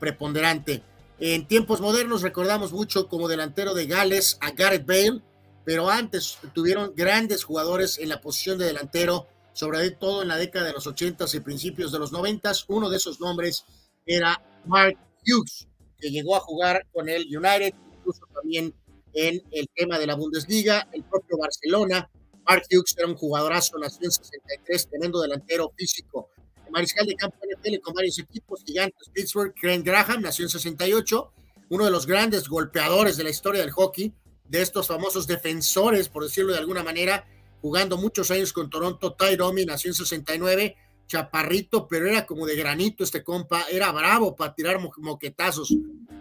preponderante. 0.00 0.82
En 1.20 1.46
tiempos 1.46 1.80
modernos 1.80 2.22
recordamos 2.22 2.72
mucho 2.72 3.06
como 3.08 3.28
delantero 3.28 3.74
de 3.74 3.86
Gales 3.86 4.38
a 4.40 4.50
Gareth 4.50 4.84
Bale, 4.84 5.22
pero 5.64 5.90
antes 5.90 6.38
tuvieron 6.54 6.94
grandes 6.96 7.44
jugadores 7.44 7.98
en 7.98 8.08
la 8.08 8.22
posición 8.22 8.56
de 8.56 8.64
delantero, 8.64 9.26
sobre 9.52 9.90
todo 9.90 10.22
en 10.22 10.28
la 10.28 10.36
década 10.36 10.66
de 10.66 10.72
los 10.72 10.86
80s 10.86 11.34
y 11.34 11.40
principios 11.40 11.92
de 11.92 11.98
los 11.98 12.12
90s. 12.12 12.64
Uno 12.68 12.88
de 12.88 12.96
esos 12.96 13.20
nombres 13.20 13.64
era 14.06 14.40
Mark 14.64 14.96
Hughes, 15.26 15.68
que 15.98 16.10
llegó 16.10 16.36
a 16.36 16.40
jugar 16.40 16.86
con 16.92 17.08
el 17.08 17.24
United, 17.24 17.74
también 18.32 18.74
en 19.14 19.42
el 19.50 19.68
tema 19.74 19.98
de 19.98 20.06
la 20.06 20.14
Bundesliga, 20.14 20.88
el 20.92 21.04
propio 21.04 21.38
Barcelona. 21.38 22.08
Mark 22.46 22.62
Hughes 22.70 22.94
era 22.96 23.06
un 23.06 23.14
jugadorazo, 23.14 23.78
nació 23.78 24.04
en 24.04 24.10
63, 24.10 24.88
tremendo 24.88 25.20
delantero 25.20 25.70
físico. 25.76 26.30
mariscal 26.70 27.06
de 27.06 27.14
campo 27.14 27.36
NFL 27.42 27.78
con 27.80 27.94
varios 27.94 28.18
equipos 28.18 28.62
gigantes, 28.64 29.08
Pittsburgh, 29.12 29.54
Trent 29.58 29.84
Graham, 29.84 30.22
nació 30.22 30.44
en 30.44 30.50
68, 30.50 31.32
uno 31.70 31.84
de 31.84 31.90
los 31.90 32.06
grandes 32.06 32.48
golpeadores 32.48 33.16
de 33.16 33.24
la 33.24 33.30
historia 33.30 33.60
del 33.60 33.70
hockey, 33.70 34.14
de 34.48 34.62
estos 34.62 34.86
famosos 34.86 35.26
defensores, 35.26 36.08
por 36.08 36.24
decirlo 36.24 36.52
de 36.52 36.58
alguna 36.58 36.82
manera, 36.82 37.26
jugando 37.60 37.96
muchos 37.96 38.30
años 38.30 38.52
con 38.52 38.70
Toronto. 38.70 39.14
Ty 39.14 39.36
Domi 39.36 39.64
nació 39.64 39.90
en 39.90 39.94
69, 39.94 40.76
chaparrito, 41.08 41.88
pero 41.88 42.06
era 42.06 42.24
como 42.26 42.46
de 42.46 42.54
granito 42.54 43.02
este 43.02 43.24
compa, 43.24 43.64
era 43.70 43.90
bravo 43.90 44.36
para 44.36 44.54
tirar 44.54 44.78
moquetazos. 44.98 45.74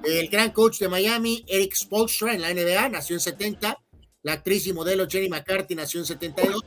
El 0.04 0.30
gran 0.30 0.52
coach 0.52 0.80
de 0.80 0.88
Miami, 0.88 1.46
Eric 1.48 1.76
Spolstra, 1.76 2.34
en 2.34 2.42
la 2.42 2.54
NBA, 2.54 2.90
nació 2.90 3.16
en 3.16 3.20
70. 3.20 3.78
La 4.24 4.34
actriz 4.34 4.66
y 4.66 4.74
modelo 4.74 5.08
Jenny 5.08 5.30
McCarthy 5.30 5.76
nació 5.76 6.00
en 6.00 6.06
72. 6.08 6.64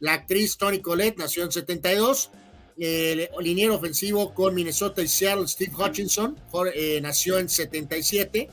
La 0.00 0.14
actriz 0.14 0.56
Tony 0.58 0.80
Collette 0.80 1.18
nació 1.18 1.44
en 1.44 1.52
72. 1.52 2.30
El 2.76 3.28
liniero 3.40 3.76
ofensivo 3.76 4.34
con 4.34 4.54
Minnesota 4.54 5.02
y 5.02 5.08
Seattle, 5.08 5.46
Steve 5.46 5.72
Hutchinson, 5.76 6.36
eh, 6.74 7.00
nació 7.00 7.38
en 7.38 7.48
77. 7.48 8.48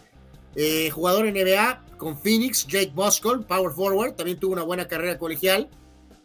Eh, 0.55 0.89
jugador 0.89 1.25
NBA 1.25 1.85
con 1.97 2.19
Phoenix, 2.19 2.67
Jake 2.67 2.91
Bosco, 2.93 3.41
power 3.41 3.71
forward, 3.71 4.15
también 4.15 4.39
tuvo 4.39 4.53
una 4.53 4.63
buena 4.63 4.87
carrera 4.87 5.17
colegial. 5.17 5.69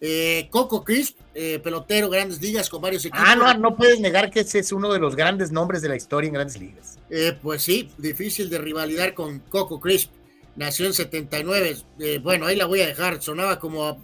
Eh, 0.04 0.48
Coco 0.50 0.82
Crisp, 0.82 1.16
eh, 1.32 1.60
pelotero, 1.62 2.10
grandes 2.10 2.42
ligas 2.42 2.68
con 2.68 2.82
varios 2.82 3.04
equipos. 3.04 3.24
Ah, 3.24 3.36
no, 3.36 3.54
no 3.54 3.76
puedes 3.76 4.00
negar 4.00 4.30
que 4.30 4.40
ese 4.40 4.58
es 4.58 4.72
uno 4.72 4.92
de 4.92 4.98
los 4.98 5.14
grandes 5.14 5.52
nombres 5.52 5.80
de 5.80 5.88
la 5.88 5.96
historia 5.96 6.26
en 6.26 6.34
grandes 6.34 6.58
ligas. 6.58 6.98
pues 7.40 7.62
sí, 7.62 7.88
difícil 7.98 8.50
de 8.50 8.58
rivalidad 8.58 9.14
con 9.14 9.38
Coco 9.38 9.80
Crisp. 9.80 10.10
Nació 10.56 10.86
en 10.86 10.92
79. 10.92 11.76
bueno, 12.20 12.46
ahí 12.46 12.56
la 12.56 12.66
voy 12.66 12.80
a 12.80 12.86
dejar. 12.86 13.22
Sonaba 13.22 13.58
como 13.60 14.02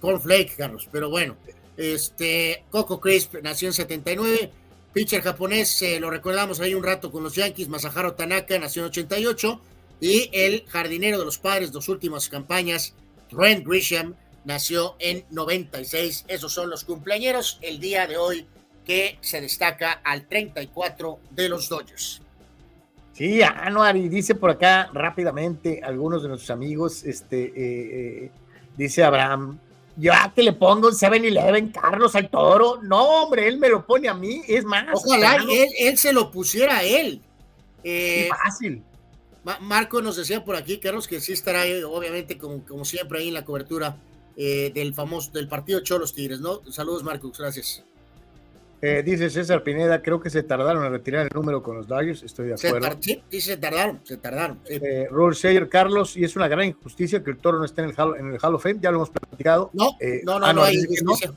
Cornflake, 0.00 0.56
Carlos, 0.56 0.88
pero 0.90 1.10
bueno. 1.10 1.36
Este, 1.78 2.64
Coco 2.70 3.00
Crisp 3.00 3.36
nació 3.42 3.68
en 3.68 3.74
79. 3.74 4.50
Pitcher 4.92 5.22
japonés, 5.22 5.80
eh, 5.82 6.00
lo 6.00 6.10
recordamos 6.10 6.58
ahí 6.58 6.74
un 6.74 6.82
rato 6.82 7.12
con 7.12 7.22
los 7.22 7.36
Yankees, 7.36 7.68
Masaharo 7.68 8.14
Tanaka, 8.14 8.58
nació 8.58 8.82
en 8.82 8.88
88. 8.88 9.60
Y 10.00 10.28
el 10.32 10.64
jardinero 10.66 11.18
de 11.18 11.24
los 11.24 11.38
padres, 11.38 11.70
dos 11.70 11.88
últimas 11.88 12.28
campañas, 12.28 12.94
Trent 13.30 13.64
Grisham, 13.66 14.14
nació 14.48 14.96
en 14.98 15.24
96. 15.30 16.24
Esos 16.26 16.52
son 16.52 16.70
los 16.70 16.82
cumpleaños 16.82 17.58
el 17.60 17.78
día 17.78 18.06
de 18.06 18.16
hoy 18.16 18.46
que 18.84 19.18
se 19.20 19.42
destaca 19.42 20.00
al 20.02 20.26
34 20.26 21.20
de 21.30 21.48
los 21.50 21.68
Dodgers. 21.68 22.22
Sí, 23.12 23.42
Anuar, 23.42 23.96
y 23.98 24.08
dice 24.08 24.34
por 24.34 24.50
acá 24.50 24.88
rápidamente 24.94 25.82
algunos 25.84 26.22
de 26.22 26.28
nuestros 26.30 26.50
amigos, 26.50 27.04
este, 27.04 27.44
eh, 27.44 27.52
eh, 27.56 28.30
dice 28.76 29.04
Abraham, 29.04 29.58
yo 29.96 30.14
a 30.14 30.32
que 30.34 30.42
le 30.42 30.54
pongo 30.54 30.88
un 30.88 30.94
7-Eleven, 30.94 31.70
Carlos 31.70 32.14
al 32.14 32.30
toro. 32.30 32.80
No, 32.82 33.24
hombre, 33.24 33.48
él 33.48 33.58
me 33.58 33.68
lo 33.68 33.84
pone 33.84 34.08
a 34.08 34.14
mí, 34.14 34.40
es 34.48 34.64
más. 34.64 34.86
Ojalá 34.94 35.44
él, 35.78 35.98
se 35.98 36.12
lo 36.14 36.30
pusiera 36.30 36.78
a 36.78 36.84
él. 36.84 37.20
Eh, 37.84 38.30
fácil. 38.30 38.82
Marco 39.60 40.00
nos 40.00 40.16
decía 40.16 40.42
por 40.44 40.56
aquí, 40.56 40.78
Carlos, 40.78 41.06
que 41.06 41.20
sí 41.20 41.32
estará, 41.32 41.64
obviamente, 41.86 42.38
como, 42.38 42.64
como 42.64 42.84
siempre, 42.84 43.18
ahí 43.18 43.28
en 43.28 43.34
la 43.34 43.44
cobertura 43.44 43.96
eh, 44.38 44.70
del 44.72 44.94
famoso, 44.94 45.30
del 45.32 45.48
partido 45.48 45.80
Cholos 45.80 46.14
Tigres, 46.14 46.40
¿no? 46.40 46.62
Saludos, 46.70 47.02
Marcos, 47.02 47.36
gracias. 47.38 47.84
Eh, 48.80 49.02
dice 49.04 49.28
César 49.28 49.64
Pineda, 49.64 50.00
creo 50.00 50.20
que 50.20 50.30
se 50.30 50.44
tardaron 50.44 50.84
en 50.84 50.92
retirar 50.92 51.26
el 51.26 51.34
número 51.34 51.64
con 51.64 51.76
los 51.76 51.88
Dodgers, 51.88 52.22
estoy 52.22 52.46
de 52.46 52.54
acuerdo. 52.54 52.96
sí, 53.00 53.20
sí, 53.28 53.40
se 53.40 53.56
tardaron, 53.56 54.00
se 54.04 54.16
tardaron. 54.16 54.60
Sí. 54.64 54.78
Eh, 54.80 55.08
Sayer, 55.34 55.68
Carlos, 55.68 56.16
y 56.16 56.22
es 56.22 56.36
una 56.36 56.46
gran 56.46 56.66
injusticia 56.66 57.24
que 57.24 57.32
el 57.32 57.38
toro 57.38 57.58
no 57.58 57.64
esté 57.64 57.82
en 57.82 57.88
el 57.88 57.94
Hall, 57.98 58.14
en 58.16 58.32
el 58.32 58.38
Hall 58.40 58.54
of 58.54 58.62
Fame, 58.62 58.78
ya 58.80 58.92
lo 58.92 58.98
hemos 58.98 59.10
platicado. 59.10 59.70
No, 59.72 59.96
eh, 59.98 60.20
no, 60.24 60.38
no, 60.38 60.46
ah, 60.46 60.52
no, 60.52 60.62
hay 60.62 60.76
injusticia. 60.76 61.32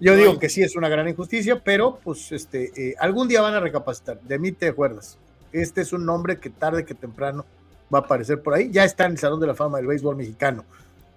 Yo 0.00 0.16
digo 0.16 0.38
que 0.38 0.48
sí 0.48 0.62
es 0.62 0.74
una 0.76 0.88
gran 0.88 1.06
injusticia, 1.06 1.60
pero 1.62 2.00
pues 2.02 2.32
este, 2.32 2.72
eh, 2.74 2.94
algún 2.98 3.28
día 3.28 3.42
van 3.42 3.52
a 3.52 3.60
recapacitar, 3.60 4.18
de 4.22 4.38
mí 4.38 4.50
te 4.50 4.68
acuerdas. 4.68 5.18
Este 5.52 5.82
es 5.82 5.92
un 5.92 6.06
nombre 6.06 6.38
que 6.38 6.48
tarde 6.48 6.86
que 6.86 6.94
temprano 6.94 7.44
va 7.92 7.98
a 7.98 8.02
aparecer 8.02 8.40
por 8.40 8.54
ahí, 8.54 8.70
ya 8.70 8.84
está 8.84 9.04
en 9.04 9.12
el 9.12 9.18
Salón 9.18 9.40
de 9.40 9.48
la 9.48 9.54
Fama 9.54 9.76
del 9.76 9.86
Béisbol 9.86 10.16
Mexicano. 10.16 10.64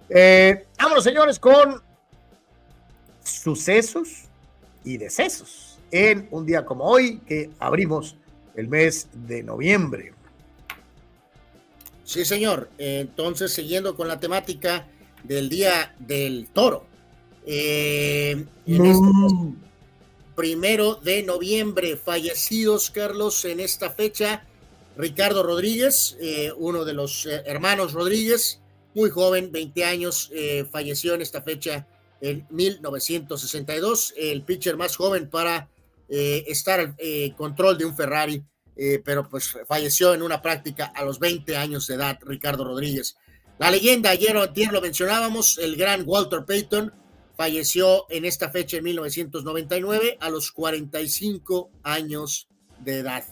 Vámonos, 0.09 1.03
señores, 1.03 1.39
con 1.39 1.81
sucesos 3.23 4.23
y 4.83 4.97
decesos 4.97 5.79
en 5.91 6.27
un 6.31 6.45
día 6.45 6.65
como 6.65 6.85
hoy 6.85 7.19
que 7.19 7.51
abrimos 7.59 8.15
el 8.55 8.67
mes 8.67 9.07
de 9.13 9.43
noviembre. 9.43 10.13
Sí, 12.03 12.25
señor. 12.25 12.69
Entonces, 12.77 13.53
siguiendo 13.53 13.95
con 13.95 14.07
la 14.07 14.19
temática 14.19 14.87
del 15.23 15.49
Día 15.49 15.95
del 15.99 16.47
Toro. 16.53 16.85
Eh, 17.45 18.45
este 18.65 18.93
primero 20.35 20.95
de 20.95 21.23
noviembre, 21.23 21.95
fallecidos, 21.95 22.89
Carlos, 22.89 23.45
en 23.45 23.59
esta 23.59 23.89
fecha. 23.89 24.45
Ricardo 24.95 25.43
Rodríguez, 25.43 26.17
eh, 26.19 26.51
uno 26.55 26.85
de 26.85 26.93
los 26.93 27.25
eh, 27.25 27.41
hermanos 27.45 27.93
Rodríguez, 27.93 28.59
muy 28.95 29.09
joven, 29.09 29.51
20 29.51 29.85
años, 29.85 30.31
falleció 30.71 31.13
en 31.13 31.21
esta 31.21 31.41
fecha 31.41 31.87
en 32.23 32.47
1962, 32.51 34.13
el 34.15 34.43
pitcher 34.43 34.77
más 34.77 34.95
joven 34.95 35.29
para 35.29 35.69
eh, 36.07 36.45
estar 36.47 36.79
al 36.79 36.95
eh, 36.97 37.33
control 37.35 37.77
de 37.77 37.85
un 37.85 37.95
Ferrari, 37.95 38.41
eh, 38.75 39.01
pero 39.03 39.27
pues 39.27 39.57
falleció 39.67 40.13
en 40.13 40.21
una 40.21 40.41
práctica 40.41 40.85
a 40.85 41.03
los 41.03 41.19
20 41.19 41.57
años 41.57 41.87
de 41.87 41.95
edad, 41.95 42.17
Ricardo 42.21 42.63
Rodríguez. 42.63 43.17
La 43.59 43.69
leyenda, 43.69 44.11
ayer, 44.11 44.37
ayer 44.37 44.71
lo 44.71 44.79
mencionábamos, 44.79 45.57
el 45.57 45.75
gran 45.75 46.03
Walter 46.05 46.45
Payton 46.45 46.93
falleció 47.35 48.05
en 48.09 48.23
esta 48.23 48.49
fecha 48.49 48.77
en 48.77 48.83
1999 48.85 50.17
a 50.21 50.29
los 50.29 50.51
45 50.51 51.71
años 51.83 52.47
de 52.79 52.99
edad. 52.99 53.23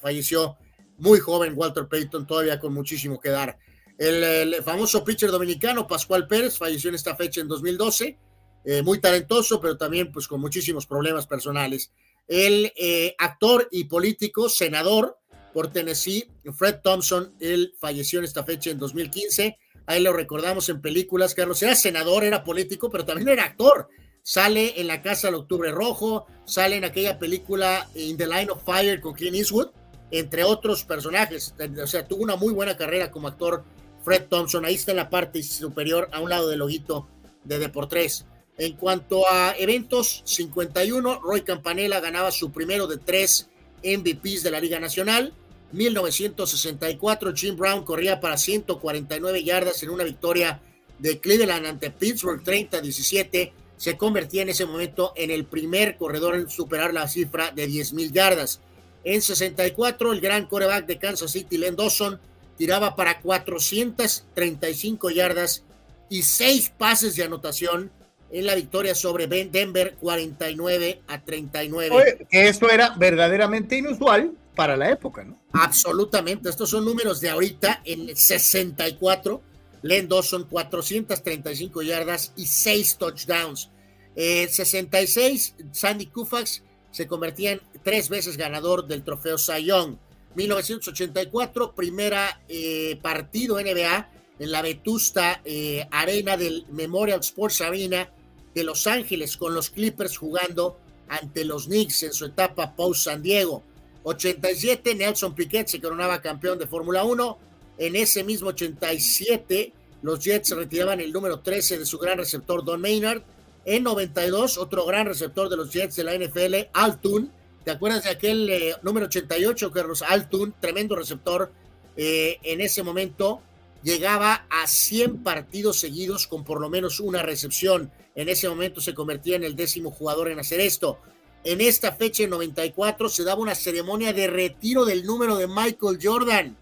falleció 0.00 0.56
muy 0.98 1.18
joven 1.18 1.54
Walter 1.56 1.88
Payton, 1.88 2.26
todavía 2.26 2.58
con 2.58 2.72
muchísimo 2.72 3.20
que 3.20 3.30
dar. 3.30 3.58
El, 4.00 4.62
famoso 4.64 5.04
pitcher 5.04 5.30
dominicano 5.30 5.86
Pascual 5.86 6.26
Pérez 6.26 6.56
falleció 6.56 6.88
en 6.88 6.94
esta 6.94 7.14
fecha 7.14 7.42
en 7.42 7.48
2012 7.48 8.16
eh, 8.64 8.82
muy 8.82 8.98
talentoso, 8.98 9.60
pero 9.60 9.76
también 9.76 10.10
pues 10.10 10.26
con 10.26 10.40
muchísimos 10.40 10.86
problemas 10.86 11.26
personales. 11.26 11.92
el 12.26 12.72
eh, 12.76 13.14
actor 13.18 13.68
y 13.70 13.84
político, 13.84 14.48
senador 14.48 15.18
por 15.52 15.70
Tennessee, 15.70 16.30
Fred 16.54 16.76
Thompson, 16.82 17.34
él 17.40 17.74
falleció 17.78 18.20
en 18.20 18.24
esta 18.24 18.42
fecha 18.44 18.70
en 18.70 18.78
2015. 18.78 19.58
Ahí 19.84 20.02
lo 20.02 20.14
recordamos 20.14 20.68
en 20.70 20.80
películas, 20.80 21.34
Carlos. 21.34 21.62
Era 21.62 21.74
senador, 21.74 22.24
era 22.24 22.44
político, 22.44 22.88
pero 22.88 23.04
también 23.04 23.28
era 23.28 23.44
actor. 23.44 23.88
Sale 24.22 24.80
en 24.80 24.86
La 24.86 25.02
Casa 25.02 25.26
del 25.28 25.36
Octubre 25.36 25.72
Rojo, 25.72 26.26
sale 26.46 26.76
en 26.76 26.84
aquella 26.84 27.18
película 27.18 27.88
In 27.94 28.16
the 28.16 28.26
Line 28.26 28.50
of 28.50 28.64
Fire 28.64 29.00
con 29.00 29.14
Clint 29.14 29.36
Eastwood, 29.36 29.70
entre 30.10 30.44
otros 30.44 30.84
personajes. 30.84 31.54
O 31.82 31.86
sea, 31.86 32.06
tuvo 32.06 32.22
una 32.22 32.36
muy 32.36 32.54
buena 32.54 32.76
carrera 32.76 33.10
como 33.10 33.28
actor 33.28 33.64
Fred 34.02 34.26
Thompson. 34.28 34.64
Ahí 34.64 34.74
está 34.74 34.92
en 34.92 34.98
la 34.98 35.10
parte 35.10 35.42
superior, 35.42 36.08
a 36.12 36.20
un 36.20 36.30
lado 36.30 36.48
del 36.48 36.60
loguito 36.60 37.08
de 37.44 37.58
Deportes. 37.58 38.26
En 38.58 38.74
cuanto 38.74 39.26
a 39.30 39.54
eventos, 39.58 40.22
51, 40.26 41.20
Roy 41.20 41.42
Campanella 41.42 42.00
ganaba 42.00 42.30
su 42.30 42.52
primero 42.52 42.86
de 42.86 42.98
tres 42.98 43.48
MVPs 43.82 44.42
de 44.42 44.50
la 44.50 44.60
Liga 44.60 44.78
Nacional. 44.78 45.32
1964, 45.72 47.32
Jim 47.34 47.56
Brown 47.56 47.84
corría 47.84 48.20
para 48.20 48.36
149 48.36 49.44
yardas 49.44 49.82
en 49.82 49.90
una 49.90 50.04
victoria 50.04 50.60
de 50.98 51.20
Cleveland 51.20 51.66
ante 51.66 51.90
Pittsburgh 51.90 52.42
30-17. 52.42 53.52
Se 53.76 53.96
convertía 53.96 54.42
en 54.42 54.50
ese 54.50 54.66
momento 54.66 55.14
en 55.16 55.30
el 55.30 55.46
primer 55.46 55.96
corredor 55.96 56.34
en 56.34 56.50
superar 56.50 56.92
la 56.92 57.08
cifra 57.08 57.52
de 57.52 57.66
10 57.66 57.94
mil 57.94 58.12
yardas. 58.12 58.60
En 59.04 59.22
64, 59.22 60.12
el 60.12 60.20
gran 60.20 60.46
coreback 60.46 60.86
de 60.86 60.98
Kansas 60.98 61.30
City, 61.30 61.56
Len 61.56 61.76
Dawson, 61.76 62.20
tiraba 62.60 62.94
para 62.94 63.22
435 63.22 65.08
yardas 65.08 65.64
y 66.10 66.20
seis 66.24 66.68
pases 66.68 67.16
de 67.16 67.24
anotación 67.24 67.90
en 68.30 68.44
la 68.44 68.54
victoria 68.54 68.94
sobre 68.94 69.26
Denver 69.26 69.96
49 69.98 71.00
a 71.08 71.24
39. 71.24 72.26
que 72.28 72.48
esto 72.48 72.68
era 72.68 72.90
verdaderamente 72.98 73.78
inusual 73.78 74.32
para 74.54 74.76
la 74.76 74.90
época, 74.90 75.24
¿no? 75.24 75.40
Absolutamente, 75.54 76.50
estos 76.50 76.68
son 76.68 76.84
números 76.84 77.22
de 77.22 77.30
ahorita 77.30 77.80
en 77.86 78.14
64. 78.14 79.40
Len 79.80 80.06
Dawson 80.06 80.44
435 80.44 81.80
yardas 81.80 82.34
y 82.36 82.44
6 82.44 82.98
touchdowns. 82.98 83.70
Eh, 84.16 84.48
66, 84.50 85.54
Sandy 85.72 86.08
Koufax 86.08 86.62
se 86.90 87.06
convertía 87.06 87.52
en 87.52 87.62
tres 87.82 88.10
veces 88.10 88.36
ganador 88.36 88.86
del 88.86 89.02
trofeo 89.02 89.38
Cy 89.38 89.64
Young. 89.64 89.96
1984, 90.34 91.74
primera 91.74 92.40
eh, 92.48 92.98
partido 93.02 93.60
NBA 93.60 94.08
en 94.38 94.50
la 94.50 94.62
vetusta 94.62 95.42
eh, 95.44 95.86
arena 95.90 96.36
del 96.36 96.66
Memorial 96.70 97.20
Sports 97.20 97.60
Arena 97.60 98.08
de 98.54 98.64
Los 98.64 98.86
Ángeles 98.86 99.36
con 99.36 99.54
los 99.54 99.70
Clippers 99.70 100.16
jugando 100.16 100.78
ante 101.08 101.44
los 101.44 101.66
Knicks 101.66 102.04
en 102.04 102.12
su 102.12 102.26
etapa 102.26 102.74
post 102.74 103.04
San 103.04 103.22
Diego. 103.22 103.62
87, 104.02 104.94
Nelson 104.94 105.34
Piquet 105.34 105.66
se 105.68 105.80
coronaba 105.80 106.22
campeón 106.22 106.58
de 106.58 106.66
Fórmula 106.66 107.04
1. 107.04 107.38
En 107.78 107.96
ese 107.96 108.24
mismo 108.24 108.48
87, 108.50 109.72
los 110.02 110.24
Jets 110.24 110.50
retiraban 110.50 111.00
el 111.00 111.12
número 111.12 111.40
13 111.40 111.78
de 111.78 111.86
su 111.86 111.98
gran 111.98 112.16
receptor 112.16 112.64
Don 112.64 112.80
Maynard. 112.80 113.22
En 113.64 113.82
92, 113.82 114.56
otro 114.56 114.86
gran 114.86 115.06
receptor 115.06 115.50
de 115.50 115.56
los 115.56 115.70
Jets 115.70 115.96
de 115.96 116.04
la 116.04 116.16
NFL, 116.16 116.70
Altun. 116.72 117.30
¿Te 117.64 117.70
acuerdas 117.70 118.04
de 118.04 118.10
aquel 118.10 118.48
eh, 118.48 118.74
número 118.82 119.06
88, 119.06 119.70
Carlos 119.70 120.02
Altun? 120.02 120.54
Tremendo 120.58 120.96
receptor. 120.96 121.52
Eh, 121.96 122.38
en 122.42 122.60
ese 122.62 122.82
momento 122.82 123.42
llegaba 123.82 124.46
a 124.48 124.66
100 124.66 125.22
partidos 125.22 125.78
seguidos 125.78 126.26
con 126.26 126.44
por 126.44 126.60
lo 126.60 126.70
menos 126.70 127.00
una 127.00 127.22
recepción. 127.22 127.92
En 128.14 128.28
ese 128.28 128.48
momento 128.48 128.80
se 128.80 128.94
convertía 128.94 129.36
en 129.36 129.44
el 129.44 129.56
décimo 129.56 129.90
jugador 129.90 130.28
en 130.28 130.38
hacer 130.38 130.60
esto. 130.60 130.98
En 131.44 131.60
esta 131.60 131.92
fecha, 131.92 132.22
en 132.22 132.30
94, 132.30 133.08
se 133.08 133.24
daba 133.24 133.40
una 133.40 133.54
ceremonia 133.54 134.12
de 134.12 134.26
retiro 134.26 134.84
del 134.84 135.04
número 135.04 135.36
de 135.36 135.46
Michael 135.46 135.98
Jordan. 136.02 136.56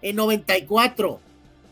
En 0.00 0.16
94. 0.16 1.20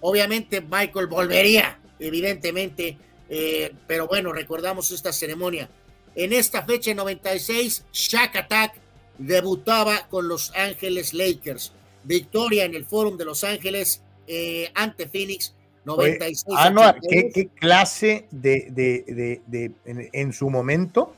Obviamente 0.00 0.60
Michael 0.60 1.06
volvería, 1.06 1.80
evidentemente, 1.98 2.98
eh, 3.28 3.72
pero 3.86 4.06
bueno, 4.06 4.32
recordamos 4.32 4.90
esta 4.90 5.12
ceremonia. 5.12 5.70
En 6.16 6.32
esta 6.32 6.62
fecha, 6.62 6.90
en 6.90 6.96
96, 6.96 7.84
Shaq 7.92 8.36
Attack 8.36 8.74
debutaba 9.18 10.08
con 10.08 10.28
Los 10.28 10.50
Ángeles 10.56 11.12
Lakers. 11.12 11.72
Victoria 12.04 12.64
en 12.64 12.74
el 12.74 12.86
Fórum 12.86 13.18
de 13.18 13.26
Los 13.26 13.44
Ángeles 13.44 14.02
eh, 14.26 14.70
ante 14.74 15.06
Phoenix 15.08 15.54
96. 15.84 16.44
Ah, 16.56 16.96
¿qué, 17.08 17.48
clase 17.54 18.26
de, 18.30 18.68
de, 18.70 19.40
de, 19.46 19.72
en, 19.84 20.32
su 20.32 20.50
momento 20.50 21.14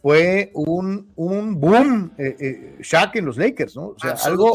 fue 0.00 0.50
un, 0.54 1.12
un 1.16 1.60
boom 1.60 2.12
eh, 2.16 2.36
eh, 2.38 2.76
Shaq 2.80 3.16
en 3.16 3.26
los 3.26 3.36
Lakers, 3.36 3.76
¿no? 3.76 3.88
O 3.88 3.98
sea, 3.98 4.12
algo, 4.24 4.52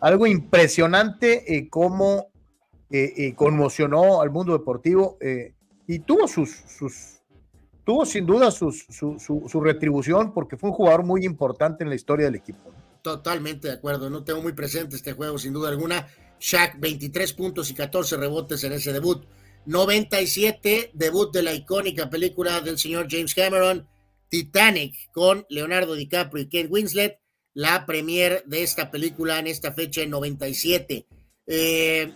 algo 0.00 0.26
impresionante 0.26 1.68
cómo 1.68 2.28
conmocionó 3.34 4.22
al 4.22 4.30
mundo 4.30 4.52
deportivo 4.52 5.18
y 5.86 5.98
tuvo 5.98 6.26
sus, 6.28 6.50
sus 6.50 7.17
tuvo 7.88 8.04
sin 8.04 8.26
duda 8.26 8.50
su, 8.50 8.70
su, 8.70 9.60
retribución 9.62 10.34
porque 10.34 10.58
fue 10.58 10.68
un 10.68 10.76
jugador 10.76 11.04
muy 11.04 11.24
importante 11.24 11.82
en 11.82 11.88
la 11.88 11.96
historia 11.96 12.26
del 12.26 12.34
equipo. 12.34 12.70
Totalmente 13.00 13.68
de 13.68 13.72
acuerdo, 13.72 14.10
no 14.10 14.24
tengo 14.24 14.42
muy 14.42 14.52
presente 14.52 14.94
este 14.94 15.14
juego 15.14 15.38
sin 15.38 15.54
duda 15.54 15.70
alguna 15.70 16.06
Shaq 16.38 16.78
23 16.78 17.32
puntos 17.32 17.70
y 17.70 17.74
14 17.74 18.18
rebotes 18.18 18.62
en 18.64 18.74
ese 18.74 18.92
debut. 18.92 19.24
97, 19.64 20.90
debut 20.92 21.32
de 21.32 21.42
la 21.42 21.54
icónica 21.54 22.10
película 22.10 22.60
del 22.60 22.78
señor 22.78 23.06
James 23.08 23.34
Cameron, 23.34 23.88
Titanic, 24.28 25.10
con 25.10 25.46
Leonardo 25.48 25.94
DiCaprio 25.94 26.42
y 26.42 26.50
Kate 26.50 26.68
Winslet, 26.68 27.18
la 27.54 27.86
premier 27.86 28.44
de 28.44 28.64
esta 28.64 28.90
película 28.90 29.38
en 29.38 29.46
esta 29.46 29.72
fecha 29.72 30.02
en 30.02 30.10
97. 30.10 31.06
Eh, 31.46 32.12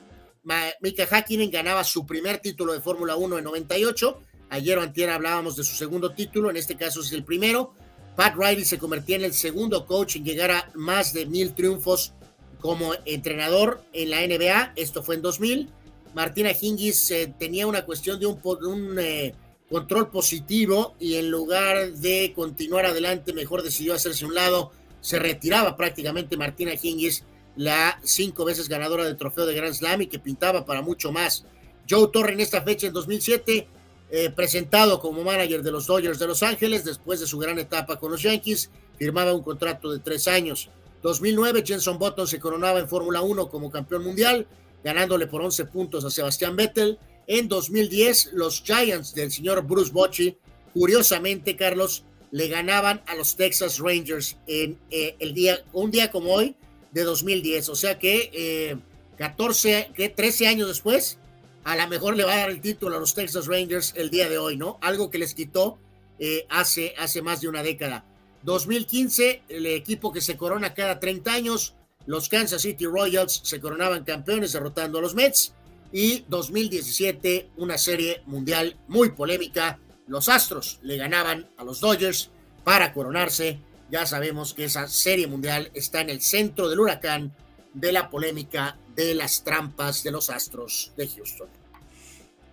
Mika 0.83 1.07
Hakkinen 1.11 1.51
ganaba 1.51 1.83
su 1.83 2.05
primer 2.05 2.41
título 2.41 2.75
de 2.75 2.83
Fórmula 2.83 3.17
1 3.17 3.39
en 3.39 3.45
98. 3.45 4.21
Ayer 4.53 4.77
o 4.77 4.83
antier 4.83 5.09
hablábamos 5.09 5.57
de 5.57 5.65
su 5.65 5.75
segundo 5.75 6.11
título, 6.11 6.51
en 6.51 6.59
este 6.59 6.77
caso 6.77 7.01
es 7.01 7.11
el 7.13 7.25
primero. 7.25 7.73
Pat 8.17 8.35
Riley 8.37 8.67
se 8.67 8.79
convertía 8.79 9.17
en 9.17 9.25
el 9.25 9.33
segundo 9.33 9.87
coach 9.87 10.17
en 10.17 10.27
llegar 10.27 10.51
a 10.51 10.71
más 10.75 11.15
de 11.15 11.25
mil 11.25 11.55
triunfos 11.55 12.13
como 12.61 12.93
entrenador 13.07 13.83
en 13.95 14.11
la 14.11 14.21
NBA, 14.21 14.75
esto 14.77 15.03
fue 15.03 15.15
en 15.15 15.23
2000. 15.23 15.71
Martina 16.15 16.51
Hingis 16.53 17.11
eh, 17.13 17.35
tenía 17.39 17.67
una 17.67 17.87
cuestión 17.87 18.21
de 18.21 18.27
un, 18.27 18.99
eh, 18.99 19.35
control 19.71 20.11
positivo 20.11 20.97
y 21.01 21.15
en 21.15 21.31
lugar 21.31 21.91
de 21.95 22.35
continuar 22.37 22.85
adelante, 22.85 23.33
mejor 23.33 23.63
decidió 23.63 23.95
hacerse 23.95 24.27
un 24.27 24.35
lado. 24.35 24.71
Se 25.01 25.19
retiraba 25.19 25.79
prácticamente 25.79 26.37
Martina 26.37 26.73
Hingis, 26.75 27.25
la 27.57 27.99
cinco 28.05 28.45
veces 28.45 28.69
ganadora 28.69 29.07
del 29.07 29.17
trofeo 29.17 29.47
de 29.47 29.55
Grand 29.55 29.73
Slam 29.73 30.03
y 30.03 30.09
que 30.09 30.19
pintaba 30.19 30.67
para 30.67 30.83
mucho 30.83 31.11
más. 31.11 31.47
Joe 31.89 32.11
Torre 32.13 32.35
en 32.35 32.41
esta 32.41 32.61
fecha, 32.61 32.87
en 32.87 32.93
2007, 32.93 33.67
eh, 34.15 34.29
presentado 34.29 35.01
como 35.01 35.25
manager 35.25 35.63
de 35.63 35.73
los 35.73 35.87
Dodgers 35.87 36.19
de 36.19 36.27
Los 36.27 36.43
Ángeles, 36.43 36.85
después 36.85 37.19
de 37.19 37.27
su 37.27 37.39
gran 37.39 37.59
etapa 37.59 37.99
con 37.99 38.11
los 38.13 38.21
Yankees, 38.21 38.69
firmaba 38.99 39.33
un 39.33 39.43
contrato 39.43 39.91
de 39.91 40.01
tres 40.01 40.29
años. 40.29 40.69
2009, 41.01 41.65
Jenson 41.67 41.99
Button 41.99 42.29
se 42.29 42.39
coronaba 42.39 42.79
en 42.79 42.91
Fórmula 42.91 43.23
1 43.23 43.49
como 43.49 43.71
campeón 43.71 44.05
mundial, 44.05 44.47
ganándole 44.85 45.29
por 45.29 45.41
11 45.41 45.65
puntos 45.65 46.05
a 46.05 46.11
Sebastián 46.11 46.57
Vettel. 46.57 46.99
En 47.27 47.49
2010, 47.49 48.35
los 48.35 48.63
Giants 48.63 49.15
del 49.15 49.33
señor 49.33 49.67
Bruce 49.67 49.91
Bochy, 49.91 50.37
curiosamente, 50.75 51.57
Carlos, 51.57 52.05
le 52.33 52.49
ganaban 52.49 53.03
a 53.07 53.15
los 53.15 53.35
Texas 53.35 53.79
Rangers 53.79 54.37
en 54.47 54.79
eh, 54.91 55.17
el 55.21 55.33
día, 55.33 55.65
un 55.73 55.91
día 55.91 56.11
como 56.11 56.35
hoy 56.35 56.55
de 56.91 57.05
2010. 57.05 57.71
O 57.71 57.75
sea 57.75 57.99
que 57.99 58.77
14, 59.17 59.79
eh, 59.79 59.91
que 59.95 60.11
13 60.11 60.49
años 60.49 60.69
después, 60.69 61.19
a 61.65 61.77
lo 61.77 61.89
mejor 61.89 62.17
le 62.17 62.25
va 62.25 62.33
a 62.33 62.39
dar 62.39 62.51
el 62.51 62.61
título 62.61 62.97
a 62.97 63.01
los 63.01 63.15
Texas 63.15 63.47
Rangers 63.47 63.95
el 63.97 64.11
día 64.11 64.29
de 64.29 64.39
hoy, 64.39 64.57
¿no? 64.57 64.79
Algo 64.81 65.11
que 65.11 65.19
les 65.19 65.35
quitó 65.35 65.79
eh, 66.19 66.47
hace, 66.49 66.95
hace 66.99 67.23
más 67.23 67.41
de 67.41 67.49
una 67.49 67.63
década. 67.63 68.05
2015, 68.43 69.43
el 69.49 69.67
equipo 69.67 70.13
que 70.13 70.21
se 70.21 70.37
corona 70.37 70.75
cada 70.75 70.99
30 70.99 71.33
años, 71.33 71.75
los 72.07 72.29
Kansas 72.29 72.63
City 72.63 72.87
Royals 72.87 73.41
se 73.45 73.61
coronaban 73.61 74.05
campeones 74.05 74.53
derrotando 74.53 74.99
a 74.99 75.03
los 75.03 75.15
Mets. 75.15 75.55
Y 75.93 76.25
2017, 76.29 77.51
una 77.59 77.77
serie 77.77 78.23
mundial 78.27 78.77
muy 78.89 79.11
polémica. 79.11 79.79
Los 80.07 80.29
Astros 80.29 80.81
le 80.83 80.97
ganaban 80.97 81.51
a 81.59 81.65
los 81.65 81.81
Dodgers 81.81 82.31
para 82.65 82.93
coronarse. 82.93 83.59
Ya 83.91 84.07
sabemos 84.07 84.55
que 84.55 84.65
esa 84.65 84.89
serie 84.89 85.27
mundial 85.27 85.71
está 85.75 86.01
en 86.01 86.11
el 86.11 86.23
centro 86.23 86.69
del 86.69 86.81
huracán 86.81 87.35
de 87.75 87.93
la 87.93 88.11
polémica 88.11 88.79
de 88.95 89.15
las 89.15 89.43
trampas 89.43 90.03
de 90.03 90.11
los 90.11 90.31
Astros 90.31 90.93
de 90.97 91.09
Houston. 91.09 91.49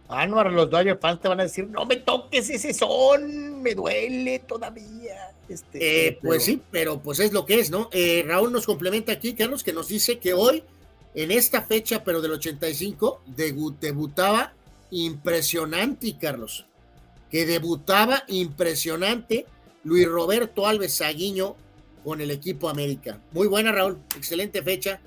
Anuar, 0.07 0.51
los 0.51 0.69
Dodgers 0.69 0.99
fans 0.99 1.21
te 1.21 1.27
van 1.27 1.39
a 1.39 1.43
decir, 1.43 1.67
no 1.67 1.85
me 1.85 1.97
toques 1.97 2.49
ese 2.49 2.73
son, 2.73 3.61
me 3.61 3.75
duele 3.75 4.39
todavía. 4.39 5.31
Este, 5.47 6.07
eh, 6.07 6.19
pues 6.21 6.43
sí, 6.45 6.61
pero 6.71 6.99
pues 6.99 7.19
es 7.19 7.31
lo 7.31 7.45
que 7.45 7.59
es, 7.59 7.69
¿no? 7.69 7.89
Eh, 7.91 8.23
Raúl 8.25 8.51
nos 8.51 8.65
complementa 8.65 9.11
aquí, 9.11 9.33
Carlos, 9.33 9.63
que 9.63 9.73
nos 9.73 9.87
dice 9.87 10.17
que 10.17 10.33
hoy, 10.33 10.63
en 11.13 11.31
esta 11.31 11.61
fecha, 11.61 12.03
pero 12.03 12.21
del 12.21 12.31
85, 12.31 13.21
debutaba 13.27 14.53
impresionante, 14.89 16.15
Carlos, 16.19 16.65
que 17.29 17.45
debutaba 17.45 18.23
impresionante 18.27 19.45
Luis 19.83 20.07
Roberto 20.07 20.67
Alves 20.67 20.95
Saguiño 20.95 21.55
con 22.03 22.21
el 22.21 22.31
equipo 22.31 22.69
América. 22.69 23.19
Muy 23.31 23.47
buena, 23.47 23.71
Raúl. 23.71 23.99
Excelente 24.15 24.63
fecha. 24.63 24.99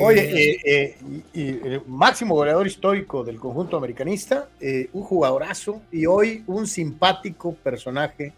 Oye, 0.00 0.50
eh, 0.52 0.60
eh, 0.64 0.96
y, 1.32 1.48
el 1.48 1.82
máximo 1.86 2.34
goleador 2.34 2.66
histórico 2.66 3.22
del 3.22 3.38
conjunto 3.38 3.76
americanista, 3.76 4.48
eh, 4.60 4.90
un 4.92 5.02
jugadorazo 5.02 5.80
y 5.92 6.06
hoy 6.06 6.42
un 6.48 6.66
simpático 6.66 7.54
personaje 7.54 8.32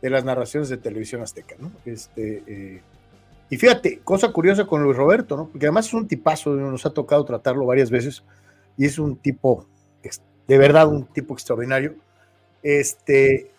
de 0.00 0.10
las 0.10 0.24
narraciones 0.24 0.70
de 0.70 0.78
televisión 0.78 1.20
azteca, 1.20 1.56
¿no? 1.58 1.70
Este, 1.84 2.80
y 3.50 3.56
fíjate, 3.56 4.00
cosa 4.02 4.32
curiosa 4.32 4.64
con 4.64 4.82
Luis 4.82 4.96
Roberto, 4.96 5.36
¿no? 5.36 5.48
Porque 5.48 5.66
además 5.66 5.88
es 5.88 5.94
un 5.94 6.08
tipazo, 6.08 6.54
nos 6.54 6.86
ha 6.86 6.90
tocado 6.90 7.22
tratarlo 7.24 7.66
varias 7.66 7.90
veces 7.90 8.22
y 8.78 8.86
es 8.86 8.98
un 8.98 9.16
tipo, 9.16 9.66
de 10.46 10.58
verdad, 10.58 10.88
un 10.88 11.04
tipo 11.04 11.34
extraordinario. 11.34 11.96
Este, 12.62 13.50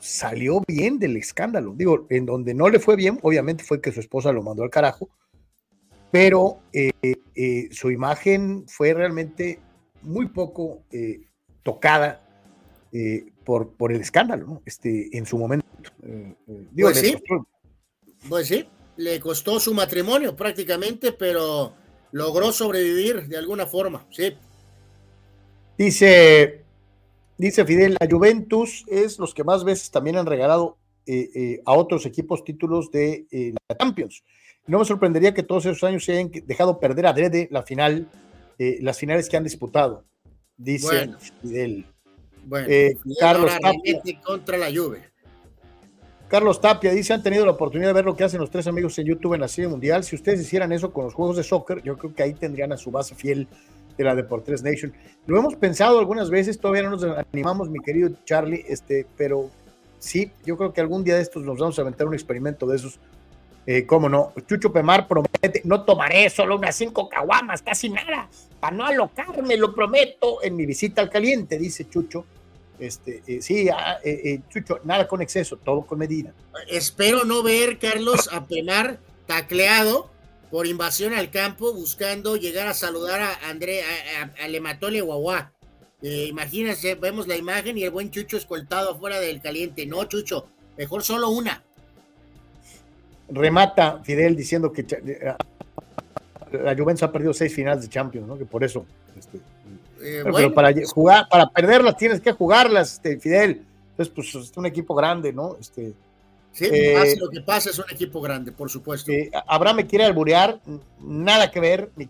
salió 0.00 0.60
bien 0.66 0.98
del 0.98 1.16
escándalo. 1.16 1.72
Digo, 1.76 2.06
en 2.08 2.26
donde 2.26 2.52
no 2.52 2.68
le 2.68 2.80
fue 2.80 2.96
bien, 2.96 3.20
obviamente 3.22 3.62
fue 3.62 3.80
que 3.80 3.92
su 3.92 4.00
esposa 4.00 4.32
lo 4.32 4.42
mandó 4.42 4.64
al 4.64 4.70
carajo, 4.70 5.08
pero 6.14 6.60
eh, 6.72 6.92
eh, 7.34 7.68
su 7.72 7.90
imagen 7.90 8.66
fue 8.68 8.94
realmente 8.94 9.58
muy 10.02 10.28
poco 10.28 10.84
eh, 10.92 11.22
tocada 11.64 12.20
por, 13.44 13.72
por 13.72 13.90
el 13.90 14.00
escándalo, 14.00 14.62
este, 14.64 15.08
en 15.18 15.26
su 15.26 15.36
momento. 15.36 15.66
Digo, 16.70 16.90
pues, 16.92 17.00
sí. 17.00 17.16
pues 18.28 18.46
sí, 18.46 18.64
le 18.96 19.18
costó 19.18 19.58
su 19.58 19.74
matrimonio 19.74 20.36
prácticamente, 20.36 21.10
pero 21.10 21.74
logró 22.12 22.52
sobrevivir 22.52 23.26
de 23.26 23.36
alguna 23.36 23.66
forma, 23.66 24.06
sí. 24.12 24.36
Dice, 25.76 26.62
dice 27.36 27.64
Fidel, 27.64 27.96
la 27.98 28.06
Juventus 28.08 28.84
es 28.86 29.18
los 29.18 29.34
que 29.34 29.42
más 29.42 29.64
veces 29.64 29.90
también 29.90 30.16
han 30.16 30.26
regalado 30.26 30.78
a 31.66 31.72
otros 31.72 32.06
equipos 32.06 32.44
títulos 32.44 32.92
de 32.92 33.26
la 33.68 33.76
Champions. 33.76 34.22
No 34.66 34.78
me 34.78 34.84
sorprendería 34.84 35.34
que 35.34 35.42
todos 35.42 35.66
esos 35.66 35.84
años 35.84 36.04
se 36.04 36.12
hayan 36.12 36.30
dejado 36.46 36.80
perder 36.80 37.06
a 37.06 37.12
Drede 37.12 37.48
la 37.50 37.62
final, 37.62 38.08
eh, 38.58 38.78
las 38.80 38.98
finales 38.98 39.28
que 39.28 39.36
han 39.36 39.44
disputado, 39.44 40.04
dice 40.56 41.10
Fidel. 41.42 41.86
Bueno, 42.46 42.66
eh, 42.70 42.96
Carlos 43.18 43.50
Tapia. 43.60 44.00
contra 44.22 44.56
la 44.56 44.66
Juve. 44.66 45.02
Carlos 46.28 46.60
Tapia 46.60 46.92
dice, 46.92 47.12
han 47.12 47.22
tenido 47.22 47.44
la 47.44 47.52
oportunidad 47.52 47.90
de 47.90 47.94
ver 47.94 48.04
lo 48.06 48.16
que 48.16 48.24
hacen 48.24 48.40
los 48.40 48.50
tres 48.50 48.66
amigos 48.66 48.98
en 48.98 49.06
YouTube 49.06 49.34
en 49.34 49.40
la 49.40 49.48
serie 49.48 49.68
mundial. 49.68 50.02
Si 50.04 50.16
ustedes 50.16 50.40
hicieran 50.40 50.72
eso 50.72 50.92
con 50.92 51.04
los 51.04 51.14
juegos 51.14 51.36
de 51.36 51.42
soccer, 51.42 51.82
yo 51.82 51.96
creo 51.96 52.14
que 52.14 52.22
ahí 52.22 52.34
tendrían 52.34 52.72
a 52.72 52.76
su 52.76 52.90
base 52.90 53.14
fiel 53.14 53.46
de 53.96 54.04
la 54.04 54.14
Deportes 54.14 54.62
Nation. 54.62 54.92
Lo 55.26 55.38
hemos 55.38 55.54
pensado 55.54 55.98
algunas 55.98 56.30
veces, 56.30 56.58
todavía 56.58 56.82
no 56.82 56.90
nos 56.90 57.04
animamos, 57.04 57.70
mi 57.70 57.78
querido 57.80 58.10
Charlie, 58.24 58.64
este, 58.66 59.06
pero 59.16 59.50
sí, 59.98 60.32
yo 60.44 60.56
creo 60.56 60.72
que 60.72 60.80
algún 60.80 61.04
día 61.04 61.16
de 61.16 61.22
estos 61.22 61.44
nos 61.44 61.58
vamos 61.58 61.78
a 61.78 61.82
aventar 61.82 62.06
un 62.06 62.14
experimento 62.14 62.66
de 62.66 62.76
esos 62.76 62.98
eh, 63.66 63.86
cómo 63.86 64.08
no, 64.10 64.32
Chucho 64.46 64.72
Pemar 64.72 65.08
promete, 65.08 65.62
no 65.64 65.84
tomaré 65.84 66.28
solo 66.28 66.56
unas 66.56 66.76
cinco 66.76 67.08
caguamas, 67.08 67.62
casi 67.62 67.88
nada, 67.88 68.28
para 68.60 68.76
no 68.76 68.84
alocarme, 68.84 69.56
lo 69.56 69.74
prometo, 69.74 70.42
en 70.42 70.56
mi 70.56 70.66
visita 70.66 71.00
al 71.00 71.10
caliente, 71.10 71.58
dice 71.58 71.88
Chucho. 71.88 72.26
Este, 72.78 73.22
eh, 73.26 73.40
sí, 73.40 73.68
ah, 73.70 73.98
eh, 74.04 74.40
Chucho, 74.50 74.80
nada 74.84 75.08
con 75.08 75.22
exceso, 75.22 75.56
todo 75.56 75.82
con 75.82 75.98
medida. 75.98 76.34
Espero 76.68 77.24
no 77.24 77.42
ver, 77.42 77.78
Carlos, 77.78 78.28
a 78.32 78.46
Pemar 78.46 78.98
tacleado 79.26 80.10
por 80.50 80.66
invasión 80.66 81.14
al 81.14 81.30
campo, 81.30 81.72
buscando 81.72 82.36
llegar 82.36 82.66
a 82.66 82.74
saludar 82.74 83.22
a 83.22 83.48
André, 83.48 83.80
a, 83.82 84.48
Lematole 84.48 85.00
Guaguá. 85.00 85.52
imagínense, 86.02 86.96
vemos 86.96 87.26
la 87.26 87.36
imagen 87.36 87.78
y 87.78 87.84
el 87.84 87.90
buen 87.90 88.10
Chucho 88.10 88.36
escoltado 88.36 88.90
afuera 88.90 89.20
del 89.20 89.40
caliente. 89.40 89.86
No, 89.86 90.04
Chucho, 90.04 90.48
mejor 90.76 91.02
solo 91.02 91.30
una 91.30 91.64
remata 93.28 94.00
Fidel 94.02 94.36
diciendo 94.36 94.72
que 94.72 94.82
eh, 94.82 95.34
la 96.52 96.76
Juventus 96.76 97.02
ha 97.02 97.12
perdido 97.12 97.32
seis 97.32 97.54
finales 97.54 97.82
de 97.82 97.88
Champions, 97.88 98.26
¿no? 98.26 98.38
Que 98.38 98.44
por 98.44 98.62
eso. 98.64 98.84
Este, 99.18 99.38
eh, 100.02 100.22
pero, 100.24 100.52
para 100.52 100.72
jugar, 100.86 101.26
para 101.28 101.48
perderlas 101.48 101.96
tienes 101.96 102.20
que 102.20 102.32
jugarlas, 102.32 102.94
este, 102.94 103.18
Fidel. 103.18 103.62
Entonces, 103.90 104.12
pues 104.14 104.34
es 104.34 104.56
un 104.56 104.66
equipo 104.66 104.94
grande, 104.94 105.32
¿no? 105.32 105.56
Este, 105.60 105.92
sí, 106.52 106.66
eh, 106.70 107.16
lo 107.18 107.30
que 107.30 107.40
pasa 107.40 107.70
es 107.70 107.78
un 107.78 107.86
equipo 107.90 108.20
grande, 108.20 108.52
por 108.52 108.68
supuesto. 108.68 109.12
Abraham 109.46 109.76
me 109.76 109.86
quiere 109.86 110.04
alburear, 110.04 110.60
nada 111.00 111.50
que 111.50 111.60
ver, 111.60 111.90
mi 111.96 112.06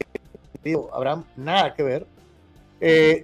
querido 0.63 0.91
Abraham, 0.95 1.25
nada 1.37 1.75
que 1.75 1.83
ver. 1.83 2.07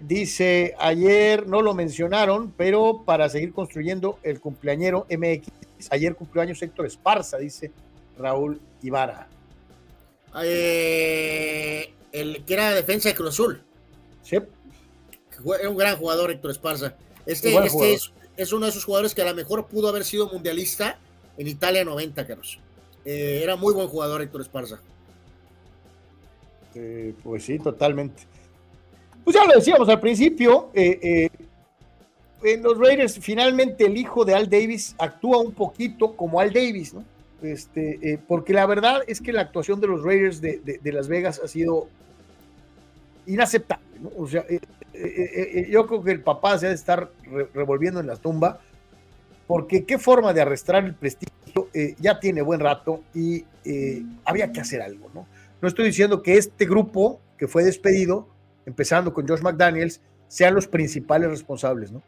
dice, 0.03 0.75
ayer 0.79 1.47
no 1.47 1.63
lo 1.63 1.75
mencionaron, 1.75 2.53
pero 2.57 3.03
para 3.05 3.29
seguir 3.29 3.53
construyendo 3.53 4.19
el 4.23 4.41
cumpleañero 4.41 5.07
MX 5.11 5.70
Ayer 5.91 6.15
cumplió 6.15 6.43
años 6.43 6.61
Héctor 6.63 6.87
Esparza, 6.87 7.39
dice 7.39 7.73
Raúl 8.19 8.61
Ibarra. 8.83 9.29
Eh, 10.43 11.93
el 12.13 12.45
que 12.45 12.55
era 12.55 12.75
defensa 12.75 13.09
de 13.09 13.15
Cruz 13.15 13.31
Azul. 13.31 13.63
Sí. 14.23 14.37
Era 14.37 15.71
un 15.71 15.77
gran 15.77 15.97
jugador 15.97 16.31
Héctor 16.31 16.51
Esparza. 16.51 16.95
Este, 17.27 17.55
este 17.57 17.99
es, 18.37 18.53
uno 18.53 18.67
de 18.67 18.71
esos 18.71 18.85
jugadores 18.85 19.15
que 19.15 19.23
a 19.23 19.27
lo 19.27 19.35
mejor 19.35 19.67
pudo 19.67 19.89
haber 19.89 20.05
sido 20.05 20.29
mundialista 20.29 20.99
en 21.37 21.49
Italia 21.49 21.85
90, 21.85 22.27
Carlos. 22.27 22.59
Eh, 23.05 23.41
era 23.43 23.57
muy 23.57 23.73
buen 23.73 23.89
jugador 23.89 24.23
Héctor 24.23 24.43
Esparza. 24.43 24.81
Eh, 26.75 27.15
pues 27.23 27.45
sí, 27.45 27.59
totalmente. 27.59 28.23
Pues 29.25 29.37
ya 29.37 29.45
lo 29.45 29.55
decíamos 29.55 29.89
al 29.89 30.01
principio, 30.01 30.71
en 32.43 32.63
los 32.63 32.79
Raiders, 32.79 33.19
finalmente 33.21 33.87
el 33.87 33.97
hijo 33.97 34.25
de 34.25 34.35
Al 34.35 34.49
Davis 34.49 34.95
actúa 34.99 35.39
un 35.39 35.53
poquito 35.53 36.17
como 36.17 36.41
Al 36.41 36.53
Davis, 36.53 36.95
¿no? 36.95 37.05
Este, 37.43 37.99
eh, 38.03 38.19
porque 38.27 38.53
la 38.53 38.67
verdad 38.67 39.01
es 39.07 39.21
que 39.21 39.33
la 39.33 39.43
actuación 39.43 39.81
de 39.81 39.87
los 39.87 40.03
Raiders 40.03 40.41
de, 40.41 40.81
Las 40.85 41.09
Vegas 41.09 41.41
ha 41.43 41.49
sido 41.49 41.89
inaceptable, 43.27 43.87
¿no? 44.01 44.11
O 44.17 44.29
sea, 44.29 44.45
eh, 44.49 44.61
eh, 44.93 45.69
yo 45.71 45.87
creo 45.87 46.03
que 46.03 46.11
el 46.11 46.23
papá 46.23 46.59
se 46.59 46.67
ha 46.67 46.69
de 46.69 46.75
estar 46.75 47.11
revolviendo 47.55 48.01
en 48.01 48.07
la 48.07 48.17
tumba, 48.17 48.61
porque 49.47 49.85
qué 49.85 49.99
forma 49.99 50.33
de 50.33 50.43
arrastrar 50.43 50.85
el 50.85 50.95
prestigio, 50.95 51.31
ya 51.99 52.21
tiene 52.21 52.43
buen 52.43 52.61
rato 52.61 53.03
y 53.15 53.45
había 54.25 54.53
que 54.53 54.61
hacer 54.61 54.83
algo, 54.83 55.11
¿no? 55.13 55.27
No 55.61 55.69
estoy 55.69 55.87
diciendo 55.87 56.23
que 56.23 56.37
este 56.37 56.65
grupo 56.67 57.21
que 57.37 57.49
fue 57.49 57.65
despedido, 57.65 58.29
empezando 58.67 59.13
con 59.13 59.27
Josh 59.27 59.41
McDaniels, 59.41 60.01
sean 60.29 60.55
los 60.55 60.69
principales 60.69 61.31
responsables, 61.31 61.91
¿no? 61.91 62.03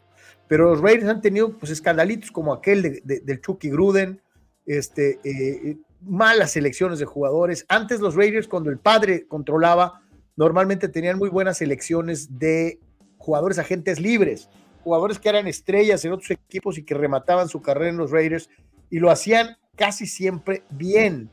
Pero 0.47 0.69
los 0.69 0.81
Raiders 0.81 1.09
han 1.09 1.21
tenido 1.21 1.57
pues 1.57 1.71
escandalitos 1.71 2.31
como 2.31 2.53
aquel 2.53 2.81
de, 2.81 3.19
del 3.21 3.41
Chucky 3.41 3.69
Gruden, 3.69 4.21
este, 4.65 5.19
eh, 5.23 5.77
malas 6.01 6.55
elecciones 6.57 6.99
de 6.99 7.05
jugadores. 7.05 7.65
Antes 7.69 7.99
los 7.99 8.15
Raiders, 8.15 8.47
cuando 8.47 8.69
el 8.69 8.77
padre 8.77 9.27
controlaba, 9.27 10.01
normalmente 10.35 10.89
tenían 10.89 11.17
muy 11.17 11.29
buenas 11.29 11.61
elecciones 11.61 12.39
de 12.39 12.79
jugadores 13.17 13.57
agentes 13.59 13.99
libres, 13.99 14.49
jugadores 14.83 15.19
que 15.19 15.29
eran 15.29 15.47
estrellas 15.47 16.03
en 16.03 16.11
otros 16.11 16.31
equipos 16.31 16.77
y 16.77 16.83
que 16.83 16.93
remataban 16.93 17.47
su 17.47 17.61
carrera 17.61 17.89
en 17.89 17.97
los 17.97 18.11
Raiders 18.11 18.49
y 18.89 18.99
lo 18.99 19.09
hacían 19.09 19.57
casi 19.75 20.05
siempre 20.05 20.63
bien. 20.69 21.29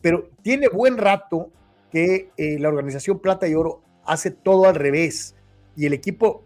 Pero 0.00 0.30
tiene 0.42 0.68
buen 0.68 0.96
rato 0.96 1.50
que 1.90 2.30
eh, 2.36 2.58
la 2.58 2.68
organización 2.68 3.20
Plata 3.20 3.48
y 3.48 3.54
Oro 3.54 3.82
hace 4.04 4.30
todo 4.30 4.66
al 4.66 4.74
revés 4.74 5.34
y 5.76 5.86
el 5.86 5.92
equipo 5.92 6.44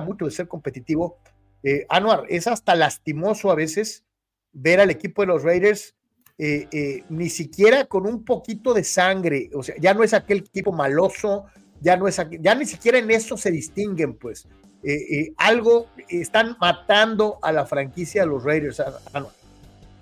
mucho 0.00 0.24
de 0.24 0.30
ser 0.30 0.48
competitivo. 0.48 1.18
Eh, 1.62 1.86
Anuar, 1.88 2.24
es 2.28 2.46
hasta 2.46 2.74
lastimoso 2.74 3.50
a 3.50 3.54
veces 3.54 4.04
ver 4.52 4.80
al 4.80 4.90
equipo 4.90 5.22
de 5.22 5.28
los 5.28 5.42
Raiders 5.42 5.94
eh, 6.38 6.66
eh, 6.72 7.04
ni 7.08 7.28
siquiera 7.28 7.84
con 7.84 8.06
un 8.06 8.24
poquito 8.24 8.74
de 8.74 8.82
sangre, 8.82 9.50
o 9.54 9.62
sea, 9.62 9.76
ya 9.78 9.94
no 9.94 10.02
es 10.02 10.12
aquel 10.12 10.38
equipo 10.38 10.72
maloso, 10.72 11.44
ya 11.80 11.96
no 11.96 12.08
es, 12.08 12.20
ya 12.40 12.54
ni 12.54 12.66
siquiera 12.66 12.98
en 12.98 13.10
eso 13.10 13.36
se 13.36 13.50
distinguen, 13.50 14.14
pues. 14.14 14.48
algo 15.36 15.86
están 16.08 16.56
matando 16.60 17.38
a 17.42 17.52
la 17.52 17.64
franquicia 17.66 18.22
de 18.22 18.28
los 18.28 18.42
Raiders. 18.42 18.82
Anuar. 19.12 19.32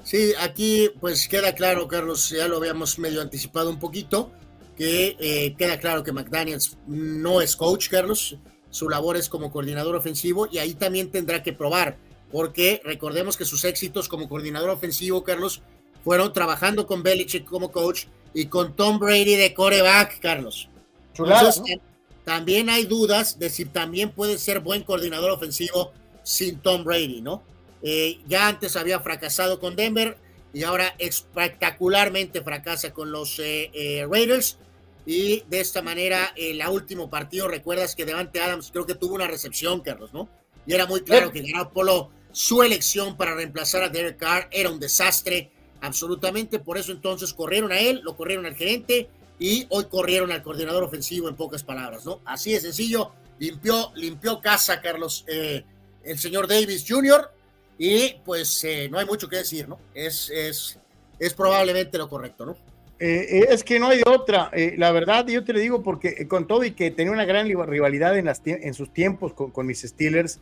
Sí, 0.03 0.33
aquí 0.41 0.91
pues 1.01 1.29
queda 1.29 1.55
claro, 1.55 1.87
Carlos, 1.87 2.31
ya 2.31 2.49
lo 2.49 2.57
habíamos 2.57 2.99
medio 2.99 3.21
anticipado 3.21 3.69
un 3.69 3.79
poquito, 3.79 4.33
que 4.77 5.55
queda 5.59 5.79
claro 5.79 6.03
que 6.03 6.13
McDaniels 6.13 6.79
no 6.87 7.43
es 7.43 7.55
coach, 7.55 7.91
Carlos, 7.91 8.39
su 8.71 8.89
labor 8.89 9.17
es 9.17 9.29
como 9.29 9.51
coordinador 9.51 9.97
ofensivo 9.97 10.49
y 10.51 10.59
ahí 10.59 10.75
también 10.75 11.11
tendrá 11.11 11.43
que 11.43 11.53
probar, 11.53 11.99
porque 12.31 12.81
recordemos 12.85 13.37
que 13.37 13.45
sus 13.45 13.65
éxitos 13.65 14.09
como 14.09 14.29
coordinador 14.29 14.71
ofensivo, 14.71 15.25
Carlos, 15.25 15.63
fueron 16.05 16.33
trabajando 16.33 16.87
con 16.87 17.03
Belichick 17.03 17.45
como 17.45 17.71
coach 17.73 18.05
y 18.33 18.47
con 18.47 18.75
Tom 18.75 18.99
Brady 18.99 19.37
de 19.37 19.55
coreback, 19.55 20.21
Carlos. 20.21 20.69
también 22.25 22.71
hay 22.71 22.85
dudas 22.85 23.39
de 23.39 23.51
si 23.51 23.65
también 23.65 24.11
puede 24.11 24.39
ser 24.39 24.61
buen 24.61 24.85
coordinador 24.85 25.31
ofensivo 25.31 25.93
sin 26.23 26.59
Tom 26.61 26.85
Brady, 26.85 27.21
¿no? 27.21 27.43
Eh, 27.83 28.21
ya 28.29 28.49
antes 28.49 28.77
había 28.77 29.01
fracasado 29.01 29.59
con 29.59 29.75
Denver 29.75 30.17
y 30.53 30.65
ahora 30.65 30.95
espectacularmente 30.99 32.43
fracasa 32.43 32.93
con 32.93 33.11
los 33.11 33.39
eh, 33.39 33.71
eh, 33.73 34.07
Raiders 34.11 34.59
y 35.07 35.43
de 35.49 35.61
esta 35.61 35.83
manera, 35.83 36.33
el 36.37 36.63
último 36.69 37.09
partido, 37.09 37.49
recuerdas 37.49 37.95
que 37.95 38.05
Devante 38.05 38.41
Adams 38.41 38.71
creo 38.71 38.87
que 38.87 38.95
tuvo 38.95 39.15
una 39.15 39.27
recepción, 39.27 39.81
Carlos, 39.81 40.13
¿no? 40.13 40.29
Y 40.67 40.75
era 40.75 40.87
muy 40.87 41.01
claro 41.01 41.33
que 41.33 41.43
Polo 41.73 42.11
su 42.33 42.63
elección 42.63 43.17
para 43.17 43.35
reemplazar 43.35 43.83
a 43.83 43.89
Derek 43.89 44.19
Carr 44.19 44.49
era 44.53 44.71
un 44.71 44.79
desastre, 44.79 45.51
absolutamente. 45.81 46.59
Por 46.59 46.79
eso 46.79 46.93
entonces 46.93 47.35
corrieron 47.35 47.73
a 47.73 47.81
él, 47.81 48.01
lo 48.05 48.17
corrieron 48.17 48.47
al 48.47 48.55
gerente 48.55 49.09
y 49.39 49.67
hoy 49.71 49.87
corrieron 49.87 50.31
al 50.31 50.43
coordinador 50.43 50.85
ofensivo 50.85 51.29
en 51.29 51.35
pocas 51.35 51.65
palabras, 51.65 52.05
¿no? 52.05 52.21
Así 52.25 52.53
de 52.53 52.61
sencillo, 52.61 53.13
limpió, 53.39 53.91
limpió 53.97 54.41
casa, 54.41 54.81
Carlos, 54.81 55.25
eh, 55.27 55.65
el 56.05 56.19
señor 56.19 56.47
Davis 56.47 56.85
Jr. 56.87 57.31
Y 57.79 58.17
pues 58.25 58.63
eh, 58.65 58.89
no 58.91 58.99
hay 58.99 59.07
mucho 59.07 59.29
que 59.29 59.37
decir, 59.37 59.67
¿no? 59.67 59.81
Es, 59.95 60.29
es, 60.31 60.79
es 61.19 61.35
probablemente 61.35 61.97
lo 61.97 62.09
correcto, 62.09 62.45
¿no? 62.45 62.57
Eh, 63.01 63.47
es 63.49 63.65
que 63.65 63.81
no 63.81 63.89
hay 63.89 64.03
otra. 64.07 64.51
la 64.77 64.93
verdad, 64.93 65.27
yo 65.27 65.43
te 65.43 65.53
lo 65.53 65.59
digo 65.59 65.83
porque 65.83 66.29
con 66.29 66.47
todo 66.47 66.65
y 66.65 66.73
que 66.73 66.91
tenía 66.91 67.13
una 67.13 67.25
gran 67.25 67.49
rivalidad 67.49 68.17
en, 68.17 68.75
sus 68.75 68.93
tiempos 68.93 69.33
con, 69.33 69.51
con 69.51 69.67
mis 69.67 69.81
Steelers, 69.81 70.39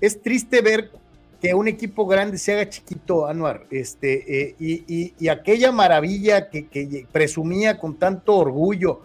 es 0.00 0.20
triste 0.20 0.60
ver 0.60 0.90
que 1.44 1.52
un 1.52 1.68
equipo 1.68 2.06
grande 2.06 2.38
se 2.38 2.54
haga 2.54 2.70
chiquito, 2.70 3.26
Anuar, 3.26 3.66
este, 3.70 4.48
eh, 4.48 4.54
y, 4.58 5.28
aquella 5.28 5.72
maravilla 5.72 6.48
que, 6.48 7.06
presumía 7.12 7.78
con 7.78 7.96
tanto 7.96 8.36
orgullo 8.36 9.02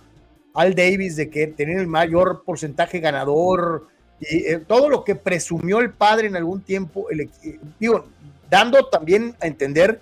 Al 0.53 0.73
Davis 0.73 1.17
de 1.17 1.29
que 1.29 1.47
tenía 1.47 1.79
el 1.79 1.87
mayor 1.87 2.43
porcentaje 2.45 3.01
ganador, 3.01 3.87
y 4.21 4.37
eh, 4.37 4.59
todo 4.65 4.87
lo 4.87 5.03
que 5.03 5.15
presumió 5.15 5.79
el 5.79 5.91
padre 5.91 6.27
en 6.27 6.37
algún 6.37 6.61
tiempo, 6.61 7.09
el, 7.09 7.29
digo, 7.77 8.05
dando 8.49 8.85
también 8.85 9.35
a 9.41 9.47
entender 9.47 9.99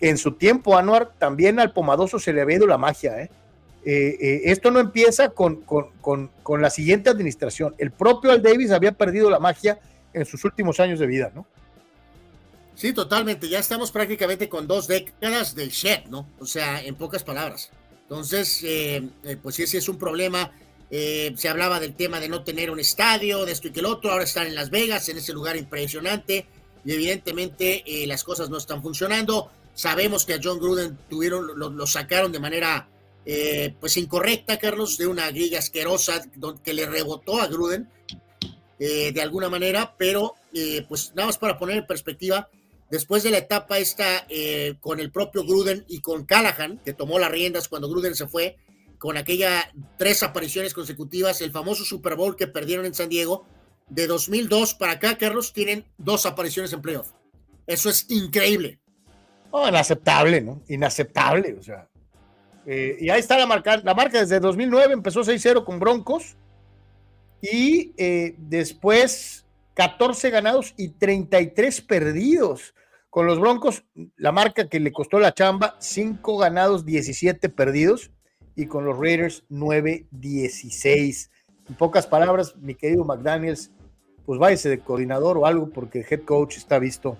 en 0.00 0.18
su 0.18 0.32
tiempo, 0.32 0.76
Anuar, 0.76 1.12
también 1.18 1.58
al 1.58 1.72
Pomadoso 1.72 2.18
se 2.18 2.32
le 2.32 2.40
había 2.40 2.56
ido 2.56 2.66
la 2.66 2.78
magia, 2.78 3.20
¿eh? 3.22 3.30
esto 3.84 4.70
no 4.70 4.80
empieza 4.80 5.30
con, 5.30 5.62
con, 5.62 6.30
con, 6.42 6.60
la 6.60 6.68
siguiente 6.68 7.08
administración. 7.08 7.74
El 7.78 7.90
propio 7.90 8.32
Al 8.32 8.42
Davis 8.42 8.70
había 8.70 8.92
perdido 8.92 9.30
la 9.30 9.38
magia 9.38 9.78
en 10.12 10.26
sus 10.26 10.44
últimos 10.44 10.78
años 10.78 10.98
de 10.98 11.06
vida, 11.06 11.32
¿no? 11.34 11.46
Sí, 12.78 12.92
totalmente. 12.92 13.48
Ya 13.48 13.58
estamos 13.58 13.90
prácticamente 13.90 14.48
con 14.48 14.68
dos 14.68 14.86
décadas 14.86 15.56
del 15.56 15.70
shed, 15.70 16.04
¿no? 16.10 16.28
O 16.38 16.46
sea, 16.46 16.80
en 16.80 16.94
pocas 16.94 17.24
palabras. 17.24 17.70
Entonces, 18.02 18.62
eh, 18.62 19.02
eh, 19.24 19.36
pues 19.42 19.56
sí, 19.56 19.66
sí 19.66 19.78
es 19.78 19.88
un 19.88 19.98
problema. 19.98 20.52
Eh, 20.88 21.34
se 21.36 21.48
hablaba 21.48 21.80
del 21.80 21.94
tema 21.94 22.20
de 22.20 22.28
no 22.28 22.44
tener 22.44 22.70
un 22.70 22.78
estadio, 22.78 23.44
de 23.44 23.50
esto 23.50 23.66
y 23.66 23.72
que 23.72 23.80
el 23.80 23.86
otro. 23.86 24.12
Ahora 24.12 24.22
están 24.22 24.46
en 24.46 24.54
Las 24.54 24.70
Vegas, 24.70 25.08
en 25.08 25.18
ese 25.18 25.32
lugar 25.32 25.56
impresionante. 25.56 26.46
Y 26.84 26.92
evidentemente 26.92 27.82
las 28.06 28.22
cosas 28.22 28.48
no 28.48 28.58
están 28.58 28.80
funcionando. 28.80 29.50
Sabemos 29.78 30.26
que 30.26 30.34
a 30.34 30.40
John 30.42 30.58
Gruden 30.58 30.98
tuvieron, 31.08 31.46
lo, 31.56 31.86
sacaron 31.86 32.32
de 32.32 32.40
manera 32.40 32.88
pues 33.80 33.96
incorrecta, 33.96 34.58
Carlos, 34.58 34.98
de 34.98 35.06
una 35.06 35.30
grilla 35.30 35.60
asquerosa 35.60 36.22
que 36.64 36.72
le 36.72 36.86
rebotó 36.86 37.40
a 37.40 37.46
Gruden 37.46 37.88
de 38.78 39.20
alguna 39.22 39.48
manera, 39.48 39.94
pero 39.96 40.34
pues 40.88 41.12
nada 41.14 41.26
más 41.26 41.38
para 41.38 41.58
poner 41.58 41.76
en 41.76 41.86
perspectiva, 41.86 42.48
después 42.90 43.22
de 43.22 43.30
la 43.30 43.38
etapa 43.38 43.78
esta 43.78 44.26
eh, 44.28 44.76
con 44.80 45.00
el 45.00 45.10
propio 45.10 45.44
Gruden 45.44 45.84
y 45.88 46.00
con 46.00 46.24
Callahan, 46.24 46.78
que 46.84 46.94
tomó 46.94 47.18
las 47.18 47.30
riendas 47.30 47.68
cuando 47.68 47.88
Gruden 47.88 48.14
se 48.14 48.26
fue, 48.26 48.56
con 48.98 49.16
aquella 49.16 49.72
tres 49.96 50.22
apariciones 50.22 50.74
consecutivas, 50.74 51.40
el 51.40 51.52
famoso 51.52 51.84
Super 51.84 52.16
Bowl 52.16 52.36
que 52.36 52.48
perdieron 52.48 52.86
en 52.86 52.94
San 52.94 53.08
Diego, 53.08 53.46
de 53.88 54.06
2002 54.06 54.74
para 54.74 54.92
acá, 54.92 55.16
Carlos, 55.16 55.52
tienen 55.52 55.86
dos 55.98 56.26
apariciones 56.26 56.72
en 56.72 56.82
playoff. 56.82 57.12
Eso 57.66 57.88
es 57.90 58.06
increíble. 58.10 58.80
Oh, 59.60 59.68
inaceptable, 59.68 60.40
¿no? 60.40 60.62
Inaceptable, 60.68 61.56
o 61.58 61.62
sea. 61.62 61.88
Eh, 62.64 62.96
y 63.00 63.10
ahí 63.10 63.18
está 63.18 63.36
la 63.36 63.46
marca. 63.46 63.78
La 63.78 63.94
marca 63.94 64.20
desde 64.20 64.38
2009 64.38 64.92
empezó 64.92 65.22
6-0 65.22 65.64
con 65.64 65.80
Broncos 65.80 66.36
y 67.40 67.92
eh, 67.96 68.34
después 68.38 69.46
14 69.74 70.30
ganados 70.30 70.74
y 70.76 70.90
33 70.90 71.80
perdidos. 71.80 72.74
Con 73.10 73.26
los 73.26 73.40
Broncos, 73.40 73.84
la 74.16 74.32
marca 74.32 74.68
que 74.68 74.80
le 74.80 74.92
costó 74.92 75.18
la 75.18 75.32
chamba, 75.32 75.76
5 75.80 76.36
ganados, 76.36 76.84
17 76.84 77.48
perdidos. 77.48 78.12
Y 78.54 78.66
con 78.66 78.84
los 78.84 78.98
Raiders, 78.98 79.44
9-16. 79.50 81.30
En 81.68 81.74
pocas 81.74 82.06
palabras, 82.06 82.54
mi 82.56 82.74
querido 82.74 83.04
McDaniels, 83.04 83.72
pues 84.26 84.38
váyase 84.38 84.68
de 84.68 84.78
coordinador 84.78 85.38
o 85.38 85.46
algo, 85.46 85.70
porque 85.70 86.00
el 86.00 86.06
head 86.08 86.24
coach 86.24 86.58
está 86.58 86.78
visto, 86.78 87.16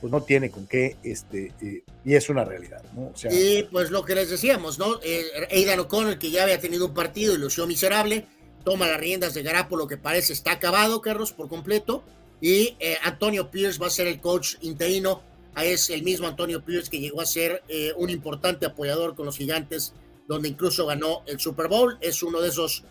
pues 0.00 0.10
no 0.10 0.22
tiene 0.22 0.50
con 0.50 0.66
qué, 0.66 0.96
este, 1.02 1.52
eh, 1.60 1.84
y 2.04 2.14
es 2.14 2.28
una 2.30 2.44
realidad, 2.44 2.82
¿no? 2.94 3.12
y 3.30 3.64
pues 3.64 3.90
lo 3.90 4.04
que 4.04 4.14
les 4.14 4.30
decíamos, 4.30 4.78
¿no? 4.78 4.98
Eh, 5.02 5.24
Aidan 5.50 5.80
O'Connell, 5.80 6.18
que 6.18 6.30
ya 6.30 6.44
había 6.44 6.58
tenido 6.58 6.86
un 6.86 6.94
partido 6.94 7.34
y 7.34 7.38
lució 7.38 7.66
miserable, 7.66 8.26
toma 8.64 8.88
las 8.88 8.98
riendas 8.98 9.34
de 9.34 9.44
lo 9.44 9.86
que 9.86 9.98
parece 9.98 10.32
está 10.32 10.52
acabado, 10.52 11.00
Carlos, 11.02 11.32
por 11.32 11.48
completo. 11.48 12.02
Y 12.40 12.76
eh, 12.80 12.96
Antonio 13.02 13.50
Pierce 13.50 13.78
va 13.78 13.88
a 13.88 13.90
ser 13.90 14.06
el 14.06 14.20
coach 14.20 14.54
interino. 14.62 15.22
Es 15.62 15.90
el 15.90 16.02
mismo 16.02 16.26
Antonio 16.26 16.64
Pierce 16.64 16.90
que 16.90 17.00
llegó 17.00 17.20
a 17.20 17.26
ser 17.26 17.62
eh, 17.68 17.92
un 17.96 18.08
importante 18.08 18.64
apoyador 18.64 19.14
con 19.14 19.26
los 19.26 19.36
gigantes, 19.36 19.92
donde 20.26 20.48
incluso 20.48 20.86
ganó 20.86 21.22
el 21.26 21.38
Super 21.38 21.68
Bowl. 21.68 21.98
Es 22.00 22.22
uno 22.22 22.40
de 22.40 22.48
esos 22.48 22.84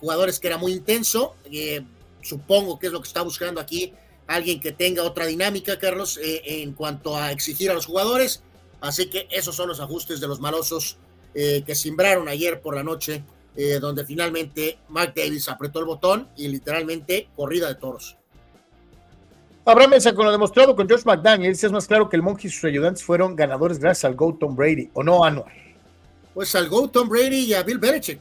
jugadores 0.00 0.40
que 0.40 0.46
era 0.46 0.56
muy 0.56 0.72
intenso. 0.72 1.36
supongo 2.22 2.78
que 2.78 2.86
es 2.86 2.92
lo 2.92 3.02
que 3.02 3.08
está 3.08 3.20
buscando 3.20 3.60
aquí 3.60 3.92
alguien 4.28 4.60
que 4.60 4.70
tenga 4.70 5.02
otra 5.02 5.26
dinámica, 5.26 5.78
Carlos, 5.78 6.20
en 6.22 6.72
cuanto 6.74 7.16
a 7.16 7.32
exigir 7.32 7.70
a 7.70 7.74
los 7.74 7.86
jugadores. 7.86 8.44
Así 8.80 9.10
que 9.10 9.26
esos 9.32 9.56
son 9.56 9.68
los 9.68 9.80
ajustes 9.80 10.20
de 10.20 10.28
los 10.28 10.38
malosos 10.38 10.98
que 11.34 11.74
simbraron 11.74 12.28
ayer 12.28 12.60
por 12.60 12.76
la 12.76 12.84
noche 12.84 13.24
eh, 13.60 13.80
donde 13.80 14.04
finalmente 14.04 14.78
Mark 14.88 15.14
Davis 15.16 15.48
apretó 15.48 15.80
el 15.80 15.84
botón 15.84 16.28
y 16.36 16.46
literalmente 16.46 17.28
corrida 17.34 17.66
de 17.66 17.74
toros. 17.74 18.16
Habrá 19.64 19.88
mesa 19.88 20.14
con 20.14 20.26
lo 20.26 20.30
demostrado 20.30 20.76
con 20.76 20.88
Josh 20.88 21.02
McDaniels, 21.04 21.64
es 21.64 21.72
más 21.72 21.88
claro 21.88 22.08
que 22.08 22.14
el 22.14 22.22
Monk 22.22 22.44
y 22.44 22.50
sus 22.50 22.62
ayudantes 22.62 23.02
fueron 23.02 23.34
ganadores 23.34 23.80
gracias 23.80 24.04
al 24.04 24.14
Go 24.14 24.36
Tom 24.38 24.54
Brady, 24.54 24.90
¿o 24.94 25.02
no, 25.02 25.24
Anual? 25.24 25.52
Pues 26.34 26.54
al 26.54 26.68
Go 26.68 26.88
Tom 26.88 27.08
Brady 27.08 27.46
y 27.46 27.54
a 27.54 27.64
Bill 27.64 27.78
Belichick. 27.78 28.20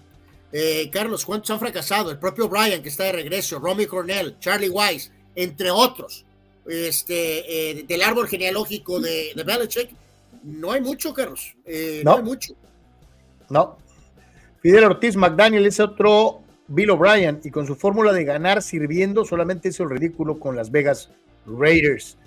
Eh, 0.52 0.90
Carlos, 0.92 1.24
¿cuántos 1.24 1.52
han 1.52 1.60
fracasado? 1.60 2.10
El 2.10 2.18
propio 2.18 2.50
Brian, 2.50 2.82
que 2.82 2.90
está 2.90 3.04
de 3.04 3.12
regreso, 3.12 3.60
Romy 3.60 3.86
Cornell, 3.86 4.40
Charlie 4.40 4.70
Weiss, 4.70 5.12
entre 5.38 5.72
otros. 5.72 6.26
Este, 6.68 7.80
eh, 7.80 7.86
del 7.88 8.02
árbol 8.02 8.28
genealógico 8.28 9.00
de, 9.00 9.32
de, 9.34 9.44
Belichick, 9.44 9.90
no 10.44 10.74
hay 10.74 10.82
mucho, 10.82 11.14
Carlos. 11.14 11.56
no. 11.66 12.12
no 12.12 12.18
hay 12.18 12.24
mucho. 12.24 12.54
No, 13.50 13.78
Fidel 14.62 14.84
Ortiz 14.84 15.16
McDaniel 15.16 15.66
es 15.66 15.80
otro 15.80 16.42
Bill 16.68 16.90
O'Brien 16.90 17.40
y 17.44 17.52
con 17.52 17.66
su 17.66 17.76
fórmula 17.76 18.12
de 18.12 18.26
ganar 18.26 18.62
sirviendo 18.62 19.24
solamente 19.24 19.70
hizo 19.70 19.84
el 19.84 19.92
ridículo 19.92 20.40
con 20.40 20.56
Las 20.56 20.72
Vegas 20.72 21.10
Raiders. 21.46 22.18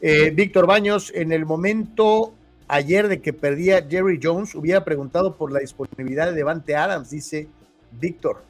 Eh, 0.00 0.30
Víctor 0.30 0.66
Baños, 0.66 1.10
en 1.14 1.32
el 1.32 1.46
momento 1.46 2.34
ayer 2.68 3.08
de 3.08 3.22
que 3.22 3.32
perdía 3.32 3.86
Jerry 3.88 4.20
Jones, 4.22 4.54
hubiera 4.54 4.84
preguntado 4.84 5.36
por 5.36 5.52
la 5.52 5.60
disponibilidad 5.60 6.26
de 6.26 6.32
Devante 6.32 6.76
Adams, 6.76 7.10
dice 7.10 7.48
Víctor. 7.92 8.42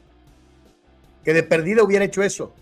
Que 1.25 1.33
de 1.33 1.43
perdida 1.43 1.85
hubiera 1.85 2.05
hecho 2.05 2.23
eso. 2.23 2.53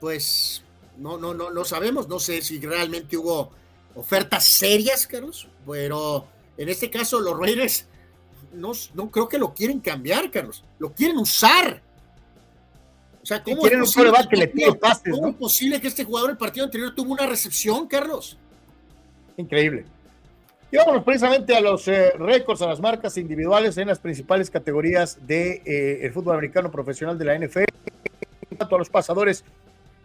Pues 0.00 0.62
no, 0.96 1.18
no, 1.18 1.34
no, 1.34 1.50
no 1.50 1.64
sabemos, 1.64 2.08
no 2.08 2.18
sé 2.18 2.42
si 2.42 2.60
realmente 2.60 3.16
hubo 3.16 3.50
ofertas 3.94 4.44
serias, 4.44 5.06
Carlos, 5.06 5.48
pero 5.66 6.26
en 6.56 6.68
este 6.68 6.90
caso, 6.90 7.20
los 7.20 7.38
Raiders 7.38 7.86
no, 8.52 8.72
no 8.94 9.10
creo 9.10 9.28
que 9.28 9.38
lo 9.38 9.54
quieren 9.54 9.80
cambiar, 9.80 10.30
Carlos. 10.30 10.64
Lo 10.78 10.92
quieren 10.92 11.16
usar. 11.18 11.80
O 13.22 13.26
sea, 13.26 13.42
¿cómo 13.42 13.66
es 13.66 13.76
posible, 13.76 14.12
que, 14.28 14.36
le 14.36 14.48
pide 14.48 14.78
¿cómo 15.10 15.28
es 15.28 15.34
posible 15.36 15.80
que 15.80 15.88
este 15.88 16.04
jugador 16.04 16.30
el 16.30 16.36
partido 16.36 16.64
anterior 16.64 16.94
tuvo 16.94 17.12
una 17.12 17.26
recepción, 17.26 17.86
Carlos? 17.86 18.36
Increíble. 19.36 19.84
Y 20.70 20.76
vámonos 20.76 21.04
precisamente 21.04 21.54
a 21.54 21.60
los 21.60 21.86
eh, 21.88 22.12
récords, 22.18 22.60
a 22.62 22.66
las 22.66 22.80
marcas 22.80 23.16
individuales 23.16 23.76
en 23.78 23.88
las 23.88 23.98
principales 23.98 24.50
categorías 24.50 25.16
del 25.26 25.62
de, 25.62 26.06
eh, 26.06 26.10
fútbol 26.10 26.34
americano 26.34 26.70
profesional 26.70 27.16
de 27.18 27.24
la 27.24 27.38
NFL. 27.38 27.64
En 28.50 28.56
cuanto 28.56 28.74
a 28.74 28.78
los 28.78 28.90
pasadores, 28.90 29.44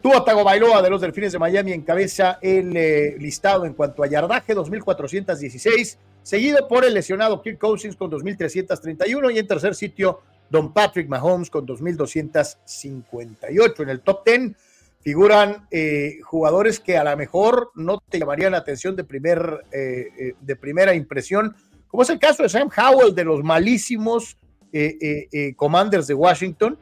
Tua 0.04 0.24
Tagovailoa 0.24 0.84
de 0.84 0.90
los 0.92 1.02
Delfines 1.02 1.32
de 1.32 1.40
Miami 1.40 1.72
encabeza 1.72 2.38
el 2.42 2.78
eh, 2.78 3.16
listado 3.18 3.66
en 3.66 3.74
cuanto 3.74 4.04
a 4.04 4.08
yardaje, 4.08 4.56
2.416 4.56 5.98
seguido 6.24 6.68
por 6.68 6.84
el 6.86 6.94
lesionado 6.94 7.42
Kirk 7.42 7.60
Cousins 7.60 7.96
con 7.96 8.10
2.331 8.10 9.34
y 9.34 9.40
en 9.40 9.48
tercer 9.48 9.76
sitio 9.76 10.22
Don 10.50 10.74
Patrick 10.74 11.08
Mahomes 11.08 11.50
con 11.50 11.68
2.258. 11.68 13.82
En 13.82 13.90
el 13.90 14.02
top 14.02 14.26
10 14.26 14.52
figuran 15.02 15.68
eh, 15.70 16.20
jugadores 16.24 16.80
que 16.80 16.98
a 16.98 17.04
lo 17.04 17.16
mejor 17.18 17.72
no 17.76 18.02
te 18.10 18.20
llamarían 18.20 18.54
la 18.54 18.60
atención 18.60 18.96
de, 18.96 19.04
primer, 19.04 19.66
eh, 19.72 20.08
eh, 20.18 20.34
de 20.40 20.56
primera 20.56 20.96
impresión, 20.96 21.56
como 21.88 22.04
es 22.04 22.10
el 22.10 22.20
caso 22.20 22.44
de 22.44 22.50
Sam 22.50 22.70
Howell 22.76 23.14
de 23.14 23.26
los 23.26 23.44
malísimos 23.44 24.38
Commanders 25.56 26.08
de 26.08 26.16
Washington, 26.16 26.80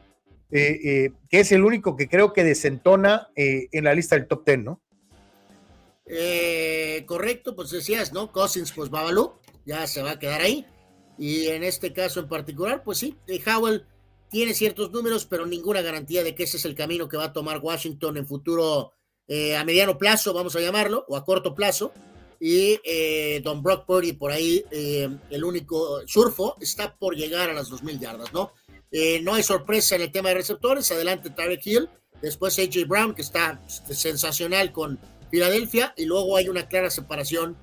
que 0.52 1.12
es 1.30 1.50
el 1.52 1.64
único 1.64 1.96
que 1.96 2.08
creo 2.08 2.32
que 2.32 2.44
desentona 2.44 3.28
en 3.34 3.84
la 3.84 3.94
lista 3.94 4.16
del 4.16 4.28
top 4.28 4.44
10, 4.44 4.58
¿no? 4.58 4.82
Eh, 6.06 7.04
correcto, 7.06 7.54
pues 7.54 7.70
decías, 7.70 8.12
¿no? 8.12 8.32
Cousins, 8.32 8.72
pues 8.72 8.90
Babalu, 8.90 9.32
ya 9.64 9.86
se 9.86 10.02
va 10.02 10.12
a 10.12 10.18
quedar 10.18 10.42
ahí. 10.42 10.66
Y 11.18 11.46
en 11.46 11.62
este 11.62 11.92
caso 11.92 12.20
en 12.20 12.28
particular, 12.28 12.82
pues 12.84 12.98
sí, 12.98 13.16
eh, 13.26 13.40
Howell 13.46 13.86
tiene 14.28 14.54
ciertos 14.54 14.90
números, 14.90 15.26
pero 15.26 15.46
ninguna 15.46 15.82
garantía 15.82 16.24
de 16.24 16.34
que 16.34 16.44
ese 16.44 16.56
es 16.56 16.64
el 16.64 16.74
camino 16.74 17.08
que 17.08 17.16
va 17.16 17.24
a 17.24 17.32
tomar 17.32 17.58
Washington 17.58 18.16
en 18.16 18.26
futuro 18.26 18.92
eh, 19.28 19.56
a 19.56 19.64
mediano 19.64 19.98
plazo, 19.98 20.34
vamos 20.34 20.56
a 20.56 20.60
llamarlo, 20.60 21.04
o 21.08 21.16
a 21.16 21.24
corto 21.24 21.54
plazo. 21.54 21.92
Y 22.40 22.80
eh, 22.84 23.40
Don 23.44 23.62
Brock 23.62 23.86
Purdy 23.86 24.14
por 24.14 24.32
ahí, 24.32 24.64
eh, 24.70 25.08
el 25.30 25.44
único 25.44 26.00
surfo, 26.08 26.56
está 26.60 26.96
por 26.96 27.14
llegar 27.14 27.50
a 27.50 27.52
las 27.52 27.70
2.000 27.70 28.00
yardas, 28.00 28.32
¿no? 28.32 28.52
No 29.22 29.34
hay 29.34 29.42
sorpresa 29.42 29.96
en 29.96 30.02
el 30.02 30.12
tema 30.12 30.28
de 30.30 30.36
receptores. 30.36 30.90
Adelante 30.92 31.30
Tarek 31.30 31.66
Hill, 31.66 31.88
después 32.20 32.58
AJ 32.58 32.86
Brown, 32.86 33.14
que 33.14 33.22
está 33.22 33.60
sensacional 33.66 34.72
con 34.72 34.98
Filadelfia, 35.30 35.94
y 35.96 36.04
luego 36.04 36.36
hay 36.36 36.48
una 36.48 36.68
clara 36.68 36.90
separación 36.90 37.56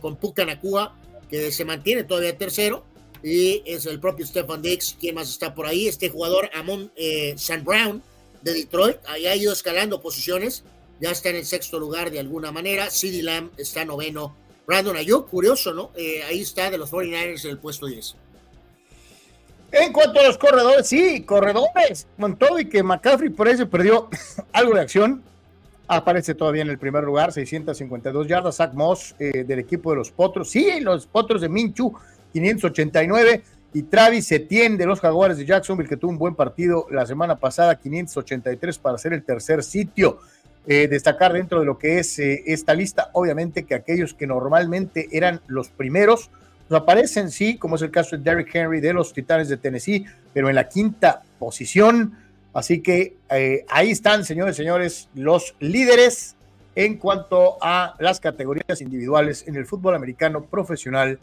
con 0.00 0.16
Puka 0.16 0.44
Nakua, 0.44 0.96
que 1.28 1.52
se 1.52 1.64
mantiene 1.64 2.04
todavía 2.04 2.36
tercero. 2.36 2.84
Y 3.22 3.62
es 3.66 3.86
el 3.86 4.00
propio 4.00 4.26
Stefan 4.26 4.62
Dix, 4.62 4.96
quien 4.98 5.14
más 5.14 5.28
está 5.28 5.54
por 5.54 5.66
ahí, 5.66 5.86
este 5.86 6.08
jugador 6.08 6.50
Amon 6.54 6.90
eh, 6.96 7.34
San 7.36 7.64
Brown 7.64 8.02
de 8.40 8.54
Detroit, 8.54 8.96
ahí 9.06 9.26
ha 9.26 9.36
ido 9.36 9.52
escalando 9.52 10.00
posiciones, 10.00 10.64
ya 11.00 11.10
está 11.10 11.28
en 11.28 11.36
el 11.36 11.44
sexto 11.44 11.78
lugar 11.78 12.10
de 12.10 12.18
alguna 12.18 12.50
manera, 12.50 12.88
CD 12.90 13.22
Lamb 13.22 13.50
está 13.58 13.84
noveno, 13.84 14.34
Brandon 14.66 14.96
Ayuk, 14.96 15.28
curioso, 15.28 15.74
¿no? 15.74 15.90
Eh, 15.96 16.22
ahí 16.22 16.40
está 16.40 16.70
de 16.70 16.78
los 16.78 16.90
49ers 16.90 17.44
en 17.44 17.50
el 17.50 17.58
puesto 17.58 17.86
10. 17.86 18.16
En 19.72 19.92
cuanto 19.92 20.20
a 20.20 20.24
los 20.24 20.36
corredores, 20.36 20.86
sí, 20.86 21.22
corredores, 21.22 22.06
con 22.18 22.36
que 22.68 22.82
McCaffrey 22.82 23.30
por 23.30 23.48
eso 23.48 23.68
perdió 23.68 24.08
algo 24.52 24.74
de 24.74 24.80
acción, 24.80 25.22
aparece 25.86 26.34
todavía 26.34 26.62
en 26.62 26.70
el 26.70 26.78
primer 26.78 27.04
lugar, 27.04 27.32
652 27.32 28.26
yardas, 28.26 28.56
Zach 28.56 28.72
Moss 28.74 29.14
eh, 29.18 29.44
del 29.44 29.58
equipo 29.60 29.90
de 29.90 29.96
los 29.96 30.10
Potros, 30.10 30.50
sí, 30.50 30.80
los 30.80 31.06
Potros 31.06 31.40
de 31.40 31.48
Minchu 31.48 31.92
589. 32.32 33.42
Y 33.72 33.84
Travis 33.84 34.32
Etienne 34.32 34.76
de 34.76 34.84
los 34.84 34.98
Jaguares 34.98 35.36
de 35.36 35.46
Jacksonville, 35.46 35.88
que 35.88 35.96
tuvo 35.96 36.10
un 36.10 36.18
buen 36.18 36.34
partido 36.34 36.86
la 36.90 37.06
semana 37.06 37.36
pasada, 37.36 37.78
583 37.78 38.78
para 38.78 38.98
ser 38.98 39.12
el 39.12 39.22
tercer 39.22 39.62
sitio. 39.62 40.18
Eh, 40.66 40.88
destacar 40.88 41.32
dentro 41.32 41.60
de 41.60 41.66
lo 41.66 41.78
que 41.78 42.00
es 42.00 42.18
eh, 42.18 42.42
esta 42.46 42.74
lista, 42.74 43.10
obviamente 43.12 43.64
que 43.64 43.74
aquellos 43.74 44.12
que 44.12 44.26
normalmente 44.26 45.08
eran 45.12 45.40
los 45.46 45.68
primeros, 45.68 46.30
aparecen, 46.76 47.30
sí, 47.30 47.56
como 47.58 47.76
es 47.76 47.82
el 47.82 47.90
caso 47.90 48.16
de 48.16 48.22
Derrick 48.22 48.54
Henry 48.54 48.80
de 48.80 48.92
los 48.92 49.12
Titanes 49.12 49.48
de 49.48 49.56
Tennessee, 49.56 50.04
pero 50.32 50.48
en 50.48 50.54
la 50.54 50.68
quinta 50.68 51.22
posición. 51.38 52.16
Así 52.52 52.80
que 52.80 53.16
eh, 53.30 53.64
ahí 53.68 53.90
están, 53.90 54.24
señores, 54.24 54.56
señores, 54.56 55.08
los 55.14 55.54
líderes 55.60 56.36
en 56.74 56.96
cuanto 56.96 57.58
a 57.60 57.94
las 57.98 58.20
categorías 58.20 58.80
individuales 58.80 59.44
en 59.46 59.56
el 59.56 59.66
fútbol 59.66 59.94
americano 59.94 60.44
profesional 60.44 61.18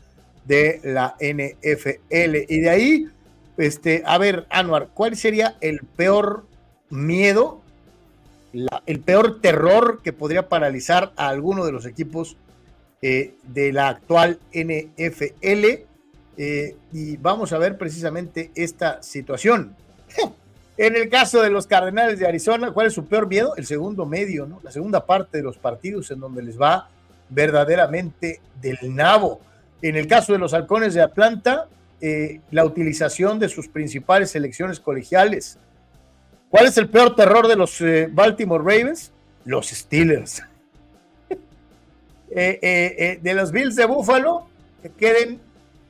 de 0.46 0.80
la 0.84 1.16
NFL. 1.20 2.36
Y 2.50 2.60
de 2.60 2.70
ahí, 2.70 3.08
este, 3.58 4.04
a 4.06 4.18
ver, 4.18 4.46
Anuar, 4.50 4.90
¿cuál 4.94 5.16
sería 5.16 5.56
el 5.62 5.80
peor 5.80 6.46
miedo, 6.90 7.62
el 8.86 9.00
peor 9.00 9.42
terror 9.42 10.02
que 10.04 10.14
podría 10.14 10.50
paralizar 10.50 11.12
a 11.18 11.30
alguno 11.30 11.66
de 11.66 11.72
los 11.72 11.86
equipos 11.86 12.38
eh, 13.02 13.36
de 13.44 13.72
la 13.72 13.90
actual 13.90 14.40
NFL? 14.52 15.86
Eh, 16.40 16.76
y 16.92 17.18
vamos 17.18 17.54
a 17.54 17.58
ver 17.58 17.78
precisamente 17.78 18.52
esta 18.56 19.02
situación. 19.02 19.76
En 20.80 20.96
el 20.96 21.10
caso 21.10 21.42
de 21.42 21.50
los 21.50 21.66
Cardenales 21.66 22.20
de 22.20 22.28
Arizona, 22.28 22.70
¿cuál 22.70 22.86
es 22.86 22.94
su 22.94 23.08
peor 23.08 23.28
miedo? 23.28 23.56
El 23.56 23.66
segundo 23.66 24.06
medio, 24.06 24.46
¿no? 24.46 24.60
La 24.62 24.70
segunda 24.70 25.08
parte 25.08 25.40
de 25.40 25.44
los 25.44 25.58
partidos 25.58 26.12
en 26.12 26.20
donde 26.20 26.44
les 26.44 26.62
va 26.62 26.88
verdaderamente 27.30 28.42
del 28.62 28.78
nabo. 28.94 29.42
En 29.82 29.96
el 29.96 30.06
caso 30.06 30.34
de 30.34 30.38
los 30.38 30.54
halcones 30.54 30.94
de 30.94 31.02
Atlanta, 31.02 31.68
eh, 32.00 32.42
la 32.52 32.64
utilización 32.64 33.40
de 33.40 33.50
sus 33.50 33.68
principales 33.68 34.30
selecciones 34.30 34.80
colegiales. 34.80 35.58
¿Cuál 36.52 36.68
es 36.68 36.78
el 36.78 36.88
peor 36.90 37.16
terror 37.16 37.48
de 37.48 37.56
los 37.56 37.84
Baltimore 38.12 38.64
Ravens? 38.64 39.12
Los 39.46 39.70
Steelers. 39.70 40.44
Eh, 42.30 43.20
de 43.22 43.34
los 43.34 43.52
Bills 43.52 43.76
de 43.76 43.86
Buffalo, 43.86 44.48
que 44.82 44.92
queden, 44.92 45.40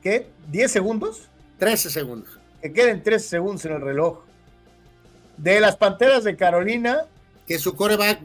¿qué? 0.02 0.26
¿10 0.50 0.68
segundos? 0.68 1.28
13 1.58 1.90
segundos. 1.90 2.38
Que 2.62 2.72
queden 2.72 3.02
13 3.02 3.28
segundos 3.28 3.64
en 3.64 3.72
el 3.72 3.80
reloj. 3.80 4.20
De 5.36 5.60
las 5.60 5.76
Panteras 5.76 6.24
de 6.24 6.36
Carolina. 6.36 7.06
Que 7.46 7.58
su 7.58 7.74
coreback, 7.74 8.20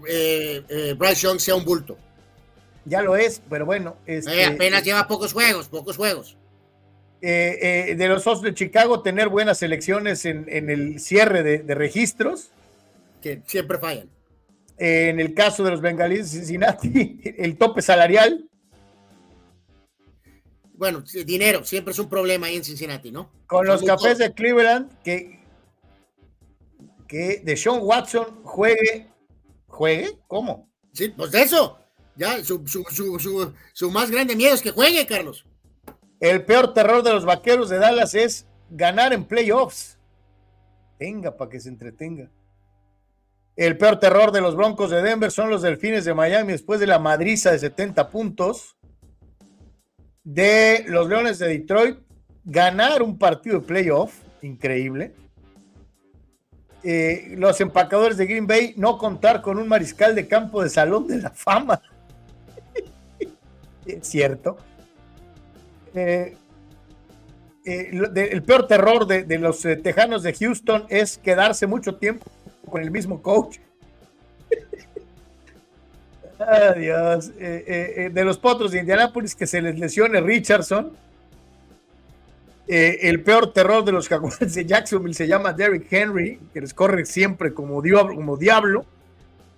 Bryce 0.97 1.21
Young, 1.21 1.39
sea 1.39 1.55
un 1.55 1.63
bulto 1.63 1.97
ya 2.85 3.01
lo 3.01 3.15
es, 3.15 3.41
pero 3.49 3.65
bueno. 3.65 3.97
Este, 4.05 4.45
apenas 4.45 4.83
lleva 4.83 5.07
pocos 5.07 5.33
juegos, 5.33 5.67
pocos 5.67 5.97
juegos. 5.97 6.37
Eh, 7.21 7.87
eh, 7.91 7.95
de 7.95 8.07
los 8.07 8.27
Osos 8.27 8.41
de 8.41 8.53
Chicago, 8.53 9.01
tener 9.01 9.29
buenas 9.29 9.63
elecciones 9.63 10.25
en, 10.25 10.45
el 10.49 10.99
cierre 10.99 11.43
de, 11.43 11.75
registros. 11.75 12.49
Que 13.21 13.41
siempre 13.45 13.77
fallan. 13.77 14.09
En 14.85 15.21
el 15.21 15.33
caso 15.33 15.63
de 15.63 15.71
los 15.71 15.79
bengalíes 15.79 16.29
de 16.29 16.39
Cincinnati, 16.39 17.21
el 17.37 17.57
tope 17.57 17.81
salarial. 17.81 18.49
Bueno, 20.73 21.05
dinero, 21.25 21.63
siempre 21.63 21.93
es 21.93 21.99
un 21.99 22.09
problema 22.09 22.47
ahí 22.47 22.57
en 22.57 22.65
Cincinnati, 22.65 23.09
¿no? 23.09 23.31
Con 23.47 23.65
los 23.65 23.81
cafés 23.81 24.17
de 24.17 24.33
Cleveland, 24.33 24.91
que, 25.01 25.39
que 27.07 27.41
de 27.45 27.55
Sean 27.55 27.79
Watson 27.81 28.43
juegue, 28.43 29.07
juegue, 29.67 30.19
¿cómo? 30.27 30.69
Sí, 30.91 31.13
pues 31.15 31.31
de 31.31 31.43
eso, 31.43 31.79
ya, 32.17 32.43
su, 32.43 32.61
su, 32.67 33.91
más 33.91 34.11
grande 34.11 34.35
miedo 34.35 34.53
es 34.53 34.61
que 34.61 34.71
juegue, 34.71 35.07
Carlos. 35.07 35.45
El 36.19 36.43
peor 36.43 36.73
terror 36.73 37.03
de 37.03 37.13
los 37.13 37.23
vaqueros 37.23 37.69
de 37.69 37.77
Dallas 37.77 38.15
es 38.15 38.47
ganar 38.69 39.13
en 39.13 39.23
playoffs. 39.23 39.97
Venga, 40.99 41.37
para 41.37 41.49
que 41.49 41.61
se 41.61 41.69
entretenga. 41.69 42.29
El 43.55 43.77
peor 43.77 43.99
terror 43.99 44.31
de 44.31 44.41
los 44.41 44.55
Broncos 44.55 44.89
de 44.89 45.01
Denver 45.01 45.31
son 45.31 45.49
los 45.49 45.61
Delfines 45.61 46.05
de 46.05 46.13
Miami 46.13 46.53
después 46.53 46.79
de 46.79 46.87
la 46.87 46.99
madriza 46.99 47.51
de 47.51 47.59
70 47.59 48.09
puntos. 48.09 48.77
De 50.23 50.85
los 50.87 51.07
Leones 51.07 51.37
de 51.39 51.49
Detroit, 51.49 51.99
ganar 52.43 53.03
un 53.03 53.17
partido 53.17 53.59
de 53.59 53.65
playoff, 53.65 54.21
increíble. 54.41 55.13
Eh, 56.83 57.35
los 57.37 57.61
empacadores 57.61 58.17
de 58.17 58.25
Green 58.25 58.47
Bay 58.47 58.73
no 58.77 58.97
contar 58.97 59.41
con 59.41 59.57
un 59.57 59.67
mariscal 59.67 60.15
de 60.15 60.27
campo 60.27 60.63
de 60.63 60.69
salón 60.69 61.07
de 61.07 61.17
la 61.17 61.29
fama 61.29 61.81
cierto. 64.01 64.57
Eh, 65.93 66.35
eh, 67.65 67.91
el 68.31 68.43
peor 68.43 68.67
terror 68.67 69.07
de, 69.07 69.39
los 69.39 69.63
eh, 69.65 69.75
tejanos 69.77 70.23
de 70.23 70.33
Houston 70.33 70.85
es 70.89 71.17
quedarse 71.17 71.67
mucho 71.67 71.95
tiempo 71.95 72.25
con 72.69 72.81
el 72.81 72.91
mismo 72.91 73.21
coach. 73.21 73.57
Adiós. 76.39 77.31
de 77.37 78.23
los 78.25 78.37
potros 78.37 78.71
de 78.71 78.79
Indianapolis 78.79 79.35
que 79.35 79.47
se 79.47 79.61
les 79.61 79.79
lesione 79.79 80.19
Richardson. 80.19 80.91
el 82.67 83.21
peor 83.23 83.53
terror 83.53 83.85
de 83.85 83.91
los 83.91 84.09
jaguares 84.09 84.53
de 84.53 84.65
Jacksonville 84.65 85.13
se 85.13 85.27
llama 85.27 85.53
Derrick 85.53 85.91
Henry, 85.91 86.39
que 86.53 86.61
les 86.61 86.73
corre 86.73 87.05
siempre 87.05 87.53
como 87.53 87.81
diablo. 87.81 88.15
Como 88.15 88.35
diablo. 88.37 88.85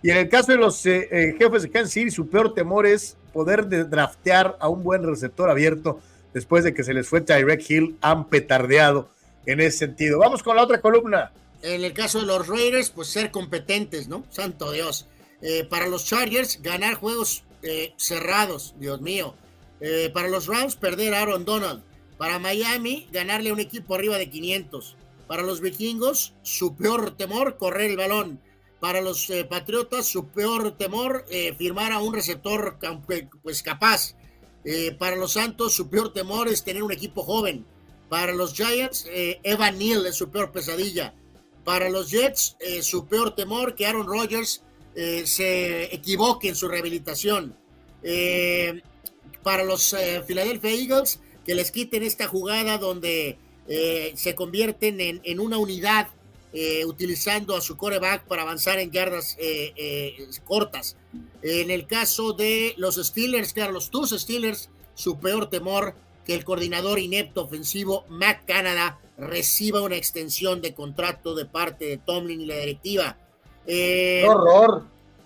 Y 0.03 0.11
en 0.11 0.17
el 0.17 0.29
caso 0.29 0.51
de 0.51 0.59
los 0.59 0.83
jefes 0.83 1.63
de 1.63 1.71
Kansas 1.71 1.91
City, 1.91 2.11
su 2.11 2.29
peor 2.29 2.53
temor 2.53 2.85
es 2.85 3.17
poder 3.33 3.67
draftear 3.89 4.55
a 4.59 4.69
un 4.69 4.83
buen 4.83 5.03
receptor 5.03 5.49
abierto 5.49 5.99
después 6.35 6.65
de 6.65 6.73
que 6.73 6.83
se 6.83 6.93
les 6.93 7.07
fue 7.07 7.21
Tyrek 7.21 7.67
Hill, 7.67 7.97
han 8.01 8.25
petardeado 8.25 9.09
en 9.45 9.61
ese 9.61 9.77
sentido. 9.77 10.19
Vamos 10.19 10.43
con 10.43 10.57
la 10.57 10.63
otra 10.63 10.81
columna. 10.81 11.31
En 11.65 11.83
el 11.83 11.93
caso 11.93 12.19
de 12.19 12.27
los 12.27 12.47
Raiders, 12.47 12.91
pues 12.91 13.07
ser 13.07 13.31
competentes, 13.31 14.07
¿no? 14.07 14.23
Santo 14.29 14.71
Dios. 14.71 15.07
Eh, 15.41 15.63
para 15.63 15.87
los 15.87 16.05
Chargers, 16.05 16.61
ganar 16.61 16.93
juegos 16.93 17.43
eh, 17.63 17.95
cerrados, 17.97 18.75
Dios 18.77 19.01
mío. 19.01 19.33
Eh, 19.79 20.11
para 20.13 20.27
los 20.27 20.45
Rams, 20.45 20.75
perder 20.75 21.15
a 21.15 21.23
Aaron 21.23 21.43
Donald. 21.43 21.83
Para 22.19 22.37
Miami, 22.37 23.07
ganarle 23.11 23.49
a 23.49 23.53
un 23.53 23.59
equipo 23.59 23.95
arriba 23.95 24.19
de 24.19 24.29
500. 24.29 24.95
Para 25.25 25.41
los 25.41 25.59
vikingos, 25.59 26.35
su 26.43 26.75
peor 26.75 27.17
temor, 27.17 27.57
correr 27.57 27.89
el 27.89 27.97
balón 27.97 28.39
para 28.79 29.01
los 29.01 29.27
eh, 29.31 29.45
Patriotas 29.45 30.05
su 30.05 30.27
peor 30.27 30.77
temor, 30.77 31.25
firmar 31.57 31.91
a 31.91 31.99
un 32.01 32.13
receptor 32.13 32.77
pues, 33.41 33.63
capaz. 33.63 34.15
Para 34.99 35.15
los 35.15 35.33
Santos 35.33 35.73
su 35.73 35.89
peor 35.89 36.13
temor 36.13 36.47
es 36.47 36.63
tener 36.63 36.83
un 36.83 36.91
equipo 36.91 37.23
joven. 37.23 37.65
Para 38.09 38.33
los 38.33 38.53
Giants, 38.53 39.07
Evan 39.09 39.79
Neal 39.79 40.05
es 40.05 40.15
su 40.15 40.29
peor 40.29 40.51
pesadilla. 40.51 41.15
Para 41.65 41.89
los 41.89 42.09
Jets, 42.11 42.55
su 42.81 43.07
peor 43.07 43.35
temor 43.35 43.75
que 43.75 43.85
Aaron 43.85 44.07
Rodgers 44.07 44.63
se 44.93 45.93
equivoque 45.93 46.47
en 46.47 46.55
su 46.55 46.67
rehabilitación. 46.67 47.57
para 49.43 49.63
los 49.63 49.95
Philadelphia 50.25 50.71
Eagles, 50.71 51.19
que 51.43 51.55
les 51.55 51.71
quiten 51.71 52.03
esta 52.03 52.27
jugada 52.27 52.77
donde 52.77 53.37
se 53.67 54.35
convierten 54.35 55.01
en, 55.01 55.39
una 55.39 55.57
unidad 55.57 56.09
eh, 56.57 56.85
utilizando 56.85 57.53
a 57.57 57.59
su 57.59 57.75
coreback 57.75 58.27
para 58.27 58.43
avanzar 58.43 58.79
en 58.79 58.89
yardas 58.89 59.35
eh, 59.37 59.73
eh, 59.75 60.25
cortas. 60.45 60.95
En 61.41 61.69
el 61.69 61.85
caso 61.85 62.31
de 62.31 62.75
los 62.77 62.95
Steelers, 62.95 63.51
claro, 63.51 63.73
los 63.73 63.91
dos 63.91 64.11
Steelers, 64.11 64.69
su 64.93 65.19
peor 65.19 65.49
temor 65.49 65.95
que 66.25 66.33
el 66.33 66.45
coordinador 66.45 66.99
inepto 66.99 67.41
ofensivo 67.43 68.05
Matt 68.07 68.45
Canada 68.45 69.01
reciba 69.17 69.81
una 69.81 69.95
extensión 69.95 70.61
de 70.61 70.73
contrato 70.73 71.35
de 71.35 71.45
parte 71.45 71.85
de 71.85 71.97
Tomlin 71.97 72.41
y 72.41 72.45
la 72.45 72.57
directiva. 72.57 73.17
Eh, 73.65 74.25
horror! 74.27 74.83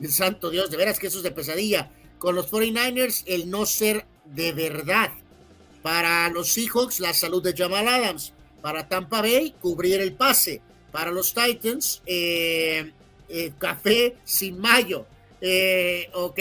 Santo 0.09 0.49
Dios, 0.49 0.71
de 0.71 0.77
veras 0.77 0.99
que 0.99 1.07
eso 1.07 1.17
es 1.17 1.23
de 1.23 1.31
pesadilla. 1.31 1.91
Con 2.17 2.35
los 2.35 2.51
49ers, 2.51 3.23
el 3.25 3.49
no 3.49 3.65
ser 3.65 4.05
de 4.25 4.53
verdad. 4.53 5.11
Para 5.81 6.29
los 6.29 6.53
Seahawks, 6.53 6.99
la 6.99 7.13
salud 7.13 7.43
de 7.43 7.55
Jamal 7.55 7.87
Adams. 7.87 8.33
Para 8.61 8.87
Tampa 8.87 9.21
Bay, 9.21 9.55
cubrir 9.59 10.01
el 10.01 10.13
pase. 10.13 10.61
Para 10.91 11.11
los 11.11 11.33
Titans, 11.33 12.01
eh, 12.05 12.93
eh, 13.27 13.51
café 13.57 14.17
sin 14.23 14.59
mayo. 14.59 15.05
ok. 16.13 16.39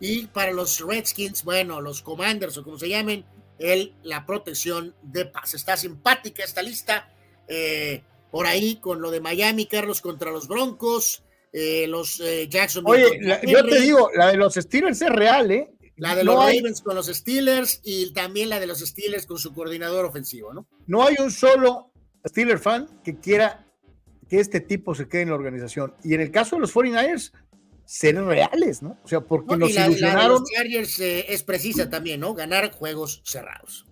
Y 0.00 0.26
para 0.26 0.52
los 0.52 0.80
Redskins, 0.80 1.42
bueno, 1.42 1.80
los 1.80 2.02
Commanders 2.02 2.56
o 2.56 2.62
como 2.62 2.78
se 2.78 2.88
llamen, 2.88 3.24
el, 3.58 3.94
la 4.02 4.26
protección 4.26 4.94
de 5.02 5.26
paz. 5.26 5.54
Está 5.54 5.76
simpática 5.76 6.44
esta 6.44 6.62
lista. 6.62 7.12
Eh, 7.48 8.02
por 8.30 8.46
ahí 8.46 8.76
con 8.76 9.00
lo 9.00 9.10
de 9.10 9.20
Miami, 9.20 9.66
Carlos, 9.66 10.00
contra 10.00 10.30
los 10.30 10.48
Broncos, 10.48 11.22
eh, 11.52 11.86
los 11.88 12.20
eh, 12.20 12.48
Jackson. 12.48 12.84
Oye, 12.86 13.20
yo 13.46 13.64
te 13.64 13.80
digo, 13.80 14.10
la 14.14 14.28
de 14.28 14.36
los 14.36 14.54
Steelers 14.54 15.00
es 15.00 15.10
real, 15.10 15.50
¿eh? 15.50 15.70
La 15.96 16.14
de 16.14 16.24
los 16.24 16.36
Ravens 16.36 16.82
con 16.82 16.94
los 16.94 17.06
Steelers 17.06 17.80
y 17.82 18.12
también 18.12 18.50
la 18.50 18.60
de 18.60 18.66
los 18.66 18.78
Steelers 18.78 19.26
con 19.26 19.38
su 19.38 19.52
coordinador 19.52 20.04
ofensivo, 20.04 20.52
¿no? 20.52 20.66
No 20.86 21.04
hay 21.04 21.16
un 21.18 21.30
solo 21.30 21.90
Steelers 22.26 22.62
fan 22.62 23.00
que 23.02 23.18
quiera 23.18 23.66
que 24.28 24.38
este 24.38 24.60
tipo 24.60 24.94
se 24.94 25.08
quede 25.08 25.22
en 25.22 25.30
la 25.30 25.34
organización. 25.34 25.94
Y 26.04 26.14
en 26.14 26.20
el 26.20 26.30
caso 26.30 26.56
de 26.56 26.60
los 26.60 26.74
49ers, 26.74 27.32
ser 27.88 28.22
reales, 28.22 28.82
¿no? 28.82 28.98
O 29.02 29.08
sea, 29.08 29.22
porque 29.22 29.56
nos 29.56 29.70
ilusionaron. 29.70 30.44
Eh, 31.00 31.24
es 31.26 31.42
precisa 31.42 31.88
también, 31.88 32.20
¿no? 32.20 32.34
Ganar 32.34 32.70
juegos 32.70 33.22
cerrados. 33.24 33.86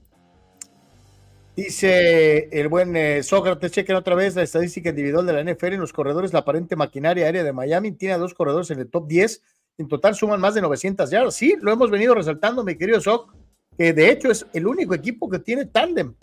Dice 1.57 2.51
el 2.53 2.69
buen 2.69 2.95
eh, 2.95 3.23
Sócrates, 3.23 3.73
chequen 3.73 3.97
otra 3.97 4.15
vez 4.15 4.37
la 4.37 4.43
estadística 4.43 4.91
individual 4.91 5.25
de 5.25 5.33
la 5.33 5.51
NFL 5.51 5.73
en 5.73 5.81
los 5.81 5.95
corredores, 5.95 6.35
la 6.35 6.41
aparente 6.41 6.77
maquinaria 6.77 7.25
aérea 7.25 7.43
de 7.43 7.55
Miami 7.55 7.93
tiene 7.93 8.13
a 8.13 8.19
dos 8.19 8.35
corredores 8.35 8.71
en 8.71 8.81
el 8.81 8.91
top 8.91 9.09
10, 9.09 9.41
en 9.79 9.89
total 9.89 10.15
suman 10.15 10.43
más 10.43 10.53
de 10.53 10.61
900 10.61 11.09
yardas. 11.09 11.35
Sí, 11.35 11.57
lo 11.59 11.73
hemos 11.73 11.91
venido 11.91 12.15
resaltando, 12.15 12.63
mi 12.65 12.77
querido 12.77 13.01
Soc, 13.01 13.33
que 13.79 13.95
de 13.95 14.11
hecho 14.11 14.31
es 14.31 14.45
el 14.53 14.67
único 14.67 14.93
equipo 14.93 15.31
que 15.31 15.39
tiene 15.39 15.65
tándem, 15.65 16.15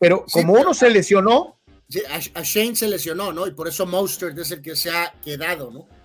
pero 0.00 0.24
como 0.32 0.54
uno 0.54 0.74
se 0.74 0.90
lesionó. 0.90 1.60
A, 2.34 2.42
Shane 2.42 2.74
se 2.74 2.88
lesionó, 2.88 3.32
¿no? 3.32 3.46
Y 3.46 3.52
por 3.52 3.68
eso 3.68 3.86
Monster 3.86 4.36
es 4.36 4.50
el 4.50 4.62
que 4.62 4.74
se 4.74 4.90
ha 4.90 5.12
quedado, 5.22 5.70
¿no? 5.70 5.99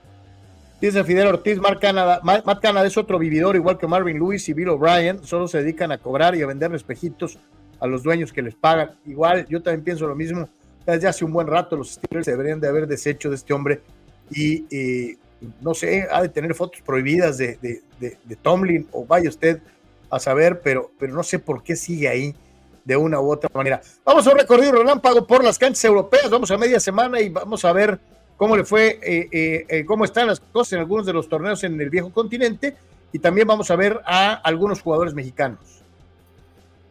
Dice 0.82 1.04
Fidel 1.06 1.28
Ortiz, 1.28 1.58
Matt 1.58 1.80
Canada, 1.80 2.20
Matt 2.24 2.62
Canada 2.62 2.86
es 2.86 2.98
otro 2.98 3.18
vividor, 3.18 3.56
igual 3.56 3.78
que 3.78 3.88
Marvin 3.88 4.18
Lewis 4.18 4.48
y 4.50 4.54
Bill 4.54 4.70
O'Brien, 4.70 5.24
solo 5.24 5.48
se 5.48 5.60
dedican 5.60 5.92
a 5.92 5.98
cobrar 5.98 6.36
y 6.36 6.42
a 6.42 6.48
vender 6.48 6.74
espejitos 6.76 7.40
a 7.80 7.88
los 7.88 8.04
dueños 8.04 8.34
que 8.34 8.42
les 8.42 8.56
pagan. 8.56 8.92
Igual, 9.06 9.48
yo 9.48 9.62
también 9.62 9.84
pienso 9.84 10.06
lo 10.06 10.16
mismo. 10.16 10.50
Desde 10.86 11.08
hace 11.08 11.24
un 11.24 11.32
buen 11.32 11.48
rato 11.48 11.78
los 11.78 11.94
Steelers 11.94 12.28
deberían 12.28 12.60
de 12.60 12.68
haber 12.68 12.88
deshecho 12.88 13.30
de 13.30 13.36
este 13.36 13.54
hombre 13.54 13.82
y, 14.30 15.18
no 15.62 15.74
sé, 15.74 16.08
ha 16.12 16.22
de 16.22 16.30
tener 16.30 16.54
fotos 16.54 16.82
prohibidas 16.82 17.38
de, 17.38 17.58
de, 18.00 18.36
Tomlin 18.42 18.88
o 18.92 19.06
vaya 19.06 19.30
usted 19.30 19.62
a 20.10 20.20
saber, 20.20 20.60
pero, 20.62 20.92
pero 21.00 21.14
no 21.14 21.24
sé 21.24 21.40
por 21.40 21.64
qué 21.64 21.76
sigue 21.76 22.10
ahí 22.10 22.36
de 22.84 22.98
una 22.98 23.20
u 23.20 23.32
otra 23.32 23.50
manera. 23.54 23.82
Vamos 24.04 24.28
a 24.28 24.32
un 24.32 24.38
recorrido 24.38 24.74
relámpago 24.74 25.26
por 25.26 25.44
las 25.44 25.58
canchas 25.58 25.86
europeas, 25.86 26.30
vamos 26.30 26.52
a 26.52 26.58
media 26.58 26.80
semana 26.80 27.20
y 27.22 27.30
vamos 27.30 27.66
a 27.66 27.74
ver 27.74 28.00
cómo 28.38 28.58
le 28.58 28.66
fue, 28.66 29.00
eh, 29.02 29.30
eh, 29.32 29.66
eh, 29.70 29.86
cómo 29.86 30.06
están 30.06 30.28
las 30.28 30.40
cosas 30.40 30.74
en 30.74 30.80
algunos 30.80 31.06
de 31.06 31.14
los 31.14 31.30
torneos 31.30 31.64
en 31.64 31.80
el 31.80 31.90
viejo 31.90 32.12
continente 32.12 32.76
y 33.12 33.20
también 33.20 33.48
vamos 33.48 33.72
a 33.72 33.76
ver 33.76 34.02
a 34.06 34.34
algunos 34.34 34.82
jugadores 34.82 35.14
mexicanos. 35.14 35.60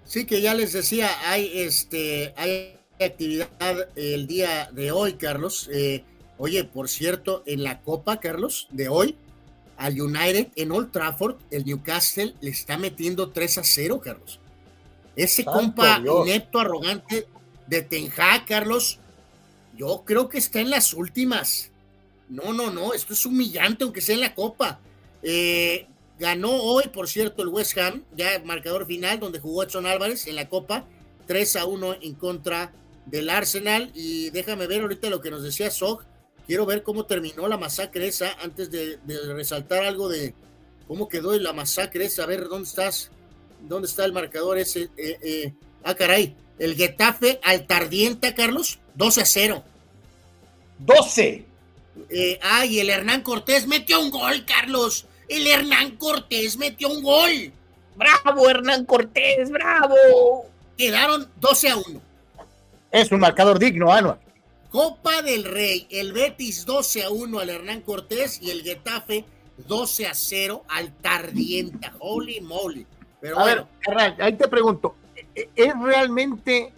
Sí, 0.05 0.26
que 0.26 0.40
ya 0.40 0.55
les 0.55 0.73
decía, 0.73 1.10
hay 1.26 1.50
este, 1.55 2.34
hay 2.36 2.78
actividad 3.00 3.89
el 3.97 4.26
día 4.26 4.70
de 4.73 4.92
hoy, 4.92 5.14
Carlos. 5.14 5.68
oye, 6.39 6.64
por 6.64 6.89
cierto, 6.89 7.42
en 7.47 7.62
la 7.62 7.81
Copa, 7.81 8.20
Carlos, 8.20 8.68
de 8.70 8.89
hoy, 8.89 9.16
al 9.76 10.00
United 10.00 10.48
en 10.56 10.73
Old 10.73 10.92
Trafford, 10.92 11.36
el 11.50 11.64
Newcastle 11.64 12.34
le 12.40 12.50
está 12.50 12.78
metiendo 12.78 13.31
3 13.31 13.58
a 13.58 13.64
0, 13.64 14.00
Carlos. 14.02 14.40
Ese 15.16 15.44
compa 15.44 16.00
inepto, 16.00 16.60
arrogante 16.60 17.26
de 17.66 17.82
Tenja, 17.82 18.44
Carlos, 18.47 19.00
yo 19.77 20.03
creo 20.05 20.28
que 20.28 20.39
está 20.39 20.61
en 20.61 20.70
las 20.70 20.94
últimas. 20.94 21.70
No, 22.28 22.53
no, 22.53 22.70
no, 22.70 22.94
esto 22.94 23.12
es 23.12 23.27
humillante, 23.27 23.85
aunque 23.85 24.01
sea 24.01 24.15
en 24.15 24.20
la 24.20 24.35
Copa. 24.35 24.81
Eh, 25.23 25.86
ganó 26.19 26.51
hoy, 26.51 26.85
por 26.93 27.09
cierto, 27.09 27.43
el 27.43 27.49
West 27.49 27.77
Ham, 27.78 28.05
ya 28.17 28.41
marcador 28.44 28.86
final, 28.86 29.20
donde 29.20 29.41
jugó 29.41 29.62
Edson 29.62 29.86
Álvarez 29.86 30.27
en 30.27 30.36
la 30.36 30.49
Copa, 30.49 30.86
3 31.27 31.57
a 31.57 31.65
1 31.67 31.97
en 32.03 32.15
contra 32.15 32.73
del 33.07 33.31
Arsenal. 33.31 33.91
Y 33.94 34.31
déjame 34.31 34.67
ver 34.67 34.83
ahorita 34.83 35.11
lo 35.11 35.20
que 35.20 35.31
nos 35.31 35.43
decía 35.43 35.70
Sog. 35.70 36.05
Quiero 36.47 36.67
ver 36.67 36.83
cómo 36.83 37.07
terminó 37.07 37.49
la 37.49 37.57
masacre 37.57 38.07
esa, 38.07 38.33
antes 38.43 38.70
de, 38.70 38.99
resaltar 39.35 39.83
algo 39.83 40.09
de 40.09 40.35
cómo 40.86 41.09
quedó 41.09 41.39
la 41.39 41.53
masacre 41.53 42.05
esa. 42.05 42.25
A 42.25 42.27
ver, 42.27 42.49
¿dónde 42.49 42.69
estás? 42.69 43.11
¿Dónde 43.62 43.89
está 43.89 44.05
el 44.05 44.12
marcador 44.12 44.59
ese? 44.59 44.91
Eh, 44.97 45.19
eh, 45.23 45.55
ah, 45.83 45.94
caray. 45.94 46.36
El 46.58 46.76
Getafe 46.76 47.41
al 47.42 47.66
Tardienta, 47.66 48.34
Carlos, 48.34 48.78
12 48.94 49.20
a 49.20 49.26
0. 49.26 49.65
12. 50.78 51.44
Eh, 52.10 52.39
ay, 52.42 52.81
el 52.81 52.91
Hernán 52.91 53.23
Cortés 53.23 53.66
metió 53.66 54.00
un 54.00 54.10
gol, 54.10 54.44
Carlos. 54.44 55.07
El 55.28 55.47
Hernán 55.47 55.97
Cortés 55.97 56.57
metió 56.57 56.89
un 56.89 57.02
gol. 57.02 57.52
Bravo, 57.97 58.49
Hernán 58.49 58.84
Cortés, 58.84 59.50
bravo. 59.50 60.47
Quedaron 60.76 61.28
12 61.41 61.68
a 61.70 61.76
1. 61.76 62.00
Es 62.91 63.10
un 63.12 63.20
marcador 63.20 63.58
digno, 63.58 63.92
Anual. 63.92 64.18
Copa 64.70 65.23
del 65.23 65.44
Rey, 65.44 65.86
el 65.91 66.12
Betis 66.12 66.66
12 66.66 67.05
a 67.05 67.10
1 67.10 67.39
al 67.39 67.49
Hernán 67.49 67.81
Cortés 67.83 68.42
y 68.42 68.50
el 68.50 68.62
Getafe 68.62 69.24
12 69.57 70.08
a 70.08 70.15
0 70.15 70.65
al 70.68 70.92
Tardienta. 70.94 71.94
Holy 72.00 72.41
moly. 72.41 72.84
Pero 73.20 73.39
a 73.39 73.44
ver, 73.44 73.66
ahí 74.18 74.33
te 74.33 74.49
pregunto, 74.49 74.97
¿es 75.35 75.73
realmente 75.83 76.73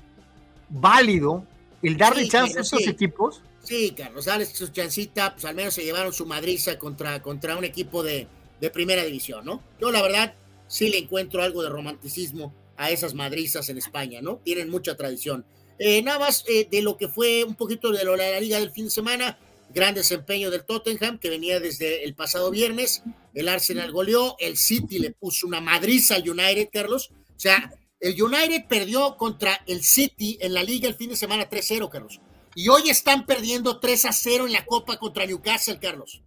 válido 0.69 1.45
el 1.83 1.97
darle 1.97 2.29
chance 2.29 2.59
a 2.59 2.63
esos 2.63 2.87
equipos? 2.87 3.43
Sí, 3.63 3.95
Carlos, 3.97 4.27
dale 4.27 4.47
su 4.47 4.69
chancita, 4.69 5.33
pues 5.33 5.45
al 5.45 5.57
menos 5.57 5.75
se 5.75 5.83
llevaron 5.83 6.13
su 6.13 6.25
madriza 6.25 6.79
contra, 6.79 7.21
contra 7.21 7.57
un 7.57 7.65
equipo 7.65 8.03
de, 8.03 8.29
primera 8.73 9.05
división, 9.05 9.45
¿no? 9.45 9.63
Yo 9.81 9.91
la 9.91 10.03
verdad 10.03 10.35
sí 10.67 10.89
le 10.89 10.99
encuentro 10.99 11.43
algo 11.43 11.63
de 11.63 11.69
romanticismo 11.69 12.55
a 12.77 12.91
esas 12.91 13.15
madrizas 13.15 13.69
en 13.69 13.79
España, 13.79 14.21
¿no? 14.21 14.37
Tienen 14.45 14.71
mucha 14.71 14.97
tradición. 14.97 15.45
Eh, 15.79 16.03
nada 16.03 16.19
más 16.19 16.45
eh, 16.49 16.67
de 16.71 16.83
lo 16.83 16.97
que 16.97 17.09
fue 17.09 17.45
un 17.45 17.55
poquito 17.55 17.91
de 17.93 18.05
la 18.05 18.41
liga 18.41 18.59
del 18.59 18.71
fin 18.71 18.87
de 18.87 18.91
semana, 18.91 19.39
gran 19.75 19.95
desempeño 19.95 20.51
del 20.51 20.65
Tottenham 20.65 21.19
que 21.19 21.29
venía 21.29 21.61
desde 21.61 22.05
el 22.05 22.15
pasado 22.15 22.51
viernes, 22.51 23.03
el 23.35 23.49
Arsenal 23.49 23.93
goleó, 23.93 24.37
el 24.39 24.57
City 24.57 24.99
le 24.99 25.11
puso 25.11 25.47
una 25.47 25.61
madriza 25.61 26.15
al 26.15 26.29
United, 26.29 26.69
Carlos, 26.73 27.11
o 27.13 27.41
sea, 27.41 27.73
el 28.01 28.21
United 28.21 28.67
perdió 28.69 29.17
contra 29.17 29.63
el 29.67 29.83
City 29.83 30.39
en 30.41 30.55
la 30.55 30.63
liga 30.63 30.89
el 30.89 30.95
fin 30.95 31.11
de 31.11 31.17
semana 31.17 31.49
3-0, 31.49 31.89
Carlos. 31.89 32.21
Y 32.55 32.69
hoy 32.69 32.89
están 32.89 33.27
perdiendo 33.27 33.81
3 33.81 34.07
0 34.11 34.47
en 34.47 34.53
la 34.53 34.65
Copa 34.65 34.99
contra 34.99 35.27
Newcastle, 35.27 35.79
Carlos. 35.79 36.23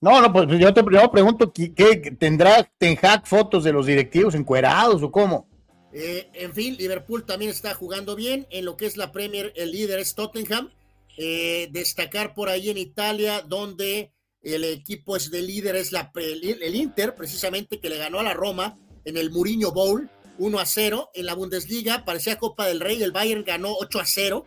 No, 0.00 0.20
no, 0.20 0.32
pues 0.32 0.48
yo 0.58 0.74
te 0.74 0.82
pregunto, 0.82 1.52
¿qué, 1.52 2.16
tendrá 2.18 2.68
Ten 2.76 2.98
Hag 3.00 3.26
fotos 3.26 3.62
de 3.62 3.72
los 3.72 3.86
directivos 3.86 4.34
encuerados 4.34 5.00
o 5.02 5.12
cómo? 5.12 5.46
Eh, 5.92 6.28
en 6.34 6.52
fin, 6.52 6.76
Liverpool 6.76 7.24
también 7.24 7.50
está 7.50 7.74
jugando 7.74 8.16
bien 8.16 8.46
en 8.50 8.64
lo 8.64 8.76
que 8.76 8.86
es 8.86 8.96
la 8.96 9.12
Premier, 9.12 9.52
el 9.54 9.70
líder 9.70 10.00
es 10.00 10.14
Tottenham. 10.14 10.70
Eh, 11.18 11.68
destacar 11.70 12.34
por 12.34 12.48
ahí 12.48 12.70
en 12.70 12.78
Italia, 12.78 13.42
donde 13.42 14.12
el 14.42 14.64
equipo 14.64 15.14
es 15.14 15.30
de 15.30 15.42
líder, 15.42 15.76
es 15.76 15.92
la, 15.92 16.10
el 16.14 16.74
Inter, 16.74 17.14
precisamente, 17.14 17.78
que 17.78 17.90
le 17.90 17.98
ganó 17.98 18.18
a 18.18 18.24
la 18.24 18.34
Roma 18.34 18.78
en 19.04 19.16
el 19.16 19.30
Mourinho 19.30 19.70
Bowl 19.72 20.10
1 20.38 20.58
a 20.58 20.66
0. 20.66 21.10
En 21.14 21.26
la 21.26 21.34
Bundesliga 21.34 22.04
parecía 22.04 22.38
Copa 22.38 22.66
del 22.66 22.80
Rey, 22.80 23.02
el 23.02 23.12
Bayern 23.12 23.44
ganó 23.44 23.74
8 23.78 24.00
a 24.00 24.06
0, 24.06 24.46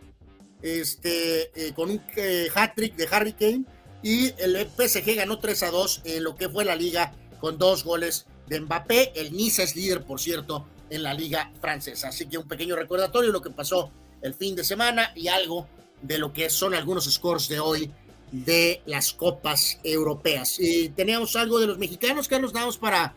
este, 0.62 1.50
eh, 1.54 1.72
con 1.74 1.90
un 1.90 2.02
eh, 2.16 2.48
hat-trick 2.54 2.96
de 2.96 3.08
Harry 3.10 3.32
Kane. 3.32 3.64
Y 4.02 4.32
el 4.38 4.56
PSG 4.68 5.16
ganó 5.16 5.38
3 5.38 5.62
a 5.64 5.70
2 5.70 6.02
en 6.04 6.24
lo 6.24 6.36
que 6.36 6.48
fue 6.48 6.64
la 6.64 6.76
liga 6.76 7.12
con 7.40 7.58
dos 7.58 7.82
goles 7.82 8.26
de 8.46 8.60
Mbappé. 8.60 9.12
El 9.14 9.32
Nice 9.32 9.62
es 9.62 9.74
líder, 9.74 10.04
por 10.04 10.20
cierto, 10.20 10.66
en 10.90 11.02
la 11.02 11.14
liga 11.14 11.50
francesa. 11.60 12.08
Así 12.08 12.26
que 12.26 12.38
un 12.38 12.46
pequeño 12.46 12.76
recordatorio 12.76 13.28
de 13.28 13.32
lo 13.32 13.42
que 13.42 13.50
pasó 13.50 13.90
el 14.22 14.34
fin 14.34 14.54
de 14.54 14.64
semana 14.64 15.12
y 15.14 15.28
algo 15.28 15.66
de 16.02 16.18
lo 16.18 16.32
que 16.32 16.50
son 16.50 16.74
algunos 16.74 17.12
scores 17.12 17.48
de 17.48 17.58
hoy 17.58 17.90
de 18.32 18.82
las 18.86 19.12
copas 19.12 19.78
europeas. 19.82 20.58
Y 20.58 20.90
teníamos 20.90 21.36
algo 21.36 21.58
de 21.58 21.66
los 21.66 21.78
mexicanos, 21.78 22.30
nos 22.30 22.52
damos 22.52 22.78
para 22.78 23.14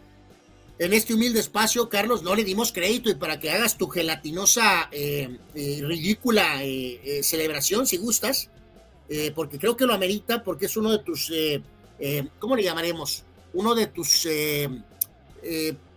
en 0.80 0.94
este 0.94 1.14
humilde 1.14 1.40
espacio, 1.40 1.90
Carlos, 1.90 2.24
no 2.24 2.36
le 2.36 2.44
dimos 2.44 2.72
crédito 2.72 3.10
y 3.10 3.16
para 3.16 3.40
que 3.40 3.52
hagas 3.52 3.78
tu 3.78 3.88
gelatinosa, 3.88 4.90
eh, 4.92 5.38
eh, 5.54 5.82
ridícula 5.84 6.64
eh, 6.64 7.22
celebración, 7.22 7.86
si 7.86 7.98
gustas, 7.98 8.50
porque 9.36 9.58
creo 9.58 9.76
que 9.76 9.86
lo 9.86 9.94
amerita, 9.94 10.44
porque 10.44 10.68
es 10.68 10.78
uno 10.78 10.92
de 10.92 11.00
tus, 11.00 11.32
¿cómo 12.38 12.56
le 12.56 12.64
llamaremos? 12.64 13.24
Uno 13.54 13.74
de 13.74 13.88
tus, 13.88 14.28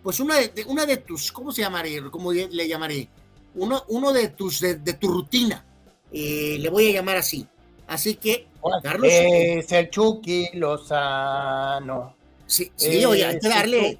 pues 0.03 0.21
una 0.21 0.39
de, 0.39 0.65
una 0.67 0.87
de 0.87 0.97
tus, 0.97 1.31
¿cómo 1.31 1.53
se 1.53 1.61
llamaré? 1.61 2.03
¿Cómo 2.11 2.33
le 2.33 2.69
llamaré? 2.69 3.09
uno, 3.55 3.85
uno 3.89 4.13
de 4.13 4.29
tus 4.29 4.61
de, 4.61 4.77
tu 4.95 5.09
rutina. 5.09 5.65
Eh, 6.13 6.57
le 6.61 6.69
voy 6.69 6.91
a 6.91 6.93
llamar 6.93 7.17
así. 7.17 7.47
Así 7.87 8.15
que, 8.17 8.47
Carlos. 8.83 9.09
Es 9.11 9.73
el 9.73 9.91
Chucky 9.91 10.51
Lozano. 10.55 12.15
Sí, 12.53 12.71
sí, 12.77 13.03
oye, 13.07 13.25
hay 13.25 13.39
que 13.39 13.49
darle. 13.49 13.99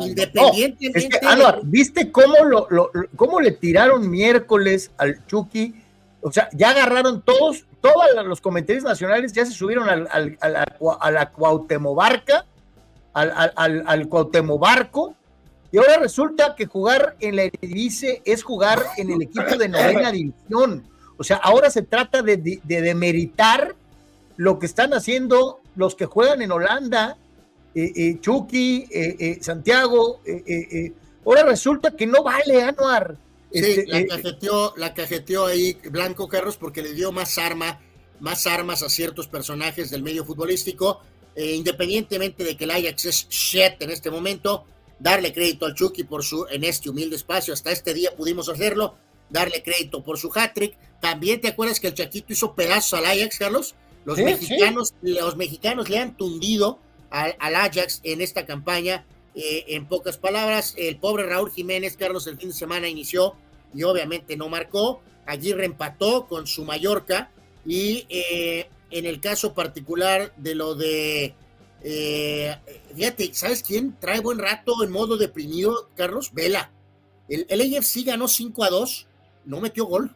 Independientemente. 0.00 1.20
¿viste 1.64 2.10
cómo, 2.10 2.42
lo, 2.42 2.90
cómo 3.16 3.38
le 3.38 3.50
tiraron 3.52 4.10
miércoles 4.10 4.92
al 4.96 5.26
Chucky? 5.26 5.74
O 6.22 6.32
sea, 6.32 6.48
ya 6.54 6.70
agarraron 6.70 7.20
todos, 7.20 7.66
todos 7.82 8.06
los 8.24 8.40
comentarios 8.40 8.82
nacionales 8.82 9.34
ya 9.34 9.44
se 9.44 9.52
subieron 9.52 9.90
al, 9.90 10.08
al, 10.10 10.38
a, 10.40 10.48
la, 10.48 10.78
a 11.00 11.10
la 11.10 11.30
Cuauhtemobarca, 11.32 12.46
al, 13.12 13.52
al, 13.56 13.84
al 13.86 14.08
Cuauhtemobarco, 14.08 15.14
y 15.70 15.76
ahora 15.76 15.98
resulta 15.98 16.54
que 16.56 16.64
jugar 16.64 17.14
en 17.20 17.36
la 17.36 17.42
Eredivisie 17.42 18.22
es 18.24 18.42
jugar 18.42 18.82
en 18.96 19.10
el 19.10 19.20
equipo 19.20 19.58
de 19.58 19.68
novena 19.68 20.10
división. 20.12 20.82
O 21.18 21.24
sea, 21.24 21.36
ahora 21.36 21.68
se 21.68 21.82
trata 21.82 22.22
de, 22.22 22.38
de, 22.38 22.58
de 22.64 22.80
demeritar 22.80 23.74
lo 24.38 24.58
que 24.58 24.64
están 24.64 24.94
haciendo 24.94 25.61
los 25.74 25.94
que 25.94 26.06
juegan 26.06 26.42
en 26.42 26.52
Holanda, 26.52 27.16
eh, 27.74 27.92
eh, 27.94 28.18
Chucky, 28.20 28.86
eh, 28.90 29.38
Santiago, 29.40 30.20
ahora 31.24 31.44
resulta 31.44 31.96
que 31.96 32.06
no 32.06 32.22
vale 32.22 32.62
Anuar. 32.62 33.16
Sí, 33.50 33.60
este, 33.60 33.86
la, 33.86 34.06
cajeteó, 34.06 34.74
la 34.76 34.94
cajeteó 34.94 35.46
ahí 35.46 35.78
Blanco 35.90 36.26
Carros 36.28 36.56
porque 36.56 36.82
le 36.82 36.94
dio 36.94 37.12
más 37.12 37.36
arma, 37.38 37.80
más 38.20 38.46
armas 38.46 38.82
a 38.82 38.88
ciertos 38.88 39.26
personajes 39.28 39.90
del 39.90 40.02
medio 40.02 40.24
futbolístico, 40.24 41.00
independientemente 41.36 42.44
de 42.44 42.56
que 42.56 42.64
el 42.64 42.70
Ajax 42.70 43.04
es 43.04 43.28
shit 43.28 43.80
en 43.80 43.90
este 43.90 44.10
momento, 44.10 44.64
darle 44.98 45.32
crédito 45.32 45.66
al 45.66 45.74
Chucky 45.74 46.04
por 46.04 46.22
su, 46.22 46.46
en 46.50 46.64
este 46.64 46.88
humilde 46.88 47.16
espacio, 47.16 47.52
hasta 47.52 47.72
este 47.72 47.92
día 47.92 48.14
pudimos 48.16 48.48
hacerlo, 48.48 48.94
darle 49.28 49.62
crédito 49.62 50.02
por 50.02 50.18
su 50.18 50.30
hat-trick. 50.32 50.76
También 51.00 51.40
te 51.40 51.48
acuerdas 51.48 51.80
que 51.80 51.88
el 51.88 51.94
Chaquito 51.94 52.32
hizo 52.32 52.54
pedazos 52.54 52.98
al 52.98 53.06
Ajax, 53.06 53.38
Carlos, 53.38 53.74
los, 54.04 54.18
mexicanos, 54.18 54.94
los 55.02 55.36
mexicanos 55.36 55.88
le 55.88 55.98
han 55.98 56.16
tundido 56.16 56.78
al, 57.10 57.36
Ajax 57.54 58.00
en 58.02 58.20
esta 58.20 58.46
campaña. 58.46 59.04
Eh, 59.34 59.64
en 59.68 59.86
pocas 59.86 60.18
palabras, 60.18 60.74
el 60.76 60.96
pobre 60.96 61.26
Raúl 61.26 61.50
Jiménez, 61.50 61.96
Carlos, 61.96 62.26
el 62.26 62.36
fin 62.36 62.50
de 62.50 62.54
semana 62.54 62.88
inició 62.88 63.34
y 63.74 63.82
obviamente 63.82 64.36
no 64.36 64.48
marcó. 64.48 65.00
Allí 65.26 65.52
reempató 65.52 66.26
con 66.26 66.46
su 66.46 66.64
Mallorca. 66.64 67.30
Y 67.64 68.06
eh, 68.08 68.68
en 68.90 69.06
el 69.06 69.20
caso 69.20 69.54
particular 69.54 70.32
de 70.36 70.54
lo 70.54 70.74
de. 70.74 71.34
Eh, 71.84 72.56
fíjate, 72.94 73.34
¿sabes 73.34 73.62
quién 73.62 73.96
trae 73.98 74.20
buen 74.20 74.38
rato 74.38 74.82
en 74.84 74.90
modo 74.90 75.16
deprimido, 75.16 75.88
Carlos? 75.96 76.32
Vela. 76.32 76.70
El, 77.28 77.46
el 77.48 77.76
AFC 77.76 78.04
ganó 78.04 78.28
5 78.28 78.64
a 78.64 78.70
2, 78.70 79.06
no 79.46 79.60
metió 79.60 79.86
gol. 79.86 80.14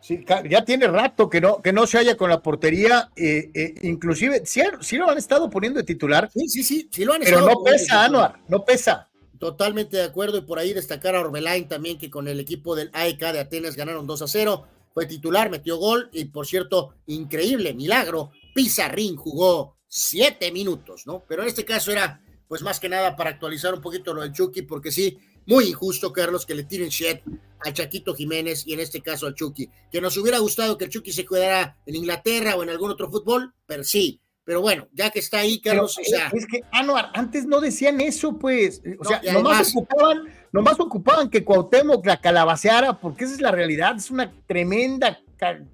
Sí, 0.00 0.24
ya 0.48 0.64
tiene 0.64 0.86
rato 0.86 1.28
que 1.28 1.40
no, 1.40 1.60
que 1.60 1.72
no 1.72 1.86
se 1.86 1.98
haya 1.98 2.16
con 2.16 2.30
la 2.30 2.40
portería, 2.40 3.10
eh, 3.16 3.50
eh, 3.54 3.74
inclusive, 3.82 4.42
sí, 4.44 4.62
lo 4.96 5.10
han 5.10 5.18
estado 5.18 5.50
poniendo 5.50 5.80
de 5.80 5.84
titular. 5.84 6.30
Sí, 6.32 6.48
sí, 6.48 6.62
sí, 6.62 6.88
sí 6.92 7.04
lo 7.04 7.14
han 7.14 7.22
Pero 7.22 7.40
no 7.40 7.62
pesa, 7.64 8.04
Anuar, 8.04 8.38
no 8.48 8.64
pesa. 8.64 9.08
Totalmente 9.38 9.96
de 9.96 10.04
acuerdo, 10.04 10.38
y 10.38 10.42
por 10.42 10.58
ahí 10.58 10.72
destacar 10.72 11.16
a 11.16 11.20
Orbelain 11.20 11.66
también, 11.66 11.98
que 11.98 12.08
con 12.08 12.28
el 12.28 12.38
equipo 12.38 12.76
del 12.76 12.90
AEK 12.92 13.32
de 13.32 13.40
Atenas 13.40 13.76
ganaron 13.76 14.06
2 14.06 14.22
a 14.22 14.28
0, 14.28 14.66
fue 14.94 15.06
titular, 15.06 15.50
metió 15.50 15.76
gol, 15.76 16.08
y 16.12 16.26
por 16.26 16.46
cierto, 16.46 16.94
increíble, 17.06 17.74
milagro, 17.74 18.30
Pizarrín 18.54 19.16
jugó 19.16 19.76
siete 19.88 20.50
minutos, 20.52 21.06
¿no? 21.06 21.24
Pero 21.28 21.42
en 21.42 21.48
este 21.48 21.64
caso 21.64 21.92
era, 21.92 22.22
pues 22.48 22.62
más 22.62 22.80
que 22.80 22.88
nada 22.88 23.16
para 23.16 23.30
actualizar 23.30 23.74
un 23.74 23.80
poquito 23.80 24.14
lo 24.14 24.22
del 24.22 24.32
Chucky, 24.32 24.62
porque 24.62 24.90
sí, 24.90 25.18
muy 25.46 25.68
injusto, 25.68 26.12
Carlos, 26.12 26.44
que 26.44 26.54
le 26.54 26.64
tiren 26.64 26.88
shit 26.88 27.20
a 27.64 27.72
Chaquito 27.72 28.14
Jiménez 28.14 28.66
y 28.66 28.74
en 28.74 28.80
este 28.80 29.00
caso 29.00 29.26
al 29.26 29.34
Chucky. 29.34 29.70
Que 29.90 30.00
nos 30.00 30.16
hubiera 30.16 30.38
gustado 30.38 30.76
que 30.76 30.84
el 30.84 30.90
Chucky 30.90 31.12
se 31.12 31.24
quedara 31.24 31.76
en 31.86 31.94
Inglaterra 31.94 32.56
o 32.56 32.62
en 32.62 32.70
algún 32.70 32.90
otro 32.90 33.10
fútbol, 33.10 33.54
pero 33.66 33.84
sí. 33.84 34.20
Pero 34.44 34.60
bueno, 34.60 34.86
ya 34.92 35.10
que 35.10 35.18
está 35.18 35.38
ahí, 35.38 35.60
Carlos, 35.60 35.98
o 35.98 36.04
sea. 36.04 36.30
Es 36.32 36.46
que, 36.46 36.62
Anuar, 36.70 37.10
antes 37.14 37.46
no 37.46 37.60
decían 37.60 38.00
eso, 38.00 38.36
pues. 38.38 38.80
O 38.98 39.04
sea, 39.04 39.20
nomás, 39.32 39.74
ocupaban, 39.74 40.24
nomás 40.52 40.78
ocupaban 40.78 41.30
que 41.30 41.44
Cuauhtémoc 41.44 42.06
la 42.06 42.20
calabaceara, 42.20 42.98
porque 42.98 43.24
esa 43.24 43.34
es 43.34 43.40
la 43.40 43.50
realidad, 43.50 43.96
es 43.96 44.10
una 44.10 44.32
tremenda 44.46 45.18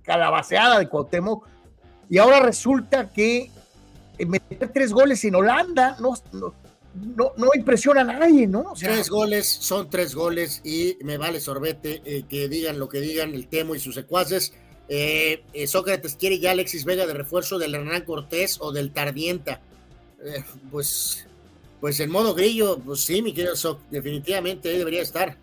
calabaceada 0.03 0.79
de 0.79 0.89
Cuauhtémoc. 0.89 1.47
Y 2.09 2.19
ahora 2.19 2.41
resulta 2.41 3.11
que 3.11 3.51
meter 4.27 4.71
tres 4.73 4.93
goles 4.93 5.23
en 5.25 5.35
Holanda 5.35 5.97
no, 6.01 6.15
no 6.33 6.55
no, 6.95 7.33
no 7.37 7.49
impresiona 7.55 8.03
a 8.03 8.05
nadie, 8.05 8.47
¿no? 8.47 8.75
tres 8.79 9.09
goles 9.09 9.47
son 9.47 9.89
tres 9.89 10.15
goles 10.15 10.61
y 10.65 10.99
me 11.03 11.17
vale 11.17 11.41
sorbete 11.41 12.03
eh, 12.05 12.25
que 12.29 12.49
digan 12.49 12.79
lo 12.79 12.89
que 12.89 13.01
digan 13.01 13.35
el 13.35 13.49
Temo 13.49 13.75
y 13.75 13.81
sus 13.81 13.95
secuaces. 13.95 14.53
Eh, 14.89 15.43
eh, 15.55 15.67
Sócrates 15.67 16.17
quiere 16.17 16.39
ya 16.39 16.51
Alexis 16.51 16.85
Vega 16.85 17.07
de 17.07 17.15
refuerzo 17.15 17.59
del 17.59 17.75
Hernán 17.75 18.05
Cortés 18.05 18.59
o 18.61 18.73
del 18.73 18.93
Tardienta. 18.93 19.61
pues, 20.71 21.27
pues 21.81 21.99
en 22.01 22.11
modo 22.11 22.35
grillo, 22.35 22.79
pues 22.79 23.01
sí, 23.01 23.23
mi 23.23 23.33
querido 23.33 23.57
Soc, 23.57 23.81
definitivamente 23.91 24.69
ahí 24.69 24.79
debería 24.79 25.03
estar. 25.03 25.37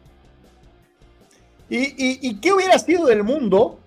¿Y, 1.69 2.27
y 2.27 2.39
qué 2.39 2.51
hubiera 2.51 2.79
sido 2.79 3.05
del 3.05 3.23
mundo 3.23 3.79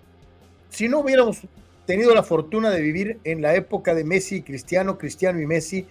si 0.71 0.89
no 0.89 1.01
hubiéramos 1.01 1.39
tenido 1.87 2.15
la 2.15 2.23
fortuna 2.23 2.71
de 2.71 2.81
vivir 2.81 3.19
en 3.25 3.43
la 3.43 3.55
época 3.55 3.95
de 3.95 4.05
Messi 4.05 4.37
y 4.37 4.43
Cristiano, 4.43 4.99
Cristiano 4.99 5.41
y 5.41 5.47
Messi? 5.47 5.87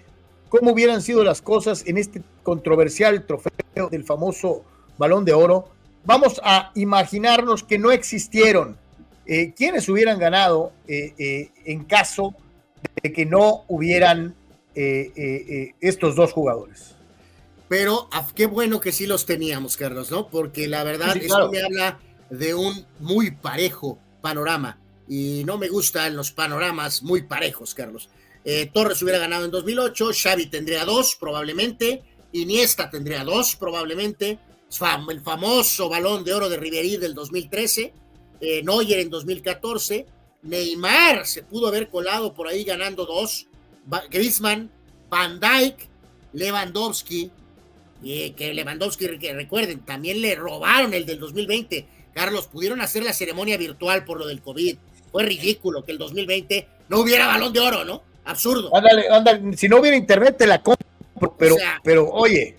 Cómo 0.51 0.73
hubieran 0.73 1.01
sido 1.01 1.23
las 1.23 1.41
cosas 1.41 1.83
en 1.87 1.97
este 1.97 2.21
controversial 2.43 3.25
trofeo 3.25 3.89
del 3.89 4.03
famoso 4.03 4.65
balón 4.97 5.23
de 5.23 5.31
oro. 5.31 5.69
Vamos 6.03 6.41
a 6.43 6.71
imaginarnos 6.75 7.63
que 7.63 7.79
no 7.79 7.89
existieron. 7.89 8.77
Eh, 9.25 9.53
¿Quiénes 9.55 9.87
hubieran 9.87 10.19
ganado 10.19 10.73
eh, 10.89 11.13
eh, 11.17 11.51
en 11.63 11.85
caso 11.85 12.35
de 13.01 13.13
que 13.13 13.25
no 13.25 13.63
hubieran 13.69 14.35
estos 14.73 16.15
dos 16.15 16.33
jugadores? 16.33 16.95
Pero 17.69 18.09
ah, 18.11 18.27
qué 18.35 18.45
bueno 18.45 18.81
que 18.81 18.91
sí 18.91 19.07
los 19.07 19.25
teníamos, 19.25 19.77
Carlos, 19.77 20.11
¿no? 20.11 20.27
Porque 20.27 20.67
la 20.67 20.83
verdad, 20.83 21.15
esto 21.15 21.49
me 21.49 21.61
habla 21.61 21.99
de 22.29 22.53
un 22.53 22.85
muy 22.99 23.31
parejo 23.31 23.97
panorama. 24.19 24.77
Y 25.07 25.43
no 25.45 25.57
me 25.57 25.69
gustan 25.69 26.15
los 26.15 26.31
panoramas 26.31 27.03
muy 27.03 27.21
parejos, 27.21 27.73
Carlos. 27.73 28.09
Eh, 28.43 28.69
Torres 28.73 29.01
hubiera 29.01 29.19
ganado 29.19 29.45
en 29.45 29.51
2008, 29.51 30.11
Xavi 30.13 30.47
tendría 30.47 30.85
dos 30.85 31.15
probablemente, 31.19 32.03
Iniesta 32.33 32.89
tendría 32.89 33.23
dos 33.23 33.55
probablemente, 33.55 34.39
el 35.09 35.21
famoso 35.21 35.89
balón 35.89 36.23
de 36.23 36.33
oro 36.33 36.49
de 36.49 36.57
Riverí 36.57 36.97
del 36.97 37.13
2013, 37.13 37.93
eh, 38.39 38.63
Neuer 38.63 38.99
en 38.99 39.09
2014, 39.09 40.05
Neymar 40.43 41.27
se 41.27 41.43
pudo 41.43 41.67
haber 41.67 41.89
colado 41.89 42.33
por 42.33 42.47
ahí 42.47 42.63
ganando 42.63 43.05
dos, 43.05 43.47
Griezmann, 44.09 44.71
Van 45.09 45.39
Dijk, 45.39 45.87
Lewandowski, 46.33 47.31
eh, 48.03 48.33
que 48.33 48.53
Lewandowski, 48.53 49.19
que 49.19 49.33
recuerden, 49.33 49.81
también 49.85 50.21
le 50.21 50.35
robaron 50.35 50.93
el 50.93 51.05
del 51.05 51.19
2020. 51.19 51.87
Carlos, 52.13 52.47
pudieron 52.47 52.81
hacer 52.81 53.03
la 53.03 53.13
ceremonia 53.13 53.57
virtual 53.57 54.03
por 54.05 54.19
lo 54.19 54.27
del 54.27 54.41
COVID. 54.41 54.77
Fue 55.11 55.23
ridículo 55.23 55.83
que 55.83 55.91
el 55.91 55.97
2020 55.97 56.67
no 56.89 56.99
hubiera 56.99 57.27
balón 57.27 57.53
de 57.53 57.59
oro, 57.59 57.85
¿no? 57.85 58.03
Absurdo. 58.25 58.75
Ándale, 58.75 59.09
ándale. 59.09 59.57
Si 59.57 59.67
no 59.67 59.79
hubiera 59.79 59.97
internet, 59.97 60.37
te 60.37 60.47
la 60.47 60.61
compro. 60.61 60.87
Pero, 61.37 61.55
pero 61.83 62.09
oye. 62.09 62.55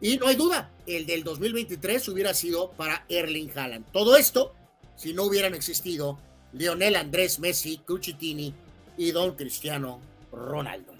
Y 0.00 0.16
no 0.16 0.28
hay 0.28 0.36
duda, 0.36 0.70
el 0.86 1.06
del 1.06 1.24
2023 1.24 2.08
hubiera 2.08 2.32
sido 2.34 2.70
para 2.72 3.04
Erling 3.08 3.50
Haaland. 3.54 3.84
Todo 3.92 4.16
esto, 4.16 4.54
si 4.96 5.12
no 5.12 5.24
hubieran 5.24 5.54
existido 5.54 6.18
Lionel 6.52 6.96
Andrés 6.96 7.38
Messi, 7.38 7.78
Cucitini 7.78 8.54
y 8.96 9.10
Don 9.12 9.34
Cristiano 9.34 10.00
Ronaldo. 10.32 10.92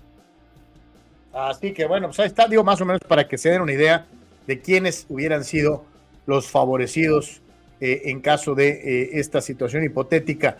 Así 1.32 1.72
que 1.72 1.86
bueno, 1.86 2.08
pues 2.08 2.20
ahí 2.20 2.26
está, 2.26 2.48
digo, 2.48 2.64
más 2.64 2.80
o 2.80 2.84
menos 2.84 3.00
para 3.06 3.26
que 3.28 3.38
se 3.38 3.50
den 3.50 3.62
una 3.62 3.72
idea 3.72 4.06
de 4.46 4.60
quiénes 4.60 5.06
hubieran 5.08 5.44
sido 5.44 5.84
los 6.26 6.48
favorecidos 6.48 7.40
eh, 7.80 8.02
en 8.06 8.20
caso 8.20 8.54
de 8.54 8.68
eh, 8.68 9.10
esta 9.14 9.40
situación 9.40 9.84
hipotética. 9.84 10.58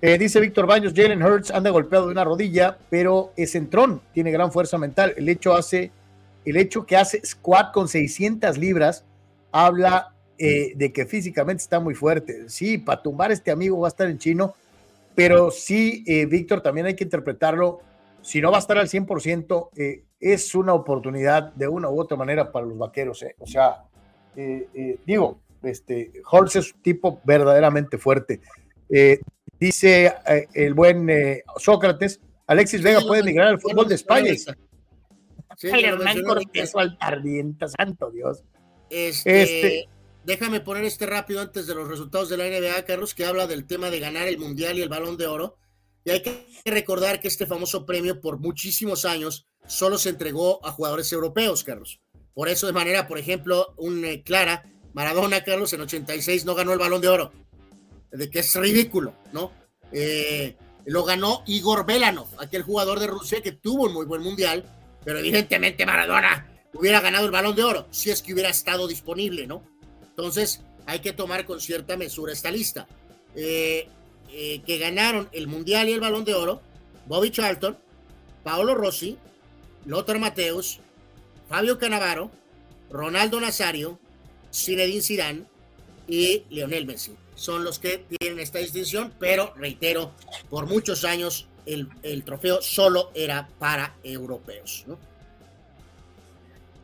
Eh, 0.00 0.16
dice 0.16 0.38
Víctor 0.38 0.66
Baños, 0.66 0.92
Jalen 0.94 1.22
Hurts 1.22 1.50
anda 1.50 1.70
golpeado 1.70 2.06
de 2.06 2.12
una 2.12 2.22
rodilla, 2.22 2.78
pero 2.88 3.32
es 3.36 3.56
entrón, 3.56 4.00
tiene 4.12 4.30
gran 4.30 4.52
fuerza 4.52 4.78
mental. 4.78 5.12
El 5.16 5.28
hecho, 5.28 5.54
hace, 5.54 5.90
el 6.44 6.56
hecho 6.56 6.86
que 6.86 6.96
hace 6.96 7.20
squat 7.26 7.72
con 7.72 7.88
600 7.88 8.56
libras 8.58 9.04
habla 9.50 10.14
eh, 10.38 10.72
de 10.76 10.92
que 10.92 11.04
físicamente 11.04 11.62
está 11.62 11.80
muy 11.80 11.96
fuerte. 11.96 12.48
Sí, 12.48 12.78
para 12.78 13.02
tumbar 13.02 13.32
este 13.32 13.50
amigo 13.50 13.80
va 13.80 13.88
a 13.88 13.90
estar 13.90 14.08
en 14.08 14.18
chino, 14.18 14.54
pero 15.16 15.50
sí, 15.50 16.04
eh, 16.06 16.26
Víctor, 16.26 16.60
también 16.60 16.86
hay 16.86 16.94
que 16.94 17.02
interpretarlo. 17.02 17.80
Si 18.22 18.40
no 18.40 18.52
va 18.52 18.58
a 18.58 18.60
estar 18.60 18.78
al 18.78 18.88
100%, 18.88 19.70
es 20.20 20.54
una 20.54 20.74
oportunidad 20.74 21.52
de 21.54 21.66
una 21.66 21.88
u 21.88 22.00
otra 22.00 22.16
manera 22.16 22.52
para 22.52 22.66
los 22.66 22.78
vaqueros. 22.78 23.24
O 23.38 23.46
sea, 23.46 23.84
digo, 25.06 25.40
este, 25.62 26.12
Hurts 26.30 26.56
es 26.56 26.74
un 26.74 26.82
tipo 26.82 27.20
verdaderamente 27.24 27.96
fuerte. 27.98 28.40
Dice 29.60 30.14
eh, 30.26 30.46
el 30.54 30.74
buen 30.74 31.08
eh, 31.10 31.42
Sócrates, 31.56 32.20
Alexis 32.46 32.82
Vega 32.82 33.00
puede 33.00 33.22
migrar 33.22 33.48
al 33.48 33.60
fútbol 33.60 33.88
de 33.88 33.96
España. 33.96 34.34
Sí, 34.34 35.68
el 35.68 35.84
Hernán 35.84 36.22
Cortés 36.22 36.72
al 36.74 36.98
santo 37.76 38.10
Dios. 38.10 38.44
Este, 38.90 39.42
este 39.42 39.88
déjame 40.24 40.60
poner 40.60 40.84
este 40.84 41.06
rápido 41.06 41.40
antes 41.40 41.66
de 41.66 41.74
los 41.74 41.88
resultados 41.88 42.28
de 42.28 42.36
la 42.36 42.44
NBA, 42.44 42.84
Carlos, 42.84 43.14
que 43.14 43.24
habla 43.24 43.46
del 43.46 43.66
tema 43.66 43.90
de 43.90 43.98
ganar 43.98 44.28
el 44.28 44.38
Mundial 44.38 44.78
y 44.78 44.82
el 44.82 44.88
Balón 44.88 45.16
de 45.16 45.26
Oro. 45.26 45.56
Y 46.04 46.10
hay 46.10 46.22
que 46.22 46.46
recordar 46.64 47.18
que 47.18 47.28
este 47.28 47.46
famoso 47.46 47.84
premio 47.84 48.20
por 48.20 48.38
muchísimos 48.38 49.04
años 49.04 49.46
solo 49.66 49.98
se 49.98 50.10
entregó 50.10 50.64
a 50.64 50.72
jugadores 50.72 51.12
europeos, 51.12 51.64
Carlos. 51.64 52.00
Por 52.34 52.48
eso, 52.48 52.66
de 52.66 52.72
manera, 52.72 53.08
por 53.08 53.18
ejemplo, 53.18 53.74
un 53.76 54.04
eh, 54.04 54.22
Clara, 54.22 54.64
Maradona, 54.92 55.42
Carlos, 55.44 55.72
en 55.72 55.80
86 55.80 56.44
no 56.44 56.54
ganó 56.54 56.72
el 56.72 56.78
Balón 56.78 57.00
de 57.00 57.08
Oro. 57.08 57.32
De 58.10 58.30
que 58.30 58.40
es 58.40 58.54
ridículo, 58.54 59.14
¿no? 59.32 59.52
Eh, 59.92 60.56
lo 60.86 61.04
ganó 61.04 61.42
Igor 61.46 61.84
Belanov, 61.84 62.28
aquel 62.38 62.62
jugador 62.62 62.98
de 62.98 63.06
Rusia 63.06 63.42
que 63.42 63.52
tuvo 63.52 63.84
un 63.84 63.92
muy 63.92 64.06
buen 64.06 64.22
mundial, 64.22 64.64
pero 65.04 65.18
evidentemente 65.18 65.84
Maradona 65.84 66.46
hubiera 66.72 67.00
ganado 67.00 67.26
el 67.26 67.30
balón 67.30 67.54
de 67.54 67.64
oro 67.64 67.86
si 67.90 68.10
es 68.10 68.22
que 68.22 68.32
hubiera 68.32 68.48
estado 68.48 68.88
disponible, 68.88 69.46
¿no? 69.46 69.62
Entonces 70.08 70.62
hay 70.86 71.00
que 71.00 71.12
tomar 71.12 71.44
con 71.44 71.60
cierta 71.60 71.96
mesura 71.96 72.32
esta 72.32 72.50
lista. 72.50 72.86
Eh, 73.36 73.88
eh, 74.30 74.62
que 74.66 74.78
ganaron 74.78 75.28
el 75.32 75.46
mundial 75.46 75.88
y 75.88 75.92
el 75.92 76.00
balón 76.00 76.24
de 76.24 76.34
oro, 76.34 76.60
Bobby 77.06 77.30
Charlton, 77.30 77.78
Paolo 78.42 78.74
Rossi, 78.74 79.16
Lothar 79.84 80.18
Mateus, 80.18 80.80
Fabio 81.48 81.78
Canavaro, 81.78 82.30
Ronaldo 82.90 83.40
Nazario, 83.40 83.98
Zinedine 84.52 85.02
Zidane 85.02 85.44
y 86.06 86.44
Lionel 86.50 86.86
Messi 86.86 87.14
son 87.38 87.62
los 87.62 87.78
que 87.78 88.04
tienen 88.18 88.40
esta 88.40 88.58
distinción, 88.58 89.12
pero 89.18 89.54
reitero, 89.56 90.10
por 90.50 90.66
muchos 90.66 91.04
años 91.04 91.46
el, 91.66 92.24
trofeo 92.24 92.60
solo 92.60 93.10
era 93.14 93.48
para 93.58 93.94
europeos. 94.02 94.84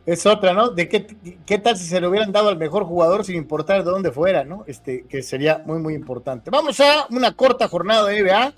Es 0.07 0.27
otra, 0.27 0.53
¿no? 0.53 0.69
De 0.69 0.89
qué, 0.89 1.07
qué 1.45 1.59
tal 1.59 1.77
si 1.77 1.87
se 1.87 2.01
lo 2.01 2.11
hubieran 2.11 2.31
dado 2.31 2.51
al 2.51 2.57
mejor 2.57 2.85
jugador 2.85 3.25
sin 3.25 3.37
importar 3.37 3.83
de 3.85 3.91
dónde 3.91 4.13
fuera, 4.13 4.45
¿no? 4.45 4.65
Este, 4.67 5.05
que 5.09 5.23
sería 5.23 5.63
muy, 5.65 5.79
muy 5.79 5.95
importante. 5.95 6.51
Vamos 6.51 6.79
a 6.79 7.07
una 7.11 7.33
corta 7.33 7.67
jornada 7.67 8.07
de 8.07 8.23
NBA. 8.23 8.55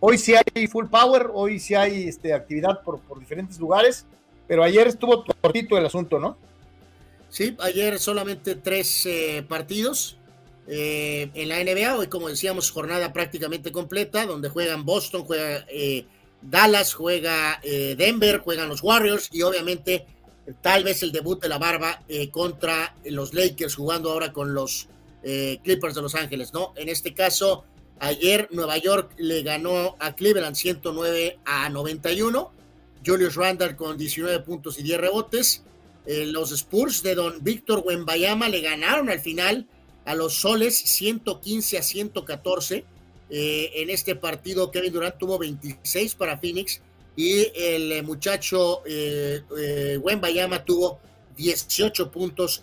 Hoy 0.00 0.18
sí 0.18 0.34
hay 0.34 0.66
full 0.66 0.86
power, 0.86 1.30
hoy 1.32 1.60
sí 1.60 1.74
hay 1.74 2.08
este, 2.08 2.34
actividad 2.34 2.82
por, 2.82 3.00
por 3.00 3.18
diferentes 3.20 3.58
lugares, 3.58 4.06
pero 4.46 4.62
ayer 4.62 4.86
estuvo 4.86 5.24
cortito 5.40 5.78
el 5.78 5.86
asunto, 5.86 6.18
¿no? 6.18 6.36
Sí, 7.30 7.56
ayer 7.60 7.98
solamente 7.98 8.54
tres 8.54 9.06
eh, 9.06 9.44
partidos. 9.48 10.17
Eh, 10.70 11.30
en 11.32 11.48
la 11.48 11.64
NBA. 11.64 11.96
Hoy, 11.96 12.08
como 12.08 12.28
decíamos, 12.28 12.70
jornada 12.70 13.12
prácticamente 13.14 13.72
completa, 13.72 14.26
donde 14.26 14.50
juegan 14.50 14.84
Boston, 14.84 15.24
juega 15.24 15.64
eh, 15.68 16.04
Dallas, 16.42 16.92
juega 16.92 17.58
eh, 17.62 17.94
Denver, 17.96 18.40
juegan 18.40 18.68
los 18.68 18.82
Warriors 18.82 19.30
y 19.32 19.40
obviamente 19.40 20.06
tal 20.60 20.84
vez 20.84 21.02
el 21.02 21.10
debut 21.10 21.40
de 21.40 21.48
la 21.48 21.58
barba 21.58 22.02
contra 22.32 22.94
los 23.04 23.34
Lakers, 23.34 23.74
jugando 23.74 24.10
ahora 24.10 24.32
con 24.32 24.54
los 24.54 24.88
Clippers 25.22 25.94
de 25.94 26.00
Los 26.00 26.14
Ángeles, 26.14 26.54
¿no? 26.54 26.72
En 26.76 26.88
este 26.88 27.12
caso, 27.12 27.64
ayer 27.98 28.48
Nueva 28.50 28.78
York 28.78 29.12
le 29.18 29.42
ganó 29.42 29.96
a 29.98 30.14
Cleveland 30.16 30.56
109 30.56 31.40
a 31.44 31.68
91. 31.68 32.50
Julius 33.04 33.34
Randall 33.34 33.76
con 33.76 33.98
19 33.98 34.40
puntos 34.40 34.78
y 34.78 34.84
10 34.84 35.00
rebotes. 35.00 35.64
los 36.06 36.50
Spurs 36.52 37.02
de 37.02 37.14
Don 37.14 37.44
Víctor 37.44 37.82
Wembayama 37.84 38.48
le 38.48 38.62
ganaron 38.62 39.10
al 39.10 39.20
final 39.20 39.68
a 40.08 40.14
los 40.14 40.40
Soles 40.40 40.78
115 40.78 41.76
a 41.76 41.82
114. 41.82 42.84
Eh, 43.30 43.70
en 43.74 43.90
este 43.90 44.16
partido 44.16 44.70
Kevin 44.70 44.94
Durant 44.94 45.18
tuvo 45.18 45.38
26 45.38 46.14
para 46.14 46.38
Phoenix 46.38 46.80
y 47.14 47.46
el 47.54 47.92
eh, 47.92 48.02
muchacho 48.02 48.80
eh, 48.86 49.42
eh 49.58 49.98
Bayama 50.18 50.64
tuvo 50.64 50.98
18 51.36 52.10
puntos 52.10 52.62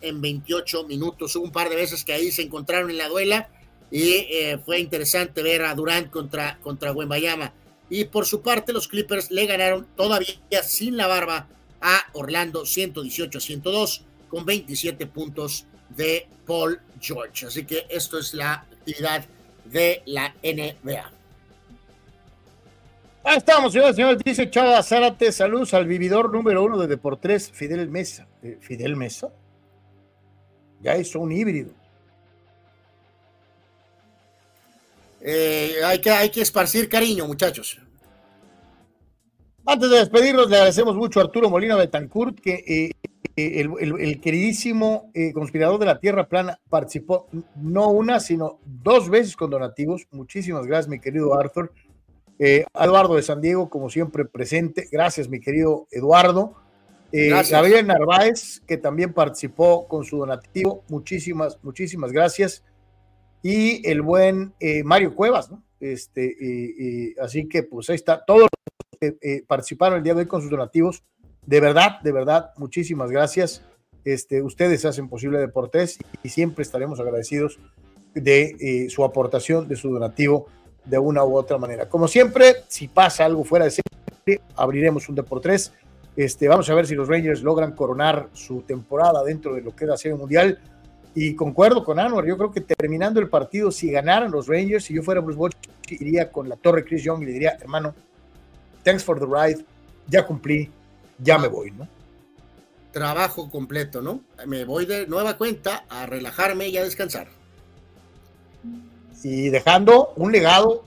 en 0.00 0.20
28 0.20 0.84
minutos. 0.84 1.34
Hubo 1.34 1.44
un 1.44 1.50
par 1.50 1.70
de 1.70 1.74
veces 1.74 2.04
que 2.04 2.12
ahí 2.12 2.30
se 2.30 2.42
encontraron 2.42 2.88
en 2.88 2.98
la 2.98 3.08
duela 3.08 3.48
y 3.90 4.24
fue 4.64 4.78
interesante 4.78 5.42
ver 5.42 5.62
a 5.62 5.74
Durant 5.74 6.08
contra, 6.10 6.60
contra 6.62 6.92
Bayama. 6.92 7.52
Y 7.88 8.04
por 8.04 8.24
su 8.24 8.40
parte, 8.40 8.72
los 8.72 8.86
Clippers 8.86 9.32
le 9.32 9.46
ganaron 9.46 9.88
todavía 9.96 10.62
sin 10.62 10.96
la 10.96 11.08
barba 11.08 11.48
a 11.80 12.00
Orlando 12.12 12.64
118 12.64 13.38
a 13.38 13.40
102 13.40 14.04
con 14.28 14.46
27 14.46 15.08
puntos 15.08 15.66
de 15.96 16.26
Paul 16.46 16.80
George. 17.00 17.46
Así 17.46 17.64
que 17.64 17.86
esto 17.88 18.18
es 18.18 18.34
la 18.34 18.54
actividad 18.54 19.24
de 19.64 20.02
la 20.06 20.34
NBA. 20.42 21.12
Ahí 23.22 23.36
estamos, 23.36 23.72
señores, 23.72 23.96
señores. 23.96 24.22
Dice 24.24 24.50
Chava 24.50 24.82
Zárate, 24.82 25.30
saludos 25.30 25.74
al 25.74 25.86
vividor 25.86 26.32
número 26.32 26.64
uno 26.64 26.78
de 26.78 26.86
Deportes, 26.86 27.50
Fidel 27.50 27.88
Mesa. 27.88 28.26
Eh, 28.42 28.58
¿Fidel 28.60 28.96
Mesa? 28.96 29.28
Ya 30.80 30.96
hizo 30.96 31.20
un 31.20 31.30
híbrido. 31.30 31.72
Eh, 35.20 35.74
hay, 35.84 35.98
que, 35.98 36.10
hay 36.10 36.30
que 36.30 36.40
esparcir 36.40 36.88
cariño, 36.88 37.26
muchachos. 37.26 37.78
Antes 39.66 39.90
de 39.90 39.98
despedirnos, 39.98 40.48
le 40.48 40.56
agradecemos 40.56 40.96
mucho 40.96 41.20
a 41.20 41.24
Arturo 41.24 41.50
Molina 41.50 41.76
Betancourt, 41.76 42.40
que 42.40 42.64
eh, 42.66 42.90
el, 43.60 44.20
queridísimo 44.20 45.10
eh, 45.14 45.32
conspirador 45.32 45.78
de 45.78 45.86
la 45.86 46.00
Tierra 46.00 46.28
Plana 46.28 46.58
participó 46.68 47.28
no 47.56 47.88
una, 47.88 48.20
sino 48.20 48.60
dos 48.64 49.08
veces 49.10 49.36
con 49.36 49.50
donativos. 49.50 50.06
Muchísimas 50.10 50.66
gracias, 50.66 50.88
mi 50.88 51.00
querido 51.00 51.38
Arthur. 51.38 51.72
Eh, 52.38 52.64
Eduardo 52.74 53.16
de 53.16 53.22
San 53.22 53.40
Diego, 53.40 53.68
como 53.68 53.90
siempre, 53.90 54.24
presente. 54.24 54.88
Gracias, 54.90 55.28
mi 55.28 55.40
querido 55.40 55.86
Eduardo. 55.90 56.54
Eh, 57.12 57.30
Gabriel 57.50 57.86
Narváez, 57.86 58.60
que 58.66 58.76
también 58.76 59.12
participó 59.12 59.86
con 59.86 60.04
su 60.04 60.18
donativo. 60.18 60.84
Muchísimas, 60.88 61.58
muchísimas 61.62 62.12
gracias. 62.12 62.64
Y 63.42 63.86
el 63.88 64.02
buen 64.02 64.54
Mario 64.84 65.14
Cuevas, 65.14 65.50
¿no? 65.50 65.62
Este, 65.80 67.14
así 67.20 67.48
que, 67.48 67.62
pues 67.62 67.90
ahí 67.90 67.96
está. 67.96 68.24
Todos 68.24 68.42
los 68.42 69.00
que 69.00 69.44
participaron 69.46 69.98
el 69.98 70.04
día 70.04 70.14
de 70.14 70.20
hoy 70.20 70.26
con 70.26 70.40
sus 70.40 70.50
donativos 70.50 71.02
de 71.46 71.60
verdad, 71.60 72.00
de 72.02 72.12
verdad, 72.12 72.50
muchísimas 72.56 73.10
gracias. 73.10 73.62
Este, 74.04 74.42
ustedes 74.42 74.84
hacen 74.84 75.08
posible 75.08 75.38
Deportes 75.38 75.98
y 76.22 76.28
siempre 76.30 76.62
estaremos 76.62 77.00
agradecidos 77.00 77.58
de 78.14 78.56
eh, 78.60 78.90
su 78.90 79.04
aportación, 79.04 79.68
de 79.68 79.76
su 79.76 79.90
donativo 79.90 80.46
de 80.84 80.98
una 80.98 81.24
u 81.24 81.36
otra 81.36 81.58
manera. 81.58 81.88
Como 81.88 82.08
siempre, 82.08 82.56
si 82.68 82.88
pasa 82.88 83.24
algo 83.24 83.44
fuera 83.44 83.66
de 83.66 83.70
serie, 83.70 84.40
abriremos 84.56 85.08
un 85.08 85.14
Deportes. 85.14 85.72
Este, 86.16 86.48
vamos 86.48 86.68
a 86.68 86.74
ver 86.74 86.86
si 86.86 86.94
los 86.94 87.08
Rangers 87.08 87.42
logran 87.42 87.72
coronar 87.72 88.28
su 88.32 88.62
temporada 88.62 89.22
dentro 89.22 89.54
de 89.54 89.62
lo 89.62 89.74
que 89.74 89.84
es 89.84 89.90
la 89.90 89.96
Serie 89.96 90.16
Mundial. 90.16 90.58
Y 91.14 91.34
concuerdo 91.34 91.84
con 91.84 91.98
Anwar, 91.98 92.24
yo 92.24 92.36
creo 92.36 92.52
que 92.52 92.60
terminando 92.60 93.20
el 93.20 93.28
partido, 93.28 93.70
si 93.72 93.90
ganaran 93.90 94.30
los 94.30 94.46
Rangers, 94.46 94.84
si 94.84 94.94
yo 94.94 95.02
fuera 95.02 95.20
Bruce 95.20 95.38
Bosch, 95.38 95.54
iría 95.88 96.30
con 96.30 96.48
la 96.48 96.56
torre 96.56 96.84
Chris 96.84 97.02
Young 97.02 97.22
y 97.22 97.26
le 97.26 97.32
diría, 97.32 97.58
hermano, 97.60 97.94
thanks 98.84 99.02
for 99.02 99.18
the 99.18 99.26
ride, 99.26 99.64
ya 100.06 100.24
cumplí, 100.24 100.70
ya 101.22 101.38
me 101.38 101.48
voy, 101.48 101.70
¿no? 101.70 101.88
Trabajo 102.92 103.50
completo, 103.50 104.02
¿no? 104.02 104.22
Me 104.46 104.64
voy 104.64 104.86
de 104.86 105.06
nueva 105.06 105.36
cuenta 105.36 105.84
a 105.88 106.06
relajarme 106.06 106.68
y 106.68 106.76
a 106.76 106.84
descansar. 106.84 107.28
Y 109.22 109.50
dejando 109.50 110.12
un 110.16 110.32
legado 110.32 110.84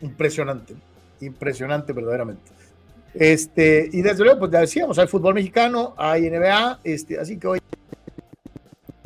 impresionante, 0.00 0.74
impresionante 1.20 1.92
verdaderamente. 1.92 2.50
Este, 3.14 3.88
y 3.92 4.02
desde 4.02 4.24
luego, 4.24 4.40
pues 4.40 4.52
ya 4.52 4.60
decíamos, 4.60 4.98
hay 4.98 5.06
fútbol 5.06 5.34
mexicano, 5.34 5.94
hay 5.96 6.28
NBA, 6.28 6.80
este, 6.84 7.18
así 7.18 7.38
que 7.38 7.46
hoy 7.46 7.60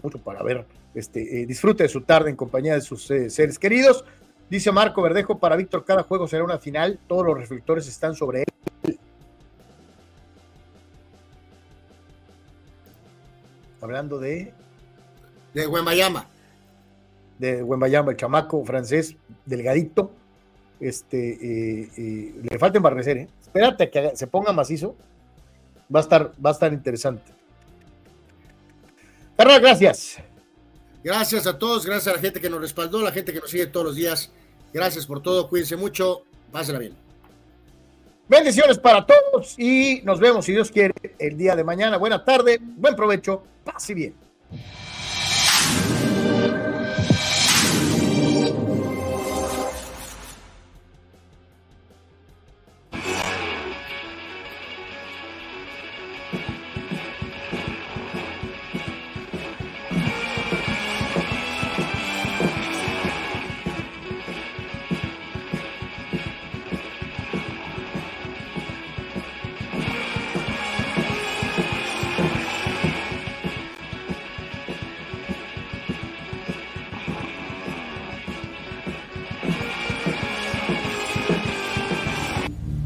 mucho 0.03 0.19
para 0.19 0.43
ver, 0.43 0.65
este, 0.95 1.43
eh, 1.43 1.47
disfrute 1.47 1.83
de 1.83 1.89
su 1.89 2.03
tarde 2.03 2.31
en 2.31 2.37
compañía 2.37 2.75
de 2.75 2.81
sus 2.81 3.11
eh, 3.11 3.29
seres 3.29 3.59
queridos. 3.59 4.05
Dice 4.49 4.71
Marco 4.71 5.03
Verdejo, 5.03 5.39
para 5.39 5.57
Víctor 5.57 5.85
cada 5.85 6.05
juego 6.05 6.29
será 6.29 6.45
una 6.45 6.59
final, 6.59 7.01
todos 7.09 7.27
los 7.27 7.37
reflectores 7.37 7.89
están 7.89 8.15
sobre 8.15 8.41
él. 8.41 8.56
Hablando 13.87 14.19
de. 14.19 14.53
De 15.55 15.67
Wembayama. 15.67 16.27
De 17.39 17.63
Wembayama, 17.63 18.11
el 18.11 18.17
chamaco 18.17 18.65
francés, 18.65 19.17
delgadito. 19.45 20.11
Este, 20.79 21.31
eh, 21.31 21.91
eh, 21.97 22.35
le 22.43 22.59
falta 22.59 22.77
embarrecer, 22.77 23.17
¿eh? 23.17 23.29
Espérate 23.41 23.85
a 23.85 23.91
que 23.91 24.17
se 24.17 24.27
ponga 24.27 24.53
macizo. 24.53 24.95
Va 25.95 26.01
a 26.01 26.03
estar, 26.03 26.33
va 26.45 26.51
a 26.51 26.53
estar 26.53 26.73
interesante. 26.73 27.33
Carlos, 29.37 29.61
gracias. 29.61 30.19
Gracias 31.03 31.47
a 31.47 31.59
todos, 31.59 31.87
gracias 31.87 32.13
a 32.13 32.17
la 32.17 32.23
gente 32.23 32.41
que 32.41 32.51
nos 32.51 32.61
respaldó, 32.61 33.01
la 33.01 33.13
gente 33.13 33.33
que 33.33 33.41
nos 33.41 33.51
sigue 33.51 33.67
todos 33.67 33.87
los 33.87 33.97
días. 33.97 34.33
Gracias 34.73 35.07
por 35.07 35.23
todo, 35.23 35.49
cuídense 35.49 35.77
mucho, 35.77 36.25
pásenla 36.51 36.81
bien. 36.81 37.06
Bendiciones 38.29 38.79
para 38.79 39.07
todos 39.07 39.57
y 39.57 40.01
nos 40.03 40.19
vemos, 40.19 40.45
si 40.45 40.53
Dios 40.53 40.73
quiere, 40.73 40.95
el 41.21 41.37
día 41.37 41.55
de 41.55 41.63
mañana. 41.63 41.97
Buena 41.97 42.25
tarde, 42.25 42.59
buen 42.61 42.97
provecho, 42.97 43.45
pase 43.63 43.95
bien. 43.95 44.15